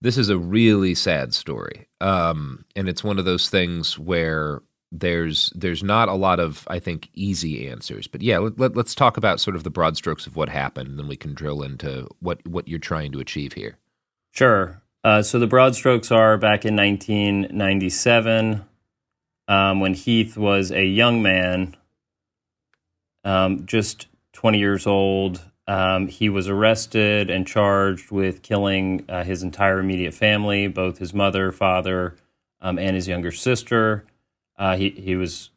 this 0.00 0.18
is 0.18 0.28
a 0.28 0.38
really 0.38 0.94
sad 0.94 1.32
story. 1.32 1.86
Um 2.00 2.64
and 2.76 2.88
it's 2.88 3.04
one 3.04 3.18
of 3.18 3.24
those 3.24 3.48
things 3.48 3.98
where 3.98 4.60
there's 4.92 5.50
there's 5.54 5.82
not 5.82 6.08
a 6.08 6.14
lot 6.14 6.38
of 6.38 6.68
I 6.68 6.78
think 6.78 7.08
easy 7.14 7.66
answers. 7.66 8.06
But 8.06 8.20
yeah, 8.20 8.38
let, 8.38 8.58
let, 8.58 8.76
us 8.76 8.94
talk 8.94 9.16
about 9.16 9.40
sort 9.40 9.56
of 9.56 9.64
the 9.64 9.70
broad 9.70 9.96
strokes 9.96 10.26
of 10.26 10.36
what 10.36 10.50
happened, 10.50 10.90
and 10.90 10.98
then 10.98 11.08
we 11.08 11.16
can 11.16 11.32
drill 11.34 11.62
into 11.62 12.06
what 12.20 12.46
what 12.46 12.68
you're 12.68 12.78
trying 12.78 13.10
to 13.12 13.20
achieve 13.20 13.54
here. 13.54 13.78
Sure. 14.30 14.82
Uh, 15.02 15.22
so 15.22 15.38
the 15.38 15.46
broad 15.46 15.74
strokes 15.74 16.12
are 16.12 16.38
back 16.38 16.64
in 16.64 16.76
1997, 16.76 18.64
um, 19.48 19.80
when 19.80 19.94
Heath 19.94 20.36
was 20.36 20.70
a 20.70 20.84
young 20.84 21.22
man, 21.22 21.74
um, 23.24 23.66
just 23.66 24.06
20 24.34 24.58
years 24.58 24.86
old. 24.86 25.42
Um, 25.66 26.06
he 26.08 26.28
was 26.28 26.48
arrested 26.48 27.30
and 27.30 27.46
charged 27.46 28.10
with 28.10 28.42
killing 28.42 29.04
uh, 29.08 29.24
his 29.24 29.42
entire 29.42 29.80
immediate 29.80 30.14
family, 30.14 30.68
both 30.68 30.98
his 30.98 31.14
mother, 31.14 31.50
father, 31.50 32.16
um, 32.60 32.78
and 32.78 32.94
his 32.94 33.08
younger 33.08 33.32
sister. 33.32 34.04
Uh, 34.56 34.76
he 34.76 34.90
he 34.90 35.16
was 35.16 35.50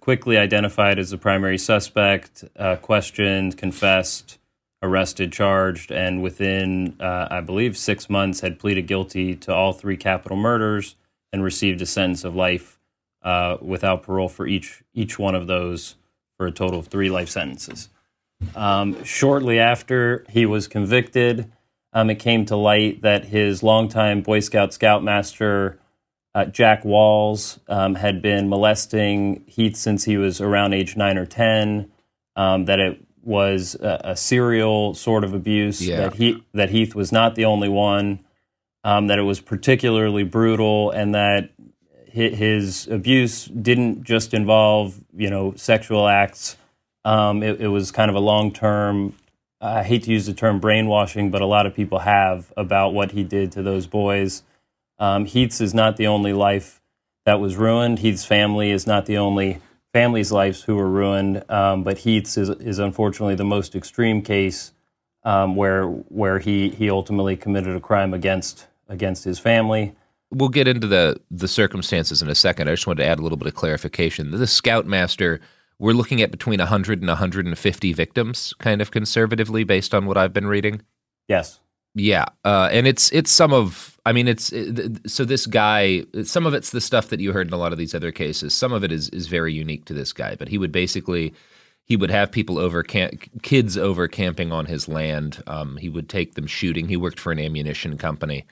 quickly 0.00 0.36
identified 0.38 0.98
as 0.98 1.10
the 1.10 1.18
primary 1.18 1.58
suspect, 1.58 2.44
uh, 2.56 2.76
questioned, 2.76 3.56
confessed, 3.56 4.38
arrested, 4.82 5.32
charged, 5.32 5.90
and 5.90 6.22
within 6.22 6.96
uh, 7.00 7.28
I 7.30 7.40
believe 7.40 7.76
six 7.76 8.08
months 8.08 8.40
had 8.40 8.58
pleaded 8.58 8.86
guilty 8.86 9.34
to 9.36 9.54
all 9.54 9.72
three 9.72 9.96
capital 9.96 10.36
murders 10.36 10.96
and 11.32 11.42
received 11.42 11.82
a 11.82 11.86
sentence 11.86 12.24
of 12.24 12.34
life 12.34 12.78
uh, 13.22 13.56
without 13.60 14.02
parole 14.02 14.28
for 14.28 14.46
each 14.46 14.82
each 14.94 15.18
one 15.18 15.34
of 15.34 15.46
those 15.46 15.96
for 16.36 16.46
a 16.46 16.52
total 16.52 16.80
of 16.80 16.86
three 16.86 17.10
life 17.10 17.28
sentences. 17.28 17.88
Um, 18.54 19.02
shortly 19.04 19.58
after 19.58 20.24
he 20.28 20.44
was 20.46 20.68
convicted, 20.68 21.50
um, 21.92 22.10
it 22.10 22.16
came 22.16 22.44
to 22.46 22.56
light 22.56 23.02
that 23.02 23.26
his 23.26 23.62
longtime 23.62 24.22
Boy 24.22 24.40
Scout 24.40 24.74
scoutmaster 24.74 25.78
uh, 26.34 26.46
Jack 26.46 26.84
Walls 26.84 27.60
um, 27.68 27.94
had 27.94 28.20
been 28.20 28.48
molesting 28.48 29.44
Heath 29.46 29.76
since 29.76 30.04
he 30.04 30.16
was 30.16 30.40
around 30.40 30.72
age 30.72 30.96
nine 30.96 31.16
or 31.16 31.26
ten. 31.26 31.90
Um, 32.36 32.64
that 32.64 32.80
it 32.80 33.00
was 33.22 33.76
a, 33.76 34.00
a, 34.04 34.16
serial 34.16 34.94
sort 34.94 35.22
of 35.22 35.32
abuse. 35.32 35.80
Yeah. 35.80 35.98
That 35.98 36.14
he 36.14 36.42
that 36.52 36.70
Heath 36.70 36.94
was 36.94 37.12
not 37.12 37.36
the 37.36 37.44
only 37.44 37.68
one. 37.68 38.20
Um, 38.82 39.06
that 39.06 39.18
it 39.18 39.22
was 39.22 39.40
particularly 39.40 40.24
brutal, 40.24 40.90
and 40.90 41.14
that 41.14 41.50
his 42.06 42.86
abuse 42.88 43.46
didn't 43.46 44.02
just 44.02 44.34
involve 44.34 45.00
you 45.14 45.30
know 45.30 45.54
sexual 45.56 46.08
acts. 46.08 46.56
Um, 47.04 47.42
it, 47.42 47.60
it 47.60 47.68
was 47.68 47.90
kind 47.92 48.10
of 48.10 48.16
a 48.16 48.20
long 48.20 48.52
term. 48.52 49.14
I 49.60 49.82
hate 49.82 50.02
to 50.04 50.10
use 50.10 50.26
the 50.26 50.34
term 50.34 50.58
brainwashing, 50.58 51.30
but 51.30 51.40
a 51.40 51.46
lot 51.46 51.66
of 51.66 51.74
people 51.74 52.00
have 52.00 52.52
about 52.56 52.92
what 52.92 53.12
he 53.12 53.22
did 53.22 53.52
to 53.52 53.62
those 53.62 53.86
boys. 53.86 54.42
Um, 54.98 55.26
Heath's 55.26 55.60
is 55.60 55.74
not 55.74 55.96
the 55.96 56.06
only 56.06 56.32
life 56.32 56.80
that 57.24 57.40
was 57.40 57.56
ruined. 57.56 58.00
Heath's 58.00 58.24
family 58.24 58.70
is 58.70 58.86
not 58.86 59.06
the 59.06 59.18
only 59.18 59.60
family's 59.92 60.32
lives 60.32 60.62
who 60.62 60.76
were 60.76 60.90
ruined, 60.90 61.44
um, 61.50 61.84
but 61.84 61.98
Heath's 61.98 62.36
is, 62.36 62.50
is 62.50 62.78
unfortunately 62.78 63.34
the 63.34 63.44
most 63.44 63.74
extreme 63.74 64.22
case 64.22 64.72
um, 65.24 65.56
where 65.56 65.86
where 65.86 66.38
he 66.38 66.70
he 66.70 66.90
ultimately 66.90 67.36
committed 67.36 67.74
a 67.74 67.80
crime 67.80 68.12
against 68.12 68.66
against 68.88 69.24
his 69.24 69.38
family. 69.38 69.94
We'll 70.30 70.48
get 70.48 70.68
into 70.68 70.86
the 70.86 71.20
the 71.30 71.48
circumstances 71.48 72.22
in 72.22 72.28
a 72.28 72.34
second. 72.34 72.68
I 72.68 72.72
just 72.72 72.86
wanted 72.86 73.02
to 73.02 73.08
add 73.08 73.18
a 73.18 73.22
little 73.22 73.38
bit 73.38 73.48
of 73.48 73.54
clarification. 73.54 74.30
The 74.30 74.46
Scoutmaster, 74.46 75.40
we're 75.78 75.92
looking 75.92 76.20
at 76.20 76.30
between 76.30 76.58
100 76.58 77.00
and 77.00 77.08
150 77.08 77.92
victims, 77.92 78.52
kind 78.58 78.82
of 78.82 78.90
conservatively, 78.90 79.64
based 79.64 79.94
on 79.94 80.06
what 80.06 80.16
I've 80.16 80.32
been 80.32 80.46
reading. 80.46 80.82
Yes. 81.28 81.60
Yeah, 81.94 82.24
uh, 82.44 82.68
and 82.72 82.86
it's 82.86 83.12
it's 83.12 83.30
some 83.30 83.52
of 83.52 83.98
I 84.04 84.12
mean 84.12 84.26
it's 84.26 84.52
it, 84.52 85.08
so 85.08 85.24
this 85.24 85.46
guy 85.46 86.04
some 86.24 86.44
of 86.44 86.52
it's 86.52 86.70
the 86.70 86.80
stuff 86.80 87.08
that 87.08 87.20
you 87.20 87.32
heard 87.32 87.46
in 87.46 87.52
a 87.52 87.56
lot 87.56 87.72
of 87.72 87.78
these 87.78 87.94
other 87.94 88.10
cases. 88.10 88.52
Some 88.54 88.72
of 88.72 88.82
it 88.82 88.90
is 88.90 89.08
is 89.10 89.28
very 89.28 89.52
unique 89.52 89.84
to 89.86 89.94
this 89.94 90.12
guy, 90.12 90.34
but 90.34 90.48
he 90.48 90.58
would 90.58 90.72
basically 90.72 91.32
he 91.84 91.96
would 91.96 92.10
have 92.10 92.32
people 92.32 92.58
over 92.58 92.82
camp, 92.82 93.22
kids 93.42 93.76
over 93.78 94.08
camping 94.08 94.50
on 94.52 94.66
his 94.66 94.88
land. 94.88 95.42
Um, 95.46 95.76
he 95.76 95.88
would 95.88 96.08
take 96.08 96.34
them 96.34 96.46
shooting. 96.46 96.88
He 96.88 96.96
worked 96.96 97.20
for 97.20 97.30
an 97.30 97.38
ammunition 97.38 97.96
company. 97.98 98.46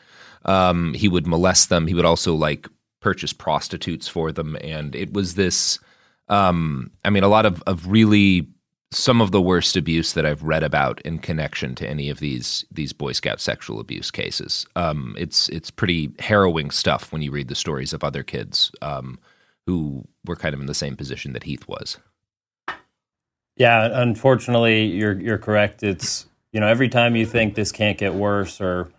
Um, 0.44 0.94
he 0.94 1.08
would 1.08 1.26
molest 1.26 1.68
them. 1.68 1.86
He 1.88 1.94
would 1.94 2.04
also 2.04 2.34
like 2.34 2.68
purchase 3.00 3.32
prostitutes 3.32 4.06
for 4.06 4.30
them, 4.30 4.56
and 4.60 4.94
it 4.94 5.12
was 5.12 5.34
this. 5.34 5.80
Um, 6.28 6.92
I 7.04 7.10
mean, 7.10 7.24
a 7.24 7.28
lot 7.28 7.46
of 7.46 7.60
of 7.66 7.88
really 7.88 8.46
some 8.94 9.20
of 9.20 9.30
the 9.30 9.40
worst 9.40 9.76
abuse 9.76 10.12
that 10.12 10.26
I've 10.26 10.42
read 10.42 10.62
about 10.62 11.00
in 11.02 11.18
connection 11.18 11.74
to 11.76 11.88
any 11.88 12.10
of 12.10 12.20
these 12.20 12.64
these 12.70 12.92
Boy 12.92 13.12
Scout 13.12 13.40
sexual 13.40 13.80
abuse 13.80 14.10
cases. 14.10 14.66
Um, 14.76 15.14
it's 15.18 15.48
it's 15.48 15.70
pretty 15.70 16.12
harrowing 16.18 16.70
stuff 16.70 17.12
when 17.12 17.22
you 17.22 17.30
read 17.30 17.48
the 17.48 17.54
stories 17.54 17.92
of 17.92 18.04
other 18.04 18.22
kids 18.22 18.70
um, 18.82 19.18
who 19.66 20.04
were 20.26 20.36
kind 20.36 20.54
of 20.54 20.60
in 20.60 20.66
the 20.66 20.74
same 20.74 20.96
position 20.96 21.32
that 21.32 21.44
Heath 21.44 21.66
was. 21.68 21.98
Yeah, 23.56 23.88
unfortunately, 23.92 24.86
you're 24.86 25.18
you're 25.18 25.38
correct. 25.38 25.82
It's 25.82 26.26
you 26.52 26.60
know 26.60 26.68
every 26.68 26.88
time 26.88 27.16
you 27.16 27.26
think 27.26 27.54
this 27.54 27.72
can't 27.72 27.98
get 27.98 28.14
worse 28.14 28.60
or 28.60 28.90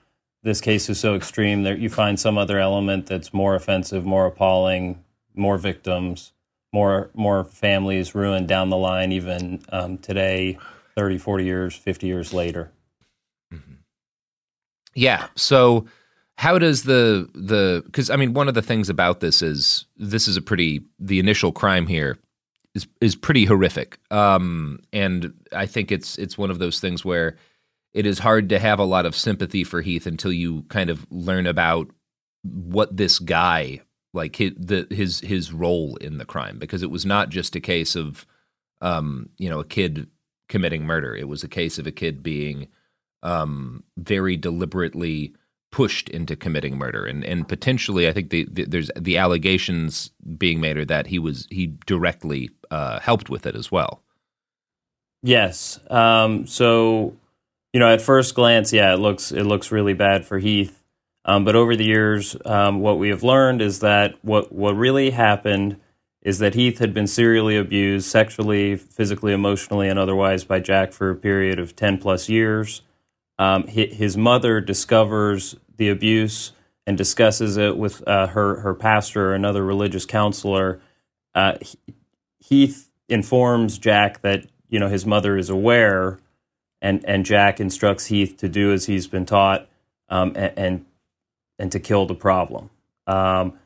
this 0.43 0.59
case 0.59 0.89
is 0.89 0.99
so 0.99 1.15
extreme 1.15 1.63
that 1.63 1.79
you 1.79 1.89
find 1.89 2.19
some 2.19 2.37
other 2.37 2.59
element 2.59 3.05
that's 3.05 3.33
more 3.33 3.55
offensive, 3.55 4.05
more 4.05 4.25
appalling, 4.25 5.03
more 5.33 5.57
victims, 5.57 6.33
more 6.73 7.11
more 7.13 7.45
families 7.45 8.13
ruined 8.15 8.47
down 8.47 8.69
the 8.69 8.77
line, 8.77 9.11
even 9.11 9.61
um, 9.69 9.97
today, 9.99 10.57
30, 10.95 11.17
40 11.19 11.45
years, 11.45 11.75
50 11.75 12.07
years 12.07 12.33
later. 12.33 12.71
Yeah. 14.95 15.27
So 15.35 15.85
how 16.37 16.57
does 16.59 16.83
the 16.83 17.29
the 17.33 17.83
because 17.85 18.09
I 18.09 18.15
mean 18.15 18.33
one 18.33 18.47
of 18.47 18.53
the 18.53 18.61
things 18.61 18.89
about 18.89 19.19
this 19.19 19.41
is 19.41 19.85
this 19.97 20.27
is 20.27 20.37
a 20.37 20.41
pretty 20.41 20.81
the 20.99 21.19
initial 21.19 21.51
crime 21.51 21.87
here 21.87 22.17
is 22.75 22.87
is 23.01 23.15
pretty 23.15 23.45
horrific. 23.45 23.99
Um, 24.11 24.79
and 24.91 25.33
I 25.51 25.65
think 25.65 25.91
it's 25.91 26.17
it's 26.17 26.37
one 26.37 26.51
of 26.51 26.59
those 26.59 26.79
things 26.79 27.05
where 27.05 27.37
it 27.93 28.05
is 28.05 28.19
hard 28.19 28.49
to 28.49 28.59
have 28.59 28.79
a 28.79 28.85
lot 28.85 29.05
of 29.05 29.15
sympathy 29.15 29.63
for 29.63 29.81
Heath 29.81 30.07
until 30.07 30.33
you 30.33 30.63
kind 30.63 30.89
of 30.89 31.05
learn 31.11 31.45
about 31.45 31.89
what 32.43 32.95
this 32.95 33.19
guy 33.19 33.81
like 34.13 34.35
his 34.35 34.51
the, 34.57 34.87
his 34.89 35.19
his 35.19 35.51
role 35.51 35.95
in 35.97 36.17
the 36.17 36.25
crime 36.25 36.59
because 36.59 36.83
it 36.83 36.91
was 36.91 37.05
not 37.05 37.29
just 37.29 37.55
a 37.55 37.59
case 37.59 37.95
of 37.95 38.25
um, 38.81 39.29
you 39.37 39.49
know 39.49 39.59
a 39.59 39.65
kid 39.65 40.07
committing 40.49 40.85
murder. 40.85 41.15
It 41.15 41.27
was 41.27 41.43
a 41.43 41.47
case 41.47 41.79
of 41.79 41.87
a 41.87 41.91
kid 41.91 42.21
being 42.21 42.67
um, 43.23 43.83
very 43.97 44.37
deliberately 44.37 45.33
pushed 45.71 46.07
into 46.09 46.35
committing 46.35 46.77
murder 46.77 47.03
and 47.03 47.23
and 47.23 47.47
potentially 47.47 48.07
I 48.07 48.13
think 48.13 48.29
the, 48.29 48.47
the, 48.51 48.65
there's 48.65 48.91
the 48.95 49.17
allegations 49.17 50.11
being 50.37 50.61
made 50.61 50.77
are 50.77 50.85
that 50.85 51.07
he 51.07 51.17
was 51.17 51.47
he 51.49 51.67
directly 51.87 52.51
uh, 52.69 52.99
helped 52.99 53.29
with 53.29 53.47
it 53.47 53.55
as 53.55 53.71
well. 53.71 54.03
Yes. 55.23 55.79
Um, 55.89 56.45
so 56.45 57.15
you 57.73 57.79
know, 57.79 57.91
at 57.91 58.01
first 58.01 58.35
glance, 58.35 58.71
yeah, 58.71 58.93
it 58.93 58.97
looks 58.97 59.31
it 59.31 59.43
looks 59.43 59.71
really 59.71 59.93
bad 59.93 60.25
for 60.25 60.37
Heath. 60.37 60.82
Um, 61.25 61.45
but 61.45 61.55
over 61.55 61.75
the 61.75 61.85
years, 61.85 62.35
um, 62.45 62.79
what 62.79 62.99
we 62.99 63.09
have 63.09 63.23
learned 63.23 63.61
is 63.61 63.79
that 63.79 64.15
what 64.21 64.51
what 64.51 64.75
really 64.75 65.11
happened 65.11 65.77
is 66.21 66.39
that 66.39 66.55
Heath 66.55 66.79
had 66.79 66.93
been 66.93 67.07
serially 67.07 67.57
abused, 67.57 68.07
sexually, 68.07 68.75
physically, 68.77 69.33
emotionally, 69.33 69.89
and 69.89 69.99
otherwise 69.99 70.43
by 70.43 70.59
Jack 70.59 70.93
for 70.93 71.09
a 71.09 71.15
period 71.15 71.59
of 71.59 71.75
ten 71.75 71.97
plus 71.97 72.29
years. 72.29 72.81
Um, 73.39 73.67
his 73.67 74.15
mother 74.15 74.61
discovers 74.61 75.55
the 75.77 75.89
abuse 75.89 76.51
and 76.85 76.97
discusses 76.97 77.57
it 77.57 77.77
with 77.77 78.05
uh, 78.07 78.27
her 78.27 78.59
her 78.59 78.73
pastor 78.73 79.29
or 79.31 79.33
another 79.33 79.63
religious 79.63 80.05
counselor. 80.05 80.81
Uh, 81.33 81.55
Heath 82.39 82.89
informs 83.07 83.77
Jack 83.77 84.21
that 84.21 84.45
you 84.69 84.79
know 84.79 84.89
his 84.89 85.05
mother 85.05 85.37
is 85.37 85.49
aware, 85.49 86.19
and 86.81 87.03
and 87.05 87.25
Jack 87.25 87.59
instructs 87.59 88.07
Heath 88.07 88.37
to 88.37 88.49
do 88.49 88.71
as 88.73 88.85
he's 88.85 89.07
been 89.07 89.25
taught, 89.25 89.67
um, 90.09 90.33
and, 90.35 90.53
and, 90.57 90.85
and 91.59 91.71
to 91.71 91.79
kill 91.79 92.05
the 92.05 92.15
problem. 92.15 92.69
Um, 93.07 93.59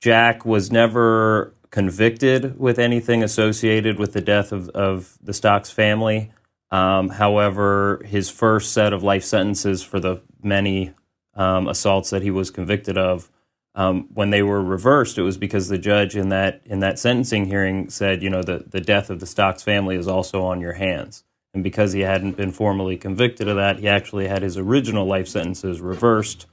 Jack 0.00 0.44
was 0.44 0.70
never 0.70 1.54
convicted 1.70 2.58
with 2.58 2.78
anything 2.78 3.22
associated 3.22 3.98
with 3.98 4.12
the 4.12 4.20
death 4.20 4.52
of, 4.52 4.68
of 4.70 5.18
the 5.22 5.32
Stocks 5.32 5.70
family. 5.70 6.32
Um, 6.70 7.10
however, 7.10 8.02
his 8.06 8.30
first 8.30 8.72
set 8.72 8.92
of 8.92 9.02
life 9.02 9.24
sentences 9.24 9.82
for 9.82 10.00
the 10.00 10.22
many 10.42 10.92
um, 11.34 11.68
assaults 11.68 12.10
that 12.10 12.22
he 12.22 12.30
was 12.30 12.50
convicted 12.50 12.96
of, 12.96 13.30
um, 13.74 14.08
when 14.12 14.30
they 14.30 14.42
were 14.42 14.62
reversed, 14.62 15.16
it 15.16 15.22
was 15.22 15.36
because 15.36 15.68
the 15.68 15.78
judge 15.78 16.16
in 16.16 16.28
that 16.30 16.60
in 16.64 16.80
that 16.80 16.98
sentencing 16.98 17.46
hearing 17.46 17.88
said, 17.88 18.22
you 18.22 18.28
know, 18.28 18.42
the, 18.42 18.64
the 18.68 18.80
death 18.80 19.10
of 19.10 19.20
the 19.20 19.26
Stocks 19.26 19.62
family 19.62 19.96
is 19.96 20.08
also 20.08 20.42
on 20.42 20.60
your 20.60 20.72
hands. 20.72 21.24
And 21.54 21.64
because 21.64 21.92
he 21.92 22.00
hadn't 22.00 22.36
been 22.36 22.52
formally 22.52 22.96
convicted 22.96 23.48
of 23.48 23.56
that, 23.56 23.78
he 23.78 23.88
actually 23.88 24.28
had 24.28 24.42
his 24.42 24.56
original 24.56 25.06
life 25.06 25.28
sentences 25.28 25.80
reversed. 25.80 26.46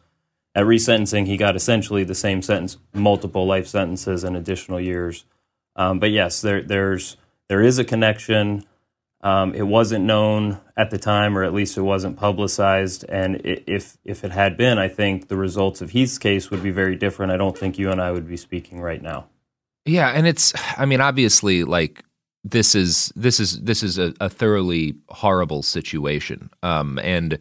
At 0.57 0.63
resentencing, 0.63 1.27
he 1.27 1.37
got 1.37 1.55
essentially 1.55 2.03
the 2.03 2.15
same 2.15 2.41
sentence, 2.41 2.77
multiple 2.91 3.45
life 3.45 3.67
sentences 3.67 4.23
and 4.23 4.35
additional 4.35 4.81
years. 4.81 5.23
Um, 5.75 5.99
but 5.99 6.09
yes, 6.09 6.41
there, 6.41 6.63
there's 6.63 7.15
there 7.47 7.61
is 7.61 7.77
a 7.77 7.85
connection. 7.85 8.65
Um, 9.21 9.53
it 9.53 9.67
wasn't 9.67 10.05
known 10.05 10.59
at 10.75 10.89
the 10.89 10.97
time, 10.97 11.37
or 11.37 11.43
at 11.43 11.53
least 11.53 11.77
it 11.77 11.83
wasn't 11.83 12.17
publicized. 12.17 13.05
And 13.07 13.39
if 13.43 13.99
if 14.03 14.23
it 14.23 14.31
had 14.31 14.57
been, 14.57 14.79
I 14.79 14.87
think 14.87 15.27
the 15.27 15.37
results 15.37 15.79
of 15.81 15.91
Heath's 15.91 16.17
case 16.17 16.49
would 16.49 16.63
be 16.63 16.71
very 16.71 16.95
different. 16.95 17.31
I 17.31 17.37
don't 17.37 17.55
think 17.55 17.77
you 17.77 17.91
and 17.91 18.01
I 18.01 18.09
would 18.11 18.27
be 18.27 18.35
speaking 18.35 18.81
right 18.81 19.01
now. 19.01 19.27
Yeah, 19.85 20.09
and 20.09 20.25
it's 20.25 20.55
I 20.75 20.87
mean, 20.87 21.01
obviously, 21.01 21.65
like 21.65 22.03
this 22.43 22.73
is 22.73 23.13
this 23.15 23.39
is 23.39 23.61
this 23.61 23.83
is 23.83 23.99
a, 23.99 24.11
a 24.19 24.27
thoroughly 24.27 24.95
horrible 25.09 25.61
situation. 25.61 26.49
Um, 26.63 26.97
and 26.97 27.37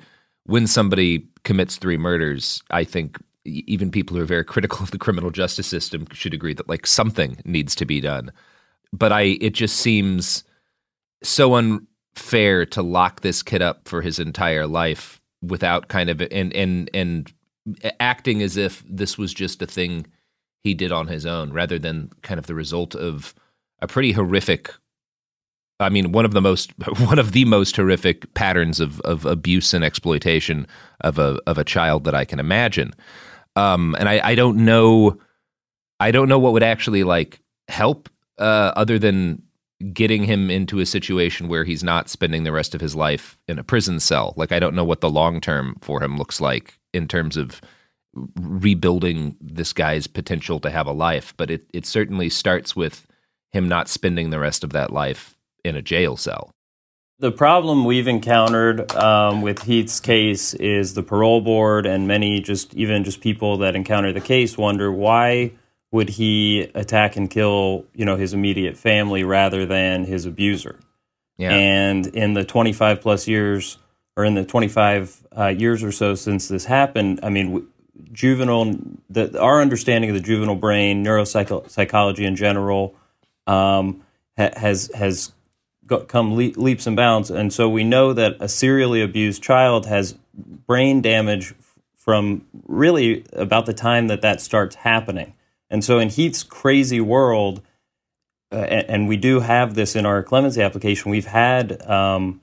when 0.47 0.67
somebody 0.67 1.27
commits 1.45 1.77
three 1.77 1.97
murders, 1.97 2.63
I 2.71 2.85
think 2.85 3.19
even 3.45 3.91
people 3.91 4.17
who 4.17 4.23
are 4.23 4.27
very 4.27 4.45
critical 4.55 4.83
of 4.83 4.91
the 4.91 4.99
criminal 4.99 5.31
justice 5.31 5.67
system 5.67 6.07
should 6.13 6.35
agree 6.35 6.55
that 6.55 6.69
like 6.69 6.87
something 6.87 7.37
needs 7.45 7.75
to 7.77 7.85
be 7.85 8.01
done. 8.01 8.33
But 8.93 9.13
I, 9.13 9.39
it 9.41 9.51
just 9.51 9.77
seems 9.77 10.45
so 11.23 11.55
unfair 11.55 12.65
to 12.67 12.83
lock 12.83 13.21
this 13.21 13.43
kid 13.43 13.63
up 13.63 13.89
for 13.89 14.01
his 14.01 14.19
entire 14.19 14.67
life 14.67 15.21
without 15.43 15.89
kind 15.89 16.09
of 16.09 16.21
and 16.31 16.53
and 16.55 16.91
and 16.95 17.33
acting 18.01 18.43
as 18.43 18.57
if 18.57 18.83
this 18.89 19.19
was 19.19 19.35
just 19.35 19.61
a 19.61 19.67
thing 19.67 20.07
he 20.63 20.73
did 20.73 20.93
on 20.93 21.09
his 21.09 21.27
own 21.27 21.53
rather 21.53 21.79
than 21.79 22.11
kind 22.23 22.39
of 22.39 22.47
the 22.47 22.55
result 22.55 22.95
of 22.95 23.35
a 23.81 23.87
pretty 23.87 24.13
horrific 24.13 24.73
I 25.79 25.91
mean, 25.91 26.13
one 26.13 26.25
of 26.25 26.33
the 26.33 26.41
most 26.41 26.73
one 26.99 27.19
of 27.19 27.33
the 27.33 27.45
most 27.45 27.77
horrific 27.77 28.33
patterns 28.35 28.81
of 28.81 29.01
of 29.03 29.25
abuse 29.27 29.75
and 29.75 29.85
exploitation 29.85 30.67
of 31.01 31.19
a 31.19 31.39
of 31.47 31.59
a 31.59 31.65
child 31.65 32.05
that 32.05 32.15
I 32.15 32.25
can 32.25 32.39
imagine. 32.41 32.95
Um, 33.57 33.97
and 33.99 34.09
I, 34.09 34.21
I 34.23 34.35
don't 34.35 34.59
know, 34.59 35.19
I 35.99 36.11
don't 36.11 36.29
know 36.29 36.39
what 36.39 36.53
would 36.53 36.63
actually 36.63 37.05
like 37.05 37.41
help 37.69 38.11
uh, 38.39 38.73
other 38.77 38.99
than 38.99 39.43
getting 39.93 40.25
him 40.25 40.51
into 40.51 40.79
a 40.79 40.87
situation 40.87 41.49
where 41.49 41.65
he's 41.65 41.83
not 41.83 42.09
spending 42.09 42.45
the 42.45 42.53
rest 42.53 42.75
of 42.75 42.81
his 42.81 42.95
life 42.95 43.39
in 43.49 43.59
a 43.59 43.65
prison 43.65 43.99
cell. 44.01 44.35
Like 44.37 44.53
I 44.53 44.59
don't 44.59 44.75
know 44.75 44.85
what 44.85 45.01
the 45.01 45.11
long 45.11 45.41
term 45.41 45.77
for 45.81 46.03
him 46.03 46.19
looks 46.19 46.41
like 46.41 46.79
in 46.93 47.09
terms 47.09 47.37
of 47.37 47.61
rebuilding 48.41 49.37
this 49.41 49.75
guy's 49.75 50.07
potential 50.07 50.61
to 50.61 50.71
have 50.71 50.87
a 50.87 50.93
life. 50.93 51.35
But 51.37 51.51
it 51.51 51.65
it 51.73 51.87
certainly 51.87 52.29
starts 52.31 52.75
with 52.77 53.07
him 53.53 53.69
not 53.69 53.89
spending 53.89 54.31
the 54.31 54.41
rest 54.41 54.65
of 54.65 54.73
that 54.73 54.93
life 54.93 55.36
in 55.67 55.77
a 55.77 55.83
jail 55.83 56.17
cell. 56.17 56.51
The 57.19 57.33
problem 57.33 57.85
we've 57.85 58.09
encountered 58.09 58.93
um, 58.95 59.41
with 59.41 59.63
Heath's 59.63 60.01
case 60.01 60.53
is 60.55 60.95
the 60.95 61.03
parole 61.03 61.41
board 61.41 61.87
and 61.87 62.07
many 62.07 62.41
just 62.41 62.75
even 62.75 63.05
just 63.05 63.23
people 63.23 63.59
that 63.59 63.75
encounter 63.75 64.13
the 64.13 64.21
case 64.21 64.59
wonder 64.59 64.93
why 64.93 65.53
would 65.93 66.11
he 66.11 66.71
attack 66.75 67.17
and 67.17 67.31
kill 67.31 67.87
you 67.95 68.05
know 68.05 68.17
his 68.17 68.35
immediate 68.35 68.77
family 68.77 69.25
rather 69.25 69.65
than 69.65 70.05
his 70.05 70.27
abuser. 70.27 70.79
Yeah. 71.39 71.53
And 71.53 72.07
in 72.07 72.35
the 72.35 72.45
25 72.45 73.01
plus 73.01 73.27
years 73.27 73.79
or 74.17 74.25
in 74.25 74.35
the 74.35 74.45
25 74.45 75.27
uh, 75.37 75.47
years 75.49 75.83
or 75.83 75.93
so 75.93 76.15
since 76.15 76.49
this 76.49 76.65
happened, 76.65 77.21
I 77.23 77.29
mean, 77.29 77.67
juvenile, 78.13 78.75
the, 79.11 79.39
our 79.41 79.61
understanding 79.61 80.11
of 80.11 80.15
the 80.15 80.23
juvenile 80.23 80.55
brain, 80.55 81.05
neuropsychology 81.05 82.25
in 82.25 82.37
general, 82.37 82.95
um, 83.47 84.03
ha- 84.37 84.53
has 84.57 84.91
has 84.95 85.33
come 85.89 86.35
le- 86.35 86.53
leaps 86.57 86.87
and 86.87 86.97
bounds. 86.97 87.31
And 87.31 87.53
so 87.53 87.69
we 87.69 87.85
know 87.85 88.13
that 88.13 88.37
a 88.41 88.49
serially 88.49 89.03
abused 89.03 89.43
child 89.43 89.87
has 89.87 90.17
brain 90.35 91.01
damage 91.01 91.55
from 91.97 92.47
really 92.67 93.25
about 93.33 93.67
the 93.67 93.75
time 93.75 94.07
that 94.09 94.23
that 94.23 94.41
starts 94.41 94.77
happening. 94.77 95.35
And 95.69 95.85
so 95.85 95.99
in 95.99 96.09
Heath's 96.09 96.45
crazy 96.45 97.01
world, 97.01 97.63
uh, 98.53 98.57
and, 98.57 98.91
and, 98.91 99.09
we 99.09 99.17
do 99.17 99.41
have 99.41 99.75
this 99.75 99.97
in 99.97 100.07
our 100.07 100.23
clemency 100.23 100.63
application, 100.63 101.11
we've 101.11 101.27
had 101.27 101.85
um, 101.91 102.41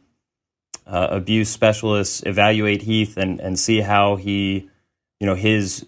uh, 0.85 1.07
abuse 1.11 1.49
specialists 1.49 2.21
evaluate 2.25 2.81
Heath 2.81 3.15
and, 3.15 3.39
and 3.39 3.57
see 3.57 3.79
how 3.79 4.17
he, 4.17 4.69
you 5.21 5.25
know, 5.25 5.35
his 5.35 5.85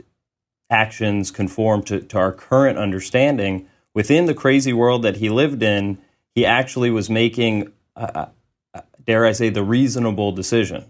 actions 0.69 1.31
conform 1.31 1.83
to, 1.83 1.99
to 1.99 2.17
our 2.17 2.31
current 2.31 2.77
understanding. 2.77 3.67
Within 3.93 4.25
the 4.25 4.33
crazy 4.33 4.71
world 4.71 5.01
that 5.03 5.17
he 5.17 5.29
lived 5.29 5.61
in, 5.61 5.97
he 6.35 6.45
actually 6.45 6.91
was 6.91 7.09
making, 7.09 7.71
uh, 7.95 8.27
uh, 8.73 8.81
dare 9.05 9.25
I 9.25 9.31
say, 9.31 9.49
the 9.49 9.63
reasonable 9.63 10.33
decision. 10.33 10.85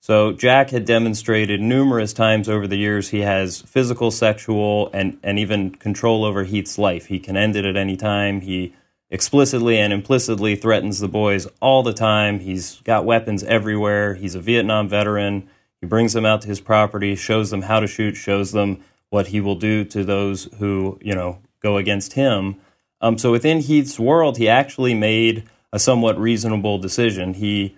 So 0.00 0.32
Jack 0.32 0.70
had 0.70 0.84
demonstrated 0.84 1.60
numerous 1.60 2.12
times 2.12 2.48
over 2.48 2.66
the 2.66 2.76
years 2.76 3.08
he 3.08 3.20
has 3.20 3.62
physical, 3.62 4.10
sexual, 4.10 4.90
and, 4.92 5.18
and 5.22 5.38
even 5.38 5.70
control 5.70 6.24
over 6.24 6.44
Heath's 6.44 6.78
life. 6.78 7.06
He 7.06 7.18
can 7.18 7.36
end 7.36 7.56
it 7.56 7.64
at 7.64 7.76
any 7.76 7.96
time. 7.96 8.42
He 8.42 8.74
explicitly 9.10 9.78
and 9.78 9.92
implicitly 9.92 10.56
threatens 10.56 11.00
the 11.00 11.08
boys 11.08 11.46
all 11.60 11.82
the 11.82 11.92
time. 11.92 12.40
He's 12.40 12.80
got 12.82 13.04
weapons 13.04 13.42
everywhere. 13.44 14.14
He's 14.14 14.34
a 14.34 14.40
Vietnam 14.40 14.88
veteran. 14.88 15.48
He 15.80 15.86
brings 15.86 16.12
them 16.12 16.26
out 16.26 16.42
to 16.42 16.48
his 16.48 16.60
property, 16.60 17.16
shows 17.16 17.50
them 17.50 17.62
how 17.62 17.80
to 17.80 17.86
shoot, 17.86 18.14
shows 18.14 18.52
them 18.52 18.84
what 19.08 19.28
he 19.28 19.40
will 19.40 19.54
do 19.54 19.84
to 19.86 20.04
those 20.04 20.44
who, 20.58 20.98
you 21.00 21.14
know, 21.14 21.38
go 21.60 21.78
against 21.78 22.12
him. 22.12 22.56
Um, 23.04 23.18
so 23.18 23.30
within 23.30 23.60
Heath's 23.60 24.00
world, 24.00 24.38
he 24.38 24.48
actually 24.48 24.94
made 24.94 25.44
a 25.74 25.78
somewhat 25.78 26.18
reasonable 26.18 26.78
decision. 26.78 27.34
He 27.34 27.76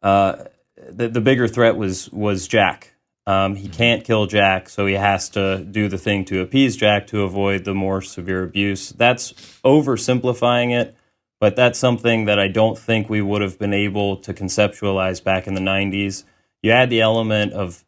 uh, 0.00 0.44
the, 0.88 1.08
the 1.08 1.20
bigger 1.20 1.48
threat 1.48 1.76
was 1.76 2.08
was 2.10 2.46
Jack. 2.46 2.94
Um, 3.26 3.56
he 3.56 3.68
can't 3.68 4.04
kill 4.04 4.26
Jack, 4.26 4.68
so 4.68 4.86
he 4.86 4.94
has 4.94 5.28
to 5.30 5.64
do 5.64 5.88
the 5.88 5.98
thing 5.98 6.24
to 6.26 6.40
appease 6.40 6.76
Jack 6.76 7.08
to 7.08 7.22
avoid 7.22 7.64
the 7.64 7.74
more 7.74 8.00
severe 8.00 8.44
abuse. 8.44 8.90
That's 8.90 9.32
oversimplifying 9.64 10.70
it, 10.70 10.96
but 11.40 11.56
that's 11.56 11.78
something 11.78 12.26
that 12.26 12.38
I 12.38 12.46
don't 12.46 12.78
think 12.78 13.10
we 13.10 13.22
would 13.22 13.42
have 13.42 13.58
been 13.58 13.74
able 13.74 14.18
to 14.18 14.32
conceptualize 14.32 15.24
back 15.24 15.48
in 15.48 15.54
the 15.54 15.60
90s. 15.60 16.22
You 16.62 16.70
add 16.70 16.90
the 16.90 17.00
element 17.00 17.54
of 17.54 17.84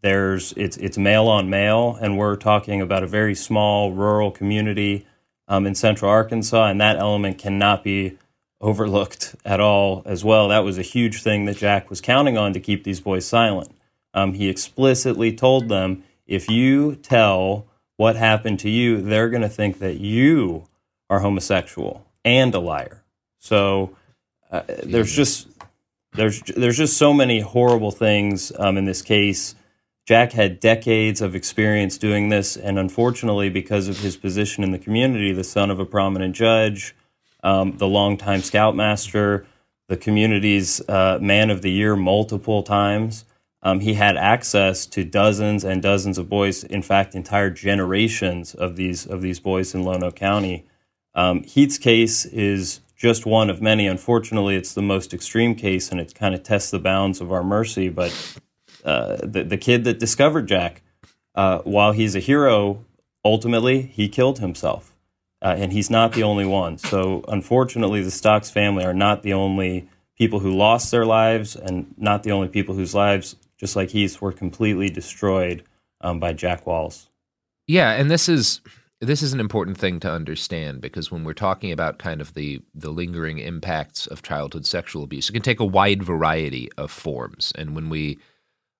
there's 0.00 0.54
it's 0.56 0.78
it's 0.78 0.96
male 0.96 1.28
on 1.28 1.50
male, 1.50 1.98
and 2.00 2.16
we're 2.16 2.36
talking 2.36 2.80
about 2.80 3.02
a 3.02 3.06
very 3.06 3.34
small 3.34 3.92
rural 3.92 4.30
community 4.30 5.06
um, 5.48 5.66
in 5.66 5.74
central 5.74 6.10
Arkansas, 6.10 6.66
and 6.66 6.80
that 6.80 6.96
element 6.96 7.38
cannot 7.38 7.84
be 7.84 8.16
overlooked 8.60 9.36
at 9.44 9.60
all 9.60 10.02
as 10.06 10.24
well. 10.24 10.48
That 10.48 10.64
was 10.64 10.78
a 10.78 10.82
huge 10.82 11.22
thing 11.22 11.44
that 11.44 11.58
Jack 11.58 11.90
was 11.90 12.00
counting 12.00 12.38
on 12.38 12.52
to 12.52 12.60
keep 12.60 12.84
these 12.84 13.00
boys 13.00 13.26
silent. 13.26 13.70
Um, 14.14 14.32
he 14.32 14.48
explicitly 14.48 15.34
told 15.34 15.68
them, 15.68 16.02
if 16.26 16.48
you 16.48 16.96
tell 16.96 17.66
what 17.96 18.16
happened 18.16 18.58
to 18.60 18.70
you, 18.70 19.00
they're 19.00 19.28
going 19.28 19.42
to 19.42 19.48
think 19.48 19.78
that 19.78 20.00
you 20.00 20.64
are 21.08 21.20
homosexual 21.20 22.06
and 22.24 22.54
a 22.54 22.58
liar. 22.58 23.04
So 23.38 23.96
uh, 24.50 24.62
there's 24.82 25.12
just 25.12 25.48
there's 26.12 26.40
there's 26.42 26.78
just 26.78 26.96
so 26.96 27.12
many 27.12 27.40
horrible 27.40 27.90
things 27.90 28.52
um, 28.58 28.76
in 28.76 28.86
this 28.86 29.02
case. 29.02 29.54
Jack 30.06 30.32
had 30.32 30.60
decades 30.60 31.20
of 31.20 31.34
experience 31.34 31.98
doing 31.98 32.28
this, 32.28 32.56
and 32.56 32.78
unfortunately, 32.78 33.50
because 33.50 33.88
of 33.88 33.98
his 33.98 34.16
position 34.16 34.62
in 34.62 34.70
the 34.70 34.78
community, 34.78 35.32
the 35.32 35.42
son 35.42 35.68
of 35.68 35.80
a 35.80 35.84
prominent 35.84 36.36
judge, 36.36 36.94
um, 37.42 37.76
the 37.78 37.88
longtime 37.88 38.42
scoutmaster, 38.42 39.46
the 39.88 39.96
community's 39.96 40.80
uh, 40.88 41.18
man 41.20 41.50
of 41.50 41.60
the 41.62 41.72
year 41.72 41.96
multiple 41.96 42.62
times. 42.62 43.24
Um, 43.62 43.80
he 43.80 43.94
had 43.94 44.16
access 44.16 44.86
to 44.86 45.02
dozens 45.02 45.64
and 45.64 45.82
dozens 45.82 46.18
of 46.18 46.28
boys. 46.28 46.62
In 46.62 46.82
fact, 46.82 47.16
entire 47.16 47.50
generations 47.50 48.54
of 48.54 48.76
these 48.76 49.06
of 49.06 49.22
these 49.22 49.40
boys 49.40 49.74
in 49.74 49.82
Lonoke 49.82 50.14
County. 50.14 50.66
Um, 51.16 51.42
Heath's 51.42 51.78
case 51.78 52.24
is 52.26 52.80
just 52.96 53.26
one 53.26 53.50
of 53.50 53.60
many. 53.60 53.88
Unfortunately, 53.88 54.54
it's 54.54 54.72
the 54.72 54.82
most 54.82 55.12
extreme 55.12 55.56
case, 55.56 55.90
and 55.90 56.00
it 56.00 56.14
kind 56.14 56.32
of 56.34 56.44
tests 56.44 56.70
the 56.70 56.78
bounds 56.78 57.20
of 57.20 57.32
our 57.32 57.42
mercy. 57.42 57.88
But 57.88 58.38
uh, 58.86 59.16
the 59.22 59.44
the 59.44 59.58
kid 59.58 59.84
that 59.84 59.98
discovered 59.98 60.48
Jack, 60.48 60.80
uh, 61.34 61.58
while 61.58 61.92
he's 61.92 62.16
a 62.16 62.20
hero, 62.20 62.84
ultimately 63.24 63.82
he 63.82 64.08
killed 64.08 64.38
himself 64.38 64.96
uh, 65.42 65.54
and 65.56 65.72
he's 65.72 65.90
not 65.90 66.12
the 66.12 66.22
only 66.22 66.46
one. 66.46 66.78
So, 66.78 67.24
unfortunately, 67.28 68.02
the 68.02 68.10
Stocks 68.10 68.50
family 68.50 68.84
are 68.84 68.94
not 68.94 69.22
the 69.22 69.32
only 69.32 69.88
people 70.16 70.40
who 70.40 70.56
lost 70.56 70.90
their 70.90 71.04
lives, 71.04 71.54
and 71.56 71.94
not 71.96 72.22
the 72.22 72.32
only 72.32 72.48
people 72.48 72.74
whose 72.74 72.94
lives, 72.94 73.36
just 73.58 73.76
like 73.76 73.90
Heath, 73.90 74.20
were 74.20 74.32
completely 74.32 74.88
destroyed 74.88 75.62
um, 76.00 76.18
by 76.18 76.32
Jack 76.32 76.66
Walls. 76.66 77.10
Yeah, 77.66 77.92
and 77.92 78.10
this 78.10 78.28
is 78.28 78.60
this 79.00 79.22
is 79.22 79.34
an 79.34 79.40
important 79.40 79.76
thing 79.76 80.00
to 80.00 80.10
understand 80.10 80.80
because 80.80 81.10
when 81.10 81.22
we're 81.22 81.34
talking 81.34 81.70
about 81.70 81.98
kind 81.98 82.20
of 82.20 82.32
the 82.34 82.62
the 82.74 82.90
lingering 82.90 83.38
impacts 83.38 84.06
of 84.06 84.22
childhood 84.22 84.64
sexual 84.64 85.04
abuse, 85.04 85.28
it 85.28 85.32
can 85.32 85.42
take 85.42 85.60
a 85.60 85.64
wide 85.64 86.02
variety 86.02 86.70
of 86.78 86.90
forms, 86.90 87.52
and 87.56 87.76
when 87.76 87.90
we 87.90 88.18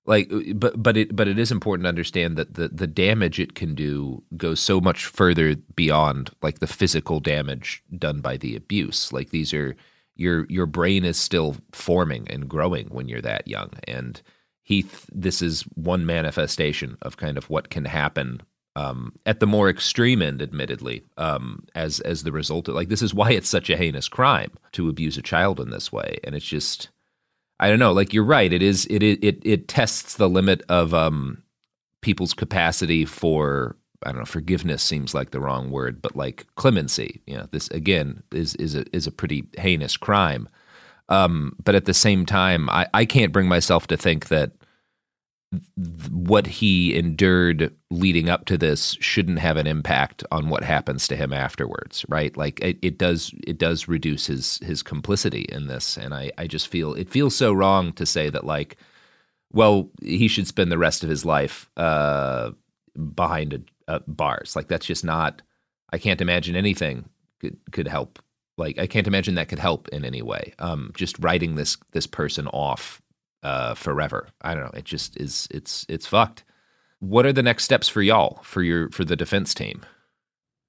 like 0.07 0.31
uh, 0.31 0.53
but 0.55 0.81
but 0.81 0.97
it 0.97 1.15
but 1.15 1.27
it 1.27 1.37
is 1.37 1.51
important 1.51 1.83
to 1.83 1.89
understand 1.89 2.37
that 2.37 2.55
the 2.55 2.69
the 2.69 2.87
damage 2.87 3.39
it 3.39 3.53
can 3.53 3.75
do 3.75 4.23
goes 4.35 4.59
so 4.59 4.81
much 4.81 5.05
further 5.05 5.55
beyond 5.75 6.31
like 6.41 6.59
the 6.59 6.67
physical 6.67 7.19
damage 7.19 7.83
done 7.97 8.21
by 8.21 8.37
the 8.37 8.55
abuse. 8.55 9.13
Like 9.13 9.29
these 9.29 9.53
are 9.53 9.75
your 10.15 10.45
your 10.49 10.65
brain 10.65 11.05
is 11.05 11.17
still 11.17 11.57
forming 11.73 12.27
and 12.29 12.49
growing 12.49 12.87
when 12.87 13.07
you're 13.07 13.21
that 13.21 13.47
young. 13.47 13.71
And 13.87 14.21
Heath 14.63 15.05
this 15.13 15.41
is 15.41 15.61
one 15.75 16.05
manifestation 16.05 16.97
of 17.01 17.17
kind 17.17 17.37
of 17.37 17.49
what 17.49 17.69
can 17.69 17.85
happen 17.85 18.41
um, 18.77 19.13
at 19.25 19.39
the 19.39 19.47
more 19.47 19.69
extreme 19.69 20.21
end, 20.21 20.39
admittedly, 20.39 21.03
um, 21.17 21.65
as 21.73 21.99
as 22.01 22.21
the 22.21 22.31
result 22.31 22.67
of 22.67 22.75
like 22.75 22.89
this 22.89 23.01
is 23.01 23.13
why 23.13 23.31
it's 23.31 23.49
such 23.49 23.71
a 23.71 23.77
heinous 23.77 24.07
crime 24.07 24.51
to 24.73 24.87
abuse 24.87 25.17
a 25.17 25.21
child 25.23 25.59
in 25.59 25.71
this 25.71 25.91
way, 25.91 26.19
and 26.23 26.35
it's 26.35 26.45
just 26.45 26.89
I 27.59 27.69
don't 27.69 27.79
know. 27.79 27.91
Like 27.91 28.13
you're 28.13 28.23
right. 28.23 28.51
It 28.51 28.61
is. 28.61 28.85
It 28.89 29.03
it 29.03 29.41
it 29.43 29.67
tests 29.67 30.15
the 30.15 30.29
limit 30.29 30.63
of 30.69 30.93
um 30.93 31.43
people's 32.01 32.33
capacity 32.33 33.05
for 33.05 33.75
I 34.05 34.11
don't 34.11 34.19
know. 34.19 34.25
Forgiveness 34.25 34.83
seems 34.83 35.13
like 35.13 35.31
the 35.31 35.39
wrong 35.39 35.71
word, 35.71 36.01
but 36.01 36.15
like 36.15 36.45
clemency. 36.55 37.21
You 37.25 37.37
know, 37.37 37.47
this 37.51 37.67
again 37.69 38.23
is 38.31 38.55
is 38.55 38.75
a 38.75 38.85
is 38.95 39.07
a 39.07 39.11
pretty 39.11 39.47
heinous 39.57 39.97
crime. 39.97 40.47
Um, 41.09 41.55
but 41.63 41.73
at 41.75 41.85
the 41.85 41.93
same 41.93 42.25
time, 42.25 42.69
I 42.69 42.87
I 42.93 43.05
can't 43.05 43.33
bring 43.33 43.47
myself 43.47 43.87
to 43.87 43.97
think 43.97 44.27
that 44.27 44.51
what 46.11 46.45
he 46.45 46.93
endured 46.95 47.73
leading 47.89 48.29
up 48.29 48.45
to 48.45 48.57
this 48.57 48.97
shouldn't 48.99 49.39
have 49.39 49.55
an 49.55 49.65
impact 49.65 50.23
on 50.29 50.49
what 50.49 50.63
happens 50.63 51.07
to 51.07 51.15
him 51.15 51.31
afterwards 51.31 52.05
right? 52.09 52.35
Like 52.35 52.59
it, 52.61 52.77
it 52.81 52.97
does 52.97 53.33
it 53.45 53.57
does 53.57 53.87
reduce 53.87 54.27
his 54.27 54.57
his 54.59 54.83
complicity 54.83 55.45
in 55.49 55.67
this. 55.67 55.97
And 55.97 56.13
i 56.13 56.31
i 56.37 56.47
just 56.47 56.67
feel 56.67 56.93
it 56.93 57.09
feels 57.09 57.35
so 57.35 57.53
wrong 57.53 57.93
to 57.93 58.05
say 58.05 58.29
that 58.29 58.45
like 58.45 58.77
well 59.53 59.89
he 60.01 60.27
should 60.27 60.47
spend 60.47 60.71
the 60.71 60.77
rest 60.77 61.03
of 61.03 61.09
his 61.09 61.23
life 61.25 61.69
uh 61.77 62.51
behind 63.15 63.53
a, 63.87 63.93
a 63.95 63.99
bars. 64.01 64.55
Like 64.55 64.67
that's 64.67 64.85
just 64.85 65.05
not 65.05 65.41
i 65.91 65.97
can't 65.97 66.21
imagine 66.21 66.55
anything 66.57 67.05
could 67.39 67.57
could 67.71 67.87
help. 67.87 68.19
Like 68.57 68.77
i 68.79 68.87
can't 68.87 69.07
imagine 69.07 69.35
that 69.35 69.47
could 69.49 69.59
help 69.59 69.87
in 69.89 70.03
any 70.03 70.21
way. 70.21 70.53
Um 70.59 70.91
just 70.93 71.17
writing 71.19 71.55
this 71.55 71.77
this 71.93 72.07
person 72.07 72.47
off 72.49 73.01
uh, 73.47 73.73
forever. 73.75 74.27
I 74.41 74.53
don't 74.53 74.65
know. 74.65 74.77
It 74.77 74.83
just 74.83 75.15
is. 75.17 75.47
It's 75.51 75.85
it's 75.87 76.05
fucked. 76.05 76.43
What 76.99 77.25
are 77.25 77.33
the 77.33 77.43
next 77.43 77.63
steps 77.63 77.87
for 77.87 78.01
y'all 78.01 78.39
for 78.43 78.61
your 78.61 78.89
for 78.89 79.05
the 79.05 79.15
defense 79.15 79.53
team? 79.53 79.85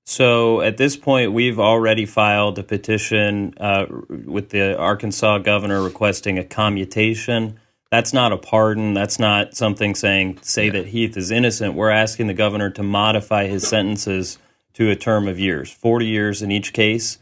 So 0.07 0.62
at 0.62 0.76
this 0.76 0.97
point, 0.97 1.32
we've 1.32 1.58
already 1.58 2.07
filed 2.07 2.58
a 2.58 2.62
petition 2.62 3.55
uh, 3.58 3.86
with 4.08 4.50
the 4.50 4.78
Arkansas 4.78 5.39
governor 5.39 5.82
requesting 5.82 6.39
a 6.39 6.44
commutation. 6.44 7.58
That's 7.90 8.12
not 8.12 8.32
a 8.32 8.36
pardon. 8.36 8.94
That's 8.94 9.18
not 9.18 9.55
something 9.55 9.94
saying 9.94 10.39
say 10.42 10.66
yeah. 10.66 10.73
that 10.73 10.86
Heath 10.89 11.16
is 11.16 11.31
innocent. 11.31 11.74
We're 11.74 11.90
asking 11.90 12.28
the 12.28 12.34
governor 12.44 12.70
to 12.70 12.82
modify 12.82 13.48
his 13.48 13.66
sentences 13.66 14.39
to 14.74 14.89
a 14.90 14.97
term 14.97 15.26
of 15.26 15.39
years, 15.39 15.73
forty 15.73 16.07
years 16.07 16.42
in 16.42 16.52
each 16.52 16.73
case, 16.73 17.18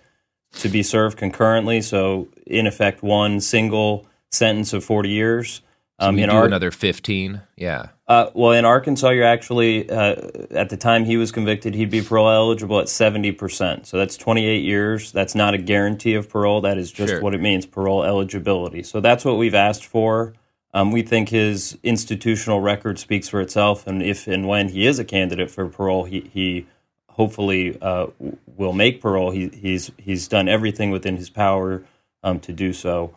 to 0.61 0.69
be 0.69 0.83
served 0.83 1.17
concurrently. 1.17 1.81
So 1.81 2.29
in 2.47 2.67
effect, 2.67 3.03
one 3.03 3.41
single 3.41 4.07
sentence 4.31 4.73
of 4.73 4.85
40 4.85 5.09
years. 5.09 5.63
So 6.01 6.09
um, 6.09 6.19
in 6.19 6.29
do 6.29 6.37
Ar- 6.37 6.45
another 6.45 6.71
15, 6.71 7.41
yeah. 7.57 7.89
Uh, 8.07 8.31
well, 8.35 8.53
in 8.53 8.65
Arkansas, 8.65 9.11
you're 9.11 9.25
actually 9.25 9.89
uh, 9.89 10.15
at 10.51 10.69
the 10.69 10.77
time 10.77 11.07
he 11.07 11.17
was 11.17 11.33
convicted, 11.33 11.75
he'd 11.75 11.91
be 11.91 12.03
parole 12.03 12.31
eligible 12.31 12.79
at 12.79 12.89
70 12.89 13.33
percent. 13.33 13.87
So 13.87 13.97
that's 13.97 14.17
28 14.17 14.63
years. 14.63 15.11
That's 15.11 15.35
not 15.35 15.55
a 15.55 15.59
guarantee 15.59 16.15
of 16.15 16.29
parole. 16.29 16.61
That 16.61 16.77
is 16.77 16.93
just 16.93 17.15
sure. 17.15 17.21
what 17.23 17.35
it 17.35 17.41
means, 17.41 17.65
parole 17.65 18.05
eligibility. 18.05 18.83
So 18.83 19.01
that's 19.01 19.25
what 19.25 19.39
we've 19.39 19.55
asked 19.55 19.87
for. 19.87 20.35
Um, 20.75 20.93
we 20.93 21.01
think 21.01 21.31
his 21.31 21.79
institutional 21.83 22.61
record 22.61 22.99
speaks 22.99 23.31
for 23.31 23.41
itself, 23.41 23.87
and 23.87 24.03
if 24.03 24.27
and 24.27 24.47
when 24.47 24.69
he 24.69 24.87
is 24.87 24.99
a 24.99 25.05
candidate 25.05 25.51
for 25.51 25.67
parole, 25.67 26.05
he, 26.05 26.21
he 26.33 26.67
hopefully 27.09 27.79
uh, 27.81 28.09
will 28.47 28.75
make 28.75 29.01
parole. 29.01 29.31
He, 29.31 29.49
he's 29.49 29.91
he's 29.97 30.29
done 30.29 30.49
everything 30.49 30.91
within 30.91 31.17
his 31.17 31.31
power 31.31 31.83
um, 32.23 32.39
to 32.41 32.53
do 32.53 32.75
so. 32.75 33.17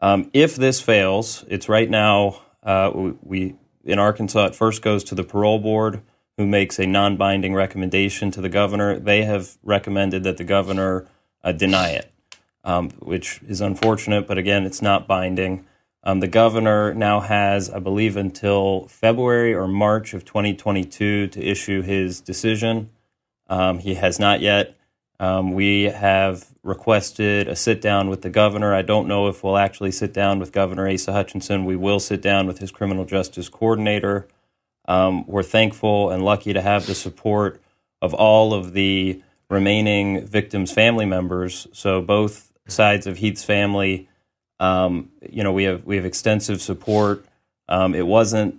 Um, 0.00 0.30
if 0.32 0.56
this 0.56 0.80
fails, 0.80 1.44
it's 1.48 1.68
right 1.68 1.88
now 1.88 2.40
uh, 2.62 3.12
we 3.22 3.56
in 3.84 3.98
Arkansas. 3.98 4.46
It 4.46 4.54
first 4.54 4.82
goes 4.82 5.04
to 5.04 5.14
the 5.14 5.24
parole 5.24 5.58
board, 5.58 6.02
who 6.36 6.46
makes 6.46 6.78
a 6.78 6.86
non-binding 6.86 7.54
recommendation 7.54 8.30
to 8.30 8.40
the 8.40 8.48
governor. 8.48 8.98
They 8.98 9.24
have 9.24 9.58
recommended 9.62 10.22
that 10.24 10.36
the 10.38 10.44
governor 10.44 11.06
uh, 11.44 11.52
deny 11.52 11.90
it, 11.90 12.10
um, 12.64 12.90
which 12.98 13.40
is 13.46 13.60
unfortunate. 13.60 14.26
But 14.26 14.38
again, 14.38 14.64
it's 14.64 14.80
not 14.80 15.06
binding. 15.06 15.66
Um, 16.02 16.20
the 16.20 16.28
governor 16.28 16.94
now 16.94 17.20
has, 17.20 17.68
I 17.68 17.78
believe, 17.78 18.16
until 18.16 18.86
February 18.88 19.54
or 19.54 19.68
March 19.68 20.14
of 20.14 20.24
2022 20.24 21.26
to 21.28 21.42
issue 21.42 21.82
his 21.82 22.22
decision. 22.22 22.88
Um, 23.48 23.80
he 23.80 23.94
has 23.96 24.18
not 24.18 24.40
yet. 24.40 24.78
Um, 25.20 25.52
we 25.52 25.84
have 25.84 26.46
requested 26.62 27.46
a 27.46 27.54
sit 27.54 27.82
down 27.82 28.08
with 28.08 28.22
the 28.22 28.30
governor. 28.30 28.74
I 28.74 28.80
don't 28.80 29.06
know 29.06 29.28
if 29.28 29.44
we'll 29.44 29.58
actually 29.58 29.92
sit 29.92 30.14
down 30.14 30.38
with 30.38 30.50
Governor 30.50 30.88
Asa 30.88 31.12
Hutchinson. 31.12 31.66
We 31.66 31.76
will 31.76 32.00
sit 32.00 32.22
down 32.22 32.46
with 32.46 32.58
his 32.58 32.70
criminal 32.70 33.04
justice 33.04 33.50
coordinator. 33.50 34.26
Um, 34.88 35.26
we're 35.26 35.42
thankful 35.42 36.08
and 36.08 36.24
lucky 36.24 36.54
to 36.54 36.62
have 36.62 36.86
the 36.86 36.94
support 36.94 37.60
of 38.00 38.14
all 38.14 38.54
of 38.54 38.72
the 38.72 39.22
remaining 39.50 40.26
victims' 40.26 40.72
family 40.72 41.04
members. 41.04 41.66
So 41.72 42.00
both 42.00 42.50
sides 42.66 43.06
of 43.06 43.18
Heath's 43.18 43.44
family, 43.44 44.08
um, 44.58 45.10
you 45.30 45.44
know, 45.44 45.52
we 45.52 45.64
have 45.64 45.84
we 45.84 45.96
have 45.96 46.06
extensive 46.06 46.62
support. 46.62 47.26
Um, 47.68 47.94
it 47.94 48.06
wasn't 48.06 48.58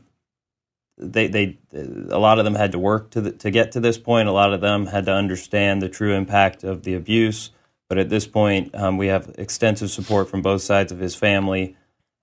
they 1.01 1.27
they 1.27 1.57
a 1.73 2.19
lot 2.19 2.39
of 2.39 2.45
them 2.45 2.55
had 2.55 2.71
to 2.71 2.79
work 2.79 3.09
to 3.11 3.21
the, 3.21 3.31
to 3.31 3.51
get 3.51 3.71
to 3.73 3.79
this 3.79 3.97
point. 3.97 4.29
A 4.29 4.31
lot 4.31 4.53
of 4.53 4.61
them 4.61 4.87
had 4.87 5.05
to 5.05 5.13
understand 5.13 5.81
the 5.81 5.89
true 5.89 6.13
impact 6.13 6.63
of 6.63 6.83
the 6.83 6.93
abuse. 6.93 7.51
But 7.89 7.97
at 7.97 8.09
this 8.09 8.25
point, 8.25 8.73
um, 8.73 8.97
we 8.97 9.07
have 9.07 9.35
extensive 9.37 9.91
support 9.91 10.29
from 10.29 10.41
both 10.41 10.61
sides 10.61 10.93
of 10.93 10.99
his 10.99 11.13
family. 11.13 11.75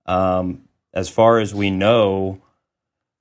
Um, 0.07 0.63
as 0.95 1.11
far 1.11 1.39
as 1.41 1.55
we 1.55 1.71
know, 1.71 2.41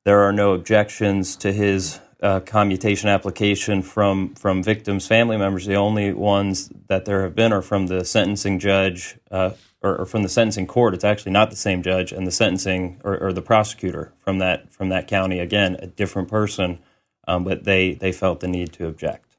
there 0.06 0.22
are 0.22 0.32
no 0.32 0.54
objections 0.54 1.36
to 1.38 1.52
his 1.52 2.00
uh, 2.22 2.40
commutation 2.40 3.10
application 3.10 3.82
from 3.82 4.34
from 4.36 4.64
victims' 4.64 5.08
family 5.08 5.38
members. 5.38 5.66
The 5.66 5.76
only 5.76 6.14
ones 6.14 6.72
that 6.88 7.06
there 7.06 7.24
have 7.24 7.36
been 7.36 7.52
are 7.52 7.62
from 7.62 7.88
the 7.88 8.06
sentencing 8.06 8.60
judge 8.60 9.18
uh, 9.30 9.52
or, 9.88 10.02
or, 10.02 10.06
from 10.06 10.24
the 10.24 10.30
sentencing 10.30 10.68
court. 10.68 10.94
It's 10.94 11.04
actually 11.04 11.32
not 11.32 11.50
the 11.50 11.56
same 11.56 11.82
judge, 11.82 12.12
and 12.12 12.28
the 12.28 12.32
sentencing 12.32 13.00
or, 13.04 13.18
or 13.18 13.34
the 13.34 13.42
prosecutor 13.42 14.14
from 14.20 14.40
that 14.40 14.72
from 14.72 14.90
that 14.90 15.08
county. 15.08 15.40
Again, 15.40 15.76
a 15.80 15.88
different 15.88 16.30
person, 16.30 16.80
um, 17.28 17.44
but 17.44 17.64
they 17.64 17.94
they 17.94 18.12
felt 18.12 18.40
the 18.40 18.48
need 18.48 18.74
to 18.74 18.88
object. 18.88 19.38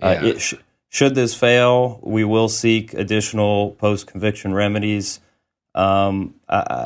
Uh, 0.00 0.36
sh- 0.36 0.54
should 0.88 1.14
this 1.14 1.34
fail, 1.34 2.00
we 2.02 2.24
will 2.24 2.48
seek 2.48 2.92
additional 2.94 3.70
post 3.72 4.06
conviction 4.06 4.52
remedies. 4.52 5.20
Um, 5.74 6.34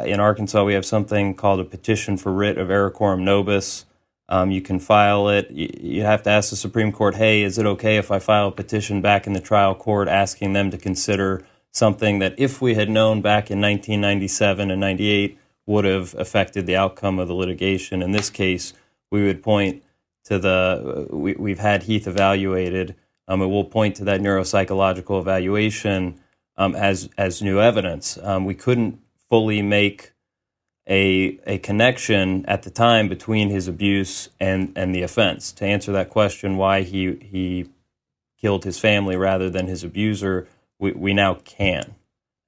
in 0.04 0.20
Arkansas, 0.20 0.62
we 0.62 0.74
have 0.74 0.86
something 0.86 1.34
called 1.34 1.60
a 1.60 1.64
petition 1.64 2.16
for 2.16 2.32
writ 2.32 2.58
of 2.58 2.70
error 2.70 2.90
coram 2.90 3.24
nobis. 3.24 3.84
Um, 4.28 4.50
you 4.50 4.60
can 4.60 4.78
file 4.80 5.28
it. 5.28 5.50
You, 5.50 5.70
you, 5.80 6.02
have 6.02 6.22
to 6.24 6.30
ask 6.30 6.50
the 6.50 6.56
Supreme 6.56 6.90
Court, 6.90 7.14
hey, 7.14 7.42
is 7.42 7.58
it 7.58 7.66
okay 7.66 7.96
if 7.96 8.10
I 8.10 8.18
file 8.18 8.48
a 8.48 8.52
petition 8.52 9.00
back 9.00 9.26
in 9.26 9.34
the 9.34 9.40
trial 9.40 9.74
court 9.74 10.08
asking 10.08 10.52
them 10.52 10.70
to 10.72 10.78
consider 10.78 11.44
something 11.76 12.20
that, 12.20 12.34
if 12.38 12.62
we 12.62 12.74
had 12.74 12.88
known 12.88 13.20
back 13.20 13.50
in 13.50 13.60
1997 13.60 14.70
and 14.70 14.80
98, 14.80 15.38
would 15.66 15.84
have 15.84 16.14
affected 16.14 16.66
the 16.66 16.76
outcome 16.76 17.18
of 17.18 17.28
the 17.28 17.34
litigation? 17.34 18.02
In 18.02 18.12
this 18.12 18.30
case, 18.30 18.72
we 19.10 19.24
would 19.26 19.42
point 19.42 19.82
to 20.24 20.38
the, 20.38 21.06
we, 21.10 21.34
we've 21.34 21.58
had 21.58 21.82
Heath 21.82 22.06
evaluated, 22.06 22.94
um, 23.28 23.42
and 23.42 23.50
we'll 23.50 23.64
point 23.64 23.96
to 23.96 24.04
that 24.04 24.20
neuropsychological 24.20 25.20
evaluation 25.20 26.18
um, 26.56 26.74
as, 26.74 27.10
as 27.18 27.42
new 27.42 27.60
evidence. 27.60 28.16
Um, 28.22 28.44
we 28.46 28.54
couldn't 28.54 28.98
fully 29.28 29.60
make 29.60 30.12
a 30.88 31.40
a 31.46 31.58
connection 31.58 32.46
at 32.46 32.62
the 32.62 32.70
time 32.70 33.08
between 33.08 33.50
his 33.50 33.66
abuse 33.66 34.28
and 34.38 34.72
and 34.76 34.94
the 34.94 35.02
offense. 35.02 35.50
To 35.50 35.64
answer 35.64 35.90
that 35.90 36.10
question, 36.10 36.56
why 36.56 36.82
he 36.82 37.16
he 37.16 37.68
killed 38.40 38.62
his 38.62 38.78
family 38.78 39.16
rather 39.16 39.50
than 39.50 39.66
his 39.66 39.82
abuser, 39.82 40.46
we 40.78 40.92
we 40.92 41.14
now 41.14 41.34
can, 41.34 41.94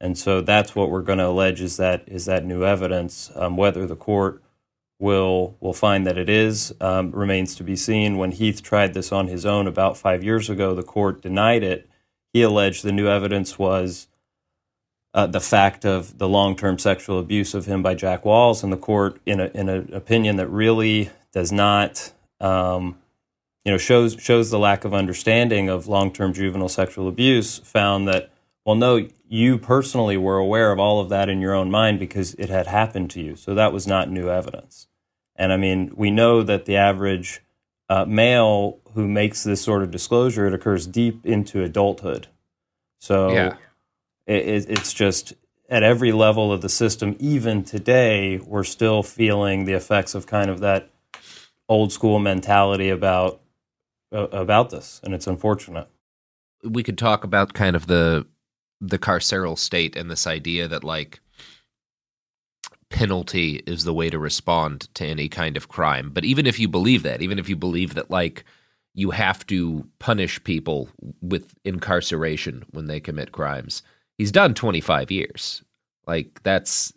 and 0.00 0.16
so 0.16 0.40
that's 0.40 0.74
what 0.74 0.90
we're 0.90 1.02
going 1.02 1.18
to 1.18 1.28
allege 1.28 1.60
is 1.60 1.76
that 1.76 2.04
is 2.06 2.26
that 2.26 2.44
new 2.44 2.64
evidence. 2.64 3.30
Um, 3.34 3.56
whether 3.56 3.86
the 3.86 3.96
court 3.96 4.42
will 4.98 5.56
will 5.60 5.72
find 5.72 6.06
that 6.06 6.18
it 6.18 6.28
is 6.28 6.74
um, 6.80 7.10
remains 7.12 7.54
to 7.56 7.64
be 7.64 7.76
seen. 7.76 8.18
When 8.18 8.32
Heath 8.32 8.62
tried 8.62 8.94
this 8.94 9.12
on 9.12 9.28
his 9.28 9.46
own 9.46 9.66
about 9.66 9.96
five 9.96 10.24
years 10.24 10.50
ago, 10.50 10.74
the 10.74 10.82
court 10.82 11.22
denied 11.22 11.62
it. 11.62 11.88
He 12.32 12.42
alleged 12.42 12.84
the 12.84 12.92
new 12.92 13.08
evidence 13.08 13.58
was 13.58 14.08
uh, 15.14 15.26
the 15.26 15.40
fact 15.40 15.84
of 15.84 16.18
the 16.18 16.28
long 16.28 16.56
term 16.56 16.78
sexual 16.78 17.18
abuse 17.18 17.54
of 17.54 17.66
him 17.66 17.82
by 17.82 17.94
Jack 17.94 18.24
Walls, 18.24 18.62
and 18.62 18.72
the 18.72 18.76
court, 18.76 19.20
in, 19.26 19.40
a, 19.40 19.46
in 19.54 19.68
an 19.68 19.92
opinion 19.92 20.36
that 20.36 20.48
really 20.48 21.10
does 21.32 21.50
not, 21.50 22.12
um, 22.40 22.98
you 23.64 23.72
know, 23.72 23.78
shows 23.78 24.16
shows 24.18 24.50
the 24.50 24.58
lack 24.58 24.84
of 24.84 24.94
understanding 24.94 25.68
of 25.68 25.86
long 25.86 26.12
term 26.12 26.32
juvenile 26.32 26.68
sexual 26.68 27.08
abuse, 27.08 27.58
found 27.58 28.08
that 28.08 28.32
well, 28.64 28.76
no, 28.76 29.08
you 29.28 29.58
personally 29.58 30.16
were 30.16 30.36
aware 30.36 30.72
of 30.72 30.78
all 30.78 31.00
of 31.00 31.08
that 31.08 31.28
in 31.28 31.40
your 31.40 31.54
own 31.54 31.70
mind 31.70 31.98
because 31.98 32.34
it 32.34 32.50
had 32.50 32.66
happened 32.66 33.10
to 33.10 33.20
you, 33.20 33.36
so 33.36 33.54
that 33.54 33.72
was 33.72 33.86
not 33.86 34.10
new 34.10 34.28
evidence. 34.28 34.88
And 35.36 35.52
I 35.52 35.56
mean, 35.56 35.92
we 35.96 36.10
know 36.10 36.42
that 36.42 36.64
the 36.64 36.76
average 36.76 37.40
uh, 37.88 38.04
male 38.04 38.80
who 38.94 39.08
makes 39.08 39.44
this 39.44 39.62
sort 39.62 39.82
of 39.82 39.90
disclosure, 39.90 40.46
it 40.46 40.54
occurs 40.54 40.86
deep 40.86 41.24
into 41.24 41.62
adulthood. 41.62 42.28
So. 42.98 43.32
Yeah 43.32 43.56
it, 44.28 44.66
it's 44.68 44.92
just 44.92 45.32
at 45.68 45.82
every 45.82 46.12
level 46.12 46.52
of 46.52 46.60
the 46.60 46.68
system, 46.68 47.16
even 47.18 47.64
today, 47.64 48.38
we're 48.38 48.64
still 48.64 49.02
feeling 49.02 49.64
the 49.64 49.72
effects 49.72 50.14
of 50.14 50.26
kind 50.26 50.50
of 50.50 50.60
that 50.60 50.90
old 51.68 51.92
school 51.92 52.18
mentality 52.18 52.90
about 52.90 53.40
about 54.12 54.70
this, 54.70 55.00
and 55.04 55.14
it's 55.14 55.26
unfortunate. 55.26 55.88
We 56.64 56.82
could 56.82 56.98
talk 56.98 57.24
about 57.24 57.54
kind 57.54 57.76
of 57.76 57.86
the 57.86 58.26
the 58.80 58.98
carceral 58.98 59.58
state 59.58 59.96
and 59.96 60.10
this 60.10 60.26
idea 60.26 60.68
that 60.68 60.84
like 60.84 61.20
penalty 62.90 63.62
is 63.66 63.84
the 63.84 63.92
way 63.92 64.08
to 64.08 64.18
respond 64.18 64.88
to 64.94 65.04
any 65.04 65.28
kind 65.28 65.56
of 65.56 65.68
crime. 65.68 66.10
But 66.10 66.24
even 66.24 66.46
if 66.46 66.58
you 66.58 66.68
believe 66.68 67.02
that, 67.02 67.20
even 67.22 67.38
if 67.38 67.48
you 67.48 67.56
believe 67.56 67.94
that 67.94 68.10
like 68.10 68.44
you 68.94 69.10
have 69.10 69.46
to 69.46 69.86
punish 69.98 70.42
people 70.44 70.88
with 71.20 71.54
incarceration 71.64 72.64
when 72.70 72.86
they 72.86 73.00
commit 73.00 73.32
crimes, 73.32 73.82
he's 74.16 74.32
done 74.32 74.54
25 74.54 75.10
years. 75.10 75.62
Like 76.08 76.40
that's 76.42 76.90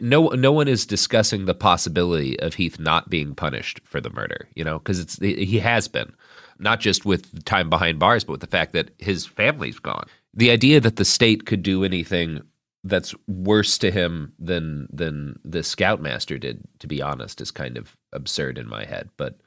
no 0.00 0.28
no 0.28 0.52
one 0.52 0.68
is 0.68 0.86
discussing 0.86 1.44
the 1.44 1.54
possibility 1.54 2.38
of 2.38 2.54
Heath 2.54 2.78
not 2.78 3.10
being 3.10 3.34
punished 3.34 3.80
for 3.84 4.00
the 4.00 4.10
murder, 4.10 4.48
you 4.54 4.62
know, 4.62 4.78
because 4.78 5.00
it's 5.00 5.18
he 5.18 5.58
has 5.58 5.88
been 5.88 6.14
not 6.60 6.78
just 6.78 7.04
with 7.04 7.44
time 7.44 7.68
behind 7.68 7.98
bars, 7.98 8.22
but 8.22 8.32
with 8.32 8.40
the 8.42 8.46
fact 8.46 8.74
that 8.74 8.92
his 8.98 9.26
family's 9.26 9.80
gone. 9.80 10.06
The 10.32 10.52
idea 10.52 10.78
that 10.80 10.96
the 10.96 11.04
state 11.04 11.46
could 11.46 11.64
do 11.64 11.82
anything 11.82 12.42
that's 12.84 13.12
worse 13.26 13.76
to 13.78 13.90
him 13.90 14.32
than 14.38 14.86
than 14.92 15.40
the 15.44 15.64
scoutmaster 15.64 16.38
did, 16.38 16.62
to 16.78 16.86
be 16.86 17.02
honest, 17.02 17.40
is 17.40 17.50
kind 17.50 17.76
of 17.76 17.96
absurd 18.12 18.56
in 18.56 18.68
my 18.68 18.84
head. 18.84 19.10
But 19.16 19.40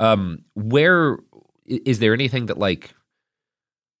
um, 0.00 0.44
where 0.54 1.18
is 1.64 2.00
there 2.00 2.12
anything 2.12 2.46
that 2.46 2.58
like 2.58 2.92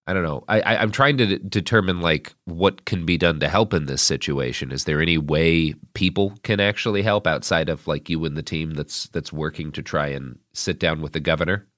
I 0.06 0.12
don't 0.12 0.24
know. 0.24 0.44
I, 0.48 0.60
I 0.60 0.82
am 0.82 0.90
trying 0.90 1.16
to 1.18 1.26
d- 1.26 1.40
determine 1.48 2.00
like 2.00 2.34
what 2.44 2.84
can 2.84 3.06
be 3.06 3.16
done 3.16 3.38
to 3.40 3.48
help 3.48 3.72
in 3.72 3.86
this 3.86 4.02
situation. 4.02 4.72
Is 4.72 4.84
there 4.84 5.00
any 5.00 5.16
way 5.16 5.74
people 5.94 6.34
can 6.42 6.58
actually 6.58 7.02
help 7.02 7.26
outside 7.26 7.68
of 7.68 7.86
like 7.86 8.10
you 8.10 8.24
and 8.24 8.36
the 8.36 8.42
team 8.42 8.72
that's 8.72 9.08
that's 9.08 9.32
working 9.32 9.70
to 9.72 9.82
try 9.82 10.08
and 10.08 10.38
sit 10.52 10.80
down 10.80 11.02
with 11.02 11.12
the 11.12 11.20
governor? 11.20 11.68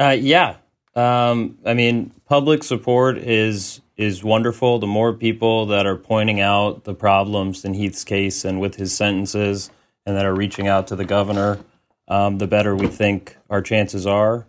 Uh, 0.00 0.16
yeah. 0.18 0.56
Um, 0.96 1.58
I 1.66 1.74
mean, 1.74 2.12
public 2.26 2.62
support 2.62 3.18
is 3.18 3.80
is 3.96 4.24
wonderful. 4.24 4.78
The 4.78 4.86
more 4.86 5.12
people 5.12 5.66
that 5.66 5.86
are 5.86 5.96
pointing 5.96 6.40
out 6.40 6.84
the 6.84 6.94
problems 6.94 7.64
in 7.64 7.74
Heath's 7.74 8.04
case 8.04 8.44
and 8.44 8.60
with 8.60 8.76
his 8.76 8.96
sentences, 8.96 9.70
and 10.06 10.16
that 10.16 10.24
are 10.24 10.34
reaching 10.34 10.66
out 10.66 10.86
to 10.88 10.96
the 10.96 11.04
governor, 11.04 11.60
um, 12.08 12.38
the 12.38 12.46
better 12.46 12.74
we 12.74 12.86
think 12.86 13.36
our 13.50 13.60
chances 13.60 14.06
are. 14.06 14.46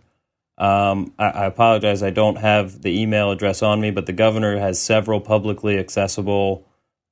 Um, 0.58 1.12
I, 1.18 1.24
I, 1.26 1.44
apologize, 1.44 2.02
I 2.02 2.10
don't 2.10 2.36
have 2.36 2.82
the 2.82 3.00
email 3.00 3.30
address 3.30 3.62
on 3.62 3.80
me, 3.80 3.90
but 3.90 4.06
the 4.06 4.12
governor 4.12 4.58
has 4.58 4.80
several 4.80 5.20
publicly 5.20 5.78
accessible 5.78 6.66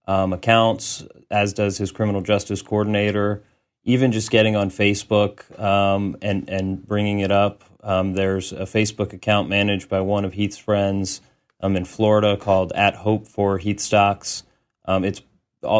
um, 0.06 0.32
accounts, 0.32 1.04
as 1.30 1.52
does 1.52 1.78
his 1.78 1.92
criminal 1.92 2.22
justice 2.22 2.62
coordinator. 2.62 3.42
Even 3.86 4.12
just 4.12 4.30
getting 4.30 4.56
on 4.56 4.70
Facebook 4.70 5.60
um, 5.60 6.16
and 6.22 6.48
and 6.48 6.86
bringing 6.86 7.20
it 7.20 7.30
up. 7.30 7.64
Um, 7.82 8.14
there's 8.14 8.50
a 8.50 8.62
Facebook 8.62 9.12
account 9.12 9.50
managed 9.50 9.90
by 9.90 10.00
one 10.00 10.24
of 10.24 10.32
Heath's 10.32 10.56
friends 10.56 11.20
um, 11.60 11.76
in 11.76 11.84
Florida 11.84 12.38
called 12.38 12.72
at 12.72 12.94
Hope 12.94 13.28
for 13.28 13.58
Heath 13.58 13.80
Stocks. 13.80 14.42
Um, 14.86 15.04
it's 15.04 15.20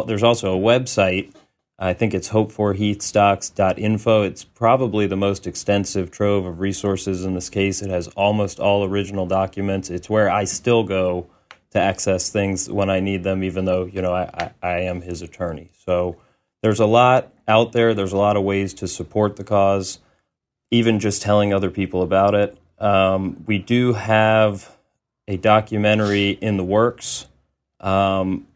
there's 0.05 0.21
also 0.21 0.55
a 0.55 0.59
website 0.59 1.33
I 1.77 1.93
think 1.93 2.13
it's 2.13 2.29
hopeforheathstocks.info. 2.29 4.21
It's 4.23 4.45
probably 4.45 5.07
the 5.07 5.17
most 5.17 5.45
extensive 5.45 6.09
trove 6.09 6.45
of 6.45 6.61
resources 6.61 7.25
in 7.25 7.33
this 7.33 7.49
case. 7.49 7.81
It 7.81 7.89
has 7.89 8.07
almost 8.09 8.59
all 8.59 8.85
original 8.85 9.25
documents. 9.25 9.89
It's 9.89 10.09
where 10.09 10.29
I 10.29 10.45
still 10.45 10.85
go 10.85 11.27
to 11.71 11.79
access 11.79 12.29
things 12.29 12.69
when 12.69 12.89
I 12.89 13.01
need 13.01 13.23
them, 13.23 13.43
even 13.43 13.65
though, 13.65 13.83
you 13.85 14.01
know, 14.01 14.13
I, 14.13 14.29
I, 14.33 14.51
I 14.63 14.79
am 14.81 15.01
his 15.01 15.21
attorney. 15.21 15.71
So 15.85 16.15
there's 16.63 16.79
a 16.79 16.85
lot 16.85 17.33
out 17.45 17.73
there. 17.73 17.93
There's 17.93 18.13
a 18.13 18.17
lot 18.17 18.37
of 18.37 18.43
ways 18.43 18.73
to 18.75 18.87
support 18.87 19.35
the 19.35 19.43
cause, 19.43 19.99
even 20.71 21.01
just 21.01 21.21
telling 21.21 21.53
other 21.53 21.69
people 21.69 22.01
about 22.01 22.33
it. 22.35 22.57
Um, 22.79 23.43
we 23.45 23.57
do 23.57 23.93
have 23.93 24.77
a 25.27 25.35
documentary 25.35 26.29
in 26.29 26.55
the 26.55 26.63
works. 26.63 27.27
Um, 27.81 28.47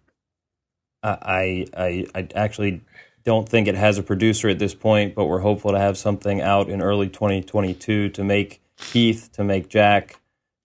I, 1.02 1.66
I 1.76 2.06
I 2.14 2.28
actually 2.36 2.82
don't 3.24 3.48
think 3.48 3.68
it 3.68 3.76
has 3.76 3.98
a 3.98 4.04
producer 4.04 4.50
at 4.50 4.60
this 4.60 4.74
point, 4.74 5.16
but 5.16 5.26
we're 5.26 5.40
hopeful 5.40 5.72
to 5.72 5.80
have 5.80 5.98
something 5.98 6.42
out 6.42 6.70
in 6.70 6.82
early 6.82 7.10
2022 7.10 8.10
to 8.10 8.24
make 8.24 8.62
Heath, 8.78 9.30
to 9.34 9.44
make 9.44 9.70
Jack, 9.70 10.20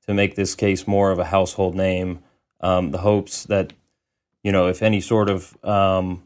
to 0.06 0.14
make 0.14 0.36
this 0.36 0.54
case 0.54 0.86
more 0.86 1.10
of 1.10 1.18
a 1.18 1.26
household 1.26 1.74
name. 1.74 2.20
Um, 2.60 2.92
the 2.92 2.98
hopes 2.98 3.44
that 3.44 3.72
you 4.42 4.52
know, 4.52 4.68
if 4.68 4.82
any 4.82 5.00
sort 5.00 5.30
of 5.30 5.56
um, 5.64 6.22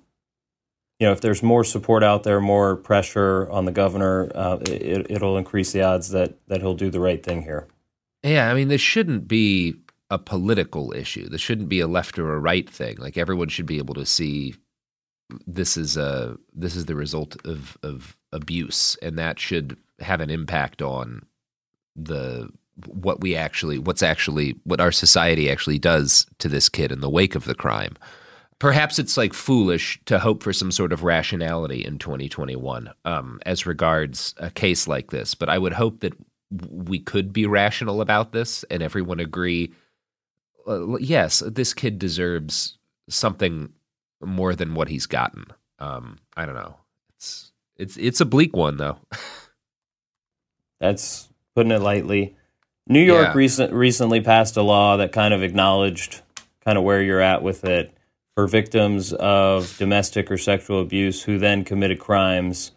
you 0.99 1.07
know, 1.07 1.13
if 1.13 1.21
there's 1.21 1.43
more 1.43 1.65
support 1.65 2.03
out 2.03 2.25
there, 2.25 2.41
more 2.41 2.77
pressure 2.77 3.49
on 3.51 3.65
the 3.65 3.73
governor, 3.73 4.31
uh, 4.35 4.59
it, 4.63 5.07
it'll 5.11 5.39
increase 5.39 5.73
the 5.73 5.83
odds 5.83 6.11
that 6.11 6.35
that 6.49 6.61
he'll 6.61 6.75
do 6.75 6.91
the 6.91 7.01
right 7.01 7.23
thing 7.23 7.43
here. 7.43 7.67
Yeah, 8.23 8.51
I 8.51 8.55
mean, 8.55 8.69
this 8.69 8.81
shouldn't 8.81 9.29
be 9.29 9.77
a 10.11 10.19
political 10.19 10.93
issue. 10.93 11.29
This 11.29 11.41
shouldn't 11.41 11.69
be 11.69 11.81
a 11.81 11.87
left 11.87 12.19
or 12.19 12.35
a 12.35 12.41
right 12.41 12.69
thing. 12.69 12.97
Like 12.99 13.17
everyone 13.17 13.49
should 13.49 13.67
be 13.67 13.79
able 13.79 13.95
to 13.95 14.07
see 14.07 14.55
this 15.47 15.77
is 15.77 15.97
a 15.97 16.37
this 16.55 16.77
is 16.77 16.87
the 16.87 16.95
result 16.95 17.37
of 17.47 17.77
of 17.83 18.17
abuse, 18.33 18.97
and 19.03 19.19
that 19.19 19.39
should 19.39 19.77
have 20.01 20.21
an 20.21 20.31
impact 20.31 20.83
on 20.83 21.27
the 21.97 22.49
what 22.87 23.21
we 23.21 23.35
actually 23.35 23.79
what's 23.79 24.03
actually 24.03 24.55
what 24.65 24.81
our 24.81 24.93
society 24.93 25.51
actually 25.51 25.79
does 25.79 26.27
to 26.39 26.49
this 26.49 26.69
kid 26.69 26.93
in 26.93 27.01
the 27.01 27.11
wake 27.11 27.35
of 27.35 27.45
the 27.45 27.55
crime. 27.55 27.97
Perhaps 28.59 28.99
it's 28.99 29.17
like 29.17 29.35
foolish 29.35 30.01
to 30.07 30.19
hope 30.19 30.43
for 30.43 30.53
some 30.53 30.73
sort 30.73 30.93
of 30.93 31.05
rationality 31.05 31.85
in 31.85 31.97
2021 31.99 32.91
um, 33.05 33.39
as 33.47 33.67
regards 33.67 34.35
a 34.39 34.51
case 34.51 34.89
like 34.89 35.13
this, 35.13 35.37
but 35.37 35.49
I 35.49 35.59
would 35.59 35.73
hope 35.73 36.01
that 36.01 36.15
we 36.51 36.99
could 36.99 37.33
be 37.33 37.47
rational 37.47 38.01
about 38.01 38.33
this 38.33 38.65
and 38.65 38.83
everyone 38.83 39.21
agree 39.21 39.73
uh, 40.67 40.97
yes, 40.99 41.43
this 41.47 41.73
kid 41.73 41.99
deserves 41.99 42.77
something 43.09 43.73
more 44.25 44.55
than 44.55 44.75
what 44.75 44.89
he's 44.89 45.07
gotten. 45.07 45.47
Um, 45.79 46.19
I 46.37 46.45
don't 46.47 46.55
know. 46.55 46.77
It's 47.17 47.53
it's 47.77 47.97
it's 47.97 48.21
a 48.21 48.25
bleak 48.27 48.55
one 48.57 48.77
though. 48.77 48.99
That's 50.81 51.29
putting 51.55 51.73
it 51.73 51.81
lightly. 51.83 52.37
New 52.87 53.03
York 53.03 53.29
Yeah. 53.29 53.35
recent, 53.35 53.73
recently 53.73 54.21
passed 54.21 54.57
a 54.57 54.63
law 54.63 54.97
that 54.97 55.13
kind 55.13 55.35
of 55.35 55.43
acknowledged 55.43 56.23
kind 56.65 56.79
of 56.79 56.85
where 56.85 57.03
you're 57.03 57.21
at 57.21 57.43
with 57.43 57.65
it 57.65 57.93
for 58.35 58.47
victims 58.47 59.13
of 59.13 59.77
domestic 59.79 60.31
or 60.31 60.39
sexual 60.39 60.81
abuse 60.81 61.25
who 61.25 61.39
then 61.39 61.65
committed 61.65 61.99
crimes 61.99 62.71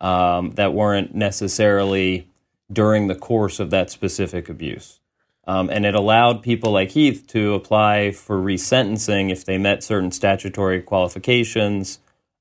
um, 0.00 0.52
that 0.52 0.72
weren't 0.72 1.14
necessarily 1.14 2.28
during 2.72 3.08
the 3.08 3.14
course 3.16 3.58
of 3.58 3.70
that 3.70 3.90
specific 3.90 4.48
abuse. 4.48 4.97
Um, 5.48 5.70
and 5.70 5.86
it 5.86 5.94
allowed 5.94 6.42
people 6.42 6.72
like 6.72 6.90
Heath 6.90 7.26
to 7.28 7.54
apply 7.54 8.12
for 8.12 8.38
resentencing 8.38 9.32
if 9.32 9.46
they 9.46 9.56
met 9.56 9.82
certain 9.82 10.12
statutory 10.12 10.82
qualifications 10.82 12.00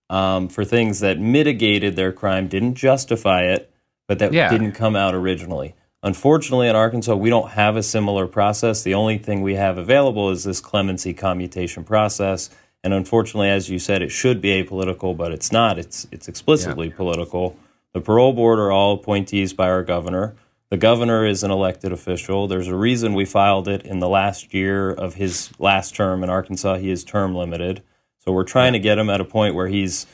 um, 0.10 0.50
for 0.50 0.66
things 0.66 1.00
that 1.00 1.18
mitigated 1.18 1.96
their 1.96 2.12
crime, 2.12 2.50
didn't 2.50 2.76
justify 2.76 3.44
it, 3.44 3.72
but 4.10 4.20
that 4.20 4.34
Yeah. 4.34 4.50
didn't 4.50 4.74
come 4.74 4.98
out 4.98 5.16
originally. 5.16 5.74
Unfortunately, 6.04 6.68
in 6.68 6.76
Arkansas, 6.76 7.16
we 7.16 7.30
don't 7.30 7.52
have 7.52 7.78
a 7.78 7.84
similar 7.84 8.28
process. 8.28 8.84
The 8.84 8.94
only 8.94 9.18
thing 9.18 9.42
we 9.42 9.56
have 9.56 9.78
available 9.78 10.30
is 10.30 10.44
this 10.44 10.60
clemency 10.60 11.14
commutation 11.14 11.86
process. 11.86 12.50
And 12.84 12.94
unfortunately, 12.94 13.50
as 13.50 13.70
you 13.70 13.80
said, 13.80 14.02
it 14.02 14.12
should 14.12 14.42
be 14.42 14.64
apolitical, 14.64 15.16
but 15.16 15.32
it's 15.32 15.52
not. 15.52 15.80
It's 15.80 16.08
it's 16.12 16.28
explicitly 16.28 16.90
political. 16.90 17.56
The 17.94 18.02
parole 18.02 18.34
board 18.34 18.60
are 18.60 18.72
all 18.72 18.94
appointees 18.94 19.54
by 19.54 19.70
our 19.70 19.84
governor. 19.84 20.36
The 20.70 20.78
governor 20.78 21.26
is 21.26 21.44
an 21.44 21.52
elected 21.52 21.94
official. 21.94 22.48
There's 22.48 22.68
a 22.68 22.76
reason 22.76 23.14
we 23.14 23.26
filed 23.26 23.68
it 23.68 23.86
in 23.86 24.00
the 24.00 24.10
last 24.10 24.54
year 24.54 24.92
of 24.92 25.14
his 25.14 25.50
last 25.60 25.96
term 25.96 26.24
in 26.24 26.30
Arkansas. 26.30 26.78
He 26.78 26.92
is 26.92 27.04
term 27.04 27.34
limited. 27.36 27.84
So 28.20 28.34
we're 28.34 28.44
trying 28.44 28.74
to 28.74 28.80
get 28.80 28.98
him 28.98 29.10
at 29.10 29.22
a 29.22 29.26
point 29.26 29.56
where 29.56 29.68
he's 29.68 30.06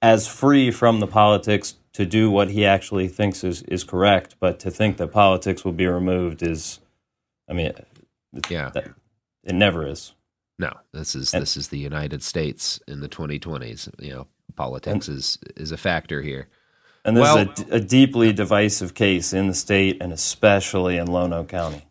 as 0.00 0.26
free 0.26 0.70
from 0.70 1.00
the 1.00 1.06
politics 1.06 1.74
to 1.92 2.06
do 2.06 2.30
what 2.30 2.50
he 2.50 2.64
actually 2.64 3.08
thinks 3.08 3.44
is, 3.44 3.62
is 3.62 3.84
correct. 3.84 4.36
But 4.40 4.58
to 4.60 4.70
think 4.70 4.96
that 4.96 5.08
politics 5.08 5.64
will 5.64 5.72
be 5.72 5.86
removed 5.86 6.42
is, 6.42 6.80
I 7.48 7.52
mean, 7.52 7.72
yeah, 8.48 8.70
it 9.44 9.54
never 9.54 9.86
is. 9.86 10.14
No, 10.58 10.72
this 10.92 11.14
is 11.14 11.32
this 11.32 11.56
is 11.56 11.68
the 11.68 11.78
United 11.78 12.22
States 12.22 12.80
in 12.86 13.00
the 13.00 13.08
2020s. 13.08 13.88
You 13.98 14.12
know, 14.12 14.26
politics 14.54 15.08
is 15.08 15.38
is 15.56 15.72
a 15.72 15.76
factor 15.76 16.22
here. 16.22 16.48
And 17.04 17.16
this 17.16 17.22
well, 17.22 17.38
is 17.38 17.64
a, 17.70 17.74
a 17.74 17.80
deeply 17.80 18.32
divisive 18.32 18.94
case 18.94 19.32
in 19.32 19.46
the 19.48 19.54
state 19.54 19.98
and 20.00 20.12
especially 20.12 20.96
in 20.96 21.06
Lonoke 21.06 21.48
County. 21.48 21.86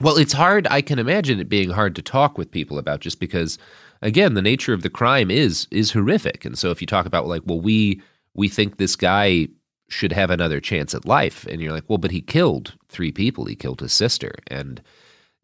Well, 0.00 0.16
it's 0.16 0.32
hard. 0.32 0.66
I 0.70 0.80
can 0.80 0.98
imagine 0.98 1.40
it 1.40 1.48
being 1.48 1.70
hard 1.70 1.96
to 1.96 2.02
talk 2.02 2.38
with 2.38 2.50
people 2.50 2.78
about 2.78 3.00
just 3.00 3.18
because, 3.18 3.58
again, 4.00 4.34
the 4.34 4.42
nature 4.42 4.72
of 4.72 4.82
the 4.82 4.90
crime 4.90 5.30
is 5.30 5.66
is 5.70 5.92
horrific. 5.92 6.44
And 6.44 6.56
so 6.56 6.70
if 6.70 6.80
you 6.80 6.86
talk 6.86 7.06
about 7.06 7.26
like, 7.26 7.42
well, 7.46 7.60
we 7.60 8.00
we 8.34 8.48
think 8.48 8.76
this 8.76 8.94
guy 8.94 9.48
should 9.88 10.12
have 10.12 10.30
another 10.30 10.60
chance 10.60 10.94
at 10.94 11.06
life, 11.06 11.46
and 11.46 11.60
you're 11.60 11.72
like, 11.72 11.88
well, 11.88 11.98
but 11.98 12.10
he 12.10 12.20
killed 12.20 12.74
three 12.88 13.10
people. 13.10 13.46
He 13.46 13.56
killed 13.56 13.80
his 13.80 13.92
sister, 13.92 14.34
and 14.46 14.80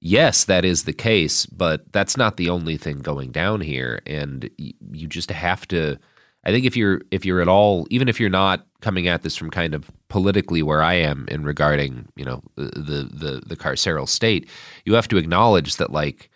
yes, 0.01 0.45
that 0.45 0.65
is 0.65 0.85
the 0.85 0.93
case. 0.93 1.47
But 1.47 1.93
that's 1.93 2.17
not 2.17 2.37
the 2.37 2.51
only 2.51 2.77
thing 2.77 2.99
going 2.99 3.33
down 3.33 3.61
here, 3.61 4.03
and 4.07 4.49
y- 4.59 4.75
you 4.93 5.09
just 5.09 5.31
have 5.31 5.67
to. 5.69 5.99
I 6.45 6.51
think 6.51 6.67
if 6.67 6.77
you're 6.77 7.01
if 7.11 7.25
you're 7.25 7.41
at 7.41 7.49
all, 7.49 7.87
even 7.91 8.09
if 8.09 8.21
you're 8.21 8.31
not 8.31 8.67
coming 8.81 9.09
at 9.09 9.23
this 9.23 9.37
from 9.37 9.51
kind 9.51 9.75
of 9.75 9.91
politically 10.09 10.63
where 10.63 10.83
I 10.83 10.95
am 10.95 11.27
in 11.29 11.45
regarding 11.45 12.09
you 12.17 12.25
know 12.25 12.43
the 12.57 13.09
the 13.13 13.43
the 13.47 13.57
carceral 13.57 14.09
state, 14.09 14.49
you 14.85 14.95
have 14.95 15.09
to 15.09 15.17
acknowledge 15.17 15.77
that 15.77 15.91
like 15.91 16.31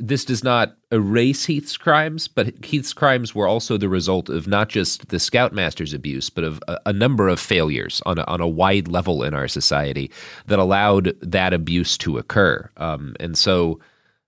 this 0.00 0.24
does 0.24 0.42
not 0.42 0.76
erase 0.90 1.44
Heath's 1.44 1.76
crimes, 1.76 2.26
but 2.26 2.64
Heath's 2.64 2.94
crimes 2.94 3.34
were 3.34 3.46
also 3.46 3.76
the 3.76 3.88
result 3.88 4.30
of 4.30 4.48
not 4.48 4.70
just 4.70 5.08
the 5.10 5.18
Scoutmaster's 5.18 5.92
abuse, 5.92 6.30
but 6.30 6.42
of 6.42 6.62
a, 6.66 6.78
a 6.86 6.92
number 6.92 7.28
of 7.28 7.38
failures 7.38 8.00
on 8.06 8.18
a, 8.18 8.24
on 8.24 8.40
a 8.40 8.48
wide 8.48 8.88
level 8.88 9.22
in 9.22 9.34
our 9.34 9.46
society 9.46 10.10
that 10.46 10.58
allowed 10.58 11.14
that 11.20 11.52
abuse 11.52 11.98
to 11.98 12.16
occur. 12.16 12.70
Um, 12.78 13.14
and 13.20 13.36
so, 13.36 13.78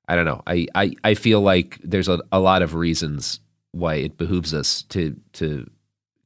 I 0.09 0.15
don't 0.15 0.27
know. 0.27 0.43
I, 0.47 0.67
I, 0.75 0.95
I 1.05 1.15
feel 1.15 1.41
like 1.41 1.81
there's 1.83 2.09
a, 2.09 2.21
a 2.31 2.39
lot 2.39 2.61
of 2.61 2.75
reasons 2.75 3.41
why 3.73 3.97
it 3.97 4.17
behooves 4.17 4.55
us 4.55 4.83
to 4.85 5.17
to 5.35 5.69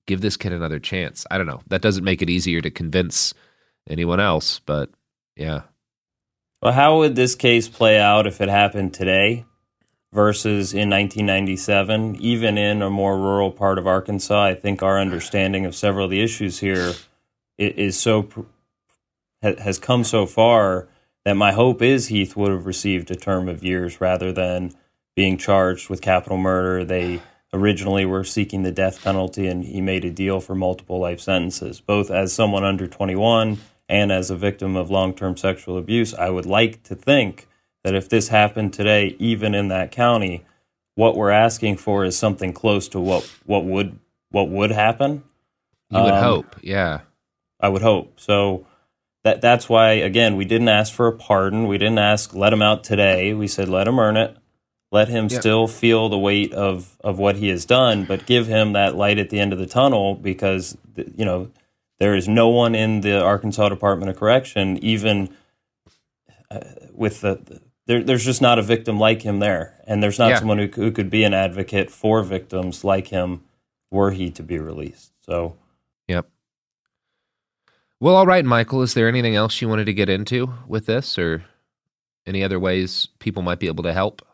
give 0.07 0.20
this 0.20 0.36
kid 0.36 0.52
another 0.52 0.78
chance. 0.78 1.26
I 1.31 1.39
don't 1.39 1.47
know. 1.47 1.62
That 1.66 1.83
doesn't 1.83 2.05
make 2.05 2.23
it 2.23 2.31
easier 2.31 2.60
to 2.60 2.70
convince 2.70 3.34
anyone 3.89 4.20
else, 4.20 4.60
but 4.60 4.91
yeah. 5.36 5.62
Well, 6.62 6.73
how 6.73 6.99
would 6.99 7.16
this 7.16 7.34
case 7.34 7.68
play 7.68 7.99
out 7.99 8.26
if 8.26 8.41
it 8.41 8.49
happened 8.49 8.94
today 8.94 9.44
versus 10.12 10.73
in 10.73 10.91
1997? 10.91 12.16
Even 12.16 12.57
in 12.57 12.83
a 12.83 12.91
more 12.91 13.18
rural 13.18 13.50
part 13.50 13.78
of 13.78 13.86
Arkansas, 13.86 14.44
I 14.44 14.55
think 14.55 14.83
our 14.83 14.99
understanding 14.99 15.66
of 15.66 15.75
several 15.75 16.07
of 16.07 16.10
the 16.10 16.23
issues 16.23 16.60
here 16.60 16.94
is 17.58 17.99
so 17.99 18.28
has 19.42 19.78
come 19.78 20.02
so 20.02 20.26
far 20.26 20.89
that 21.25 21.34
my 21.34 21.52
hope 21.52 21.83
is 21.83 22.08
Heath 22.08 22.36
would 22.36 22.50
have 22.50 22.66
received 22.66 23.10
a 23.10 23.16
term 23.16 23.49
of 23.49 23.62
years 23.62 24.00
rather 24.00 24.33
than 24.33 24.73
being 25.15 25.36
charged 25.36 25.89
with 25.89 26.00
capital 26.00 26.39
murder. 26.39 26.84
They 26.84 27.20
originally 27.57 28.05
we 28.05 28.12
were 28.12 28.25
seeking 28.25 28.62
the 28.62 28.73
death 28.73 29.02
penalty, 29.02 29.47
and 29.47 29.65
he 29.65 29.81
made 29.81 30.05
a 30.05 30.10
deal 30.10 30.41
for 30.41 30.55
multiple 30.55 30.99
life 30.99 31.20
sentences, 31.20 31.81
both 31.81 32.10
as 32.10 32.33
someone 32.33 32.65
under 32.65 32.86
21 32.86 33.59
and 33.89 34.12
as 34.12 34.31
a 34.31 34.36
victim 34.36 34.76
of 34.76 34.91
long 34.91 35.15
term 35.15 35.36
sexual 35.36 35.78
abuse. 35.78 36.15
I 36.15 36.31
would 36.31 36.47
like 36.47 36.83
to 36.85 36.94
think 36.94 37.49
that 37.85 37.94
if 37.94 38.09
this 38.09 38.28
happened 38.28 38.73
today, 38.73 39.17
even 39.18 39.55
in 39.55 39.68
that 39.68 39.91
county, 39.91 40.44
what 40.94 41.17
we're 41.17 41.31
asking 41.31 41.76
for 41.76 42.05
is 42.05 42.17
something 42.17 42.52
close 42.52 42.89
to 42.89 43.01
what, 43.01 43.25
what 43.44 43.65
would 43.65 43.99
what 44.31 44.49
would 44.49 44.70
happen. 44.70 45.23
You 45.91 46.02
would 46.02 46.15
Um, 46.15 46.23
hope, 46.23 46.57
yeah. 46.62 47.01
I 47.60 47.68
would 47.68 47.83
hope. 47.83 48.18
So 48.18 48.67
that 49.25 49.41
that's 49.41 49.68
why 49.68 49.93
again 49.93 50.36
we 50.36 50.44
didn't 50.44 50.68
ask 50.68 50.93
for 50.93 51.07
a 51.07 51.12
pardon. 51.12 51.67
We 51.67 51.78
didn't 51.78 51.99
ask 51.99 52.35
let 52.35 52.52
him 52.52 52.62
out 52.62 52.85
today. 52.85 53.35
We 53.35 53.49
said 53.49 53.68
let 53.68 53.89
him 53.89 53.99
earn 53.99 54.17
it. 54.17 54.36
Let 54.92 55.08
him 55.08 55.28
Yeah. 55.31 55.39
still 55.40 55.66
feel 55.66 56.08
the 56.08 56.18
weight 56.18 56.52
of 56.52 56.97
of 57.02 57.18
what 57.18 57.36
he 57.36 57.48
has 57.48 57.65
done, 57.65 58.05
but 58.05 58.26
give 58.26 58.47
him 58.47 58.73
that 58.73 58.94
light 58.97 59.18
at 59.18 59.31
the 59.31 59.40
end 59.40 59.52
of 59.52 59.58
the 59.58 59.66
tunnel 59.66 60.15
because 60.15 60.76
you 60.97 61.24
know 61.24 61.50
there 61.98 62.15
is 62.15 62.28
no 62.28 62.48
one 62.48 62.74
in 62.74 63.00
the 63.00 63.20
Arkansas 63.20 63.68
Department 63.68 64.10
of 64.10 64.16
Correction 64.16 64.78
even 64.82 65.31
uh, 66.50 66.60
with 66.92 67.20
the 67.20 67.60
there, 67.86 68.02
there's 68.02 68.24
just 68.24 68.42
not 68.42 68.58
a 68.58 68.62
victim 68.62 68.98
like 68.98 69.23
him 69.23 69.39
there, 69.39 69.74
and 69.86 70.02
there's 70.02 70.18
not 70.18 70.31
Yeah. 70.31 70.39
someone 70.40 70.58
who, 70.58 70.66
who 70.66 70.90
could 70.90 71.08
be 71.10 71.23
an 71.24 71.34
advocate 71.34 71.90
for 71.90 72.23
victims 72.23 72.82
like 72.82 73.08
him 73.08 73.42
were 73.92 74.10
he 74.10 74.31
to 74.32 74.42
be 74.42 74.58
released. 74.58 75.12
So 75.24 75.56
Yep. 76.08 76.28
Well, 78.00 78.15
all 78.16 78.26
right, 78.26 78.44
Michael. 78.44 78.82
Is 78.82 78.94
there 78.94 79.08
anything 79.08 79.34
else 79.36 79.60
you 79.62 79.68
wanted 79.68 79.86
to 79.86 79.94
get 79.94 80.08
into 80.08 80.52
with 80.68 80.86
this, 80.86 81.18
or 81.18 81.44
any 82.26 82.42
other 82.42 82.58
ways 82.60 83.08
people 83.20 83.42
might 83.42 83.58
be 83.60 83.68
able 83.68 83.84
to 83.84 83.92
help? 83.92 84.26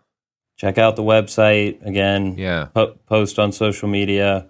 Check 0.62 0.78
out 0.78 0.94
the 0.94 1.02
website 1.02 1.84
again. 1.84 2.36
Yeah. 2.38 2.66
Po- 2.72 2.94
post 3.06 3.40
on 3.40 3.50
social 3.50 3.88
media. 3.88 4.46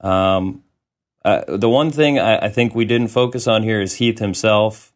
Um, 0.00 0.62
uh, 1.24 1.42
the 1.48 1.68
one 1.68 1.90
thing 1.90 2.16
I, 2.20 2.46
I 2.46 2.48
think 2.48 2.76
we 2.76 2.84
didn't 2.84 3.08
focus 3.08 3.48
on 3.48 3.64
here 3.64 3.80
is 3.80 3.94
Heath 3.94 4.20
himself. 4.20 4.92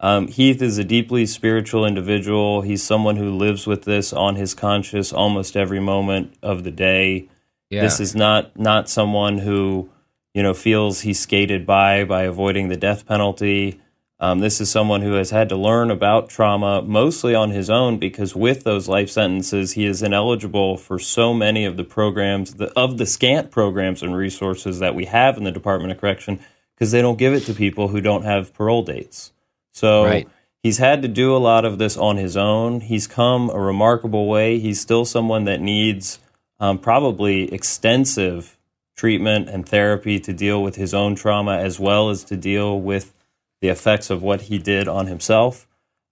Um, 0.00 0.28
Heath 0.28 0.62
is 0.62 0.78
a 0.78 0.84
deeply 0.84 1.26
spiritual 1.26 1.84
individual. 1.84 2.62
He's 2.62 2.82
someone 2.82 3.16
who 3.16 3.30
lives 3.30 3.66
with 3.66 3.84
this 3.84 4.10
on 4.14 4.36
his 4.36 4.54
conscious 4.54 5.12
almost 5.12 5.54
every 5.54 5.80
moment 5.80 6.34
of 6.42 6.64
the 6.64 6.70
day. 6.70 7.28
Yeah. 7.68 7.82
This 7.82 8.00
is 8.00 8.14
not 8.14 8.58
not 8.58 8.88
someone 8.88 9.38
who 9.38 9.90
you 10.32 10.42
know 10.42 10.54
feels 10.54 11.02
he's 11.02 11.20
skated 11.20 11.66
by 11.66 12.04
by 12.04 12.22
avoiding 12.22 12.68
the 12.68 12.76
death 12.76 13.04
penalty. 13.04 13.82
Um, 14.22 14.40
this 14.40 14.60
is 14.60 14.70
someone 14.70 15.00
who 15.00 15.14
has 15.14 15.30
had 15.30 15.48
to 15.48 15.56
learn 15.56 15.90
about 15.90 16.28
trauma 16.28 16.82
mostly 16.82 17.34
on 17.34 17.50
his 17.50 17.70
own 17.70 17.98
because 17.98 18.36
with 18.36 18.64
those 18.64 18.86
life 18.86 19.08
sentences, 19.08 19.72
he 19.72 19.86
is 19.86 20.02
ineligible 20.02 20.76
for 20.76 20.98
so 20.98 21.32
many 21.32 21.64
of 21.64 21.78
the 21.78 21.84
programs, 21.84 22.54
the, 22.54 22.70
of 22.78 22.98
the 22.98 23.06
scant 23.06 23.50
programs 23.50 24.02
and 24.02 24.14
resources 24.14 24.78
that 24.78 24.94
we 24.94 25.06
have 25.06 25.38
in 25.38 25.44
the 25.44 25.50
Department 25.50 25.90
of 25.90 25.98
Correction, 25.98 26.38
because 26.74 26.90
they 26.90 27.00
don't 27.00 27.18
give 27.18 27.32
it 27.32 27.44
to 27.44 27.54
people 27.54 27.88
who 27.88 28.02
don't 28.02 28.24
have 28.24 28.52
parole 28.52 28.82
dates. 28.82 29.32
So 29.72 30.04
Right. 30.04 30.28
he's 30.62 30.76
had 30.76 31.00
to 31.00 31.08
do 31.08 31.34
a 31.34 31.38
lot 31.38 31.64
of 31.64 31.78
this 31.78 31.96
on 31.96 32.18
his 32.18 32.36
own. 32.36 32.82
He's 32.82 33.06
come 33.06 33.48
a 33.48 33.58
remarkable 33.58 34.28
way. 34.28 34.58
He's 34.58 34.80
still 34.82 35.06
someone 35.06 35.44
that 35.44 35.62
needs 35.62 36.18
um, 36.58 36.76
probably 36.76 37.50
extensive 37.54 38.58
treatment 38.94 39.48
and 39.48 39.66
therapy 39.66 40.20
to 40.20 40.34
deal 40.34 40.62
with 40.62 40.76
his 40.76 40.92
own 40.92 41.14
trauma 41.14 41.56
as 41.56 41.80
well 41.80 42.10
as 42.10 42.22
to 42.24 42.36
deal 42.36 42.78
with 42.78 43.14
the 43.60 43.68
effects 43.68 44.10
of 44.10 44.22
what 44.22 44.42
he 44.42 44.58
did 44.58 44.88
on 44.88 45.06
himself. 45.06 45.66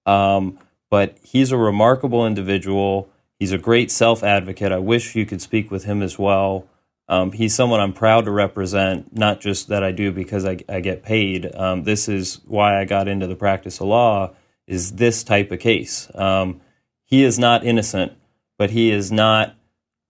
Um, 0.06 0.58
but 0.90 1.18
he's 1.22 1.52
a 1.52 1.56
remarkable 1.56 2.26
individual. 2.26 3.10
He's 3.38 3.52
a 3.52 3.58
great 3.58 3.90
self 3.90 4.22
advocate. 4.22 4.72
I 4.72 4.78
wish 4.78 5.14
you 5.14 5.26
could 5.26 5.42
speak 5.42 5.70
with 5.70 5.84
him 5.84 6.02
as 6.02 6.18
well. 6.18 6.66
Um, 7.08 7.32
he's 7.32 7.54
someone 7.54 7.80
I'm 7.80 7.94
proud 7.94 8.26
to 8.26 8.30
represent, 8.30 9.16
not 9.16 9.40
just 9.40 9.68
that 9.68 9.82
I 9.82 9.92
do 9.92 10.12
because 10.12 10.44
I, 10.44 10.58
I 10.68 10.80
get 10.80 11.02
paid. 11.02 11.54
Um, 11.54 11.84
this 11.84 12.06
is 12.08 12.40
why 12.46 12.78
I 12.78 12.84
got 12.84 13.08
into 13.08 13.26
the 13.26 13.36
practice 13.36 13.80
of 13.80 13.86
law. 13.88 14.32
Is 14.66 14.96
this 14.96 15.24
type 15.24 15.50
of 15.50 15.60
case? 15.60 16.10
Um, 16.14 16.60
he 17.04 17.24
is 17.24 17.38
not 17.38 17.64
innocent, 17.64 18.12
but 18.58 18.70
he 18.70 18.90
is 18.90 19.10
not. 19.10 19.54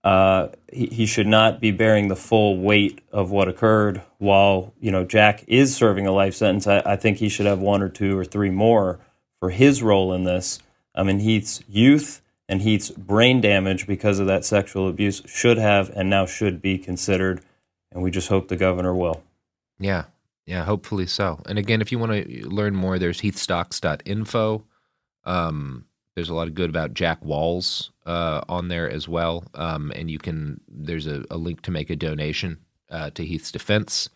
Uh, 0.03 0.47
he, 0.71 0.87
he 0.87 1.05
should 1.05 1.27
not 1.27 1.59
be 1.59 1.71
bearing 1.71 2.07
the 2.07 2.15
full 2.15 2.57
weight 2.57 3.01
of 3.11 3.31
what 3.31 3.47
occurred. 3.47 4.01
While 4.17 4.73
you 4.79 4.91
know 4.91 5.05
Jack 5.05 5.43
is 5.47 5.75
serving 5.75 6.07
a 6.07 6.11
life 6.11 6.35
sentence, 6.35 6.67
I, 6.67 6.81
I 6.85 6.95
think 6.95 7.17
he 7.17 7.29
should 7.29 7.45
have 7.45 7.59
one 7.59 7.81
or 7.81 7.89
two 7.89 8.17
or 8.17 8.25
three 8.25 8.49
more 8.49 8.99
for 9.39 9.49
his 9.49 9.83
role 9.83 10.13
in 10.13 10.23
this. 10.23 10.59
I 10.95 11.03
mean, 11.03 11.19
Heath's 11.19 11.63
youth 11.67 12.21
and 12.47 12.61
Heath's 12.61 12.91
brain 12.91 13.41
damage 13.41 13.87
because 13.87 14.19
of 14.19 14.27
that 14.27 14.43
sexual 14.45 14.87
abuse 14.89 15.21
should 15.25 15.57
have 15.57 15.89
and 15.89 16.09
now 16.09 16.25
should 16.25 16.61
be 16.61 16.77
considered, 16.77 17.41
and 17.91 18.01
we 18.01 18.11
just 18.11 18.29
hope 18.29 18.47
the 18.47 18.57
governor 18.57 18.95
will. 18.95 19.23
Yeah. 19.79 20.05
Yeah, 20.49 20.63
hopefully 20.65 21.05
so. 21.05 21.43
And 21.45 21.59
again, 21.59 21.79
if 21.79 21.91
you 21.91 21.99
want 21.99 22.11
to 22.11 22.49
learn 22.49 22.75
more, 22.75 22.97
there's 22.97 23.21
heathstocks.info. 23.21 24.65
Um, 25.23 25.85
there's 26.19 26.29
a 26.29 26.33
lot 26.33 26.49
of 26.49 26.53
good 26.53 26.69
about 26.69 26.93
Jack 26.93 27.23
Walls 27.23 27.91
uh, 28.05 28.41
on 28.49 28.67
there 28.67 28.89
as 28.89 29.07
well. 29.07 29.45
Um, 29.53 29.93
and 29.95 30.11
you 30.11 30.19
can, 30.19 30.59
there's 30.67 31.07
a, 31.07 31.23
a 31.31 31.37
link 31.37 31.61
to 31.61 31.71
make 31.71 31.89
a 31.89 31.95
donation 31.95 32.57
uh, 32.89 33.09
to 33.11 33.25
Heath's 33.25 33.53
defense. 33.53 34.09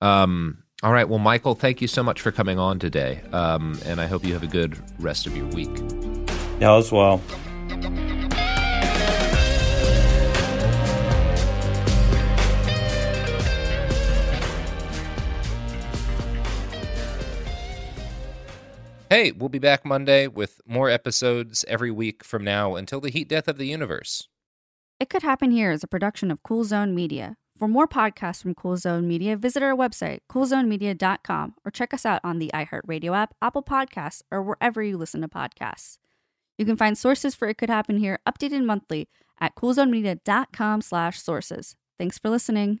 Um, 0.00 0.62
all 0.82 0.90
right. 0.90 1.06
Well, 1.06 1.18
Michael, 1.18 1.54
thank 1.54 1.82
you 1.82 1.86
so 1.86 2.02
much 2.02 2.22
for 2.22 2.32
coming 2.32 2.58
on 2.58 2.78
today. 2.78 3.20
Um, 3.30 3.78
and 3.84 4.00
I 4.00 4.06
hope 4.06 4.24
you 4.24 4.32
have 4.32 4.42
a 4.42 4.46
good 4.46 4.78
rest 4.98 5.26
of 5.26 5.36
your 5.36 5.44
week. 5.48 5.68
Yeah, 6.60 6.76
as 6.76 6.90
well. 6.90 7.20
Hey, 19.10 19.32
we'll 19.32 19.48
be 19.48 19.58
back 19.58 19.86
Monday 19.86 20.26
with 20.26 20.60
more 20.66 20.90
episodes 20.90 21.64
every 21.66 21.90
week 21.90 22.22
from 22.22 22.44
now 22.44 22.74
until 22.74 23.00
the 23.00 23.08
heat 23.08 23.26
death 23.26 23.48
of 23.48 23.56
the 23.56 23.66
universe. 23.66 24.28
It 25.00 25.08
Could 25.08 25.22
Happen 25.22 25.50
Here 25.50 25.72
is 25.72 25.82
a 25.82 25.88
production 25.88 26.30
of 26.30 26.42
Cool 26.42 26.64
Zone 26.64 26.94
Media. 26.94 27.36
For 27.56 27.68
more 27.68 27.88
podcasts 27.88 28.42
from 28.42 28.54
Cool 28.54 28.76
Zone 28.76 29.08
Media, 29.08 29.34
visit 29.34 29.62
our 29.62 29.74
website, 29.74 30.18
coolzonemedia.com, 30.30 31.54
or 31.64 31.70
check 31.70 31.94
us 31.94 32.04
out 32.04 32.20
on 32.22 32.38
the 32.38 32.50
iHeartRadio 32.52 33.16
app, 33.16 33.34
Apple 33.40 33.62
Podcasts, 33.62 34.20
or 34.30 34.42
wherever 34.42 34.82
you 34.82 34.98
listen 34.98 35.22
to 35.22 35.28
podcasts. 35.28 35.96
You 36.58 36.66
can 36.66 36.76
find 36.76 36.98
sources 36.98 37.34
for 37.34 37.48
It 37.48 37.56
Could 37.56 37.70
Happen 37.70 37.96
Here 37.96 38.18
updated 38.28 38.64
monthly 38.64 39.08
at 39.40 39.54
coolzonemedia.com 39.54 40.82
slash 40.82 41.18
sources. 41.22 41.76
Thanks 41.98 42.18
for 42.18 42.28
listening. 42.28 42.80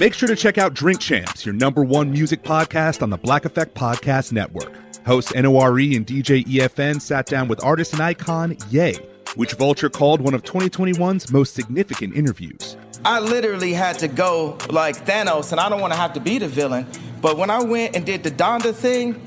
Make 0.00 0.14
sure 0.14 0.28
to 0.28 0.36
check 0.36 0.56
out 0.56 0.72
Drink 0.72 0.98
Champs, 0.98 1.44
your 1.44 1.54
number 1.54 1.84
one 1.84 2.10
music 2.10 2.42
podcast 2.42 3.02
on 3.02 3.10
the 3.10 3.18
Black 3.18 3.44
Effect 3.44 3.74
Podcast 3.74 4.32
Network. 4.32 4.72
Host 5.06 5.34
NORE 5.34 5.78
and 5.94 6.06
DJ 6.06 6.44
EFN 6.46 7.00
sat 7.02 7.26
down 7.26 7.46
with 7.46 7.62
artist 7.62 7.92
and 7.92 8.00
icon 8.02 8.56
Ye, 8.70 8.94
which 9.34 9.52
Vulture 9.52 9.90
called 9.90 10.22
one 10.22 10.32
of 10.32 10.42
2021's 10.42 11.30
most 11.30 11.54
significant 11.54 12.16
interviews. 12.16 12.78
I 13.04 13.20
literally 13.20 13.74
had 13.74 13.98
to 13.98 14.08
go 14.08 14.56
like 14.70 15.04
Thanos, 15.04 15.52
and 15.52 15.60
I 15.60 15.68
don't 15.68 15.82
want 15.82 15.92
to 15.92 15.98
have 15.98 16.14
to 16.14 16.20
be 16.20 16.38
the 16.38 16.48
villain. 16.48 16.86
But 17.20 17.36
when 17.36 17.50
I 17.50 17.62
went 17.62 17.94
and 17.94 18.06
did 18.06 18.22
the 18.22 18.30
Donda 18.30 18.74
thing, 18.74 19.22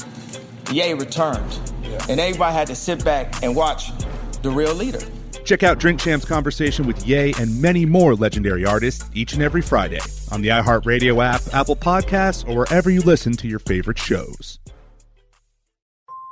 Ye 0.72 0.94
returned. 0.94 1.60
And 2.10 2.20
everybody 2.20 2.54
had 2.56 2.68
to 2.68 2.76
sit 2.76 3.06
back 3.06 3.44
and 3.44 3.56
watch 3.56 3.92
the 4.42 4.50
real 4.50 4.74
leader. 4.74 5.06
Check 5.44 5.64
out 5.64 5.78
Drink 5.78 6.00
Champs' 6.00 6.26
conversation 6.26 6.88
with 6.88 7.06
Ye 7.06 7.34
and 7.38 7.62
many 7.62 7.86
more 7.86 8.16
legendary 8.16 8.66
artists 8.66 9.10
each 9.14 9.34
and 9.34 9.42
every 9.42 9.62
Friday 9.62 10.00
on 10.32 10.42
the 10.42 10.50
iHeartRadio 10.50 11.24
app, 11.24 11.42
Apple 11.54 11.76
Podcasts, 11.76 12.48
or 12.48 12.56
wherever 12.56 12.90
you 12.90 13.02
listen 13.02 13.34
to 13.34 13.48
your 13.48 13.60
favorite 13.60 13.98
shows. 13.98 14.60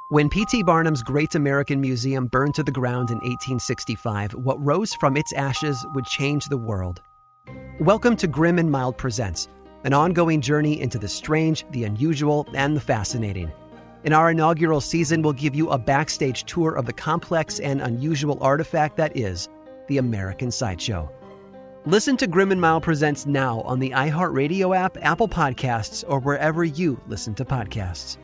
When 0.09 0.29
P.T. 0.29 0.63
Barnum's 0.63 1.03
Great 1.03 1.35
American 1.35 1.79
Museum 1.79 2.27
burned 2.27 2.55
to 2.55 2.63
the 2.63 2.71
ground 2.71 3.11
in 3.11 3.17
1865, 3.17 4.33
what 4.33 4.61
rose 4.61 4.93
from 4.95 5.15
its 5.15 5.31
ashes 5.33 5.85
would 5.93 6.05
change 6.05 6.45
the 6.47 6.57
world. 6.57 7.01
Welcome 7.79 8.17
to 8.17 8.27
Grim 8.27 8.59
and 8.59 8.69
Mild 8.69 8.97
Presents, 8.97 9.47
an 9.85 9.93
ongoing 9.93 10.41
journey 10.41 10.81
into 10.81 10.99
the 10.99 11.07
strange, 11.07 11.65
the 11.71 11.85
unusual, 11.85 12.45
and 12.53 12.75
the 12.75 12.81
fascinating. 12.81 13.51
In 14.03 14.13
our 14.13 14.31
inaugural 14.31 14.81
season, 14.81 15.21
we'll 15.21 15.33
give 15.33 15.53
you 15.53 15.69
a 15.69 15.77
backstage 15.77 16.45
tour 16.45 16.73
of 16.73 16.87
the 16.87 16.93
complex 16.93 17.59
and 17.59 17.79
unusual 17.81 18.39
artifact 18.41 18.97
that 18.97 19.15
is 19.15 19.47
the 19.87 19.99
American 19.99 20.49
Sideshow. 20.49 21.07
Listen 21.85 22.17
to 22.17 22.25
Grim 22.25 22.51
and 22.51 22.59
Mild 22.59 22.81
Presents 22.81 23.27
now 23.27 23.61
on 23.61 23.79
the 23.79 23.91
iHeartRadio 23.91 24.75
app, 24.75 24.97
Apple 25.01 25.27
Podcasts, 25.27 26.03
or 26.07 26.19
wherever 26.19 26.63
you 26.63 26.99
listen 27.07 27.35
to 27.35 27.45
podcasts. 27.45 28.17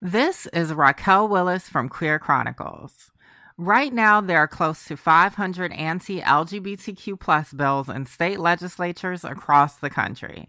This 0.00 0.46
is 0.54 0.72
Raquel 0.72 1.28
Willis 1.28 1.68
from 1.68 1.90
Queer 1.90 2.18
Chronicles. 2.18 3.10
Right 3.58 3.92
now, 3.92 4.22
there 4.22 4.38
are 4.38 4.48
close 4.48 4.86
to 4.86 4.96
500 4.96 5.72
anti 5.72 6.22
LGBTQ 6.22 7.20
plus 7.20 7.52
bills 7.52 7.90
in 7.90 8.06
state 8.06 8.40
legislatures 8.40 9.24
across 9.24 9.76
the 9.76 9.90
country. 9.90 10.48